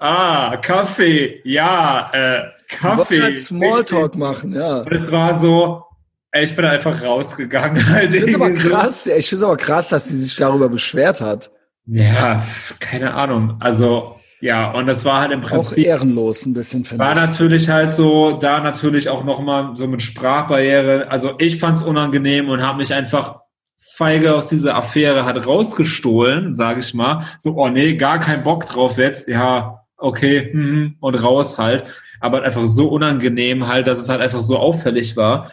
ah, 0.00 0.56
Kaffee, 0.56 1.40
ja, 1.44 2.10
äh, 2.12 2.42
Kaffee. 2.68 3.22
Halt 3.22 3.38
Smalltalk 3.38 4.16
machen, 4.16 4.54
ja. 4.54 4.78
Und 4.80 4.92
es 4.92 5.12
war 5.12 5.34
so, 5.34 5.84
ey, 6.32 6.44
ich 6.44 6.56
bin 6.56 6.64
einfach 6.64 7.02
rausgegangen. 7.02 7.88
Halt 7.92 8.12
ich 8.12 8.24
finde 8.24 8.36
aber 8.36 8.52
krass, 8.52 9.04
so. 9.04 9.10
ich 9.10 9.28
finde 9.28 9.46
aber 9.46 9.56
krass, 9.56 9.88
dass 9.88 10.08
sie 10.08 10.18
sich 10.18 10.36
darüber 10.36 10.68
beschwert 10.68 11.20
hat. 11.20 11.50
Ja, 11.86 12.44
keine 12.78 13.14
Ahnung. 13.14 13.56
Also, 13.60 14.16
ja, 14.40 14.70
und 14.70 14.86
das 14.86 15.04
war 15.04 15.20
halt 15.20 15.32
im 15.32 15.40
Prinzip. 15.42 15.84
Auch 15.84 15.88
ehrenlos 15.88 16.46
ein 16.46 16.54
bisschen, 16.54 16.84
finde 16.84 17.04
War 17.04 17.12
ich. 17.12 17.20
natürlich 17.20 17.68
halt 17.68 17.90
so, 17.90 18.32
da 18.32 18.60
natürlich 18.60 19.08
auch 19.08 19.24
nochmal 19.24 19.76
so 19.76 19.86
mit 19.86 20.00
Sprachbarriere. 20.00 21.10
Also 21.10 21.34
ich 21.38 21.58
fand 21.58 21.78
es 21.78 21.82
unangenehm 21.82 22.48
und 22.48 22.62
habe 22.62 22.78
mich 22.78 22.94
einfach 22.94 23.40
feige 23.80 24.34
aus 24.34 24.48
dieser 24.48 24.76
Affäre 24.76 25.26
hat 25.26 25.46
rausgestohlen, 25.46 26.54
sage 26.54 26.80
ich 26.80 26.94
mal. 26.94 27.24
So, 27.38 27.54
oh 27.56 27.68
nee, 27.68 27.96
gar 27.96 28.18
kein 28.18 28.42
Bock 28.42 28.64
drauf 28.64 28.96
jetzt. 28.96 29.28
Ja, 29.28 29.80
okay, 30.00 30.50
mhm, 30.52 30.96
und 31.00 31.14
raus 31.14 31.58
halt. 31.58 31.84
Aber 32.20 32.42
einfach 32.42 32.66
so 32.66 32.88
unangenehm 32.88 33.66
halt, 33.66 33.86
dass 33.86 34.00
es 34.00 34.08
halt 34.08 34.20
einfach 34.20 34.42
so 34.42 34.58
auffällig 34.58 35.16
war. 35.16 35.50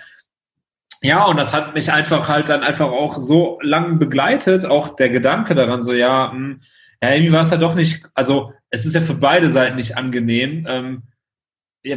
Ja, 1.02 1.26
und 1.26 1.38
das 1.38 1.54
hat 1.54 1.76
mich 1.76 1.92
einfach 1.92 2.28
halt 2.28 2.50
dann 2.50 2.64
einfach 2.64 2.88
auch 2.88 3.18
so 3.20 3.60
lang 3.62 4.00
begleitet, 4.00 4.66
auch 4.66 4.96
der 4.96 5.10
Gedanke 5.10 5.54
daran, 5.54 5.82
so 5.84 5.94
ja, 5.94 6.28
mh, 6.28 6.34
hm, 6.34 6.62
ja, 7.02 7.12
irgendwie 7.12 7.32
war 7.32 7.42
es 7.42 7.52
ja 7.52 7.58
doch 7.58 7.76
nicht, 7.76 8.04
also 8.16 8.54
es 8.72 8.86
ist 8.86 8.96
ja 8.96 9.02
für 9.02 9.14
beide 9.14 9.50
Seiten 9.50 9.76
nicht 9.76 9.96
angenehm. 9.98 10.66
Ähm, 10.68 11.04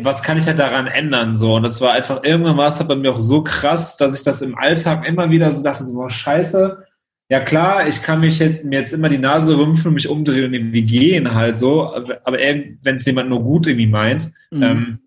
was 0.03 0.23
kann 0.23 0.37
ich 0.37 0.47
halt 0.47 0.59
daran 0.59 0.87
ändern? 0.87 1.35
So, 1.35 1.55
und 1.55 1.63
das 1.63 1.81
war 1.81 1.93
einfach, 1.93 2.23
irgendwann 2.23 2.57
war 2.57 2.69
es 2.69 2.79
halt 2.79 2.89
bei 2.89 2.97
mir 2.97 3.11
auch 3.11 3.21
so 3.21 3.43
krass, 3.43 3.97
dass 3.97 4.15
ich 4.15 4.23
das 4.23 4.43
im 4.43 4.57
Alltag 4.57 5.07
immer 5.07 5.31
wieder 5.31 5.51
so 5.51 5.63
dachte, 5.63 5.85
so, 5.85 5.95
boah, 5.95 6.11
scheiße, 6.11 6.85
ja 7.31 7.41
klar, 7.41 7.89
ich 7.89 8.03
kann 8.03 8.21
mich 8.21 8.41
jetzt 8.41 8.65
mir 8.65 8.81
jetzt 8.81 8.93
immer 8.93 9.09
die 9.09 9.19
Nase 9.19 9.57
rümpfen 9.57 9.89
und 9.89 9.95
mich 9.95 10.09
umdrehen 10.09 10.47
und 10.47 10.55
irgendwie 10.55 10.83
gehen 10.83 11.33
halt 11.33 11.57
so, 11.57 11.95
aber 11.95 12.39
wenn 12.39 12.95
es 12.97 13.07
jemand 13.07 13.31
nur 13.31 13.43
gut 13.43 13.69
irgendwie 13.69 13.87
meint, 13.87 14.31
mhm. 14.51 14.63
ähm, 14.63 14.99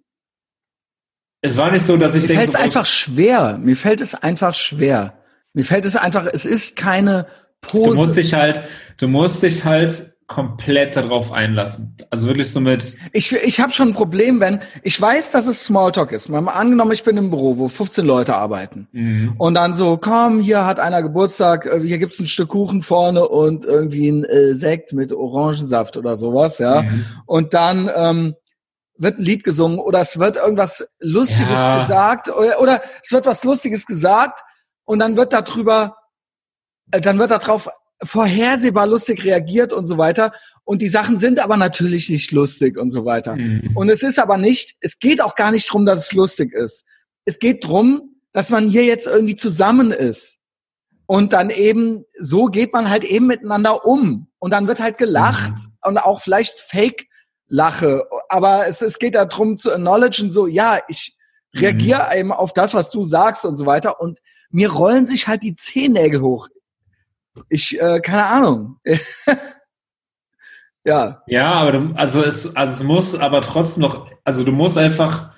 es 1.42 1.58
war 1.58 1.70
nicht 1.70 1.86
so, 1.86 1.98
dass 1.98 2.16
ich 2.16 2.24
mir 2.24 2.36
fällt 2.36 2.50
es 2.50 2.56
einfach 2.56 2.86
schwer. 2.86 3.60
Mir 3.62 3.76
fällt 3.76 4.00
es 4.00 4.16
einfach 4.16 4.54
schwer. 4.54 5.18
Mir 5.54 5.66
fällt 5.66 5.86
es 5.86 5.98
einfach, 5.98 6.26
es 6.32 6.46
ist 6.46 6.78
keine 6.78 7.28
Pose. 7.60 7.90
Du 7.90 7.96
musst 7.96 8.16
dich 8.16 8.34
halt, 8.34 8.62
du 8.98 9.10
musst 9.10 9.44
dich 9.44 9.66
halt 9.66 10.13
komplett 10.28 10.96
darauf 10.96 11.32
einlassen. 11.32 11.96
Also 12.10 12.28
wirklich 12.28 12.52
so 12.52 12.60
mit. 12.60 12.96
Ich, 13.12 13.32
ich 13.32 13.60
habe 13.60 13.72
schon 13.72 13.90
ein 13.90 13.94
Problem, 13.94 14.40
wenn 14.40 14.62
ich 14.82 15.00
weiß, 15.00 15.32
dass 15.32 15.48
es 15.48 15.66
Smalltalk 15.66 16.12
ist. 16.12 16.30
Mal 16.30 16.48
angenommen, 16.48 16.92
ich 16.92 17.04
bin 17.04 17.18
im 17.18 17.30
Büro, 17.30 17.58
wo 17.58 17.68
15 17.68 18.06
Leute 18.06 18.36
arbeiten. 18.36 18.88
Mhm. 18.92 19.34
Und 19.38 19.56
dann 19.56 19.74
so, 19.74 19.98
komm, 19.98 20.40
hier 20.40 20.66
hat 20.66 20.80
einer 20.80 21.02
Geburtstag, 21.02 21.66
äh, 21.66 21.80
hier 21.82 21.98
gibt's 21.98 22.20
ein 22.20 22.28
Stück 22.28 22.50
Kuchen 22.50 22.82
vorne 22.82 23.28
und 23.28 23.66
irgendwie 23.66 24.10
ein 24.10 24.24
äh, 24.24 24.54
Sekt 24.54 24.94
mit 24.94 25.12
Orangensaft 25.12 25.98
oder 25.98 26.16
sowas, 26.16 26.58
ja. 26.58 26.84
Mhm. 26.84 27.06
Und 27.26 27.54
dann 27.54 27.90
ähm, 27.96 28.36
wird 28.98 29.20
ein 29.20 29.24
Lied 29.24 29.44
gesungen 29.44 29.80
oder 29.80 30.02
es 30.02 30.20
wird 30.20 30.38
irgendwas 30.38 30.88
Lustiges 31.00 31.60
ja. 31.60 31.80
gesagt 31.80 32.30
oder, 32.30 32.62
oder 32.62 32.82
es 33.04 33.12
wird 33.12 33.26
was 33.26 33.44
Lustiges 33.44 33.86
gesagt 33.86 34.40
und 34.86 35.00
dann 35.00 35.18
wird 35.18 35.34
darüber, 35.34 35.98
äh, 36.92 37.02
dann 37.02 37.20
wird 37.20 37.32
darauf 37.32 37.70
vorhersehbar 38.02 38.88
lustig 38.88 39.24
reagiert 39.24 39.74
und 39.74 39.88
so 39.88 39.98
weiter. 39.98 40.32
Und 40.64 40.82
die 40.82 40.88
Sachen 40.88 41.20
sind 41.20 41.40
aber 41.40 41.58
natürlich 41.58 42.10
nicht 42.10 42.32
lustig 42.32 42.78
und 42.78 42.90
so 42.90 43.06
weiter. 43.06 43.36
Mhm. 43.36 43.72
Und 43.76 43.90
es 43.90 44.04
ist 44.04 44.20
aber 44.20 44.38
nicht, 44.38 44.76
es 44.80 45.00
geht 45.00 45.22
auch 45.22 45.36
gar 45.36 45.52
nicht 45.52 45.72
drum, 45.72 45.86
dass 45.86 46.08
es 46.08 46.14
lustig 46.14 46.54
ist. 46.54 46.86
Es 47.26 47.40
geht 47.40 47.66
drum, 47.66 48.16
dass 48.32 48.50
man 48.50 48.68
hier 48.68 48.86
jetzt 48.86 49.08
irgendwie 49.08 49.36
zusammen 49.36 49.92
ist. 49.92 50.38
Und 51.06 51.34
dann 51.34 51.50
eben, 51.50 52.06
so 52.20 52.46
geht 52.46 52.74
man 52.74 52.90
halt 52.90 53.04
eben 53.04 53.28
miteinander 53.28 53.86
um. 53.86 54.28
Und 54.40 54.52
dann 54.52 54.68
wird 54.68 54.80
halt 54.80 54.98
gelacht 54.98 55.56
mhm. 55.56 55.90
und 55.90 55.98
auch 55.98 56.22
vielleicht 56.22 56.60
Fake-Lache. 56.60 58.06
Aber 58.30 58.68
es, 58.68 58.82
es 58.82 59.00
geht 59.00 59.16
darum 59.16 59.58
zu 59.58 59.72
acknowledgen, 59.72 60.32
so, 60.32 60.48
ja, 60.48 60.80
ich 60.88 61.16
reagiere 61.56 62.08
mhm. 62.12 62.20
eben 62.20 62.32
auf 62.32 62.54
das, 62.54 62.74
was 62.74 62.90
du 62.90 63.04
sagst 63.04 63.46
und 63.46 63.58
so 63.58 63.66
weiter. 63.66 64.00
Und 64.02 64.20
mir 64.50 64.72
rollen 64.72 65.06
sich 65.06 65.28
halt 65.28 65.44
die 65.44 65.56
Zehennägel 65.56 66.22
hoch. 66.22 66.48
Ich, 67.50 67.80
äh, 67.82 68.00
keine 68.00 68.26
Ahnung. 68.26 68.80
ja. 70.86 71.24
Ja, 71.28 71.54
aber 71.54 71.72
du, 71.72 71.94
also 71.96 72.24
es, 72.24 72.56
also 72.56 72.74
es 72.74 72.84
muss 72.84 73.16
aber 73.16 73.42
trotzdem 73.42 73.82
noch, 73.82 74.10
also 74.24 74.44
du 74.44 74.52
musst 74.52 74.78
einfach 74.78 75.32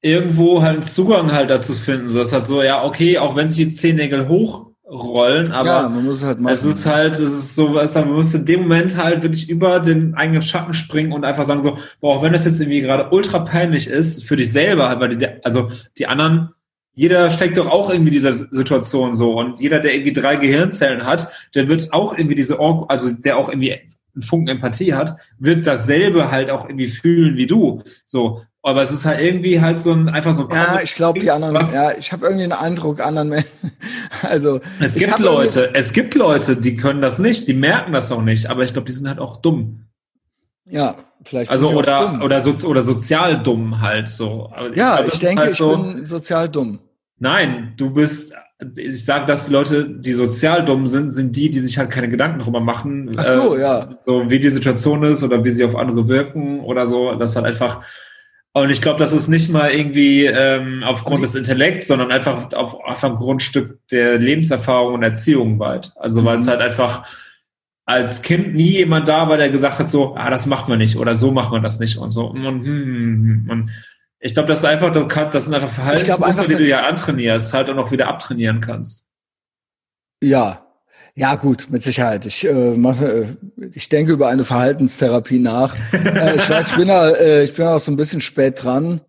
irgendwo 0.00 0.62
halt 0.62 0.74
einen 0.74 0.82
Zugang 0.82 1.32
halt 1.32 1.50
dazu 1.50 1.74
finden. 1.74 2.08
So, 2.08 2.20
es 2.20 2.28
ist 2.28 2.34
halt 2.34 2.46
so, 2.46 2.62
ja, 2.62 2.84
okay, 2.84 3.18
auch 3.18 3.36
wenn 3.36 3.50
sich 3.50 3.68
die 3.68 3.74
Zehennägel 3.74 4.28
hochrollen, 4.28 5.52
aber 5.52 5.68
ja, 5.68 5.88
man 5.88 6.04
muss 6.04 6.24
halt 6.24 6.40
machen. 6.40 6.54
es 6.54 6.64
ist 6.64 6.86
halt, 6.86 7.14
es 7.14 7.32
ist 7.32 7.54
so, 7.54 7.74
was 7.74 7.94
man 7.94 8.12
muss 8.12 8.32
in 8.32 8.46
dem 8.46 8.62
Moment 8.62 8.96
halt 8.96 9.22
wirklich 9.22 9.48
über 9.48 9.80
den 9.80 10.14
eigenen 10.14 10.42
Schatten 10.42 10.72
springen 10.72 11.12
und 11.12 11.24
einfach 11.24 11.44
sagen 11.44 11.62
so, 11.62 11.78
boah, 12.00 12.16
auch 12.16 12.22
wenn 12.22 12.32
das 12.32 12.44
jetzt 12.44 12.60
irgendwie 12.60 12.80
gerade 12.80 13.10
ultra 13.10 13.40
peinlich 13.40 13.88
ist, 13.88 14.24
für 14.24 14.36
dich 14.36 14.52
selber, 14.52 14.88
halt, 14.88 15.00
weil 15.00 15.16
die, 15.16 15.26
also 15.44 15.68
die 15.98 16.06
anderen 16.06 16.50
jeder 16.98 17.30
steckt 17.30 17.56
doch 17.56 17.68
auch 17.68 17.90
irgendwie 17.90 18.10
dieser 18.10 18.32
Situation 18.32 19.14
so 19.14 19.38
und 19.38 19.60
jeder, 19.60 19.78
der 19.78 19.94
irgendwie 19.94 20.12
drei 20.12 20.34
Gehirnzellen 20.34 21.06
hat, 21.06 21.30
der 21.54 21.68
wird 21.68 21.92
auch 21.92 22.12
irgendwie 22.12 22.34
diese, 22.34 22.58
also 22.58 23.12
der 23.12 23.36
auch 23.36 23.48
irgendwie 23.48 23.72
einen 23.72 24.22
Funken 24.22 24.48
Empathie 24.48 24.94
hat, 24.94 25.16
wird 25.38 25.64
dasselbe 25.64 26.32
halt 26.32 26.50
auch 26.50 26.64
irgendwie 26.64 26.88
fühlen 26.88 27.36
wie 27.36 27.46
du. 27.46 27.84
So, 28.04 28.42
aber 28.62 28.82
es 28.82 28.90
ist 28.90 29.06
halt 29.06 29.20
irgendwie 29.20 29.60
halt 29.60 29.78
so 29.78 29.92
ein 29.92 30.08
einfach 30.08 30.34
so. 30.34 30.48
Ja, 30.50 30.80
ich 30.82 30.96
glaube 30.96 31.20
die 31.20 31.30
anderen. 31.30 31.54
Was, 31.54 31.72
ja, 31.72 31.92
ich 31.96 32.10
habe 32.10 32.26
irgendwie 32.26 32.42
einen 32.42 32.52
Eindruck 32.52 33.00
anderen 33.00 33.28
Menschen. 33.28 33.48
Also 34.22 34.60
es 34.80 34.96
gibt 34.96 35.20
Leute, 35.20 35.72
es 35.74 35.92
gibt 35.92 36.16
Leute, 36.16 36.56
die 36.56 36.74
können 36.74 37.00
das 37.00 37.20
nicht, 37.20 37.46
die 37.46 37.54
merken 37.54 37.92
das 37.92 38.10
auch 38.10 38.22
nicht, 38.22 38.50
aber 38.50 38.64
ich 38.64 38.72
glaube, 38.72 38.86
die 38.86 38.92
sind 38.92 39.06
halt 39.06 39.20
auch 39.20 39.36
dumm. 39.36 39.84
Ja, 40.64 40.96
vielleicht. 41.22 41.48
Also 41.48 41.70
oder 41.70 42.20
oder 42.24 42.40
so, 42.40 42.66
oder 42.66 42.82
sozial 42.82 43.40
dumm 43.40 43.80
halt 43.80 44.10
so. 44.10 44.50
Aber 44.52 44.74
ja, 44.76 44.94
ich, 44.94 45.04
glaub, 45.04 45.12
ich 45.12 45.18
denke, 45.20 45.42
halt 45.42 45.54
so, 45.54 45.76
ich 45.76 45.94
bin 45.94 46.06
sozial 46.06 46.48
dumm. 46.48 46.80
Nein, 47.18 47.74
du 47.76 47.90
bist, 47.90 48.32
ich 48.76 49.04
sage, 49.04 49.26
dass 49.26 49.46
die 49.46 49.52
Leute, 49.52 49.88
die 49.88 50.12
sozial 50.12 50.64
dumm 50.64 50.86
sind, 50.86 51.10
sind 51.10 51.36
die, 51.36 51.50
die 51.50 51.60
sich 51.60 51.78
halt 51.78 51.90
keine 51.90 52.08
Gedanken 52.08 52.40
darüber 52.40 52.60
machen. 52.60 53.10
Ach 53.16 53.24
so, 53.24 53.56
äh, 53.56 53.60
ja. 53.60 53.98
So 54.04 54.30
wie 54.30 54.40
die 54.40 54.50
Situation 54.50 55.02
ist 55.02 55.22
oder 55.22 55.44
wie 55.44 55.50
sie 55.50 55.64
auf 55.64 55.76
andere 55.76 56.08
wirken 56.08 56.60
oder 56.60 56.86
so. 56.86 57.14
Das 57.14 57.36
halt 57.36 57.46
einfach. 57.46 57.82
Und 58.52 58.70
ich 58.70 58.82
glaube, 58.82 58.98
das 58.98 59.12
ist 59.12 59.28
nicht 59.28 59.50
mal 59.50 59.70
irgendwie 59.70 60.24
ähm, 60.24 60.82
aufgrund 60.84 61.22
des 61.22 61.34
Intellekts, 61.34 61.86
sondern 61.86 62.10
einfach 62.10 62.52
auf, 62.54 62.74
auf 62.74 63.04
einem 63.04 63.16
Grundstück 63.16 63.78
der 63.90 64.18
Lebenserfahrung 64.18 64.94
und 64.94 65.02
Erziehung 65.02 65.58
weit. 65.60 65.92
Also 65.96 66.24
weil 66.24 66.38
es 66.38 66.46
mhm. 66.46 66.50
halt 66.50 66.60
einfach 66.60 67.04
als 67.88 68.20
Kind 68.20 68.54
nie 68.54 68.72
jemand 68.72 69.08
da 69.08 69.28
war, 69.28 69.38
der 69.38 69.48
gesagt 69.48 69.78
hat, 69.78 69.88
so, 69.88 70.14
ah, 70.14 70.28
das 70.28 70.44
macht 70.44 70.68
man 70.68 70.78
nicht 70.78 70.96
oder 70.96 71.14
so 71.14 71.30
macht 71.30 71.52
man 71.52 71.62
das 71.62 71.78
nicht 71.78 71.96
und 71.96 72.10
so. 72.10 72.26
Und, 72.26 72.44
und, 72.44 72.64
hm, 72.64 73.48
und 73.48 73.70
ich 74.20 74.34
glaube, 74.34 74.48
das 74.48 74.60
ist 74.60 74.64
einfach, 74.64 74.92
du 74.92 75.06
kannst, 75.06 75.34
das 75.34 75.44
sind 75.44 75.54
einfach 75.54 75.68
Verhaltensmuster, 75.68 76.48
die 76.48 76.56
du 76.56 76.66
ja 76.66 76.80
antrainierst, 76.80 77.52
halt 77.52 77.68
und 77.68 77.78
auch 77.78 77.90
wieder 77.92 78.08
abtrainieren 78.08 78.60
kannst. 78.60 79.04
Ja. 80.22 80.64
Ja, 81.14 81.34
gut, 81.34 81.66
mit 81.70 81.82
Sicherheit. 81.82 82.26
Ich 82.26 82.46
äh, 82.46 82.76
mache, 82.76 83.36
äh, 83.60 83.66
ich 83.74 83.88
denke 83.88 84.12
über 84.12 84.28
eine 84.28 84.44
Verhaltenstherapie 84.44 85.40
nach. 85.40 85.74
äh, 85.92 86.36
ich 86.36 86.48
weiß, 86.48 86.70
ich 86.70 86.76
bin 86.76 86.88
da, 86.88 87.10
äh, 87.10 87.42
ich 87.42 87.54
bin 87.54 87.66
auch 87.66 87.80
so 87.80 87.90
ein 87.90 87.96
bisschen 87.96 88.20
spät 88.20 88.62
dran. 88.62 89.00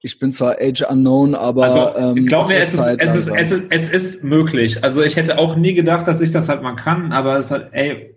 Ich 0.00 0.18
bin 0.18 0.32
zwar 0.32 0.58
age 0.60 0.82
unknown, 0.82 1.34
aber 1.34 1.64
also, 1.64 1.98
ähm, 2.18 2.26
glaub 2.26 2.48
mir, 2.48 2.58
es 2.58 2.74
ist, 2.74 2.80
es, 2.80 3.14
ist, 3.14 3.28
es, 3.28 3.50
ist, 3.50 3.64
es 3.70 3.88
ist 3.88 4.24
möglich. 4.24 4.84
Also 4.84 5.02
ich 5.02 5.16
hätte 5.16 5.38
auch 5.38 5.56
nie 5.56 5.72
gedacht, 5.72 6.06
dass 6.06 6.20
ich 6.20 6.30
das 6.30 6.50
halt 6.50 6.62
mal 6.62 6.76
kann, 6.76 7.10
aber 7.12 7.38
es 7.38 7.50
hat, 7.50 7.70
ey, 7.72 8.13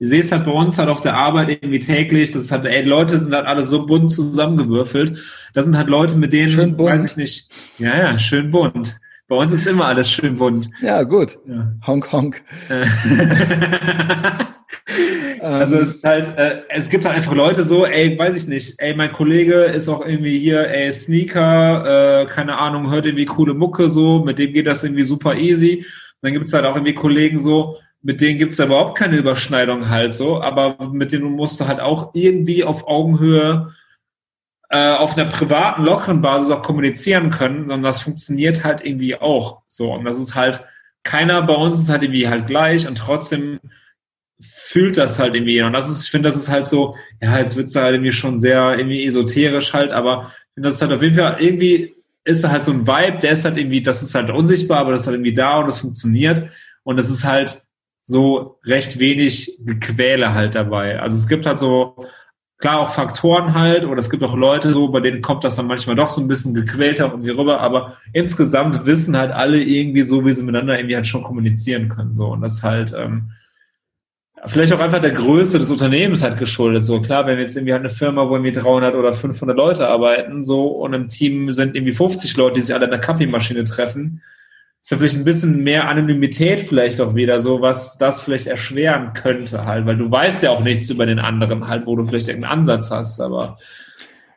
ich 0.00 0.08
sehe 0.08 0.20
es 0.20 0.32
halt 0.32 0.46
bei 0.46 0.50
uns 0.50 0.78
halt 0.78 0.88
auf 0.88 1.02
der 1.02 1.14
Arbeit 1.14 1.50
irgendwie 1.50 1.78
täglich, 1.78 2.30
das 2.30 2.42
ist 2.42 2.52
halt, 2.52 2.64
ey, 2.64 2.82
Leute 2.82 3.18
sind 3.18 3.34
halt 3.34 3.46
alle 3.46 3.62
so 3.62 3.84
bunt 3.84 4.10
zusammengewürfelt. 4.10 5.18
Das 5.52 5.66
sind 5.66 5.76
halt 5.76 5.88
Leute, 5.88 6.16
mit 6.16 6.32
denen, 6.32 6.48
schön 6.48 6.74
bunt. 6.74 6.88
weiß 6.88 7.04
ich 7.04 7.16
nicht, 7.18 7.50
ja, 7.78 7.96
ja, 7.96 8.18
schön 8.18 8.50
bunt. 8.50 8.98
Bei 9.28 9.36
uns 9.36 9.52
ist 9.52 9.66
immer 9.66 9.84
alles 9.84 10.10
schön 10.10 10.36
bunt. 10.36 10.70
Ja, 10.80 11.02
gut. 11.02 11.38
Ja. 11.46 11.72
Honk, 11.86 12.10
honk. 12.12 12.42
also 15.40 15.76
es 15.76 15.96
ist 15.96 16.04
halt, 16.04 16.34
äh, 16.38 16.62
es 16.70 16.88
gibt 16.88 17.04
halt 17.04 17.14
einfach 17.14 17.34
Leute 17.34 17.62
so, 17.62 17.84
ey, 17.84 18.18
weiß 18.18 18.36
ich 18.36 18.48
nicht, 18.48 18.76
ey, 18.78 18.94
mein 18.94 19.12
Kollege 19.12 19.64
ist 19.64 19.90
auch 19.90 20.04
irgendwie 20.04 20.38
hier, 20.38 20.66
ey, 20.66 20.90
Sneaker, 20.94 22.22
äh, 22.22 22.26
keine 22.26 22.56
Ahnung, 22.56 22.90
hört 22.90 23.04
irgendwie 23.04 23.26
coole 23.26 23.52
Mucke 23.52 23.90
so, 23.90 24.20
mit 24.24 24.38
dem 24.38 24.54
geht 24.54 24.66
das 24.66 24.82
irgendwie 24.82 25.04
super 25.04 25.34
easy. 25.36 25.84
Und 25.84 25.86
dann 26.22 26.32
gibt's 26.32 26.54
halt 26.54 26.64
auch 26.64 26.74
irgendwie 26.74 26.94
Kollegen 26.94 27.38
so, 27.38 27.76
mit 28.02 28.20
denen 28.20 28.38
gibt's 28.38 28.56
da 28.56 28.64
überhaupt 28.64 28.98
keine 28.98 29.16
Überschneidung 29.16 29.88
halt 29.88 30.14
so, 30.14 30.40
aber 30.40 30.90
mit 30.90 31.12
denen 31.12 31.32
musst 31.32 31.60
du 31.60 31.66
halt 31.66 31.80
auch 31.80 32.10
irgendwie 32.14 32.64
auf 32.64 32.86
Augenhöhe 32.86 33.74
äh, 34.70 34.92
auf 34.92 35.16
einer 35.16 35.28
privaten, 35.28 35.84
lockeren 35.84 36.22
Basis 36.22 36.50
auch 36.50 36.62
kommunizieren 36.62 37.30
können, 37.30 37.70
und 37.70 37.82
das 37.82 38.00
funktioniert 38.00 38.64
halt 38.64 38.84
irgendwie 38.84 39.16
auch 39.16 39.62
so. 39.66 39.92
Und 39.92 40.04
das 40.04 40.18
ist 40.20 40.34
halt, 40.34 40.64
keiner 41.02 41.42
bei 41.42 41.54
uns 41.54 41.78
ist 41.78 41.88
halt 41.88 42.02
irgendwie 42.02 42.28
halt 42.28 42.46
gleich 42.46 42.86
und 42.86 42.96
trotzdem 42.96 43.58
fühlt 44.40 44.96
das 44.96 45.18
halt 45.18 45.34
irgendwie. 45.34 45.60
Und 45.62 45.72
das 45.72 45.90
ist, 45.90 46.04
ich 46.04 46.10
finde, 46.10 46.28
das 46.28 46.36
ist 46.36 46.48
halt 46.48 46.66
so, 46.66 46.96
ja, 47.20 47.38
jetzt 47.38 47.56
wird's 47.56 47.72
da 47.72 47.82
halt 47.82 47.94
irgendwie 47.94 48.12
schon 48.12 48.38
sehr 48.38 48.78
irgendwie 48.78 49.04
esoterisch 49.04 49.72
halt, 49.72 49.92
aber 49.92 50.30
ich 50.30 50.54
finde, 50.54 50.68
das 50.68 50.76
ist 50.76 50.82
halt 50.82 50.92
auf 50.92 51.02
jeden 51.02 51.16
Fall 51.16 51.36
irgendwie 51.40 51.94
ist 52.24 52.44
da 52.44 52.50
halt 52.50 52.64
so 52.64 52.72
ein 52.72 52.86
Vibe, 52.86 53.18
der 53.18 53.32
ist 53.32 53.44
halt 53.44 53.56
irgendwie, 53.56 53.82
das 53.82 54.02
ist 54.02 54.14
halt 54.14 54.30
unsichtbar, 54.30 54.78
aber 54.78 54.92
das 54.92 55.02
ist 55.02 55.06
halt 55.06 55.16
irgendwie 55.16 55.32
da 55.32 55.58
und 55.58 55.66
das 55.66 55.78
funktioniert. 55.78 56.48
Und 56.82 56.98
es 56.98 57.10
ist 57.10 57.24
halt 57.24 57.62
so 58.10 58.58
recht 58.64 58.98
wenig 58.98 59.56
Gequäle 59.60 60.34
halt 60.34 60.56
dabei. 60.56 61.00
Also 61.00 61.16
es 61.16 61.28
gibt 61.28 61.46
halt 61.46 61.60
so 61.60 61.94
klar 62.58 62.80
auch 62.80 62.90
Faktoren 62.90 63.54
halt, 63.54 63.84
oder 63.84 64.00
es 64.00 64.10
gibt 64.10 64.22
auch 64.24 64.36
Leute 64.36 64.74
so, 64.74 64.88
bei 64.88 65.00
denen 65.00 65.22
kommt 65.22 65.44
das 65.44 65.56
dann 65.56 65.68
manchmal 65.68 65.96
doch 65.96 66.10
so 66.10 66.20
ein 66.20 66.28
bisschen 66.28 66.52
gequälter 66.52 67.06
irgendwie 67.06 67.30
rüber, 67.30 67.60
aber 67.60 67.96
insgesamt 68.12 68.84
wissen 68.84 69.16
halt 69.16 69.30
alle 69.30 69.62
irgendwie 69.62 70.02
so, 70.02 70.26
wie 70.26 70.32
sie 70.32 70.42
miteinander 70.42 70.76
irgendwie 70.76 70.96
halt 70.96 71.06
schon 71.06 71.22
kommunizieren 71.22 71.88
können, 71.88 72.12
so. 72.12 72.26
Und 72.26 72.42
das 72.42 72.62
halt, 72.62 72.92
ähm, 72.98 73.30
vielleicht 74.46 74.72
auch 74.72 74.80
einfach 74.80 75.00
der 75.00 75.12
Größe 75.12 75.58
des 75.58 75.70
Unternehmens 75.70 76.22
halt 76.22 76.36
geschuldet, 76.36 76.84
so. 76.84 77.00
Klar, 77.00 77.26
wenn 77.26 77.38
jetzt 77.38 77.56
irgendwie 77.56 77.72
halt 77.72 77.82
eine 77.82 77.90
Firma, 77.90 78.28
wo 78.28 78.34
irgendwie 78.34 78.52
300 78.52 78.94
oder 78.94 79.12
500 79.12 79.56
Leute 79.56 79.88
arbeiten, 79.88 80.42
so, 80.42 80.66
und 80.66 80.92
im 80.94 81.08
Team 81.08 81.54
sind 81.54 81.76
irgendwie 81.76 81.92
50 81.92 82.36
Leute, 82.36 82.54
die 82.54 82.62
sich 82.62 82.74
alle 82.74 82.86
in 82.86 82.90
der 82.90 83.00
Kaffeemaschine 83.00 83.64
treffen, 83.64 84.20
ist 84.82 84.90
ja 84.90 84.96
vielleicht 84.96 85.16
ein 85.16 85.24
bisschen 85.24 85.62
mehr 85.62 85.88
Anonymität 85.88 86.60
vielleicht 86.60 87.00
auch 87.00 87.14
wieder 87.14 87.40
so, 87.40 87.60
was 87.60 87.98
das 87.98 88.22
vielleicht 88.22 88.46
erschweren 88.46 89.12
könnte 89.12 89.62
halt, 89.62 89.86
weil 89.86 89.96
du 89.96 90.10
weißt 90.10 90.42
ja 90.42 90.50
auch 90.50 90.60
nichts 90.60 90.88
über 90.88 91.06
den 91.06 91.18
anderen 91.18 91.68
halt, 91.68 91.86
wo 91.86 91.96
du 91.96 92.06
vielleicht 92.06 92.28
irgendeinen 92.28 92.60
Ansatz 92.60 92.90
hast, 92.90 93.20
aber. 93.20 93.58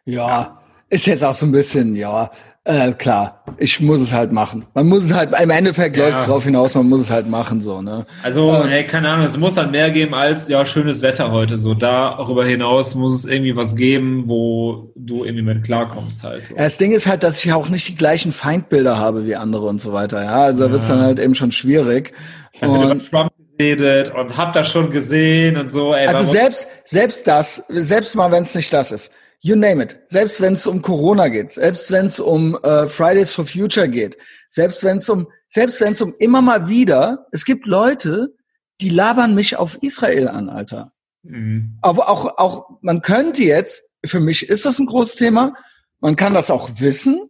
Ja, 0.06 0.62
ist 0.90 1.08
jetzt 1.08 1.24
auch 1.24 1.34
so 1.34 1.46
ein 1.46 1.52
bisschen, 1.52 1.96
ja, 1.96 2.30
äh, 2.66 2.94
klar, 2.94 3.44
ich 3.58 3.82
muss 3.82 4.00
es 4.00 4.14
halt 4.14 4.32
machen. 4.32 4.66
Man 4.74 4.88
muss 4.88 5.04
es 5.04 5.14
halt, 5.14 5.32
im 5.38 5.50
Endeffekt 5.50 5.98
ja. 5.98 6.06
läuft 6.06 6.20
es 6.20 6.26
drauf 6.28 6.46
hinaus, 6.46 6.76
man 6.76 6.88
muss 6.88 7.02
es 7.02 7.12
halt 7.12 7.28
machen, 7.28 7.60
so, 7.60 7.82
ne? 7.82 8.06
Also, 8.24 8.54
ähm, 8.54 8.70
hey, 8.70 8.86
keine 8.86 9.10
Ahnung, 9.10 9.26
es 9.26 9.36
muss 9.36 9.56
dann 9.56 9.72
mehr 9.72 9.92
geben 9.92 10.14
als, 10.14 10.48
ja, 10.48 10.66
schönes 10.66 11.02
Wetter 11.02 11.30
heute, 11.32 11.58
so. 11.58 11.74
Darüber 11.74 12.46
hinaus 12.46 12.96
muss 12.96 13.14
es 13.16 13.26
irgendwie 13.26 13.58
was 13.58 13.76
geben, 13.76 14.24
wo 14.28 14.94
du 14.96 15.26
irgendwie 15.26 15.44
mit 15.44 15.66
klarkommst 15.66 16.24
halt, 16.24 16.46
so. 16.46 16.56
Das 16.56 16.78
Ding 16.78 16.94
ist 16.94 17.06
halt, 17.06 17.24
dass 17.24 17.44
ich 17.44 17.52
auch 17.52 17.68
nicht 17.68 17.86
die 17.90 17.96
gleichen 17.96 18.32
Feindbilder 18.32 18.98
habe 18.98 19.26
wie 19.26 19.36
andere 19.36 19.66
und 19.66 19.82
so 19.82 19.92
weiter, 19.92 20.24
ja. 20.24 20.44
Also, 20.44 20.64
da 20.64 20.72
wird's 20.72 20.88
dann 20.88 21.02
halt 21.02 21.20
eben 21.20 21.36
schon 21.36 21.52
schwierig. 21.52 22.14
Ich 22.54 22.62
und, 22.62 23.10
Trump 23.10 23.30
geredet 23.58 24.14
und 24.16 24.38
hab 24.38 24.54
das 24.54 24.70
schon 24.70 24.90
gesehen 24.90 25.58
und 25.58 25.70
so, 25.70 25.94
ey. 25.94 26.08
Also 26.08 26.24
selbst, 26.24 26.68
selbst 26.86 27.28
das, 27.28 27.58
selbst 27.68 28.16
mal, 28.16 28.32
wenn 28.32 28.44
es 28.44 28.56
nicht 28.56 28.72
das 28.72 28.94
ist 28.94 29.12
You 29.46 29.58
name 29.58 29.84
it. 29.84 30.00
Selbst 30.08 30.40
wenn 30.40 30.54
es 30.54 30.66
um 30.66 30.82
Corona 30.82 31.28
geht, 31.28 31.52
selbst 31.52 31.92
wenn 31.92 32.06
es 32.06 32.18
um 32.22 32.58
äh, 32.64 32.88
Fridays 32.88 33.34
for 33.34 33.46
Future 33.46 33.90
geht, 33.90 34.18
selbst 34.50 34.86
wenn 34.86 34.98
es 34.98 35.10
um, 35.10 35.28
selbst 35.50 35.82
wenn 35.82 35.92
es 35.92 36.02
um 36.02 36.16
immer 36.18 36.42
mal 36.42 36.70
wieder, 36.70 37.28
es 37.34 37.44
gibt 37.44 37.66
Leute, 37.66 38.34
die 38.80 38.88
labern 38.88 39.36
mich 39.36 39.58
auf 39.58 39.78
Israel 39.82 40.30
an, 40.30 40.50
Alter. 40.50 40.94
Mhm. 41.24 41.78
Aber 41.82 42.08
auch, 42.08 42.38
auch, 42.38 42.70
man 42.82 43.02
könnte 43.02 43.44
jetzt, 43.44 43.84
für 44.06 44.22
mich 44.22 44.48
ist 44.48 44.66
das 44.66 44.80
ein 44.80 44.86
großes 44.86 45.16
Thema, 45.16 45.54
man 46.00 46.16
kann 46.16 46.34
das 46.34 46.50
auch 46.50 46.70
wissen, 46.80 47.30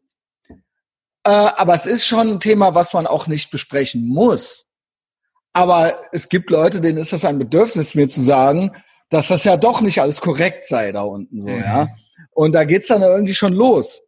äh, 1.23 1.31
aber 1.31 1.73
es 1.73 1.87
ist 1.87 2.05
schon 2.05 2.33
ein 2.33 2.39
Thema, 2.39 2.75
was 2.75 2.93
man 2.93 3.07
auch 3.07 3.25
nicht 3.25 3.49
besprechen 3.49 4.07
muss. 4.07 4.67
Aber 5.51 5.99
es 6.11 6.29
gibt 6.29 6.51
Leute, 6.51 6.79
denen 6.79 6.99
ist 6.99 7.11
das 7.11 7.25
ein 7.25 7.39
Bedürfnis, 7.39 7.95
mir 7.95 8.07
zu 8.07 8.21
sagen, 8.21 8.71
dass 9.09 9.29
das 9.29 9.45
ja 9.45 9.57
doch 9.57 9.81
nicht 9.81 9.99
alles 9.99 10.21
korrekt 10.21 10.67
sei 10.67 10.91
da 10.91 11.01
unten 11.01 11.41
so, 11.41 11.49
mhm. 11.49 11.59
ja. 11.59 11.87
Und 12.33 12.53
da 12.53 12.63
geht's 12.63 12.87
dann 12.87 13.01
irgendwie 13.01 13.33
schon 13.33 13.53
los. 13.53 14.01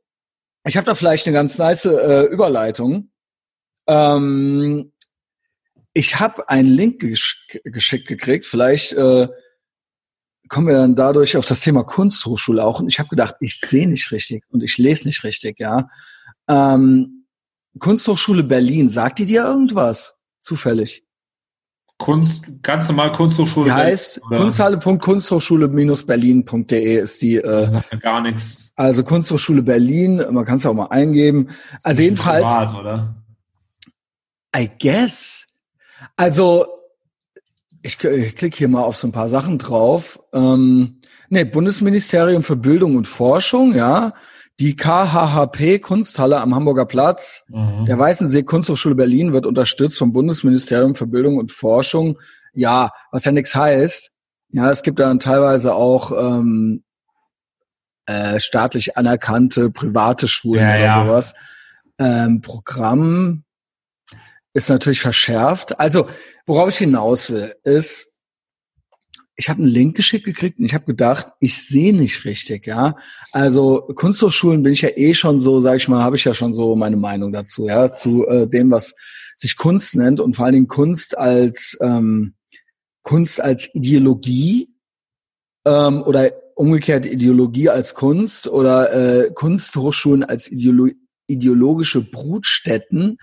Ich 0.65 0.77
habe 0.77 0.85
da 0.85 0.95
vielleicht 0.95 1.27
eine 1.27 1.33
ganz 1.33 1.57
nice 1.57 1.85
äh, 1.85 2.23
Überleitung. 2.23 3.11
Ähm, 3.87 4.91
ich 5.93 6.19
habe 6.19 6.49
einen 6.49 6.69
Link 6.69 6.99
gesch 6.99 7.47
geschickt 7.63 8.07
gekriegt. 8.07 8.45
Vielleicht 8.45 8.93
äh, 8.93 9.27
kommen 10.49 10.67
wir 10.67 10.77
dann 10.77 10.95
dadurch 10.95 11.37
auf 11.37 11.45
das 11.45 11.61
Thema 11.61 11.83
Kunsthochschule 11.83 12.63
auch. 12.63 12.79
Und 12.79 12.87
ich 12.87 12.99
habe 12.99 13.09
gedacht, 13.09 13.35
ich 13.39 13.59
sehe 13.59 13.87
nicht 13.87 14.11
richtig 14.11 14.43
und 14.49 14.63
ich 14.63 14.77
lese 14.77 15.07
nicht 15.07 15.23
richtig, 15.23 15.59
ja. 15.59 15.87
Ähm, 16.47 17.25
Kunsthochschule 17.79 18.43
Berlin, 18.43 18.89
sagt 18.89 19.19
die 19.19 19.25
dir 19.25 19.43
irgendwas? 19.43 20.17
Zufällig? 20.41 21.04
Kunst, 21.97 22.43
ganz 22.61 22.89
normal 22.89 23.13
Kunsthochschule. 23.13 23.67
Die 23.67 23.71
heißt 23.71 24.19
kunsthalle.kunsthochschule-berlin.de 24.21 26.97
ist 26.97 27.21
die. 27.21 27.37
Äh, 27.37 27.81
gar 28.01 28.19
nichts. 28.21 28.73
Also 28.75 29.01
Kunsthochschule 29.03 29.63
Berlin, 29.63 30.21
man 30.31 30.43
kann 30.43 30.57
es 30.57 30.65
auch 30.65 30.73
mal 30.73 30.87
eingeben. 30.87 31.51
Also 31.83 32.01
jedenfalls. 32.01 32.43
Privat, 32.43 32.75
oder? 32.75 33.15
I 34.55 34.69
guess. 34.81 35.47
Also 36.17 36.65
ich, 37.81 38.03
ich 38.03 38.35
klicke 38.35 38.57
hier 38.57 38.67
mal 38.67 38.83
auf 38.83 38.97
so 38.97 39.07
ein 39.07 39.13
paar 39.13 39.29
Sachen 39.29 39.57
drauf. 39.57 40.19
Ähm, 40.33 40.99
nee, 41.29 41.45
Bundesministerium 41.45 42.43
für 42.43 42.57
Bildung 42.57 42.97
und 42.97 43.07
Forschung, 43.07 43.73
ja 43.73 44.13
die 44.59 44.75
KHHP 44.75 45.79
Kunsthalle 45.79 46.39
am 46.39 46.55
Hamburger 46.55 46.85
Platz 46.85 47.43
mhm. 47.49 47.85
der 47.85 47.99
Weißensee 47.99 48.43
Kunsthochschule 48.43 48.95
Berlin 48.95 49.33
wird 49.33 49.45
unterstützt 49.45 49.97
vom 49.97 50.13
Bundesministerium 50.13 50.95
für 50.95 51.07
Bildung 51.07 51.37
und 51.37 51.51
Forschung. 51.51 52.19
Ja, 52.53 52.91
was 53.11 53.25
ja 53.25 53.31
nichts 53.31 53.53
heißt. 53.53 54.11
Ja, 54.49 54.71
es 54.71 54.81
gibt 54.83 54.99
dann 54.99 55.19
teilweise 55.19 55.75
auch 55.75 56.11
ähm, 56.11 56.83
äh, 58.05 58.39
staatlich 58.39 58.97
anerkannte 58.97 59.71
private 59.71 60.27
Schulen 60.27 60.61
ja, 60.61 60.75
oder 60.75 60.85
ja. 60.85 61.05
sowas. 61.05 61.33
Ähm, 61.99 62.41
Programm 62.41 63.43
ist 64.53 64.69
natürlich 64.69 65.01
verschärft. 65.01 65.79
Also, 65.79 66.07
worauf 66.45 66.69
ich 66.69 66.77
hinaus 66.77 67.29
will, 67.29 67.55
ist, 67.63 68.14
ich 69.37 69.49
habe 69.49 69.61
einen 69.61 69.71
Link 69.71 69.95
geschickt 69.95 70.25
gekriegt 70.25 70.59
und 70.59 70.65
ich 70.65 70.73
habe 70.73 70.85
gedacht, 70.85 71.27
ich 71.39 71.65
sehe 71.65 71.93
nicht 71.93 72.25
richtig, 72.25 72.67
ja. 72.67 72.95
Also 73.31 73.81
Kunsthochschulen 73.95 74.63
bin 74.63 74.73
ich 74.73 74.81
ja 74.81 74.89
eh 74.95 75.13
schon 75.13 75.39
so, 75.39 75.59
sage 75.61 75.77
ich 75.77 75.87
mal, 75.87 76.03
habe 76.03 76.15
ich 76.15 76.23
ja 76.23 76.33
schon 76.33 76.53
so 76.53 76.75
meine 76.75 76.95
Meinung 76.95 77.33
dazu, 77.33 77.67
ja, 77.67 77.93
zu 77.95 78.25
äh, 78.27 78.47
dem, 78.47 78.71
was 78.71 78.95
sich 79.35 79.57
Kunst 79.57 79.95
nennt 79.95 80.19
und 80.21 80.35
vor 80.35 80.45
allen 80.45 80.53
Dingen 80.53 80.67
Kunst 80.67 81.17
als 81.17 81.77
ähm, 81.81 82.35
Kunst 83.03 83.41
als 83.41 83.73
Ideologie 83.75 84.75
ähm, 85.65 86.01
oder 86.03 86.31
umgekehrt 86.55 87.05
Ideologie 87.05 87.69
als 87.69 87.93
Kunst 87.93 88.47
oder 88.47 88.93
äh, 89.25 89.31
Kunsthochschulen 89.33 90.23
als 90.23 90.49
Ideolo 90.49 90.89
ideologische 91.27 92.01
Brutstätten 92.01 93.17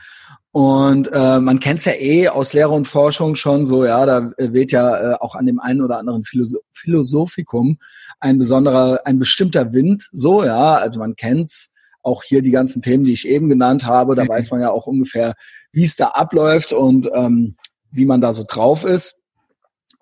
und 0.52 1.10
äh, 1.12 1.40
man 1.40 1.60
kennt 1.60 1.80
es 1.80 1.86
ja 1.86 1.94
eh 1.94 2.28
aus 2.28 2.52
Lehre 2.52 2.72
und 2.72 2.86
Forschung 2.86 3.36
schon 3.36 3.66
so, 3.66 3.86
ja, 3.86 4.04
da 4.04 4.32
weht 4.36 4.70
ja 4.70 5.12
äh, 5.12 5.14
auch 5.14 5.34
an 5.34 5.46
dem 5.46 5.58
einen 5.58 5.80
oder 5.80 5.98
anderen 5.98 6.24
Philosoph 6.24 6.62
Philosophikum 6.72 7.78
ein 8.20 8.36
besonderer, 8.36 9.00
ein 9.06 9.18
bestimmter 9.18 9.72
Wind, 9.72 10.10
so, 10.12 10.44
ja, 10.44 10.74
also 10.74 11.00
man 11.00 11.16
kennt's 11.16 11.72
auch 12.02 12.22
hier 12.22 12.42
die 12.42 12.50
ganzen 12.50 12.82
Themen, 12.82 13.04
die 13.04 13.12
ich 13.12 13.26
eben 13.26 13.48
genannt 13.48 13.86
habe, 13.86 14.14
da 14.14 14.24
mhm. 14.24 14.28
weiß 14.28 14.50
man 14.50 14.60
ja 14.60 14.70
auch 14.70 14.86
ungefähr, 14.86 15.34
wie 15.72 15.84
es 15.84 15.96
da 15.96 16.08
abläuft 16.08 16.74
und 16.74 17.08
ähm, 17.14 17.56
wie 17.90 18.04
man 18.04 18.20
da 18.20 18.32
so 18.34 18.44
drauf 18.46 18.84
ist. 18.84 19.16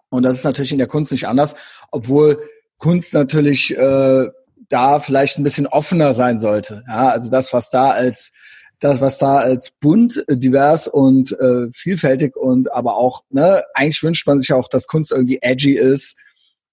Und 0.08 0.24
das 0.24 0.36
ist 0.36 0.44
natürlich 0.44 0.72
in 0.72 0.78
der 0.78 0.88
Kunst 0.88 1.12
nicht 1.12 1.28
anders, 1.28 1.54
obwohl 1.92 2.40
Kunst 2.78 3.14
natürlich 3.14 3.76
äh, 3.76 4.26
da 4.68 4.98
vielleicht 4.98 5.38
ein 5.38 5.44
bisschen 5.44 5.68
offener 5.68 6.12
sein 6.14 6.38
sollte. 6.38 6.82
Ja, 6.88 7.10
also 7.10 7.30
das, 7.30 7.52
was 7.52 7.70
da 7.70 7.90
als 7.90 8.32
das, 8.80 9.00
was 9.00 9.18
da 9.18 9.38
als 9.38 9.70
bunt, 9.70 10.24
äh, 10.28 10.36
divers 10.36 10.88
und 10.88 11.32
äh, 11.38 11.68
vielfältig 11.72 12.36
und 12.36 12.72
aber 12.72 12.96
auch, 12.96 13.24
ne, 13.30 13.62
eigentlich 13.74 14.02
wünscht 14.02 14.26
man 14.26 14.38
sich 14.38 14.52
auch, 14.52 14.68
dass 14.68 14.86
Kunst 14.86 15.12
irgendwie 15.12 15.38
edgy 15.42 15.76
ist 15.76 16.16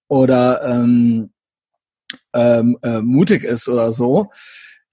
oder 0.08 0.62
ähm, 0.64 1.30
ähm, 2.32 2.78
äh, 2.82 3.00
mutig 3.00 3.44
ist 3.44 3.68
oder 3.68 3.92
so. 3.92 4.30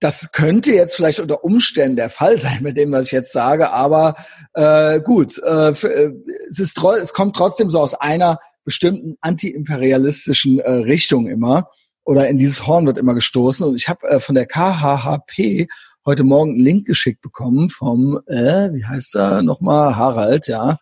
Das 0.01 0.31
könnte 0.33 0.73
jetzt 0.73 0.95
vielleicht 0.95 1.21
unter 1.21 1.43
Umständen 1.43 1.95
der 1.95 2.09
Fall 2.09 2.37
sein 2.37 2.61
mit 2.61 2.77
dem, 2.77 2.91
was 2.91 3.05
ich 3.05 3.11
jetzt 3.13 3.31
sage, 3.31 3.71
aber 3.71 4.15
äh, 4.53 4.99
gut, 4.99 5.39
äh, 5.39 5.69
äh 5.69 6.11
es, 6.49 6.59
ist, 6.59 6.77
es 6.77 7.13
kommt 7.13 7.35
trotzdem 7.35 7.69
so 7.71 7.79
aus 7.79 7.93
einer 7.93 8.39
bestimmten 8.65 9.15
antiimperialistischen 9.21 10.59
äh, 10.59 10.69
Richtung 10.71 11.27
immer 11.27 11.69
oder 12.03 12.27
in 12.27 12.37
dieses 12.37 12.67
Horn 12.67 12.85
wird 12.85 12.97
immer 12.97 13.13
gestoßen. 13.13 13.65
Und 13.65 13.75
ich 13.75 13.87
habe 13.87 14.07
äh, 14.07 14.19
von 14.19 14.35
der 14.35 14.45
KHHP 14.45 15.67
heute 16.05 16.23
Morgen 16.23 16.51
einen 16.51 16.63
Link 16.63 16.87
geschickt 16.87 17.21
bekommen 17.21 17.69
vom, 17.69 18.19
äh, 18.27 18.71
wie 18.73 18.85
heißt 18.85 19.15
er 19.15 19.41
nochmal, 19.41 19.95
Harald, 19.95 20.47
ja. 20.47 20.77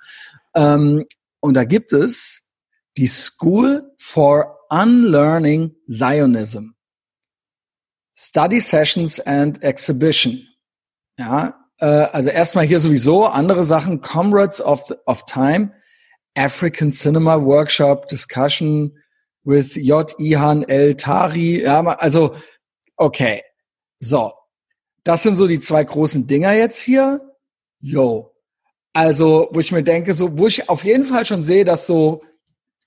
Ähm, 0.55 1.05
und 1.39 1.55
da 1.55 1.63
gibt 1.63 1.93
es 1.93 2.47
die 2.97 3.07
School 3.07 3.91
for 3.97 4.59
Unlearning 4.69 5.75
Zionism. 5.87 6.71
Study 8.15 8.59
Sessions 8.59 9.19
and 9.19 9.63
Exhibition. 9.63 10.47
Ja, 11.17 11.55
äh, 11.79 11.85
also 11.85 12.29
erstmal 12.29 12.65
hier 12.65 12.79
sowieso 12.79 13.25
andere 13.25 13.63
Sachen, 13.63 14.01
Comrades 14.01 14.61
of, 14.61 14.91
of 15.05 15.25
Time, 15.25 15.73
African 16.35 16.91
Cinema 16.91 17.41
Workshop, 17.43 18.07
Discussion 18.07 18.97
with 19.43 19.75
J. 19.75 20.13
Ihan 20.19 20.63
El 20.63 20.95
Tari. 20.95 21.61
Ja, 21.61 21.81
also, 21.81 22.35
okay. 22.97 23.41
So. 23.99 24.33
Das 25.03 25.23
sind 25.23 25.35
so 25.35 25.47
die 25.47 25.59
zwei 25.59 25.83
großen 25.83 26.27
Dinger 26.27 26.53
jetzt 26.53 26.79
hier. 26.79 27.21
Yo. 27.79 28.31
Also, 28.93 29.49
wo 29.51 29.59
ich 29.59 29.71
mir 29.71 29.83
denke, 29.83 30.13
so, 30.13 30.37
wo 30.37 30.47
ich 30.47 30.69
auf 30.69 30.83
jeden 30.83 31.03
Fall 31.03 31.25
schon 31.25 31.43
sehe, 31.43 31.65
dass 31.65 31.87
so, 31.87 32.21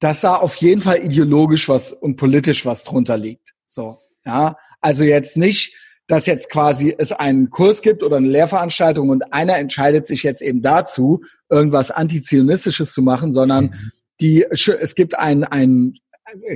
dass 0.01 0.21
da 0.21 0.37
auf 0.37 0.57
jeden 0.57 0.81
Fall 0.81 1.05
ideologisch 1.05 1.69
was 1.69 1.93
und 1.93 2.17
politisch 2.17 2.65
was 2.65 2.85
drunter 2.85 3.17
liegt. 3.17 3.55
So, 3.69 3.99
ja. 4.25 4.57
Also 4.81 5.05
jetzt 5.05 5.37
nicht, 5.37 5.75
dass 6.07 6.27
jetzt 6.27 6.49
quasi 6.51 6.95
es 6.97 7.13
einen 7.13 7.51
Kurs 7.51 7.83
gibt 7.83 8.03
oder 8.03 8.19
eine 8.19 8.29
Lehrveranstaltung 8.29 9.09
und 9.09 9.33
einer 9.33 9.57
entscheidet 9.57 10.07
sich 10.07 10.23
jetzt 10.23 10.41
eben 10.41 10.63
dazu, 10.63 11.23
irgendwas 11.51 11.91
antizionistisches 11.91 12.93
zu 12.93 13.03
machen, 13.03 13.33
sondern 13.33 13.65
mhm. 13.65 13.93
die, 14.21 14.45
es 14.45 14.95
gibt 14.95 15.19
ein, 15.19 15.45
ein, 15.45 15.95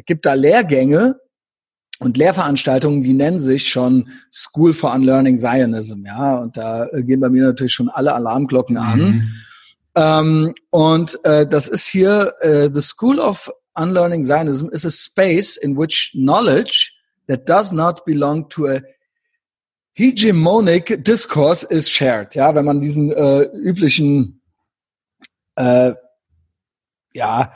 gibt 0.07 0.27
da 0.27 0.35
Lehrgänge 0.35 1.19
und 2.01 2.16
Lehrveranstaltungen, 2.16 3.02
die 3.02 3.12
nennen 3.12 3.39
sich 3.39 3.68
schon 3.68 4.09
School 4.32 4.72
for 4.72 4.93
Unlearning 4.93 5.36
Zionism, 5.36 6.06
ja, 6.06 6.39
und 6.39 6.56
da 6.56 6.89
gehen 6.93 7.20
bei 7.20 7.28
mir 7.28 7.44
natürlich 7.44 7.74
schon 7.74 7.90
alle 7.90 8.14
Alarmglocken 8.14 8.77
mhm. 8.77 8.82
an. 8.82 9.28
Ähm, 9.94 10.55
und 10.70 11.24
äh, 11.24 11.47
das 11.47 11.68
ist 11.68 11.86
hier, 11.86 12.35
äh, 12.40 12.70
the 12.72 12.81
School 12.81 13.18
of 13.18 13.51
Unlearning 13.74 14.24
Zionism 14.24 14.68
is 14.70 14.85
a 14.85 14.90
space 14.90 15.56
in 15.56 15.77
which 15.77 16.12
knowledge 16.14 16.93
that 17.28 17.48
does 17.48 17.70
not 17.70 18.05
belong 18.05 18.48
to 18.48 18.66
a 18.66 18.81
hegemonic 19.93 21.05
discourse 21.05 21.64
is 21.64 21.89
shared. 21.89 22.35
Ja, 22.35 22.55
wenn 22.55 22.64
man 22.64 22.81
diesen 22.81 23.12
äh, 23.12 23.43
üblichen 23.43 24.40
äh, 25.56 25.94
ja, 27.12 27.52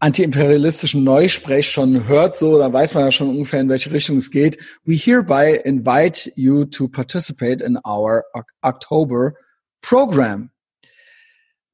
antiimperialistischen 0.00 1.04
Neusprech 1.04 1.70
schon 1.70 2.06
hört, 2.06 2.36
so, 2.36 2.58
dann 2.58 2.72
weiß 2.72 2.94
man 2.94 3.04
ja 3.04 3.12
schon 3.12 3.30
ungefähr, 3.30 3.60
in 3.60 3.68
welche 3.68 3.92
Richtung 3.92 4.18
es 4.18 4.30
geht. 4.30 4.58
We 4.84 4.94
hereby 4.94 5.58
invite 5.64 6.32
you 6.36 6.64
to 6.66 6.88
participate 6.88 7.64
in 7.64 7.78
our 7.86 8.24
October 8.62 9.34
program. 9.80 10.50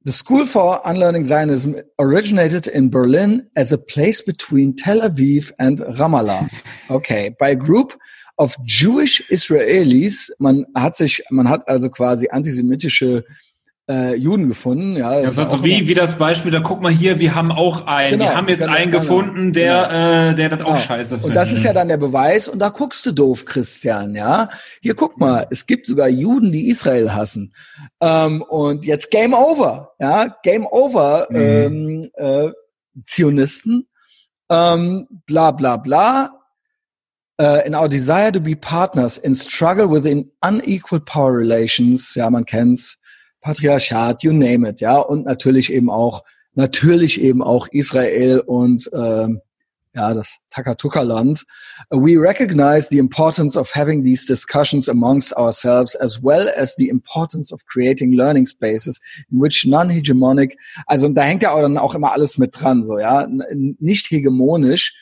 The 0.05 0.13
School 0.13 0.47
for 0.47 0.85
Unlearning 0.85 1.25
Zionism 1.25 1.77
originated 1.99 2.67
in 2.67 2.91
Berlin 2.91 3.49
as 3.55 3.73
a 3.73 3.79
place 3.79 4.21
between 4.21 4.75
Tel 4.75 5.01
Aviv 5.01 5.53
and 5.59 5.79
Ramallah. 5.81 6.51
Okay, 6.91 7.35
by 7.39 7.51
a 7.51 7.55
group 7.55 7.97
of 8.37 8.57
Jewish 8.65 9.23
Israelis. 9.31 10.31
Man 10.39 10.67
hat 10.75 10.97
sich, 10.97 11.23
man 11.31 11.49
hat 11.49 11.69
also 11.69 11.89
quasi 11.89 12.29
antisemitische 12.29 13.25
äh, 13.89 14.15
Juden 14.15 14.49
gefunden. 14.49 14.97
Ja, 14.97 15.21
das 15.21 15.37
ja, 15.37 15.45
also 15.45 15.65
wie, 15.65 15.89
wie 15.89 15.95
das 15.95 16.17
Beispiel, 16.17 16.51
da 16.51 16.61
guck 16.61 16.81
mal 16.81 16.93
hier, 16.93 17.19
wir 17.19 17.35
haben 17.35 17.51
auch 17.51 17.87
einen, 17.87 18.19
genau, 18.19 18.31
wir 18.31 18.37
haben 18.37 18.49
jetzt 18.49 18.61
genau, 18.61 18.73
einen 18.73 18.91
genau, 18.91 19.03
gefunden, 19.03 19.53
der, 19.53 19.89
genau. 19.89 20.31
äh, 20.31 20.35
der 20.35 20.49
das 20.51 20.61
auch 20.61 20.67
genau. 20.67 20.77
scheiße 20.77 21.09
findet. 21.11 21.27
Und 21.27 21.37
das 21.37 21.53
ist 21.53 21.65
ja 21.65 21.73
dann 21.73 21.89
der 21.89 21.97
Beweis, 21.97 22.49
und 22.49 22.59
da 22.59 22.69
guckst 22.69 23.05
du 23.07 23.13
doof, 23.13 23.45
Christian, 23.45 24.15
ja. 24.15 24.49
Hier 24.81 24.95
guck 24.95 25.19
mal, 25.19 25.47
es 25.51 25.67
gibt 25.67 25.87
sogar 25.87 26.09
Juden, 26.09 26.53
die 26.53 26.69
Israel 26.69 27.13
hassen. 27.13 27.55
Ähm, 28.01 28.43
und 28.43 28.85
jetzt 28.85 29.11
Game 29.11 29.35
Over, 29.35 29.93
ja, 29.99 30.29
Game 30.43 30.67
Over, 30.67 31.27
mhm. 31.31 31.37
ähm, 31.37 32.11
äh, 32.15 32.51
Zionisten, 33.07 33.89
ähm, 34.51 35.07
bla 35.27 35.51
bla 35.51 35.77
bla. 35.77 36.39
Uh, 37.41 37.61
in 37.65 37.75
our 37.75 37.89
desire 37.89 38.31
to 38.31 38.39
be 38.39 38.55
partners 38.55 39.17
in 39.17 39.35
struggle 39.35 39.89
within 39.89 40.31
unequal 40.43 41.01
power 41.01 41.33
relations, 41.33 42.15
ja, 42.15 42.29
man 42.31 42.45
kennt's, 42.45 42.99
Patriarchat, 43.43 44.23
you 44.23 44.33
name 44.33 44.69
it, 44.69 44.81
ja, 44.81 44.99
und 44.99 45.27
natürlich 45.27 45.73
eben 45.73 45.91
auch, 45.91 46.23
natürlich 46.55 47.21
eben 47.21 47.43
auch 47.43 47.69
Israel 47.69 48.41
und 48.41 48.89
ähm, 48.95 49.41
ja, 49.95 50.15
das 50.15 50.39
Takatuka-Land. 50.51 51.45
We 51.91 52.19
recognize 52.19 52.89
the 52.89 52.99
importance 52.99 53.59
of 53.59 53.75
having 53.75 54.03
these 54.03 54.25
discussions 54.25 54.89
amongst 54.89 55.37
ourselves 55.37 55.95
as 55.97 56.23
well 56.23 56.49
as 56.57 56.75
the 56.77 56.89
importance 56.89 57.53
of 57.53 57.61
creating 57.67 58.13
learning 58.13 58.47
spaces 58.47 59.01
in 59.31 59.41
which 59.41 59.67
non-hegemonic, 59.67 60.57
also 60.87 61.09
da 61.09 61.23
hängt 61.23 61.43
ja 61.43 61.53
auch 61.53 61.61
dann 61.61 61.77
auch 61.77 61.95
immer 61.95 62.13
alles 62.13 62.39
mit 62.39 62.59
dran, 62.59 62.85
so, 62.85 62.99
ja, 62.99 63.27
nicht 63.51 64.11
hegemonisch, 64.11 64.95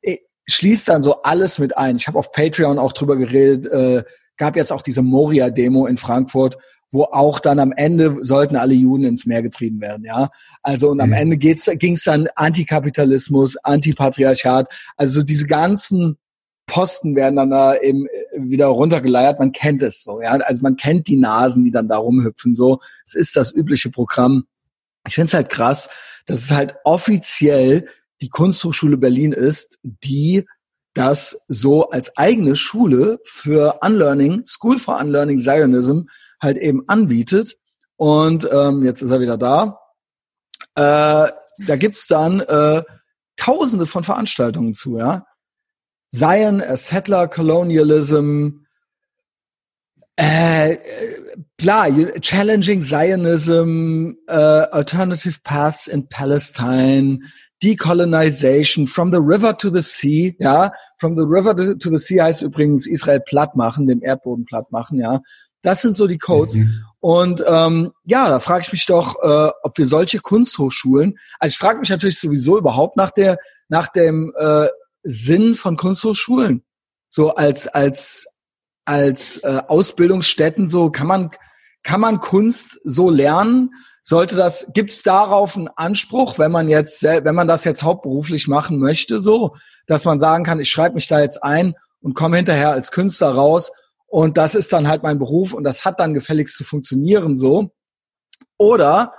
äh, 0.00 0.18
schließt 0.46 0.88
dann 0.88 1.02
so 1.02 1.22
alles 1.22 1.58
mit 1.58 1.76
ein. 1.76 1.96
Ich 1.96 2.06
habe 2.06 2.18
auf 2.18 2.32
Patreon 2.32 2.78
auch 2.78 2.92
drüber 2.92 3.16
geredet, 3.16 3.66
äh, 3.66 4.04
gab 4.38 4.56
jetzt 4.56 4.72
auch 4.72 4.82
diese 4.82 5.02
Moria-Demo 5.02 5.86
in 5.86 5.98
Frankfurt, 5.98 6.56
wo 6.92 7.04
auch 7.04 7.38
dann 7.38 7.58
am 7.58 7.72
Ende 7.72 8.16
sollten 8.18 8.56
alle 8.56 8.74
Juden 8.74 9.04
ins 9.04 9.26
Meer 9.26 9.42
getrieben 9.42 9.80
werden, 9.80 10.04
ja. 10.04 10.30
Also 10.62 10.90
und 10.90 10.96
mhm. 10.96 11.02
am 11.04 11.12
Ende 11.12 11.36
ging 11.36 11.54
es 11.94 12.02
dann 12.04 12.28
Antikapitalismus, 12.34 13.56
Antipatriarchat, 13.58 14.68
also 14.96 15.22
diese 15.22 15.46
ganzen 15.46 16.18
Posten 16.66 17.16
werden 17.16 17.36
dann 17.36 17.50
da 17.50 17.76
eben 17.76 18.06
wieder 18.36 18.66
runtergeleiert. 18.66 19.40
Man 19.40 19.50
kennt 19.50 19.82
es 19.82 20.04
so, 20.04 20.22
ja. 20.22 20.30
Also 20.30 20.62
man 20.62 20.76
kennt 20.76 21.08
die 21.08 21.16
Nasen, 21.16 21.64
die 21.64 21.72
dann 21.72 21.88
da 21.88 21.96
rumhüpfen. 21.96 22.54
So, 22.54 22.78
es 23.04 23.14
ist 23.14 23.36
das 23.36 23.52
übliche 23.52 23.90
Programm. 23.90 24.44
Ich 25.06 25.14
finde 25.14 25.26
es 25.26 25.34
halt 25.34 25.50
krass, 25.50 25.90
dass 26.26 26.44
es 26.44 26.50
halt 26.52 26.76
offiziell 26.84 27.88
die 28.20 28.28
Kunsthochschule 28.28 28.98
Berlin 28.98 29.32
ist, 29.32 29.80
die 29.82 30.46
das 30.94 31.44
so 31.48 31.90
als 31.90 32.16
eigene 32.16 32.54
Schule 32.54 33.18
für 33.24 33.78
Unlearning, 33.82 34.42
School 34.46 34.78
for 34.78 35.00
Unlearning 35.00 35.40
Zionism 35.40 36.02
halt 36.40 36.58
eben 36.58 36.88
anbietet. 36.88 37.56
Und 37.96 38.48
ähm, 38.50 38.84
jetzt 38.84 39.02
ist 39.02 39.10
er 39.10 39.20
wieder 39.20 39.36
da. 39.36 39.78
Äh, 40.74 41.30
da 41.66 41.76
gibt's 41.76 42.06
dann 42.06 42.40
äh, 42.40 42.82
tausende 43.36 43.86
von 43.86 44.04
Veranstaltungen 44.04 44.74
zu, 44.74 44.98
ja. 44.98 45.26
Zion, 46.12 46.60
a 46.60 46.76
Settler 46.76 47.28
Colonialism, 47.28 48.64
äh, 50.16 50.76
bla, 51.56 51.88
Challenging 52.20 52.82
Zionism, 52.82 54.12
äh, 54.26 54.32
Alternative 54.32 55.38
Paths 55.44 55.86
in 55.86 56.08
Palestine, 56.08 57.20
Decolonization, 57.62 58.86
From 58.86 59.12
the 59.12 59.18
River 59.18 59.56
to 59.56 59.70
the 59.70 59.82
Sea, 59.82 60.34
ja, 60.38 60.72
From 60.98 61.16
the 61.16 61.24
River 61.24 61.54
to 61.78 61.90
the 61.90 61.98
Sea 61.98 62.24
heißt 62.24 62.42
übrigens 62.42 62.86
Israel 62.86 63.20
platt 63.20 63.54
machen, 63.54 63.86
dem 63.86 64.02
Erdboden 64.02 64.44
platt 64.44 64.72
machen, 64.72 64.98
ja. 64.98 65.20
Das 65.62 65.82
sind 65.82 65.96
so 65.96 66.06
die 66.06 66.18
Codes. 66.18 66.54
Mhm. 66.54 66.84
Und 67.00 67.42
ähm, 67.46 67.92
ja, 68.04 68.28
da 68.28 68.40
frage 68.40 68.62
ich 68.62 68.72
mich 68.72 68.84
doch, 68.84 69.16
äh, 69.22 69.50
ob 69.62 69.78
wir 69.78 69.86
solche 69.86 70.20
Kunsthochschulen, 70.20 71.18
also 71.38 71.52
ich 71.52 71.58
frage 71.58 71.80
mich 71.80 71.88
natürlich 71.88 72.20
sowieso 72.20 72.58
überhaupt 72.58 72.96
nach 72.96 73.10
der, 73.10 73.38
nach 73.68 73.88
dem 73.88 74.34
äh, 74.36 74.68
Sinn 75.02 75.54
von 75.54 75.76
Kunsthochschulen. 75.76 76.62
So 77.08 77.34
als, 77.34 77.66
als, 77.66 78.26
als 78.84 79.38
äh, 79.38 79.62
Ausbildungsstätten, 79.66 80.68
so 80.68 80.90
kann 80.90 81.06
man, 81.06 81.30
kann 81.82 82.00
man 82.00 82.20
Kunst 82.20 82.80
so 82.84 83.08
lernen? 83.08 83.70
Sollte 84.02 84.36
das, 84.36 84.66
gibt's 84.74 85.02
darauf 85.02 85.56
einen 85.56 85.68
Anspruch, 85.68 86.38
wenn 86.38 86.52
man 86.52 86.68
jetzt, 86.68 87.02
wenn 87.02 87.34
man 87.34 87.48
das 87.48 87.64
jetzt 87.64 87.82
hauptberuflich 87.82 88.46
machen 88.46 88.78
möchte, 88.78 89.20
so, 89.20 89.56
dass 89.86 90.04
man 90.04 90.20
sagen 90.20 90.44
kann, 90.44 90.60
ich 90.60 90.70
schreibe 90.70 90.94
mich 90.94 91.06
da 91.06 91.20
jetzt 91.20 91.42
ein 91.42 91.74
und 92.00 92.14
komme 92.14 92.36
hinterher 92.36 92.72
als 92.72 92.92
Künstler 92.92 93.32
raus 93.34 93.72
und 94.10 94.36
das 94.36 94.56
ist 94.56 94.72
dann 94.72 94.88
halt 94.88 95.04
mein 95.04 95.20
Beruf 95.20 95.54
und 95.54 95.62
das 95.62 95.84
hat 95.84 96.00
dann 96.00 96.14
gefälligst 96.14 96.56
zu 96.56 96.64
funktionieren 96.64 97.36
so. 97.36 97.70
Oder, 98.58 99.14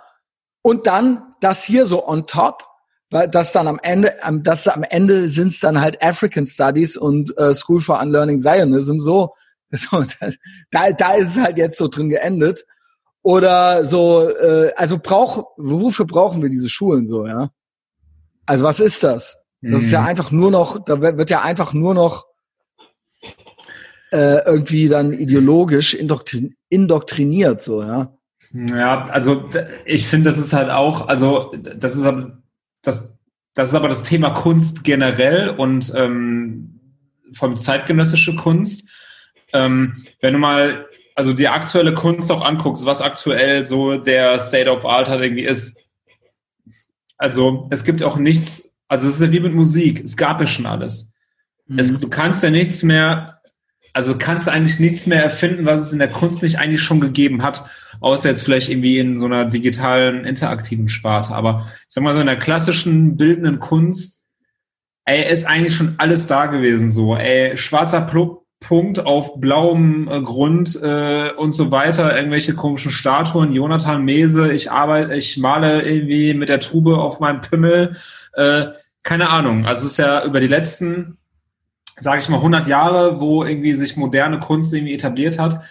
und 0.61 0.85
dann 0.85 1.33
das 1.39 1.63
hier 1.63 1.85
so 1.85 2.05
on 2.05 2.27
top, 2.27 2.67
weil 3.09 3.29
das 3.29 3.53
dann 3.53 3.69
am 3.69 3.79
Ende, 3.81 4.13
das 4.43 4.67
am 4.67 4.83
Ende 4.83 5.29
sind 5.29 5.53
es 5.53 5.61
dann 5.61 5.79
halt 5.79 6.03
African 6.03 6.45
Studies 6.45 6.97
und 6.97 7.35
äh, 7.37 7.55
School 7.55 7.79
for 7.79 8.01
Unlearning 8.01 8.37
Zionism 8.39 8.99
so. 8.99 9.33
So, 9.73 10.03
da, 10.71 10.91
da 10.91 11.13
ist 11.13 11.37
es 11.37 11.41
halt 11.41 11.57
jetzt 11.57 11.77
so 11.77 11.87
drin 11.87 12.09
geendet. 12.09 12.65
Oder 13.23 13.85
so, 13.85 14.27
äh, 14.29 14.73
also 14.75 14.97
brauch, 15.01 15.53
wofür 15.55 16.05
brauchen 16.05 16.41
wir 16.41 16.49
diese 16.49 16.67
Schulen 16.67 17.07
so, 17.07 17.25
ja? 17.25 17.51
Also 18.45 18.65
was 18.65 18.81
ist 18.81 19.01
das? 19.01 19.41
Das 19.61 19.79
mhm. 19.79 19.85
ist 19.85 19.91
ja 19.91 20.01
mhm. 20.01 20.07
einfach 20.07 20.31
nur 20.31 20.51
noch, 20.51 20.83
da 20.83 20.99
wird 20.99 21.29
ja 21.29 21.41
einfach 21.41 21.71
nur 21.71 21.93
noch 21.93 22.25
äh, 24.11 24.45
irgendwie 24.45 24.87
dann 24.87 25.13
ideologisch 25.13 25.93
indoktrin 25.93 26.55
indoktriniert, 26.69 27.61
so, 27.61 27.81
ja. 27.81 28.17
Ja, 28.53 29.05
also 29.05 29.49
ich 29.85 30.07
finde, 30.07 30.29
das 30.29 30.37
ist 30.37 30.53
halt 30.53 30.69
auch, 30.69 31.07
also 31.07 31.53
das 31.55 31.95
ist 31.95 32.05
das, 32.81 33.09
das 33.53 33.69
ist 33.69 33.75
aber 33.75 33.87
das 33.87 34.03
Thema 34.03 34.31
Kunst 34.31 34.83
generell 34.83 35.49
und 35.49 35.91
ähm, 35.95 36.79
vom 37.33 37.55
zeitgenössische 37.55 38.35
Kunst. 38.35 38.89
Ähm, 39.53 40.05
wenn 40.19 40.33
du 40.33 40.39
mal 40.39 40.85
also 41.15 41.33
die 41.33 41.47
aktuelle 41.47 41.93
Kunst 41.93 42.31
auch 42.31 42.41
anguckst, 42.41 42.85
was 42.85 43.01
aktuell 43.01 43.65
so 43.65 43.97
der 43.97 44.39
State 44.39 44.69
of 44.69 44.85
Art 44.85 45.09
halt 45.09 45.23
irgendwie 45.23 45.43
ist. 45.43 45.77
Also 47.17 47.67
es 47.69 47.83
gibt 47.83 48.01
auch 48.01 48.17
nichts, 48.17 48.73
also 48.87 49.07
es 49.07 49.15
ist 49.15 49.21
ja 49.21 49.31
wie 49.31 49.39
mit 49.39 49.53
Musik, 49.53 50.03
es 50.03 50.17
gab 50.17 50.39
ja 50.39 50.47
schon 50.47 50.65
alles. 50.65 51.13
Mhm. 51.67 51.79
Es, 51.79 51.99
du 51.99 52.09
kannst 52.09 52.43
ja 52.43 52.49
nichts 52.49 52.81
mehr 52.83 53.40
also 53.93 54.17
kannst 54.17 54.47
du 54.47 54.51
eigentlich 54.51 54.79
nichts 54.79 55.05
mehr 55.05 55.23
erfinden, 55.23 55.65
was 55.65 55.81
es 55.81 55.93
in 55.93 55.99
der 55.99 56.11
Kunst 56.11 56.41
nicht 56.41 56.57
eigentlich 56.57 56.81
schon 56.81 57.01
gegeben 57.01 57.43
hat, 57.43 57.63
außer 57.99 58.29
jetzt 58.29 58.43
vielleicht 58.43 58.69
irgendwie 58.69 58.99
in 58.99 59.17
so 59.17 59.25
einer 59.25 59.45
digitalen, 59.45 60.25
interaktiven 60.25 60.87
Sparte. 60.87 61.33
Aber 61.33 61.67
ich 61.67 61.93
sag 61.93 62.03
mal 62.03 62.13
so 62.13 62.21
in 62.21 62.27
der 62.27 62.39
klassischen 62.39 63.17
bildenden 63.17 63.59
Kunst, 63.59 64.19
ey, 65.05 65.31
ist 65.31 65.45
eigentlich 65.45 65.75
schon 65.75 65.95
alles 65.97 66.27
da 66.27 66.45
gewesen 66.45 66.91
so. 66.91 67.15
Ey, 67.15 67.57
schwarzer 67.57 68.01
Punkt 68.61 68.99
auf 68.99 69.39
blauem 69.41 70.07
äh, 70.07 70.21
Grund 70.21 70.79
äh, 70.81 71.31
und 71.31 71.51
so 71.51 71.71
weiter, 71.71 72.15
irgendwelche 72.15 72.53
komischen 72.53 72.91
Statuen, 72.91 73.51
Jonathan 73.51 74.05
Mese, 74.05 74.51
ich 74.51 74.71
arbeite, 74.71 75.15
ich 75.15 75.37
male 75.37 75.81
irgendwie 75.81 76.33
mit 76.33 76.47
der 76.47 76.59
Tube 76.59 76.95
auf 76.95 77.19
meinem 77.19 77.41
Pimmel, 77.41 77.97
äh, 78.33 78.67
keine 79.03 79.29
Ahnung. 79.29 79.65
Also 79.65 79.85
es 79.85 79.93
ist 79.93 79.97
ja 79.97 80.23
über 80.23 80.39
die 80.39 80.47
letzten 80.47 81.17
sage 81.97 82.19
ich 82.19 82.29
mal, 82.29 82.37
100 82.37 82.67
Jahre, 82.67 83.19
wo 83.19 83.43
irgendwie 83.43 83.73
sich 83.73 83.97
moderne 83.97 84.39
Kunst 84.39 84.73
irgendwie 84.73 84.93
etabliert 84.93 85.39
hat, 85.39 85.61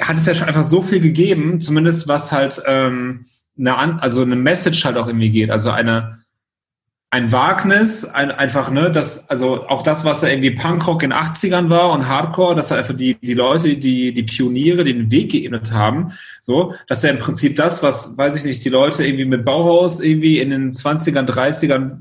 hat 0.00 0.16
es 0.16 0.26
ja 0.26 0.34
schon 0.34 0.48
einfach 0.48 0.64
so 0.64 0.82
viel 0.82 1.00
gegeben, 1.00 1.60
zumindest 1.60 2.08
was 2.08 2.32
halt 2.32 2.62
ähm, 2.66 3.26
eine, 3.58 4.02
also 4.02 4.22
eine 4.22 4.36
Message 4.36 4.84
halt 4.84 4.96
auch 4.96 5.06
irgendwie 5.06 5.30
geht, 5.30 5.50
also 5.50 5.70
eine 5.70 6.24
ein 7.14 7.30
Wagnis, 7.30 8.04
ein, 8.04 8.32
einfach, 8.32 8.72
ne, 8.72 8.90
das, 8.90 9.30
also 9.30 9.68
auch 9.68 9.82
das, 9.82 10.04
was 10.04 10.22
ja 10.22 10.30
irgendwie 10.30 10.50
Punkrock 10.50 11.04
in 11.04 11.12
80ern 11.12 11.70
war 11.70 11.92
und 11.92 12.08
Hardcore, 12.08 12.56
das 12.56 12.72
halt 12.72 12.80
einfach 12.80 12.96
die, 12.96 13.14
die 13.14 13.34
Leute, 13.34 13.76
die, 13.76 14.12
die 14.12 14.22
Pioniere, 14.24 14.82
den 14.82 15.12
Weg 15.12 15.30
geebnet 15.30 15.72
haben, 15.72 16.10
so, 16.42 16.74
das 16.88 16.98
ist 16.98 17.04
ja 17.04 17.10
im 17.10 17.18
Prinzip 17.18 17.54
das, 17.54 17.84
was, 17.84 18.18
weiß 18.18 18.34
ich 18.34 18.42
nicht, 18.42 18.64
die 18.64 18.68
Leute 18.68 19.06
irgendwie 19.06 19.26
mit 19.26 19.44
Bauhaus 19.44 20.00
irgendwie 20.00 20.40
in 20.40 20.50
den 20.50 20.72
20ern, 20.72 21.24
30ern, 21.24 21.98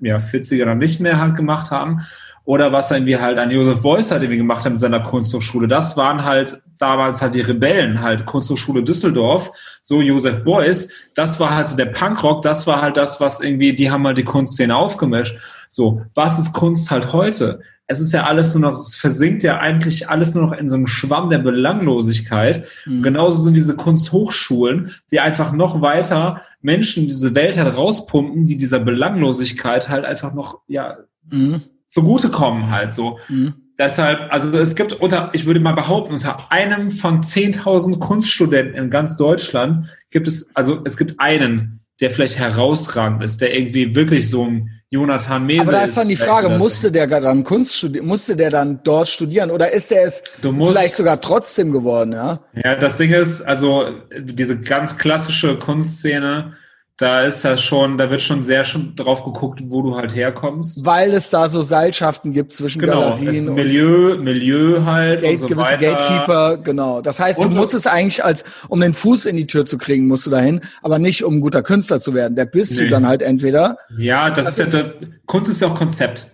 ja, 0.00 0.16
40ern 0.16 0.76
nicht 0.76 0.98
mehr 0.98 1.20
halt 1.20 1.36
gemacht 1.36 1.70
haben 1.70 2.00
oder 2.44 2.72
was 2.72 2.90
irgendwie 2.90 3.16
halt 3.16 3.38
ein 3.38 3.50
Josef 3.50 3.80
Beuys 3.80 4.10
halt 4.10 4.22
irgendwie 4.22 4.38
gemacht 4.38 4.64
hat 4.64 4.72
mit 4.72 4.80
seiner 4.80 5.00
Kunsthochschule. 5.00 5.66
Das 5.66 5.96
waren 5.96 6.24
halt 6.24 6.60
damals 6.78 7.22
halt 7.22 7.34
die 7.34 7.40
Rebellen, 7.40 8.02
halt 8.02 8.26
Kunsthochschule 8.26 8.82
Düsseldorf, 8.82 9.50
so 9.80 10.02
Josef 10.02 10.44
Beuys. 10.44 10.88
Das 11.14 11.40
war 11.40 11.54
halt 11.54 11.68
so 11.68 11.76
der 11.76 11.86
Punkrock, 11.86 12.42
das 12.42 12.66
war 12.66 12.82
halt 12.82 12.96
das, 12.96 13.20
was 13.20 13.40
irgendwie, 13.40 13.74
die 13.74 13.90
haben 13.90 14.06
halt 14.06 14.18
die 14.18 14.24
Kunstszene 14.24 14.76
aufgemischt. 14.76 15.36
So, 15.68 16.02
was 16.14 16.38
ist 16.38 16.52
Kunst 16.52 16.90
halt 16.90 17.12
heute? 17.12 17.60
Es 17.86 18.00
ist 18.00 18.12
ja 18.12 18.24
alles 18.24 18.54
nur 18.54 18.70
noch, 18.70 18.78
es 18.78 18.96
versinkt 18.96 19.42
ja 19.42 19.58
eigentlich 19.58 20.08
alles 20.08 20.34
nur 20.34 20.46
noch 20.46 20.52
in 20.52 20.68
so 20.68 20.76
einem 20.76 20.86
Schwamm 20.86 21.30
der 21.30 21.38
Belanglosigkeit. 21.38 22.66
Mhm. 22.86 23.02
Genauso 23.02 23.42
sind 23.42 23.54
diese 23.54 23.76
Kunsthochschulen, 23.76 24.94
die 25.10 25.20
einfach 25.20 25.52
noch 25.52 25.80
weiter 25.80 26.42
Menschen 26.60 27.04
in 27.04 27.08
diese 27.08 27.34
Welt 27.34 27.58
halt 27.58 27.76
rauspumpen, 27.76 28.46
die 28.46 28.56
dieser 28.56 28.80
Belanglosigkeit 28.80 29.88
halt 29.88 30.04
einfach 30.04 30.32
noch, 30.34 30.60
ja, 30.66 30.98
mhm 31.30 31.62
zugutekommen 31.94 32.70
halt 32.70 32.92
so. 32.92 33.18
Mhm. 33.28 33.54
Deshalb, 33.78 34.32
also 34.32 34.56
es 34.56 34.74
gibt 34.74 34.92
unter, 34.92 35.30
ich 35.32 35.46
würde 35.46 35.60
mal 35.60 35.72
behaupten, 35.72 36.12
unter 36.12 36.50
einem 36.52 36.90
von 36.90 37.22
10.000 37.22 37.98
Kunststudenten 37.98 38.74
in 38.76 38.90
ganz 38.90 39.16
Deutschland 39.16 39.88
gibt 40.10 40.28
es, 40.28 40.48
also 40.54 40.80
es 40.84 40.96
gibt 40.96 41.18
einen, 41.18 41.80
der 42.00 42.10
vielleicht 42.10 42.38
herausragend 42.38 43.22
ist, 43.22 43.40
der 43.40 43.56
irgendwie 43.56 43.94
wirklich 43.94 44.30
so 44.30 44.44
ein 44.44 44.70
Jonathan 44.90 45.44
Mese 45.44 45.62
Aber 45.62 45.72
da 45.72 45.82
ist 45.82 45.96
dann 45.96 46.08
die 46.08 46.16
Frage, 46.16 46.50
musste 46.50 46.92
der 46.92 47.08
dann 47.08 47.42
Kunst 47.42 47.76
studieren, 47.76 48.06
musste 48.06 48.36
der 48.36 48.50
dann 48.50 48.80
dort 48.84 49.08
studieren 49.08 49.50
oder 49.50 49.72
ist 49.72 49.90
der 49.90 50.04
es 50.04 50.22
musst, 50.42 50.70
vielleicht 50.70 50.94
sogar 50.94 51.20
trotzdem 51.20 51.72
geworden, 51.72 52.12
ja? 52.12 52.38
Ja, 52.54 52.76
das 52.76 52.96
Ding 52.96 53.12
ist, 53.12 53.42
also 53.42 53.86
diese 54.16 54.60
ganz 54.60 54.96
klassische 54.96 55.58
Kunstszene, 55.58 56.54
da 56.96 57.22
ist 57.22 57.44
das 57.44 57.60
schon, 57.60 57.98
da 57.98 58.08
wird 58.08 58.20
schon 58.20 58.44
sehr 58.44 58.62
schon 58.62 58.94
drauf 58.94 59.24
geguckt, 59.24 59.60
wo 59.66 59.82
du 59.82 59.96
halt 59.96 60.14
herkommst. 60.14 60.86
Weil 60.86 61.12
es 61.12 61.28
da 61.28 61.48
so 61.48 61.60
Seilschaften 61.60 62.32
gibt 62.32 62.52
zwischen 62.52 62.80
genau, 62.80 63.00
Galerien 63.00 63.48
und 63.48 63.54
Milieu, 63.56 64.16
Milieu 64.18 64.84
halt 64.84 65.22
Gate, 65.22 65.32
und 65.32 65.38
so 65.38 65.46
gewisse 65.48 65.72
weiter. 65.72 65.96
Gatekeeper, 65.96 66.56
genau. 66.58 67.00
Das 67.00 67.18
heißt, 67.18 67.40
und 67.40 67.50
du 67.50 67.56
musst 67.56 67.74
es 67.74 67.88
eigentlich 67.88 68.24
als, 68.24 68.44
um 68.68 68.80
den 68.80 68.94
Fuß 68.94 69.24
in 69.24 69.36
die 69.36 69.48
Tür 69.48 69.66
zu 69.66 69.76
kriegen, 69.76 70.06
musst 70.06 70.26
du 70.26 70.30
dahin, 70.30 70.60
aber 70.82 71.00
nicht 71.00 71.24
um 71.24 71.38
ein 71.38 71.40
guter 71.40 71.64
Künstler 71.64 72.00
zu 72.00 72.14
werden. 72.14 72.36
Der 72.36 72.46
bist 72.46 72.76
nee. 72.76 72.84
du 72.84 72.90
dann 72.90 73.08
halt 73.08 73.22
entweder. 73.22 73.76
Ja, 73.98 74.30
das, 74.30 74.54
das 74.54 74.68
ist 74.68 74.74
ja, 74.74 74.84
Kunst 75.26 75.50
ist 75.50 75.60
ja 75.62 75.68
auch 75.68 75.74
Konzept. 75.74 76.30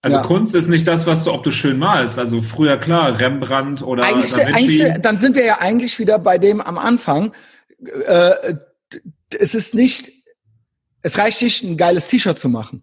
Also 0.00 0.18
ja. 0.18 0.22
Kunst 0.22 0.54
ist 0.54 0.68
nicht 0.68 0.88
das, 0.88 1.06
was 1.06 1.24
du, 1.24 1.32
ob 1.32 1.42
du 1.42 1.50
schön 1.50 1.78
malst. 1.78 2.18
Also 2.18 2.40
früher 2.40 2.78
klar, 2.78 3.20
Rembrandt 3.20 3.82
oder 3.82 4.04
eigentlich, 4.04 4.34
eigentlich, 4.42 5.02
dann 5.02 5.18
sind 5.18 5.36
wir 5.36 5.44
ja 5.44 5.58
eigentlich 5.60 5.98
wieder 5.98 6.18
bei 6.18 6.38
dem 6.38 6.62
am 6.62 6.78
Anfang. 6.78 7.32
Äh, 8.06 8.54
es 9.34 9.54
ist 9.54 9.74
nicht, 9.74 10.10
es 11.02 11.18
reicht 11.18 11.42
nicht, 11.42 11.62
ein 11.62 11.76
geiles 11.76 12.08
T-Shirt 12.08 12.38
zu 12.38 12.48
machen. 12.48 12.82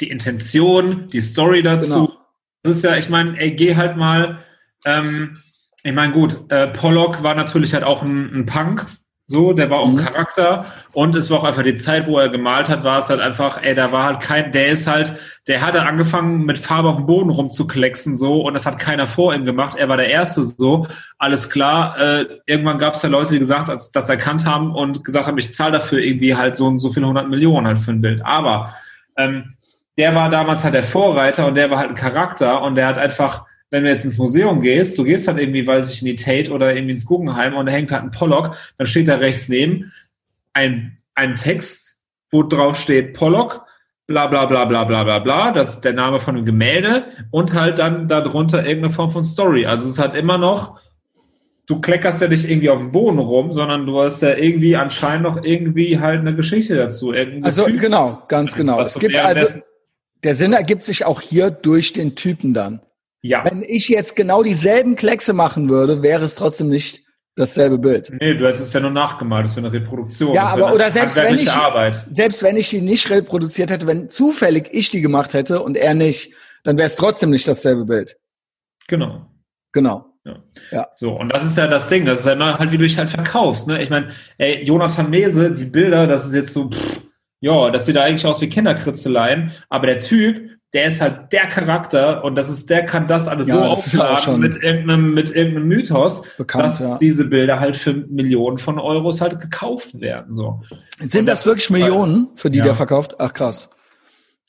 Die 0.00 0.08
Intention, 0.08 1.08
die 1.08 1.20
Story 1.20 1.62
dazu. 1.62 2.06
Genau. 2.06 2.18
Das 2.62 2.76
ist 2.76 2.82
ja, 2.82 2.96
ich 2.96 3.08
meine, 3.08 3.38
ey, 3.38 3.52
geh 3.52 3.76
halt 3.76 3.96
mal, 3.96 4.44
ähm, 4.84 5.42
ich 5.82 5.92
meine, 5.92 6.12
gut, 6.12 6.50
äh, 6.50 6.68
Pollock 6.68 7.22
war 7.22 7.34
natürlich 7.34 7.74
halt 7.74 7.84
auch 7.84 8.02
ein, 8.02 8.34
ein 8.34 8.46
Punk, 8.46 8.86
so, 9.26 9.54
der 9.54 9.70
war 9.70 9.80
auch 9.80 9.88
mhm. 9.88 9.98
ein 9.98 10.04
Charakter 10.04 10.66
und 10.92 11.16
es 11.16 11.30
war 11.30 11.38
auch 11.38 11.44
einfach 11.44 11.62
die 11.62 11.76
Zeit, 11.76 12.06
wo 12.06 12.18
er 12.18 12.28
gemalt 12.28 12.68
hat, 12.68 12.84
war 12.84 12.98
es 12.98 13.08
halt 13.08 13.20
einfach, 13.20 13.62
ey, 13.62 13.74
da 13.74 13.90
war 13.90 14.04
halt 14.04 14.20
kein, 14.20 14.52
der 14.52 14.68
ist 14.68 14.86
halt, 14.86 15.14
der 15.48 15.62
hatte 15.62 15.82
angefangen 15.82 16.44
mit 16.44 16.58
Farbe 16.58 16.90
auf 16.90 16.96
dem 16.96 17.06
Boden 17.06 17.30
rumzuklecksen 17.30 18.16
so 18.16 18.42
und 18.42 18.52
das 18.52 18.66
hat 18.66 18.78
keiner 18.78 19.06
vor 19.06 19.34
ihm 19.34 19.46
gemacht. 19.46 19.76
Er 19.78 19.88
war 19.88 19.96
der 19.96 20.10
Erste 20.10 20.42
so, 20.42 20.86
alles 21.16 21.48
klar. 21.48 21.98
Äh, 21.98 22.26
irgendwann 22.44 22.78
gab 22.78 22.94
es 22.94 23.02
ja 23.02 23.08
Leute, 23.08 23.32
die 23.32 23.38
gesagt, 23.38 23.70
als, 23.70 23.90
das 23.90 24.10
erkannt 24.10 24.44
haben 24.44 24.74
und 24.74 25.04
gesagt 25.04 25.26
haben, 25.26 25.38
ich 25.38 25.54
zahle 25.54 25.72
dafür 25.72 26.00
irgendwie 26.00 26.34
halt 26.34 26.54
so 26.54 26.78
so 26.78 26.90
viele 26.90 27.06
hundert 27.06 27.28
Millionen 27.30 27.66
halt 27.66 27.78
für 27.78 27.92
ein 27.92 28.02
Bild. 28.02 28.24
Aber 28.26 28.74
ähm, 29.16 29.54
der 29.96 30.14
war 30.14 30.28
damals 30.28 30.64
halt 30.64 30.74
der 30.74 30.82
Vorreiter 30.82 31.46
und 31.46 31.54
der 31.54 31.70
war 31.70 31.78
halt 31.78 31.90
ein 31.90 31.94
Charakter 31.94 32.60
und 32.62 32.74
der 32.74 32.86
hat 32.86 32.98
einfach 32.98 33.46
wenn 33.70 33.84
du 33.84 33.90
jetzt 33.90 34.04
ins 34.04 34.18
Museum 34.18 34.60
gehst, 34.60 34.96
du 34.98 35.04
gehst 35.04 35.26
dann 35.26 35.38
irgendwie, 35.38 35.66
weiß 35.66 35.90
ich, 35.92 36.00
in 36.00 36.06
die 36.06 36.14
Tate 36.14 36.52
oder 36.52 36.74
irgendwie 36.74 36.92
ins 36.92 37.06
Guggenheim 37.06 37.54
und 37.54 37.66
da 37.66 37.72
hängt 37.72 37.90
halt 37.90 38.02
ein 38.02 38.10
Pollock, 38.10 38.56
dann 38.78 38.86
steht 38.86 39.08
da 39.08 39.16
rechts 39.16 39.48
neben 39.48 39.92
ein, 40.52 40.98
ein 41.14 41.36
Text, 41.36 41.96
wo 42.30 42.42
drauf 42.42 42.76
steht 42.78 43.14
Pollock, 43.14 43.64
bla 44.06 44.26
bla 44.26 44.46
bla 44.46 44.64
bla 44.64 44.84
bla 44.84 45.04
bla 45.04 45.18
bla, 45.18 45.52
das 45.52 45.76
ist 45.76 45.80
der 45.80 45.92
Name 45.92 46.20
von 46.20 46.36
einem 46.36 46.44
Gemälde 46.44 47.04
und 47.30 47.54
halt 47.54 47.78
dann 47.78 48.08
darunter 48.08 48.58
irgendeine 48.64 48.90
Form 48.90 49.10
von 49.10 49.24
Story. 49.24 49.66
Also 49.66 49.88
es 49.88 49.98
hat 49.98 50.14
immer 50.14 50.38
noch, 50.38 50.78
du 51.66 51.80
kleckerst 51.80 52.20
ja 52.20 52.28
nicht 52.28 52.48
irgendwie 52.48 52.70
auf 52.70 52.78
dem 52.78 52.92
Boden 52.92 53.18
rum, 53.18 53.52
sondern 53.52 53.86
du 53.86 53.98
hast 54.00 54.22
ja 54.22 54.36
irgendwie 54.36 54.76
anscheinend 54.76 55.24
noch 55.24 55.42
irgendwie 55.42 55.98
halt 55.98 56.20
eine 56.20 56.34
Geschichte 56.34 56.76
dazu. 56.76 57.12
Also 57.42 57.66
Typ, 57.66 57.80
genau, 57.80 58.22
ganz 58.28 58.54
genau. 58.54 58.80
Es 58.80 58.98
gibt 58.98 59.16
also, 59.16 59.60
der 60.22 60.34
Sinn 60.34 60.52
ergibt 60.52 60.84
sich 60.84 61.04
auch 61.04 61.20
hier 61.20 61.50
durch 61.50 61.92
den 61.92 62.14
Typen 62.14 62.54
dann. 62.54 62.80
Ja. 63.24 63.42
Wenn 63.42 63.62
ich 63.62 63.88
jetzt 63.88 64.16
genau 64.16 64.42
dieselben 64.42 64.96
Kleckse 64.96 65.32
machen 65.32 65.70
würde, 65.70 66.02
wäre 66.02 66.24
es 66.24 66.34
trotzdem 66.34 66.68
nicht 66.68 67.04
dasselbe 67.36 67.78
Bild. 67.78 68.12
Nee, 68.20 68.34
du 68.34 68.46
hättest 68.46 68.64
es 68.64 68.72
ja 68.74 68.80
nur 68.80 68.90
nachgemalt, 68.90 69.46
das 69.46 69.56
wäre 69.56 69.66
eine 69.66 69.74
Reproduktion. 69.74 70.34
Ja, 70.34 70.48
aber 70.48 70.74
oder 70.74 70.90
selbst 70.90 71.16
wenn 71.16 71.38
ich 71.38 71.50
Arbeit. 71.50 72.04
selbst 72.10 72.42
wenn 72.42 72.58
ich 72.58 72.68
die 72.68 72.82
nicht 72.82 73.08
reproduziert 73.08 73.70
hätte, 73.70 73.86
wenn 73.86 74.10
zufällig 74.10 74.68
ich 74.72 74.90
die 74.90 75.00
gemacht 75.00 75.32
hätte 75.32 75.62
und 75.62 75.78
er 75.78 75.94
nicht, 75.94 76.34
dann 76.64 76.76
wäre 76.76 76.86
es 76.86 76.96
trotzdem 76.96 77.30
nicht 77.30 77.48
dasselbe 77.48 77.86
Bild. 77.86 78.18
Genau. 78.88 79.24
Genau. 79.72 80.04
Ja. 80.26 80.36
ja. 80.70 80.88
So, 80.94 81.12
und 81.12 81.30
das 81.30 81.46
ist 81.46 81.56
ja 81.56 81.66
das 81.66 81.88
Ding, 81.88 82.04
das 82.04 82.20
ist 82.20 82.26
ja 82.26 82.58
halt, 82.58 82.72
wie 82.72 82.78
du 82.78 82.84
dich 82.84 82.98
halt 82.98 83.08
verkaufst, 83.08 83.66
ne? 83.66 83.82
Ich 83.82 83.88
meine, 83.88 84.08
ey, 84.36 84.62
Jonathan 84.62 85.08
Mese, 85.08 85.50
die 85.50 85.64
Bilder, 85.64 86.06
das 86.06 86.26
ist 86.26 86.34
jetzt 86.34 86.52
so, 86.52 86.68
pff, 86.68 87.00
ja, 87.40 87.70
das 87.70 87.86
sieht 87.86 87.96
da 87.96 88.02
eigentlich 88.02 88.26
aus 88.26 88.42
wie 88.42 88.50
Kinderkritzeleien, 88.50 89.52
aber 89.70 89.86
der 89.86 90.00
Typ, 90.00 90.53
der 90.74 90.86
ist 90.88 91.00
halt 91.00 91.32
der 91.32 91.46
Charakter 91.46 92.24
und 92.24 92.34
das 92.34 92.50
ist, 92.50 92.68
der 92.68 92.84
kann 92.84 93.06
das 93.06 93.28
alles 93.28 93.46
ja, 93.46 93.54
so 93.54 93.60
das 93.60 93.94
aufladen 93.94 94.40
mit 94.40 94.62
irgendeinem, 94.62 95.14
mit 95.14 95.30
irgendeinem 95.30 95.68
Mythos, 95.68 96.22
bekannt, 96.36 96.64
dass 96.64 96.80
ja. 96.80 96.98
diese 96.98 97.24
Bilder 97.26 97.60
halt 97.60 97.76
für 97.76 97.94
Millionen 97.94 98.58
von 98.58 98.78
Euros 98.80 99.20
halt 99.20 99.40
gekauft 99.40 100.00
werden, 100.00 100.32
so. 100.32 100.62
Sind 100.98 101.28
das, 101.28 101.40
das, 101.40 101.46
wirklich 101.46 101.70
Millionen, 101.70 102.28
für 102.34 102.50
die 102.50 102.58
ja. 102.58 102.64
der 102.64 102.74
verkauft? 102.74 103.14
Ach, 103.18 103.32
krass. 103.32 103.70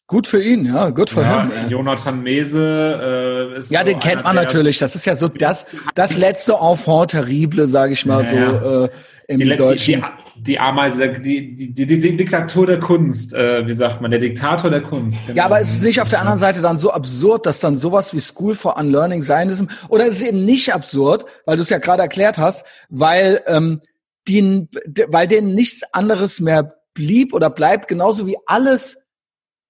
Gut 0.07 0.27
für 0.27 0.41
ihn, 0.41 0.65
ja, 0.65 0.91
gut 0.91 1.09
für 1.09 1.21
Ja, 1.21 1.49
ey. 1.49 1.71
Jonathan 1.71 2.21
Mese 2.21 3.51
äh, 3.55 3.57
ist 3.57 3.71
Ja, 3.71 3.79
so 3.79 3.85
den 3.85 3.99
kennt 3.99 4.23
man 4.23 4.35
natürlich. 4.35 4.77
Das 4.77 4.95
ist 4.95 5.05
ja 5.05 5.15
so 5.15 5.29
das, 5.29 5.65
das 5.95 6.17
letzte 6.17 6.53
Enfant 6.61 7.09
terrible, 7.09 7.65
sage 7.67 7.93
ich 7.93 8.05
mal 8.05 8.23
Ja, 8.23 8.61
so 8.61 8.83
äh, 8.83 8.89
im 9.27 9.39
die, 9.39 9.55
deutschen. 9.55 10.03
die, 10.35 10.43
die 10.43 10.59
Ameise, 10.59 11.09
die, 11.09 11.55
die, 11.55 11.73
die, 11.73 11.99
die 11.99 12.15
Diktatur 12.17 12.67
der 12.67 12.79
Kunst, 12.79 13.33
äh, 13.33 13.65
wie 13.65 13.73
sagt 13.73 14.01
man, 14.01 14.11
der 14.11 14.19
Diktator 14.19 14.69
der 14.69 14.81
Kunst. 14.81 15.25
genau. 15.25 15.37
Ja, 15.37 15.45
aber 15.45 15.59
es 15.59 15.73
ist 15.75 15.83
nicht 15.83 16.01
auf 16.01 16.09
der 16.09 16.19
anderen 16.19 16.39
Seite 16.39 16.61
dann 16.61 16.77
so 16.77 16.91
absurd, 16.91 17.45
dass 17.45 17.59
dann 17.59 17.77
sowas 17.77 18.13
wie 18.13 18.19
School 18.19 18.55
for 18.55 18.77
Unlearning 18.77 19.21
Zionism 19.21 19.65
oder 19.89 20.07
es 20.07 20.21
ist 20.21 20.27
eben 20.27 20.45
nicht 20.45 20.73
absurd, 20.73 21.25
weil 21.45 21.57
du 21.57 21.63
es 21.63 21.69
ja 21.69 21.77
gerade 21.77 22.03
erklärt 22.03 22.37
hast, 22.37 22.65
weil 22.89 23.41
ähm, 23.47 23.81
die, 24.27 24.67
weil 25.07 25.27
denen 25.27 25.53
nichts 25.53 25.83
anderes 25.93 26.39
mehr 26.39 26.75
blieb 26.93 27.33
oder 27.33 27.49
bleibt, 27.49 27.87
genauso 27.87 28.25
wie 28.27 28.37
alles, 28.45 28.97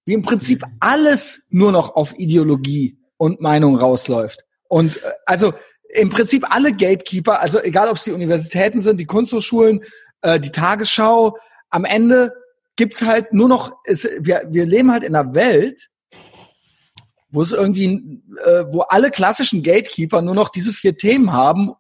wie 0.06 0.14
im 0.14 0.22
Prinzip 0.22 0.64
alles 0.80 1.48
nur 1.50 1.72
noch 1.72 1.96
auf 1.96 2.18
Ideologie 2.18 2.98
und 3.18 3.42
Meinung 3.42 3.78
rausläuft. 3.78 4.46
Und 4.68 4.98
äh, 4.98 5.12
also 5.26 5.54
im 5.90 6.10
Prinzip 6.10 6.46
alle 6.50 6.72
Gatekeeper, 6.72 7.42
also 7.42 7.60
egal 7.62 7.90
ob 7.90 7.98
es 7.98 8.04
die 8.04 8.12
Universitäten 8.12 8.82
sind, 8.82 9.00
die 9.00 9.06
Kunsthochschulen, 9.06 9.82
äh, 10.22 10.40
die 10.40 10.52
Tagesschau, 10.52 11.38
am 11.70 11.86
Ende 11.86 12.34
gibt's 12.76 13.02
halt 13.02 13.34
nur 13.34 13.48
noch, 13.48 13.74
es, 13.86 14.08
wir, 14.20 14.48
wir 14.50 14.66
leben 14.66 14.92
halt 14.92 15.04
in 15.04 15.16
einer 15.16 15.34
Welt, 15.34 15.90
wo 17.30 17.42
es 17.42 17.52
irgendwie, 17.52 18.22
äh, 18.46 18.66
wo 18.72 18.82
alle 18.82 19.12
klassischen 19.12 19.64
Gatekeeper 19.64 20.22
nur 20.22 20.36
noch 20.36 20.50
diese 20.50 20.74
vier 20.74 20.98
Themen 20.98 21.34
haben, 21.34 21.74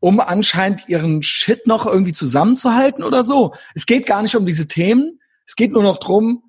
um 0.00 0.20
anscheinend 0.20 0.88
ihren 0.88 1.22
Shit 1.22 1.66
noch 1.66 1.86
irgendwie 1.86 2.12
zusammenzuhalten 2.12 3.02
oder 3.02 3.24
so. 3.24 3.54
Es 3.74 3.86
geht 3.86 4.06
gar 4.06 4.22
nicht 4.22 4.36
um 4.36 4.46
diese 4.46 4.68
Themen, 4.68 5.20
es 5.46 5.56
geht 5.56 5.72
nur 5.72 5.82
noch 5.82 5.98
drum, 5.98 6.42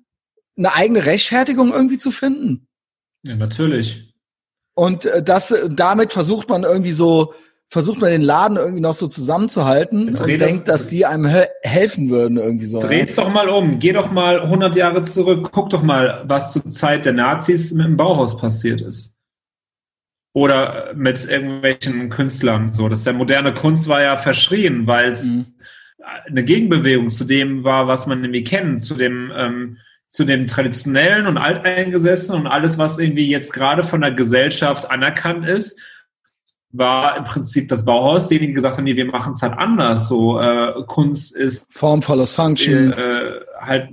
eine 0.56 0.74
eigene 0.74 1.06
Rechtfertigung 1.06 1.72
irgendwie 1.72 1.98
zu 1.98 2.10
finden. 2.10 2.68
Ja, 3.22 3.36
natürlich. 3.36 4.07
Und 4.78 5.06
äh, 5.06 5.24
das, 5.24 5.50
äh, 5.50 5.68
damit 5.68 6.12
versucht 6.12 6.48
man 6.48 6.62
irgendwie 6.62 6.92
so, 6.92 7.34
versucht 7.68 8.00
man 8.00 8.10
den 8.12 8.20
Laden 8.22 8.56
irgendwie 8.56 8.80
noch 8.80 8.94
so 8.94 9.08
zusammenzuhalten 9.08 10.14
Dreh 10.14 10.32
und 10.34 10.40
das- 10.40 10.48
denkt, 10.48 10.68
dass 10.68 10.86
die 10.86 11.04
einem 11.04 11.26
he 11.26 11.46
helfen 11.62 12.10
würden 12.10 12.36
irgendwie 12.38 12.66
so. 12.66 12.80
Dreh's 12.80 13.16
doch 13.16 13.28
mal 13.28 13.48
um. 13.48 13.80
Geh 13.80 13.92
doch 13.92 14.12
mal 14.12 14.40
100 14.40 14.76
Jahre 14.76 15.02
zurück. 15.02 15.48
Guck 15.50 15.70
doch 15.70 15.82
mal, 15.82 16.22
was 16.28 16.52
zur 16.52 16.64
Zeit 16.66 17.06
der 17.06 17.12
Nazis 17.12 17.72
mit 17.72 17.86
dem 17.86 17.96
Bauhaus 17.96 18.36
passiert 18.38 18.80
ist. 18.80 19.16
Oder 20.32 20.90
äh, 20.90 20.94
mit 20.94 21.24
irgendwelchen 21.28 22.08
Künstlern. 22.10 22.72
So, 22.72 22.88
das 22.88 23.00
ist 23.00 23.06
ja 23.06 23.12
moderne 23.12 23.52
Kunst 23.54 23.88
war 23.88 24.00
ja 24.00 24.16
verschrien, 24.16 24.86
weil 24.86 25.10
es 25.10 25.24
Mhm. 25.32 25.46
eine 26.26 26.44
Gegenbewegung 26.44 27.10
zu 27.10 27.24
dem 27.24 27.64
war, 27.64 27.88
was 27.88 28.06
man 28.06 28.20
nämlich 28.20 28.44
kennt, 28.44 28.80
zu 28.80 28.94
dem, 28.94 29.32
ähm, 29.34 29.78
zu 30.08 30.24
dem 30.24 30.46
traditionellen 30.46 31.26
und 31.26 31.36
alteingesessenen 31.36 32.42
und 32.42 32.46
alles, 32.46 32.78
was 32.78 32.98
irgendwie 32.98 33.28
jetzt 33.28 33.52
gerade 33.52 33.82
von 33.82 34.00
der 34.00 34.12
Gesellschaft 34.12 34.90
anerkannt 34.90 35.46
ist, 35.46 35.78
war 36.70 37.16
im 37.16 37.24
Prinzip 37.24 37.68
das 37.68 37.84
Bauhaus, 37.84 38.28
denen 38.28 38.54
gesagt 38.54 38.76
haben, 38.76 38.84
nee, 38.84 38.96
wir 38.96 39.06
machen 39.06 39.32
es 39.32 39.42
halt 39.42 39.54
anders. 39.54 40.08
So 40.08 40.40
äh, 40.40 40.82
Kunst 40.86 41.34
ist 41.34 41.66
Form 41.72 42.02
follows 42.02 42.34
Function. 42.34 42.92
äh, 42.92 43.40
halt 43.60 43.88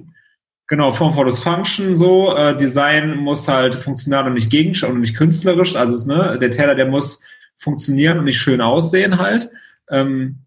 genau 0.67 0.91
Form 0.91 1.13
follows 1.13 1.39
Function 1.39 1.95
so 1.95 2.35
äh, 2.35 2.55
Design 2.57 3.17
muss 3.17 3.47
halt 3.47 3.75
funktional 3.75 4.27
und 4.27 4.33
nicht 4.33 4.49
gegenstand 4.49 4.93
und 4.93 5.01
nicht 5.01 5.15
künstlerisch 5.15 5.75
also 5.75 6.05
ne 6.07 6.39
der 6.39 6.51
Teller 6.51 6.75
der 6.75 6.87
muss 6.87 7.19
funktionieren 7.57 8.19
und 8.19 8.25
nicht 8.25 8.39
schön 8.39 8.61
aussehen 8.61 9.19
halt 9.19 9.49
ähm, 9.89 10.39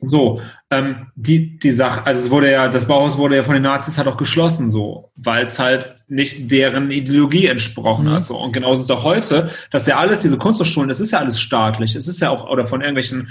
so 0.00 0.40
ähm, 0.70 0.96
die 1.14 1.58
die 1.58 1.70
Sache 1.70 2.04
also 2.06 2.24
es 2.24 2.30
wurde 2.30 2.50
ja 2.50 2.68
das 2.68 2.86
Bauhaus 2.86 3.16
wurde 3.16 3.36
ja 3.36 3.42
von 3.44 3.54
den 3.54 3.62
Nazis 3.62 3.98
halt 3.98 4.08
auch 4.08 4.16
geschlossen 4.16 4.68
so 4.68 5.10
weil 5.14 5.44
es 5.44 5.58
halt 5.58 5.94
nicht 6.08 6.50
deren 6.50 6.90
Ideologie 6.90 7.46
entsprochen 7.46 8.06
Mhm. 8.06 8.10
hat 8.10 8.26
so 8.26 8.36
und 8.36 8.52
genauso 8.52 8.82
ist 8.82 8.90
es 8.90 8.96
auch 8.96 9.04
heute 9.04 9.48
dass 9.70 9.86
ja 9.86 9.96
alles 9.98 10.20
diese 10.20 10.38
Kunsthochschulen 10.38 10.88
das 10.88 11.00
ist 11.00 11.12
ja 11.12 11.20
alles 11.20 11.38
staatlich 11.40 11.94
es 11.94 12.08
ist 12.08 12.20
ja 12.20 12.30
auch 12.30 12.48
oder 12.50 12.64
von 12.64 12.80
irgendwelchen 12.80 13.28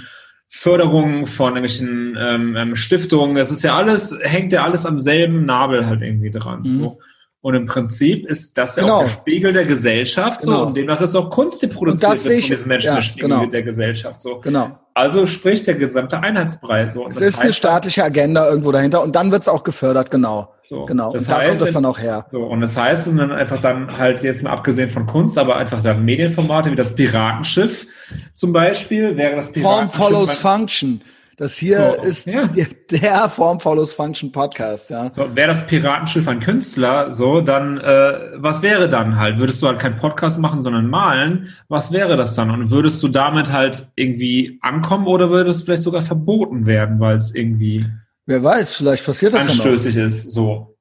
Förderungen 0.48 1.26
von 1.26 1.56
irgendwelchen 1.56 2.16
ähm, 2.18 2.56
ähm, 2.56 2.76
Stiftungen, 2.76 3.34
das 3.34 3.50
ist 3.50 3.64
ja 3.64 3.76
alles, 3.76 4.16
hängt 4.22 4.52
ja 4.52 4.62
alles 4.62 4.86
am 4.86 5.00
selben 5.00 5.44
Nabel 5.44 5.86
halt 5.86 6.02
irgendwie 6.02 6.30
dran. 6.30 6.60
Mhm. 6.62 6.78
So. 6.78 6.98
Und 7.40 7.54
im 7.56 7.66
Prinzip 7.66 8.26
ist 8.26 8.56
das 8.56 8.76
ja 8.76 8.82
Genau. 8.84 8.98
auch 8.98 9.02
der 9.02 9.08
Spiegel 9.10 9.52
der 9.52 9.64
Gesellschaft, 9.64 10.42
Genau. 10.42 10.60
so, 10.60 10.66
und 10.68 10.76
demnach 10.76 11.00
ist 11.00 11.16
auch 11.16 11.30
Kunst, 11.30 11.62
die 11.62 11.66
produziert 11.66 12.12
das 12.12 12.28
wird 12.28 12.42
von 12.42 12.50
diesen 12.50 12.68
Menschen, 12.68 12.86
ja, 12.86 12.94
der 12.94 13.02
Spiegel 13.02 13.28
genau. 13.28 13.46
der 13.46 13.62
Gesellschaft. 13.64 14.20
So. 14.20 14.38
Genau. 14.40 14.78
Also 14.96 15.26
spricht 15.26 15.66
der 15.66 15.74
gesamte 15.74 16.20
Einheitsbrei. 16.20 16.88
So. 16.88 17.06
Es 17.06 17.20
ist 17.20 17.38
eine 17.42 17.52
staatliche 17.52 18.02
Agenda 18.02 18.48
irgendwo 18.48 18.72
dahinter 18.72 19.02
und 19.02 19.14
dann 19.14 19.30
wird's 19.30 19.46
auch 19.46 19.62
gefördert, 19.62 20.10
genau. 20.10 20.54
So. 20.70 20.86
Genau. 20.86 21.12
Das 21.12 21.24
und 21.24 21.30
da 21.30 21.36
heißt, 21.36 21.48
kommt 21.50 21.60
das 21.60 21.72
dann 21.74 21.84
auch 21.84 21.98
her. 21.98 22.24
So, 22.32 22.42
und 22.44 22.62
das 22.62 22.74
heißt, 22.74 23.06
es 23.06 23.12
sind 23.12 23.18
dann 23.18 23.30
einfach 23.30 23.60
dann 23.60 23.98
halt 23.98 24.22
jetzt 24.22 24.42
mal 24.42 24.50
abgesehen 24.52 24.88
von 24.88 25.06
Kunst, 25.06 25.36
aber 25.36 25.56
einfach 25.56 25.82
dann 25.82 26.02
Medienformate 26.02 26.70
wie 26.72 26.76
das 26.76 26.94
Piratenschiff 26.94 27.86
zum 28.34 28.54
Beispiel, 28.54 29.18
wäre 29.18 29.36
das 29.36 29.48
Form 29.48 29.52
Piratenschiff 29.62 29.96
follows 30.02 30.42
mein- 30.42 30.58
Function. 30.60 31.00
Das 31.36 31.56
hier 31.56 31.96
So, 31.98 32.02
ist 32.02 32.26
ja. 32.26 32.48
der, 32.90 33.28
Form 33.28 33.60
follows 33.60 33.92
Function 33.92 34.32
Podcast, 34.32 34.88
ja. 34.88 35.12
So, 35.14 35.36
wäre 35.36 35.48
das 35.48 35.66
Piratenschiff 35.66 36.26
ein 36.28 36.40
Künstler, 36.40 37.12
so, 37.12 37.42
dann, 37.42 37.76
äh, 37.78 38.30
was 38.36 38.62
wäre 38.62 38.88
dann 38.88 39.16
halt? 39.16 39.38
Würdest 39.38 39.60
du 39.60 39.66
halt 39.66 39.78
keinen 39.78 39.98
Podcast 39.98 40.38
machen, 40.38 40.62
sondern 40.62 40.88
malen? 40.88 41.50
Was 41.68 41.92
wäre 41.92 42.16
das 42.16 42.34
dann? 42.36 42.50
Und 42.50 42.70
würdest 42.70 43.02
du 43.02 43.08
damit 43.08 43.52
halt 43.52 43.88
irgendwie 43.96 44.58
ankommen 44.62 45.06
oder 45.06 45.28
würde 45.28 45.50
es 45.50 45.62
vielleicht 45.62 45.82
sogar 45.82 46.00
verboten 46.02 46.64
werden, 46.64 47.00
weil 47.00 47.16
es 47.16 47.34
irgendwie 47.34 47.84
Wer 48.26 48.42
weiß, 48.42 48.74
vielleicht 48.74 49.04
passiert 49.04 49.34
das 49.34 49.46
ja 49.46 49.54
noch. 49.54 49.64
anstößig 49.64 49.96
ist, 49.96 50.32
so? 50.32 50.76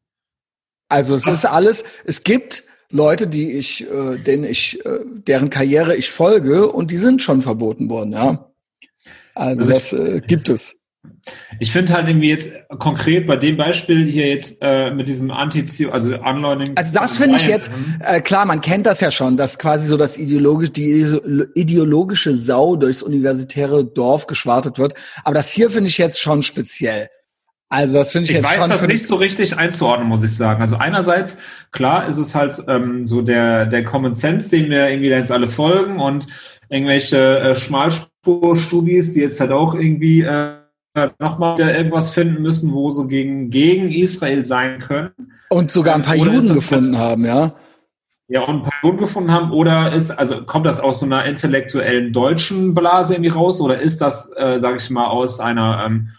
Also 0.90 1.15
es 1.15 1.27
ist 1.27 1.45
alles, 1.45 1.84
es 2.06 2.23
gibt 2.23 2.64
Leute, 2.90 3.27
die 3.27 3.52
ich, 3.52 3.90
äh, 3.90 4.18
denen 4.18 4.45
ich, 4.45 4.84
äh, 4.86 4.99
deren 5.06 5.49
Karriere 5.49 5.95
ich 5.95 6.10
folge 6.10 6.72
und 6.72 6.91
die 6.91 6.98
sind 6.98 7.22
schon 7.22 7.41
verboten 7.41 7.90
worden, 7.90 8.14
ja. 8.14 8.52
Also, 9.36 9.62
Also 9.62 9.74
das 9.74 9.94
äh, 9.94 10.22
gibt 10.22 10.49
es. 10.49 10.82
Ich 11.60 11.72
finde 11.72 11.94
halt 11.94 12.07
irgendwie 12.07 12.30
jetzt 12.30 12.52
konkret 12.80 13.28
bei 13.28 13.36
dem 13.36 13.57
Beispiel 13.57 14.06
hier 14.06 14.28
jetzt 14.28 14.57
äh, 14.62 14.91
mit 14.91 15.07
diesem 15.07 15.32
anti 15.32 15.66
also 15.91 16.16
Unlearning. 16.16 16.72
Also 16.76 16.94
das 16.94 17.18
finde 17.18 17.38
ich 17.38 17.48
jetzt, 17.48 17.72
äh, 17.99 18.22
klar, 18.22 18.45
man 18.45 18.62
kennt 18.62 18.86
das 18.86 19.02
ja 19.02 19.12
schon, 19.12 19.38
dass 19.38 19.57
quasi 19.57 19.88
so 19.88 19.98
das 19.98 20.18
ideologisch, 20.18 20.72
die 20.72 21.06
ideologische 21.56 22.36
Sau 22.36 22.76
durchs 22.76 23.02
universitäre 23.02 23.86
Dorf 23.86 24.28
geschwartet 24.28 24.78
wird. 24.78 24.94
Aber 25.24 25.36
das 25.36 25.52
hier 25.52 25.70
finde 25.70 25.90
ich 25.90 25.98
jetzt 25.98 26.20
schon 26.20 26.44
speziell. 26.44 27.07
Also 27.70 27.98
das 27.98 28.12
finde 28.12 28.26
ich, 28.26 28.32
Ich 28.32 28.38
jetzt 28.38 28.45
weiß 28.45 28.62
schon 28.62 28.70
das 28.70 28.88
nicht 28.88 29.07
so 29.07 29.16
richtig 29.16 29.57
einzuordnen, 29.57 30.07
muss 30.07 30.24
ich 30.24 30.36
sagen. 30.36 30.62
Also 30.62 30.78
einerseits, 30.78 31.38
klar, 31.72 32.07
ist 32.07 32.18
es 32.18 32.36
halt 32.36 32.56
ähm, 32.68 33.07
so 33.07 33.22
der, 33.22 33.66
der 33.66 33.84
Common 33.84 34.14
Sense, 34.14 34.49
den 34.49 34.70
wir 34.70 34.90
irgendwie 34.90 35.10
da 35.10 35.18
jetzt 35.18 35.32
alle 35.32 35.48
folgen 35.48 35.99
und 35.99 36.28
irgendwelche 36.70 37.40
äh, 37.40 37.56
Schmalspurstudis, 38.26 39.14
die 39.14 39.22
jetzt 39.22 39.40
halt 39.40 39.52
auch 39.52 39.76
irgendwie 39.76 40.22
äh, 40.22 40.56
nochmal 41.20 41.58
wieder 41.58 41.78
irgendwas 41.78 42.12
finden 42.12 42.42
müssen, 42.42 42.74
wo 42.74 42.90
sie 42.92 43.08
gegen, 43.08 43.50
gegen 43.50 43.90
Israel 43.90 44.46
sein 44.46 44.80
können. 44.80 45.12
und 45.50 45.72
sogar 45.72 45.96
ein 45.96 46.02
paar 46.02 46.18
Oder 46.18 46.34
Juden 46.34 46.48
das 46.50 46.58
gefunden 46.58 46.98
haben, 46.98 47.26
ja. 47.26 47.54
Ja, 48.28 48.42
und 48.42 48.58
ein 48.58 48.64
paar 48.64 48.74
Juden 48.82 48.98
gefunden 48.98 49.32
haben, 49.32 49.52
oder 49.52 49.94
ist, 49.94 50.10
also 50.10 50.44
kommt 50.44 50.66
das 50.66 50.80
aus 50.80 51.00
so 51.00 51.06
einer 51.06 51.26
intellektuellen 51.26 52.12
deutschen 52.12 52.74
Blase 52.74 53.14
irgendwie 53.14 53.30
raus, 53.30 53.62
oder 53.62 53.80
ist 53.80 54.02
das, 54.02 54.32
äh, 54.36 54.58
sage 54.60 54.78
ich 54.78 54.90
mal, 54.90 55.08
aus 55.08 55.40
einer 55.40 55.84
ähm, 55.86 56.10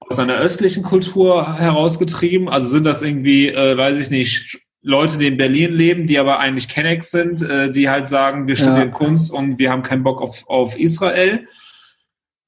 aus 0.00 0.18
einer 0.18 0.36
östlichen 0.36 0.82
Kultur 0.82 1.56
herausgetrieben? 1.56 2.48
Also 2.48 2.68
sind 2.68 2.84
das 2.84 3.02
irgendwie, 3.02 3.48
äh, 3.48 3.76
weiß 3.76 3.98
ich 3.98 4.10
nicht, 4.10 4.63
Leute, 4.86 5.16
die 5.18 5.26
in 5.28 5.38
Berlin 5.38 5.72
leben, 5.72 6.06
die 6.06 6.18
aber 6.18 6.38
eigentlich 6.40 6.68
Kennex 6.68 7.10
sind, 7.10 7.40
äh, 7.42 7.70
die 7.72 7.88
halt 7.88 8.06
sagen, 8.06 8.46
wir 8.46 8.54
studieren 8.54 8.90
Kunst 8.90 9.32
und 9.32 9.58
wir 9.58 9.70
haben 9.70 9.82
keinen 9.82 10.02
Bock 10.04 10.20
auf, 10.20 10.46
auf 10.46 10.78
Israel? 10.78 11.46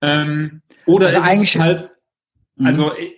Ähm, 0.02 0.60
oder 0.84 1.06
Also 1.06 1.18
ist 1.18 1.24
eigentlich- 1.26 1.54
es 1.54 1.60
halt, 1.60 1.90
Mhm. 2.56 2.66
also 2.66 2.92
äh, 2.92 3.10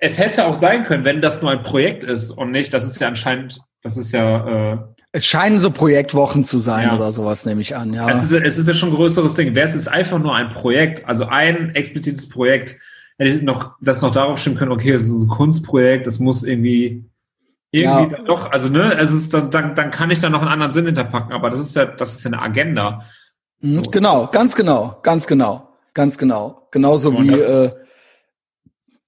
es 0.00 0.18
hätte 0.18 0.44
auch 0.46 0.54
sein 0.54 0.84
können, 0.84 1.04
wenn 1.04 1.22
das 1.22 1.40
nur 1.42 1.50
ein 1.50 1.62
Projekt 1.62 2.04
ist 2.04 2.30
und 2.30 2.50
nicht, 2.50 2.72
das 2.74 2.86
ist 2.86 3.00
ja 3.00 3.08
anscheinend, 3.08 3.60
das 3.82 3.96
ist 3.96 4.12
ja 4.12 4.72
äh, 4.74 4.78
Es 5.12 5.24
scheinen 5.24 5.58
so 5.58 5.70
Projektwochen 5.70 6.44
zu 6.44 6.58
sein 6.58 6.88
Ja. 6.88 6.96
oder 6.96 7.10
sowas, 7.10 7.46
nehme 7.46 7.62
ich 7.62 7.74
an, 7.74 7.94
ja. 7.94 8.10
Es 8.10 8.24
ist, 8.24 8.32
es 8.32 8.58
ist 8.58 8.68
ja 8.68 8.74
schon 8.74 8.90
ein 8.90 8.94
größeres 8.94 9.32
Ding. 9.34 9.54
Wäre 9.54 9.66
es 9.66 9.72
jetzt 9.74 9.88
einfach 9.88 10.18
nur 10.18 10.34
ein 10.34 10.50
Projekt, 10.52 11.08
also 11.08 11.24
ein 11.24 11.74
explizites 11.74 12.28
Projekt, 12.28 12.78
hätte 13.16 13.30
ich 13.34 13.40
noch, 13.42 13.76
das 13.80 14.02
noch 14.02 14.12
darauf 14.12 14.38
stimmen 14.38 14.56
können, 14.56 14.72
okay, 14.72 14.90
es 14.92 15.04
ist 15.06 15.22
ein 15.22 15.28
Kunstprojekt, 15.28 16.06
es 16.06 16.18
muss 16.18 16.42
irgendwie, 16.44 17.02
irgendwie 17.76 18.10
Ja. 18.12 18.16
dann 18.16 18.24
doch, 18.26 18.50
also 18.50 18.68
ne, 18.68 18.96
es 18.98 19.10
ist 19.12 19.32
dann, 19.34 19.50
dann, 19.50 19.74
dann 19.74 19.90
kann 19.90 20.10
ich 20.10 20.18
da 20.20 20.28
noch 20.30 20.42
einen 20.42 20.50
anderen 20.50 20.72
Sinn 20.72 20.86
hinterpacken, 20.86 21.32
aber 21.32 21.50
das 21.50 21.60
ist 21.60 21.74
ja, 21.76 21.84
das 21.86 22.14
ist 22.14 22.24
ja 22.24 22.30
eine 22.32 22.42
Agenda. 22.42 23.02
Mhm, 23.60 23.84
So. 23.84 23.90
Genau, 23.90 24.26
ganz 24.32 24.54
genau, 24.56 24.98
ganz 25.02 25.26
genau, 25.26 25.68
ganz 25.94 26.18
genau. 26.18 26.68
Genauso 26.70 27.10
Und 27.10 27.22
wie, 27.24 27.30
das- 27.30 27.40
äh, 27.40 27.70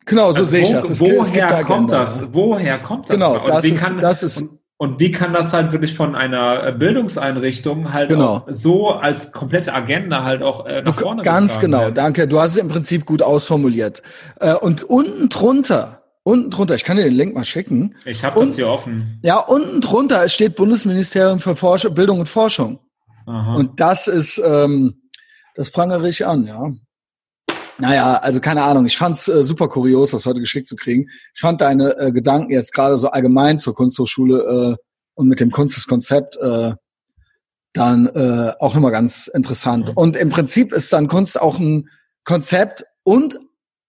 genau 0.06 0.30
so 0.32 0.38
Also 0.38 0.44
sehe 0.44 0.62
ich 0.62 0.70
das. 0.72 0.90
Es, 0.90 1.00
woher 1.00 1.20
es 1.20 1.32
gibt 1.32 1.44
eine 1.52 1.64
kommt 1.64 1.92
das? 1.92 2.22
Woher 2.32 2.78
kommt 2.78 3.08
das? 3.08 3.14
Genau, 3.16 3.38
Und 3.40 3.48
das 3.48 3.64
wie 3.64 3.68
ist, 3.70 3.84
kann, 3.84 3.98
das 3.98 4.22
ist, 4.22 4.40
und, 4.40 4.58
und 4.78 5.00
wie 5.00 5.10
kann 5.10 5.32
das 5.32 5.52
halt 5.52 5.72
wirklich 5.72 5.94
von 5.94 6.14
einer 6.14 6.68
äh, 6.68 6.72
Bildungseinrichtung 6.72 7.92
halt 7.92 8.08
Genau. 8.08 8.44
so 8.48 8.90
als 8.90 9.32
komplette 9.32 9.74
Agenda 9.74 10.22
halt 10.24 10.42
auch 10.42 10.66
äh, 10.66 10.82
nach 10.82 10.94
vorne 10.98 11.22
Ganz 11.22 11.54
getragen 11.54 11.72
genau, 11.72 11.80
werden? 11.82 11.94
danke. 11.94 12.28
Du 12.28 12.40
hast 12.40 12.52
es 12.52 12.56
im 12.58 12.68
Prinzip 12.68 13.04
gut 13.04 13.22
ausformuliert. 13.22 14.02
Äh, 14.40 14.54
und 14.54 14.84
unten 14.84 15.28
drunter, 15.28 15.97
unten 16.22 16.50
drunter, 16.50 16.74
ich 16.74 16.84
kann 16.84 16.96
dir 16.96 17.04
den 17.04 17.14
Link 17.14 17.34
mal 17.34 17.44
schicken. 17.44 17.94
Ich 18.04 18.24
habe 18.24 18.40
das 18.40 18.56
hier 18.56 18.68
offen. 18.68 19.18
Ja, 19.22 19.38
unten 19.38 19.80
drunter 19.80 20.28
steht 20.28 20.56
Bundesministerium 20.56 21.38
für 21.38 21.56
Forschung, 21.56 21.94
Bildung 21.94 22.20
und 22.20 22.28
Forschung. 22.28 22.80
Aha. 23.26 23.54
Und 23.54 23.80
das 23.80 24.08
ist, 24.08 24.40
ähm, 24.44 25.02
das 25.54 25.70
prangere 25.70 26.08
ich 26.08 26.26
an, 26.26 26.46
ja. 26.46 26.72
Naja, 27.78 28.14
also 28.16 28.40
keine 28.40 28.64
Ahnung. 28.64 28.86
Ich 28.86 28.96
fand's 28.96 29.28
äh, 29.28 29.42
super 29.42 29.68
kurios, 29.68 30.10
das 30.10 30.26
heute 30.26 30.40
geschickt 30.40 30.66
zu 30.66 30.74
kriegen. 30.74 31.08
Ich 31.34 31.40
fand 31.40 31.60
deine 31.60 31.96
äh, 31.98 32.12
Gedanken 32.12 32.50
jetzt 32.50 32.72
gerade 32.72 32.96
so 32.96 33.10
allgemein 33.10 33.58
zur 33.58 33.74
Kunsthochschule 33.74 34.76
äh, 34.76 34.84
und 35.14 35.28
mit 35.28 35.40
dem 35.40 35.50
Kunstkonzept 35.50 36.36
äh, 36.38 36.72
dann 37.72 38.06
äh, 38.06 38.52
auch 38.58 38.74
nochmal 38.74 38.90
ganz 38.90 39.28
interessant. 39.28 39.90
Mhm. 39.90 39.96
Und 39.96 40.16
im 40.16 40.30
Prinzip 40.30 40.72
ist 40.72 40.92
dann 40.92 41.06
Kunst 41.06 41.40
auch 41.40 41.58
ein 41.58 41.88
Konzept 42.24 42.84
und 43.04 43.38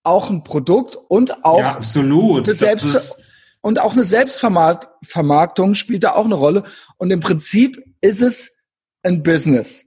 auch 0.10 0.30
ein 0.30 0.44
Produkt 0.44 0.98
und 1.08 1.46
auch 1.46 1.60
ja, 1.60 1.72
absolut. 1.76 2.48
Selbst 2.48 3.24
und 3.62 3.80
auch 3.80 3.94
eine 3.94 4.04
Selbstvermarktung 4.04 5.76
spielt 5.76 6.04
da 6.04 6.16
auch 6.16 6.26
eine 6.26 6.36
Rolle. 6.36 6.64
Und 6.98 7.12
im 7.12 7.20
Prinzip 7.20 7.78
ist 8.02 8.22
es 8.22 8.58
ein 9.04 9.24
Business. 9.24 9.86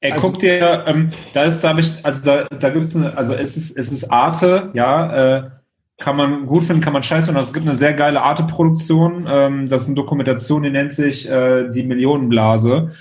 Ey, 0.00 0.12
also, 0.12 0.28
guck 0.28 0.38
dir, 0.38 0.84
ähm, 0.86 1.10
da 1.32 1.44
ist, 1.44 1.60
da 1.62 1.70
habe 1.70 1.80
ich, 1.80 2.04
also 2.04 2.22
da, 2.22 2.44
da 2.44 2.70
gibt 2.70 2.84
es 2.84 2.94
eine, 2.94 3.16
also 3.16 3.34
es 3.34 3.56
ist, 3.56 3.76
es 3.76 3.90
ist 3.90 4.12
Arte, 4.12 4.70
ja, 4.74 5.38
äh, 5.38 5.50
kann 5.98 6.16
man 6.16 6.46
gut 6.46 6.64
finden, 6.64 6.82
kann 6.82 6.92
man 6.92 7.02
scheiße 7.02 7.26
finden. 7.26 7.40
Es 7.40 7.52
gibt 7.52 7.66
eine 7.66 7.76
sehr 7.76 7.94
geile 7.94 8.22
Arte-Produktion. 8.22 9.26
Ähm, 9.28 9.68
das 9.68 9.82
ist 9.82 9.88
eine 9.88 9.96
Dokumentation, 9.96 10.62
die 10.62 10.70
nennt 10.70 10.92
sich 10.92 11.28
äh, 11.28 11.68
die 11.70 11.82
Millionenblase. 11.82 12.92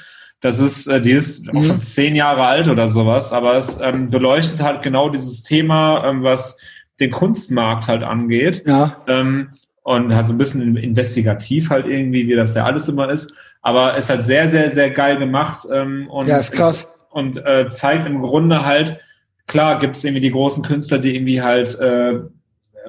Das 0.42 0.60
ist, 0.60 0.88
äh, 0.88 1.02
die 1.02 1.12
ist 1.12 1.46
mhm. 1.46 1.58
auch 1.58 1.64
schon 1.64 1.82
zehn 1.82 2.16
Jahre 2.16 2.46
alt 2.46 2.68
oder 2.68 2.88
sowas, 2.88 3.34
aber 3.34 3.56
es 3.56 3.80
ähm, 3.82 4.10
beleuchtet 4.10 4.62
halt 4.62 4.84
genau 4.84 5.10
dieses 5.10 5.44
Thema, 5.44 6.06
ähm, 6.06 6.24
was 6.24 6.58
den 7.00 7.12
Kunstmarkt 7.12 7.88
halt 7.88 8.04
angeht. 8.04 8.64
Ja. 8.66 9.04
Ähm, 9.08 9.50
und 9.84 10.14
halt 10.14 10.28
so 10.28 10.34
ein 10.34 10.38
bisschen 10.38 10.76
investigativ 10.76 11.70
halt 11.70 11.88
irgendwie, 11.88 12.28
wie 12.28 12.36
das 12.36 12.54
ja 12.56 12.66
alles 12.66 12.90
immer 12.90 13.10
ist. 13.10 13.32
Aber 13.62 13.96
es 13.96 14.10
hat 14.10 14.22
sehr, 14.22 14.50
sehr, 14.50 14.70
sehr 14.70 14.92
geil 14.92 15.18
gemacht. 15.18 15.66
Ähm, 15.72 16.10
und, 16.10 16.28
ja, 16.28 16.40
ist 16.40 16.52
krass. 16.52 16.94
Und 17.10 17.38
äh, 17.46 17.70
zeigt 17.70 18.06
im 18.06 18.22
Grunde 18.22 18.66
halt, 18.66 19.00
klar 19.48 19.80
gibt 19.80 19.96
es 19.96 20.04
irgendwie 20.04 20.22
die 20.22 20.32
großen 20.32 20.62
Künstler, 20.62 21.00
die 21.00 21.16
irgendwie 21.16 21.42
halt 21.42 21.80
äh, 21.80 22.20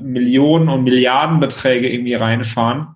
Millionen 0.01 0.69
und 0.69 0.85
Milliardenbeträge 0.85 1.89
irgendwie 1.89 2.15
reinfahren. 2.15 2.89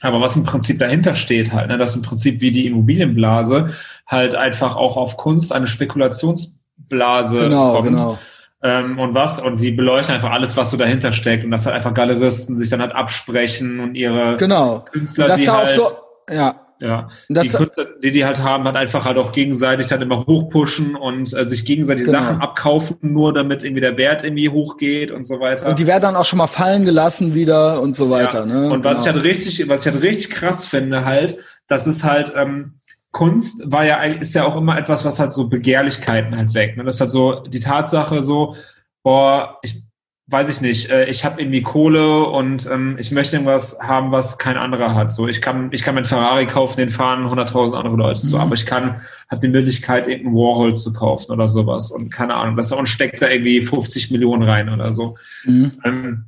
Aber 0.00 0.20
was 0.20 0.36
im 0.36 0.44
Prinzip 0.44 0.78
dahinter 0.78 1.14
steht 1.14 1.52
halt, 1.52 1.68
ne, 1.68 1.78
dass 1.78 1.94
im 1.94 2.02
Prinzip 2.02 2.40
wie 2.40 2.50
die 2.50 2.66
Immobilienblase 2.66 3.68
halt 4.06 4.34
einfach 4.34 4.76
auch 4.76 4.96
auf 4.96 5.16
Kunst 5.16 5.52
eine 5.52 5.66
Spekulationsblase 5.66 7.40
genau, 7.40 7.72
kommt. 7.72 7.88
Genau. 7.88 8.18
Ähm, 8.62 8.98
und 8.98 9.14
was, 9.14 9.40
und 9.40 9.60
die 9.60 9.70
beleuchten 9.70 10.14
einfach 10.14 10.30
alles, 10.30 10.56
was 10.56 10.70
so 10.70 10.76
dahinter 10.76 11.12
steckt 11.12 11.44
und 11.44 11.50
dass 11.50 11.66
halt 11.66 11.76
einfach 11.76 11.92
Galeristen 11.92 12.56
sich 12.56 12.70
dann 12.70 12.80
halt 12.80 12.94
absprechen 12.94 13.80
und 13.80 13.94
ihre 13.94 14.36
genau. 14.36 14.84
Künstler, 14.90 15.26
das 15.26 15.40
die 15.40 15.50
halt, 15.50 15.64
auch 15.64 15.68
so, 15.68 16.34
ja. 16.34 16.63
Ja, 16.80 17.08
das, 17.28 17.48
die 17.48 17.56
Künstler, 17.56 17.86
die 18.02 18.10
die 18.10 18.24
halt 18.24 18.42
haben, 18.42 18.64
halt 18.64 18.76
einfach 18.76 19.04
halt 19.04 19.16
auch 19.16 19.32
gegenseitig 19.32 19.88
dann 19.88 20.02
immer 20.02 20.26
hochpushen 20.26 20.96
und 20.96 21.32
äh, 21.32 21.48
sich 21.48 21.64
gegenseitig 21.64 22.04
genau. 22.04 22.18
Sachen 22.18 22.40
abkaufen, 22.40 22.96
nur 23.00 23.32
damit 23.32 23.62
irgendwie 23.62 23.80
der 23.80 23.96
Wert 23.96 24.24
irgendwie 24.24 24.48
hochgeht 24.48 25.10
und 25.10 25.26
so 25.26 25.40
weiter. 25.40 25.68
Und 25.68 25.78
die 25.78 25.86
werden 25.86 26.02
dann 26.02 26.16
auch 26.16 26.24
schon 26.24 26.38
mal 26.38 26.48
fallen 26.48 26.84
gelassen 26.84 27.34
wieder 27.34 27.80
und 27.80 27.96
so 27.96 28.10
weiter. 28.10 28.40
Ja. 28.40 28.46
Ne? 28.46 28.70
Und 28.70 28.84
was 28.84 29.04
genau. 29.04 29.18
ich 29.18 29.24
halt 29.24 29.24
richtig, 29.24 29.68
was 29.68 29.86
ich 29.86 29.92
halt 29.92 30.02
richtig 30.02 30.30
krass 30.30 30.66
finde 30.66 31.04
halt, 31.04 31.38
das 31.68 31.86
ist 31.86 32.04
halt 32.04 32.32
ähm, 32.36 32.80
Kunst 33.12 33.62
war 33.64 33.84
ja 33.84 34.02
ist 34.02 34.34
ja 34.34 34.44
auch 34.44 34.56
immer 34.56 34.76
etwas, 34.76 35.04
was 35.04 35.20
halt 35.20 35.32
so 35.32 35.48
Begehrlichkeiten 35.48 36.36
halt 36.36 36.52
weg. 36.52 36.76
Ne? 36.76 36.82
Das 36.82 36.96
ist 36.96 37.00
halt 37.00 37.12
so 37.12 37.40
die 37.44 37.60
Tatsache 37.60 38.20
so, 38.20 38.56
boah, 39.04 39.58
ich 39.62 39.83
weiß 40.26 40.48
ich 40.48 40.60
nicht, 40.60 40.88
äh, 40.90 41.06
ich 41.06 41.24
habe 41.24 41.40
irgendwie 41.40 41.62
Kohle 41.62 42.24
und 42.24 42.66
ähm, 42.66 42.96
ich 42.98 43.10
möchte 43.10 43.36
irgendwas 43.36 43.78
haben, 43.80 44.10
was 44.10 44.38
kein 44.38 44.56
anderer 44.56 44.94
hat. 44.94 45.12
So, 45.12 45.28
ich 45.28 45.42
kann, 45.42 45.68
ich 45.72 45.82
kann 45.82 45.94
mein 45.94 46.04
Ferrari 46.04 46.46
kaufen, 46.46 46.78
den 46.78 46.88
fahren 46.88 47.26
100.000 47.26 47.74
andere 47.74 47.96
Leute 47.96 48.20
so, 48.20 48.36
mhm. 48.36 48.42
aber 48.42 48.54
ich 48.54 48.64
kann, 48.64 49.02
habe 49.28 49.40
die 49.42 49.52
Möglichkeit, 49.52 50.08
irgendeinen 50.08 50.36
Warhol 50.36 50.76
zu 50.76 50.92
kaufen 50.92 51.32
oder 51.32 51.46
sowas 51.46 51.90
und 51.90 52.10
keine 52.10 52.34
Ahnung, 52.34 52.56
das 52.56 52.72
und 52.72 52.88
steckt 52.88 53.20
da 53.20 53.28
irgendwie 53.28 53.60
50 53.60 54.10
Millionen 54.10 54.44
rein 54.44 54.70
oder 54.70 54.92
so. 54.92 55.16
Mhm. 55.44 55.72
Ähm, 55.84 56.24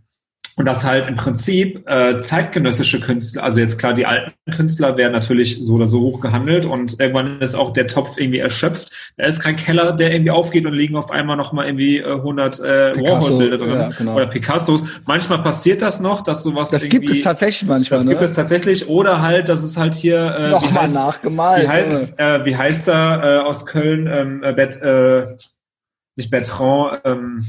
und 0.57 0.65
das 0.65 0.85
halt 0.85 1.07
im 1.07 1.17
Prinzip 1.17 1.87
äh, 1.87 2.17
zeitgenössische 2.17 2.99
Künstler, 2.99 3.43
also 3.43 3.61
jetzt 3.61 3.79
klar, 3.79 3.93
die 3.93 4.07
alten 4.07 4.33
Künstler 4.51 4.97
werden 4.97 5.13
natürlich 5.13 5.59
so 5.61 5.75
oder 5.75 5.87
so 5.87 6.01
hoch 6.01 6.21
gehandelt 6.21 6.65
und 6.65 6.99
irgendwann 6.99 7.41
ist 7.43 7.55
auch 7.55 7.75
der 7.75 7.87
Topf 7.87 8.17
irgendwie 8.17 8.39
erschöpft. 8.39 8.91
Da 9.19 9.27
ist 9.27 9.41
kein 9.41 9.57
Keller, 9.57 9.93
der 9.93 10.13
irgendwie 10.13 10.31
aufgeht 10.31 10.65
und 10.65 10.73
liegen 10.73 10.97
auf 10.97 11.11
einmal 11.11 11.37
nochmal 11.37 11.67
irgendwie 11.67 11.99
äh, 11.99 12.11
100 12.11 12.61
äh, 12.61 12.63
Warhol-Bilder 12.97 13.59
drin 13.59 13.71
ja, 13.71 13.89
genau. 13.91 14.15
oder 14.15 14.27
Picassos. 14.27 14.83
Manchmal 15.05 15.43
passiert 15.43 15.83
das 15.83 16.01
noch, 16.01 16.23
dass 16.23 16.43
sowas 16.43 16.71
Das 16.71 16.89
gibt 16.89 17.11
es 17.11 17.21
tatsächlich 17.23 17.69
manchmal, 17.69 17.99
Das 17.99 18.07
ne? 18.07 18.13
gibt 18.13 18.23
es 18.23 18.33
tatsächlich 18.33 18.89
oder 18.89 19.21
halt, 19.21 19.51
dass 19.51 19.63
es 19.63 19.77
halt 19.77 19.95
hier 19.95 20.35
äh, 20.37 20.51
nochmal 20.51 20.89
nachgemalt. 20.89 21.65
Wie 21.65 21.69
heißt, 21.69 21.93
äh, 22.17 22.45
wie 22.47 22.57
heißt 22.57 22.89
er 22.89 23.23
äh, 23.23 23.39
aus 23.41 23.67
Köln? 23.67 24.07
Ähm, 24.07 24.43
äh, 24.43 24.55
Bet, 24.55 24.81
äh, 24.81 25.27
nicht 26.17 26.31
Bertrand, 26.31 27.03
ähm, 27.05 27.45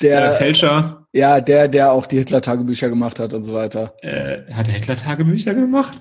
der 0.00 0.34
äh, 0.34 0.36
Fälscher. 0.36 1.01
Ja, 1.14 1.42
der, 1.42 1.68
der 1.68 1.92
auch 1.92 2.06
die 2.06 2.16
Hitler-Tagebücher 2.18 2.88
gemacht 2.88 3.20
hat 3.20 3.34
und 3.34 3.44
so 3.44 3.52
weiter. 3.52 3.94
Äh, 4.00 4.50
hat 4.52 4.66
er 4.68 4.74
Hitler-Tagebücher 4.74 5.54
gemacht? 5.54 6.00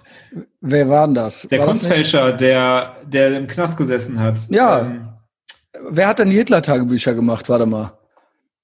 Wer 0.62 0.88
war 0.88 1.06
denn 1.06 1.16
das? 1.16 1.48
Der 1.52 1.60
war 1.60 1.68
Kunstfälscher, 1.68 2.32
der, 2.32 2.96
der 3.06 3.36
im 3.36 3.48
Knast 3.48 3.76
gesessen 3.78 4.20
hat. 4.20 4.38
Ja. 4.50 4.82
Ähm, 4.82 5.08
Wer 5.90 6.08
hat 6.08 6.20
denn 6.20 6.30
die 6.30 6.38
Hitler-Tagebücher 6.38 7.14
gemacht? 7.14 7.50
Warte 7.50 7.66
mal. 7.66 7.98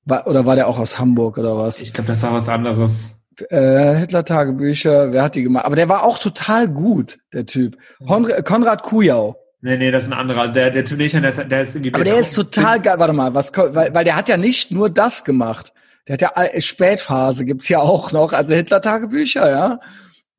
War, 0.06 0.28
oder 0.28 0.46
war 0.46 0.56
der 0.56 0.68
auch 0.68 0.80
aus 0.80 1.00
Hamburg 1.00 1.38
oder 1.38 1.58
was? 1.58 1.82
Ich 1.82 1.94
glaube, 1.94 2.08
das 2.08 2.24
war 2.24 2.34
was 2.34 2.48
anderes. 2.48 3.16
Äh, 3.50 3.96
Hitler-Tagebücher, 3.96 5.12
wer 5.12 5.24
hat 5.24 5.36
die 5.36 5.44
gemacht? 5.44 5.66
Aber 5.66 5.76
der 5.76 5.90
war 5.90 6.04
auch 6.04 6.18
total 6.18 6.68
gut, 6.68 7.20
der 7.34 7.46
Typ. 7.46 7.78
Konrad, 8.06 8.46
Konrad 8.46 8.84
Kujau. 8.84 9.36
Nee, 9.62 9.78
nee, 9.78 9.92
das 9.92 10.04
ist 10.04 10.10
ein 10.10 10.18
anderer. 10.18 10.42
Also 10.42 10.54
der, 10.54 10.72
der 10.72 10.86
Tunesien, 10.86 11.24
der, 11.24 11.32
der 11.32 11.62
ist 11.62 11.76
irgendwie. 11.76 11.94
Aber 11.94 12.04
der 12.04 12.20
ist 12.20 12.34
total 12.34 12.80
geil. 12.80 13.00
Warte 13.00 13.14
mal, 13.14 13.34
was, 13.34 13.52
weil, 13.56 13.94
weil 13.94 14.04
der 14.04 14.16
hat 14.16 14.30
ja 14.30 14.38
nicht 14.38 14.72
nur 14.72 14.90
das 14.90 15.24
gemacht. 15.24 15.74
Der 16.08 16.14
hat 16.14 16.22
ja 16.22 16.62
Spätphase 16.62 17.46
gibt's 17.46 17.70
ja 17.70 17.80
auch 17.80 18.12
noch, 18.12 18.34
also 18.34 18.54
Hitler-Tagebücher, 18.54 19.50
ja. 19.50 19.80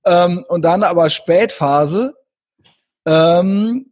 Ähm, 0.04 0.44
und 0.48 0.64
dann 0.64 0.82
aber 0.82 1.10
Spätphase, 1.10 2.14
ähm, 3.06 3.86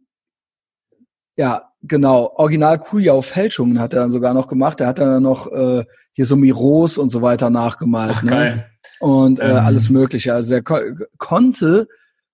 ja, 1.37 1.69
genau, 1.83 2.31
Original 2.35 2.79
Kujau-Fälschungen 2.79 3.79
hat 3.79 3.93
er 3.93 4.01
dann 4.01 4.11
sogar 4.11 4.33
noch 4.33 4.47
gemacht. 4.47 4.79
Der 4.79 4.87
hat 4.87 4.99
dann 4.99 5.23
noch 5.23 5.51
äh, 5.51 5.85
hier 6.13 6.25
so 6.25 6.35
Miros 6.35 6.97
und 6.97 7.11
so 7.11 7.21
weiter 7.21 7.49
nachgemalt. 7.49 8.13
Ach, 8.15 8.23
ne? 8.23 8.29
geil. 8.29 8.71
Und 8.99 9.39
äh, 9.39 9.51
ähm. 9.51 9.57
alles 9.57 9.89
Mögliche. 9.89 10.33
Also 10.33 10.55
er 10.55 10.63
ko 10.63 10.77
konnte 11.17 11.87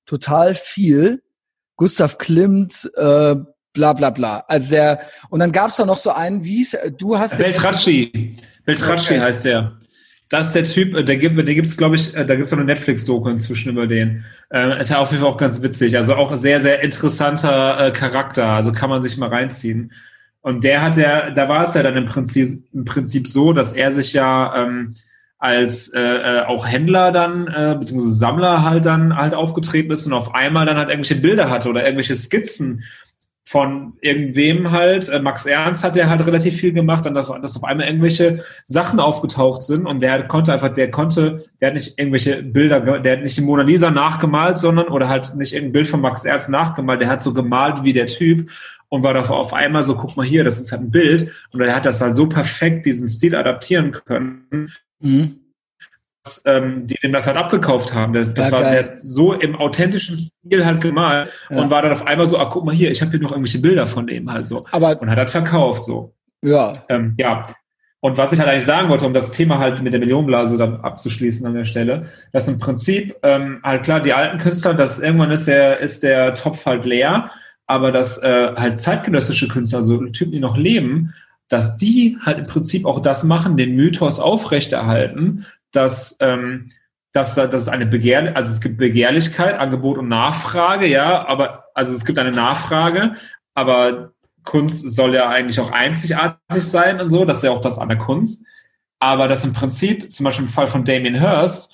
total 0.05 0.55
viel. 0.55 1.21
Gustav 1.75 2.17
Klimt, 2.17 2.89
äh, 2.95 3.35
bla 3.73 3.93
bla 3.93 4.09
bla. 4.09 4.43
Also 4.47 4.71
der, 4.71 5.01
und 5.29 5.39
dann 5.39 5.51
gab's 5.51 5.77
da 5.77 5.85
noch 5.85 5.97
so 5.97 6.11
einen, 6.11 6.43
wie 6.43 6.57
hieß 6.57 6.77
du 6.97 7.17
hast 7.17 7.37
Beltracci. 7.37 8.37
Beltracci 8.65 9.13
okay. 9.13 9.21
heißt 9.21 9.45
der. 9.45 9.73
Das 10.29 10.47
ist 10.47 10.55
der 10.55 10.63
Typ, 10.63 10.95
äh, 10.95 11.03
der 11.03 11.17
gibt, 11.17 11.37
der 11.37 11.53
gibt's, 11.53 11.77
glaube 11.77 11.95
ich, 11.95 12.15
äh, 12.15 12.25
da 12.25 12.35
gibt's 12.35 12.51
auch 12.53 12.57
eine 12.57 12.65
Netflix-Doku 12.65 13.29
inzwischen 13.29 13.69
über 13.69 13.85
den. 13.85 14.25
Äh, 14.49 14.81
ist 14.81 14.89
ja 14.89 14.97
auf 14.97 15.11
jeden 15.11 15.21
Fall 15.21 15.31
auch 15.31 15.37
ganz 15.37 15.61
witzig. 15.61 15.95
Also 15.95 16.15
auch 16.15 16.35
sehr, 16.35 16.59
sehr 16.61 16.81
interessanter 16.81 17.87
äh, 17.87 17.91
Charakter. 17.91 18.47
Also 18.47 18.71
kann 18.71 18.89
man 18.89 19.01
sich 19.01 19.17
mal 19.17 19.29
reinziehen. 19.29 19.91
Und 20.41 20.63
der 20.63 20.81
hat 20.81 20.97
ja, 20.97 21.29
da 21.29 21.47
war 21.47 21.67
es 21.67 21.73
ja 21.73 21.83
dann 21.83 21.95
im 21.97 22.05
Prinzip, 22.05 22.63
im 22.73 22.83
Prinzip 22.83 23.27
so, 23.27 23.53
dass 23.53 23.73
er 23.73 23.91
sich 23.91 24.13
ja 24.13 24.63
ähm, 24.63 24.95
als 25.37 25.89
äh, 25.89 25.99
äh, 25.99 26.41
auch 26.45 26.65
Händler 26.65 27.11
dann, 27.11 27.47
äh, 27.47 27.75
beziehungsweise 27.77 28.15
Sammler 28.15 28.63
halt 28.63 28.85
dann 28.85 29.15
halt 29.15 29.33
aufgetreten 29.33 29.91
ist 29.91 30.05
und 30.05 30.13
auf 30.13 30.33
einmal 30.33 30.65
dann 30.65 30.77
halt 30.77 30.89
irgendwelche 30.89 31.21
Bilder 31.21 31.49
hatte 31.49 31.69
oder 31.69 31.83
irgendwelche 31.83 32.15
Skizzen 32.15 32.83
von 33.45 33.93
irgendwem 34.01 34.71
halt. 34.71 35.09
Äh, 35.09 35.19
Max 35.19 35.45
Ernst 35.45 35.83
hat 35.83 35.95
ja 35.95 36.07
halt 36.09 36.25
relativ 36.25 36.55
viel 36.55 36.71
gemacht, 36.71 37.05
dann 37.05 37.13
dass, 37.13 37.27
dass 37.27 37.57
auf 37.57 37.63
einmal 37.63 37.87
irgendwelche 37.87 38.43
Sachen 38.63 38.99
aufgetaucht 38.99 39.63
sind 39.63 39.85
und 39.85 40.01
der 40.01 40.27
konnte 40.27 40.53
einfach, 40.53 40.73
der 40.73 40.91
konnte, 40.91 41.45
der 41.59 41.67
hat 41.67 41.75
nicht 41.75 41.99
irgendwelche 41.99 42.41
Bilder, 42.41 42.99
der 42.99 43.17
hat 43.17 43.23
nicht 43.23 43.37
die 43.37 43.41
Mona 43.41 43.63
Lisa 43.63 43.91
nachgemalt, 43.91 44.57
sondern 44.57 44.87
oder 44.87 45.09
halt 45.09 45.35
nicht 45.35 45.53
irgendein 45.53 45.73
Bild 45.73 45.87
von 45.87 46.01
Max 46.01 46.23
Ernst 46.25 46.49
nachgemalt, 46.49 47.01
der 47.01 47.09
hat 47.09 47.21
so 47.21 47.33
gemalt 47.33 47.83
wie 47.83 47.93
der 47.93 48.07
Typ 48.07 48.49
und 48.89 49.03
war 49.03 49.13
da 49.13 49.21
auf 49.21 49.53
einmal 49.53 49.83
so, 49.83 49.95
guck 49.95 50.15
mal 50.15 50.25
hier, 50.25 50.43
das 50.43 50.59
ist 50.59 50.71
halt 50.71 50.83
ein 50.83 50.91
Bild 50.91 51.31
und 51.51 51.61
er 51.61 51.75
hat 51.75 51.85
das 51.85 52.01
halt 52.01 52.15
so 52.15 52.27
perfekt 52.27 52.85
diesen 52.85 53.07
Stil 53.07 53.35
adaptieren 53.35 53.91
können. 53.91 54.71
Mhm 54.99 55.42
ähm, 56.45 56.87
die 56.87 56.95
dem 56.95 57.11
das 57.11 57.27
halt 57.27 57.37
abgekauft 57.37 57.93
haben. 57.93 58.13
Das, 58.13 58.33
das 58.33 58.49
ja, 58.49 58.51
war 58.51 58.61
der, 58.61 58.97
so 58.97 59.33
im 59.33 59.55
authentischen 59.55 60.17
Stil 60.17 60.65
halt 60.65 60.81
gemalt 60.81 61.31
ja. 61.49 61.61
und 61.61 61.69
war 61.69 61.81
dann 61.81 61.91
auf 61.91 62.05
einmal 62.07 62.25
so, 62.25 62.37
ah, 62.37 62.45
guck 62.45 62.65
mal 62.65 62.73
hier, 62.73 62.91
ich 62.91 63.01
habe 63.01 63.11
hier 63.11 63.19
noch 63.19 63.31
irgendwelche 63.31 63.59
Bilder 63.59 63.87
von 63.87 64.07
dem 64.07 64.31
halt 64.31 64.47
so. 64.47 64.65
Aber, 64.71 65.01
und 65.01 65.09
hat 65.09 65.17
halt 65.17 65.29
verkauft 65.29 65.85
so. 65.85 66.13
Ja. 66.43 66.73
Ähm, 66.89 67.13
ja. 67.17 67.43
Und 67.99 68.17
was 68.17 68.33
ich 68.33 68.39
halt 68.39 68.49
eigentlich 68.49 68.65
sagen 68.65 68.89
wollte, 68.89 69.05
um 69.05 69.13
das 69.13 69.31
Thema 69.31 69.59
halt 69.59 69.81
mit 69.81 69.93
der 69.93 69.99
Millionenblase 70.01 70.57
dann 70.57 70.81
abzuschließen 70.81 71.45
an 71.45 71.53
der 71.53 71.63
Stelle, 71.63 72.07
dass 72.33 72.49
im 72.49 72.59
Prinzip 72.59 73.15
ähm, 73.23 73.61
halt 73.63 73.83
klar, 73.83 74.01
die 74.01 74.11
alten 74.11 74.39
Künstler, 74.39 74.73
dass 74.73 74.99
irgendwann 74.99 75.31
ist 75.31 75.47
der, 75.47 75.79
ist 75.79 76.03
der 76.03 76.33
Topf 76.33 76.65
halt 76.65 76.83
leer, 76.83 77.31
aber 77.65 77.91
dass 77.91 78.17
äh, 78.17 78.53
halt 78.55 78.77
zeitgenössische 78.77 79.47
Künstler, 79.47 79.79
also 79.79 80.03
Typen, 80.07 80.33
die 80.33 80.41
noch 80.41 80.57
leben, 80.57 81.13
dass 81.47 81.77
die 81.77 82.17
halt 82.21 82.39
im 82.39 82.45
Prinzip 82.45 82.85
auch 82.85 82.99
das 82.99 83.23
machen, 83.23 83.55
den 83.55 83.75
Mythos 83.75 84.19
aufrechterhalten, 84.19 85.45
dass, 85.73 86.15
ähm, 86.19 86.71
dass, 87.11 87.35
dass 87.35 87.53
es 87.53 87.67
eine 87.67 87.85
Begehr, 87.85 88.35
also 88.35 88.51
es 88.51 88.61
gibt 88.61 88.77
Begehrlichkeit, 88.77 89.59
Angebot 89.59 89.97
und 89.97 90.07
Nachfrage, 90.07 90.87
ja, 90.87 91.27
aber 91.27 91.65
also 91.73 91.93
es 91.93 92.05
gibt 92.05 92.17
eine 92.17 92.31
Nachfrage, 92.31 93.15
aber 93.53 94.13
Kunst 94.43 94.95
soll 94.95 95.13
ja 95.13 95.29
eigentlich 95.29 95.59
auch 95.59 95.71
einzigartig 95.71 96.63
sein 96.63 96.99
und 96.99 97.09
so, 97.09 97.25
das 97.25 97.37
ist 97.37 97.43
ja 97.43 97.51
auch 97.51 97.61
das 97.61 97.77
an 97.77 97.89
der 97.89 97.97
Kunst. 97.97 98.45
Aber 98.99 99.27
das 99.27 99.43
im 99.43 99.53
Prinzip, 99.53 100.13
zum 100.13 100.23
Beispiel 100.23 100.45
im 100.45 100.51
Fall 100.51 100.67
von 100.67 100.85
Damien 100.85 101.15
Hirst, 101.15 101.73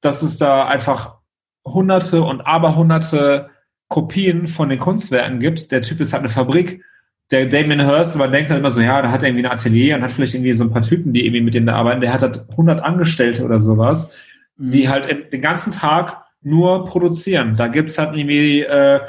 dass 0.00 0.22
es 0.22 0.38
da 0.38 0.66
einfach 0.66 1.18
hunderte 1.64 2.22
und 2.22 2.40
aberhunderte 2.40 3.50
Kopien 3.88 4.48
von 4.48 4.68
den 4.68 4.78
Kunstwerken 4.78 5.40
gibt. 5.40 5.72
Der 5.72 5.82
Typ 5.82 6.00
ist 6.00 6.12
halt 6.12 6.20
eine 6.20 6.30
Fabrik. 6.30 6.82
Der 7.30 7.46
Damien 7.46 7.80
Hirst, 7.80 8.16
man 8.16 8.32
denkt 8.32 8.50
halt 8.50 8.58
immer 8.58 8.70
so, 8.70 8.80
ja, 8.80 9.00
da 9.02 9.10
hat 9.10 9.22
er 9.22 9.28
irgendwie 9.28 9.46
ein 9.46 9.52
Atelier 9.52 9.96
und 9.96 10.02
hat 10.02 10.12
vielleicht 10.12 10.34
irgendwie 10.34 10.52
so 10.52 10.64
ein 10.64 10.70
paar 10.70 10.82
Typen, 10.82 11.12
die 11.12 11.24
irgendwie 11.24 11.42
mit 11.42 11.54
dem 11.54 11.66
da 11.66 11.74
arbeiten. 11.74 12.00
Der 12.00 12.12
hat 12.12 12.22
halt 12.22 12.44
100 12.50 12.82
Angestellte 12.82 13.44
oder 13.44 13.60
sowas, 13.60 14.10
mhm. 14.56 14.70
die 14.70 14.88
halt 14.88 15.32
den 15.32 15.40
ganzen 15.40 15.72
Tag 15.72 16.24
nur 16.42 16.84
produzieren. 16.86 17.56
Da 17.56 17.68
gibt's 17.68 17.98
halt 17.98 18.16
irgendwie, 18.16 18.62
äh, 18.62 19.00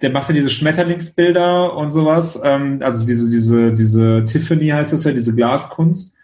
der 0.00 0.10
macht 0.10 0.28
ja 0.28 0.34
diese 0.34 0.50
Schmetterlingsbilder 0.50 1.76
und 1.76 1.90
sowas, 1.90 2.40
ähm, 2.42 2.80
also 2.82 3.04
diese, 3.04 3.30
diese, 3.30 3.72
diese 3.72 4.24
Tiffany 4.24 4.68
heißt 4.68 4.92
das 4.92 5.04
ja, 5.04 5.12
diese 5.12 5.34
Glaskunst. 5.34 6.14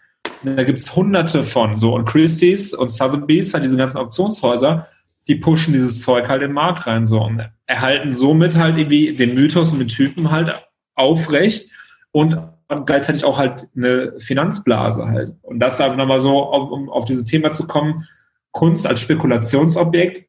Da 0.43 0.63
gibt's 0.63 0.95
hunderte 0.95 1.43
von 1.43 1.77
so 1.77 1.93
und 1.93 2.05
Christie's 2.05 2.73
und 2.73 2.91
Sotheby's, 2.91 3.53
halt 3.53 3.63
diese 3.63 3.77
ganzen 3.77 3.97
Auktionshäuser, 3.97 4.87
die 5.27 5.35
pushen 5.35 5.73
dieses 5.73 6.01
Zeug 6.01 6.29
halt 6.29 6.41
in 6.41 6.49
den 6.49 6.53
Markt 6.55 6.87
rein 6.87 7.05
so 7.05 7.21
und 7.21 7.49
erhalten 7.65 8.13
somit 8.13 8.57
halt 8.57 8.77
irgendwie 8.77 9.13
den 9.13 9.33
Mythos 9.33 9.71
und 9.73 9.79
den 9.79 9.87
Typen 9.87 10.31
halt 10.31 10.53
aufrecht 10.97 11.69
und 12.11 12.37
gleichzeitig 12.85 13.23
auch 13.23 13.37
halt 13.37 13.67
eine 13.75 14.19
Finanzblase 14.19 15.07
halt. 15.07 15.33
Und 15.41 15.59
das 15.59 15.79
einfach 15.79 15.97
nochmal 15.97 16.19
so, 16.19 16.37
um 16.39 16.89
auf 16.89 17.05
dieses 17.05 17.25
Thema 17.25 17.51
zu 17.51 17.65
kommen, 17.65 18.07
Kunst 18.51 18.85
als 18.87 18.99
Spekulationsobjekt 18.99 20.27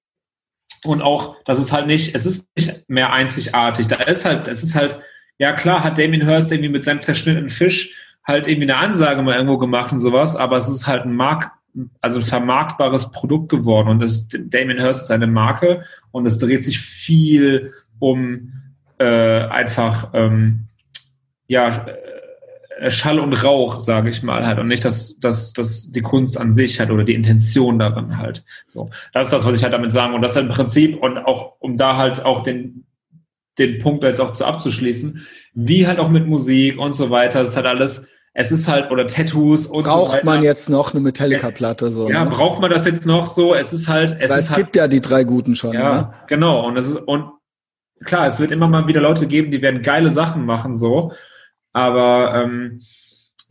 und 0.85 1.03
auch, 1.03 1.37
dass 1.45 1.59
es 1.59 1.73
halt 1.73 1.87
nicht, 1.87 2.15
es 2.15 2.27
ist 2.27 2.49
nicht 2.57 2.89
mehr 2.89 3.13
einzigartig. 3.13 3.89
Da 3.89 3.97
ist 3.97 4.25
halt, 4.25 4.47
es 4.49 4.63
ist 4.63 4.75
halt, 4.75 5.01
ja 5.39 5.53
klar, 5.53 5.83
hat 5.83 5.99
Damien 5.99 6.25
Hirst 6.25 6.53
irgendwie 6.53 6.71
mit 6.71 6.85
seinem 6.85 7.03
zerschnittenen 7.03 7.49
Fisch 7.49 7.95
halt 8.25 8.47
irgendwie 8.47 8.71
eine 8.71 8.77
Ansage 8.77 9.23
mal 9.23 9.35
irgendwo 9.35 9.59
gemacht 9.59 9.91
und 9.93 10.01
sowas, 10.01 10.37
aber 10.37 10.59
es 10.59 10.69
ist 10.69 10.87
halt 10.87 11.05
ein 11.05 11.17
Markt, 11.17 11.51
also 12.01 12.21
ein 12.21 12.27
vermarktbares 12.27 13.11
Produkt 13.11 13.49
geworden 13.49 13.89
und 13.89 14.01
das 14.01 14.29
Damien 14.29 14.79
Hirst 14.79 15.05
ist 15.05 15.11
eine 15.11 15.27
Marke 15.27 15.85
und 16.11 16.27
es 16.27 16.39
dreht 16.39 16.65
sich 16.65 16.79
viel 16.79 17.73
um 17.99 18.53
äh, 18.99 19.41
einfach 19.49 20.11
ähm, 20.15 20.69
ja 21.47 21.87
äh, 22.79 22.91
Schall 22.91 23.19
und 23.19 23.33
Rauch, 23.45 23.81
sage 23.81 24.11
ich 24.11 24.23
mal 24.23 24.47
halt 24.47 24.59
und 24.59 24.69
nicht 24.69 24.85
das, 24.85 25.19
das, 25.19 25.53
das 25.53 25.91
die 25.91 26.03
Kunst 26.03 26.39
an 26.39 26.53
sich 26.53 26.79
halt 26.79 26.91
oder 26.91 27.05
die 27.05 27.15
Intention 27.15 27.79
darin 27.79 28.19
halt. 28.19 28.45
So, 28.67 28.91
das 29.13 29.29
ist 29.29 29.33
das, 29.33 29.45
was 29.45 29.55
ich 29.55 29.63
halt 29.63 29.73
damit 29.73 29.91
sagen 29.91 30.15
und 30.15 30.23
das 30.23 30.33
ist 30.33 30.43
im 30.43 30.49
Prinzip 30.49 31.03
und 31.03 31.19
auch 31.19 31.57
um 31.59 31.77
da 31.77 31.97
halt 31.97 32.25
auch 32.25 32.43
den 32.43 32.85
den 33.59 33.79
Punkt 33.79 34.05
jetzt 34.05 34.21
auch 34.21 34.31
zu 34.31 34.45
abzuschließen, 34.45 35.27
wie 35.53 35.89
halt 35.89 35.99
auch 35.99 36.11
mit 36.11 36.29
Musik 36.29 36.79
und 36.79 36.95
so 36.95 37.11
weiter, 37.11 37.41
das 37.41 37.57
hat 37.57 37.67
alles 37.67 38.07
es 38.35 38.53
ist 38.53 38.69
halt, 38.69 38.93
oder 38.93 39.09
Tattoos 39.09 39.67
und 39.67 39.83
Braucht 39.83 40.13
so 40.13 40.15
weiter. 40.19 40.25
man 40.25 40.45
jetzt 40.45 40.71
noch 40.71 40.95
eine 40.95 41.01
Metallica-Platte 41.01 41.91
so? 41.91 42.09
Ja, 42.09 42.25
ne? 42.25 42.31
braucht 42.31 42.61
man 42.61 42.71
das 42.71 42.85
jetzt 42.85 43.05
noch 43.05 43.27
so? 43.27 43.53
Es 43.53 43.73
ist 43.73 43.89
halt, 43.89 44.17
es 44.21 44.31
Weil 44.31 44.39
ist 44.39 44.45
es 44.45 44.51
halt, 44.51 44.59
gibt 44.59 44.77
ja 44.77 44.87
die 44.87 45.01
drei 45.01 45.25
guten 45.25 45.57
schon. 45.57 45.73
Ja, 45.73 45.95
ne? 45.97 46.13
genau. 46.29 46.65
Und 46.65 46.77
es 46.77 46.87
ist, 46.87 46.97
und 46.97 47.33
klar, 48.05 48.27
es 48.27 48.41
wird 48.41 48.53
immer 48.53 48.69
mal 48.69 48.87
wieder 48.87 49.01
Leute 49.01 49.27
geben, 49.27 49.51
die 49.51 49.63
werden 49.63 49.83
geile 49.83 50.11
Sachen 50.11 50.45
machen, 50.45 50.77
so. 50.77 51.13
Aber 51.73 52.35
ähm, 52.35 52.81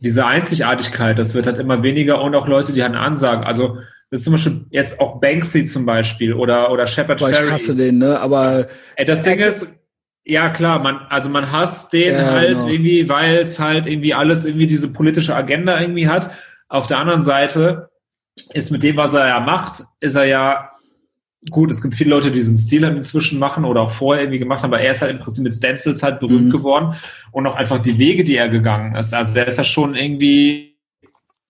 diese 0.00 0.26
Einzigartigkeit, 0.26 1.18
das 1.18 1.34
wird 1.34 1.46
halt 1.46 1.58
immer 1.58 1.82
weniger 1.82 2.20
und 2.22 2.34
auch 2.34 2.46
Leute, 2.46 2.72
die 2.72 2.82
halt 2.82 2.94
Ansagen. 2.94 3.44
Also 3.44 3.78
das 4.10 4.20
ist 4.20 4.24
zum 4.24 4.32
Beispiel 4.32 4.64
jetzt 4.70 5.00
auch 5.00 5.20
Banksy 5.20 5.66
zum 5.66 5.84
Beispiel 5.84 6.32
oder 6.32 6.70
oder 6.70 6.86
Shepard 6.86 7.18
Boah, 7.18 7.30
Ich 7.30 7.50
hasse 7.50 7.76
den, 7.76 7.98
ne? 7.98 8.18
Aber 8.20 8.66
Ey, 8.96 9.04
das 9.04 9.22
Ding 9.22 9.38
ist, 9.38 9.66
ja, 10.24 10.50
klar, 10.50 10.78
man, 10.78 11.00
also 11.08 11.28
man 11.28 11.50
hasst 11.50 11.92
den 11.92 12.14
ja, 12.14 12.30
halt 12.30 12.58
genau. 12.58 12.68
irgendwie, 12.68 13.08
weil 13.08 13.38
es 13.38 13.58
halt 13.58 13.86
irgendwie 13.86 14.14
alles 14.14 14.44
irgendwie 14.44 14.66
diese 14.66 14.88
politische 14.88 15.34
Agenda 15.34 15.80
irgendwie 15.80 16.08
hat. 16.08 16.30
Auf 16.68 16.86
der 16.86 16.98
anderen 16.98 17.22
Seite 17.22 17.88
ist 18.52 18.70
mit 18.70 18.82
dem, 18.82 18.96
was 18.96 19.14
er 19.14 19.26
ja 19.26 19.40
macht, 19.40 19.84
ist 20.00 20.16
er 20.16 20.24
ja 20.24 20.70
gut, 21.50 21.70
es 21.70 21.80
gibt 21.80 21.94
viele 21.94 22.10
Leute, 22.10 22.30
die 22.30 22.38
diesen 22.38 22.58
Stil 22.58 22.84
halt 22.84 22.96
inzwischen 22.96 23.38
machen 23.38 23.64
oder 23.64 23.82
auch 23.82 23.90
vorher 23.90 24.24
irgendwie 24.24 24.40
gemacht 24.40 24.62
haben, 24.62 24.72
aber 24.72 24.82
er 24.82 24.92
ist 24.92 25.02
halt 25.02 25.12
im 25.12 25.20
Prinzip 25.20 25.44
mit 25.44 25.54
Stencils 25.54 26.02
halt 26.02 26.20
berühmt 26.20 26.46
mhm. 26.46 26.50
geworden 26.50 26.94
und 27.32 27.46
auch 27.46 27.56
einfach 27.56 27.80
die 27.80 27.98
Wege, 27.98 28.24
die 28.24 28.36
er 28.36 28.48
gegangen 28.48 28.94
ist. 28.96 29.14
Also 29.14 29.34
der 29.34 29.46
ist 29.46 29.58
ja 29.58 29.64
schon 29.64 29.94
irgendwie 29.94 30.68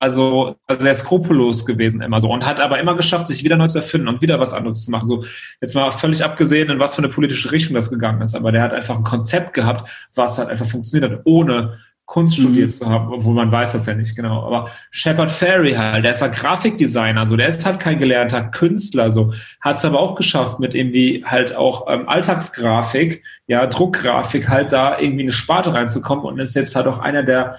also 0.01 0.55
sehr 0.79 0.95
skrupellos 0.95 1.67
gewesen 1.67 2.03
immer 2.03 2.21
so 2.21 2.31
und 2.31 2.47
hat 2.47 2.61
aber 2.61 2.79
immer 2.79 2.95
geschafft, 2.95 3.27
sich 3.27 3.43
wieder 3.43 3.57
neu 3.57 3.67
zu 3.67 3.79
erfinden 3.79 4.07
und 4.09 4.23
wieder 4.23 4.39
was 4.39 4.53
anderes 4.53 4.85
zu 4.85 4.91
machen. 4.91 5.09
So 5.09 5.25
jetzt 5.61 5.75
mal 5.75 5.91
völlig 5.91 6.23
abgesehen, 6.23 6.71
in 6.71 6.79
was 6.79 6.95
für 6.95 7.03
eine 7.03 7.09
politische 7.09 7.51
Richtung 7.51 7.75
das 7.75 7.91
gegangen 7.91 8.23
ist, 8.23 8.37
aber 8.37 8.53
der 8.53 8.63
hat 8.63 8.73
einfach 8.73 8.97
ein 8.97 9.05
Konzept 9.05 9.55
gehabt, 9.55 9.91
was 10.15 10.39
halt 10.39 10.51
einfach 10.51 10.67
funktioniert 10.67 11.11
hat, 11.11 11.21
ohne 11.25 11.79
Kunst 12.09 12.39
mhm. 12.39 12.43
studiert 12.43 12.73
zu 12.73 12.87
haben, 12.87 13.13
obwohl 13.13 13.35
man 13.35 13.53
weiß 13.53 13.73
das 13.73 13.85
ja 13.85 13.95
nicht 13.95 14.17
genau. 14.17 14.43
Aber 14.43 14.71
Shepard 14.91 15.31
Ferry 15.31 15.75
halt, 15.75 16.07
der 16.07 16.13
ist 16.13 16.23
halt 16.23 16.35
Grafikdesigner, 16.35 17.27
so 17.27 17.37
der 17.37 17.49
ist 17.49 17.67
halt 17.67 17.81
kein 17.81 17.99
gelernter 17.99 18.45
Künstler, 18.45 19.13
so 19.13 19.35
hat 19.61 19.77
es 19.77 19.85
aber 19.85 20.01
auch 20.01 20.15
geschafft, 20.15 20.59
mit 20.59 20.75
irgendwie 20.75 21.23
halt 21.27 21.55
auch 21.55 21.87
ähm, 21.87 22.09
Alltagsgrafik, 22.09 23.23
ja 23.47 23.67
Druckgrafik 23.67 24.49
halt 24.49 24.73
da 24.73 24.99
irgendwie 24.99 25.25
eine 25.25 25.33
Sparte 25.33 25.75
reinzukommen 25.75 26.25
und 26.25 26.39
ist 26.39 26.57
jetzt 26.57 26.75
halt 26.75 26.87
auch 26.87 26.99
einer 26.99 27.23
der 27.23 27.59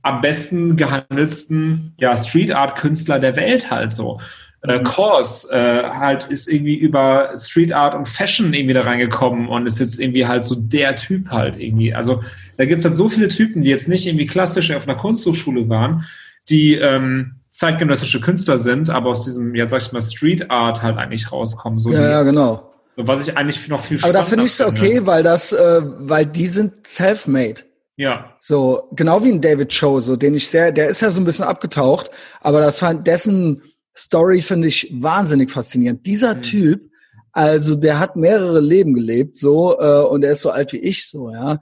am 0.00 0.22
besten 0.22 0.76
gehandelsten 0.76 1.94
ja, 1.98 2.16
Street 2.16 2.50
Art 2.50 2.76
Künstler 2.78 3.18
der 3.18 3.36
Welt 3.36 3.70
halt 3.70 3.92
so. 3.92 4.20
Äh, 4.62 4.80
Kors 4.84 5.44
äh, 5.50 5.82
halt 5.82 6.26
ist 6.26 6.48
irgendwie 6.48 6.76
über 6.76 7.36
Street 7.36 7.72
Art 7.72 7.94
und 7.94 8.08
Fashion 8.08 8.54
irgendwie 8.54 8.74
da 8.74 8.82
reingekommen 8.82 9.48
und 9.48 9.66
ist 9.66 9.80
jetzt 9.80 9.98
irgendwie 9.98 10.26
halt 10.26 10.44
so 10.44 10.54
der 10.54 10.94
Typ 10.94 11.30
halt 11.30 11.58
irgendwie. 11.58 11.92
Also 11.92 12.22
da 12.58 12.64
gibt 12.64 12.78
es 12.78 12.84
halt 12.84 12.94
so 12.94 13.08
viele 13.08 13.26
Typen, 13.26 13.62
die 13.62 13.70
jetzt 13.70 13.88
nicht 13.88 14.06
irgendwie 14.06 14.26
klassisch 14.26 14.70
auf 14.70 14.86
einer 14.86 14.96
Kunsthochschule 14.96 15.68
waren, 15.68 16.04
die 16.48 16.74
ähm, 16.74 17.40
zeitgenössische 17.50 18.20
Künstler 18.20 18.56
sind, 18.56 18.88
aber 18.88 19.10
aus 19.10 19.24
diesem, 19.24 19.54
ja 19.56 19.66
sag 19.66 19.82
ich 19.82 19.92
mal, 19.92 20.00
Street 20.00 20.48
Art 20.50 20.82
halt 20.82 20.96
eigentlich 20.96 21.32
rauskommen. 21.32 21.80
So 21.80 21.90
ja, 21.90 21.98
die, 21.98 22.04
ja, 22.04 22.22
genau. 22.22 22.72
So, 22.96 23.06
was 23.06 23.26
ich 23.26 23.36
eigentlich 23.36 23.68
noch 23.68 23.80
viel 23.84 23.98
Aber 24.02 24.12
da 24.12 24.22
finde 24.22 24.44
ich 24.44 24.52
es 24.52 24.60
okay, 24.60 25.00
weil 25.04 25.24
das, 25.24 25.52
äh, 25.52 25.80
weil 25.82 26.26
die 26.26 26.46
sind 26.46 26.86
self-made. 26.86 27.62
Ja. 27.96 28.36
So, 28.40 28.88
genau 28.92 29.22
wie 29.24 29.30
ein 29.30 29.40
David 29.40 29.76
Cho, 29.76 30.00
so, 30.00 30.16
den 30.16 30.34
ich 30.34 30.48
sehr, 30.48 30.72
der 30.72 30.88
ist 30.88 31.02
ja 31.02 31.10
so 31.10 31.20
ein 31.20 31.24
bisschen 31.24 31.44
abgetaucht, 31.44 32.10
aber 32.40 32.60
das 32.60 32.78
fand, 32.78 33.06
dessen 33.06 33.62
Story 33.96 34.40
finde 34.40 34.68
ich 34.68 34.92
wahnsinnig 34.92 35.50
faszinierend. 35.50 36.06
Dieser 36.06 36.36
mhm. 36.36 36.42
Typ, 36.42 36.90
also 37.32 37.74
der 37.74 37.98
hat 37.98 38.16
mehrere 38.16 38.60
Leben 38.60 38.94
gelebt, 38.94 39.38
so, 39.38 39.78
äh, 39.78 40.04
und 40.04 40.24
er 40.24 40.32
ist 40.32 40.40
so 40.40 40.50
alt 40.50 40.72
wie 40.72 40.78
ich, 40.78 41.08
so, 41.08 41.30
ja. 41.30 41.58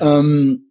ähm, 0.00 0.70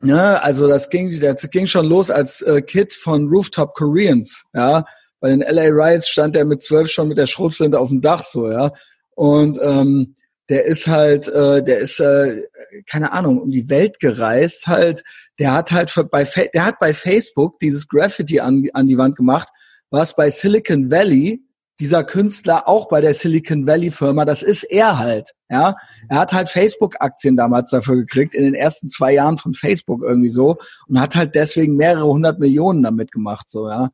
ne, 0.00 0.42
also 0.42 0.68
das 0.68 0.90
ging, 0.90 1.18
das 1.20 1.50
ging 1.50 1.66
schon 1.66 1.86
los 1.86 2.10
als 2.10 2.42
äh, 2.42 2.62
Kid 2.62 2.92
von 2.94 3.28
Rooftop 3.28 3.74
Koreans, 3.74 4.44
ja. 4.54 4.84
Bei 5.20 5.28
den 5.28 5.40
LA 5.40 5.66
Riots 5.66 6.08
stand 6.08 6.34
er 6.34 6.44
mit 6.44 6.62
zwölf 6.62 6.90
schon 6.90 7.06
mit 7.06 7.16
der 7.16 7.26
Schrotflinte 7.26 7.78
auf 7.78 7.90
dem 7.90 8.00
Dach, 8.00 8.24
so, 8.24 8.50
ja. 8.50 8.72
Und 9.14 9.58
ähm, 9.62 10.16
der 10.48 10.64
ist 10.64 10.86
halt, 10.86 11.28
äh, 11.28 11.62
der 11.62 11.78
ist, 11.78 12.00
äh, 12.00 12.42
keine 12.86 13.12
Ahnung, 13.12 13.40
um 13.40 13.50
die 13.50 13.70
Welt 13.70 14.00
gereist 14.00 14.66
halt. 14.66 15.04
Der 15.38 15.52
hat 15.52 15.70
halt 15.72 15.92
bei, 16.10 16.24
der 16.24 16.64
hat 16.64 16.78
bei 16.80 16.92
Facebook 16.92 17.58
dieses 17.60 17.88
Graffiti 17.88 18.40
an, 18.40 18.68
an 18.74 18.86
die 18.86 18.98
Wand 18.98 19.16
gemacht, 19.16 19.48
was 19.92 20.16
bei 20.16 20.30
Silicon 20.30 20.90
Valley 20.90 21.44
dieser 21.78 22.04
Künstler 22.04 22.68
auch 22.68 22.88
bei 22.88 23.00
der 23.00 23.14
Silicon 23.14 23.66
Valley 23.66 23.90
Firma, 23.90 24.24
das 24.24 24.42
ist 24.42 24.62
er 24.64 24.98
halt, 24.98 25.30
ja. 25.48 25.74
Er 26.08 26.18
hat 26.18 26.32
halt 26.32 26.48
Facebook-Aktien 26.48 27.36
damals 27.36 27.70
dafür 27.70 27.96
gekriegt, 27.96 28.34
in 28.34 28.44
den 28.44 28.54
ersten 28.54 28.88
zwei 28.88 29.12
Jahren 29.14 29.38
von 29.38 29.54
Facebook 29.54 30.02
irgendwie 30.02 30.28
so 30.28 30.58
und 30.86 31.00
hat 31.00 31.16
halt 31.16 31.34
deswegen 31.34 31.76
mehrere 31.76 32.06
hundert 32.06 32.38
Millionen 32.38 32.82
damit 32.82 33.12
gemacht, 33.12 33.50
so, 33.50 33.68
ja. 33.68 33.90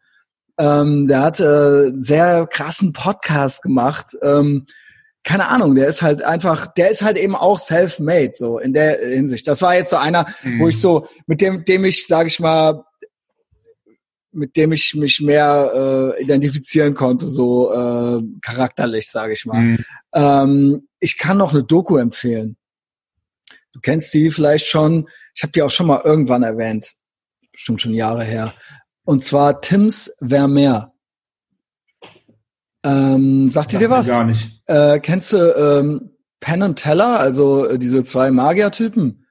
Ähm, 0.58 1.06
der 1.08 1.22
hat 1.22 1.40
äh, 1.40 1.92
sehr 2.00 2.46
krassen 2.50 2.92
Podcast 2.92 3.62
gemacht, 3.62 4.16
ähm, 4.22 4.66
keine 5.24 5.48
Ahnung, 5.48 5.74
der 5.74 5.88
ist 5.88 6.02
halt 6.02 6.22
einfach, 6.22 6.66
der 6.68 6.90
ist 6.90 7.02
halt 7.02 7.18
eben 7.18 7.36
auch 7.36 7.58
self-made, 7.58 8.32
so 8.34 8.58
in 8.58 8.72
der 8.72 8.98
Hinsicht. 8.98 9.46
Das 9.46 9.62
war 9.62 9.74
jetzt 9.74 9.90
so 9.90 9.96
einer, 9.96 10.26
mhm. 10.42 10.60
wo 10.60 10.68
ich 10.68 10.80
so, 10.80 11.06
mit 11.26 11.40
dem, 11.40 11.64
dem 11.64 11.84
ich, 11.84 12.06
sage 12.06 12.28
ich 12.28 12.40
mal, 12.40 12.84
mit 14.32 14.56
dem 14.56 14.72
ich 14.72 14.94
mich 14.94 15.20
mehr 15.20 16.14
äh, 16.18 16.22
identifizieren 16.22 16.94
konnte, 16.94 17.26
so 17.26 17.72
äh, 17.72 18.22
charakterlich, 18.42 19.10
sage 19.10 19.32
ich 19.32 19.46
mal. 19.46 19.60
Mhm. 19.60 19.84
Ähm, 20.14 20.88
ich 21.00 21.16
kann 21.16 21.38
noch 21.38 21.52
eine 21.52 21.64
Doku 21.64 21.96
empfehlen. 21.96 22.56
Du 23.72 23.80
kennst 23.80 24.12
die 24.14 24.30
vielleicht 24.30 24.66
schon. 24.66 25.08
Ich 25.34 25.42
habe 25.42 25.52
die 25.52 25.62
auch 25.62 25.70
schon 25.70 25.86
mal 25.86 26.02
irgendwann 26.04 26.42
erwähnt. 26.42 26.94
Bestimmt 27.52 27.80
schon 27.80 27.94
Jahre 27.94 28.24
her. 28.24 28.54
Und 29.04 29.24
zwar 29.24 29.60
Tims 29.60 30.12
Vermeer. 30.20 30.92
Ähm, 32.84 33.50
sagt 33.50 33.72
ihr 33.72 33.78
dir 33.78 33.90
was? 33.90 34.06
Gar 34.06 34.24
nicht. 34.24 34.62
Äh, 34.66 35.00
kennst 35.00 35.32
du 35.32 35.36
ähm, 35.38 36.10
Penn 36.40 36.62
und 36.62 36.76
Teller, 36.76 37.18
also 37.18 37.66
äh, 37.66 37.78
diese 37.78 38.04
zwei 38.04 38.30
Magier-Typen? 38.30 39.26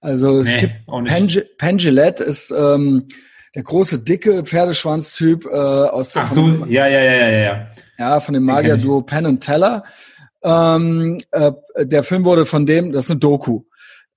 Also 0.00 0.40
es 0.40 0.48
Nee, 0.48 0.58
gibt. 0.58 0.86
Penj 0.86 1.40
Pengelet 1.58 2.20
ist 2.20 2.50
ähm, 2.50 3.08
der 3.54 3.62
große, 3.62 4.00
dicke 4.00 4.42
Pferdeschwanz-Typ 4.44 5.46
äh, 5.46 5.48
aus 5.48 6.16
Ach 6.16 6.32
so, 6.32 6.46
ja, 6.66 6.86
ja, 6.86 7.00
ja, 7.00 7.12
ja, 7.12 7.28
ja, 7.28 7.38
ja. 7.38 7.68
ja, 7.98 8.20
von 8.20 8.34
dem. 8.34 8.44
Magier-Duo 8.44 9.02
Penn 9.02 9.26
und 9.26 9.40
Teller. 9.40 9.84
Ähm, 10.42 11.18
äh, 11.30 11.52
der 11.78 12.02
Film 12.02 12.24
wurde 12.24 12.44
von 12.46 12.66
dem, 12.66 12.92
das 12.92 13.04
ist 13.04 13.10
eine 13.12 13.20
Doku. 13.20 13.62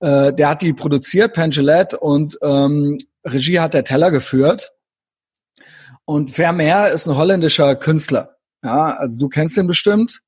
Äh, 0.00 0.32
der 0.32 0.50
hat 0.50 0.62
die 0.62 0.72
produziert, 0.72 1.34
Pengelet, 1.34 1.94
und 1.94 2.38
ähm, 2.42 2.98
Regie 3.24 3.60
hat 3.60 3.74
der 3.74 3.84
Teller 3.84 4.10
geführt. 4.10 4.72
Und 6.04 6.30
Vermeer 6.30 6.88
ist 6.88 7.06
ein 7.06 7.16
holländischer 7.16 7.76
Künstler. 7.76 8.36
Ja, 8.64 8.90
also 8.96 9.18
du 9.18 9.28
kennst 9.28 9.56
den 9.56 9.66
bestimmt, 9.66 10.20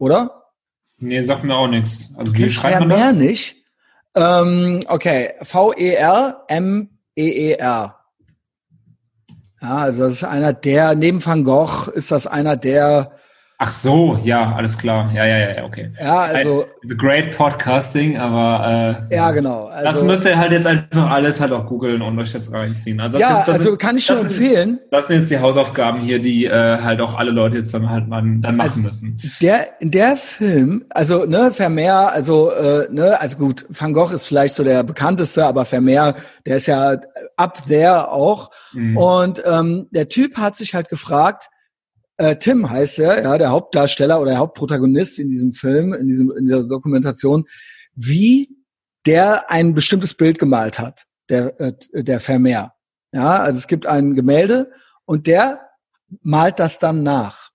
oder? 0.00 0.52
Nee, 0.96 1.22
sagt 1.22 1.44
mir 1.44 1.54
auch 1.54 1.68
nichts. 1.68 2.08
Also 2.16 2.34
wie 2.34 2.42
Kennst 2.42 2.56
schreibt 2.56 2.80
man 2.80 2.88
Vermeer 2.88 3.06
das? 3.08 3.16
nicht? 3.16 3.56
Ähm, 4.16 4.80
okay, 4.88 5.34
V-E-R-M-E-E-R. 7.18 7.96
Ja, 9.60 9.76
also 9.76 10.04
das 10.04 10.12
ist 10.12 10.24
einer 10.24 10.52
der, 10.52 10.94
neben 10.94 11.24
Van 11.24 11.42
Gogh 11.42 11.90
ist 11.92 12.12
das 12.12 12.28
einer 12.28 12.56
der, 12.56 13.12
Ach 13.60 13.72
so, 13.72 14.20
ja, 14.22 14.54
alles 14.54 14.78
klar. 14.78 15.10
Ja, 15.12 15.24
ja, 15.26 15.36
ja, 15.36 15.56
ja, 15.56 15.64
okay. 15.64 15.90
ja, 16.00 16.20
also, 16.20 16.64
The 16.82 16.96
Great 16.96 17.36
Podcasting, 17.36 18.16
aber 18.16 19.08
äh, 19.10 19.16
ja, 19.16 19.32
genau. 19.32 19.68
das 19.68 19.84
Also, 19.96 20.04
müsst 20.04 20.24
ihr 20.26 20.38
halt 20.38 20.52
jetzt 20.52 20.64
einfach 20.68 21.10
alles 21.10 21.40
halt 21.40 21.50
auch 21.50 21.66
googeln 21.66 22.00
und 22.00 22.16
euch 22.20 22.30
das 22.30 22.52
reinziehen. 22.52 23.00
Also 23.00 23.18
das 23.18 23.28
ja, 23.28 23.40
ist, 23.40 23.48
das 23.48 23.54
also 23.56 23.72
ist, 23.72 23.78
kann 23.80 23.96
ich 23.96 24.06
schon 24.06 24.22
das 24.22 24.32
sind- 24.32 24.44
empfehlen. 24.44 24.78
Das 24.92 25.08
sind 25.08 25.16
jetzt 25.16 25.30
die 25.32 25.40
Hausaufgaben 25.40 25.98
hier, 25.98 26.20
die 26.20 26.44
äh, 26.44 26.52
halt 26.80 27.00
auch 27.00 27.18
alle 27.18 27.32
Leute 27.32 27.56
jetzt 27.56 27.74
dann 27.74 27.90
halt 27.90 28.06
mal 28.06 28.22
dann 28.22 28.56
machen 28.56 28.60
Also- 28.60 28.80
müssen. 28.82 29.20
Der, 29.42 29.66
der 29.80 30.16
Film, 30.16 30.84
also 30.90 31.24
ne, 31.24 31.50
Vermeer, 31.50 32.12
also 32.12 32.52
äh, 32.52 32.86
ne, 32.92 33.20
also 33.20 33.38
gut, 33.38 33.66
Van 33.70 33.92
Gogh 33.92 34.12
ist 34.14 34.26
vielleicht 34.26 34.54
so 34.54 34.62
der 34.62 34.84
bekannteste, 34.84 35.44
aber 35.44 35.64
Vermeer, 35.64 36.14
der 36.46 36.58
ist 36.58 36.68
ja 36.68 36.96
up 37.36 37.58
there 37.66 38.12
auch. 38.12 38.52
Mhm. 38.72 38.96
Und 38.96 39.42
ähm, 39.44 39.88
der 39.90 40.08
Typ 40.08 40.38
hat 40.38 40.54
sich 40.54 40.76
halt 40.76 40.88
gefragt, 40.88 41.50
äh, 42.18 42.36
Tim 42.36 42.68
heißt 42.70 43.00
er, 43.00 43.22
ja, 43.22 43.38
der 43.38 43.50
Hauptdarsteller 43.50 44.20
oder 44.20 44.32
der 44.32 44.38
Hauptprotagonist 44.38 45.18
in 45.18 45.30
diesem 45.30 45.52
Film, 45.52 45.94
in 45.94 46.06
diesem 46.06 46.30
in 46.30 46.44
dieser 46.44 46.68
Dokumentation, 46.68 47.44
wie 47.94 48.50
der 49.06 49.50
ein 49.50 49.74
bestimmtes 49.74 50.14
Bild 50.14 50.38
gemalt 50.38 50.78
hat, 50.78 51.06
der 51.28 51.58
äh, 51.60 51.72
der 52.04 52.20
Vermeer. 52.20 52.74
Ja, 53.12 53.38
also 53.40 53.58
es 53.58 53.66
gibt 53.66 53.86
ein 53.86 54.14
Gemälde 54.14 54.70
und 55.06 55.26
der 55.26 55.62
malt 56.22 56.58
das 56.58 56.78
dann 56.78 57.02
nach 57.02 57.48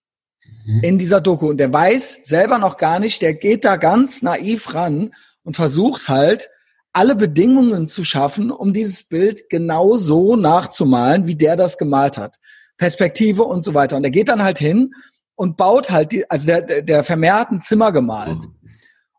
Mhm. 0.65 0.81
in 0.81 0.97
dieser 0.97 1.21
Doku 1.21 1.49
und 1.49 1.57
der 1.57 1.71
weiß 1.71 2.19
selber 2.23 2.57
noch 2.57 2.77
gar 2.77 2.99
nicht, 2.99 3.21
der 3.21 3.33
geht 3.33 3.65
da 3.65 3.75
ganz 3.75 4.21
naiv 4.21 4.73
ran 4.73 5.13
und 5.43 5.55
versucht 5.55 6.07
halt 6.07 6.49
alle 6.93 7.15
Bedingungen 7.15 7.87
zu 7.87 8.03
schaffen, 8.03 8.51
um 8.51 8.71
dieses 8.71 9.03
Bild 9.03 9.49
genau 9.49 9.97
so 9.97 10.35
nachzumalen, 10.35 11.25
wie 11.25 11.35
der 11.35 11.55
das 11.55 11.77
gemalt 11.77 12.17
hat. 12.17 12.37
Perspektive 12.77 13.43
und 13.43 13.63
so 13.63 13.73
weiter. 13.73 13.97
Und 13.97 14.03
er 14.03 14.11
geht 14.11 14.29
dann 14.29 14.43
halt 14.43 14.59
hin 14.59 14.93
und 15.35 15.57
baut 15.57 15.89
halt 15.89 16.11
die, 16.11 16.29
also 16.29 16.45
der, 16.45 16.81
der, 16.81 17.03
Vermeer 17.03 17.39
hat 17.39 17.51
ein 17.51 17.61
Zimmer 17.61 17.91
gemalt. 17.91 18.45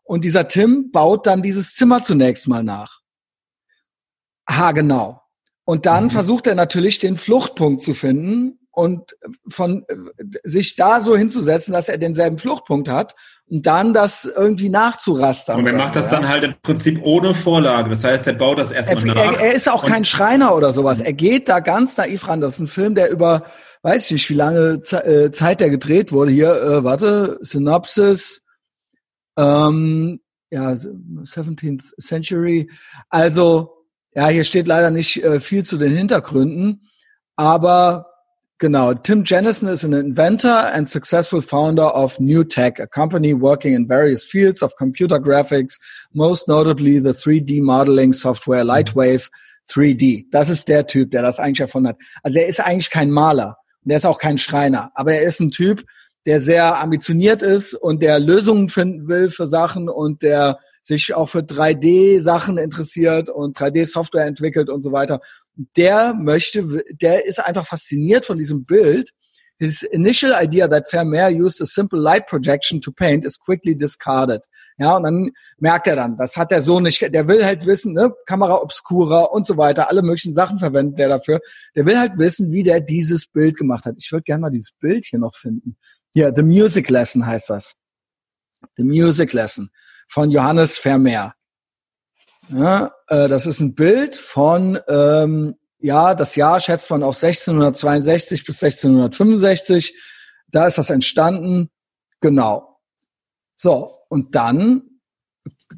Und 0.03 0.23
dieser 0.23 0.47
Tim 0.47 0.91
baut 0.91 1.25
dann 1.25 1.41
dieses 1.41 1.73
Zimmer 1.73 2.03
zunächst 2.03 2.47
mal 2.47 2.63
nach. 2.63 3.01
Ha, 4.49 4.71
genau. 4.71 5.21
Und 5.65 5.85
dann 5.87 6.05
Mhm. 6.05 6.09
versucht 6.11 6.47
er 6.47 6.55
natürlich 6.55 6.99
den 6.99 7.17
Fluchtpunkt 7.17 7.81
zu 7.81 7.93
finden 7.93 8.59
und 8.75 9.15
von 9.47 9.85
sich 10.43 10.75
da 10.75 10.99
so 10.99 11.15
hinzusetzen, 11.15 11.73
dass 11.73 11.87
er 11.87 11.97
denselben 11.97 12.37
Fluchtpunkt 12.37 12.89
hat 12.89 13.15
und 13.47 13.65
dann 13.65 13.93
das 13.93 14.25
irgendwie 14.25 14.69
nachzurastern. 14.69 15.59
Und 15.59 15.67
er 15.67 15.73
macht 15.73 15.93
so, 15.93 15.99
das 15.99 16.11
ja. 16.11 16.19
dann 16.19 16.29
halt 16.29 16.43
im 16.43 16.55
Prinzip 16.61 16.99
ohne 17.03 17.33
Vorlage. 17.33 17.89
Das 17.89 18.03
heißt, 18.03 18.27
er 18.27 18.33
baut 18.33 18.59
das 18.59 18.71
erstmal 18.71 19.17
Er, 19.17 19.31
nach. 19.31 19.39
er, 19.39 19.53
ist 19.53 19.71
auch 19.71 19.85
kein 19.85 20.03
Schreiner 20.03 20.55
oder 20.55 20.73
sowas. 20.73 20.99
Er 20.99 21.13
geht 21.13 21.47
da 21.47 21.61
ganz 21.61 21.95
naiv 21.97 22.27
ran. 22.27 22.41
Das 22.41 22.55
ist 22.55 22.59
ein 22.59 22.67
Film, 22.67 22.95
der 22.95 23.09
über, 23.11 23.43
weiß 23.83 24.05
ich 24.05 24.11
nicht, 24.11 24.29
wie 24.29 24.35
lange 24.35 24.81
äh, 24.91 25.31
Zeit 25.31 25.61
der 25.61 25.69
gedreht 25.69 26.11
wurde. 26.11 26.31
Hier, 26.31 26.51
äh, 26.51 26.83
warte, 26.83 27.37
Synopsis, 27.41 28.43
ähm, 29.37 30.19
ja, 30.51 30.71
17th 30.71 31.95
Century. 32.01 32.69
Also, 33.09 33.85
ja, 34.13 34.27
hier 34.27 34.43
steht 34.43 34.67
leider 34.67 34.91
nicht 34.91 35.23
äh, 35.23 35.39
viel 35.39 35.63
zu 35.63 35.77
den 35.77 35.95
Hintergründen, 35.95 36.89
aber 37.35 38.07
genau, 38.59 38.93
Tim 38.93 39.23
Jennison 39.23 39.67
is 39.67 39.83
an 39.83 39.93
inventor 39.93 40.71
and 40.73 40.87
successful 40.87 41.41
founder 41.41 41.83
of 41.83 42.19
New 42.19 42.43
Tech, 42.43 42.79
a 42.79 42.87
company 42.87 43.33
working 43.33 43.73
in 43.73 43.87
various 43.87 44.23
fields 44.23 44.61
of 44.61 44.75
computer 44.77 45.19
graphics, 45.19 45.79
most 46.13 46.47
notably 46.47 46.99
the 46.99 47.13
3D 47.13 47.61
modeling 47.61 48.13
software 48.13 48.63
Lightwave 48.63 49.29
3D. 49.69 50.25
Das 50.31 50.49
ist 50.49 50.67
der 50.67 50.87
Typ, 50.87 51.11
der 51.11 51.21
das 51.21 51.39
eigentlich 51.39 51.61
erfunden 51.61 51.89
hat. 51.89 51.97
Also 52.23 52.39
er 52.39 52.47
ist 52.47 52.59
eigentlich 52.59 52.89
kein 52.89 53.11
Maler 53.11 53.57
und 53.83 53.91
er 53.91 53.97
ist 53.97 54.05
auch 54.05 54.19
kein 54.19 54.37
Schreiner, 54.37 54.91
aber 54.95 55.13
er 55.13 55.23
ist 55.23 55.39
ein 55.39 55.51
Typ, 55.51 55.83
der 56.25 56.39
sehr 56.39 56.79
ambitioniert 56.79 57.41
ist 57.41 57.75
und 57.75 58.01
der 58.01 58.19
Lösungen 58.19 58.67
finden 58.69 59.07
will 59.07 59.29
für 59.29 59.47
Sachen 59.47 59.89
und 59.89 60.23
der 60.23 60.59
sich 60.81 61.13
auch 61.13 61.27
für 61.27 61.39
3D-Sachen 61.39 62.57
interessiert 62.57 63.29
und 63.29 63.57
3D-Software 63.57 64.25
entwickelt 64.25 64.69
und 64.69 64.81
so 64.81 64.91
weiter. 64.91 65.19
Der 65.55 66.13
möchte, 66.13 66.83
der 66.91 67.25
ist 67.25 67.39
einfach 67.39 67.65
fasziniert 67.65 68.25
von 68.25 68.37
diesem 68.37 68.65
Bild. 68.65 69.11
His 69.57 69.83
initial 69.83 70.33
idea 70.33 70.67
that 70.67 70.89
Vermeer 70.89 71.29
used 71.29 71.61
a 71.61 71.65
simple 71.65 71.97
light 71.97 72.27
projection 72.27 72.81
to 72.81 72.91
paint 72.91 73.23
is 73.23 73.37
quickly 73.39 73.73
discarded. 73.73 74.41
Ja, 74.77 74.97
und 74.97 75.03
dann 75.03 75.31
merkt 75.59 75.87
er 75.87 75.95
dann, 75.95 76.17
das 76.17 76.35
hat 76.35 76.51
er 76.51 76.61
so 76.61 76.81
nicht, 76.81 77.01
der 77.01 77.27
will 77.29 77.45
halt 77.45 77.65
wissen, 77.65 77.93
ne, 77.93 78.13
Kamera 78.25 78.55
obscura 78.55 79.21
und 79.23 79.47
so 79.47 79.55
weiter, 79.55 79.89
alle 79.89 80.01
möglichen 80.01 80.33
Sachen 80.33 80.59
verwendet 80.59 80.99
er 80.99 81.07
dafür. 81.07 81.39
Der 81.73 81.85
will 81.85 81.97
halt 81.97 82.17
wissen, 82.17 82.51
wie 82.51 82.63
der 82.63 82.81
dieses 82.81 83.27
Bild 83.27 83.55
gemacht 83.55 83.85
hat. 83.85 83.95
Ich 83.97 84.11
würde 84.11 84.23
gerne 84.23 84.41
mal 84.41 84.49
dieses 84.49 84.73
Bild 84.73 85.05
hier 85.05 85.19
noch 85.19 85.35
finden. 85.35 85.77
Hier, 86.13 86.33
The 86.35 86.43
Music 86.43 86.89
Lesson 86.89 87.25
heißt 87.25 87.49
das. 87.49 87.75
The 88.75 88.83
Music 88.83 89.31
Lesson 89.31 89.69
von 90.09 90.31
Johannes 90.31 90.77
Vermeer. 90.77 91.33
Ja, 92.49 92.93
äh, 93.07 93.27
das 93.27 93.45
ist 93.45 93.59
ein 93.59 93.75
Bild 93.75 94.15
von, 94.15 94.79
ähm, 94.87 95.55
ja, 95.79 96.15
das 96.15 96.35
Jahr 96.35 96.59
schätzt 96.59 96.89
man 96.89 97.03
auf 97.03 97.15
1662 97.15 98.45
bis 98.45 98.63
1665. 98.63 99.95
Da 100.51 100.67
ist 100.67 100.77
das 100.77 100.89
entstanden. 100.89 101.69
Genau. 102.21 102.79
So, 103.55 103.99
und 104.09 104.35
dann, 104.35 104.83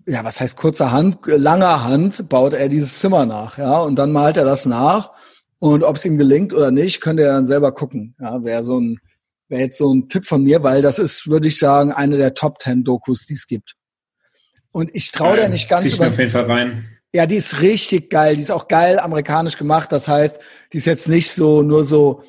ja, 0.06 0.23
was 0.23 0.41
heißt 0.41 0.57
kurzerhand, 0.57 1.19
langer 1.26 1.84
Hand 1.84 2.30
baut 2.30 2.53
er 2.53 2.69
dieses 2.69 2.99
Zimmer 2.99 3.26
nach, 3.26 3.57
ja, 3.57 3.80
und 3.80 3.95
dann 3.95 4.11
malt 4.11 4.38
er 4.38 4.45
das 4.45 4.65
nach. 4.65 5.11
Und 5.60 5.84
ob 5.84 5.95
es 5.95 6.06
ihm 6.06 6.18
gelingt 6.18 6.53
oder 6.53 6.72
nicht, 6.72 7.02
könnt 7.02 7.19
ihr 7.19 7.27
dann 7.27 7.48
selber 7.48 7.72
gucken. 7.73 8.15
Ja, 8.19 8.44
wäre 8.44 8.61
so 8.61 8.80
ein, 8.80 8.99
wäre 9.48 9.64
jetzt 9.64 9.77
so 9.77 9.91
ein 9.94 10.07
Tipp 10.07 10.26
von 10.26 10.44
mir, 10.44 10.64
weil 10.64 10.81
das 10.81 10.99
ist, 10.99 11.27
würde 11.27 11.48
ich 11.48 11.57
sagen, 11.57 11.91
eine 11.91 12.18
der 12.18 12.34
Top 12.35 12.60
Ten 12.60 12.84
Dokus, 12.84 13.26
die 13.26 13.34
es 13.34 13.48
gibt. 13.48 13.76
Und 14.78 14.91
ich 14.94 15.12
traue 15.12 15.38
der 15.38 15.49
nicht 15.49 15.68
ganz 15.68 15.82
Zieh 15.82 15.88
ich 15.88 15.99
mir 15.99 16.10
auf 16.10 16.20
jeden 16.20 16.30
Fall 16.30 16.45
rein. 16.45 16.86
ja, 17.12 17.26
die 17.26 17.38
ist 17.38 17.62
richtig 17.62 18.12
geil. 18.12 18.36
Die 18.36 18.44
ist 18.44 18.52
auch 18.52 18.68
geil 18.68 18.99
amerikanisch 18.99 19.58
gemacht. 19.58 19.91
Das 19.91 20.08
heißt, 20.08 20.40
die 20.72 20.78
ist 20.78 20.86
jetzt 20.86 21.10
nicht 21.10 21.32
so 21.32 21.64
nur 21.64 21.84
so, 21.84 22.22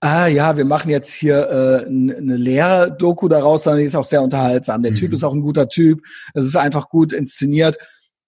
ah 0.00 0.26
ja, 0.26 0.56
wir 0.56 0.64
machen 0.64 0.90
jetzt 0.90 1.12
hier 1.12 1.48
äh, 1.48 1.86
eine 1.86 2.36
Lehrdoku 2.36 3.28
daraus, 3.28 3.62
sondern 3.62 3.78
die 3.80 3.86
ist 3.86 3.94
auch 3.94 4.04
sehr 4.04 4.22
unterhaltsam. 4.22 4.82
Der 4.82 4.90
Mhm. 4.90 4.96
Typ 4.96 5.12
ist 5.12 5.22
auch 5.22 5.32
ein 5.32 5.40
guter 5.40 5.68
Typ. 5.68 6.00
Es 6.34 6.44
ist 6.44 6.56
einfach 6.56 6.88
gut 6.88 7.12
inszeniert. 7.12 7.76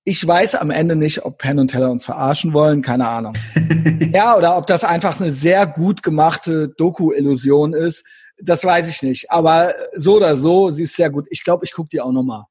Ich 0.05 0.25
weiß 0.25 0.55
am 0.55 0.71
Ende 0.71 0.95
nicht, 0.95 1.25
ob 1.25 1.39
Penn 1.39 1.59
und 1.59 1.67
Teller 1.73 1.91
uns 1.91 2.05
verarschen 2.05 2.53
wollen, 2.53 2.83
keine 2.83 3.09
Ahnung. 3.09 3.35
ja, 4.15 4.37
oder 4.37 4.57
ob 4.57 4.69
das 4.69 4.85
einfach 4.85 5.21
eine 5.21 5.33
sehr 5.33 5.67
gut 5.67 6.05
gemachte 6.05 6.69
Doku-Illusion 6.69 7.73
ist. 7.75 8.05
Das 8.41 8.63
weiß 8.63 8.89
ich 8.89 9.03
nicht. 9.03 9.33
Aber 9.33 9.73
so 9.97 10.19
oder 10.19 10.37
so, 10.37 10.71
sie 10.71 10.85
ist 10.85 10.95
sehr 10.95 11.11
gut. 11.11 11.27
Ich 11.31 11.43
glaube, 11.43 11.65
ich 11.65 11.73
gucke 11.73 11.89
die 11.89 12.01
auch 12.01 12.13
noch 12.13 12.23
mal. 12.23 12.45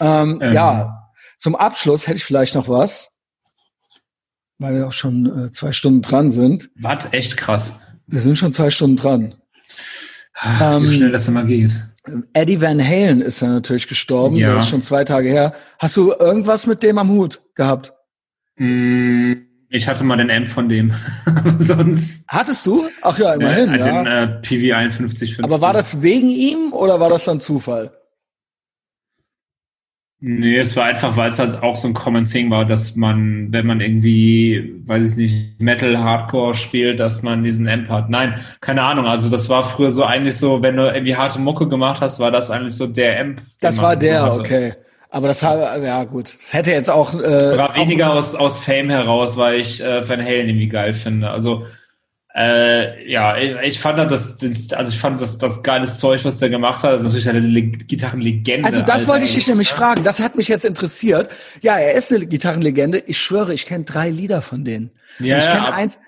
Ähm, 0.00 0.38
Ähm. 0.42 0.52
Ja, 0.52 1.10
zum 1.38 1.54
Abschluss 1.56 2.06
hätte 2.06 2.16
ich 2.16 2.24
vielleicht 2.24 2.54
noch 2.54 2.68
was, 2.68 3.10
weil 4.58 4.74
wir 4.76 4.86
auch 4.86 4.92
schon 4.92 5.46
äh, 5.46 5.52
zwei 5.52 5.72
Stunden 5.72 6.02
dran 6.02 6.30
sind. 6.30 6.70
Was? 6.76 7.12
Echt 7.12 7.36
krass. 7.36 7.78
Wir 8.06 8.20
sind 8.20 8.38
schon 8.38 8.52
zwei 8.52 8.70
Stunden 8.70 8.96
dran. 8.96 9.34
Ähm, 10.60 10.84
Wie 10.84 10.96
schnell 10.96 11.10
das 11.12 11.28
immer 11.28 11.44
geht. 11.44 11.82
Eddie 12.34 12.60
Van 12.62 12.80
Halen 12.82 13.20
ist 13.20 13.40
ja 13.40 13.48
natürlich 13.48 13.88
gestorben. 13.88 14.36
Ja. 14.36 14.54
Das 14.54 14.64
ist 14.64 14.70
schon 14.70 14.82
zwei 14.82 15.02
Tage 15.04 15.28
her. 15.28 15.54
Hast 15.78 15.96
du 15.96 16.12
irgendwas 16.12 16.66
mit 16.66 16.82
dem 16.82 16.98
am 16.98 17.08
Hut 17.10 17.40
gehabt? 17.56 17.92
Mm, 18.56 19.32
Ich 19.70 19.88
hatte 19.88 20.04
mal 20.04 20.16
den 20.16 20.30
Amp 20.30 20.48
von 20.48 20.68
dem. 20.68 20.92
Sonst. 21.58 22.24
Hattest 22.28 22.64
du? 22.64 22.88
Ach 23.02 23.18
ja, 23.18 23.34
immerhin, 23.34 23.74
äh, 23.74 23.78
ja. 23.78 24.02
Den 24.04 24.06
äh, 24.06 24.26
PV 24.40 24.76
5150. 24.92 25.42
Aber 25.44 25.60
war 25.60 25.72
das 25.72 26.00
wegen 26.00 26.30
ihm 26.30 26.72
oder 26.72 27.00
war 27.00 27.10
das 27.10 27.24
dann 27.24 27.40
Zufall? 27.40 27.90
Nee, 30.18 30.58
es 30.58 30.74
war 30.76 30.84
einfach, 30.84 31.14
weil 31.18 31.28
es 31.28 31.38
halt 31.38 31.62
auch 31.62 31.76
so 31.76 31.88
ein 31.88 31.94
Common 31.94 32.26
Thing 32.26 32.50
war, 32.50 32.64
dass 32.64 32.96
man, 32.96 33.48
wenn 33.52 33.66
man 33.66 33.82
irgendwie, 33.82 34.74
weiß 34.86 35.10
ich 35.10 35.16
nicht, 35.16 35.60
Metal, 35.60 35.98
Hardcore 35.98 36.54
spielt, 36.54 37.00
dass 37.00 37.22
man 37.22 37.44
diesen 37.44 37.68
Amp 37.68 37.90
hat. 37.90 38.08
Nein, 38.08 38.34
keine 38.62 38.82
Ahnung. 38.82 39.06
Also 39.06 39.28
das 39.28 39.50
war 39.50 39.62
früher 39.62 39.90
so 39.90 40.04
eigentlich 40.04 40.38
so, 40.38 40.62
wenn 40.62 40.76
du 40.76 40.84
irgendwie 40.90 41.16
harte 41.16 41.38
Mucke 41.38 41.68
gemacht 41.68 42.00
hast, 42.00 42.18
war 42.18 42.30
das 42.30 42.50
eigentlich 42.50 42.74
so 42.74 42.86
der 42.86 43.20
Amp. 43.20 43.42
Das 43.60 43.80
war 43.82 43.94
der, 43.94 44.22
hatte. 44.22 44.40
okay. 44.40 44.72
Aber 45.10 45.28
das 45.28 45.42
hat, 45.42 45.82
ja 45.82 46.04
gut, 46.04 46.34
das 46.34 46.52
hätte 46.52 46.70
jetzt 46.70 46.90
auch. 46.90 47.14
Äh, 47.14 47.52
Oder 47.52 47.70
weniger 47.74 48.12
aus, 48.12 48.34
aus 48.34 48.60
Fame 48.60 48.90
heraus, 48.90 49.36
weil 49.36 49.60
ich 49.60 49.82
äh, 49.82 50.08
Van 50.08 50.24
Halen 50.24 50.48
irgendwie 50.48 50.68
geil 50.68 50.94
finde. 50.94 51.30
Also 51.30 51.66
äh, 52.36 53.10
ja, 53.10 53.38
ich 53.38 53.80
fand 53.80 54.10
das, 54.10 54.36
also 54.74 54.92
ich 54.92 54.98
fand 54.98 55.20
das, 55.22 55.38
das 55.38 55.62
geiles 55.62 55.98
Zeug, 55.98 56.22
was 56.26 56.38
der 56.38 56.50
gemacht 56.50 56.82
hat. 56.82 56.92
Das 56.92 57.00
ist 57.00 57.04
natürlich 57.04 57.28
eine 57.30 57.40
Le 57.40 57.62
Gitarrenlegende. 57.62 58.68
Also 58.68 58.82
das 58.82 58.90
Alter, 58.90 59.08
wollte 59.08 59.24
ich 59.24 59.34
dich 59.34 59.48
nämlich 59.48 59.70
fragen. 59.70 60.04
Das 60.04 60.20
hat 60.20 60.36
mich 60.36 60.48
jetzt 60.48 60.66
interessiert. 60.66 61.30
Ja, 61.62 61.78
er 61.78 61.94
ist 61.94 62.12
eine 62.12 62.26
Gitarrenlegende. 62.26 63.02
Ich 63.06 63.16
schwöre, 63.18 63.54
ich 63.54 63.64
kenne 63.64 63.84
drei 63.84 64.10
Lieder 64.10 64.42
von 64.42 64.64
denen. 64.64 64.90
Ja, 65.18 65.38
ich 65.38 65.46
kenne 65.46 65.72
eins. 65.72 65.98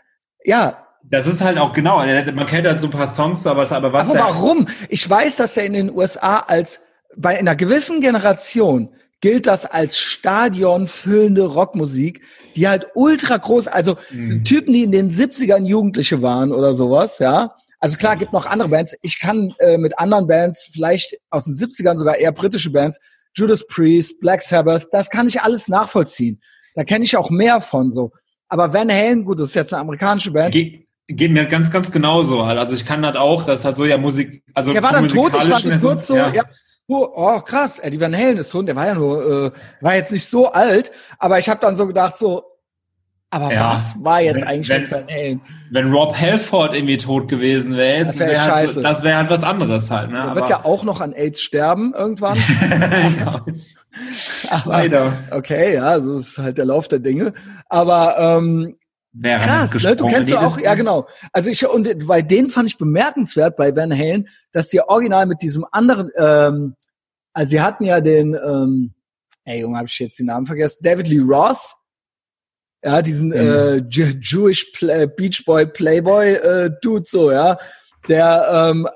Ja, 0.44 0.84
das 1.04 1.26
ist 1.26 1.40
halt 1.40 1.56
auch 1.56 1.72
genau. 1.72 1.98
Man 1.98 2.46
kennt 2.46 2.66
halt 2.66 2.78
so 2.80 2.88
ein 2.88 2.90
paar 2.90 3.06
Songs, 3.06 3.46
aber, 3.46 3.70
aber 3.70 3.92
was. 3.94 4.10
Aber 4.10 4.18
warum? 4.18 4.66
Ich 4.90 5.08
weiß, 5.08 5.36
dass 5.36 5.56
er 5.56 5.64
in 5.64 5.72
den 5.72 5.90
USA 5.90 6.40
als 6.40 6.82
bei 7.16 7.38
einer 7.38 7.56
gewissen 7.56 8.02
Generation 8.02 8.90
gilt 9.20 9.46
das 9.46 9.66
als 9.66 9.98
stadionfüllende 9.98 11.44
Rockmusik, 11.44 12.22
die 12.56 12.68
halt 12.68 12.88
ultra 12.94 13.36
groß, 13.36 13.66
also 13.66 13.96
mhm. 14.10 14.44
Typen, 14.44 14.72
die 14.72 14.84
in 14.84 14.92
den 14.92 15.10
70ern 15.10 15.66
Jugendliche 15.66 16.22
waren 16.22 16.52
oder 16.52 16.74
sowas, 16.74 17.18
ja. 17.18 17.54
Also 17.80 17.96
klar, 17.96 18.16
gibt 18.16 18.32
noch 18.32 18.46
andere 18.46 18.70
Bands. 18.70 18.96
Ich 19.02 19.20
kann 19.20 19.54
äh, 19.60 19.78
mit 19.78 19.98
anderen 20.00 20.26
Bands, 20.26 20.68
vielleicht 20.72 21.16
aus 21.30 21.44
den 21.44 21.54
70ern 21.54 21.96
sogar 21.96 22.16
eher 22.16 22.32
britische 22.32 22.70
Bands, 22.70 22.98
Judas 23.34 23.64
Priest, 23.66 24.18
Black 24.20 24.42
Sabbath, 24.42 24.88
das 24.90 25.10
kann 25.10 25.28
ich 25.28 25.40
alles 25.40 25.68
nachvollziehen. 25.68 26.40
Da 26.74 26.84
kenne 26.84 27.04
ich 27.04 27.16
auch 27.16 27.30
mehr 27.30 27.60
von 27.60 27.90
so. 27.90 28.12
Aber 28.48 28.72
Van 28.72 28.90
Halen, 28.90 29.24
gut, 29.24 29.38
das 29.38 29.48
ist 29.48 29.54
jetzt 29.54 29.72
eine 29.72 29.82
amerikanische 29.82 30.30
Band. 30.32 30.52
Ge 30.52 30.84
geht 31.10 31.30
mir 31.30 31.46
ganz, 31.46 31.70
ganz 31.70 31.90
genauso 31.90 32.46
halt. 32.46 32.58
Also 32.58 32.74
ich 32.74 32.84
kann 32.84 33.00
das 33.00 33.16
auch, 33.16 33.44
das 33.44 33.64
hat 33.64 33.74
so 33.74 33.86
ja 33.86 33.96
Musik, 33.96 34.42
also. 34.52 34.72
Der 34.72 34.82
war 34.82 34.92
dann 34.92 35.08
tot, 35.08 35.32
ich 35.40 35.50
war 35.50 35.78
kurz 35.78 36.06
so, 36.06 36.16
ja. 36.16 36.30
ja 36.32 36.44
Oh, 36.90 37.06
oh, 37.14 37.40
krass, 37.40 37.78
Eddie 37.78 38.00
Van 38.00 38.16
Halen 38.16 38.38
ist 38.38 38.54
Hund, 38.54 38.66
der 38.66 38.74
war 38.74 38.86
ja 38.86 38.94
nur, 38.94 39.46
äh, 39.46 39.50
war 39.82 39.94
jetzt 39.94 40.10
nicht 40.10 40.26
so 40.26 40.50
alt, 40.50 40.90
aber 41.18 41.38
ich 41.38 41.48
habe 41.50 41.60
dann 41.60 41.76
so 41.76 41.86
gedacht, 41.86 42.16
so, 42.16 42.42
aber 43.28 43.52
ja, 43.52 43.74
was 43.74 43.94
war 44.02 44.22
jetzt 44.22 44.36
wenn, 44.36 44.44
eigentlich 44.44 44.68
wenn, 44.70 44.80
mit 44.80 44.90
Van 44.90 45.06
Halen? 45.06 45.40
Wenn 45.70 45.92
Rob 45.92 46.18
Halford 46.18 46.74
irgendwie 46.74 46.96
tot 46.96 47.30
tot 47.30 47.38
wäre, 47.40 48.06
das 48.06 48.18
wäre 48.18 48.30
wär 48.30 48.54
halt, 48.54 48.70
so, 48.70 48.80
das 48.80 49.02
wär 49.02 49.18
halt 49.18 49.28
was 49.28 49.42
anderes 49.42 49.90
halt. 49.90 50.10
Ne? 50.10 50.18
Er 50.18 50.34
wird 50.34 50.48
ja 50.48 50.64
auch 50.64 50.82
noch 50.82 51.02
an 51.02 51.12
AIDS 51.12 51.42
sterben 51.42 51.92
irgendwann. 51.94 52.38
ja, 53.18 53.44
aber, 54.50 54.70
Leider. 54.70 55.12
Okay, 55.30 55.74
ja, 55.74 56.00
so 56.00 56.18
ist 56.18 56.38
halt 56.38 56.56
der 56.56 56.64
Lauf 56.64 56.88
der 56.88 57.00
Dinge. 57.00 57.34
Aber 57.68 58.16
ähm, 58.18 58.78
Wäre 59.12 59.40
Krass, 59.40 59.74
ne? 59.82 59.96
du 59.96 60.06
kennst 60.06 60.30
ja 60.30 60.46
auch, 60.46 60.58
ja 60.60 60.74
genau. 60.74 61.08
Also 61.32 61.50
ich 61.50 61.66
und 61.66 62.06
bei 62.06 62.22
denen 62.22 62.50
fand 62.50 62.68
ich 62.68 62.78
bemerkenswert 62.78 63.56
bei 63.56 63.74
Van 63.74 63.92
Halen, 63.92 64.28
dass 64.52 64.68
die 64.68 64.80
original 64.80 65.26
mit 65.26 65.42
diesem 65.42 65.66
anderen, 65.72 66.10
ähm, 66.16 66.76
also 67.38 67.50
sie 67.50 67.60
hatten 67.60 67.84
ja 67.84 68.00
den, 68.00 68.34
ähm, 68.34 68.94
ey 69.44 69.60
Junge, 69.60 69.76
habe 69.76 69.86
ich 69.86 69.96
jetzt 70.00 70.18
den 70.18 70.26
Namen 70.26 70.44
vergessen, 70.44 70.80
David 70.82 71.06
Lee 71.06 71.20
Roth, 71.20 71.76
ja 72.82 73.00
diesen 73.00 73.28
mhm. 73.28 73.34
äh, 73.34 73.76
Jewish 73.86 74.72
Play, 74.72 75.06
Beach 75.06 75.44
Boy 75.44 75.64
Playboy 75.64 76.32
äh, 76.32 76.70
Dude 76.82 77.04
so, 77.06 77.30
ja, 77.30 77.56
der 78.08 78.72
ähm, 78.72 78.88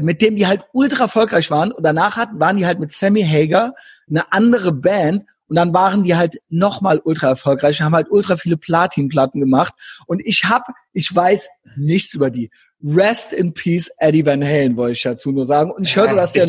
mit 0.00 0.22
dem 0.22 0.36
die 0.36 0.46
halt 0.46 0.62
ultra 0.72 1.04
erfolgreich 1.04 1.50
waren 1.50 1.72
und 1.72 1.82
danach 1.82 2.16
hatten, 2.16 2.38
waren 2.38 2.56
die 2.56 2.66
halt 2.66 2.78
mit 2.78 2.92
Sammy 2.92 3.22
Hager 3.24 3.74
eine 4.08 4.32
andere 4.32 4.70
Band 4.70 5.24
und 5.48 5.56
dann 5.56 5.74
waren 5.74 6.04
die 6.04 6.14
halt 6.14 6.38
nochmal 6.48 7.00
ultra 7.04 7.30
erfolgreich 7.30 7.80
und 7.80 7.86
haben 7.86 7.96
halt 7.96 8.10
ultra 8.10 8.36
viele 8.36 8.58
Platinplatten 8.58 9.40
gemacht. 9.40 9.72
Und 10.06 10.24
ich 10.24 10.44
hab, 10.44 10.66
ich 10.92 11.12
weiß 11.12 11.48
nichts 11.74 12.14
über 12.14 12.30
die. 12.30 12.50
Rest 12.84 13.32
in 13.32 13.54
Peace, 13.54 13.90
Eddie 13.98 14.24
Van 14.24 14.44
Halen, 14.44 14.76
wollte 14.76 14.92
ich 14.92 15.02
dazu 15.02 15.32
nur 15.32 15.46
sagen. 15.46 15.72
Und 15.72 15.84
ich 15.84 15.96
hörte, 15.96 16.14
dass 16.14 16.32
der 16.32 16.48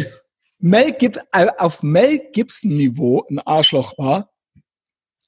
Mel 0.60 0.91
Gib 0.91 1.18
äh, 1.31 1.48
auf 1.57 1.84
Mel 1.84 2.22
Gibson 2.31 2.72
Niveau 2.72 3.26
ein 3.30 3.40
Arschloch 3.40 3.98
war. 3.98 4.31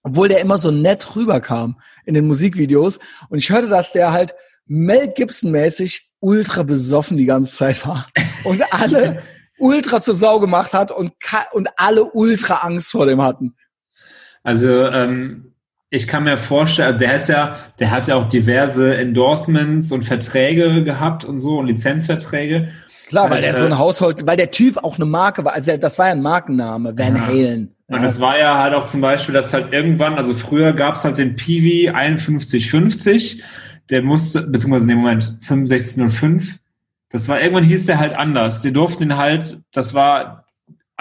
Obwohl 0.03 0.29
der 0.29 0.41
immer 0.41 0.57
so 0.57 0.71
nett 0.71 1.15
rüberkam 1.15 1.79
in 2.05 2.13
den 2.13 2.27
Musikvideos. 2.27 2.99
Und 3.29 3.37
ich 3.37 3.49
hörte, 3.49 3.69
dass 3.69 3.91
der 3.91 4.11
halt 4.11 4.35
Mel 4.65 5.11
Gibson 5.15 5.51
mäßig 5.51 6.09
ultra 6.19 6.63
besoffen 6.63 7.17
die 7.17 7.25
ganze 7.25 7.55
Zeit 7.55 7.85
war. 7.85 8.07
Und 8.43 8.61
alle 8.73 9.21
ultra 9.61 10.01
zur 10.01 10.15
Sau 10.15 10.39
gemacht 10.39 10.73
hat 10.73 10.91
und, 10.91 11.13
und 11.51 11.69
alle 11.77 12.03
ultra 12.03 12.55
Angst 12.65 12.91
vor 12.91 13.05
dem 13.05 13.21
hatten. 13.21 13.55
Also 14.43 14.87
ähm, 14.87 15.53
ich 15.91 16.07
kann 16.07 16.23
mir 16.23 16.37
vorstellen, 16.37 16.97
der 16.97 17.15
ist 17.15 17.29
ja, 17.29 17.57
der 17.79 17.91
hat 17.91 18.07
ja 18.07 18.15
auch 18.15 18.27
diverse 18.27 18.95
Endorsements 18.95 19.91
und 19.91 20.03
Verträge 20.03 20.83
gehabt 20.83 21.25
und 21.25 21.37
so 21.37 21.59
und 21.59 21.67
Lizenzverträge. 21.67 22.69
Klar, 23.11 23.29
weil 23.29 23.41
der 23.41 23.57
so 23.57 23.65
ein 23.65 23.77
Haushalt, 23.77 24.25
weil 24.25 24.37
der 24.37 24.51
Typ 24.51 24.77
auch 24.77 24.95
eine 24.95 25.03
Marke 25.03 25.43
war, 25.43 25.51
also 25.51 25.75
das 25.75 25.99
war 25.99 26.07
ja 26.07 26.11
ein 26.13 26.21
Markenname, 26.21 26.97
Van 26.97 27.17
ja. 27.17 27.27
Halen. 27.27 27.75
Ja. 27.89 27.97
Und 27.97 28.03
das 28.03 28.21
war 28.21 28.39
ja 28.39 28.57
halt 28.57 28.73
auch 28.73 28.85
zum 28.85 29.01
Beispiel, 29.01 29.33
dass 29.33 29.51
halt 29.51 29.73
irgendwann, 29.73 30.15
also 30.15 30.33
früher 30.33 30.71
gab 30.71 30.95
es 30.95 31.03
halt 31.03 31.17
den 31.17 31.35
Peewee 31.35 31.91
5150, 31.91 33.43
der 33.89 34.01
musste, 34.01 34.43
beziehungsweise 34.43 34.83
in 34.83 34.89
dem 34.89 34.97
Moment 34.99 35.23
6505, 35.41 36.57
das 37.09 37.27
war 37.27 37.41
irgendwann 37.41 37.65
hieß 37.65 37.85
der 37.87 37.99
halt 37.99 38.13
anders. 38.13 38.61
Die 38.61 38.71
durften 38.71 39.03
ihn 39.03 39.17
halt, 39.17 39.59
das 39.73 39.93
war 39.93 40.45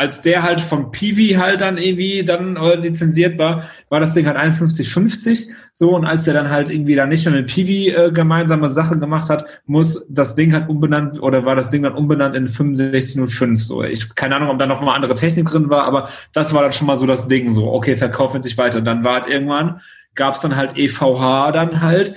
als 0.01 0.23
der 0.23 0.43
halt 0.43 0.63
vom 0.63 0.91
Piwi 0.91 1.35
halt 1.39 1.61
dann 1.61 1.77
irgendwie 1.77 2.25
dann 2.25 2.57
äh, 2.57 2.75
lizenziert 2.75 3.39
war, 3.39 3.65
war 3.91 4.01
das 4.01 4.15
Ding 4.15 4.25
halt 4.27 4.39
51,50 4.39 5.51
so 5.75 5.95
und 5.95 6.07
als 6.07 6.25
der 6.25 6.33
dann 6.33 6.49
halt 6.49 6.71
irgendwie 6.71 6.95
dann 6.95 7.11
nicht 7.11 7.27
mehr 7.27 7.35
mit 7.35 7.49
Piwi 7.49 7.91
äh, 7.91 8.11
gemeinsame 8.11 8.71
Sache 8.71 8.99
gemacht 8.99 9.29
hat, 9.29 9.45
muss 9.67 10.07
das 10.09 10.35
Ding 10.37 10.55
halt 10.55 10.71
umbenannt 10.71 11.23
oder 11.23 11.45
war 11.45 11.55
das 11.55 11.69
Ding 11.69 11.83
dann 11.83 11.95
umbenannt 11.95 12.35
in 12.35 12.49
6505 12.49 13.63
so. 13.63 13.83
Ich 13.83 14.15
keine 14.15 14.37
Ahnung, 14.37 14.49
ob 14.49 14.59
da 14.59 14.67
noch 14.67 14.81
mal 14.81 14.95
andere 14.95 15.15
Technik 15.15 15.49
drin 15.49 15.69
war, 15.69 15.85
aber 15.85 16.09
das 16.33 16.55
war 16.55 16.63
dann 16.63 16.73
schon 16.73 16.87
mal 16.87 16.97
so 16.97 17.05
das 17.05 17.29
Ding 17.29 17.51
so. 17.51 17.71
Okay, 17.71 17.99
verkaufen 17.99 18.41
sich 18.41 18.57
weiter. 18.57 18.81
Dann 18.81 19.05
war 19.05 19.21
halt 19.21 19.29
irgendwann 19.29 19.83
gab's 20.15 20.41
dann 20.41 20.57
halt 20.57 20.79
EVH 20.79 21.53
dann 21.53 21.83
halt 21.83 22.15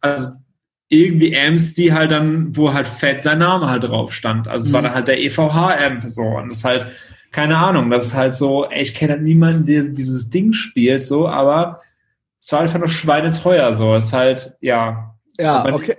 also 0.00 0.30
irgendwie 0.92 1.36
Amps, 1.36 1.72
die 1.72 1.92
halt 1.92 2.10
dann, 2.10 2.54
wo 2.54 2.74
halt 2.74 2.86
fett 2.86 3.22
sein 3.22 3.38
Name 3.38 3.70
halt 3.70 3.84
drauf 3.84 4.12
stand. 4.12 4.46
Also 4.46 4.64
es 4.64 4.68
mhm. 4.68 4.74
war 4.74 4.82
dann 4.82 4.94
halt 4.94 5.08
der 5.08 5.22
EVH-Amp 5.22 6.02
so. 6.06 6.22
Und 6.22 6.50
das 6.50 6.58
ist 6.58 6.64
halt, 6.64 6.86
keine 7.30 7.56
Ahnung, 7.56 7.90
das 7.90 8.06
ist 8.06 8.14
halt 8.14 8.34
so, 8.34 8.68
ey, 8.68 8.82
ich 8.82 8.92
kenne 8.92 9.14
halt 9.14 9.22
niemanden, 9.22 9.64
der 9.64 9.84
dieses 9.84 10.28
Ding 10.28 10.52
spielt, 10.52 11.02
so, 11.02 11.26
aber 11.26 11.80
es 12.38 12.52
war 12.52 12.60
einfach 12.60 12.78
nur 12.78 12.88
schweineteuer 12.88 13.72
so. 13.72 13.94
Es 13.94 14.06
ist 14.06 14.12
halt, 14.12 14.52
ja. 14.60 15.14
Ja, 15.40 15.60
aber, 15.60 15.76
okay. 15.76 15.96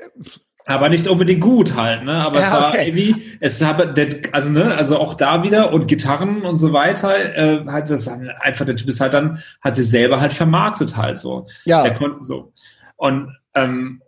Aber 0.66 0.90
nicht 0.90 1.08
unbedingt 1.08 1.42
gut 1.42 1.76
halt, 1.76 2.04
ne? 2.04 2.14
Aber 2.24 2.40
ja, 2.40 2.46
es 2.46 2.54
war 2.54 2.70
okay. 2.70 2.88
irgendwie, 2.88 3.24
es 3.40 3.62
habe, 3.64 3.96
also 4.32 4.52
ne, 4.52 4.76
also 4.76 5.00
auch 5.00 5.16
da 5.16 5.42
wieder 5.42 5.74
und 5.74 5.88
Gitarren 5.88 6.44
und 6.44 6.58
so 6.58 6.72
weiter, 6.72 7.16
äh, 7.36 7.66
halt 7.66 7.90
das 7.90 8.08
einfach 8.08 8.66
der 8.66 8.76
Typ 8.76 8.90
ist 8.90 9.02
halt 9.02 9.16
dann, 9.16 9.40
hat 9.60 9.76
sich 9.76 9.90
selber 9.90 10.22
halt 10.22 10.34
vermarktet 10.34 10.96
halt 10.96 11.18
so. 11.18 11.48
Ja. 11.66 11.82
Der 11.82 11.96
konnte 11.96 12.24
so. 12.24 12.54
Und 12.96 13.36
ähm, 13.56 14.03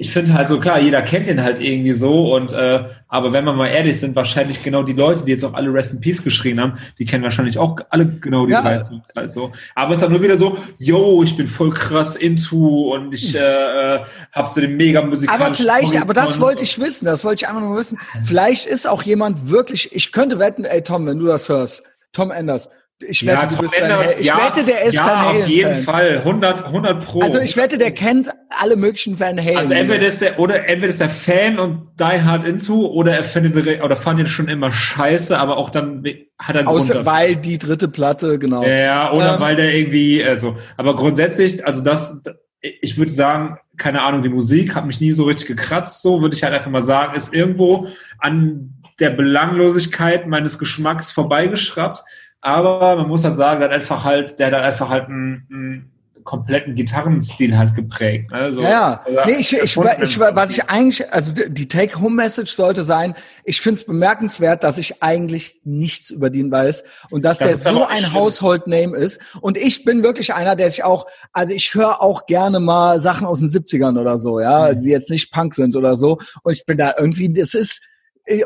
ich 0.00 0.10
finde 0.10 0.32
halt 0.32 0.48
so 0.48 0.58
klar, 0.58 0.80
jeder 0.80 1.02
kennt 1.02 1.28
den 1.28 1.42
halt 1.42 1.60
irgendwie 1.60 1.92
so 1.92 2.34
und 2.34 2.54
äh, 2.54 2.84
aber 3.08 3.34
wenn 3.34 3.44
wir 3.44 3.52
mal 3.52 3.66
ehrlich 3.66 4.00
sind, 4.00 4.16
wahrscheinlich 4.16 4.62
genau 4.62 4.82
die 4.82 4.94
Leute, 4.94 5.26
die 5.26 5.32
jetzt 5.32 5.44
auch 5.44 5.52
alle 5.52 5.70
Rest 5.74 5.92
in 5.92 6.00
Peace 6.00 6.24
geschrien 6.24 6.58
haben, 6.58 6.78
die 6.98 7.04
kennen 7.04 7.22
wahrscheinlich 7.22 7.58
auch 7.58 7.76
alle 7.90 8.06
genau 8.06 8.46
die 8.46 8.52
ja. 8.52 8.62
drei 8.62 8.82
Songs 8.82 9.10
halt 9.14 9.30
so. 9.30 9.52
Aber 9.74 9.92
es 9.92 9.98
ist 9.98 10.02
dann 10.02 10.12
nur 10.12 10.22
wieder 10.22 10.38
so, 10.38 10.56
yo, 10.78 11.22
ich 11.22 11.36
bin 11.36 11.46
voll 11.46 11.70
krass 11.70 12.16
into 12.16 12.94
und 12.94 13.12
ich 13.12 13.36
äh, 13.36 13.40
äh 13.40 14.00
habe 14.32 14.50
so 14.50 14.62
den 14.62 14.78
mega 14.78 15.02
musikalischen 15.02 15.44
Aber 15.44 15.54
vielleicht, 15.54 16.00
aber 16.00 16.14
das 16.14 16.40
wollte 16.40 16.62
ich 16.62 16.78
wissen, 16.78 17.04
das 17.04 17.22
wollte 17.22 17.44
ich 17.44 17.48
einfach 17.48 17.60
nur 17.60 17.76
wissen. 17.76 17.98
Vielleicht 18.24 18.64
ist 18.64 18.88
auch 18.88 19.02
jemand 19.02 19.50
wirklich, 19.50 19.94
ich 19.94 20.12
könnte 20.12 20.38
wetten, 20.38 20.64
ey 20.64 20.80
Tom, 20.80 21.06
wenn 21.06 21.18
du 21.18 21.26
das 21.26 21.50
hörst, 21.50 21.82
Tom 22.12 22.30
Enders, 22.30 22.70
ich 23.02 23.24
wette, 23.24 23.42
ja, 23.42 23.46
du 23.46 23.56
bist 23.56 23.80
Van 23.80 24.00
Ich 24.18 24.26
ja, 24.26 24.46
wette, 24.46 24.64
der 24.64 24.84
ist 24.84 24.94
ja, 24.94 25.06
Van 25.06 25.18
Halen. 25.18 25.42
auf 25.42 25.48
jeden 25.48 25.74
Fan. 25.76 25.84
Fall. 25.84 26.18
100, 26.18 26.64
100 26.66 27.04
pro. 27.04 27.20
Also 27.20 27.40
ich 27.40 27.56
wette, 27.56 27.78
der 27.78 27.92
kennt 27.92 28.28
alle 28.50 28.76
möglichen 28.76 29.18
Van 29.18 29.38
Halen. 29.38 29.56
Also 29.56 29.72
entweder 29.72 30.06
ist 30.06 30.22
er, 30.22 30.38
oder 30.38 30.68
entweder 30.68 30.88
ist 30.88 31.00
er 31.00 31.08
Fan 31.08 31.58
und 31.58 31.88
die 31.98 32.04
hard 32.04 32.44
into, 32.44 32.86
oder 32.86 33.16
er 33.16 33.24
findet, 33.24 33.82
oder 33.82 33.96
fand 33.96 34.20
ihn 34.20 34.26
schon 34.26 34.48
immer 34.48 34.70
scheiße, 34.70 35.38
aber 35.38 35.56
auch 35.56 35.70
dann 35.70 36.04
hat 36.38 36.56
er 36.56 36.68
Außer, 36.68 36.94
Grund 36.94 37.06
weil 37.06 37.36
die 37.36 37.58
dritte 37.58 37.88
Platte, 37.88 38.38
genau. 38.38 38.64
Ja, 38.64 39.12
oder 39.12 39.34
ähm, 39.34 39.40
weil 39.40 39.56
der 39.56 39.74
irgendwie, 39.74 40.22
also, 40.22 40.56
aber 40.76 40.94
grundsätzlich, 40.94 41.64
also 41.66 41.82
das, 41.82 42.20
ich 42.60 42.98
würde 42.98 43.12
sagen, 43.12 43.56
keine 43.78 44.02
Ahnung, 44.02 44.22
die 44.22 44.28
Musik 44.28 44.74
hat 44.74 44.86
mich 44.86 45.00
nie 45.00 45.12
so 45.12 45.24
richtig 45.24 45.48
gekratzt, 45.48 46.02
so 46.02 46.20
würde 46.20 46.36
ich 46.36 46.42
halt 46.42 46.52
einfach 46.52 46.70
mal 46.70 46.82
sagen, 46.82 47.14
ist 47.14 47.32
irgendwo 47.32 47.88
an 48.18 48.74
der 49.00 49.10
Belanglosigkeit 49.10 50.26
meines 50.26 50.58
Geschmacks 50.58 51.10
vorbeigeschraubt. 51.10 52.02
Aber 52.40 52.96
man 52.96 53.08
muss 53.08 53.24
halt 53.24 53.34
sagen, 53.34 53.60
der 53.60 53.68
hat 53.68 53.74
einfach 53.74 54.04
halt, 54.04 54.38
der 54.38 54.46
hat 54.48 54.54
einfach 54.54 54.88
halt 54.88 55.08
einen, 55.08 55.46
einen 55.50 55.90
kompletten 56.24 56.74
Gitarrenstil 56.74 57.56
halt 57.56 57.74
geprägt. 57.74 58.30
Ne? 58.30 58.52
So, 58.52 58.62
ja, 58.62 59.02
also 59.04 59.20
nee, 59.26 59.32
ich, 59.38 59.52
ich, 59.52 59.76
ich, 59.76 60.18
was 60.18 60.50
ich 60.50 60.68
eigentlich, 60.70 61.12
also 61.12 61.32
die 61.48 61.68
Take-Home-Message 61.68 62.52
sollte 62.52 62.84
sein, 62.84 63.14
ich 63.44 63.60
finde 63.60 63.80
es 63.80 63.86
bemerkenswert, 63.86 64.64
dass 64.64 64.78
ich 64.78 65.02
eigentlich 65.02 65.60
nichts 65.64 66.10
über 66.10 66.30
den 66.30 66.50
weiß 66.50 66.84
und 67.10 67.24
dass 67.24 67.38
das 67.38 67.62
der 67.62 67.72
so 67.72 67.84
ein 67.84 68.12
Household-Name 68.12 68.96
ist. 68.96 69.20
Und 69.40 69.56
ich 69.56 69.84
bin 69.84 70.02
wirklich 70.02 70.34
einer, 70.34 70.56
der 70.56 70.70
sich 70.70 70.84
auch, 70.84 71.06
also 71.32 71.52
ich 71.52 71.74
höre 71.74 72.02
auch 72.02 72.26
gerne 72.26 72.60
mal 72.60 73.00
Sachen 73.00 73.26
aus 73.26 73.40
den 73.40 73.48
70ern 73.48 73.98
oder 74.00 74.18
so, 74.18 74.40
ja, 74.40 74.72
mhm. 74.72 74.80
die 74.80 74.90
jetzt 74.90 75.10
nicht 75.10 75.32
Punk 75.32 75.54
sind 75.54 75.76
oder 75.76 75.96
so. 75.96 76.18
Und 76.42 76.52
ich 76.52 76.64
bin 76.64 76.78
da 76.78 76.94
irgendwie, 76.96 77.32
das 77.32 77.54
ist, 77.54 77.82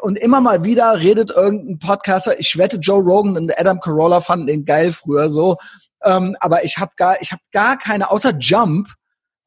und 0.01 0.19
immer 0.19 0.41
mal 0.41 0.65
wieder 0.65 0.99
redet 0.99 1.31
irgendein 1.31 1.79
Podcaster, 1.79 2.39
ich 2.39 2.57
wette, 2.57 2.77
Joe 2.79 3.03
Rogan 3.03 3.37
und 3.37 3.59
Adam 3.59 3.81
Carolla 3.81 4.21
fanden 4.21 4.47
den 4.47 4.65
geil 4.65 4.93
früher 4.93 5.31
so, 5.31 5.57
ähm, 6.05 6.37
aber 6.41 6.65
ich 6.65 6.79
habe 6.79 6.93
gar, 6.97 7.21
ich 7.21 7.33
habe 7.33 7.43
gar 7.53 7.79
keine, 7.79 8.11
außer 8.11 8.37
Jump, 8.39 8.89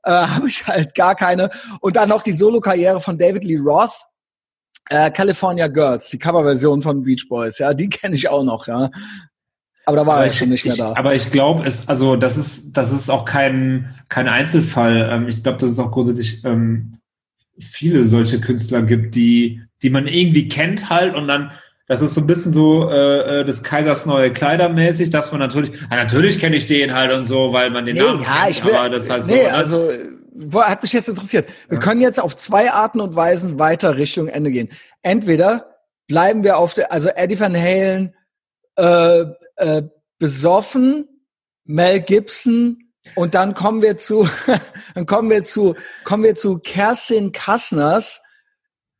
äh, 0.03 0.11
habe 0.11 0.47
ich 0.47 0.65
halt 0.67 0.95
gar 0.95 1.15
keine. 1.15 1.49
Und 1.81 1.95
dann 1.95 2.09
noch 2.09 2.23
die 2.23 2.33
Solo-Karriere 2.33 2.99
von 2.99 3.17
David 3.17 3.43
Lee 3.43 3.57
Roth, 3.57 4.01
äh, 4.89 5.11
California 5.11 5.67
Girls, 5.67 6.09
die 6.09 6.19
Coverversion 6.19 6.81
von 6.81 7.03
Beach 7.03 7.27
Boys, 7.29 7.59
ja, 7.59 7.73
die 7.73 7.89
kenne 7.89 8.15
ich 8.15 8.29
auch 8.29 8.43
noch, 8.43 8.67
ja. 8.67 8.89
Aber 9.85 9.97
da 9.97 10.05
war 10.05 10.23
er 10.25 10.29
schon 10.29 10.49
nicht 10.49 10.65
mehr 10.65 10.75
da. 10.75 10.93
aber 10.97 11.15
ich 11.15 11.31
glaube, 11.31 11.65
es, 11.65 11.87
also 11.87 12.17
das 12.17 12.35
ist, 12.35 12.73
das 12.73 12.91
ist 12.91 13.09
auch 13.09 13.23
kein, 13.23 13.95
kein 14.09 14.27
Einzelfall. 14.27 15.09
Ähm, 15.09 15.29
ich 15.29 15.43
glaube, 15.43 15.59
dass 15.59 15.69
es 15.69 15.79
auch 15.79 15.91
grundsätzlich 15.91 16.43
ähm, 16.43 16.99
viele 17.57 18.05
solche 18.05 18.41
Künstler 18.41 18.81
gibt, 18.81 19.15
die, 19.15 19.63
die 19.81 19.89
man 19.89 20.07
irgendwie 20.07 20.47
kennt 20.47 20.89
halt 20.89 21.15
und 21.15 21.27
dann 21.27 21.51
das 21.87 22.01
ist 22.01 22.15
so 22.15 22.21
ein 22.21 22.27
bisschen 22.27 22.51
so 22.51 22.89
äh, 22.89 23.41
äh 23.41 23.45
des 23.45 23.63
Kaisers 23.63 24.05
neue 24.05 24.31
Kleider 24.31 24.67
mäßig, 24.67 25.09
dass 25.09 25.31
man 25.31 25.39
natürlich, 25.39 25.71
ja, 25.89 25.95
natürlich 25.95 26.37
kenne 26.37 26.57
ich 26.57 26.67
den 26.67 26.93
halt 26.93 27.13
und 27.13 27.23
so, 27.23 27.53
weil 27.53 27.69
man 27.69 27.85
den 27.85 27.95
nee, 27.95 28.01
Namen 28.01 28.21
ja, 28.21 28.41
kennt, 28.41 28.49
ich 28.51 28.65
will, 28.65 28.75
aber 28.75 28.89
das 28.89 29.09
halt 29.09 29.25
nee, 29.27 29.43
so. 29.43 29.49
Ne? 29.49 29.53
also 29.53 29.93
hat 30.55 30.83
mich 30.83 30.93
jetzt 30.93 31.07
interessiert. 31.07 31.47
Wir 31.69 31.77
ja. 31.77 31.83
können 31.83 32.01
jetzt 32.01 32.19
auf 32.19 32.35
zwei 32.35 32.71
Arten 32.71 32.99
und 32.99 33.15
Weisen 33.15 33.57
weiter 33.57 33.97
Richtung 33.97 34.27
Ende 34.27 34.51
gehen. 34.51 34.69
Entweder 35.01 35.77
bleiben 36.07 36.43
wir 36.43 36.57
auf 36.57 36.73
der, 36.73 36.91
also 36.91 37.09
Eddie 37.09 37.39
Van 37.39 37.55
Halen, 37.55 38.13
äh, 38.75 39.25
äh, 39.55 39.83
besoffen, 40.19 41.07
Mel 41.63 42.01
Gibson 42.01 42.79
und 43.15 43.33
dann 43.33 43.53
kommen 43.53 43.81
wir 43.81 43.97
zu, 43.97 44.29
dann 44.95 45.05
kommen 45.05 45.29
wir 45.29 45.43
zu, 45.43 45.75
kommen 46.03 46.23
wir 46.23 46.35
zu 46.35 46.59
Kerstin 46.59 47.31
Kassners 47.31 48.21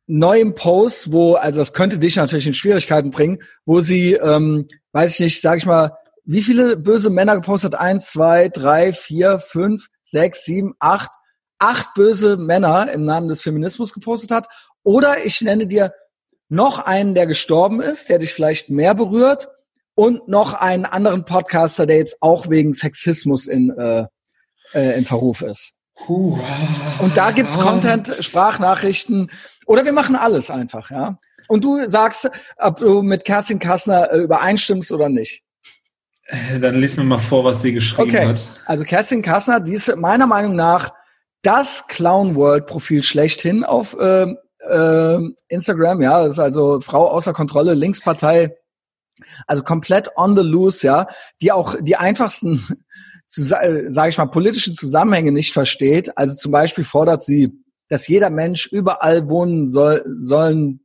neuem 0.08 0.54
Post, 0.54 1.12
wo, 1.12 1.34
also 1.34 1.60
das 1.60 1.74
könnte 1.74 1.98
dich 1.98 2.16
natürlich 2.16 2.46
in 2.46 2.54
Schwierigkeiten 2.54 3.10
bringen, 3.10 3.38
wo 3.64 3.80
sie, 3.80 4.14
ähm, 4.14 4.66
weiß 4.92 5.14
ich 5.14 5.20
nicht, 5.20 5.40
sag 5.40 5.58
ich 5.58 5.66
mal, 5.66 5.92
wie 6.24 6.42
viele 6.42 6.76
böse 6.76 7.10
Männer 7.10 7.36
gepostet? 7.36 7.74
Eins, 7.74 8.10
zwei, 8.10 8.48
drei, 8.48 8.92
vier, 8.92 9.38
fünf, 9.38 9.88
sechs, 10.02 10.44
sieben, 10.44 10.74
acht, 10.78 11.10
acht 11.58 11.94
böse 11.94 12.36
Männer 12.36 12.90
im 12.90 13.04
Namen 13.04 13.28
des 13.28 13.42
Feminismus 13.42 13.92
gepostet 13.92 14.30
hat. 14.30 14.48
Oder 14.82 15.24
ich 15.24 15.40
nenne 15.42 15.66
dir 15.66 15.92
noch 16.48 16.78
einen, 16.80 17.14
der 17.14 17.26
gestorben 17.26 17.80
ist, 17.80 18.08
der 18.08 18.18
dich 18.18 18.32
vielleicht 18.32 18.70
mehr 18.70 18.94
berührt 18.94 19.48
und 19.94 20.28
noch 20.28 20.54
einen 20.54 20.86
anderen 20.86 21.24
Podcaster, 21.24 21.84
der 21.84 21.98
jetzt 21.98 22.16
auch 22.20 22.48
wegen 22.48 22.72
Sexismus 22.72 23.46
in, 23.46 23.70
äh, 23.70 24.06
äh, 24.72 24.98
in 24.98 25.04
Verruf 25.04 25.42
ist. 25.42 25.74
Und 27.00 27.16
da 27.16 27.32
gibt's 27.32 27.58
Content, 27.58 28.14
Sprachnachrichten 28.20 29.30
oder 29.68 29.84
wir 29.84 29.92
machen 29.92 30.16
alles 30.16 30.50
einfach, 30.50 30.90
ja. 30.90 31.18
Und 31.46 31.62
du 31.62 31.86
sagst, 31.88 32.30
ob 32.56 32.78
du 32.78 33.02
mit 33.02 33.24
Kerstin 33.24 33.58
Kassner 33.58 34.10
äh, 34.10 34.18
übereinstimmst 34.18 34.90
oder 34.92 35.10
nicht. 35.10 35.42
Äh, 36.24 36.58
dann 36.58 36.80
lies 36.80 36.96
mir 36.96 37.04
mal 37.04 37.18
vor, 37.18 37.44
was 37.44 37.60
sie 37.60 37.72
geschrieben 37.72 38.10
okay. 38.10 38.26
hat. 38.26 38.48
Also 38.64 38.84
Kerstin 38.84 39.22
Kassner, 39.22 39.60
die 39.60 39.74
ist 39.74 39.94
meiner 39.96 40.26
Meinung 40.26 40.56
nach 40.56 40.90
das 41.42 41.86
Clown 41.86 42.34
World 42.34 42.66
Profil 42.66 43.02
schlechthin 43.02 43.62
auf 43.62 43.94
äh, 43.98 44.34
äh, 44.60 45.18
Instagram. 45.48 46.00
Ja, 46.00 46.22
das 46.24 46.32
ist 46.32 46.38
also 46.38 46.80
Frau 46.80 47.06
außer 47.06 47.34
Kontrolle, 47.34 47.74
Linkspartei, 47.74 48.56
also 49.46 49.62
komplett 49.62 50.16
on 50.16 50.34
the 50.34 50.42
loose. 50.42 50.86
Ja, 50.86 51.08
die 51.42 51.52
auch 51.52 51.76
die 51.78 51.96
einfachsten, 51.96 52.66
sage 53.28 54.08
ich 54.08 54.16
mal, 54.16 54.26
politischen 54.26 54.74
Zusammenhänge 54.74 55.32
nicht 55.32 55.52
versteht. 55.52 56.16
Also 56.16 56.34
zum 56.34 56.52
Beispiel 56.52 56.84
fordert 56.84 57.22
sie, 57.22 57.52
dass 57.88 58.08
jeder 58.08 58.30
Mensch 58.30 58.66
überall 58.66 59.28
wohnen 59.28 59.70
soll, 59.70 60.04
sollen 60.20 60.84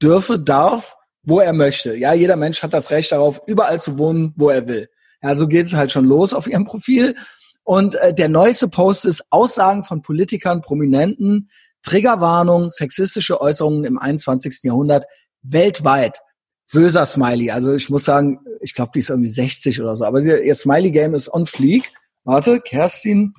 dürfe, 0.00 0.38
darf 0.38 0.96
wo 1.24 1.40
er 1.40 1.52
möchte. 1.52 1.96
Ja, 1.96 2.12
jeder 2.12 2.36
Mensch 2.36 2.62
hat 2.62 2.74
das 2.74 2.90
Recht 2.90 3.12
darauf, 3.12 3.42
überall 3.46 3.80
zu 3.80 3.98
wohnen, 3.98 4.32
wo 4.36 4.50
er 4.50 4.68
will. 4.68 4.88
Ja, 5.22 5.34
so 5.34 5.48
geht 5.48 5.66
es 5.66 5.74
halt 5.74 5.90
schon 5.90 6.04
los 6.04 6.34
auf 6.34 6.46
ihrem 6.46 6.64
Profil. 6.64 7.14
Und 7.62 7.94
äh, 7.96 8.12
der 8.12 8.28
neueste 8.28 8.68
Post 8.68 9.06
ist 9.06 9.24
Aussagen 9.30 9.84
von 9.84 10.02
Politikern, 10.02 10.60
Prominenten, 10.60 11.50
Triggerwarnung, 11.82 12.70
sexistische 12.70 13.40
Äußerungen 13.40 13.84
im 13.84 13.98
21. 13.98 14.60
Jahrhundert 14.62 15.06
weltweit. 15.42 16.20
Böser 16.72 17.06
Smiley. 17.06 17.50
Also 17.50 17.74
ich 17.74 17.88
muss 17.88 18.04
sagen, 18.04 18.40
ich 18.60 18.74
glaube, 18.74 18.92
die 18.94 18.98
ist 19.00 19.10
irgendwie 19.10 19.28
60 19.30 19.80
oder 19.80 19.94
so. 19.94 20.04
Aber 20.04 20.20
ihr 20.20 20.54
Smiley-Game 20.54 21.14
ist 21.14 21.32
on 21.32 21.46
fleek. 21.46 21.92
Warte, 22.24 22.60
Kerstin. 22.60 23.34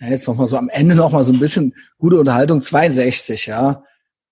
Ja, 0.00 0.08
jetzt 0.08 0.26
noch 0.26 0.34
mal 0.34 0.46
so 0.46 0.56
am 0.56 0.70
Ende 0.70 0.94
noch 0.94 1.12
mal 1.12 1.24
so 1.24 1.32
ein 1.32 1.38
bisschen 1.38 1.74
gute 1.98 2.18
Unterhaltung. 2.18 2.62
62, 2.62 3.46
ja. 3.46 3.84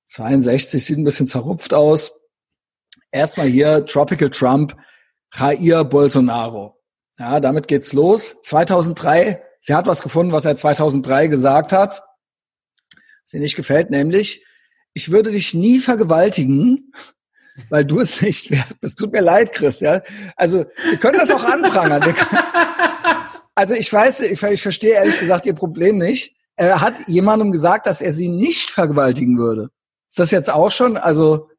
62 0.06 0.82
sieht 0.82 0.98
ein 0.98 1.04
bisschen 1.04 1.26
zerrupft 1.26 1.74
aus. 1.74 2.12
Erstmal 3.10 3.48
hier 3.48 3.84
Tropical 3.84 4.30
Trump, 4.30 4.74
Jair 5.34 5.84
Bolsonaro. 5.84 6.78
Ja, 7.18 7.40
damit 7.40 7.68
geht's 7.68 7.92
los. 7.92 8.40
2003, 8.42 9.42
sie 9.60 9.74
hat 9.74 9.86
was 9.86 10.02
gefunden, 10.02 10.32
was 10.32 10.46
er 10.46 10.56
2003 10.56 11.26
gesagt 11.26 11.72
hat. 11.72 12.02
Ihr 13.30 13.40
nicht 13.40 13.56
gefällt, 13.56 13.90
nämlich, 13.90 14.42
ich 14.94 15.10
würde 15.10 15.30
dich 15.30 15.52
nie 15.52 15.80
vergewaltigen, 15.80 16.92
weil 17.68 17.84
du 17.84 18.00
es 18.00 18.22
nicht 18.22 18.50
wert 18.50 18.80
bist. 18.80 18.98
Tut 18.98 19.12
mir 19.12 19.20
leid, 19.20 19.52
Chris, 19.52 19.80
ja. 19.80 20.00
Also, 20.36 20.64
wir 20.88 20.96
können 20.98 21.18
das 21.18 21.30
auch 21.30 21.44
anprangern. 21.44 22.02
also, 23.58 23.74
ich 23.74 23.92
weiß, 23.92 24.20
ich, 24.20 24.40
ich 24.40 24.62
verstehe 24.62 24.92
ehrlich 24.92 25.18
gesagt 25.18 25.44
ihr 25.44 25.52
Problem 25.52 25.98
nicht. 25.98 26.36
Er 26.54 26.80
hat 26.80 26.94
jemandem 27.08 27.50
gesagt, 27.50 27.88
dass 27.88 28.00
er 28.00 28.12
sie 28.12 28.28
nicht 28.28 28.70
vergewaltigen 28.70 29.36
würde. 29.36 29.70
Ist 30.08 30.20
das 30.20 30.30
jetzt 30.30 30.48
auch 30.48 30.70
schon? 30.70 30.96
Also 30.96 31.50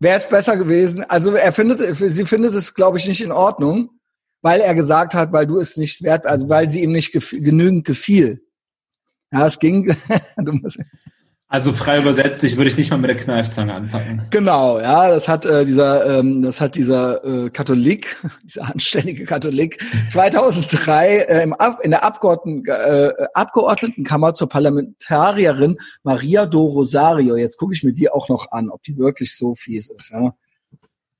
wäre 0.00 0.18
es 0.18 0.28
besser 0.28 0.58
gewesen? 0.58 1.02
Also 1.04 1.34
er 1.34 1.52
findet, 1.52 1.96
sie 1.96 2.26
findet 2.26 2.52
es, 2.54 2.74
glaube 2.74 2.98
ich, 2.98 3.08
nicht 3.08 3.22
in 3.22 3.32
Ordnung, 3.32 3.88
weil 4.42 4.60
er 4.60 4.74
gesagt 4.74 5.14
hat, 5.14 5.32
weil 5.32 5.46
du 5.46 5.58
es 5.58 5.78
nicht 5.78 6.02
wert, 6.02 6.26
also 6.26 6.50
weil 6.50 6.68
sie 6.68 6.82
ihm 6.82 6.92
nicht 6.92 7.12
gef 7.12 7.30
genügend 7.30 7.86
gefiel. 7.86 8.44
Ja, 9.32 9.46
es 9.46 9.58
ging. 9.58 9.96
also 11.52 11.74
frei 11.74 11.98
übersetzt, 11.98 12.42
ich 12.44 12.56
würde 12.56 12.70
ich 12.70 12.78
nicht 12.78 12.90
mal 12.90 12.96
mit 12.96 13.10
der 13.10 13.16
Kneifzange 13.18 13.74
anpacken. 13.74 14.22
Genau, 14.30 14.80
ja, 14.80 15.10
das 15.10 15.28
hat 15.28 15.44
äh, 15.44 15.66
dieser, 15.66 16.18
ähm, 16.18 16.40
das 16.40 16.62
hat 16.62 16.76
dieser 16.76 17.22
äh, 17.26 17.50
Katholik, 17.50 18.16
dieser 18.42 18.72
anständige 18.72 19.26
Katholik 19.26 19.78
2003 20.08 21.16
äh, 21.18 21.42
im 21.42 21.52
Ab 21.52 21.80
in 21.82 21.90
der 21.90 22.04
Abgeordneten, 22.04 22.64
äh, 22.64 23.12
Abgeordnetenkammer 23.34 24.32
zur 24.32 24.48
Parlamentarierin 24.48 25.76
Maria 26.04 26.46
do 26.46 26.64
Rosario. 26.64 27.36
Jetzt 27.36 27.58
gucke 27.58 27.74
ich 27.74 27.84
mir 27.84 27.92
die 27.92 28.08
auch 28.08 28.30
noch 28.30 28.50
an, 28.50 28.70
ob 28.70 28.82
die 28.84 28.96
wirklich 28.96 29.36
so 29.36 29.54
fies 29.54 29.90
ist. 29.90 30.10
Ja. 30.10 30.34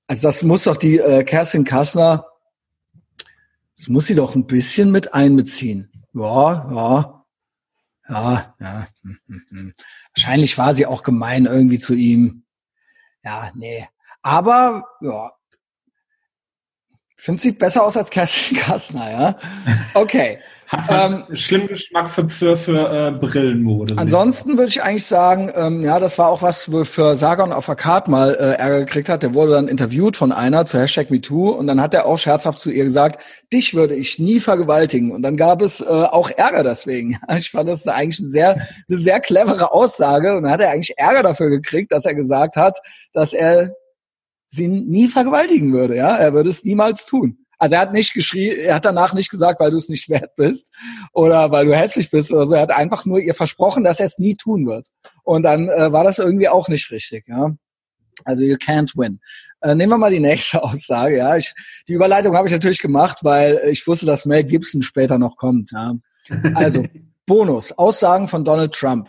Also 0.07 0.29
das 0.29 0.43
muss 0.43 0.65
doch 0.65 0.79
die 0.79 0.97
äh, 0.97 1.25
Kerstin 1.25 1.65
Kassner, 1.65 2.25
das 3.77 3.89
muss 3.89 4.07
sie 4.07 4.15
doch 4.15 4.35
ein 4.35 4.47
bisschen 4.47 4.91
mit 4.91 5.13
einbeziehen. 5.13 5.91
Ja, 6.15 6.71
ja. 6.75 7.22
Ja, 8.09 8.55
ja. 8.61 8.87
Hm, 9.03 9.19
hm, 9.27 9.43
hm. 9.51 9.74
Wahrscheinlich 10.15 10.59
war 10.59 10.74
sie 10.74 10.87
auch 10.87 11.03
gemein 11.03 11.47
irgendwie 11.47 11.79
zu 11.79 11.95
ihm. 11.95 12.45
Ja, 13.24 13.51
nee. 13.55 13.87
Aber, 14.23 14.85
ja. 15.01 15.31
Finde 17.16 17.41
sieht 17.41 17.59
besser 17.59 17.85
aus 17.85 17.97
als 17.97 18.11
Kerstin 18.11 18.57
Kastner, 18.59 19.11
ja. 19.11 19.37
Okay. 19.95 20.39
Hat 20.73 20.89
halt 20.89 21.27
ähm, 21.28 21.36
schlimm 21.36 21.66
Geschmack 21.66 22.09
für, 22.09 22.31
für, 22.31 22.57
für 22.57 23.09
äh, 23.09 23.11
Brillenmode. 23.11 23.94
Ansonsten 23.99 24.57
würde 24.57 24.70
ich 24.70 24.82
eigentlich 24.82 25.05
sagen, 25.05 25.53
ähm, 25.55 25.82
ja, 25.82 26.01
das 26.01 26.16
war 26.16 26.31
auch 26.31 26.40
was, 26.40 26.73
wo 26.73 26.82
für 26.85 27.15
Sagan 27.15 27.53
auf 27.53 27.66
der 27.66 27.74
Karte 27.74 28.11
mal 28.11 28.35
äh, 28.35 28.59
Ärger 28.59 28.81
gekriegt 28.81 29.11
hat. 29.11 29.23
Der 29.23 29.35
wurde 29.35 29.53
dann 29.53 29.69
interviewt 29.69 30.16
von 30.16 30.32
einer 30.32 30.65
zu 30.65 30.81
Hashtag 30.81 31.11
MeToo 31.11 31.51
und 31.51 31.66
dann 31.66 31.78
hat 31.78 31.93
er 31.93 32.07
auch 32.07 32.19
scherzhaft 32.19 32.59
zu 32.59 32.70
ihr 32.70 32.85
gesagt, 32.85 33.23
dich 33.53 33.74
würde 33.74 33.94
ich 33.94 34.19
nie 34.19 34.40
vergewaltigen. 34.40 35.12
Und 35.12 35.20
dann 35.20 35.36
gab 35.36 35.61
es 35.61 35.82
äh, 35.82 35.85
auch 35.85 36.31
Ärger 36.31 36.65
deswegen. 36.65 37.19
Ich 37.36 37.51
fand 37.51 37.69
das 37.69 37.86
eigentlich 37.86 38.20
eine 38.20 38.28
sehr, 38.28 38.69
eine 38.89 38.99
sehr 38.99 39.20
clevere 39.20 39.73
Aussage 39.73 40.36
und 40.36 40.44
dann 40.44 40.53
hat 40.53 40.61
er 40.61 40.70
eigentlich 40.70 40.97
Ärger 40.97 41.23
dafür 41.23 41.51
gekriegt, 41.51 41.93
dass 41.93 42.07
er 42.07 42.15
gesagt 42.15 42.57
hat, 42.57 42.78
dass 43.12 43.35
er 43.35 43.74
sie 44.49 44.69
nie 44.69 45.09
vergewaltigen 45.09 45.74
würde. 45.74 45.97
Ja, 45.97 46.16
er 46.16 46.32
würde 46.32 46.49
es 46.49 46.65
niemals 46.65 47.05
tun. 47.05 47.41
Also 47.63 47.77
er 47.77 47.83
hat 47.83 47.93
nicht 47.93 48.13
geschrien, 48.13 48.59
er 48.59 48.75
hat 48.75 48.85
danach 48.85 49.15
nicht 49.15 49.31
gesagt, 49.31 49.61
weil 49.61 49.71
du 49.71 49.77
es 49.77 49.89
nicht 49.89 50.09
wert 50.09 50.35
bist 50.35 50.73
oder 51.13 51.53
weil 51.53 51.65
du 51.65 51.73
hässlich 51.73 52.11
bist 52.11 52.33
oder 52.33 52.45
so. 52.45 52.57
Er 52.57 52.63
hat 52.63 52.73
einfach 52.73 53.05
nur 53.05 53.21
ihr 53.21 53.35
versprochen, 53.35 53.85
dass 53.85 54.01
er 54.01 54.07
es 54.07 54.19
nie 54.19 54.35
tun 54.35 54.67
wird. 54.67 54.89
Und 55.23 55.45
dann 55.45 55.69
äh, 55.69 55.93
war 55.93 56.03
das 56.03 56.19
irgendwie 56.19 56.49
auch 56.49 56.67
nicht 56.67 56.91
richtig, 56.91 57.29
ja. 57.29 57.53
Also 58.25 58.43
you 58.43 58.57
can't 58.57 58.91
win. 58.97 59.21
Äh, 59.61 59.77
nehmen 59.77 59.93
wir 59.93 59.99
mal 59.99 60.11
die 60.11 60.19
nächste 60.19 60.61
Aussage. 60.65 61.19
Ja, 61.19 61.37
ich, 61.37 61.55
die 61.87 61.93
Überleitung 61.93 62.35
habe 62.35 62.49
ich 62.49 62.53
natürlich 62.53 62.81
gemacht, 62.81 63.19
weil 63.23 63.61
ich 63.71 63.87
wusste, 63.87 64.07
dass 64.07 64.25
Mel 64.25 64.43
Gibson 64.43 64.83
später 64.83 65.21
noch 65.21 65.37
kommt. 65.37 65.71
Ja. 65.71 65.95
Also 66.55 66.85
Bonus: 67.27 67.71
Aussagen 67.79 68.27
von 68.27 68.45
Donald 68.45 68.73
Trump. 68.73 69.09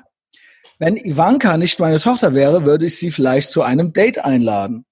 Wenn 0.78 0.96
Ivanka 0.96 1.58
nicht 1.58 1.80
meine 1.80 2.00
Tochter 2.00 2.36
wäre, 2.36 2.68
würde 2.68 2.86
ich 2.86 3.00
sie 3.00 3.10
vielleicht 3.10 3.50
zu 3.50 3.64
einem 3.64 3.94
Date 3.94 4.24
einladen. 4.24 4.86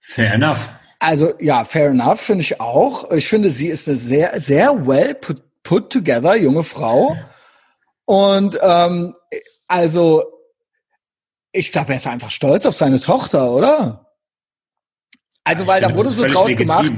Fair 0.00 0.32
enough. 0.34 0.68
Also 0.98 1.34
ja, 1.38 1.64
fair 1.64 1.90
enough, 1.90 2.20
finde 2.20 2.42
ich 2.42 2.60
auch. 2.60 3.10
Ich 3.12 3.28
finde, 3.28 3.50
sie 3.50 3.68
ist 3.68 3.88
eine 3.88 3.96
sehr, 3.96 4.40
sehr 4.40 4.86
well 4.86 5.14
put, 5.14 5.42
put 5.62 5.90
together 5.90 6.36
junge 6.36 6.64
Frau. 6.64 7.16
Und 8.04 8.58
ähm, 8.62 9.14
also, 9.68 10.24
ich 11.52 11.70
glaube, 11.70 11.90
er 11.90 11.96
ist 11.96 12.06
einfach 12.06 12.30
stolz 12.30 12.66
auf 12.66 12.74
seine 12.74 12.98
Tochter, 12.98 13.52
oder? 13.52 14.06
Also, 15.44 15.66
weil 15.66 15.80
da 15.80 15.94
wurde 15.94 16.08
so 16.08 16.24
draus 16.24 16.48
legitim. 16.48 16.66
gemacht. 16.66 16.92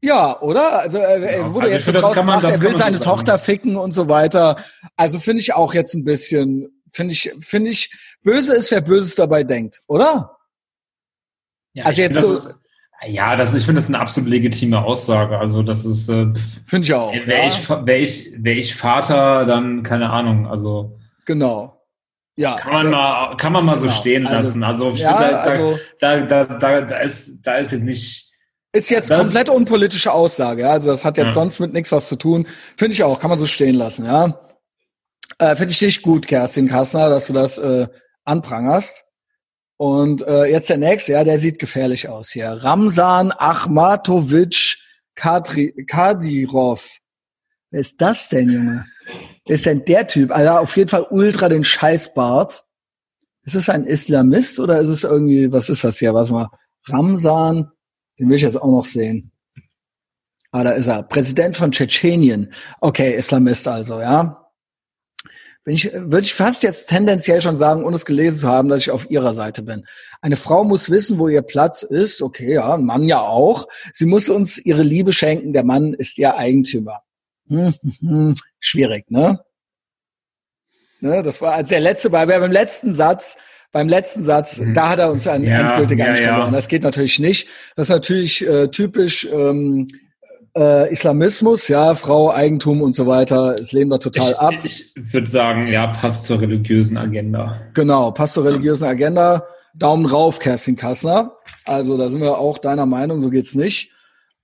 Ja, 0.00 0.40
oder? 0.40 0.80
Also 0.80 0.98
er, 0.98 1.22
er 1.22 1.54
wurde 1.54 1.66
also 1.66 1.76
jetzt 1.76 1.86
so 1.86 1.92
draus 1.92 2.16
gemacht, 2.16 2.42
er 2.42 2.60
will 2.60 2.76
seine 2.76 2.98
Tochter 2.98 3.38
ficken 3.38 3.76
und 3.76 3.92
so 3.92 4.08
weiter. 4.08 4.56
Also 4.96 5.20
finde 5.20 5.40
ich 5.40 5.54
auch 5.54 5.74
jetzt 5.74 5.94
ein 5.94 6.02
bisschen, 6.02 6.82
finde 6.92 7.12
ich, 7.12 7.32
finde 7.40 7.70
ich, 7.70 7.92
böse 8.22 8.54
ist, 8.54 8.72
wer 8.72 8.80
Böses 8.80 9.14
dabei 9.14 9.44
denkt, 9.44 9.80
oder? 9.86 10.38
Ja, 11.72 11.84
also 11.84 12.02
jetzt 12.02 12.18
so, 12.18 12.32
ist, 12.32 12.54
ja, 13.06 13.36
das, 13.36 13.54
ich 13.54 13.64
finde 13.64 13.80
das 13.80 13.88
eine 13.88 13.98
absolut 13.98 14.30
legitime 14.30 14.82
Aussage. 14.84 15.38
Also 15.38 15.62
das 15.62 15.84
ist, 15.84 16.08
äh, 16.08 16.32
finde 16.66 16.84
ich 16.84 16.94
auch. 16.94 17.12
Wäre 17.12 17.42
ja. 17.42 17.46
ich, 17.48 17.68
wär 17.68 18.00
ich, 18.00 18.32
wär 18.36 18.56
ich 18.56 18.74
Vater, 18.74 19.44
dann 19.44 19.82
keine 19.82 20.10
Ahnung. 20.10 20.46
Also 20.46 20.98
genau. 21.24 21.78
Ja, 22.36 22.56
kann 22.56 22.72
man 22.72 22.90
mal, 22.90 23.36
kann 23.36 23.52
man 23.52 23.64
mal 23.64 23.74
genau. 23.74 23.88
so 23.88 23.92
stehen 23.92 24.26
also, 24.26 24.38
lassen. 24.38 24.64
Also, 24.64 24.90
ich 24.92 25.00
ja, 25.00 25.18
find, 25.18 25.32
da, 25.32 25.40
also 25.40 25.78
da, 26.00 26.20
da, 26.22 26.44
da, 26.44 26.80
da, 26.80 26.96
ist, 26.98 27.42
da 27.42 27.56
ist 27.56 27.72
jetzt 27.72 27.82
nicht. 27.82 28.30
Ist 28.72 28.88
jetzt 28.88 29.10
das, 29.10 29.20
komplett 29.20 29.50
unpolitische 29.50 30.12
Aussage. 30.12 30.62
Ja? 30.62 30.70
Also 30.70 30.90
das 30.90 31.04
hat 31.04 31.18
jetzt 31.18 31.28
ja. 31.28 31.32
sonst 31.32 31.60
mit 31.60 31.74
nichts 31.74 31.92
was 31.92 32.08
zu 32.08 32.16
tun. 32.16 32.46
Finde 32.76 32.94
ich 32.94 33.02
auch, 33.02 33.18
kann 33.18 33.28
man 33.28 33.38
so 33.38 33.44
stehen 33.44 33.74
lassen. 33.74 34.06
Ja, 34.06 34.40
äh, 35.38 35.56
finde 35.56 35.72
ich 35.72 35.82
nicht 35.82 36.02
gut, 36.02 36.26
Kerstin 36.26 36.68
Kassner, 36.68 37.10
dass 37.10 37.26
du 37.26 37.34
das 37.34 37.58
äh, 37.58 37.86
anprangerst. 38.24 39.04
Und 39.76 40.26
äh, 40.26 40.44
jetzt 40.44 40.70
der 40.70 40.76
nächste, 40.76 41.12
ja, 41.12 41.24
der 41.24 41.38
sieht 41.38 41.58
gefährlich 41.58 42.08
aus 42.08 42.30
hier. 42.30 42.50
Ramsan 42.50 43.32
Achmatovic 43.32 44.78
Kadirov. 45.14 46.98
Wer 47.70 47.80
ist 47.80 48.00
das 48.00 48.28
denn, 48.28 48.50
Junge? 48.50 48.86
Wer 49.46 49.54
ist 49.54 49.66
denn 49.66 49.84
der 49.84 50.06
Typ? 50.06 50.30
Also 50.30 50.50
auf 50.50 50.76
jeden 50.76 50.88
Fall 50.88 51.06
ultra 51.10 51.48
den 51.48 51.64
Scheißbart. 51.64 52.64
Ist 53.44 53.56
es 53.56 53.68
ein 53.68 53.86
Islamist 53.86 54.60
oder 54.60 54.78
ist 54.78 54.88
es 54.88 55.04
irgendwie, 55.04 55.50
was 55.50 55.68
ist 55.68 55.82
das 55.82 55.98
hier? 55.98 56.14
Was 56.14 56.30
mal? 56.30 56.48
Ramsan, 56.86 57.70
den 58.18 58.28
will 58.28 58.36
ich 58.36 58.42
jetzt 58.42 58.60
auch 58.60 58.70
noch 58.70 58.84
sehen. 58.84 59.32
Ah, 60.52 60.64
da 60.64 60.70
ist 60.70 60.86
er. 60.86 61.02
Präsident 61.02 61.56
von 61.56 61.72
Tschetschenien. 61.72 62.52
Okay, 62.80 63.14
Islamist 63.14 63.66
also, 63.66 64.00
ja 64.00 64.41
bin 65.64 65.74
ich, 65.74 65.92
würde 65.92 66.20
ich 66.20 66.34
fast 66.34 66.62
jetzt 66.62 66.88
tendenziell 66.88 67.40
schon 67.40 67.56
sagen, 67.56 67.84
ohne 67.84 67.94
es 67.94 68.04
gelesen 68.04 68.40
zu 68.40 68.48
haben, 68.48 68.68
dass 68.68 68.82
ich 68.82 68.90
auf 68.90 69.10
ihrer 69.10 69.32
Seite 69.32 69.62
bin. 69.62 69.84
Eine 70.20 70.36
Frau 70.36 70.64
muss 70.64 70.90
wissen, 70.90 71.18
wo 71.18 71.28
ihr 71.28 71.42
Platz 71.42 71.82
ist. 71.82 72.20
Okay, 72.20 72.54
ja, 72.54 72.74
ein 72.74 72.84
Mann 72.84 73.04
ja 73.04 73.20
auch. 73.20 73.68
Sie 73.92 74.06
muss 74.06 74.28
uns 74.28 74.58
ihre 74.58 74.82
Liebe 74.82 75.12
schenken. 75.12 75.52
Der 75.52 75.64
Mann 75.64 75.94
ist 75.94 76.18
ihr 76.18 76.36
Eigentümer. 76.36 77.02
Hm, 77.48 77.74
hm, 77.80 77.92
hm. 78.00 78.34
Schwierig, 78.58 79.10
ne? 79.10 79.40
ne? 81.00 81.22
Das 81.22 81.40
war 81.40 81.54
als 81.54 81.68
der 81.68 81.80
letzte, 81.80 82.10
bei, 82.10 82.26
beim 82.26 82.52
letzten 82.52 82.94
Satz, 82.94 83.36
beim 83.72 83.88
letzten 83.88 84.24
Satz, 84.24 84.58
mhm. 84.58 84.74
da 84.74 84.90
hat 84.90 84.98
er 84.98 85.10
uns 85.10 85.26
an 85.26 85.44
ja, 85.44 85.70
endgültig 85.70 85.98
ja, 85.98 86.14
ja. 86.14 86.50
Das 86.50 86.68
geht 86.68 86.82
natürlich 86.82 87.18
nicht. 87.18 87.48
Das 87.76 87.86
ist 87.86 87.90
natürlich 87.90 88.46
äh, 88.46 88.68
typisch 88.68 89.26
ähm, 89.32 89.86
äh, 90.56 90.92
Islamismus, 90.92 91.68
ja, 91.68 91.94
Frau, 91.94 92.30
Eigentum 92.30 92.82
und 92.82 92.94
so 92.94 93.06
weiter, 93.06 93.56
es 93.58 93.72
lehnen 93.72 93.90
wir 93.90 94.00
total 94.00 94.30
ich, 94.30 94.38
ab. 94.38 94.54
Ich 94.64 94.92
würde 94.96 95.26
sagen, 95.26 95.66
ja, 95.66 95.86
passt 95.88 96.24
zur 96.24 96.40
religiösen 96.40 96.96
Agenda. 96.96 97.60
Genau, 97.74 98.10
passt 98.10 98.34
zur 98.34 98.44
religiösen 98.44 98.84
Agenda. 98.84 99.46
Daumen 99.74 100.06
rauf, 100.06 100.38
Kerstin 100.38 100.76
Kassner. 100.76 101.36
Also 101.64 101.96
da 101.96 102.08
sind 102.08 102.20
wir 102.20 102.36
auch 102.38 102.58
deiner 102.58 102.86
Meinung, 102.86 103.22
so 103.22 103.30
geht's 103.30 103.54
nicht. 103.54 103.90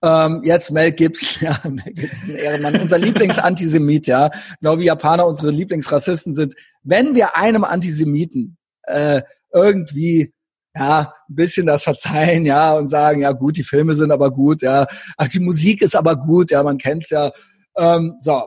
Ähm, 0.02 0.42
jetzt 0.44 0.70
Mel 0.70 0.92
Gibson, 0.92 1.48
ja, 1.48 1.58
Mel 1.68 1.92
Gibson, 1.92 2.34
Ehrenmann, 2.34 2.80
unser 2.80 2.98
Lieblingsantisemit, 2.98 4.06
ja, 4.06 4.30
genau 4.60 4.78
wie 4.78 4.84
Japaner 4.84 5.26
unsere 5.26 5.50
Lieblingsrassisten 5.50 6.34
sind. 6.34 6.54
Wenn 6.82 7.14
wir 7.14 7.36
einem 7.36 7.64
Antisemiten 7.64 8.56
äh, 8.84 9.22
irgendwie 9.52 10.32
ja, 10.74 11.12
ein 11.28 11.34
bisschen 11.34 11.66
das 11.66 11.82
verzeihen, 11.82 12.44
ja, 12.44 12.74
und 12.74 12.90
sagen, 12.90 13.22
ja 13.22 13.32
gut, 13.32 13.56
die 13.56 13.64
Filme 13.64 13.94
sind 13.94 14.10
aber 14.10 14.30
gut, 14.30 14.62
ja, 14.62 14.86
ach, 15.16 15.28
die 15.28 15.40
Musik 15.40 15.82
ist 15.82 15.96
aber 15.96 16.16
gut, 16.16 16.50
ja, 16.50 16.62
man 16.62 16.78
kennt's 16.78 17.10
ja. 17.10 17.30
Ähm, 17.76 18.16
so, 18.20 18.44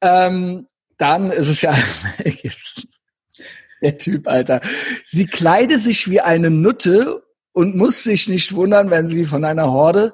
ähm, 0.00 0.66
dann 0.98 1.30
ist 1.30 1.48
es 1.48 1.62
ja 1.62 1.74
der 3.82 3.98
Typ, 3.98 4.28
Alter. 4.28 4.60
Sie 5.04 5.26
kleide 5.26 5.78
sich 5.78 6.08
wie 6.08 6.20
eine 6.20 6.50
Nutte 6.50 7.22
und 7.52 7.76
muss 7.76 8.02
sich 8.02 8.28
nicht 8.28 8.54
wundern, 8.54 8.90
wenn 8.90 9.08
sie 9.08 9.24
von 9.24 9.44
einer 9.44 9.70
Horde 9.70 10.12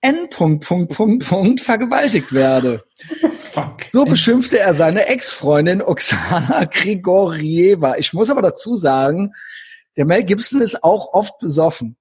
N. 0.00 0.30
Punkt, 0.30 0.64
Punkt, 0.64 0.94
Punkt, 0.94 1.26
Punkt 1.26 1.60
vergewaltigt 1.60 2.32
werde. 2.32 2.84
Fuck. 3.52 3.86
So 3.90 4.04
beschimpfte 4.04 4.58
er 4.58 4.74
seine 4.74 5.06
Ex-Freundin 5.06 5.82
Oksana 5.82 6.64
Grigorieva. 6.64 7.96
Ich 7.96 8.12
muss 8.12 8.30
aber 8.30 8.42
dazu 8.42 8.76
sagen, 8.76 9.32
der 9.98 10.06
Mel 10.06 10.24
Gibson 10.24 10.62
ist 10.62 10.82
auch 10.82 11.12
oft 11.12 11.38
besoffen. 11.38 11.96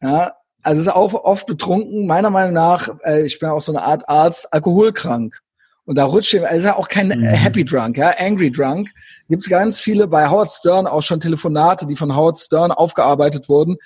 Ja, 0.00 0.34
also 0.62 0.82
ist 0.82 0.88
auch 0.88 1.14
oft 1.14 1.46
betrunken. 1.46 2.06
Meiner 2.06 2.30
Meinung 2.30 2.52
nach, 2.52 2.88
äh, 3.02 3.24
ich 3.24 3.38
bin 3.38 3.48
auch 3.48 3.62
so 3.62 3.72
eine 3.72 3.82
Art 3.82 4.08
Arzt, 4.08 4.52
alkoholkrank. 4.52 5.40
Und 5.86 5.96
da 5.96 6.04
rutscht 6.04 6.34
ihm, 6.34 6.42
er 6.42 6.50
ist 6.50 6.64
ja 6.64 6.76
auch 6.76 6.88
kein 6.88 7.08
mhm. 7.08 7.22
Happy 7.22 7.64
Drunk, 7.64 7.96
ja, 7.96 8.12
Angry 8.18 8.52
Drunk. 8.52 8.90
Gibt 9.30 9.42
es 9.42 9.48
ganz 9.48 9.80
viele 9.80 10.06
bei 10.06 10.28
Howard 10.28 10.50
Stern 10.50 10.86
auch 10.86 11.02
schon 11.02 11.18
Telefonate, 11.18 11.86
die 11.86 11.96
von 11.96 12.14
Howard 12.14 12.38
Stern 12.38 12.72
aufgearbeitet 12.72 13.48
wurden. 13.48 13.78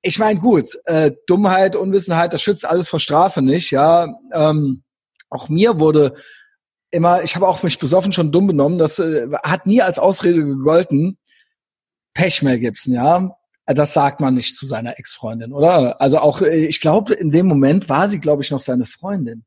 Ich 0.00 0.18
meine, 0.18 0.40
gut, 0.40 0.78
äh, 0.86 1.12
Dummheit, 1.26 1.76
Unwissenheit, 1.76 2.32
das 2.32 2.40
schützt 2.40 2.64
alles 2.64 2.88
vor 2.88 3.00
Strafe 3.00 3.42
nicht, 3.42 3.70
ja. 3.70 4.08
Ähm, 4.32 4.82
auch 5.28 5.50
mir 5.50 5.78
wurde 5.78 6.14
immer, 6.90 7.22
ich 7.22 7.36
habe 7.36 7.46
auch 7.46 7.62
mich 7.62 7.78
besoffen 7.78 8.12
schon 8.12 8.32
dumm 8.32 8.46
benommen, 8.46 8.78
das 8.78 8.98
äh, 8.98 9.28
hat 9.42 9.66
nie 9.66 9.82
als 9.82 9.98
Ausrede 9.98 10.42
gegolten. 10.42 11.18
Pech 12.14 12.42
Mel 12.42 12.58
Gibson, 12.58 12.94
ja. 12.94 13.36
Das 13.66 13.94
sagt 13.94 14.20
man 14.20 14.34
nicht 14.34 14.56
zu 14.56 14.66
seiner 14.66 14.98
Ex-Freundin, 14.98 15.52
oder? 15.52 16.00
Also 16.00 16.18
auch, 16.18 16.42
äh, 16.42 16.66
ich 16.66 16.80
glaube, 16.80 17.14
in 17.14 17.30
dem 17.30 17.46
Moment 17.46 17.88
war 17.88 18.08
sie, 18.08 18.18
glaube 18.18 18.42
ich, 18.42 18.50
noch 18.50 18.60
seine 18.60 18.84
Freundin. 18.84 19.44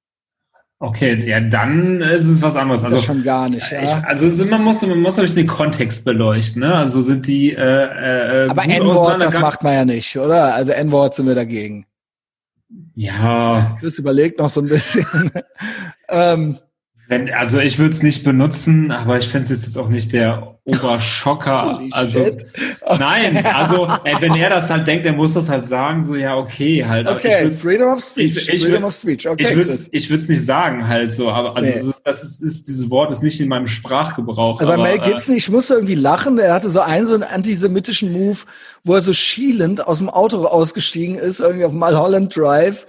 Okay, 0.79 1.29
ja, 1.29 1.39
dann 1.39 2.01
ist 2.01 2.27
es 2.27 2.41
was 2.41 2.57
anderes. 2.57 2.83
Also 2.83 2.97
das 2.97 3.05
schon 3.05 3.23
gar 3.23 3.47
nicht. 3.47 3.71
Ja. 3.71 3.81
Ich, 3.81 4.05
also 4.05 4.45
man 4.45 4.63
muss, 4.63 4.81
man 4.81 4.99
muss 4.99 5.15
natürlich 5.15 5.35
den 5.35 5.47
Kontext 5.47 6.03
beleuchten. 6.03 6.61
Ne? 6.61 6.75
Also 6.75 7.01
sind 7.01 7.25
die. 7.25 7.53
Äh, 7.53 8.45
äh, 8.45 8.49
Aber 8.49 8.65
N-Wort, 8.65 9.21
das 9.21 9.39
macht 9.39 9.63
man 9.63 9.73
ja 9.73 9.85
nicht, 9.85 10.17
oder? 10.17 10.53
Also 10.53 10.73
N-Wort 10.73 11.15
sind 11.15 11.27
wir 11.27 11.35
dagegen. 11.35 11.85
Ja. 12.95 13.77
Chris 13.79 13.97
überlegt 13.97 14.39
noch 14.39 14.49
so 14.49 14.59
ein 14.59 14.67
bisschen. 14.67 15.31
ähm, 16.09 16.57
wenn, 17.13 17.33
also 17.33 17.59
ich 17.59 17.77
würde 17.77 17.93
es 17.93 18.01
nicht 18.01 18.23
benutzen, 18.23 18.91
aber 18.91 19.17
ich 19.17 19.27
finde 19.27 19.53
es 19.53 19.65
jetzt 19.65 19.77
auch 19.77 19.89
nicht 19.89 20.13
der 20.13 20.57
Oberschocker. 20.65 21.81
also 21.91 22.37
nein, 22.97 23.45
also 23.45 23.87
ey, 24.03 24.15
wenn 24.19 24.35
er 24.35 24.49
das 24.49 24.69
halt 24.69 24.87
denkt, 24.87 25.05
er 25.05 25.13
muss 25.13 25.33
das 25.33 25.49
halt 25.49 25.65
sagen, 25.65 26.03
so 26.03 26.15
ja 26.15 26.35
okay 26.35 26.85
halt. 26.85 27.07
Okay, 27.07 27.45
würd, 27.45 27.59
Freedom 27.59 27.93
of 27.93 28.03
Speech. 28.03 28.37
Ich, 28.37 28.49
ich 28.49 28.61
Freedom 28.61 28.81
würd, 28.81 28.83
of 28.85 28.95
Speech. 28.95 29.27
Okay, 29.27 29.43
ich 29.43 29.55
würde 29.55 29.77
ich 29.91 30.09
es 30.09 30.29
nicht 30.29 30.45
sagen 30.45 30.87
halt 30.87 31.11
so, 31.11 31.29
aber 31.29 31.55
also 31.55 31.69
nee. 31.69 31.89
ist, 31.89 32.01
das 32.03 32.23
ist, 32.23 32.41
ist, 32.41 32.67
dieses 32.67 32.89
Wort 32.89 33.11
ist 33.11 33.21
nicht 33.21 33.39
in 33.39 33.47
meinem 33.47 33.67
Sprachgebrauch. 33.67 34.59
Also 34.59 34.71
aber, 34.71 34.81
Mel 34.81 34.95
äh, 34.95 34.99
Gibson, 34.99 35.35
äh, 35.35 35.37
ich 35.37 35.49
musste 35.49 35.75
irgendwie 35.75 35.95
lachen. 35.95 36.39
Er 36.39 36.53
hatte 36.53 36.69
so 36.69 36.79
einen 36.79 37.05
so 37.05 37.13
einen 37.13 37.23
antisemitischen 37.23 38.11
Move, 38.11 38.39
wo 38.83 38.95
er 38.95 39.01
so 39.01 39.13
schielend 39.13 39.85
aus 39.85 39.99
dem 39.99 40.09
Auto 40.09 40.43
ausgestiegen 40.45 41.15
ist, 41.15 41.41
irgendwie 41.41 41.65
auf 41.65 41.73
Mulholland 41.73 42.35
Drive 42.35 42.87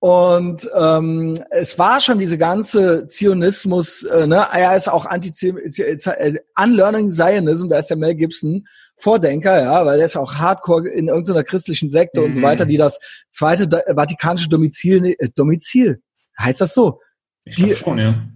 und 0.00 0.66
ähm, 0.74 1.34
es 1.50 1.78
war 1.78 2.00
schon 2.00 2.18
diese 2.18 2.38
ganze 2.38 3.06
Zionismus, 3.08 4.02
äh, 4.04 4.26
ne, 4.26 4.46
er 4.50 4.74
ist 4.74 4.88
auch 4.88 5.04
anti 5.04 5.30
äh, 5.46 6.38
Unlearning 6.58 7.10
Zionism, 7.10 7.68
da 7.68 7.78
ist 7.78 7.90
der 7.90 7.98
Mel 7.98 8.14
Gibson 8.14 8.66
Vordenker, 8.96 9.60
ja, 9.60 9.84
weil 9.84 9.98
der 9.98 10.06
ist 10.06 10.16
auch 10.16 10.36
hardcore 10.36 10.88
in 10.88 11.08
irgendeiner 11.08 11.44
christlichen 11.44 11.90
Sekte 11.90 12.20
mhm. 12.20 12.26
und 12.26 12.32
so 12.34 12.40
weiter, 12.40 12.64
die 12.64 12.78
das 12.78 12.98
zweite 13.30 13.68
vatikanische 13.94 14.48
Domizil, 14.48 15.16
äh, 15.18 15.28
Domizil, 15.34 16.00
heißt 16.38 16.62
das 16.62 16.72
so? 16.72 17.00
Ich 17.44 17.56
die, 17.56 17.74
schon, 17.74 17.98
ja. 17.98 18.26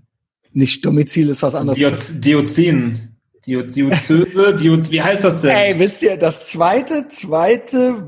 Nicht 0.53 0.85
Domizil 0.85 1.31
ist 1.31 1.43
was 1.43 1.55
anderes. 1.55 1.79
Dioz, 1.79 2.21
Diozin. 2.21 3.17
Diözese, 3.47 4.55
Dioz, 4.55 4.91
wie 4.91 5.03
heißt 5.03 5.25
das 5.25 5.43
denn? 5.43 5.51
Ey, 5.51 5.79
wisst 5.79 6.03
ihr, 6.03 6.19
das 6.19 6.47
zweite, 6.47 7.09
zweite 7.09 8.05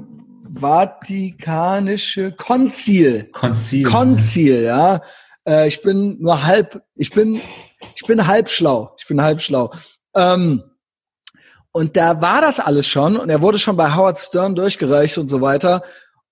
Vatikanische 0.51 2.33
Konzil. 2.33 3.31
Konzil. 3.33 3.85
Konzil, 3.85 4.63
ja. 4.63 5.03
Äh, 5.47 5.69
ich 5.69 5.83
bin 5.83 6.17
nur 6.21 6.45
halb, 6.45 6.83
ich 6.95 7.11
bin, 7.11 7.41
ich 7.95 8.07
bin 8.07 8.27
halb 8.27 8.49
schlau. 8.49 8.95
Ich 8.99 9.07
bin 9.07 9.23
halb 9.23 9.41
schlau. 9.41 9.71
Ähm, 10.15 10.63
und 11.73 11.97
da 11.97 12.23
war 12.23 12.41
das 12.41 12.59
alles 12.59 12.87
schon 12.87 13.17
und 13.17 13.29
er 13.29 13.43
wurde 13.43 13.59
schon 13.59 13.77
bei 13.77 13.95
Howard 13.95 14.19
Stern 14.19 14.55
durchgereicht 14.55 15.19
und 15.19 15.29
so 15.29 15.43
weiter. 15.43 15.83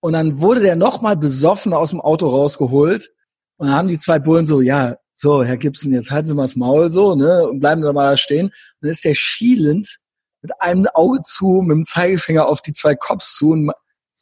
Und 0.01 0.15
dann 0.15 0.41
wurde 0.41 0.61
der 0.61 0.77
nochmal 0.77 1.17
besoffen 1.17 1.73
aus 1.73 1.91
dem 1.91 2.01
Auto 2.01 2.29
rausgeholt. 2.29 3.11
Und 3.57 3.69
dann 3.69 3.77
haben 3.77 3.89
die 3.89 3.99
zwei 3.99 4.19
Bullen 4.19 4.47
so, 4.47 4.61
ja, 4.61 4.97
so, 5.17 5.45
Herr 5.45 5.57
Gibson, 5.57 5.93
jetzt 5.93 6.11
halten 6.11 6.29
Sie 6.29 6.35
mal 6.35 6.47
das 6.47 6.57
Maul 6.57 6.91
so, 6.91 7.15
ne, 7.15 7.47
und 7.47 7.61
bleiben 7.61 7.83
Sie 7.83 7.93
mal 7.93 8.11
da 8.11 8.17
stehen. 8.17 8.47
Und 8.47 8.55
dann 8.81 8.91
ist 8.91 9.05
der 9.05 9.15
schielend 9.15 9.99
mit 10.43 10.53
einem 10.61 10.87
Auge 10.93 11.23
zu, 11.23 11.63
mit 11.63 11.77
dem 11.77 11.85
Zeigefinger 11.87 12.49
auf 12.49 12.61
die 12.61 12.73
zwei 12.73 12.95
Cops 12.95 13.37
zu 13.37 13.53
und 13.53 13.71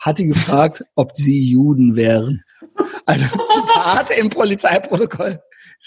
hat 0.03 0.19
die 0.19 0.27
gefragt, 0.27 0.85
ob 0.97 1.17
sie 1.17 1.49
Juden 1.49 1.95
wären. 1.95 2.43
Also 3.07 3.25
Zitat 3.55 4.11
im 4.19 4.29
Polizeiprotokoll. 4.29 5.41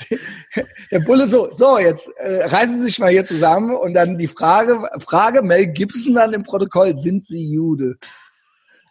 der 0.92 1.00
Bulle 1.02 1.28
so, 1.28 1.50
so, 1.54 1.78
jetzt 1.78 2.10
äh, 2.18 2.46
reißen 2.46 2.78
Sie 2.78 2.84
sich 2.84 3.00
mal 3.00 3.12
hier 3.12 3.26
zusammen 3.26 3.76
und 3.76 3.94
dann 3.94 4.18
die 4.18 4.28
Frage, 4.28 4.90
Frage, 5.00 5.42
Mel 5.42 5.68
Gibson 5.68 6.16
dann 6.16 6.34
im 6.34 6.44
Protokoll, 6.44 6.98
sind 6.98 7.26
Sie 7.26 7.54
Jude? 7.54 7.96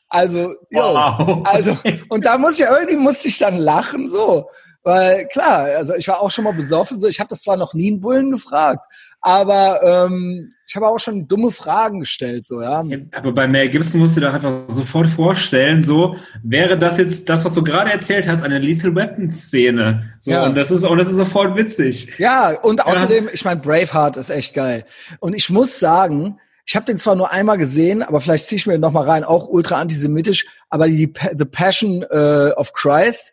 Also, 0.08 0.54
jo, 0.70 0.80
wow. 0.80 1.42
also, 1.44 1.76
und 2.08 2.24
da 2.24 2.38
muss 2.38 2.58
ich 2.58 2.66
irgendwie 2.66 2.96
musste 2.96 3.28
ich 3.28 3.38
dann 3.38 3.56
lachen, 3.56 4.08
so. 4.10 4.48
Weil 4.82 5.26
klar, 5.28 5.64
also 5.76 5.94
ich 5.94 6.08
war 6.08 6.20
auch 6.20 6.30
schon 6.30 6.44
mal 6.44 6.52
besoffen, 6.52 7.00
so 7.00 7.08
ich 7.08 7.18
habe 7.18 7.30
das 7.30 7.40
zwar 7.40 7.56
noch 7.56 7.72
nie 7.72 7.90
einen 7.90 8.00
Bullen 8.00 8.30
gefragt, 8.30 8.84
aber 9.24 9.80
ähm, 9.82 10.52
ich 10.66 10.76
habe 10.76 10.86
auch 10.86 10.98
schon 10.98 11.26
dumme 11.26 11.50
Fragen 11.50 12.00
gestellt, 12.00 12.46
so 12.46 12.60
ja. 12.60 12.84
Aber 13.12 13.32
bei 13.32 13.48
Mel 13.48 13.70
Gibson 13.70 14.00
musst 14.00 14.16
du 14.16 14.20
dir 14.20 14.26
doch 14.26 14.34
einfach 14.34 14.64
sofort 14.68 15.08
vorstellen, 15.08 15.82
so 15.82 16.16
wäre 16.42 16.78
das 16.78 16.98
jetzt 16.98 17.26
das, 17.30 17.42
was 17.42 17.54
du 17.54 17.64
gerade 17.64 17.90
erzählt 17.90 18.28
hast, 18.28 18.42
eine 18.42 18.58
Lethal 18.58 18.94
Weapon 18.94 19.30
Szene. 19.30 20.12
So 20.20 20.32
ja. 20.32 20.44
und 20.44 20.54
das 20.56 20.70
ist 20.70 20.84
und 20.84 20.98
das 20.98 21.08
ist 21.08 21.16
sofort 21.16 21.56
witzig. 21.56 22.18
Ja 22.18 22.50
und 22.50 22.84
außerdem, 22.84 23.24
ja. 23.24 23.30
ich 23.32 23.46
meine 23.46 23.60
Braveheart 23.62 24.18
ist 24.18 24.28
echt 24.28 24.52
geil 24.52 24.84
und 25.20 25.34
ich 25.34 25.48
muss 25.48 25.78
sagen, 25.80 26.38
ich 26.66 26.76
habe 26.76 26.84
den 26.84 26.98
zwar 26.98 27.16
nur 27.16 27.32
einmal 27.32 27.56
gesehen, 27.56 28.02
aber 28.02 28.20
vielleicht 28.20 28.44
ziehe 28.46 28.58
ich 28.58 28.66
mir 28.66 28.78
noch 28.78 28.92
mal 28.92 29.04
rein, 29.04 29.24
auch 29.24 29.48
ultra 29.48 29.80
antisemitisch, 29.80 30.44
aber 30.68 30.86
die 30.86 31.10
The 31.38 31.46
Passion 31.46 32.04
uh, 32.12 32.50
of 32.56 32.74
Christ 32.74 33.32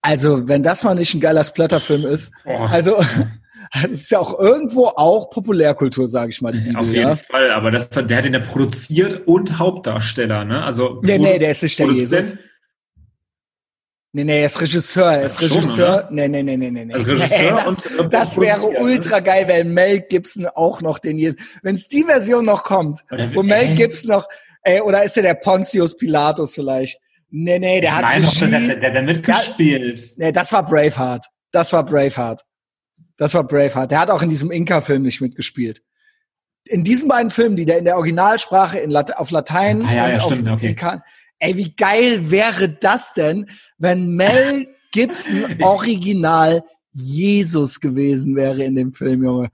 also, 0.00 0.46
wenn 0.48 0.62
das 0.62 0.84
mal 0.84 0.94
nicht 0.94 1.14
ein 1.14 1.20
geiler 1.20 1.44
Splatterfilm 1.44 2.06
ist, 2.06 2.30
oh. 2.44 2.66
also 2.70 2.96
das 3.72 3.90
ist 3.90 4.10
ja 4.10 4.18
auch 4.18 4.38
irgendwo 4.38 4.86
auch 4.86 5.30
Populärkultur, 5.30 6.08
sage 6.08 6.30
ich 6.30 6.40
mal. 6.40 6.52
Die 6.52 6.60
Bibel, 6.60 6.76
Auf 6.76 6.86
jeden 6.86 7.00
ja. 7.00 7.16
Fall, 7.16 7.50
aber 7.52 7.70
das, 7.70 7.90
der 7.90 8.16
hat 8.16 8.24
den 8.24 8.34
ja 8.34 8.40
produziert 8.40 9.26
und 9.26 9.58
Hauptdarsteller, 9.58 10.44
ne? 10.44 10.64
Also 10.64 11.00
nee, 11.02 11.18
nee, 11.18 11.38
der 11.38 11.50
ist 11.50 11.62
nicht 11.62 11.78
der 11.78 11.90
Jesus. 11.90 12.36
Nee, 14.12 14.24
nee, 14.24 14.40
er 14.40 14.46
ist 14.46 14.60
Regisseur, 14.60 15.12
er 15.12 15.26
ist 15.26 15.40
ja, 15.40 15.48
Regisseur. 15.48 16.04
Schon, 16.06 16.14
nee, 16.14 16.28
nee, 16.28 16.42
nee, 16.42 16.56
nee, 16.56 16.70
nee. 16.70 16.94
Also 16.94 17.12
Regisseur 17.12 17.38
nee, 17.38 17.50
das, 17.50 17.66
und, 17.66 17.98
und 17.98 18.12
das 18.12 18.40
wäre 18.40 18.66
ultra 18.80 19.20
geil, 19.20 19.44
wenn 19.48 19.74
Mel 19.74 20.00
Gibson 20.00 20.46
auch 20.46 20.80
noch 20.80 20.98
den 20.98 21.18
Jesus. 21.18 21.38
Wenn 21.62 21.74
es 21.74 21.88
die 21.88 22.04
Version 22.04 22.46
noch 22.46 22.64
kommt, 22.64 23.04
wo 23.34 23.42
Mel 23.42 23.74
Gibson 23.74 24.10
noch, 24.12 24.26
ey, 24.62 24.80
oder 24.80 25.04
ist 25.04 25.16
er 25.18 25.24
der 25.24 25.34
Pontius 25.34 25.96
Pilatus 25.96 26.54
vielleicht? 26.54 26.98
Nee, 27.30 27.58
nee, 27.58 27.82
der 27.82 27.90
ich 27.90 27.96
hat 27.96 28.02
meine 28.02 28.26
Regie, 28.26 28.66
der, 28.66 28.76
der, 28.76 28.90
der 28.90 29.02
mitgespielt. 29.02 30.00
Ja, 30.00 30.12
nee, 30.16 30.32
das 30.32 30.52
war 30.52 30.64
Braveheart. 30.64 31.26
Das 31.52 31.72
war 31.74 31.84
Braveheart. 31.84 32.42
Das 33.18 33.34
war 33.34 33.44
Braveheart. 33.44 33.90
Der 33.90 34.00
hat 34.00 34.10
auch 34.10 34.22
in 34.22 34.30
diesem 34.30 34.50
Inka-Film 34.50 35.02
nicht 35.02 35.20
mitgespielt. 35.20 35.82
In 36.64 36.84
diesen 36.84 37.08
beiden 37.08 37.30
Filmen, 37.30 37.56
die 37.56 37.66
der 37.66 37.78
in 37.78 37.84
der 37.84 37.96
Originalsprache 37.96 38.78
in 38.78 38.90
Late 38.90 39.18
auf 39.18 39.30
Latein 39.30 39.82
ah, 39.82 39.94
ja, 39.94 40.04
und 40.04 40.10
ja, 40.10 40.18
auf 40.18 40.32
stimmt, 40.32 40.48
okay. 40.48 40.68
Inka, 40.68 41.02
ey, 41.40 41.56
wie 41.56 41.74
geil 41.74 42.30
wäre 42.30 42.68
das 42.68 43.12
denn, 43.12 43.46
wenn 43.76 44.14
Mel 44.14 44.68
Gibson 44.92 45.44
original 45.62 46.62
Jesus 46.92 47.80
gewesen 47.80 48.36
wäre 48.36 48.62
in 48.62 48.74
dem 48.74 48.92
Film, 48.92 49.22
Junge. 49.22 49.48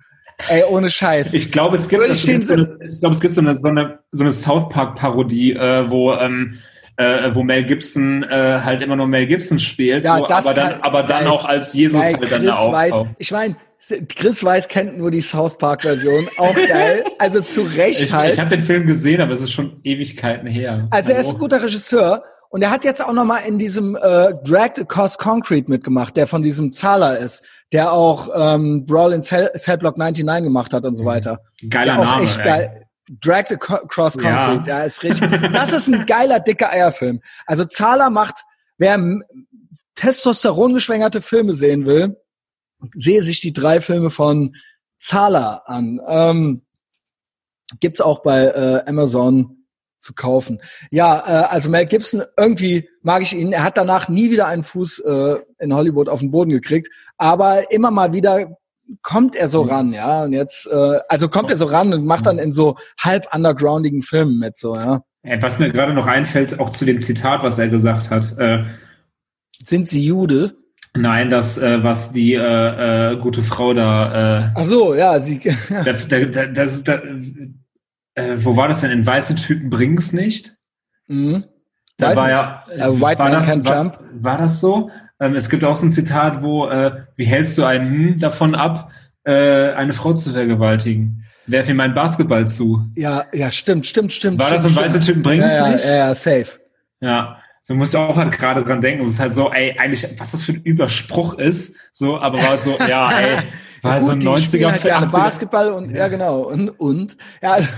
Ey, 0.48 0.64
ohne 0.68 0.90
Scheiß. 0.90 1.32
Ich 1.32 1.52
glaube, 1.52 1.76
es 1.76 1.88
gibt, 1.88 2.02
es 2.02 2.24
gibt 2.24 2.46
so 2.46 2.54
eine, 2.54 2.78
ich 2.84 3.00
glaube, 3.00 3.14
es 3.14 3.20
gibt 3.20 3.34
so 3.34 3.40
eine, 3.40 3.56
so 3.56 3.68
eine, 3.68 4.00
so 4.10 4.24
eine 4.24 4.32
South 4.32 4.68
Park 4.68 4.96
Parodie, 4.96 5.52
äh, 5.52 5.88
wo 5.88 6.12
ähm, 6.12 6.58
äh, 6.96 7.34
wo 7.34 7.42
Mel 7.42 7.64
Gibson 7.64 8.22
äh, 8.22 8.60
halt 8.62 8.82
immer 8.82 8.96
nur 8.96 9.06
Mel 9.06 9.26
Gibson 9.26 9.58
spielt, 9.58 10.04
ja, 10.04 10.18
so, 10.18 10.26
aber 10.26 10.54
dann, 10.54 10.80
aber 10.82 11.02
dann 11.02 11.26
auch 11.26 11.44
als 11.44 11.72
Jesus 11.72 12.00
halt 12.00 12.30
dann 12.30 12.48
auch. 12.48 12.72
Weiß, 12.72 13.02
ich 13.18 13.30
meine, 13.30 13.56
Chris 14.08 14.42
Weiß 14.42 14.68
kennt 14.68 14.96
nur 14.96 15.10
die 15.10 15.20
South 15.20 15.58
Park 15.58 15.82
Version, 15.82 16.28
auch 16.38 16.54
geil. 16.68 17.04
Also 17.18 17.40
zu 17.40 17.62
Recht 17.62 18.00
ich, 18.00 18.12
halt. 18.12 18.34
Ich 18.34 18.40
habe 18.40 18.50
den 18.50 18.62
Film 18.62 18.86
gesehen, 18.86 19.20
aber 19.20 19.32
es 19.32 19.42
ist 19.42 19.52
schon 19.52 19.80
Ewigkeiten 19.82 20.46
her. 20.46 20.88
Also 20.90 21.12
er 21.12 21.20
ist 21.20 21.30
ein 21.30 21.38
guter 21.38 21.62
Regisseur 21.62 22.22
und 22.48 22.62
er 22.62 22.70
hat 22.70 22.84
jetzt 22.84 23.04
auch 23.04 23.12
noch 23.12 23.24
mal 23.24 23.38
in 23.38 23.58
diesem 23.58 23.96
äh, 23.96 24.32
Dragged 24.44 24.78
Across 24.80 25.18
Concrete 25.18 25.68
mitgemacht, 25.68 26.16
der 26.16 26.26
von 26.26 26.40
diesem 26.40 26.72
Zahler 26.72 27.18
ist, 27.18 27.42
der 27.72 27.92
auch 27.92 28.30
ähm, 28.34 28.86
Brawl 28.86 29.12
in 29.12 29.22
Cell, 29.22 29.50
Cell 29.56 29.76
Block 29.76 29.98
99 29.98 30.44
gemacht 30.44 30.72
hat 30.72 30.84
und 30.86 30.94
so 30.94 31.04
weiter. 31.04 31.40
Geiler 31.68 31.96
Name. 31.96 32.22
Echt 32.22 32.42
geil, 32.42 32.83
Dragged 33.08 33.52
Across 33.52 34.14
Concrete, 34.14 34.68
ja. 34.68 34.78
ja, 34.78 34.84
ist 34.84 35.02
richtig. 35.02 35.30
Das 35.52 35.72
ist 35.72 35.88
ein 35.88 36.06
geiler, 36.06 36.40
dicker 36.40 36.70
Eierfilm. 36.70 37.20
Also 37.46 37.64
Zahler 37.64 38.10
macht, 38.10 38.44
wer 38.78 38.98
testosterongeschwängerte 39.94 41.20
Filme 41.20 41.52
sehen 41.52 41.86
will, 41.86 42.16
sehe 42.94 43.22
sich 43.22 43.40
die 43.40 43.52
drei 43.52 43.80
Filme 43.80 44.10
von 44.10 44.56
Zahler 44.98 45.68
an. 45.68 46.00
Ähm, 46.06 46.62
gibt's 47.80 48.00
auch 48.00 48.22
bei 48.22 48.46
äh, 48.46 48.88
Amazon 48.88 49.66
zu 50.00 50.14
kaufen. 50.14 50.60
Ja, 50.90 51.18
äh, 51.26 51.46
also 51.46 51.70
Mel 51.70 51.86
Gibson, 51.86 52.22
irgendwie 52.36 52.88
mag 53.02 53.22
ich 53.22 53.34
ihn. 53.34 53.52
Er 53.52 53.64
hat 53.64 53.76
danach 53.76 54.08
nie 54.08 54.30
wieder 54.30 54.46
einen 54.46 54.62
Fuß 54.62 55.00
äh, 55.00 55.36
in 55.58 55.74
Hollywood 55.74 56.08
auf 56.08 56.20
den 56.20 56.30
Boden 56.30 56.50
gekriegt, 56.50 56.88
aber 57.16 57.70
immer 57.72 57.90
mal 57.90 58.12
wieder 58.12 58.56
kommt 59.02 59.36
er 59.36 59.48
so 59.48 59.64
mhm. 59.64 59.70
ran, 59.70 59.92
ja. 59.92 60.24
Und 60.24 60.32
jetzt, 60.32 60.66
äh, 60.66 60.98
also 61.08 61.28
kommt 61.28 61.50
er 61.50 61.56
so 61.56 61.66
ran 61.66 61.92
und 61.92 62.04
macht 62.04 62.26
dann 62.26 62.38
in 62.38 62.52
so 62.52 62.76
halb 62.98 63.34
undergroundigen 63.34 64.02
Filmen 64.02 64.38
mit, 64.38 64.56
so, 64.56 64.76
ja. 64.76 65.02
Was 65.40 65.58
mir 65.58 65.70
gerade 65.70 65.94
noch 65.94 66.06
einfällt, 66.06 66.60
auch 66.60 66.70
zu 66.70 66.84
dem 66.84 67.00
Zitat, 67.00 67.42
was 67.42 67.58
er 67.58 67.68
gesagt 67.68 68.10
hat. 68.10 68.36
Äh, 68.38 68.64
Sind 69.64 69.88
Sie 69.88 70.04
Jude? 70.04 70.54
Nein, 70.96 71.30
das, 71.30 71.58
äh, 71.58 71.82
was 71.82 72.12
die 72.12 72.34
äh, 72.34 73.12
äh, 73.12 73.16
gute 73.16 73.42
Frau 73.42 73.74
da. 73.74 74.48
Äh, 74.48 74.50
Ach 74.54 74.64
so, 74.64 74.94
ja, 74.94 75.18
sie. 75.18 75.40
da, 75.68 75.92
da, 75.92 76.46
das, 76.46 76.84
da, 76.84 77.00
äh, 78.14 78.36
wo 78.36 78.56
war 78.56 78.68
das 78.68 78.82
denn? 78.82 78.92
In 78.92 79.04
weiße 79.04 79.34
Typen 79.34 79.70
bringen's 79.70 80.12
nicht. 80.12 80.56
Mhm. 81.08 81.44
Da 81.96 82.10
Weiß 82.10 82.16
war 82.16 82.30
ja. 82.30 82.64
Uh, 82.68 83.00
White 83.00 83.22
Man 83.22 83.32
das, 83.32 83.46
Can 83.46 83.66
war, 83.66 83.76
Jump. 83.76 83.98
War 84.12 84.38
das 84.38 84.60
so? 84.60 84.90
Ähm, 85.24 85.34
es 85.36 85.48
gibt 85.48 85.64
auch 85.64 85.76
so 85.76 85.86
ein 85.86 85.90
Zitat, 85.90 86.42
wo, 86.42 86.68
äh, 86.68 87.04
wie 87.16 87.24
hältst 87.24 87.56
du 87.56 87.64
einen 87.64 87.90
hm 87.90 88.18
davon 88.18 88.54
ab, 88.54 88.90
äh, 89.24 89.72
eine 89.72 89.94
Frau 89.94 90.12
zu 90.12 90.32
vergewaltigen? 90.32 91.24
Werf 91.46 91.68
ihm 91.68 91.76
meinen 91.76 91.94
Basketball 91.94 92.46
zu. 92.46 92.86
Ja, 92.94 93.24
ja, 93.32 93.50
stimmt, 93.50 93.86
stimmt, 93.86 94.12
stimmt. 94.12 94.40
War 94.40 94.48
stimmt, 94.48 94.64
das 94.64 94.76
ein 94.76 94.84
weißer 94.84 95.00
Typ 95.00 95.22
bringt 95.22 95.44
ja, 95.44 95.68
nicht? 95.68 95.84
Ja, 95.84 95.96
ja, 95.96 96.14
safe. 96.14 96.58
Ja. 97.00 97.38
So 97.62 97.74
musst 97.74 97.94
du 97.94 97.98
auch 97.98 98.16
halt 98.16 98.32
gerade 98.32 98.62
dran 98.62 98.82
denken. 98.82 99.02
Es 99.02 99.14
ist 99.14 99.20
halt 99.20 99.32
so, 99.32 99.50
ey, 99.50 99.74
eigentlich, 99.78 100.06
was 100.18 100.32
das 100.32 100.44
für 100.44 100.52
ein 100.52 100.62
Überspruch 100.62 101.34
ist. 101.38 101.74
So, 101.92 102.18
aber 102.18 102.38
war 102.38 102.58
so, 102.58 102.76
ja, 102.86 103.10
ey, 103.10 103.38
war 103.82 103.98
Gut, 104.00 104.06
so 104.06 104.12
ein 104.12 104.20
90er, 104.20 104.70
halt 104.72 104.82
gerne 104.82 105.06
Basketball 105.06 105.70
und, 105.70 105.94
ja, 105.94 106.08
genau, 106.08 106.40
und, 106.40 106.68
und, 106.68 107.16
ja, 107.42 107.52
also, 107.52 107.68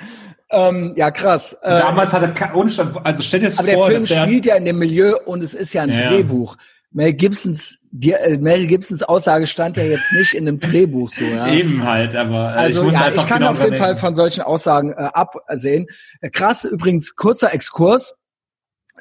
ähm, 0.50 0.92
ja, 0.96 1.10
krass. 1.10 1.56
Damals 1.62 2.12
hatte 2.12 2.34
er, 2.38 2.54
ohne 2.54 2.70
also 3.04 3.22
stell 3.22 3.40
dir 3.40 3.46
das 3.46 3.58
aber 3.58 3.68
vor. 3.72 3.84
Aber 3.84 3.94
der 3.94 4.02
Film 4.02 4.24
spielt 4.24 4.44
ja 4.44 4.56
in 4.56 4.66
dem 4.66 4.78
Milieu 4.78 5.16
und 5.24 5.42
es 5.42 5.54
ist 5.54 5.72
ja 5.72 5.82
ein 5.82 5.90
ja, 5.90 6.10
Drehbuch. 6.10 6.58
Mel 6.92 7.12
Gibsons, 7.12 7.78
die, 7.92 8.12
äh, 8.12 8.36
Mel 8.38 8.66
Gibsons 8.66 9.02
Aussage 9.02 9.46
stand 9.46 9.76
ja 9.76 9.84
jetzt 9.84 10.12
nicht 10.12 10.34
in 10.34 10.48
einem 10.48 10.58
Drehbuch 10.58 11.10
so. 11.10 11.24
Ja. 11.24 11.46
Eben 11.52 11.84
halt, 11.84 12.16
aber 12.16 12.54
äh, 12.54 12.58
also 12.58 12.88
ich, 12.88 12.92
ja, 12.92 13.08
ich 13.14 13.26
kann 13.26 13.38
genau 13.38 13.52
auf 13.52 13.62
jeden 13.62 13.76
Fall 13.76 13.96
von 13.96 14.16
solchen 14.16 14.42
Aussagen 14.42 14.92
äh, 14.92 14.96
absehen. 14.96 15.86
Krass, 16.32 16.64
übrigens 16.64 17.14
kurzer 17.14 17.54
Exkurs, 17.54 18.14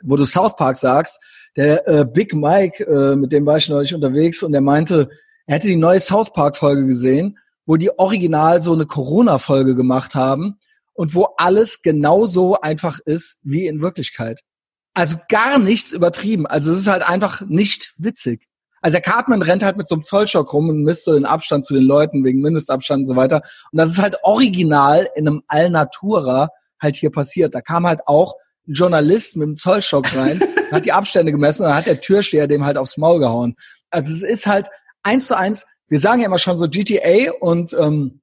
wo 0.04 0.16
du 0.16 0.26
South 0.26 0.56
Park 0.56 0.78
sagst. 0.78 1.20
Der 1.56 1.88
äh, 1.88 2.06
Big 2.06 2.34
Mike, 2.34 2.84
äh, 2.86 3.16
mit 3.16 3.32
dem 3.32 3.46
war 3.46 3.58
ich 3.58 3.70
neulich 3.70 3.94
unterwegs 3.96 4.44
und 4.44 4.52
der 4.52 4.62
meinte, 4.62 5.10
er 5.48 5.56
hätte 5.56 5.68
die 5.68 5.76
neue 5.76 6.00
South 6.00 6.32
Park 6.32 6.58
Folge 6.58 6.86
gesehen, 6.86 7.40
wo 7.66 7.76
die 7.76 7.98
original 7.98 8.62
so 8.62 8.74
eine 8.74 8.86
Corona 8.86 9.40
Folge 9.40 9.76
gemacht 9.76 10.14
haben 10.14 10.60
und 10.94 11.16
wo 11.16 11.30
alles 11.38 11.82
genauso 11.82 12.62
einfach 12.62 13.00
ist 13.00 13.40
wie 13.42 13.66
in 13.66 13.82
Wirklichkeit. 13.82 14.42
Also 15.00 15.18
gar 15.30 15.60
nichts 15.60 15.94
übertrieben. 15.94 16.46
Also 16.46 16.74
es 16.74 16.80
ist 16.80 16.88
halt 16.88 17.08
einfach 17.08 17.42
nicht 17.48 17.94
witzig. 17.98 18.48
Also 18.82 18.96
der 18.96 19.02
Cartman 19.02 19.42
rennt 19.42 19.64
halt 19.64 19.78
mit 19.78 19.88
so 19.88 19.96
einem 19.96 20.04
Zollstock 20.04 20.52
rum 20.52 20.68
und 20.68 20.84
misst 20.84 21.06
so 21.06 21.14
den 21.14 21.26
Abstand 21.26 21.66
zu 21.66 21.74
den 21.74 21.84
Leuten 21.84 22.26
wegen 22.26 22.42
Mindestabstand 22.42 23.02
und 23.02 23.08
so 23.08 23.16
weiter. 23.16 23.42
Und 23.72 23.78
das 23.78 23.92
ist 23.92 24.02
halt 24.02 24.18
original 24.24 25.08
in 25.16 25.28
einem 25.28 25.42
Allnatura 25.48 26.50
halt 26.82 26.98
hier 26.98 27.12
passiert. 27.12 27.56
Da 27.56 27.62
kam 27.62 27.88
halt 27.88 28.02
auch 28.08 28.36
ein 28.68 28.74
Journalist 28.74 29.38
mit 29.38 29.48
einem 29.48 29.56
Zollstock 29.56 30.14
rein, 30.16 30.42
hat 30.72 30.84
die 30.84 30.92
Abstände 30.92 31.32
gemessen 31.32 31.64
und 31.64 31.70
dann 31.70 31.78
hat 31.78 31.86
der 31.86 32.02
Türsteher 32.02 32.48
dem 32.48 32.66
halt 32.66 32.78
aufs 32.78 32.98
Maul 32.98 33.20
gehauen. 33.20 33.56
Also 33.90 34.12
es 34.12 34.22
ist 34.22 34.48
halt 34.48 34.68
eins 35.02 35.28
zu 35.28 35.38
eins, 35.38 35.66
wir 35.88 36.02
sagen 36.02 36.20
ja 36.20 36.28
immer 36.28 36.40
schon 36.40 36.58
so 36.58 36.68
GTA 36.68 37.32
und, 37.40 37.74
ähm, 37.74 38.20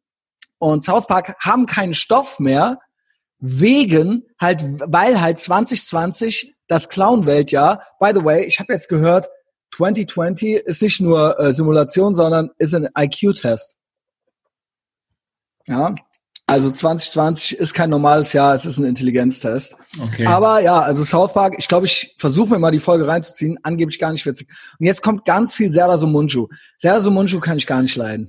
und 0.58 0.84
South 0.84 1.06
Park 1.06 1.36
haben 1.40 1.64
keinen 1.64 1.94
Stoff 1.94 2.38
mehr, 2.38 2.78
wegen 3.38 4.24
halt, 4.40 4.62
weil 4.90 5.20
halt 5.20 5.38
2020 5.38 6.55
das 6.68 6.88
Clown-Weltjahr. 6.88 7.82
By 8.00 8.12
the 8.14 8.24
way, 8.24 8.44
ich 8.44 8.58
habe 8.60 8.72
jetzt 8.72 8.88
gehört, 8.88 9.28
2020 9.76 10.54
ist 10.54 10.82
nicht 10.82 11.00
nur 11.00 11.38
äh, 11.38 11.52
Simulation, 11.52 12.14
sondern 12.14 12.50
ist 12.58 12.74
ein 12.74 12.88
IQ-Test. 12.96 13.76
Ja, 15.66 15.94
also 16.48 16.70
2020 16.70 17.58
ist 17.58 17.74
kein 17.74 17.90
normales 17.90 18.32
Jahr, 18.32 18.54
es 18.54 18.64
ist 18.64 18.78
ein 18.78 18.84
Intelligenztest. 18.84 19.76
Okay. 20.00 20.26
Aber 20.26 20.60
ja, 20.60 20.80
also 20.80 21.02
South 21.02 21.32
Park, 21.32 21.56
ich 21.58 21.66
glaube, 21.66 21.86
ich 21.86 22.14
versuche 22.18 22.50
mir 22.50 22.60
mal 22.60 22.70
die 22.70 22.78
Folge 22.78 23.08
reinzuziehen, 23.08 23.58
angeblich 23.64 23.98
gar 23.98 24.12
nicht 24.12 24.24
witzig. 24.24 24.48
Und 24.78 24.86
jetzt 24.86 25.02
kommt 25.02 25.24
ganz 25.24 25.54
viel 25.54 25.72
Serda 25.72 25.98
Sumunju. 25.98 26.46
Serda 26.78 27.00
Sumunju 27.00 27.40
kann 27.40 27.56
ich 27.56 27.66
gar 27.66 27.82
nicht 27.82 27.96
leiden. 27.96 28.28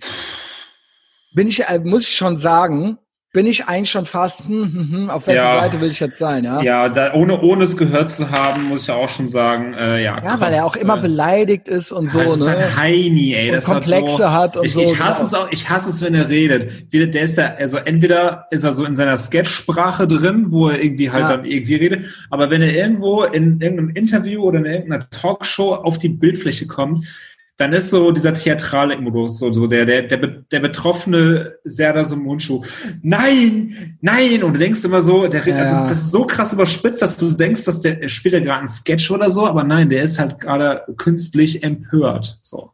Bin 1.34 1.48
ich, 1.48 1.64
äh, 1.64 1.78
muss 1.78 2.04
ich 2.04 2.16
schon 2.16 2.38
sagen, 2.38 2.98
bin 3.38 3.46
ich 3.46 3.68
eigentlich 3.68 3.92
schon 3.92 4.08
fast, 4.08 4.46
hm, 4.48 4.74
hm, 4.74 4.92
hm, 4.92 5.10
auf 5.12 5.28
welcher 5.28 5.44
ja. 5.44 5.62
Seite 5.62 5.80
will 5.80 5.92
ich 5.92 6.00
jetzt 6.00 6.18
sein, 6.18 6.44
ja? 6.44 6.60
Ja, 6.64 6.90
da, 6.90 7.14
ohne, 7.14 7.40
ohne 7.40 7.66
es 7.66 7.78
gehört 7.78 8.10
zu 8.10 8.32
haben, 8.32 8.64
muss 8.64 8.86
ich 8.86 8.90
auch 8.90 9.08
schon 9.08 9.28
sagen, 9.28 9.76
äh, 9.76 10.04
ja. 10.04 10.16
Ja, 10.16 10.22
krass, 10.22 10.42
weil 10.42 10.54
er 10.54 10.66
auch 10.66 10.76
immer 10.76 10.98
äh, 10.98 11.02
beleidigt 11.02 11.68
ist 11.68 11.92
und 11.92 12.10
so, 12.10 12.18
das 12.18 12.40
ne? 12.40 12.46
Ist 12.46 12.48
ein 12.48 12.78
Heini, 12.78 13.36
ey. 13.36 13.50
Und 13.50 13.58
das 13.58 13.66
Komplexe 13.66 14.32
hat, 14.32 14.56
so, 14.56 14.58
hat 14.58 14.58
und 14.58 14.66
ich, 14.66 14.74
so. 14.74 14.82
Ich 14.82 15.00
hasse 15.00 15.20
genau. 15.20 15.28
es 15.28 15.34
auch, 15.36 15.52
ich 15.52 15.70
hasse 15.70 15.90
es, 15.92 16.02
wenn 16.02 16.16
er 16.16 16.30
redet. 16.30 16.92
Der 16.92 17.22
ist 17.22 17.38
ja, 17.38 17.54
also 17.54 17.78
entweder 17.78 18.48
ist 18.50 18.64
er 18.64 18.72
so 18.72 18.86
in 18.86 18.96
seiner 18.96 19.18
Sketch-Sprache 19.18 20.08
drin, 20.08 20.48
wo 20.50 20.70
er 20.70 20.82
irgendwie 20.82 21.12
halt 21.12 21.22
ja. 21.22 21.36
dann 21.36 21.46
irgendwie 21.46 21.76
redet, 21.76 22.08
aber 22.32 22.50
wenn 22.50 22.64
er 22.64 22.74
irgendwo 22.74 23.22
in 23.22 23.62
irgendeinem 23.62 23.90
Interview 23.90 24.42
oder 24.46 24.58
in 24.58 24.66
irgendeiner 24.66 25.08
Talkshow 25.12 25.76
auf 25.76 26.00
die 26.00 26.10
Bildfläche 26.10 26.66
kommt, 26.66 27.06
dann 27.58 27.74
ist 27.74 27.90
so 27.90 28.12
dieser 28.12 28.34
theatrale 28.34 28.98
Modus, 28.98 29.40
so, 29.40 29.52
so 29.52 29.66
der, 29.66 29.86
der, 29.86 30.04
der, 30.04 30.18
der 30.20 30.60
betroffene 30.60 31.56
Serdar 31.64 32.08
Mundschuh. 32.16 32.64
Nein, 33.02 33.98
nein! 34.02 34.44
Und 34.44 34.54
du 34.54 34.60
denkst 34.60 34.84
immer 34.84 35.02
so, 35.02 35.28
der, 35.28 35.46
ja. 35.46 35.64
das, 35.64 35.90
das, 35.90 35.98
ist 35.98 36.12
so 36.12 36.24
krass 36.24 36.54
überspitzt, 36.54 37.02
dass 37.02 37.18
du 37.18 37.32
denkst, 37.32 37.66
dass 37.66 37.82
der 37.82 38.08
spielt 38.10 38.36
ja 38.36 38.40
gerade 38.40 38.60
einen 38.60 38.68
Sketch 38.68 39.10
oder 39.10 39.32
so, 39.32 39.48
aber 39.48 39.64
nein, 39.64 39.90
der 39.90 40.04
ist 40.04 40.20
halt 40.20 40.40
gerade 40.40 40.84
künstlich 40.98 41.64
empört. 41.64 42.40
So. 42.44 42.74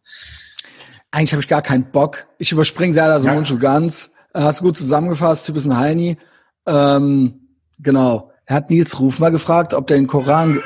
Eigentlich 1.12 1.32
habe 1.32 1.42
ich 1.42 1.48
gar 1.48 1.62
keinen 1.62 1.86
Bock. 1.86 2.28
Ich 2.38 2.52
überspringe 2.52 2.94
Serdar 2.94 3.22
ja. 3.22 3.34
Mundschuh 3.34 3.60
ganz. 3.60 4.12
Hast 4.34 4.60
du 4.60 4.66
gut 4.66 4.78
zusammengefasst, 4.78 5.46
Typ 5.46 5.56
ist 5.56 5.66
ein 5.66 5.78
Heini. 5.78 6.18
Ähm, 6.66 7.48
genau. 7.80 8.32
Er 8.46 8.58
hat 8.58 8.70
Nils 8.70 9.00
Ruf 9.00 9.20
mal 9.20 9.30
gefragt, 9.30 9.74
ob 9.74 9.88
der 9.88 9.96
den 9.96 10.08
Koran. 10.08 10.60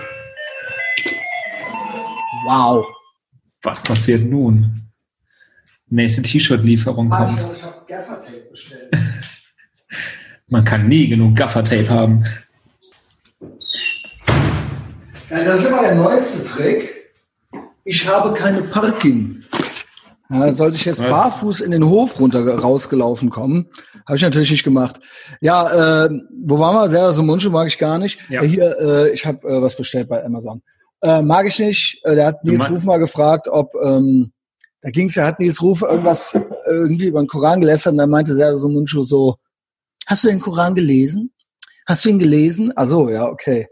Wow. 2.46 2.88
Was 3.68 3.82
passiert 3.82 4.24
nun? 4.24 4.82
Nächste 5.90 6.22
T-Shirt-Lieferung 6.22 7.10
kommt. 7.10 7.46
Ich 7.54 7.64
habe 7.64 7.82
Gaffertape 7.86 8.48
bestellt. 8.50 8.96
Man 10.48 10.64
kann 10.64 10.88
nie 10.88 11.10
genug 11.10 11.36
Gaffertape 11.36 11.90
haben. 11.90 12.24
Ja, 15.30 15.44
das 15.44 15.64
ist 15.64 15.68
immer 15.68 15.82
der 15.82 15.96
neueste 15.96 16.48
Trick. 16.48 17.12
Ich 17.84 18.08
habe 18.08 18.34
keine 18.34 18.62
Parking. 18.62 19.44
Ja, 20.30 20.50
sollte 20.54 20.78
ich 20.78 20.86
jetzt 20.86 21.02
barfuß 21.02 21.60
in 21.60 21.72
den 21.72 21.84
Hof 21.84 22.22
runter 22.22 22.48
rausgelaufen 22.48 23.30
kommen, 23.30 23.68
habe 24.06 24.16
ich 24.16 24.24
natürlich 24.24 24.52
nicht 24.52 24.64
gemacht. 24.64 25.02
Ja, 25.42 26.06
äh, 26.06 26.10
wo 26.46 26.58
waren 26.58 26.76
wir? 26.76 26.88
Sehr 26.90 27.12
so 27.12 27.22
Mundschuh 27.22 27.50
mag 27.50 27.68
ich 27.68 27.78
gar 27.78 27.98
nicht. 27.98 28.18
Ja. 28.30 28.44
Hier, 28.44 28.78
äh, 28.80 29.10
ich 29.10 29.26
habe 29.26 29.46
äh, 29.46 29.62
was 29.62 29.76
bestellt 29.76 30.08
bei 30.08 30.24
Amazon. 30.24 30.62
Äh, 31.02 31.22
mag 31.22 31.48
ich 31.48 31.60
nicht. 31.60 32.00
Äh, 32.04 32.16
der 32.16 32.28
hat 32.28 32.44
Nils 32.44 32.70
Ruf 32.70 32.84
mal 32.84 32.98
gefragt, 32.98 33.48
ob 33.48 33.74
ähm, 33.84 34.32
da 34.82 34.90
ging 34.90 35.08
es 35.08 35.16
ja, 35.16 35.26
hat 35.26 35.40
Nils 35.40 35.62
Ruf 35.62 35.82
irgendwas 35.82 36.34
äh, 36.34 36.42
irgendwie 36.68 37.08
über 37.08 37.22
den 37.22 37.28
Koran 37.28 37.62
gelästert 37.62 37.94
und 37.94 37.98
dann 37.98 38.10
meinte 38.10 38.40
er 38.40 38.58
so 38.58 38.70
Mundschuh 38.70 39.04
so, 39.04 39.36
hast 40.06 40.24
du 40.24 40.30
den 40.30 40.40
Koran 40.40 40.76
gelesen? 40.76 41.34
Hast 41.86 42.06
du 42.06 42.10
ihn 42.10 42.20
gelesen? 42.20 42.74
Ah 42.76 42.86
so, 42.86 43.10
ja, 43.10 43.28
okay. 43.28 43.68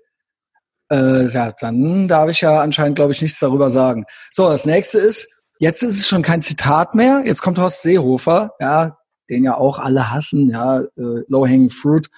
Äh, 0.91 1.27
ja, 1.27 1.51
dann 1.59 2.07
darf 2.07 2.29
ich 2.29 2.41
ja 2.41 2.61
anscheinend, 2.61 2.95
glaube 2.95 3.11
ich, 3.11 3.21
nichts 3.21 3.39
darüber 3.39 3.69
sagen. 3.69 4.05
So, 4.31 4.47
das 4.47 4.65
nächste 4.65 4.99
ist, 4.99 5.27
jetzt 5.59 5.81
ist 5.83 5.99
es 5.99 6.07
schon 6.07 6.21
kein 6.21 6.41
Zitat 6.41 6.95
mehr. 6.95 7.23
Jetzt 7.25 7.41
kommt 7.41 7.57
Horst 7.57 7.81
Seehofer, 7.81 8.51
ja, 8.59 8.97
den 9.29 9.43
ja 9.43 9.57
auch 9.57 9.79
alle 9.79 10.11
hassen, 10.11 10.49
ja, 10.49 10.81
äh, 10.81 11.23
Low-Hanging 11.27 11.71
Fruit. 11.71 12.09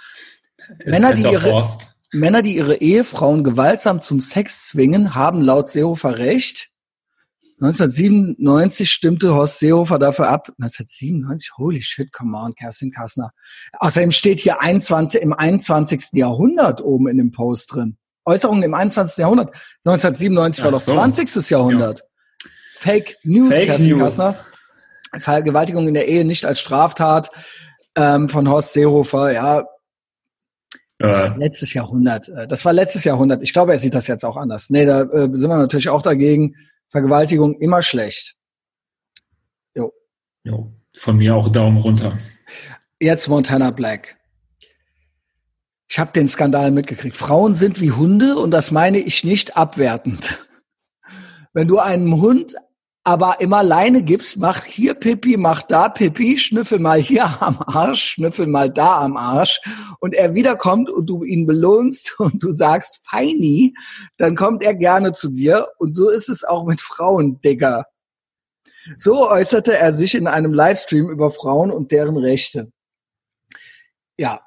Männer, 0.85 1.13
die 1.13 1.23
ihre, 1.23 1.53
Horst. 1.53 1.87
Männer, 2.11 2.41
die 2.41 2.55
ihre 2.55 2.75
Ehefrauen 2.75 3.43
gewaltsam 3.43 4.01
zum 4.01 4.19
Sex 4.19 4.67
zwingen, 4.69 5.13
haben 5.15 5.41
laut 5.41 5.69
Seehofer 5.69 6.17
recht. 6.17 6.69
1997 7.59 8.89
stimmte 8.89 9.33
Horst 9.33 9.59
Seehofer 9.59 9.97
dafür 9.97 10.29
ab. 10.29 10.49
1997? 10.59 11.53
Holy 11.57 11.81
shit, 11.81 12.13
come 12.13 12.37
on, 12.37 12.53
Kerstin 12.53 12.91
Kassner. 12.91 13.31
Außerdem 13.79 14.11
steht 14.11 14.39
hier 14.39 14.61
21, 14.61 15.21
im 15.21 15.33
21. 15.33 16.09
Jahrhundert 16.13 16.81
oben 16.81 17.07
in 17.07 17.17
dem 17.17 17.31
Post 17.31 17.73
drin. 17.73 17.97
Äußerungen 18.25 18.63
im 18.63 18.73
21. 18.73 19.17
Jahrhundert. 19.17 19.55
1997 19.85 20.61
Ach 20.61 20.65
war 20.65 20.71
doch 20.73 20.81
so. 20.81 20.91
20. 20.93 21.49
Jahrhundert. 21.49 21.99
Ja. 21.99 22.49
Fake 22.75 23.17
News, 23.23 23.55
Fake 23.55 23.65
Kerstin 23.65 23.89
News. 23.89 24.17
Kassner. 24.17 24.35
Vergewaltigung 25.19 25.87
in 25.87 25.95
der 25.95 26.07
Ehe 26.07 26.25
nicht 26.25 26.45
als 26.45 26.59
Straftat 26.59 27.31
ähm, 27.95 28.29
von 28.29 28.47
Horst 28.49 28.73
Seehofer. 28.73 29.31
Ja, 29.31 29.65
äh. 30.99 31.37
letztes 31.37 31.73
Jahrhundert. 31.73 32.29
Äh, 32.29 32.47
das 32.47 32.65
war 32.65 32.73
letztes 32.73 33.03
Jahrhundert. 33.03 33.43
Ich 33.43 33.53
glaube, 33.53 33.71
er 33.71 33.79
sieht 33.79 33.93
das 33.93 34.07
jetzt 34.07 34.25
auch 34.25 34.37
anders. 34.37 34.69
Nee, 34.69 34.85
da 34.85 35.03
äh, 35.03 35.29
sind 35.31 35.49
wir 35.49 35.57
natürlich 35.57 35.89
auch 35.89 36.01
dagegen. 36.01 36.55
Vergewaltigung 36.89 37.59
immer 37.59 37.81
schlecht. 37.81 38.35
Jo. 39.75 39.93
Jo. 40.43 40.73
Von 40.95 41.17
mir 41.17 41.35
auch 41.35 41.49
Daumen 41.49 41.77
runter. 41.77 42.17
Jetzt 42.99 43.27
Montana 43.27 43.71
Black. 43.71 44.17
Ich 45.89 45.99
habe 45.99 46.11
den 46.11 46.27
Skandal 46.27 46.71
mitgekriegt. 46.71 47.15
Frauen 47.15 47.53
sind 47.53 47.79
wie 47.79 47.91
Hunde 47.91 48.37
und 48.37 48.51
das 48.51 48.71
meine 48.71 48.97
ich 48.97 49.23
nicht 49.23 49.55
abwertend. 49.55 50.39
Wenn 51.53 51.67
du 51.67 51.79
einem 51.79 52.19
Hund 52.19 52.55
aber 53.07 53.39
immer 53.39 53.59
alleine 53.59 54.03
gibst, 54.03 54.35
mach 54.35 54.65
hier 54.65 54.93
Pipi, 54.93 55.37
mach 55.37 55.63
da 55.63 55.87
Pipi, 55.87 56.37
schnüffel 56.37 56.77
mal 56.77 56.99
hier 56.99 57.23
am 57.41 57.57
Arsch, 57.65 58.03
schnüffel 58.03 58.47
mal 58.47 58.69
da 58.69 58.99
am 58.99 59.15
Arsch 59.15 59.61
und 60.01 60.13
er 60.13 60.35
wiederkommt 60.35 60.89
und 60.89 61.05
du 61.05 61.23
ihn 61.23 61.47
belohnst 61.47 62.15
und 62.19 62.43
du 62.43 62.51
sagst 62.51 62.99
Feini, 63.09 63.73
dann 64.17 64.35
kommt 64.35 64.61
er 64.61 64.75
gerne 64.75 65.13
zu 65.13 65.29
dir 65.29 65.69
und 65.77 65.95
so 65.95 66.09
ist 66.09 66.27
es 66.27 66.43
auch 66.43 66.65
mit 66.65 66.81
Frauen, 66.81 67.39
Digga. 67.39 67.85
So 68.97 69.29
äußerte 69.29 69.77
er 69.77 69.93
sich 69.93 70.13
in 70.13 70.27
einem 70.27 70.51
Livestream 70.51 71.09
über 71.09 71.31
Frauen 71.31 71.71
und 71.71 71.93
deren 71.93 72.17
Rechte. 72.17 72.73
Ja, 74.17 74.41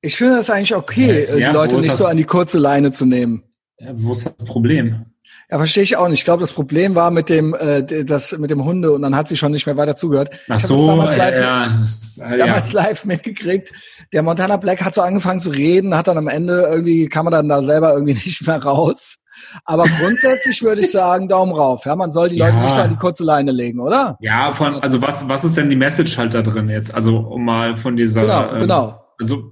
ich 0.00 0.16
finde 0.16 0.36
das 0.36 0.48
eigentlich 0.48 0.76
okay, 0.76 1.26
ja, 1.28 1.48
die 1.48 1.54
Leute 1.56 1.76
nicht 1.78 1.96
so 1.96 2.06
an 2.06 2.16
die 2.16 2.24
kurze 2.24 2.60
Leine 2.60 2.92
zu 2.92 3.04
nehmen. 3.04 3.42
Ja, 3.78 3.92
wo 3.96 4.12
ist 4.12 4.26
das 4.26 4.46
Problem? 4.46 5.06
Ja, 5.50 5.58
verstehe 5.58 5.82
ich 5.82 5.96
auch 5.96 6.08
nicht. 6.08 6.20
Ich 6.20 6.24
glaube, 6.24 6.40
das 6.40 6.52
Problem 6.52 6.94
war 6.94 7.10
mit 7.10 7.28
dem, 7.28 7.54
äh, 7.54 8.04
das 8.04 8.38
mit 8.38 8.50
dem 8.50 8.64
Hunde 8.64 8.92
und 8.92 9.02
dann 9.02 9.16
hat 9.16 9.26
sie 9.26 9.36
schon 9.36 9.50
nicht 9.50 9.66
mehr 9.66 9.76
weiter 9.76 9.96
zugehört. 9.96 10.30
Ach 10.48 10.60
so, 10.60 10.86
damals 10.86 11.16
live, 11.16 11.36
ja, 11.36 11.82
ja. 12.18 12.36
damals 12.36 12.72
live 12.72 13.04
mitgekriegt. 13.04 13.72
Der 14.12 14.22
Montana 14.22 14.58
Black 14.58 14.84
hat 14.84 14.94
so 14.94 15.02
angefangen 15.02 15.40
zu 15.40 15.50
reden, 15.50 15.96
hat 15.96 16.06
dann 16.06 16.18
am 16.18 16.28
Ende 16.28 16.68
irgendwie 16.70 17.08
kam 17.08 17.24
man 17.24 17.32
dann 17.32 17.48
da 17.48 17.62
selber 17.62 17.92
irgendwie 17.94 18.12
nicht 18.24 18.46
mehr 18.46 18.62
raus. 18.62 19.16
Aber 19.64 19.84
grundsätzlich 19.84 20.62
würde 20.62 20.82
ich 20.82 20.90
sagen, 20.90 21.28
Daumen 21.28 21.52
rauf. 21.52 21.84
Ja, 21.84 21.96
man 21.96 22.12
soll 22.12 22.28
die 22.28 22.38
Leute 22.38 22.58
ja. 22.58 22.62
nicht 22.64 22.78
an 22.78 22.90
die 22.90 22.96
kurze 22.96 23.24
Leine 23.24 23.50
legen, 23.50 23.80
oder? 23.80 24.16
Ja, 24.20 24.52
von, 24.52 24.76
also 24.76 25.02
was, 25.02 25.28
was 25.28 25.44
ist 25.44 25.56
denn 25.56 25.70
die 25.70 25.76
Message 25.76 26.16
halt 26.16 26.34
da 26.34 26.42
drin 26.42 26.68
jetzt? 26.68 26.94
Also 26.94 27.16
um 27.18 27.44
mal 27.44 27.74
von 27.74 27.96
dieser. 27.96 28.22
Genau, 28.22 28.52
ähm, 28.52 28.60
genau. 28.60 29.04
Also 29.18 29.50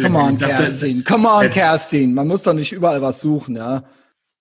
Come 0.00 0.16
on, 0.16 0.38
Kerstin. 0.38 1.04
Come 1.04 1.28
on, 1.28 1.50
Kerstin. 1.50 2.14
Man 2.14 2.28
muss 2.28 2.44
doch 2.44 2.54
nicht 2.54 2.72
überall 2.72 3.02
was 3.02 3.20
suchen, 3.20 3.56
ja. 3.56 3.82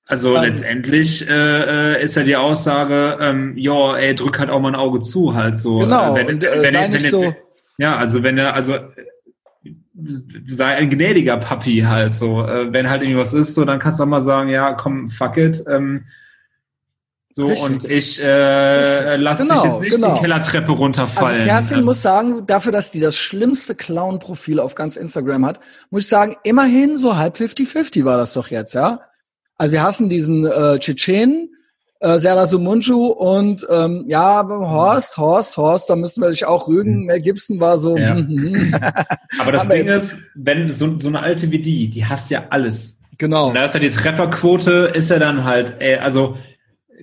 Also 0.07 0.35
um, 0.35 0.41
letztendlich 0.41 1.27
äh, 1.27 1.95
äh, 1.95 2.03
ist 2.03 2.15
ja 2.15 2.23
die 2.23 2.37
Aussage, 2.37 3.17
ähm, 3.19 3.57
ja, 3.57 3.95
ey, 3.97 4.15
drück 4.15 4.39
halt 4.39 4.49
auch 4.49 4.59
mal 4.59 4.69
ein 4.69 4.75
Auge 4.75 4.99
zu, 5.01 5.35
halt 5.35 5.57
so. 5.57 5.79
Genau. 5.79 6.15
Äh, 6.15 6.19
wenn, 6.19 6.35
und, 6.35 6.43
äh, 6.43 6.61
wenn, 6.61 6.73
sei 6.73 6.91
wenn, 6.91 6.99
so 6.99 7.35
ja, 7.77 7.95
also 7.97 8.23
wenn 8.23 8.37
er, 8.37 8.53
also 8.53 8.75
sei 10.45 10.75
ein 10.75 10.89
gnädiger 10.89 11.37
Papi 11.37 11.81
halt 11.81 12.13
so. 12.13 12.37
Wenn 12.37 12.89
halt 12.89 13.01
irgendwas 13.01 13.33
ist, 13.33 13.55
so, 13.55 13.65
dann 13.65 13.79
kannst 13.79 13.99
du 13.99 14.03
auch 14.03 14.07
mal 14.07 14.21
sagen, 14.21 14.49
ja, 14.49 14.73
komm, 14.73 15.09
fuck 15.09 15.37
it. 15.37 15.63
Ähm, 15.69 16.05
so, 17.37 17.45
Richtig. 17.45 17.65
und 17.65 17.85
ich 17.85 18.23
äh, 18.23 19.15
lasse 19.15 19.43
genau, 19.43 19.61
dich 19.61 19.71
jetzt 19.71 19.81
nicht 19.81 19.95
genau. 19.95 20.15
die 20.15 20.21
Kellertreppe 20.21 20.71
runterfallen. 20.71 21.35
Also 21.35 21.47
Kerstin 21.47 21.79
ähm. 21.79 21.85
muss 21.85 22.01
sagen, 22.01 22.47
dafür, 22.47 22.71
dass 22.71 22.89
die 22.89 22.99
das 22.99 23.15
schlimmste 23.15 23.75
Clown-Profil 23.75 24.59
auf 24.59 24.73
ganz 24.73 24.95
Instagram 24.95 25.45
hat, 25.45 25.59
muss 25.91 26.03
ich 26.03 26.09
sagen, 26.09 26.35
immerhin 26.43 26.97
so 26.97 27.17
halb 27.17 27.35
50-50 27.35 28.05
war 28.05 28.17
das 28.17 28.33
doch 28.33 28.47
jetzt, 28.47 28.73
ja? 28.73 29.01
Also 29.57 29.73
wir 29.73 29.83
hassen 29.83 30.09
diesen 30.09 30.45
äh, 30.45 30.77
Tschetschenen, 30.79 31.49
äh, 31.99 32.17
Serdar 32.19 32.47
Sumunju 32.47 33.07
und 33.07 33.65
ähm, 33.69 34.05
ja, 34.07 34.47
Horst, 34.47 35.17
Horst, 35.17 35.57
Horst, 35.57 35.89
da 35.89 35.95
müssen 35.95 36.21
wir 36.21 36.29
dich 36.29 36.45
auch 36.45 36.67
rügen. 36.67 36.99
Mhm. 36.99 37.05
Mel 37.05 37.21
Gibson 37.21 37.59
war 37.59 37.77
so. 37.77 37.97
Ja. 37.97 38.15
Mm, 38.15 38.73
Aber 39.39 39.51
das 39.51 39.67
Ding 39.67 39.87
ist, 39.87 40.17
wenn 40.35 40.69
so, 40.69 40.97
so 40.99 41.07
eine 41.07 41.21
alte 41.21 41.51
wie 41.51 41.59
die, 41.59 41.89
die 41.89 42.05
hasst 42.05 42.29
ja 42.29 42.45
alles. 42.49 42.99
Genau. 43.17 43.47
Und 43.47 43.55
da 43.55 43.65
ist 43.65 43.73
ja 43.73 43.79
die 43.79 43.89
Trefferquote, 43.89 44.91
ist 44.93 45.09
ja 45.09 45.17
dann 45.17 45.43
halt, 45.43 45.75
ey, 45.79 45.95
also 45.95 46.37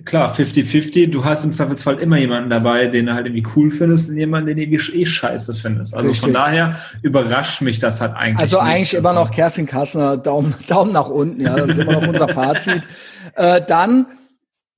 klar, 0.03 0.33
50-50, 0.33 1.09
du 1.09 1.23
hast 1.23 1.45
im 1.45 1.53
Zweifelsfall 1.53 1.99
immer 1.99 2.17
jemanden 2.17 2.49
dabei, 2.49 2.87
den 2.87 3.05
du 3.05 3.13
halt 3.13 3.27
irgendwie 3.27 3.47
cool 3.55 3.69
findest 3.69 4.09
und 4.09 4.17
jemanden, 4.17 4.47
den 4.47 4.57
du 4.57 4.63
irgendwie 4.63 5.01
eh 5.01 5.05
scheiße 5.05 5.55
findest. 5.55 5.95
Also 5.95 6.09
Richtig. 6.09 6.23
von 6.25 6.33
daher 6.33 6.77
überrascht 7.01 7.61
mich 7.61 7.79
das 7.79 8.01
halt 8.01 8.13
eigentlich. 8.13 8.39
Also 8.39 8.57
nicht. 8.57 8.65
eigentlich 8.65 8.93
immer 8.93 9.13
noch 9.13 9.31
Kerstin 9.31 9.65
Kassner, 9.65 10.17
Daumen, 10.17 10.55
Daumen 10.67 10.91
nach 10.91 11.07
unten, 11.07 11.41
ja, 11.41 11.55
das 11.55 11.71
ist 11.71 11.77
immer 11.79 11.93
noch 11.93 12.07
unser 12.07 12.27
Fazit. 12.27 12.87
Äh, 13.37 13.65
dann, 13.67 14.05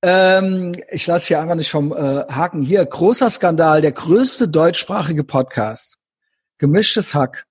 ähm, 0.02 0.74
ich 0.90 1.06
lasse 1.06 1.28
hier 1.28 1.40
einfach 1.40 1.54
nicht 1.54 1.70
vom 1.70 1.92
äh, 1.92 2.24
Haken 2.28 2.60
hier, 2.60 2.84
großer 2.84 3.30
Skandal, 3.30 3.82
der 3.82 3.92
größte 3.92 4.48
deutschsprachige 4.48 5.22
Podcast, 5.22 5.98
gemischtes 6.56 7.14
Hack, 7.14 7.44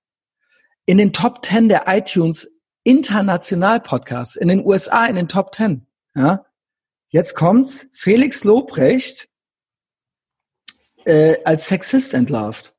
in 0.84 0.98
den 0.98 1.14
Top 1.14 1.46
10 1.46 1.70
der 1.70 1.84
iTunes 1.86 2.50
International 2.84 3.80
Podcasts, 3.80 4.36
in 4.36 4.48
den 4.48 4.62
USA 4.62 5.06
in 5.06 5.16
den 5.16 5.28
Top 5.28 5.54
10, 5.54 5.86
ja, 6.14 6.44
Jetzt 7.08 7.34
kommt's. 7.34 7.86
Felix 7.92 8.44
Lobrecht 8.44 9.28
äh, 11.04 11.36
als 11.44 11.68
Sexist 11.68 12.14
entlarvt. 12.14 12.74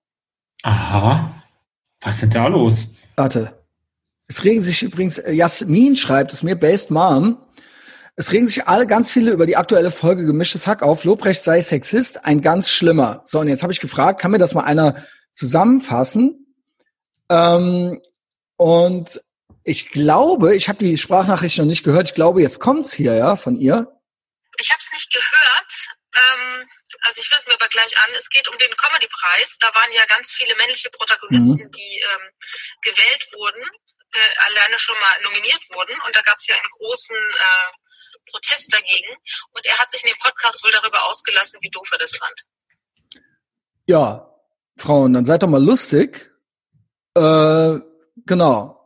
Aha. 0.63 1.43
Was 2.01 2.15
ist 2.15 2.21
denn 2.23 2.29
da 2.31 2.47
los? 2.47 2.95
Warte. 3.15 3.59
Es 4.27 4.43
regen 4.43 4.61
sich 4.61 4.83
übrigens, 4.83 5.17
äh, 5.17 5.31
Jasmin 5.31 5.95
schreibt 5.95 6.31
es 6.31 6.43
mir, 6.43 6.55
Based 6.55 6.91
Mom. 6.91 7.37
Es 8.15 8.31
regen 8.31 8.45
sich 8.45 8.67
alle 8.67 8.85
ganz 8.85 9.11
viele 9.11 9.31
über 9.31 9.45
die 9.45 9.57
aktuelle 9.57 9.91
Folge 9.91 10.25
Gemischtes 10.25 10.67
Hack 10.67 10.83
auf. 10.83 11.05
Lobrecht 11.05 11.41
sei 11.41 11.61
Sexist, 11.61 12.25
ein 12.25 12.41
ganz 12.41 12.69
schlimmer. 12.69 13.21
So, 13.25 13.39
und 13.39 13.47
jetzt 13.47 13.63
habe 13.63 13.73
ich 13.73 13.79
gefragt, 13.79 14.21
kann 14.21 14.31
mir 14.31 14.37
das 14.37 14.53
mal 14.53 14.63
einer 14.63 14.95
zusammenfassen? 15.33 16.53
Ähm, 17.29 18.01
und 18.57 19.21
ich 19.63 19.89
glaube, 19.89 20.55
ich 20.55 20.67
habe 20.69 20.79
die 20.79 20.97
Sprachnachricht 20.97 21.57
noch 21.57 21.65
nicht 21.65 21.83
gehört. 21.83 22.09
Ich 22.09 22.13
glaube, 22.13 22.41
jetzt 22.41 22.59
kommt's 22.59 22.93
hier, 22.93 23.15
ja, 23.15 23.35
von 23.35 23.55
ihr. 23.55 23.98
Ich 24.59 24.69
habe 24.71 24.79
es 24.81 24.91
nicht 24.91 25.11
gehört. 25.11 25.71
Ähm, 26.15 26.69
also 27.01 27.21
ich 27.21 27.29
will 27.31 27.37
es 27.39 27.47
mir 27.47 27.53
aber 27.53 27.67
gleich 27.69 27.97
an. 28.03 28.11
Es 28.17 28.29
geht 28.29 28.47
um 28.47 28.57
den 28.57 28.75
Comedy-Preis. 28.75 29.57
Da 29.59 29.73
waren 29.73 29.91
ja 29.91 30.05
ganz 30.05 30.33
viele 30.33 30.55
männliche 30.55 30.89
Protagonisten, 30.89 31.63
mhm. 31.63 31.71
die 31.71 31.99
ähm, 31.99 32.29
gewählt 32.81 33.25
wurden, 33.33 33.63
äh, 34.13 34.29
alleine 34.47 34.77
schon 34.79 34.99
mal 34.99 35.21
nominiert 35.23 35.61
wurden. 35.73 35.99
Und 36.05 36.15
da 36.15 36.21
gab 36.21 36.37
es 36.37 36.47
ja 36.47 36.55
einen 36.55 36.71
großen 36.77 37.15
äh, 37.15 38.31
Protest 38.31 38.73
dagegen. 38.73 39.15
Und 39.51 39.65
er 39.65 39.77
hat 39.77 39.91
sich 39.91 40.03
in 40.03 40.11
dem 40.11 40.19
Podcast 40.19 40.63
wohl 40.63 40.71
darüber 40.71 41.03
ausgelassen, 41.03 41.59
wie 41.61 41.69
doof 41.69 41.89
er 41.91 41.97
das 41.97 42.15
fand. 42.15 42.43
Ja, 43.87 44.29
Frauen, 44.77 45.13
dann 45.13 45.25
seid 45.25 45.43
doch 45.43 45.47
mal 45.47 45.63
lustig. 45.63 46.31
Äh, 47.15 47.79
genau. 48.25 48.78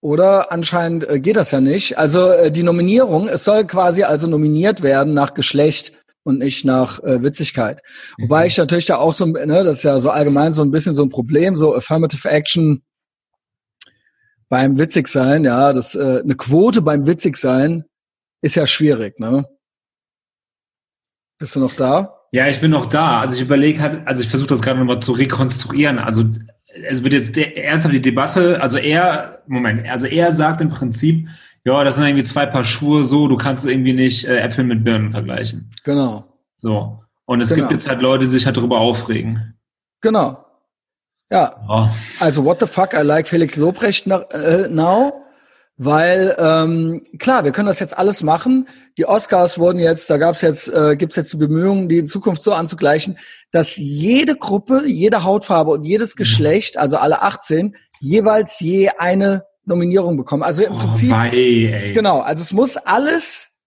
Oder 0.00 0.52
anscheinend 0.52 1.08
äh, 1.08 1.18
geht 1.18 1.36
das 1.36 1.50
ja 1.50 1.60
nicht. 1.60 1.98
Also 1.98 2.28
äh, 2.30 2.52
die 2.52 2.62
Nominierung, 2.62 3.28
es 3.28 3.44
soll 3.44 3.66
quasi 3.66 4.04
also 4.04 4.28
nominiert 4.28 4.82
werden 4.82 5.12
nach 5.12 5.34
Geschlecht 5.34 5.92
und 6.22 6.38
nicht 6.38 6.64
nach 6.64 7.02
äh, 7.02 7.22
Witzigkeit. 7.22 7.80
Mhm. 8.16 8.24
Wobei 8.24 8.46
ich 8.46 8.56
natürlich 8.56 8.86
da 8.86 8.98
auch 8.98 9.12
so, 9.12 9.26
ne, 9.26 9.64
das 9.64 9.78
ist 9.78 9.82
ja 9.82 9.98
so 9.98 10.10
allgemein 10.10 10.52
so 10.52 10.62
ein 10.62 10.70
bisschen 10.70 10.94
so 10.94 11.02
ein 11.02 11.08
Problem, 11.08 11.56
so 11.56 11.74
Affirmative 11.74 12.28
Action 12.28 12.82
beim 14.48 14.78
Witzigsein, 14.78 15.44
ja, 15.44 15.72
das 15.72 15.94
äh, 15.94 16.20
eine 16.22 16.34
Quote 16.34 16.80
beim 16.80 17.06
Witzigsein 17.06 17.84
ist 18.40 18.54
ja 18.54 18.66
schwierig, 18.66 19.18
ne? 19.18 19.46
Bist 21.38 21.54
du 21.54 21.60
noch 21.60 21.74
da? 21.74 22.18
Ja, 22.32 22.48
ich 22.48 22.60
bin 22.60 22.70
noch 22.70 22.86
da. 22.86 23.20
Also 23.20 23.36
ich 23.36 23.42
überlege 23.42 23.80
halt, 23.80 24.06
also 24.06 24.22
ich 24.22 24.28
versuche 24.28 24.48
das 24.48 24.60
gerade 24.60 24.78
nochmal 24.78 25.00
zu 25.00 25.12
rekonstruieren. 25.12 25.98
Also 25.98 26.24
es 26.84 27.02
wird 27.02 27.12
jetzt 27.12 27.36
ernsthaft 27.36 27.94
die 27.94 28.00
Debatte, 28.00 28.60
also 28.60 28.76
er, 28.76 29.42
Moment, 29.46 29.88
also 29.88 30.06
er 30.06 30.32
sagt 30.32 30.60
im 30.60 30.68
Prinzip, 30.68 31.28
ja, 31.64 31.84
das 31.84 31.96
sind 31.96 32.06
irgendwie 32.06 32.24
zwei 32.24 32.46
Paar 32.46 32.64
Schuhe 32.64 33.04
so, 33.04 33.28
du 33.28 33.36
kannst 33.36 33.66
irgendwie 33.66 33.92
nicht 33.92 34.24
äh, 34.24 34.38
Äpfel 34.38 34.64
mit 34.64 34.84
Birnen 34.84 35.10
vergleichen. 35.10 35.70
Genau. 35.84 36.24
So. 36.58 37.02
Und 37.26 37.40
es 37.40 37.50
genau. 37.50 37.62
gibt 37.62 37.72
jetzt 37.72 37.88
halt 37.88 38.00
Leute, 38.00 38.24
die 38.24 38.30
sich 38.30 38.46
halt 38.46 38.56
darüber 38.56 38.78
aufregen. 38.78 39.54
Genau. 40.00 40.44
Ja. 41.30 41.56
Oh. 41.68 41.88
Also, 42.20 42.44
what 42.44 42.60
the 42.60 42.66
fuck, 42.66 42.94
I 42.94 43.02
like 43.02 43.28
Felix 43.28 43.56
Lobrecht 43.56 44.06
äh, 44.06 44.68
now. 44.68 45.24
Weil, 45.80 46.34
ähm, 46.40 47.04
klar, 47.20 47.44
wir 47.44 47.52
können 47.52 47.68
das 47.68 47.78
jetzt 47.78 47.96
alles 47.96 48.24
machen. 48.24 48.68
Die 48.98 49.06
Oscars 49.06 49.60
wurden 49.60 49.78
jetzt, 49.78 50.10
da 50.10 50.16
gab's 50.16 50.42
jetzt, 50.42 50.66
äh, 50.66 50.96
gibt's 50.96 51.14
jetzt 51.14 51.32
die 51.32 51.36
Bemühungen, 51.36 51.88
die 51.88 51.98
in 51.98 52.08
Zukunft 52.08 52.42
so 52.42 52.52
anzugleichen, 52.52 53.16
dass 53.52 53.76
jede 53.76 54.34
Gruppe, 54.34 54.82
jede 54.86 55.22
Hautfarbe 55.22 55.70
und 55.70 55.84
jedes 55.84 56.16
mhm. 56.16 56.18
Geschlecht, 56.18 56.76
also 56.78 56.96
alle 56.96 57.22
18, 57.22 57.76
jeweils 58.00 58.58
je 58.58 58.88
eine 58.98 59.44
Nominierung 59.66 60.16
bekommen. 60.16 60.42
Also 60.42 60.64
im 60.64 60.74
oh, 60.74 60.78
Prinzip. 60.78 61.12
Wei, 61.12 61.92
genau, 61.94 62.18
also 62.18 62.42
es 62.42 62.50
muss 62.50 62.76
alles, 62.76 63.58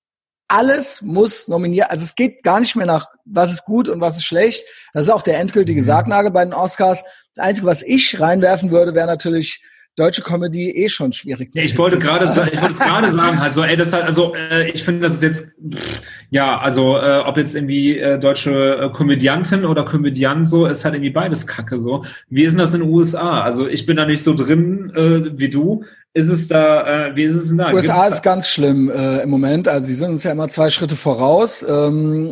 alles 0.50 1.02
muss 1.02 1.48
nominiert. 1.48 1.92
Also 1.92 2.04
es 2.04 2.16
geht 2.16 2.44
gar 2.44 2.60
nicht 2.60 2.76
mehr 2.76 2.88
nach, 2.88 3.08
was 3.24 3.54
ist 3.54 3.64
gut 3.64 3.88
und 3.88 4.02
was 4.02 4.18
ist 4.18 4.26
schlecht. 4.26 4.66
Das 4.94 5.04
ist 5.04 5.12
auch 5.12 5.22
der 5.22 5.40
endgültige 5.40 5.80
mhm. 5.80 5.86
Sargnagel 5.86 6.32
bei 6.32 6.44
den 6.44 6.54
Oscars. 6.54 7.06
Das 7.36 7.46
Einzige, 7.46 7.68
was 7.68 7.84
ich 7.84 8.20
reinwerfen 8.20 8.70
würde, 8.70 8.94
wäre 8.94 9.08
natürlich 9.08 9.62
deutsche 9.96 10.22
Comedy 10.22 10.72
eh 10.72 10.90
schon 10.90 11.14
schwierig. 11.14 11.52
Ich 11.54 11.78
wollte 11.78 12.00
gerade, 12.00 12.26
ich 12.52 12.62
wollte 12.62 12.76
gerade 12.76 13.12
sagen, 13.12 13.40
also, 13.40 13.64
ey, 13.64 13.76
das 13.76 13.92
halt, 13.94 14.06
also, 14.06 14.34
äh, 14.36 14.70
ich 14.70 14.84
finde, 14.84 15.02
das 15.02 15.16
ist 15.16 15.24
jetzt, 15.24 15.48
ja, 16.30 16.60
also, 16.60 16.98
äh, 16.98 17.20
ob 17.26 17.38
jetzt 17.38 17.56
irgendwie 17.56 17.98
äh, 17.98 18.20
deutsche 18.20 18.52
äh, 18.52 18.90
Komödiantin 18.92 19.66
oder 19.66 19.84
Komödiant 19.84 20.48
so, 20.48 20.66
ist 20.66 20.86
halt 20.86 20.96
irgendwie 20.96 21.12
beides 21.12 21.46
Kacke 21.46 21.78
so. 21.78 22.04
Wie 22.30 22.44
ist 22.44 22.54
denn 22.54 22.60
das 22.60 22.74
in 22.74 22.82
den 22.82 22.90
USA? 22.90 23.42
Also, 23.42 23.68
ich 23.68 23.86
bin 23.86 23.98
da 23.98 24.06
nicht 24.06 24.24
so 24.24 24.34
drin 24.34 24.92
äh, 24.96 25.38
wie 25.38 25.50
du. 25.50 25.84
Ist 26.14 26.30
es 26.30 26.48
da, 26.48 27.08
äh, 27.08 27.16
wie 27.16 27.24
ist 27.24 27.36
es 27.36 27.48
denn 27.50 27.58
da? 27.58 27.72
USA 27.72 28.08
ist 28.08 28.22
ganz 28.22 28.50
schlimm 28.50 28.90
äh, 28.90 29.24
im 29.24 29.30
Moment. 29.30 29.68
Also, 29.68 29.88
sie 29.88 29.96
sind 29.96 30.12
uns 30.12 30.24
ja 30.24 30.32
immer 30.32 30.48
zwei 30.48 30.70
Schritte 30.70 30.96
voraus. 30.96 31.66
Ähm, 31.68 32.32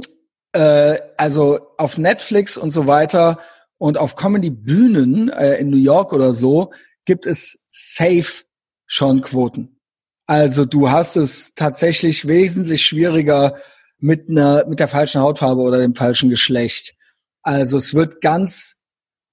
äh, 0.53 0.97
also 1.17 1.59
auf 1.77 1.97
Netflix 1.97 2.57
und 2.57 2.71
so 2.71 2.87
weiter 2.87 3.39
und 3.77 3.97
auf 3.97 4.15
Comedy-Bühnen 4.15 5.29
äh, 5.29 5.55
in 5.55 5.69
New 5.69 5.77
York 5.77 6.13
oder 6.13 6.33
so 6.33 6.71
gibt 7.09 7.25
es 7.25 7.65
safe 7.69 8.43
schon 8.85 9.21
Quoten. 9.21 9.79
Also 10.27 10.65
du 10.65 10.91
hast 10.91 11.15
es 11.15 11.55
tatsächlich 11.55 12.27
wesentlich 12.27 12.85
schwieriger 12.85 13.55
mit 13.97 14.29
einer, 14.29 14.67
mit 14.67 14.79
der 14.79 14.87
falschen 14.87 15.19
Hautfarbe 15.19 15.59
oder 15.59 15.79
dem 15.79 15.95
falschen 15.95 16.29
Geschlecht. 16.29 16.93
Also 17.41 17.79
es 17.79 17.95
wird 17.95 18.21
ganz 18.21 18.75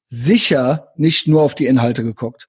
sicher 0.07 0.89
nicht 0.97 1.29
nur 1.29 1.43
auf 1.43 1.55
die 1.55 1.67
Inhalte 1.67 2.03
geguckt. 2.03 2.49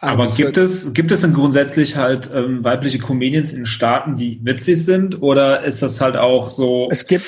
Also 0.00 0.14
Aber 0.22 0.30
gibt 0.30 0.58
es, 0.58 0.92
gibt 0.92 1.10
es 1.12 1.22
denn 1.22 1.32
grundsätzlich 1.32 1.96
halt 1.96 2.30
ähm, 2.30 2.62
weibliche 2.62 2.98
Comedians 2.98 3.54
in 3.54 3.64
Staaten, 3.64 4.16
die 4.16 4.38
witzig 4.44 4.84
sind? 4.84 5.22
Oder 5.22 5.64
ist 5.64 5.80
das 5.80 5.98
halt 6.02 6.16
auch 6.16 6.50
so? 6.50 6.88
Es 6.90 7.06
gibt, 7.06 7.24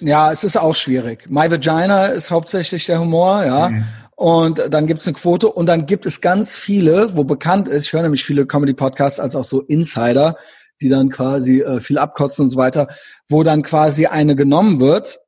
ja, 0.00 0.30
es 0.30 0.44
ist 0.44 0.58
auch 0.58 0.74
schwierig. 0.74 1.24
My 1.30 1.50
Vagina 1.50 2.08
ist 2.08 2.30
hauptsächlich 2.30 2.84
der 2.84 3.00
Humor, 3.00 3.46
ja. 3.46 3.70
Mhm. 3.70 3.84
Und 4.16 4.62
dann 4.70 4.86
gibt 4.86 5.00
es 5.00 5.06
eine 5.06 5.14
Quote 5.14 5.48
und 5.48 5.66
dann 5.66 5.86
gibt 5.86 6.06
es 6.06 6.20
ganz 6.20 6.56
viele, 6.56 7.16
wo 7.16 7.24
bekannt 7.24 7.68
ist, 7.68 7.86
ich 7.86 7.92
höre 7.92 8.02
nämlich 8.02 8.24
viele 8.24 8.46
Comedy-Podcasts 8.46 9.18
als 9.18 9.34
auch 9.34 9.44
so 9.44 9.62
Insider, 9.62 10.36
die 10.80 10.88
dann 10.88 11.10
quasi 11.10 11.62
äh, 11.62 11.80
viel 11.80 11.98
abkotzen 11.98 12.44
und 12.44 12.50
so 12.50 12.56
weiter, 12.56 12.88
wo 13.28 13.42
dann 13.42 13.62
quasi 13.62 14.06
eine 14.06 14.36
genommen 14.36 14.80
wird 14.80 15.20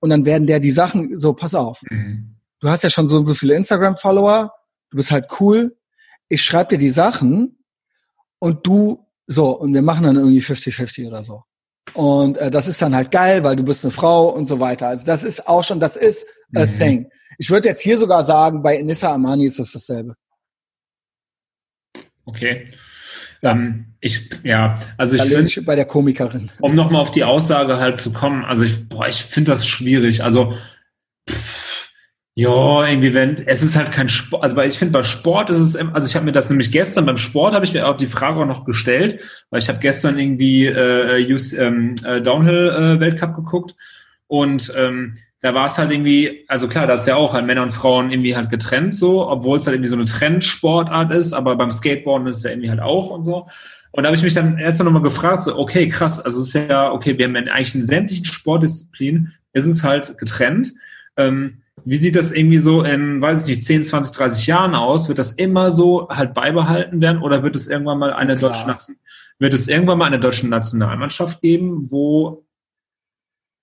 und 0.00 0.10
dann 0.10 0.26
werden 0.26 0.46
der 0.46 0.60
die 0.60 0.70
Sachen 0.70 1.16
so, 1.18 1.32
pass 1.32 1.54
auf, 1.54 1.80
mhm. 1.88 2.36
du 2.60 2.68
hast 2.68 2.84
ja 2.84 2.90
schon 2.90 3.08
so 3.08 3.16
und 3.16 3.26
so 3.26 3.34
viele 3.34 3.54
Instagram-Follower, 3.54 4.52
du 4.90 4.96
bist 4.96 5.10
halt 5.10 5.28
cool, 5.40 5.76
ich 6.28 6.42
schreibe 6.42 6.70
dir 6.70 6.78
die 6.78 6.90
Sachen 6.90 7.58
und 8.38 8.66
du 8.66 9.06
so, 9.26 9.58
und 9.58 9.72
wir 9.72 9.80
machen 9.80 10.04
dann 10.04 10.16
irgendwie 10.16 10.40
50-50 10.40 11.06
oder 11.06 11.22
so. 11.22 11.43
Und 11.92 12.38
äh, 12.38 12.50
das 12.50 12.66
ist 12.66 12.80
dann 12.80 12.94
halt 12.94 13.10
geil, 13.10 13.44
weil 13.44 13.56
du 13.56 13.62
bist 13.62 13.84
eine 13.84 13.92
Frau 13.92 14.28
und 14.28 14.46
so 14.46 14.58
weiter. 14.58 14.88
Also 14.88 15.04
das 15.04 15.22
ist 15.22 15.46
auch 15.46 15.62
schon, 15.62 15.80
das 15.80 15.96
ist 15.96 16.26
a 16.54 16.64
mhm. 16.64 16.78
thing. 16.78 17.10
Ich 17.38 17.50
würde 17.50 17.68
jetzt 17.68 17.80
hier 17.80 17.98
sogar 17.98 18.22
sagen, 18.22 18.62
bei 18.62 18.80
Nissa 18.80 19.12
Amani 19.12 19.46
ist 19.46 19.58
das 19.58 19.72
dasselbe. 19.72 20.14
Okay. 22.24 22.70
Ja. 23.42 23.52
Ähm, 23.52 23.94
ich, 24.00 24.30
ja, 24.42 24.78
also 24.96 25.16
ich 25.16 25.22
finde, 25.22 25.62
bei 25.62 25.76
der 25.76 25.84
Komikerin. 25.84 26.50
Um 26.60 26.74
nochmal 26.74 27.02
auf 27.02 27.10
die 27.10 27.24
Aussage 27.24 27.76
halt 27.76 28.00
zu 28.00 28.12
kommen, 28.12 28.44
also 28.44 28.62
ich, 28.62 28.88
boah, 28.88 29.06
ich 29.06 29.22
finde 29.22 29.52
das 29.52 29.66
schwierig. 29.66 30.24
Also, 30.24 30.54
pff, 31.28 31.63
ja, 32.36 32.86
irgendwie, 32.86 33.14
wenn, 33.14 33.46
es 33.46 33.62
ist 33.62 33.76
halt 33.76 33.92
kein 33.92 34.08
Sport, 34.08 34.42
also 34.42 34.60
ich 34.62 34.76
finde 34.76 34.92
bei 34.92 35.04
Sport 35.04 35.50
ist 35.50 35.58
es, 35.58 35.76
also 35.76 36.08
ich 36.08 36.16
habe 36.16 36.24
mir 36.24 36.32
das 36.32 36.50
nämlich 36.50 36.72
gestern 36.72 37.06
beim 37.06 37.16
Sport 37.16 37.54
habe 37.54 37.64
ich 37.64 37.72
mir 37.72 37.86
auch 37.86 37.96
die 37.96 38.06
Frage 38.06 38.40
auch 38.40 38.46
noch 38.46 38.64
gestellt, 38.64 39.20
weil 39.50 39.60
ich 39.60 39.68
habe 39.68 39.78
gestern 39.78 40.18
irgendwie 40.18 40.66
äh, 40.66 41.32
Use, 41.32 41.56
ähm, 41.56 41.94
äh, 42.04 42.20
Downhill 42.20 42.70
äh, 42.70 43.00
Weltcup 43.00 43.36
geguckt 43.36 43.76
und 44.26 44.72
ähm, 44.76 45.16
da 45.42 45.54
war 45.54 45.66
es 45.66 45.78
halt 45.78 45.92
irgendwie, 45.92 46.44
also 46.48 46.66
klar, 46.66 46.86
da 46.88 46.94
ist 46.94 47.06
ja 47.06 47.16
auch 47.16 47.34
halt 47.34 47.46
Männer 47.46 47.62
und 47.62 47.70
Frauen 47.70 48.10
irgendwie 48.10 48.34
halt 48.34 48.50
getrennt 48.50 48.94
so, 48.94 49.28
obwohl 49.28 49.58
es 49.58 49.66
halt 49.66 49.74
irgendwie 49.76 49.90
so 49.90 49.96
eine 49.96 50.06
Trendsportart 50.06 51.12
ist, 51.12 51.34
aber 51.34 51.54
beim 51.54 51.70
Skateboarden 51.70 52.26
ist 52.26 52.38
es 52.38 52.42
ja 52.44 52.50
irgendwie 52.50 52.70
halt 52.70 52.80
auch 52.80 53.10
und 53.10 53.22
so. 53.22 53.46
Und 53.92 54.02
da 54.02 54.08
habe 54.08 54.16
ich 54.16 54.22
mich 54.24 54.34
dann 54.34 54.58
erst 54.58 54.82
nochmal 54.82 55.02
gefragt, 55.02 55.42
so, 55.42 55.56
okay, 55.56 55.86
krass, 55.86 56.18
also 56.18 56.40
es 56.40 56.48
ist 56.48 56.68
ja, 56.68 56.90
okay, 56.90 57.16
wir 57.16 57.26
haben 57.26 57.36
eigentlich 57.36 57.74
in 57.76 57.82
sämtlichen 57.82 58.24
Sportdisziplinen, 58.24 59.34
ist 59.52 59.66
es 59.66 59.84
halt 59.84 60.18
getrennt. 60.18 60.72
Ähm, 61.16 61.58
wie 61.84 61.96
sieht 61.96 62.16
das 62.16 62.32
irgendwie 62.32 62.58
so 62.58 62.82
in, 62.82 63.20
weiß 63.20 63.42
ich 63.42 63.48
nicht, 63.48 63.64
10, 63.64 63.84
20, 63.84 64.16
30 64.16 64.46
Jahren 64.46 64.74
aus? 64.74 65.08
Wird 65.08 65.18
das 65.18 65.32
immer 65.32 65.70
so 65.70 66.08
halt 66.08 66.34
beibehalten 66.34 67.00
werden 67.00 67.22
oder 67.22 67.42
wird 67.42 67.56
es 67.56 67.66
irgendwann 67.66 67.98
mal 67.98 68.12
eine 68.12 68.36
deutsche, 68.36 68.76
wird 69.38 69.54
es 69.54 69.68
irgendwann 69.68 69.98
mal 69.98 70.06
eine 70.06 70.20
deutsche 70.20 70.48
Nationalmannschaft 70.48 71.40
geben, 71.42 71.90
wo 71.90 72.44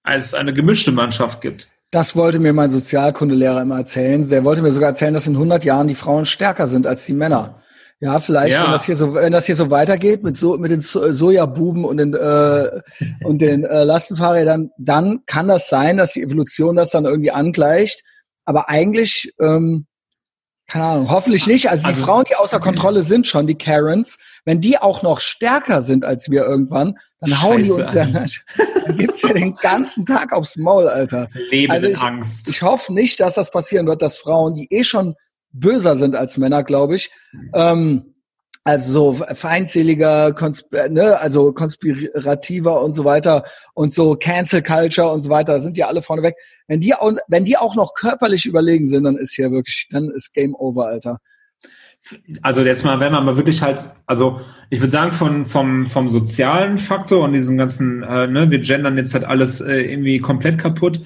es 0.03 0.33
eine 0.33 0.53
gemischte 0.53 0.91
Mannschaft 0.91 1.41
gibt. 1.41 1.69
Das 1.91 2.15
wollte 2.15 2.39
mir 2.39 2.53
mein 2.53 2.71
Sozialkundelehrer 2.71 3.61
immer 3.61 3.79
erzählen. 3.79 4.27
Der 4.29 4.43
wollte 4.43 4.61
mir 4.61 4.71
sogar 4.71 4.89
erzählen, 4.89 5.13
dass 5.13 5.27
in 5.27 5.33
100 5.33 5.65
Jahren 5.65 5.87
die 5.87 5.95
Frauen 5.95 6.25
stärker 6.25 6.67
sind 6.67 6.87
als 6.87 7.05
die 7.05 7.13
Männer. 7.13 7.61
Ja, 7.99 8.19
vielleicht, 8.19 8.53
ja. 8.53 8.63
wenn 8.63 8.71
das 8.71 8.85
hier 8.85 8.95
so, 8.95 9.13
wenn 9.13 9.31
das 9.31 9.45
hier 9.45 9.55
so 9.55 9.69
weitergeht 9.69 10.23
mit 10.23 10.35
so 10.35 10.57
mit 10.57 10.71
den 10.71 10.81
Sojabuben 10.81 11.85
und 11.85 11.97
den 11.97 12.15
äh, 12.15 12.81
und 13.23 13.41
den 13.41 13.63
äh, 13.63 13.83
Lastenfahrrädern, 13.83 14.71
dann 14.79 15.19
kann 15.27 15.47
das 15.47 15.69
sein, 15.69 15.97
dass 15.97 16.13
die 16.13 16.23
Evolution 16.23 16.75
das 16.75 16.89
dann 16.89 17.05
irgendwie 17.05 17.29
angleicht. 17.29 18.03
Aber 18.51 18.67
eigentlich 18.67 19.33
ähm, 19.39 19.87
keine 20.71 20.85
Ahnung, 20.85 21.09
hoffentlich 21.09 21.47
nicht. 21.47 21.69
Also, 21.69 21.85
also 21.85 21.99
die 21.99 22.05
Frauen, 22.05 22.23
die 22.29 22.35
außer 22.35 22.61
Kontrolle 22.61 23.01
sind 23.01 23.27
schon, 23.27 23.45
die 23.45 23.57
Karens, 23.57 24.17
wenn 24.45 24.61
die 24.61 24.77
auch 24.77 25.03
noch 25.03 25.19
stärker 25.19 25.81
sind 25.81 26.05
als 26.05 26.31
wir 26.31 26.45
irgendwann, 26.45 26.97
dann 27.19 27.41
hauen 27.41 27.63
die 27.63 27.71
uns 27.71 27.93
ja, 27.93 28.05
dann 28.05 28.97
gibt's 28.97 29.21
ja 29.21 29.33
den 29.33 29.55
ganzen 29.55 30.05
Tag 30.05 30.31
aufs 30.31 30.55
Maul, 30.55 30.87
Alter. 30.87 31.27
Leben 31.49 31.73
also 31.73 31.87
in 31.87 31.93
ich, 31.93 31.99
Angst. 31.99 32.47
Ich 32.47 32.61
hoffe 32.61 32.93
nicht, 32.93 33.19
dass 33.19 33.35
das 33.35 33.51
passieren 33.51 33.85
wird, 33.85 34.01
dass 34.01 34.15
Frauen, 34.15 34.55
die 34.55 34.67
eh 34.71 34.85
schon 34.85 35.15
böser 35.51 35.97
sind 35.97 36.15
als 36.15 36.37
Männer, 36.37 36.63
glaube 36.63 36.95
ich. 36.95 37.11
Ähm, 37.53 38.10
also 38.63 38.91
so 38.91 39.25
feindseliger, 39.33 40.35
ne, 40.89 41.19
also 41.19 41.51
konspirativer 41.51 42.81
und 42.81 42.93
so 42.93 43.05
weiter 43.05 43.43
und 43.73 43.93
so 43.93 44.15
Cancel 44.15 44.61
Culture 44.61 45.09
und 45.09 45.21
so 45.21 45.29
weiter, 45.31 45.59
sind 45.59 45.77
ja 45.77 45.87
alle 45.87 46.01
vorneweg. 46.01 46.35
Wenn 46.67 46.79
die, 46.79 46.93
wenn 47.27 47.45
die 47.45 47.57
auch 47.57 47.75
noch 47.75 47.93
körperlich 47.95 48.45
überlegen 48.45 48.85
sind, 48.85 49.05
dann 49.05 49.17
ist 49.17 49.33
hier 49.33 49.51
wirklich, 49.51 49.87
dann 49.89 50.09
ist 50.11 50.33
Game 50.33 50.53
Over, 50.53 50.87
Alter. 50.87 51.19
Also 52.41 52.61
jetzt 52.61 52.83
mal, 52.83 52.99
wenn 52.99 53.11
man 53.11 53.25
mal 53.25 53.37
wirklich 53.37 53.61
halt, 53.61 53.89
also 54.07 54.41
ich 54.69 54.79
würde 54.79 54.91
sagen, 54.91 55.11
von, 55.11 55.45
vom, 55.45 55.85
vom 55.85 56.09
sozialen 56.09 56.77
Faktor 56.77 57.23
und 57.23 57.33
diesen 57.33 57.57
ganzen, 57.57 58.03
äh, 58.03 58.27
ne, 58.27 58.49
wir 58.49 58.59
gendern 58.59 58.97
jetzt 58.97 59.13
halt 59.13 59.25
alles 59.25 59.61
äh, 59.61 59.81
irgendwie 59.81 60.19
komplett 60.19 60.57
kaputt, 60.57 61.01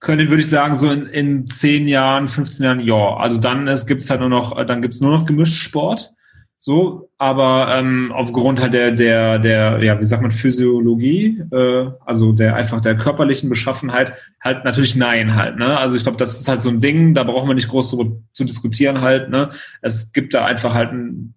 könnte, 0.00 0.28
würde 0.28 0.42
ich 0.42 0.50
sagen, 0.50 0.74
so 0.74 0.90
in, 0.90 1.06
in 1.06 1.46
10 1.46 1.88
Jahren, 1.88 2.28
15 2.28 2.64
Jahren, 2.64 2.80
ja. 2.80 3.16
Also 3.16 3.38
dann 3.38 3.68
es 3.68 3.86
gibt's 3.86 4.10
halt 4.10 4.20
nur 4.20 4.28
noch, 4.28 4.64
dann 4.66 4.82
gibt's 4.82 5.00
nur 5.00 5.12
noch 5.12 5.24
gemischt 5.24 5.62
Sport. 5.62 6.13
So, 6.66 7.10
aber 7.18 7.76
ähm, 7.76 8.10
aufgrund 8.10 8.58
halt 8.58 8.72
der, 8.72 8.90
der, 8.90 9.38
der, 9.38 9.82
ja, 9.82 10.00
wie 10.00 10.04
sagt 10.06 10.22
man, 10.22 10.30
Physiologie, 10.30 11.42
äh, 11.52 11.90
also 12.06 12.32
der 12.32 12.56
einfach 12.56 12.80
der 12.80 12.96
körperlichen 12.96 13.50
Beschaffenheit, 13.50 14.14
halt 14.40 14.64
natürlich 14.64 14.96
nein 14.96 15.34
halt, 15.34 15.58
ne? 15.58 15.76
Also 15.76 15.94
ich 15.94 16.04
glaube, 16.04 16.16
das 16.16 16.40
ist 16.40 16.48
halt 16.48 16.62
so 16.62 16.70
ein 16.70 16.80
Ding, 16.80 17.12
da 17.12 17.22
brauchen 17.22 17.50
wir 17.50 17.54
nicht 17.54 17.68
groß 17.68 17.90
drüber 17.90 18.16
zu 18.32 18.44
diskutieren 18.44 19.02
halt, 19.02 19.28
ne? 19.28 19.50
Es 19.82 20.14
gibt 20.14 20.32
da 20.32 20.46
einfach 20.46 20.72
halt 20.72 20.92
ein 20.92 21.34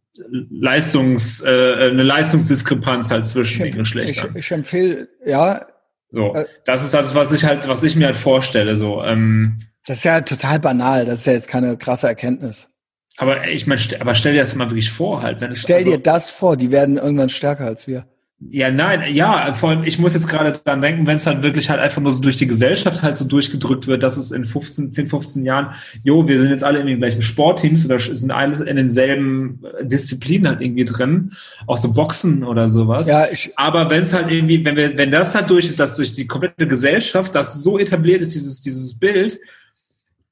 Leistungs, 0.50 1.42
äh, 1.42 1.90
eine 1.92 2.04
Leistungsdiskrepanz 2.04 3.12
halt 3.12 3.26
zwischen 3.26 3.66
ich, 3.66 3.72
den 3.72 3.80
Geschlechtern. 3.80 4.30
Ich, 4.36 4.46
ich 4.46 4.52
empfehle, 4.54 5.10
ja. 5.26 5.66
So, 6.10 6.36
äh, 6.36 6.46
das 6.64 6.86
ist 6.86 6.94
das, 6.94 7.16
was 7.16 7.34
ich 7.34 7.44
halt, 7.44 7.68
was 7.68 7.84
ich 7.84 7.98
mir 7.98 8.06
halt 8.06 8.16
vorstelle, 8.16 8.78
so. 8.78 9.04
Ähm, 9.04 9.60
das 9.86 9.98
ist 9.98 10.04
ja 10.06 10.22
total 10.22 10.62
banal, 10.62 11.04
das 11.04 11.20
ist 11.20 11.26
ja 11.26 11.34
jetzt 11.34 11.50
keine 11.50 11.76
krasse 11.76 12.08
Erkenntnis. 12.08 12.70
Aber 13.18 13.48
ich 13.48 13.66
meine, 13.66 13.82
aber 14.00 14.14
stell 14.14 14.34
dir 14.34 14.42
das 14.42 14.56
mal 14.56 14.70
wirklich 14.70 14.92
vor, 14.92 15.24
halt. 15.24 15.42
Wenn 15.42 15.52
es, 15.52 15.62
stell 15.62 15.78
also, 15.78 15.92
dir 15.92 15.98
das 15.98 16.30
vor, 16.30 16.56
die 16.56 16.72
werden 16.72 16.98
irgendwann 16.98 17.30
stärker 17.30 17.66
als 17.66 17.88
wir. 17.88 18.06
Ja, 18.52 18.70
nein, 18.70 19.16
ja, 19.16 19.52
vor 19.54 19.70
allem, 19.70 19.84
ich 19.84 19.98
muss 19.98 20.14
jetzt 20.14 20.30
gerade 20.30 20.52
dran 20.52 20.80
denken, 20.80 21.08
wenn 21.08 21.16
es 21.16 21.26
halt 21.26 21.42
wirklich 21.42 21.72
halt 21.72 21.80
einfach 21.80 22.04
nur 22.04 22.12
so 22.12 22.22
durch 22.22 22.38
die 22.38 22.46
Gesellschaft 22.46 23.02
halt 23.02 23.18
so 23.18 23.26
durchgedrückt 23.26 23.88
wird, 23.88 24.04
dass 24.04 24.16
es 24.16 24.32
in 24.32 24.46
15, 24.46 24.92
10, 24.92 25.10
15 25.10 25.44
Jahren, 25.44 25.74
jo, 26.04 26.28
wir 26.28 26.40
sind 26.40 26.52
jetzt 26.52 26.64
alle 26.64 26.80
in 26.80 26.86
den 26.86 27.00
gleichen 27.00 27.24
Sportteams 27.24 27.84
oder 27.84 27.98
sind 27.98 28.30
alle 28.30 28.64
in 28.64 28.76
denselben 28.76 29.64
Disziplinen 29.82 30.48
halt 30.48 30.62
irgendwie 30.62 30.86
drin, 30.86 31.32
auch 31.66 31.78
so 31.78 31.92
Boxen 31.92 32.44
oder 32.44 32.68
sowas. 32.68 33.08
Ja, 33.08 33.26
ich, 33.32 33.54
Aber 33.56 33.90
wenn 33.90 34.04
es 34.04 34.14
halt 34.14 34.32
irgendwie, 34.32 34.64
wenn 34.64 34.76
wir, 34.76 34.96
wenn 34.96 35.10
das 35.10 35.34
halt 35.34 35.50
durch 35.50 35.66
ist, 35.66 35.80
dass 35.80 35.96
durch 35.96 36.14
die 36.14 36.28
komplette 36.28 36.68
Gesellschaft, 36.68 37.34
das 37.34 37.64
so 37.64 37.80
etabliert 37.80 38.22
ist, 38.22 38.36
dieses, 38.36 38.62
dieses 38.62 39.00
Bild, 39.00 39.40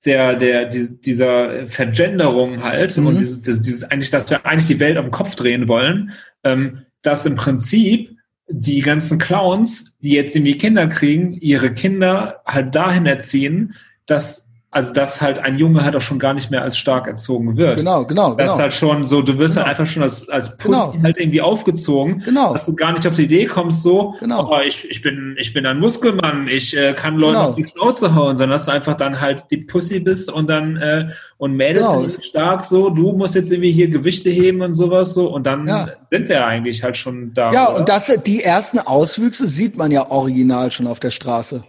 der, 0.06 0.36
der, 0.36 0.66
die, 0.66 1.02
dieser 1.02 1.68
Vergenderung 1.68 2.64
halt 2.64 2.96
mhm. 2.98 3.08
und 3.08 3.20
dieses, 3.20 3.42
dieses, 3.42 3.84
eigentlich, 3.84 4.10
dass 4.10 4.30
wir 4.30 4.46
eigentlich 4.46 4.68
die 4.68 4.80
Welt 4.80 4.98
auf 4.98 5.06
den 5.06 5.12
Kopf 5.12 5.36
drehen 5.36 5.68
wollen, 5.68 6.12
ähm, 6.44 6.86
dass 7.02 7.26
im 7.26 7.36
Prinzip 7.36 8.12
die 8.48 8.82
ganzen 8.82 9.18
Clowns, 9.18 9.94
die 10.00 10.12
jetzt 10.12 10.36
irgendwie 10.36 10.58
Kinder 10.58 10.88
kriegen, 10.88 11.34
ihre 11.34 11.74
Kinder 11.74 12.42
halt 12.46 12.76
dahin 12.76 13.06
erziehen, 13.06 13.74
dass 14.06 14.45
also 14.76 14.92
dass 14.92 15.22
halt 15.22 15.40
ein 15.40 15.58
Junge 15.58 15.86
halt 15.86 15.96
auch 15.96 16.02
schon 16.02 16.20
gar 16.20 16.34
nicht 16.34 16.52
mehr 16.52 16.62
als 16.62 16.78
stark 16.78 17.08
erzogen 17.08 17.56
wird. 17.56 17.78
Genau, 17.78 18.06
genau, 18.06 18.36
Das 18.36 18.38
genau. 18.38 18.54
ist 18.54 18.60
halt 18.60 18.74
schon 18.74 19.08
so, 19.08 19.22
du 19.22 19.40
wirst 19.40 19.56
genau. 19.56 19.68
halt 19.68 19.80
einfach 19.80 19.90
schon 19.90 20.04
als, 20.04 20.28
als 20.28 20.58
Pussy 20.58 20.92
genau. 20.92 21.04
halt 21.04 21.18
irgendwie 21.18 21.40
aufgezogen, 21.40 22.20
genau. 22.20 22.52
dass 22.52 22.66
du 22.66 22.76
gar 22.76 22.92
nicht 22.92 23.08
auf 23.08 23.16
die 23.16 23.24
Idee 23.24 23.46
kommst, 23.46 23.84
so, 23.84 24.16
genau. 24.20 24.52
oh, 24.52 24.60
ich, 24.68 24.86
ich 24.90 25.02
bin, 25.02 25.38
ich 25.40 25.54
bin 25.54 25.66
ein 25.66 25.80
Muskelmann, 25.80 26.50
ich 26.50 26.76
äh, 26.76 26.92
kann 26.92 27.16
Leuten 27.16 27.36
genau. 27.36 27.50
auf 27.52 27.56
die 27.56 27.64
Schnauze 27.64 28.16
hauen, 28.16 28.36
sondern 28.36 28.56
dass 28.56 28.66
du 28.66 28.72
einfach 28.72 28.96
dann 28.96 29.22
halt 29.22 29.46
die 29.50 29.60
Pussy 29.60 30.02
bist 30.02 30.30
und 30.30 30.50
dann, 30.50 30.76
äh, 30.76 31.08
und 31.38 31.54
Mädels 31.54 31.88
genau. 31.88 32.06
sind 32.06 32.26
stark 32.26 32.66
so, 32.66 32.90
du 32.90 33.14
musst 33.14 33.36
jetzt 33.36 33.54
irgendwie 33.54 33.72
hier 33.72 33.88
Gewichte 33.88 34.30
heben 34.30 34.62
und 34.62 34.74
sowas 34.74 35.14
so, 35.14 35.34
und 35.34 35.48
dann 35.48 35.70
ja. 35.70 35.88
sind 36.12 36.28
wir 36.28 36.46
eigentlich 36.46 36.84
halt 36.84 36.98
schon 36.98 37.34
da. 37.34 37.54
Ja, 37.54 37.70
oder? 37.70 37.80
und 37.80 37.88
das, 37.88 38.12
die 38.26 38.44
ersten 38.44 38.80
Auswüchse 38.80 39.48
sieht 39.48 39.78
man 39.78 39.92
ja 39.92 40.12
original 40.12 40.70
schon 40.72 40.86
auf 40.86 41.00
der 41.00 41.12
Straße. 41.12 41.64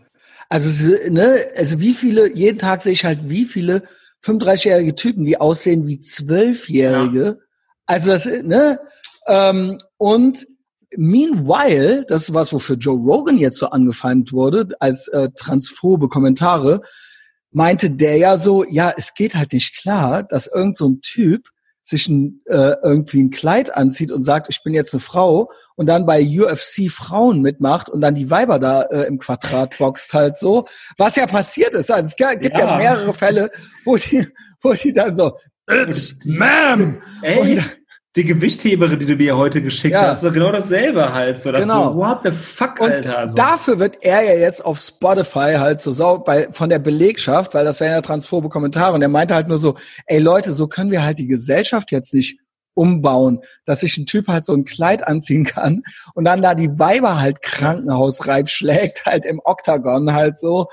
Also, 0.48 0.94
ne, 1.10 1.46
also 1.56 1.80
wie 1.80 1.92
viele, 1.92 2.32
jeden 2.34 2.58
Tag 2.58 2.82
sehe 2.82 2.92
ich 2.92 3.04
halt, 3.04 3.28
wie 3.28 3.44
viele 3.44 3.82
35-jährige 4.24 4.94
Typen, 4.94 5.24
die 5.24 5.40
aussehen 5.40 5.86
wie 5.86 6.00
Zwölfjährige. 6.00 7.24
Ja. 7.24 7.34
Also 7.86 8.10
das, 8.10 8.26
ne, 8.26 8.80
ähm, 9.26 9.78
und 9.96 10.46
meanwhile, 10.96 12.04
das 12.06 12.22
ist 12.22 12.34
was, 12.34 12.52
wofür 12.52 12.76
Joe 12.76 12.98
Rogan 12.98 13.38
jetzt 13.38 13.58
so 13.58 13.70
angefeindet 13.70 14.32
wurde, 14.32 14.68
als 14.80 15.08
äh, 15.08 15.30
transphobe 15.36 16.08
Kommentare, 16.08 16.80
meinte 17.50 17.90
der 17.90 18.16
ja 18.16 18.38
so, 18.38 18.64
ja, 18.64 18.92
es 18.96 19.14
geht 19.14 19.34
halt 19.34 19.52
nicht 19.52 19.76
klar, 19.76 20.22
dass 20.22 20.46
irgend 20.46 20.76
so 20.76 20.88
ein 20.88 21.00
Typ 21.00 21.48
sich 21.86 22.08
ein, 22.08 22.40
äh, 22.46 22.74
irgendwie 22.82 23.22
ein 23.22 23.30
Kleid 23.30 23.76
anzieht 23.76 24.10
und 24.10 24.24
sagt, 24.24 24.48
ich 24.50 24.62
bin 24.64 24.74
jetzt 24.74 24.92
eine 24.92 25.00
Frau 25.00 25.52
und 25.76 25.86
dann 25.86 26.04
bei 26.04 26.20
UFC 26.20 26.90
Frauen 26.90 27.42
mitmacht 27.42 27.88
und 27.88 28.00
dann 28.00 28.16
die 28.16 28.28
Weiber 28.28 28.58
da 28.58 28.82
äh, 28.82 29.06
im 29.06 29.18
Quadrat 29.18 29.78
boxt 29.78 30.12
halt 30.12 30.36
so, 30.36 30.66
was 30.96 31.14
ja 31.14 31.26
passiert 31.26 31.74
ist. 31.74 31.90
Also 31.92 32.08
es 32.08 32.16
gibt 32.16 32.58
ja, 32.58 32.58
ja 32.58 32.76
mehrere 32.76 33.14
Fälle, 33.14 33.50
wo 33.84 33.96
die, 33.96 34.26
wo 34.62 34.72
die 34.72 34.92
dann 34.92 35.14
so, 35.14 35.38
It's 35.68 36.16
ma'am! 36.24 37.00
Die 38.16 38.24
Gewichtheberin, 38.24 38.98
die 38.98 39.06
du 39.06 39.14
mir 39.14 39.36
heute 39.36 39.62
geschickt 39.62 39.92
ja. 39.92 40.08
hast, 40.08 40.22
ist 40.22 40.32
genau 40.32 40.50
dasselbe 40.50 41.12
halt. 41.12 41.38
So, 41.38 41.52
genau. 41.52 41.92
So, 41.92 41.96
what 41.96 42.20
the 42.24 42.32
fuck, 42.32 42.80
und 42.80 42.90
Alter. 42.90 43.28
So. 43.28 43.34
Dafür 43.34 43.78
wird 43.78 43.98
er 44.00 44.22
ja 44.22 44.32
jetzt 44.32 44.64
auf 44.64 44.78
Spotify 44.78 45.56
halt 45.58 45.82
so 45.82 45.92
sau 45.92 46.18
bei, 46.18 46.48
von 46.50 46.70
der 46.70 46.78
Belegschaft, 46.78 47.52
weil 47.52 47.66
das 47.66 47.78
wären 47.78 47.92
ja 47.92 48.00
transphobe 48.00 48.48
Kommentare. 48.48 48.94
Und 48.94 49.02
er 49.02 49.08
meinte 49.08 49.34
halt 49.34 49.48
nur 49.48 49.58
so, 49.58 49.76
ey 50.06 50.18
Leute, 50.18 50.52
so 50.52 50.66
können 50.66 50.90
wir 50.90 51.04
halt 51.04 51.18
die 51.18 51.26
Gesellschaft 51.26 51.92
jetzt 51.92 52.14
nicht 52.14 52.40
umbauen, 52.72 53.40
dass 53.64 53.80
sich 53.80 53.96
ein 53.98 54.06
Typ 54.06 54.28
halt 54.28 54.44
so 54.44 54.52
ein 54.54 54.64
Kleid 54.64 55.06
anziehen 55.06 55.44
kann 55.44 55.82
und 56.14 56.24
dann 56.24 56.42
da 56.42 56.54
die 56.54 56.78
Weiber 56.78 57.20
halt 57.20 57.42
krankenhausreif 57.42 58.48
schlägt, 58.48 59.04
halt 59.06 59.26
im 59.26 59.40
Oktagon 59.44 60.12
halt 60.14 60.38
so. 60.38 60.68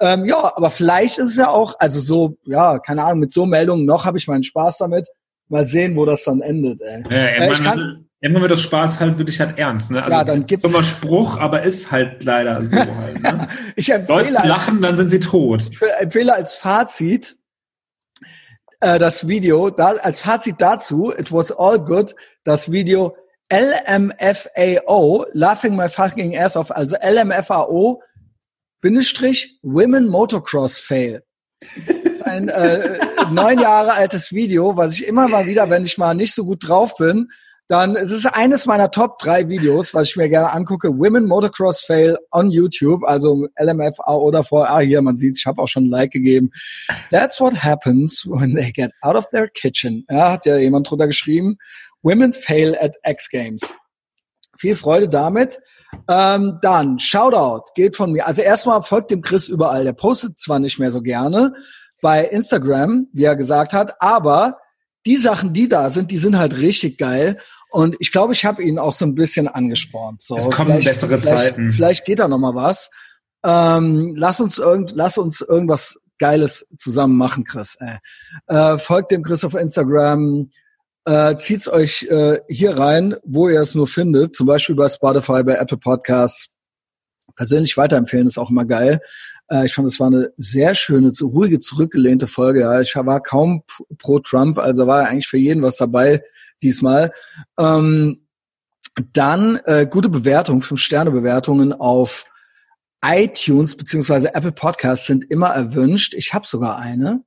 Ähm, 0.00 0.26
ja, 0.26 0.52
aber 0.56 0.70
vielleicht 0.70 1.18
ist 1.18 1.30
es 1.30 1.36
ja 1.36 1.48
auch, 1.48 1.74
also 1.78 2.00
so, 2.00 2.36
ja, 2.44 2.78
keine 2.78 3.04
Ahnung, 3.04 3.18
mit 3.18 3.32
so 3.32 3.46
Meldungen 3.46 3.84
noch 3.84 4.04
habe 4.04 4.18
ich 4.18 4.28
meinen 4.28 4.44
Spaß 4.44 4.78
damit. 4.78 5.08
Mal 5.48 5.66
sehen, 5.66 5.96
wo 5.96 6.04
das 6.04 6.24
dann 6.24 6.40
endet, 6.40 6.80
ey. 6.82 7.02
Ja, 7.10 7.16
äh, 7.16 7.52
ich 7.52 7.62
kann, 7.62 8.08
Irgendwann 8.20 8.42
wird 8.42 8.52
das 8.52 8.62
Spaß 8.62 8.98
halt 8.98 9.18
wirklich 9.18 9.38
halt 9.38 9.58
ernst, 9.58 9.92
ne? 9.92 10.02
Also 10.02 10.16
ja, 10.16 10.24
dann 10.24 10.44
gibt's 10.44 10.68
immer 10.68 10.82
Spruch, 10.82 11.38
aber 11.38 11.62
ist 11.62 11.92
halt 11.92 12.24
leider 12.24 12.60
so 12.64 12.76
halt. 12.76 13.22
Ne? 13.22 13.48
ich 13.76 13.90
empfehle 13.90 14.18
Leute 14.18 14.32
lachen, 14.32 14.76
als, 14.76 14.82
dann 14.82 14.96
sind 14.96 15.10
sie 15.10 15.20
tot. 15.20 15.62
Ich 15.70 15.80
empfehle 16.00 16.34
als 16.34 16.56
Fazit 16.56 17.36
äh, 18.80 18.98
das 18.98 19.28
Video, 19.28 19.70
da, 19.70 19.90
als 20.02 20.20
Fazit 20.20 20.56
dazu, 20.58 21.12
it 21.16 21.30
was 21.30 21.52
all 21.52 21.78
good, 21.78 22.16
das 22.42 22.72
Video 22.72 23.16
LMFAO, 23.52 25.26
Laughing 25.32 25.76
My 25.76 25.88
Fucking 25.88 26.36
Ass 26.36 26.56
Off, 26.56 26.72
also 26.72 26.96
LMFAO, 27.00 28.02
Bindestrich, 28.80 29.60
Women 29.62 30.08
Motocross 30.08 30.80
Fail. 30.80 31.22
Ein 32.38 32.48
äh, 32.50 33.00
neun 33.32 33.58
Jahre 33.58 33.94
altes 33.94 34.32
Video, 34.32 34.76
was 34.76 34.92
ich 34.92 35.08
immer 35.08 35.26
mal 35.26 35.46
wieder, 35.46 35.70
wenn 35.70 35.84
ich 35.84 35.98
mal 35.98 36.14
nicht 36.14 36.32
so 36.32 36.44
gut 36.44 36.68
drauf 36.68 36.94
bin, 36.96 37.30
dann 37.66 37.96
es 37.96 38.12
ist 38.12 38.26
eines 38.26 38.64
meiner 38.64 38.92
Top 38.92 39.18
drei 39.18 39.48
Videos, 39.48 39.92
was 39.92 40.10
ich 40.10 40.16
mir 40.16 40.28
gerne 40.28 40.52
angucke. 40.52 40.96
Women 40.96 41.26
Motocross 41.26 41.80
Fail 41.80 42.16
on 42.30 42.52
YouTube, 42.52 43.02
also 43.02 43.48
LMFA 43.60 44.14
oder 44.14 44.44
vor. 44.44 44.68
Hier, 44.78 45.02
man 45.02 45.16
sieht, 45.16 45.36
ich 45.36 45.46
habe 45.46 45.60
auch 45.60 45.66
schon 45.66 45.86
ein 45.86 45.90
Like 45.90 46.12
gegeben. 46.12 46.52
That's 47.10 47.40
what 47.40 47.54
happens 47.54 48.24
when 48.24 48.54
they 48.54 48.70
get 48.70 48.92
out 49.02 49.16
of 49.16 49.28
their 49.30 49.48
kitchen. 49.48 50.06
Ja, 50.08 50.30
hat 50.30 50.46
ja 50.46 50.58
jemand 50.58 50.88
drunter 50.88 51.08
geschrieben. 51.08 51.58
Women 52.02 52.32
fail 52.32 52.76
at 52.80 52.94
X 53.02 53.30
Games. 53.30 53.74
Viel 54.56 54.76
Freude 54.76 55.08
damit. 55.08 55.58
Ähm, 56.08 56.60
dann 56.62 57.00
Shoutout 57.00 57.72
geht 57.74 57.96
von 57.96 58.12
mir. 58.12 58.28
Also 58.28 58.42
erstmal 58.42 58.80
folgt 58.82 59.10
dem 59.10 59.22
Chris 59.22 59.48
überall. 59.48 59.82
Der 59.82 59.92
postet 59.92 60.38
zwar 60.38 60.60
nicht 60.60 60.78
mehr 60.78 60.92
so 60.92 61.02
gerne 61.02 61.52
bei 62.00 62.24
Instagram, 62.24 63.08
wie 63.12 63.24
er 63.24 63.36
gesagt 63.36 63.72
hat, 63.72 64.00
aber 64.00 64.58
die 65.06 65.16
Sachen, 65.16 65.52
die 65.52 65.68
da 65.68 65.90
sind, 65.90 66.10
die 66.10 66.18
sind 66.18 66.38
halt 66.38 66.58
richtig 66.58 66.98
geil. 66.98 67.38
Und 67.70 67.96
ich 67.98 68.12
glaube, 68.12 68.32
ich 68.32 68.44
habe 68.44 68.62
ihn 68.62 68.78
auch 68.78 68.92
so 68.92 69.04
ein 69.04 69.14
bisschen 69.14 69.48
angespornt. 69.48 70.22
So, 70.22 70.36
es 70.36 70.50
kommen 70.50 70.82
bessere 70.82 71.18
vielleicht, 71.18 71.44
Zeiten. 71.44 71.70
Vielleicht 71.70 72.04
geht 72.04 72.18
da 72.18 72.28
noch 72.28 72.38
mal 72.38 72.54
was. 72.54 72.90
Ähm, 73.44 74.14
lass 74.16 74.40
uns 74.40 74.58
irgend, 74.58 74.92
lass 74.92 75.18
uns 75.18 75.40
irgendwas 75.40 75.98
Geiles 76.18 76.66
zusammen 76.78 77.16
machen, 77.16 77.44
Chris. 77.44 77.78
Äh, 77.80 77.98
äh, 78.48 78.78
folgt 78.78 79.12
dem 79.12 79.22
Chris 79.22 79.44
auf 79.44 79.54
Instagram. 79.54 80.50
Äh, 81.04 81.36
zieht's 81.36 81.68
euch 81.68 82.02
äh, 82.10 82.40
hier 82.48 82.78
rein, 82.78 83.16
wo 83.24 83.48
ihr 83.48 83.60
es 83.60 83.74
nur 83.74 83.86
findet. 83.86 84.34
Zum 84.36 84.46
Beispiel 84.46 84.74
bei 84.74 84.88
Spotify, 84.88 85.42
bei 85.42 85.54
Apple 85.54 85.78
Podcasts. 85.78 86.50
Persönlich 87.36 87.76
weiterempfehlen 87.76 88.26
ist 88.26 88.38
auch 88.38 88.50
immer 88.50 88.64
geil. 88.64 89.00
Äh, 89.50 89.66
ich 89.66 89.74
fand, 89.74 89.86
es 89.88 90.00
war 90.00 90.08
eine 90.08 90.32
sehr 90.36 90.74
schöne, 90.74 91.12
ruhige, 91.20 91.60
zurückgelehnte 91.60 92.26
Folge. 92.26 92.60
Ja. 92.60 92.80
Ich 92.80 92.94
war 92.94 93.22
kaum 93.22 93.62
pro 93.98 94.18
Trump, 94.20 94.58
also 94.58 94.86
war 94.86 95.06
eigentlich 95.08 95.28
für 95.28 95.38
jeden 95.38 95.62
was 95.62 95.76
dabei 95.76 96.22
diesmal. 96.62 97.12
Ähm, 97.58 98.26
dann 99.12 99.60
äh, 99.64 99.86
gute 99.88 100.08
Bewertungen, 100.08 100.62
fünf 100.62 100.80
Sterne 100.80 101.10
Bewertungen 101.10 101.72
auf 101.72 102.24
iTunes 103.04 103.76
beziehungsweise 103.76 104.34
Apple 104.34 104.52
Podcasts 104.52 105.06
sind 105.06 105.30
immer 105.30 105.48
erwünscht. 105.48 106.14
Ich 106.14 106.34
habe 106.34 106.46
sogar 106.46 106.78
eine. 106.78 107.22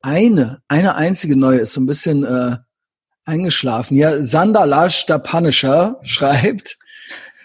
eine, 0.00 0.62
eine 0.68 0.96
einzige 0.96 1.36
neue 1.36 1.58
ist 1.58 1.72
so 1.72 1.80
ein 1.80 1.86
bisschen 1.86 2.24
äh, 2.24 2.56
eingeschlafen. 3.24 3.96
Ja, 3.96 4.22
Sander 4.22 4.66
Lasch, 4.66 5.06
der 5.06 5.18
Punisher, 5.18 5.98
schreibt, 6.02 6.78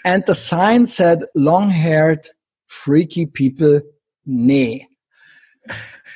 and 0.04 0.26
the 0.28 0.34
sign 0.34 0.86
said 0.86 1.26
long-haired, 1.34 2.36
freaky 2.66 3.26
people, 3.26 3.82
nee. 4.28 4.88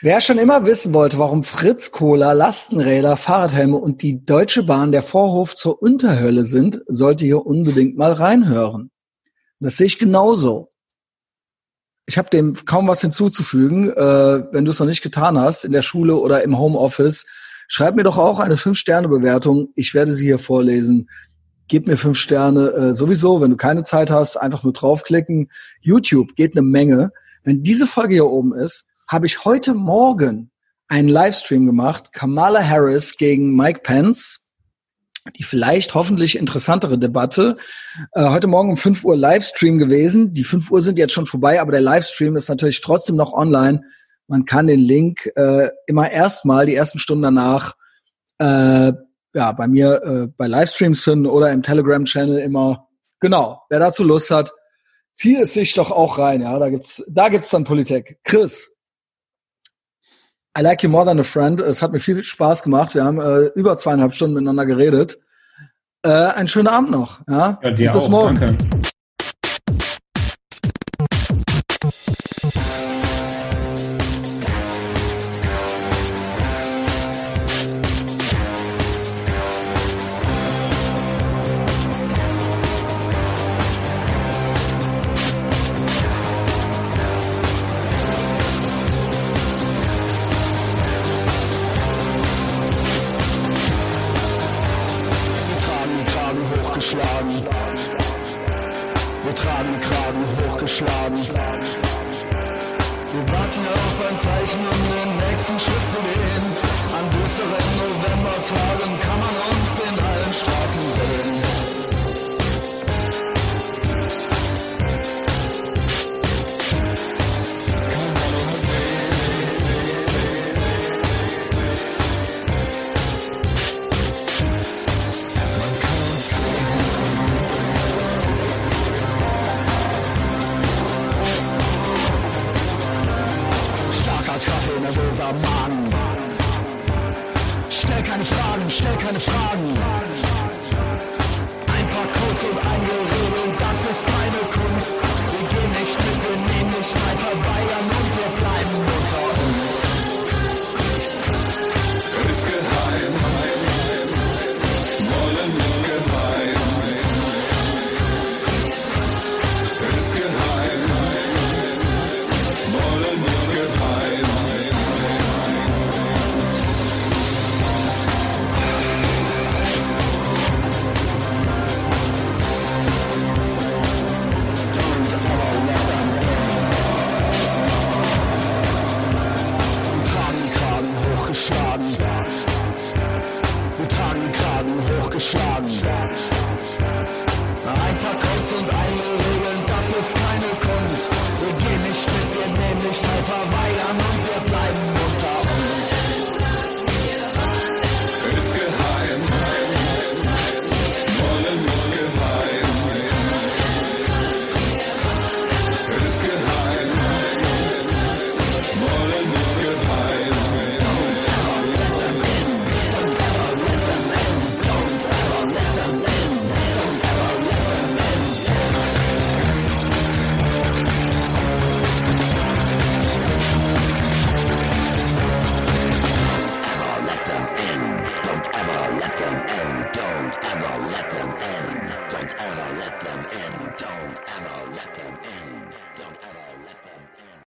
Wer 0.02 0.20
schon 0.20 0.38
immer 0.38 0.66
wissen 0.66 0.94
wollte, 0.94 1.20
warum 1.20 1.44
Fritz 1.44 1.92
Cola, 1.92 2.34
Lastenräder, 2.34 3.18
Fahrradhelme 3.18 3.78
und 3.78 4.02
die 4.02 4.26
Deutsche 4.26 4.64
Bahn 4.64 4.92
der 4.92 5.04
Vorhof 5.04 5.56
zur 5.56 5.82
Unterhölle 5.82 6.46
sind, 6.46 6.82
sollte 6.88 7.26
hier 7.26 7.46
unbedingt 7.46 7.98
mal 7.98 8.12
reinhören. 8.12 8.90
Das 9.60 9.78
sehe 9.78 9.88
ich 9.88 10.00
genauso. 10.00 10.72
Ich 12.08 12.18
habe 12.18 12.32
dem 12.32 12.54
kaum 12.66 12.88
was 12.88 13.02
hinzuzufügen. 13.02 13.92
Äh, 13.92 14.52
wenn 14.52 14.66
du 14.66 14.72
es 14.72 14.80
noch 14.80 14.88
nicht 14.88 15.04
getan 15.04 15.40
hast, 15.40 15.66
in 15.66 15.72
der 15.72 15.84
Schule 15.84 16.16
oder 16.16 16.44
im 16.44 16.58
Homeoffice, 16.58 17.28
schreib 17.68 17.96
mir 17.96 18.04
doch 18.04 18.18
auch 18.18 18.40
eine 18.40 18.58
Fünf-Sterne-Bewertung. 18.58 19.70
Ich 19.76 19.94
werde 19.94 20.14
sie 20.14 20.26
hier 20.26 20.40
vorlesen. 20.40 21.10
Gib 21.68 21.86
mir 21.88 21.96
fünf 21.96 22.18
Sterne. 22.18 22.72
Äh, 22.72 22.94
sowieso, 22.96 23.40
wenn 23.40 23.52
du 23.52 23.56
keine 23.56 23.84
Zeit 23.84 24.10
hast, 24.10 24.36
einfach 24.36 24.64
nur 24.64 24.74
draufklicken. 24.74 25.50
YouTube 25.80 26.36
geht 26.36 26.54
eine 26.54 26.64
Menge. 26.64 27.12
Wenn 27.44 27.64
diese 27.64 27.88
Folge 27.88 28.14
hier 28.14 28.28
oben 28.28 28.54
ist, 28.54 28.86
habe 29.08 29.26
ich 29.26 29.46
heute 29.46 29.74
Morgen 29.74 30.52
einen 30.88 31.08
Livestream 31.08 31.66
gemacht. 31.66 32.14
Kamala 32.14 32.64
Harris 32.64 33.18
gegen 33.18 33.56
Mike 33.56 33.82
Pence. 33.84 34.48
Die 35.38 35.44
vielleicht 35.44 35.94
hoffentlich 35.94 36.36
interessantere 36.36 36.98
Debatte. 36.98 37.58
Äh, 38.14 38.30
heute 38.30 38.48
Morgen 38.48 38.72
um 38.72 38.78
5 38.78 39.04
Uhr 39.04 39.16
Livestream 39.16 39.78
gewesen. 39.78 40.34
Die 40.34 40.44
5 40.44 40.72
Uhr 40.72 40.82
sind 40.82 40.98
jetzt 40.98 41.14
schon 41.14 41.28
vorbei, 41.28 41.62
aber 41.62 41.72
der 41.72 41.82
Livestream 41.82 42.36
ist 42.36 42.50
natürlich 42.50 42.82
trotzdem 42.82 43.18
noch 43.18 43.34
online. 43.34 43.82
Man 44.28 44.46
kann 44.46 44.68
den 44.68 44.80
Link 44.80 45.32
äh, 45.36 45.70
immer 45.86 46.12
erstmal 46.12 46.66
die 46.66 46.76
ersten 46.76 46.98
Stunden 46.98 47.24
danach 47.24 47.76
äh, 48.40 48.94
ja 49.34 49.52
bei 49.52 49.68
mir 49.68 50.02
äh, 50.04 50.28
bei 50.36 50.48
Livestreams 50.48 51.02
finden 51.02 51.28
oder 51.28 51.52
im 51.52 51.64
Telegram-Channel 51.64 52.40
immer. 52.40 52.88
Genau, 53.20 53.62
wer 53.70 53.80
dazu 53.80 54.04
Lust 54.04 54.32
hat, 54.32 54.52
ziehe 55.16 55.42
es 55.42 55.54
sich 55.54 55.74
doch 55.74 55.92
auch 55.92 56.18
rein. 56.18 56.42
Ja, 56.42 56.58
da 56.60 56.70
gibt's 56.70 57.04
da 57.08 57.30
gibt's 57.30 57.50
dann 57.50 57.64
Politik. 57.64 58.20
Chris, 58.24 58.76
I 60.58 60.62
like 60.62 60.84
you 60.84 60.90
more 60.90 61.06
than 61.06 61.20
a 61.20 61.24
friend. 61.24 61.62
Es 61.62 61.82
hat 61.82 61.92
mir 61.92 62.00
viel 62.00 62.24
Spaß 62.24 62.64
gemacht. 62.64 62.94
Wir 62.96 63.06
haben 63.06 63.22
äh, 63.22 63.48
über 63.56 63.78
zweieinhalb 63.78 64.14
Stunden 64.14 64.36
miteinander 64.36 64.66
geredet. 64.66 65.20
Äh, 66.04 66.10
einen 66.10 66.48
schönen 66.48 66.68
Abend 66.68 66.92
noch. 66.92 67.22
Ja, 67.30 67.60
ja 67.62 67.72
dir 67.72 67.92
bis 67.92 68.04
auch. 68.04 68.10
morgen. 68.10 68.36
Danke. 68.36 68.81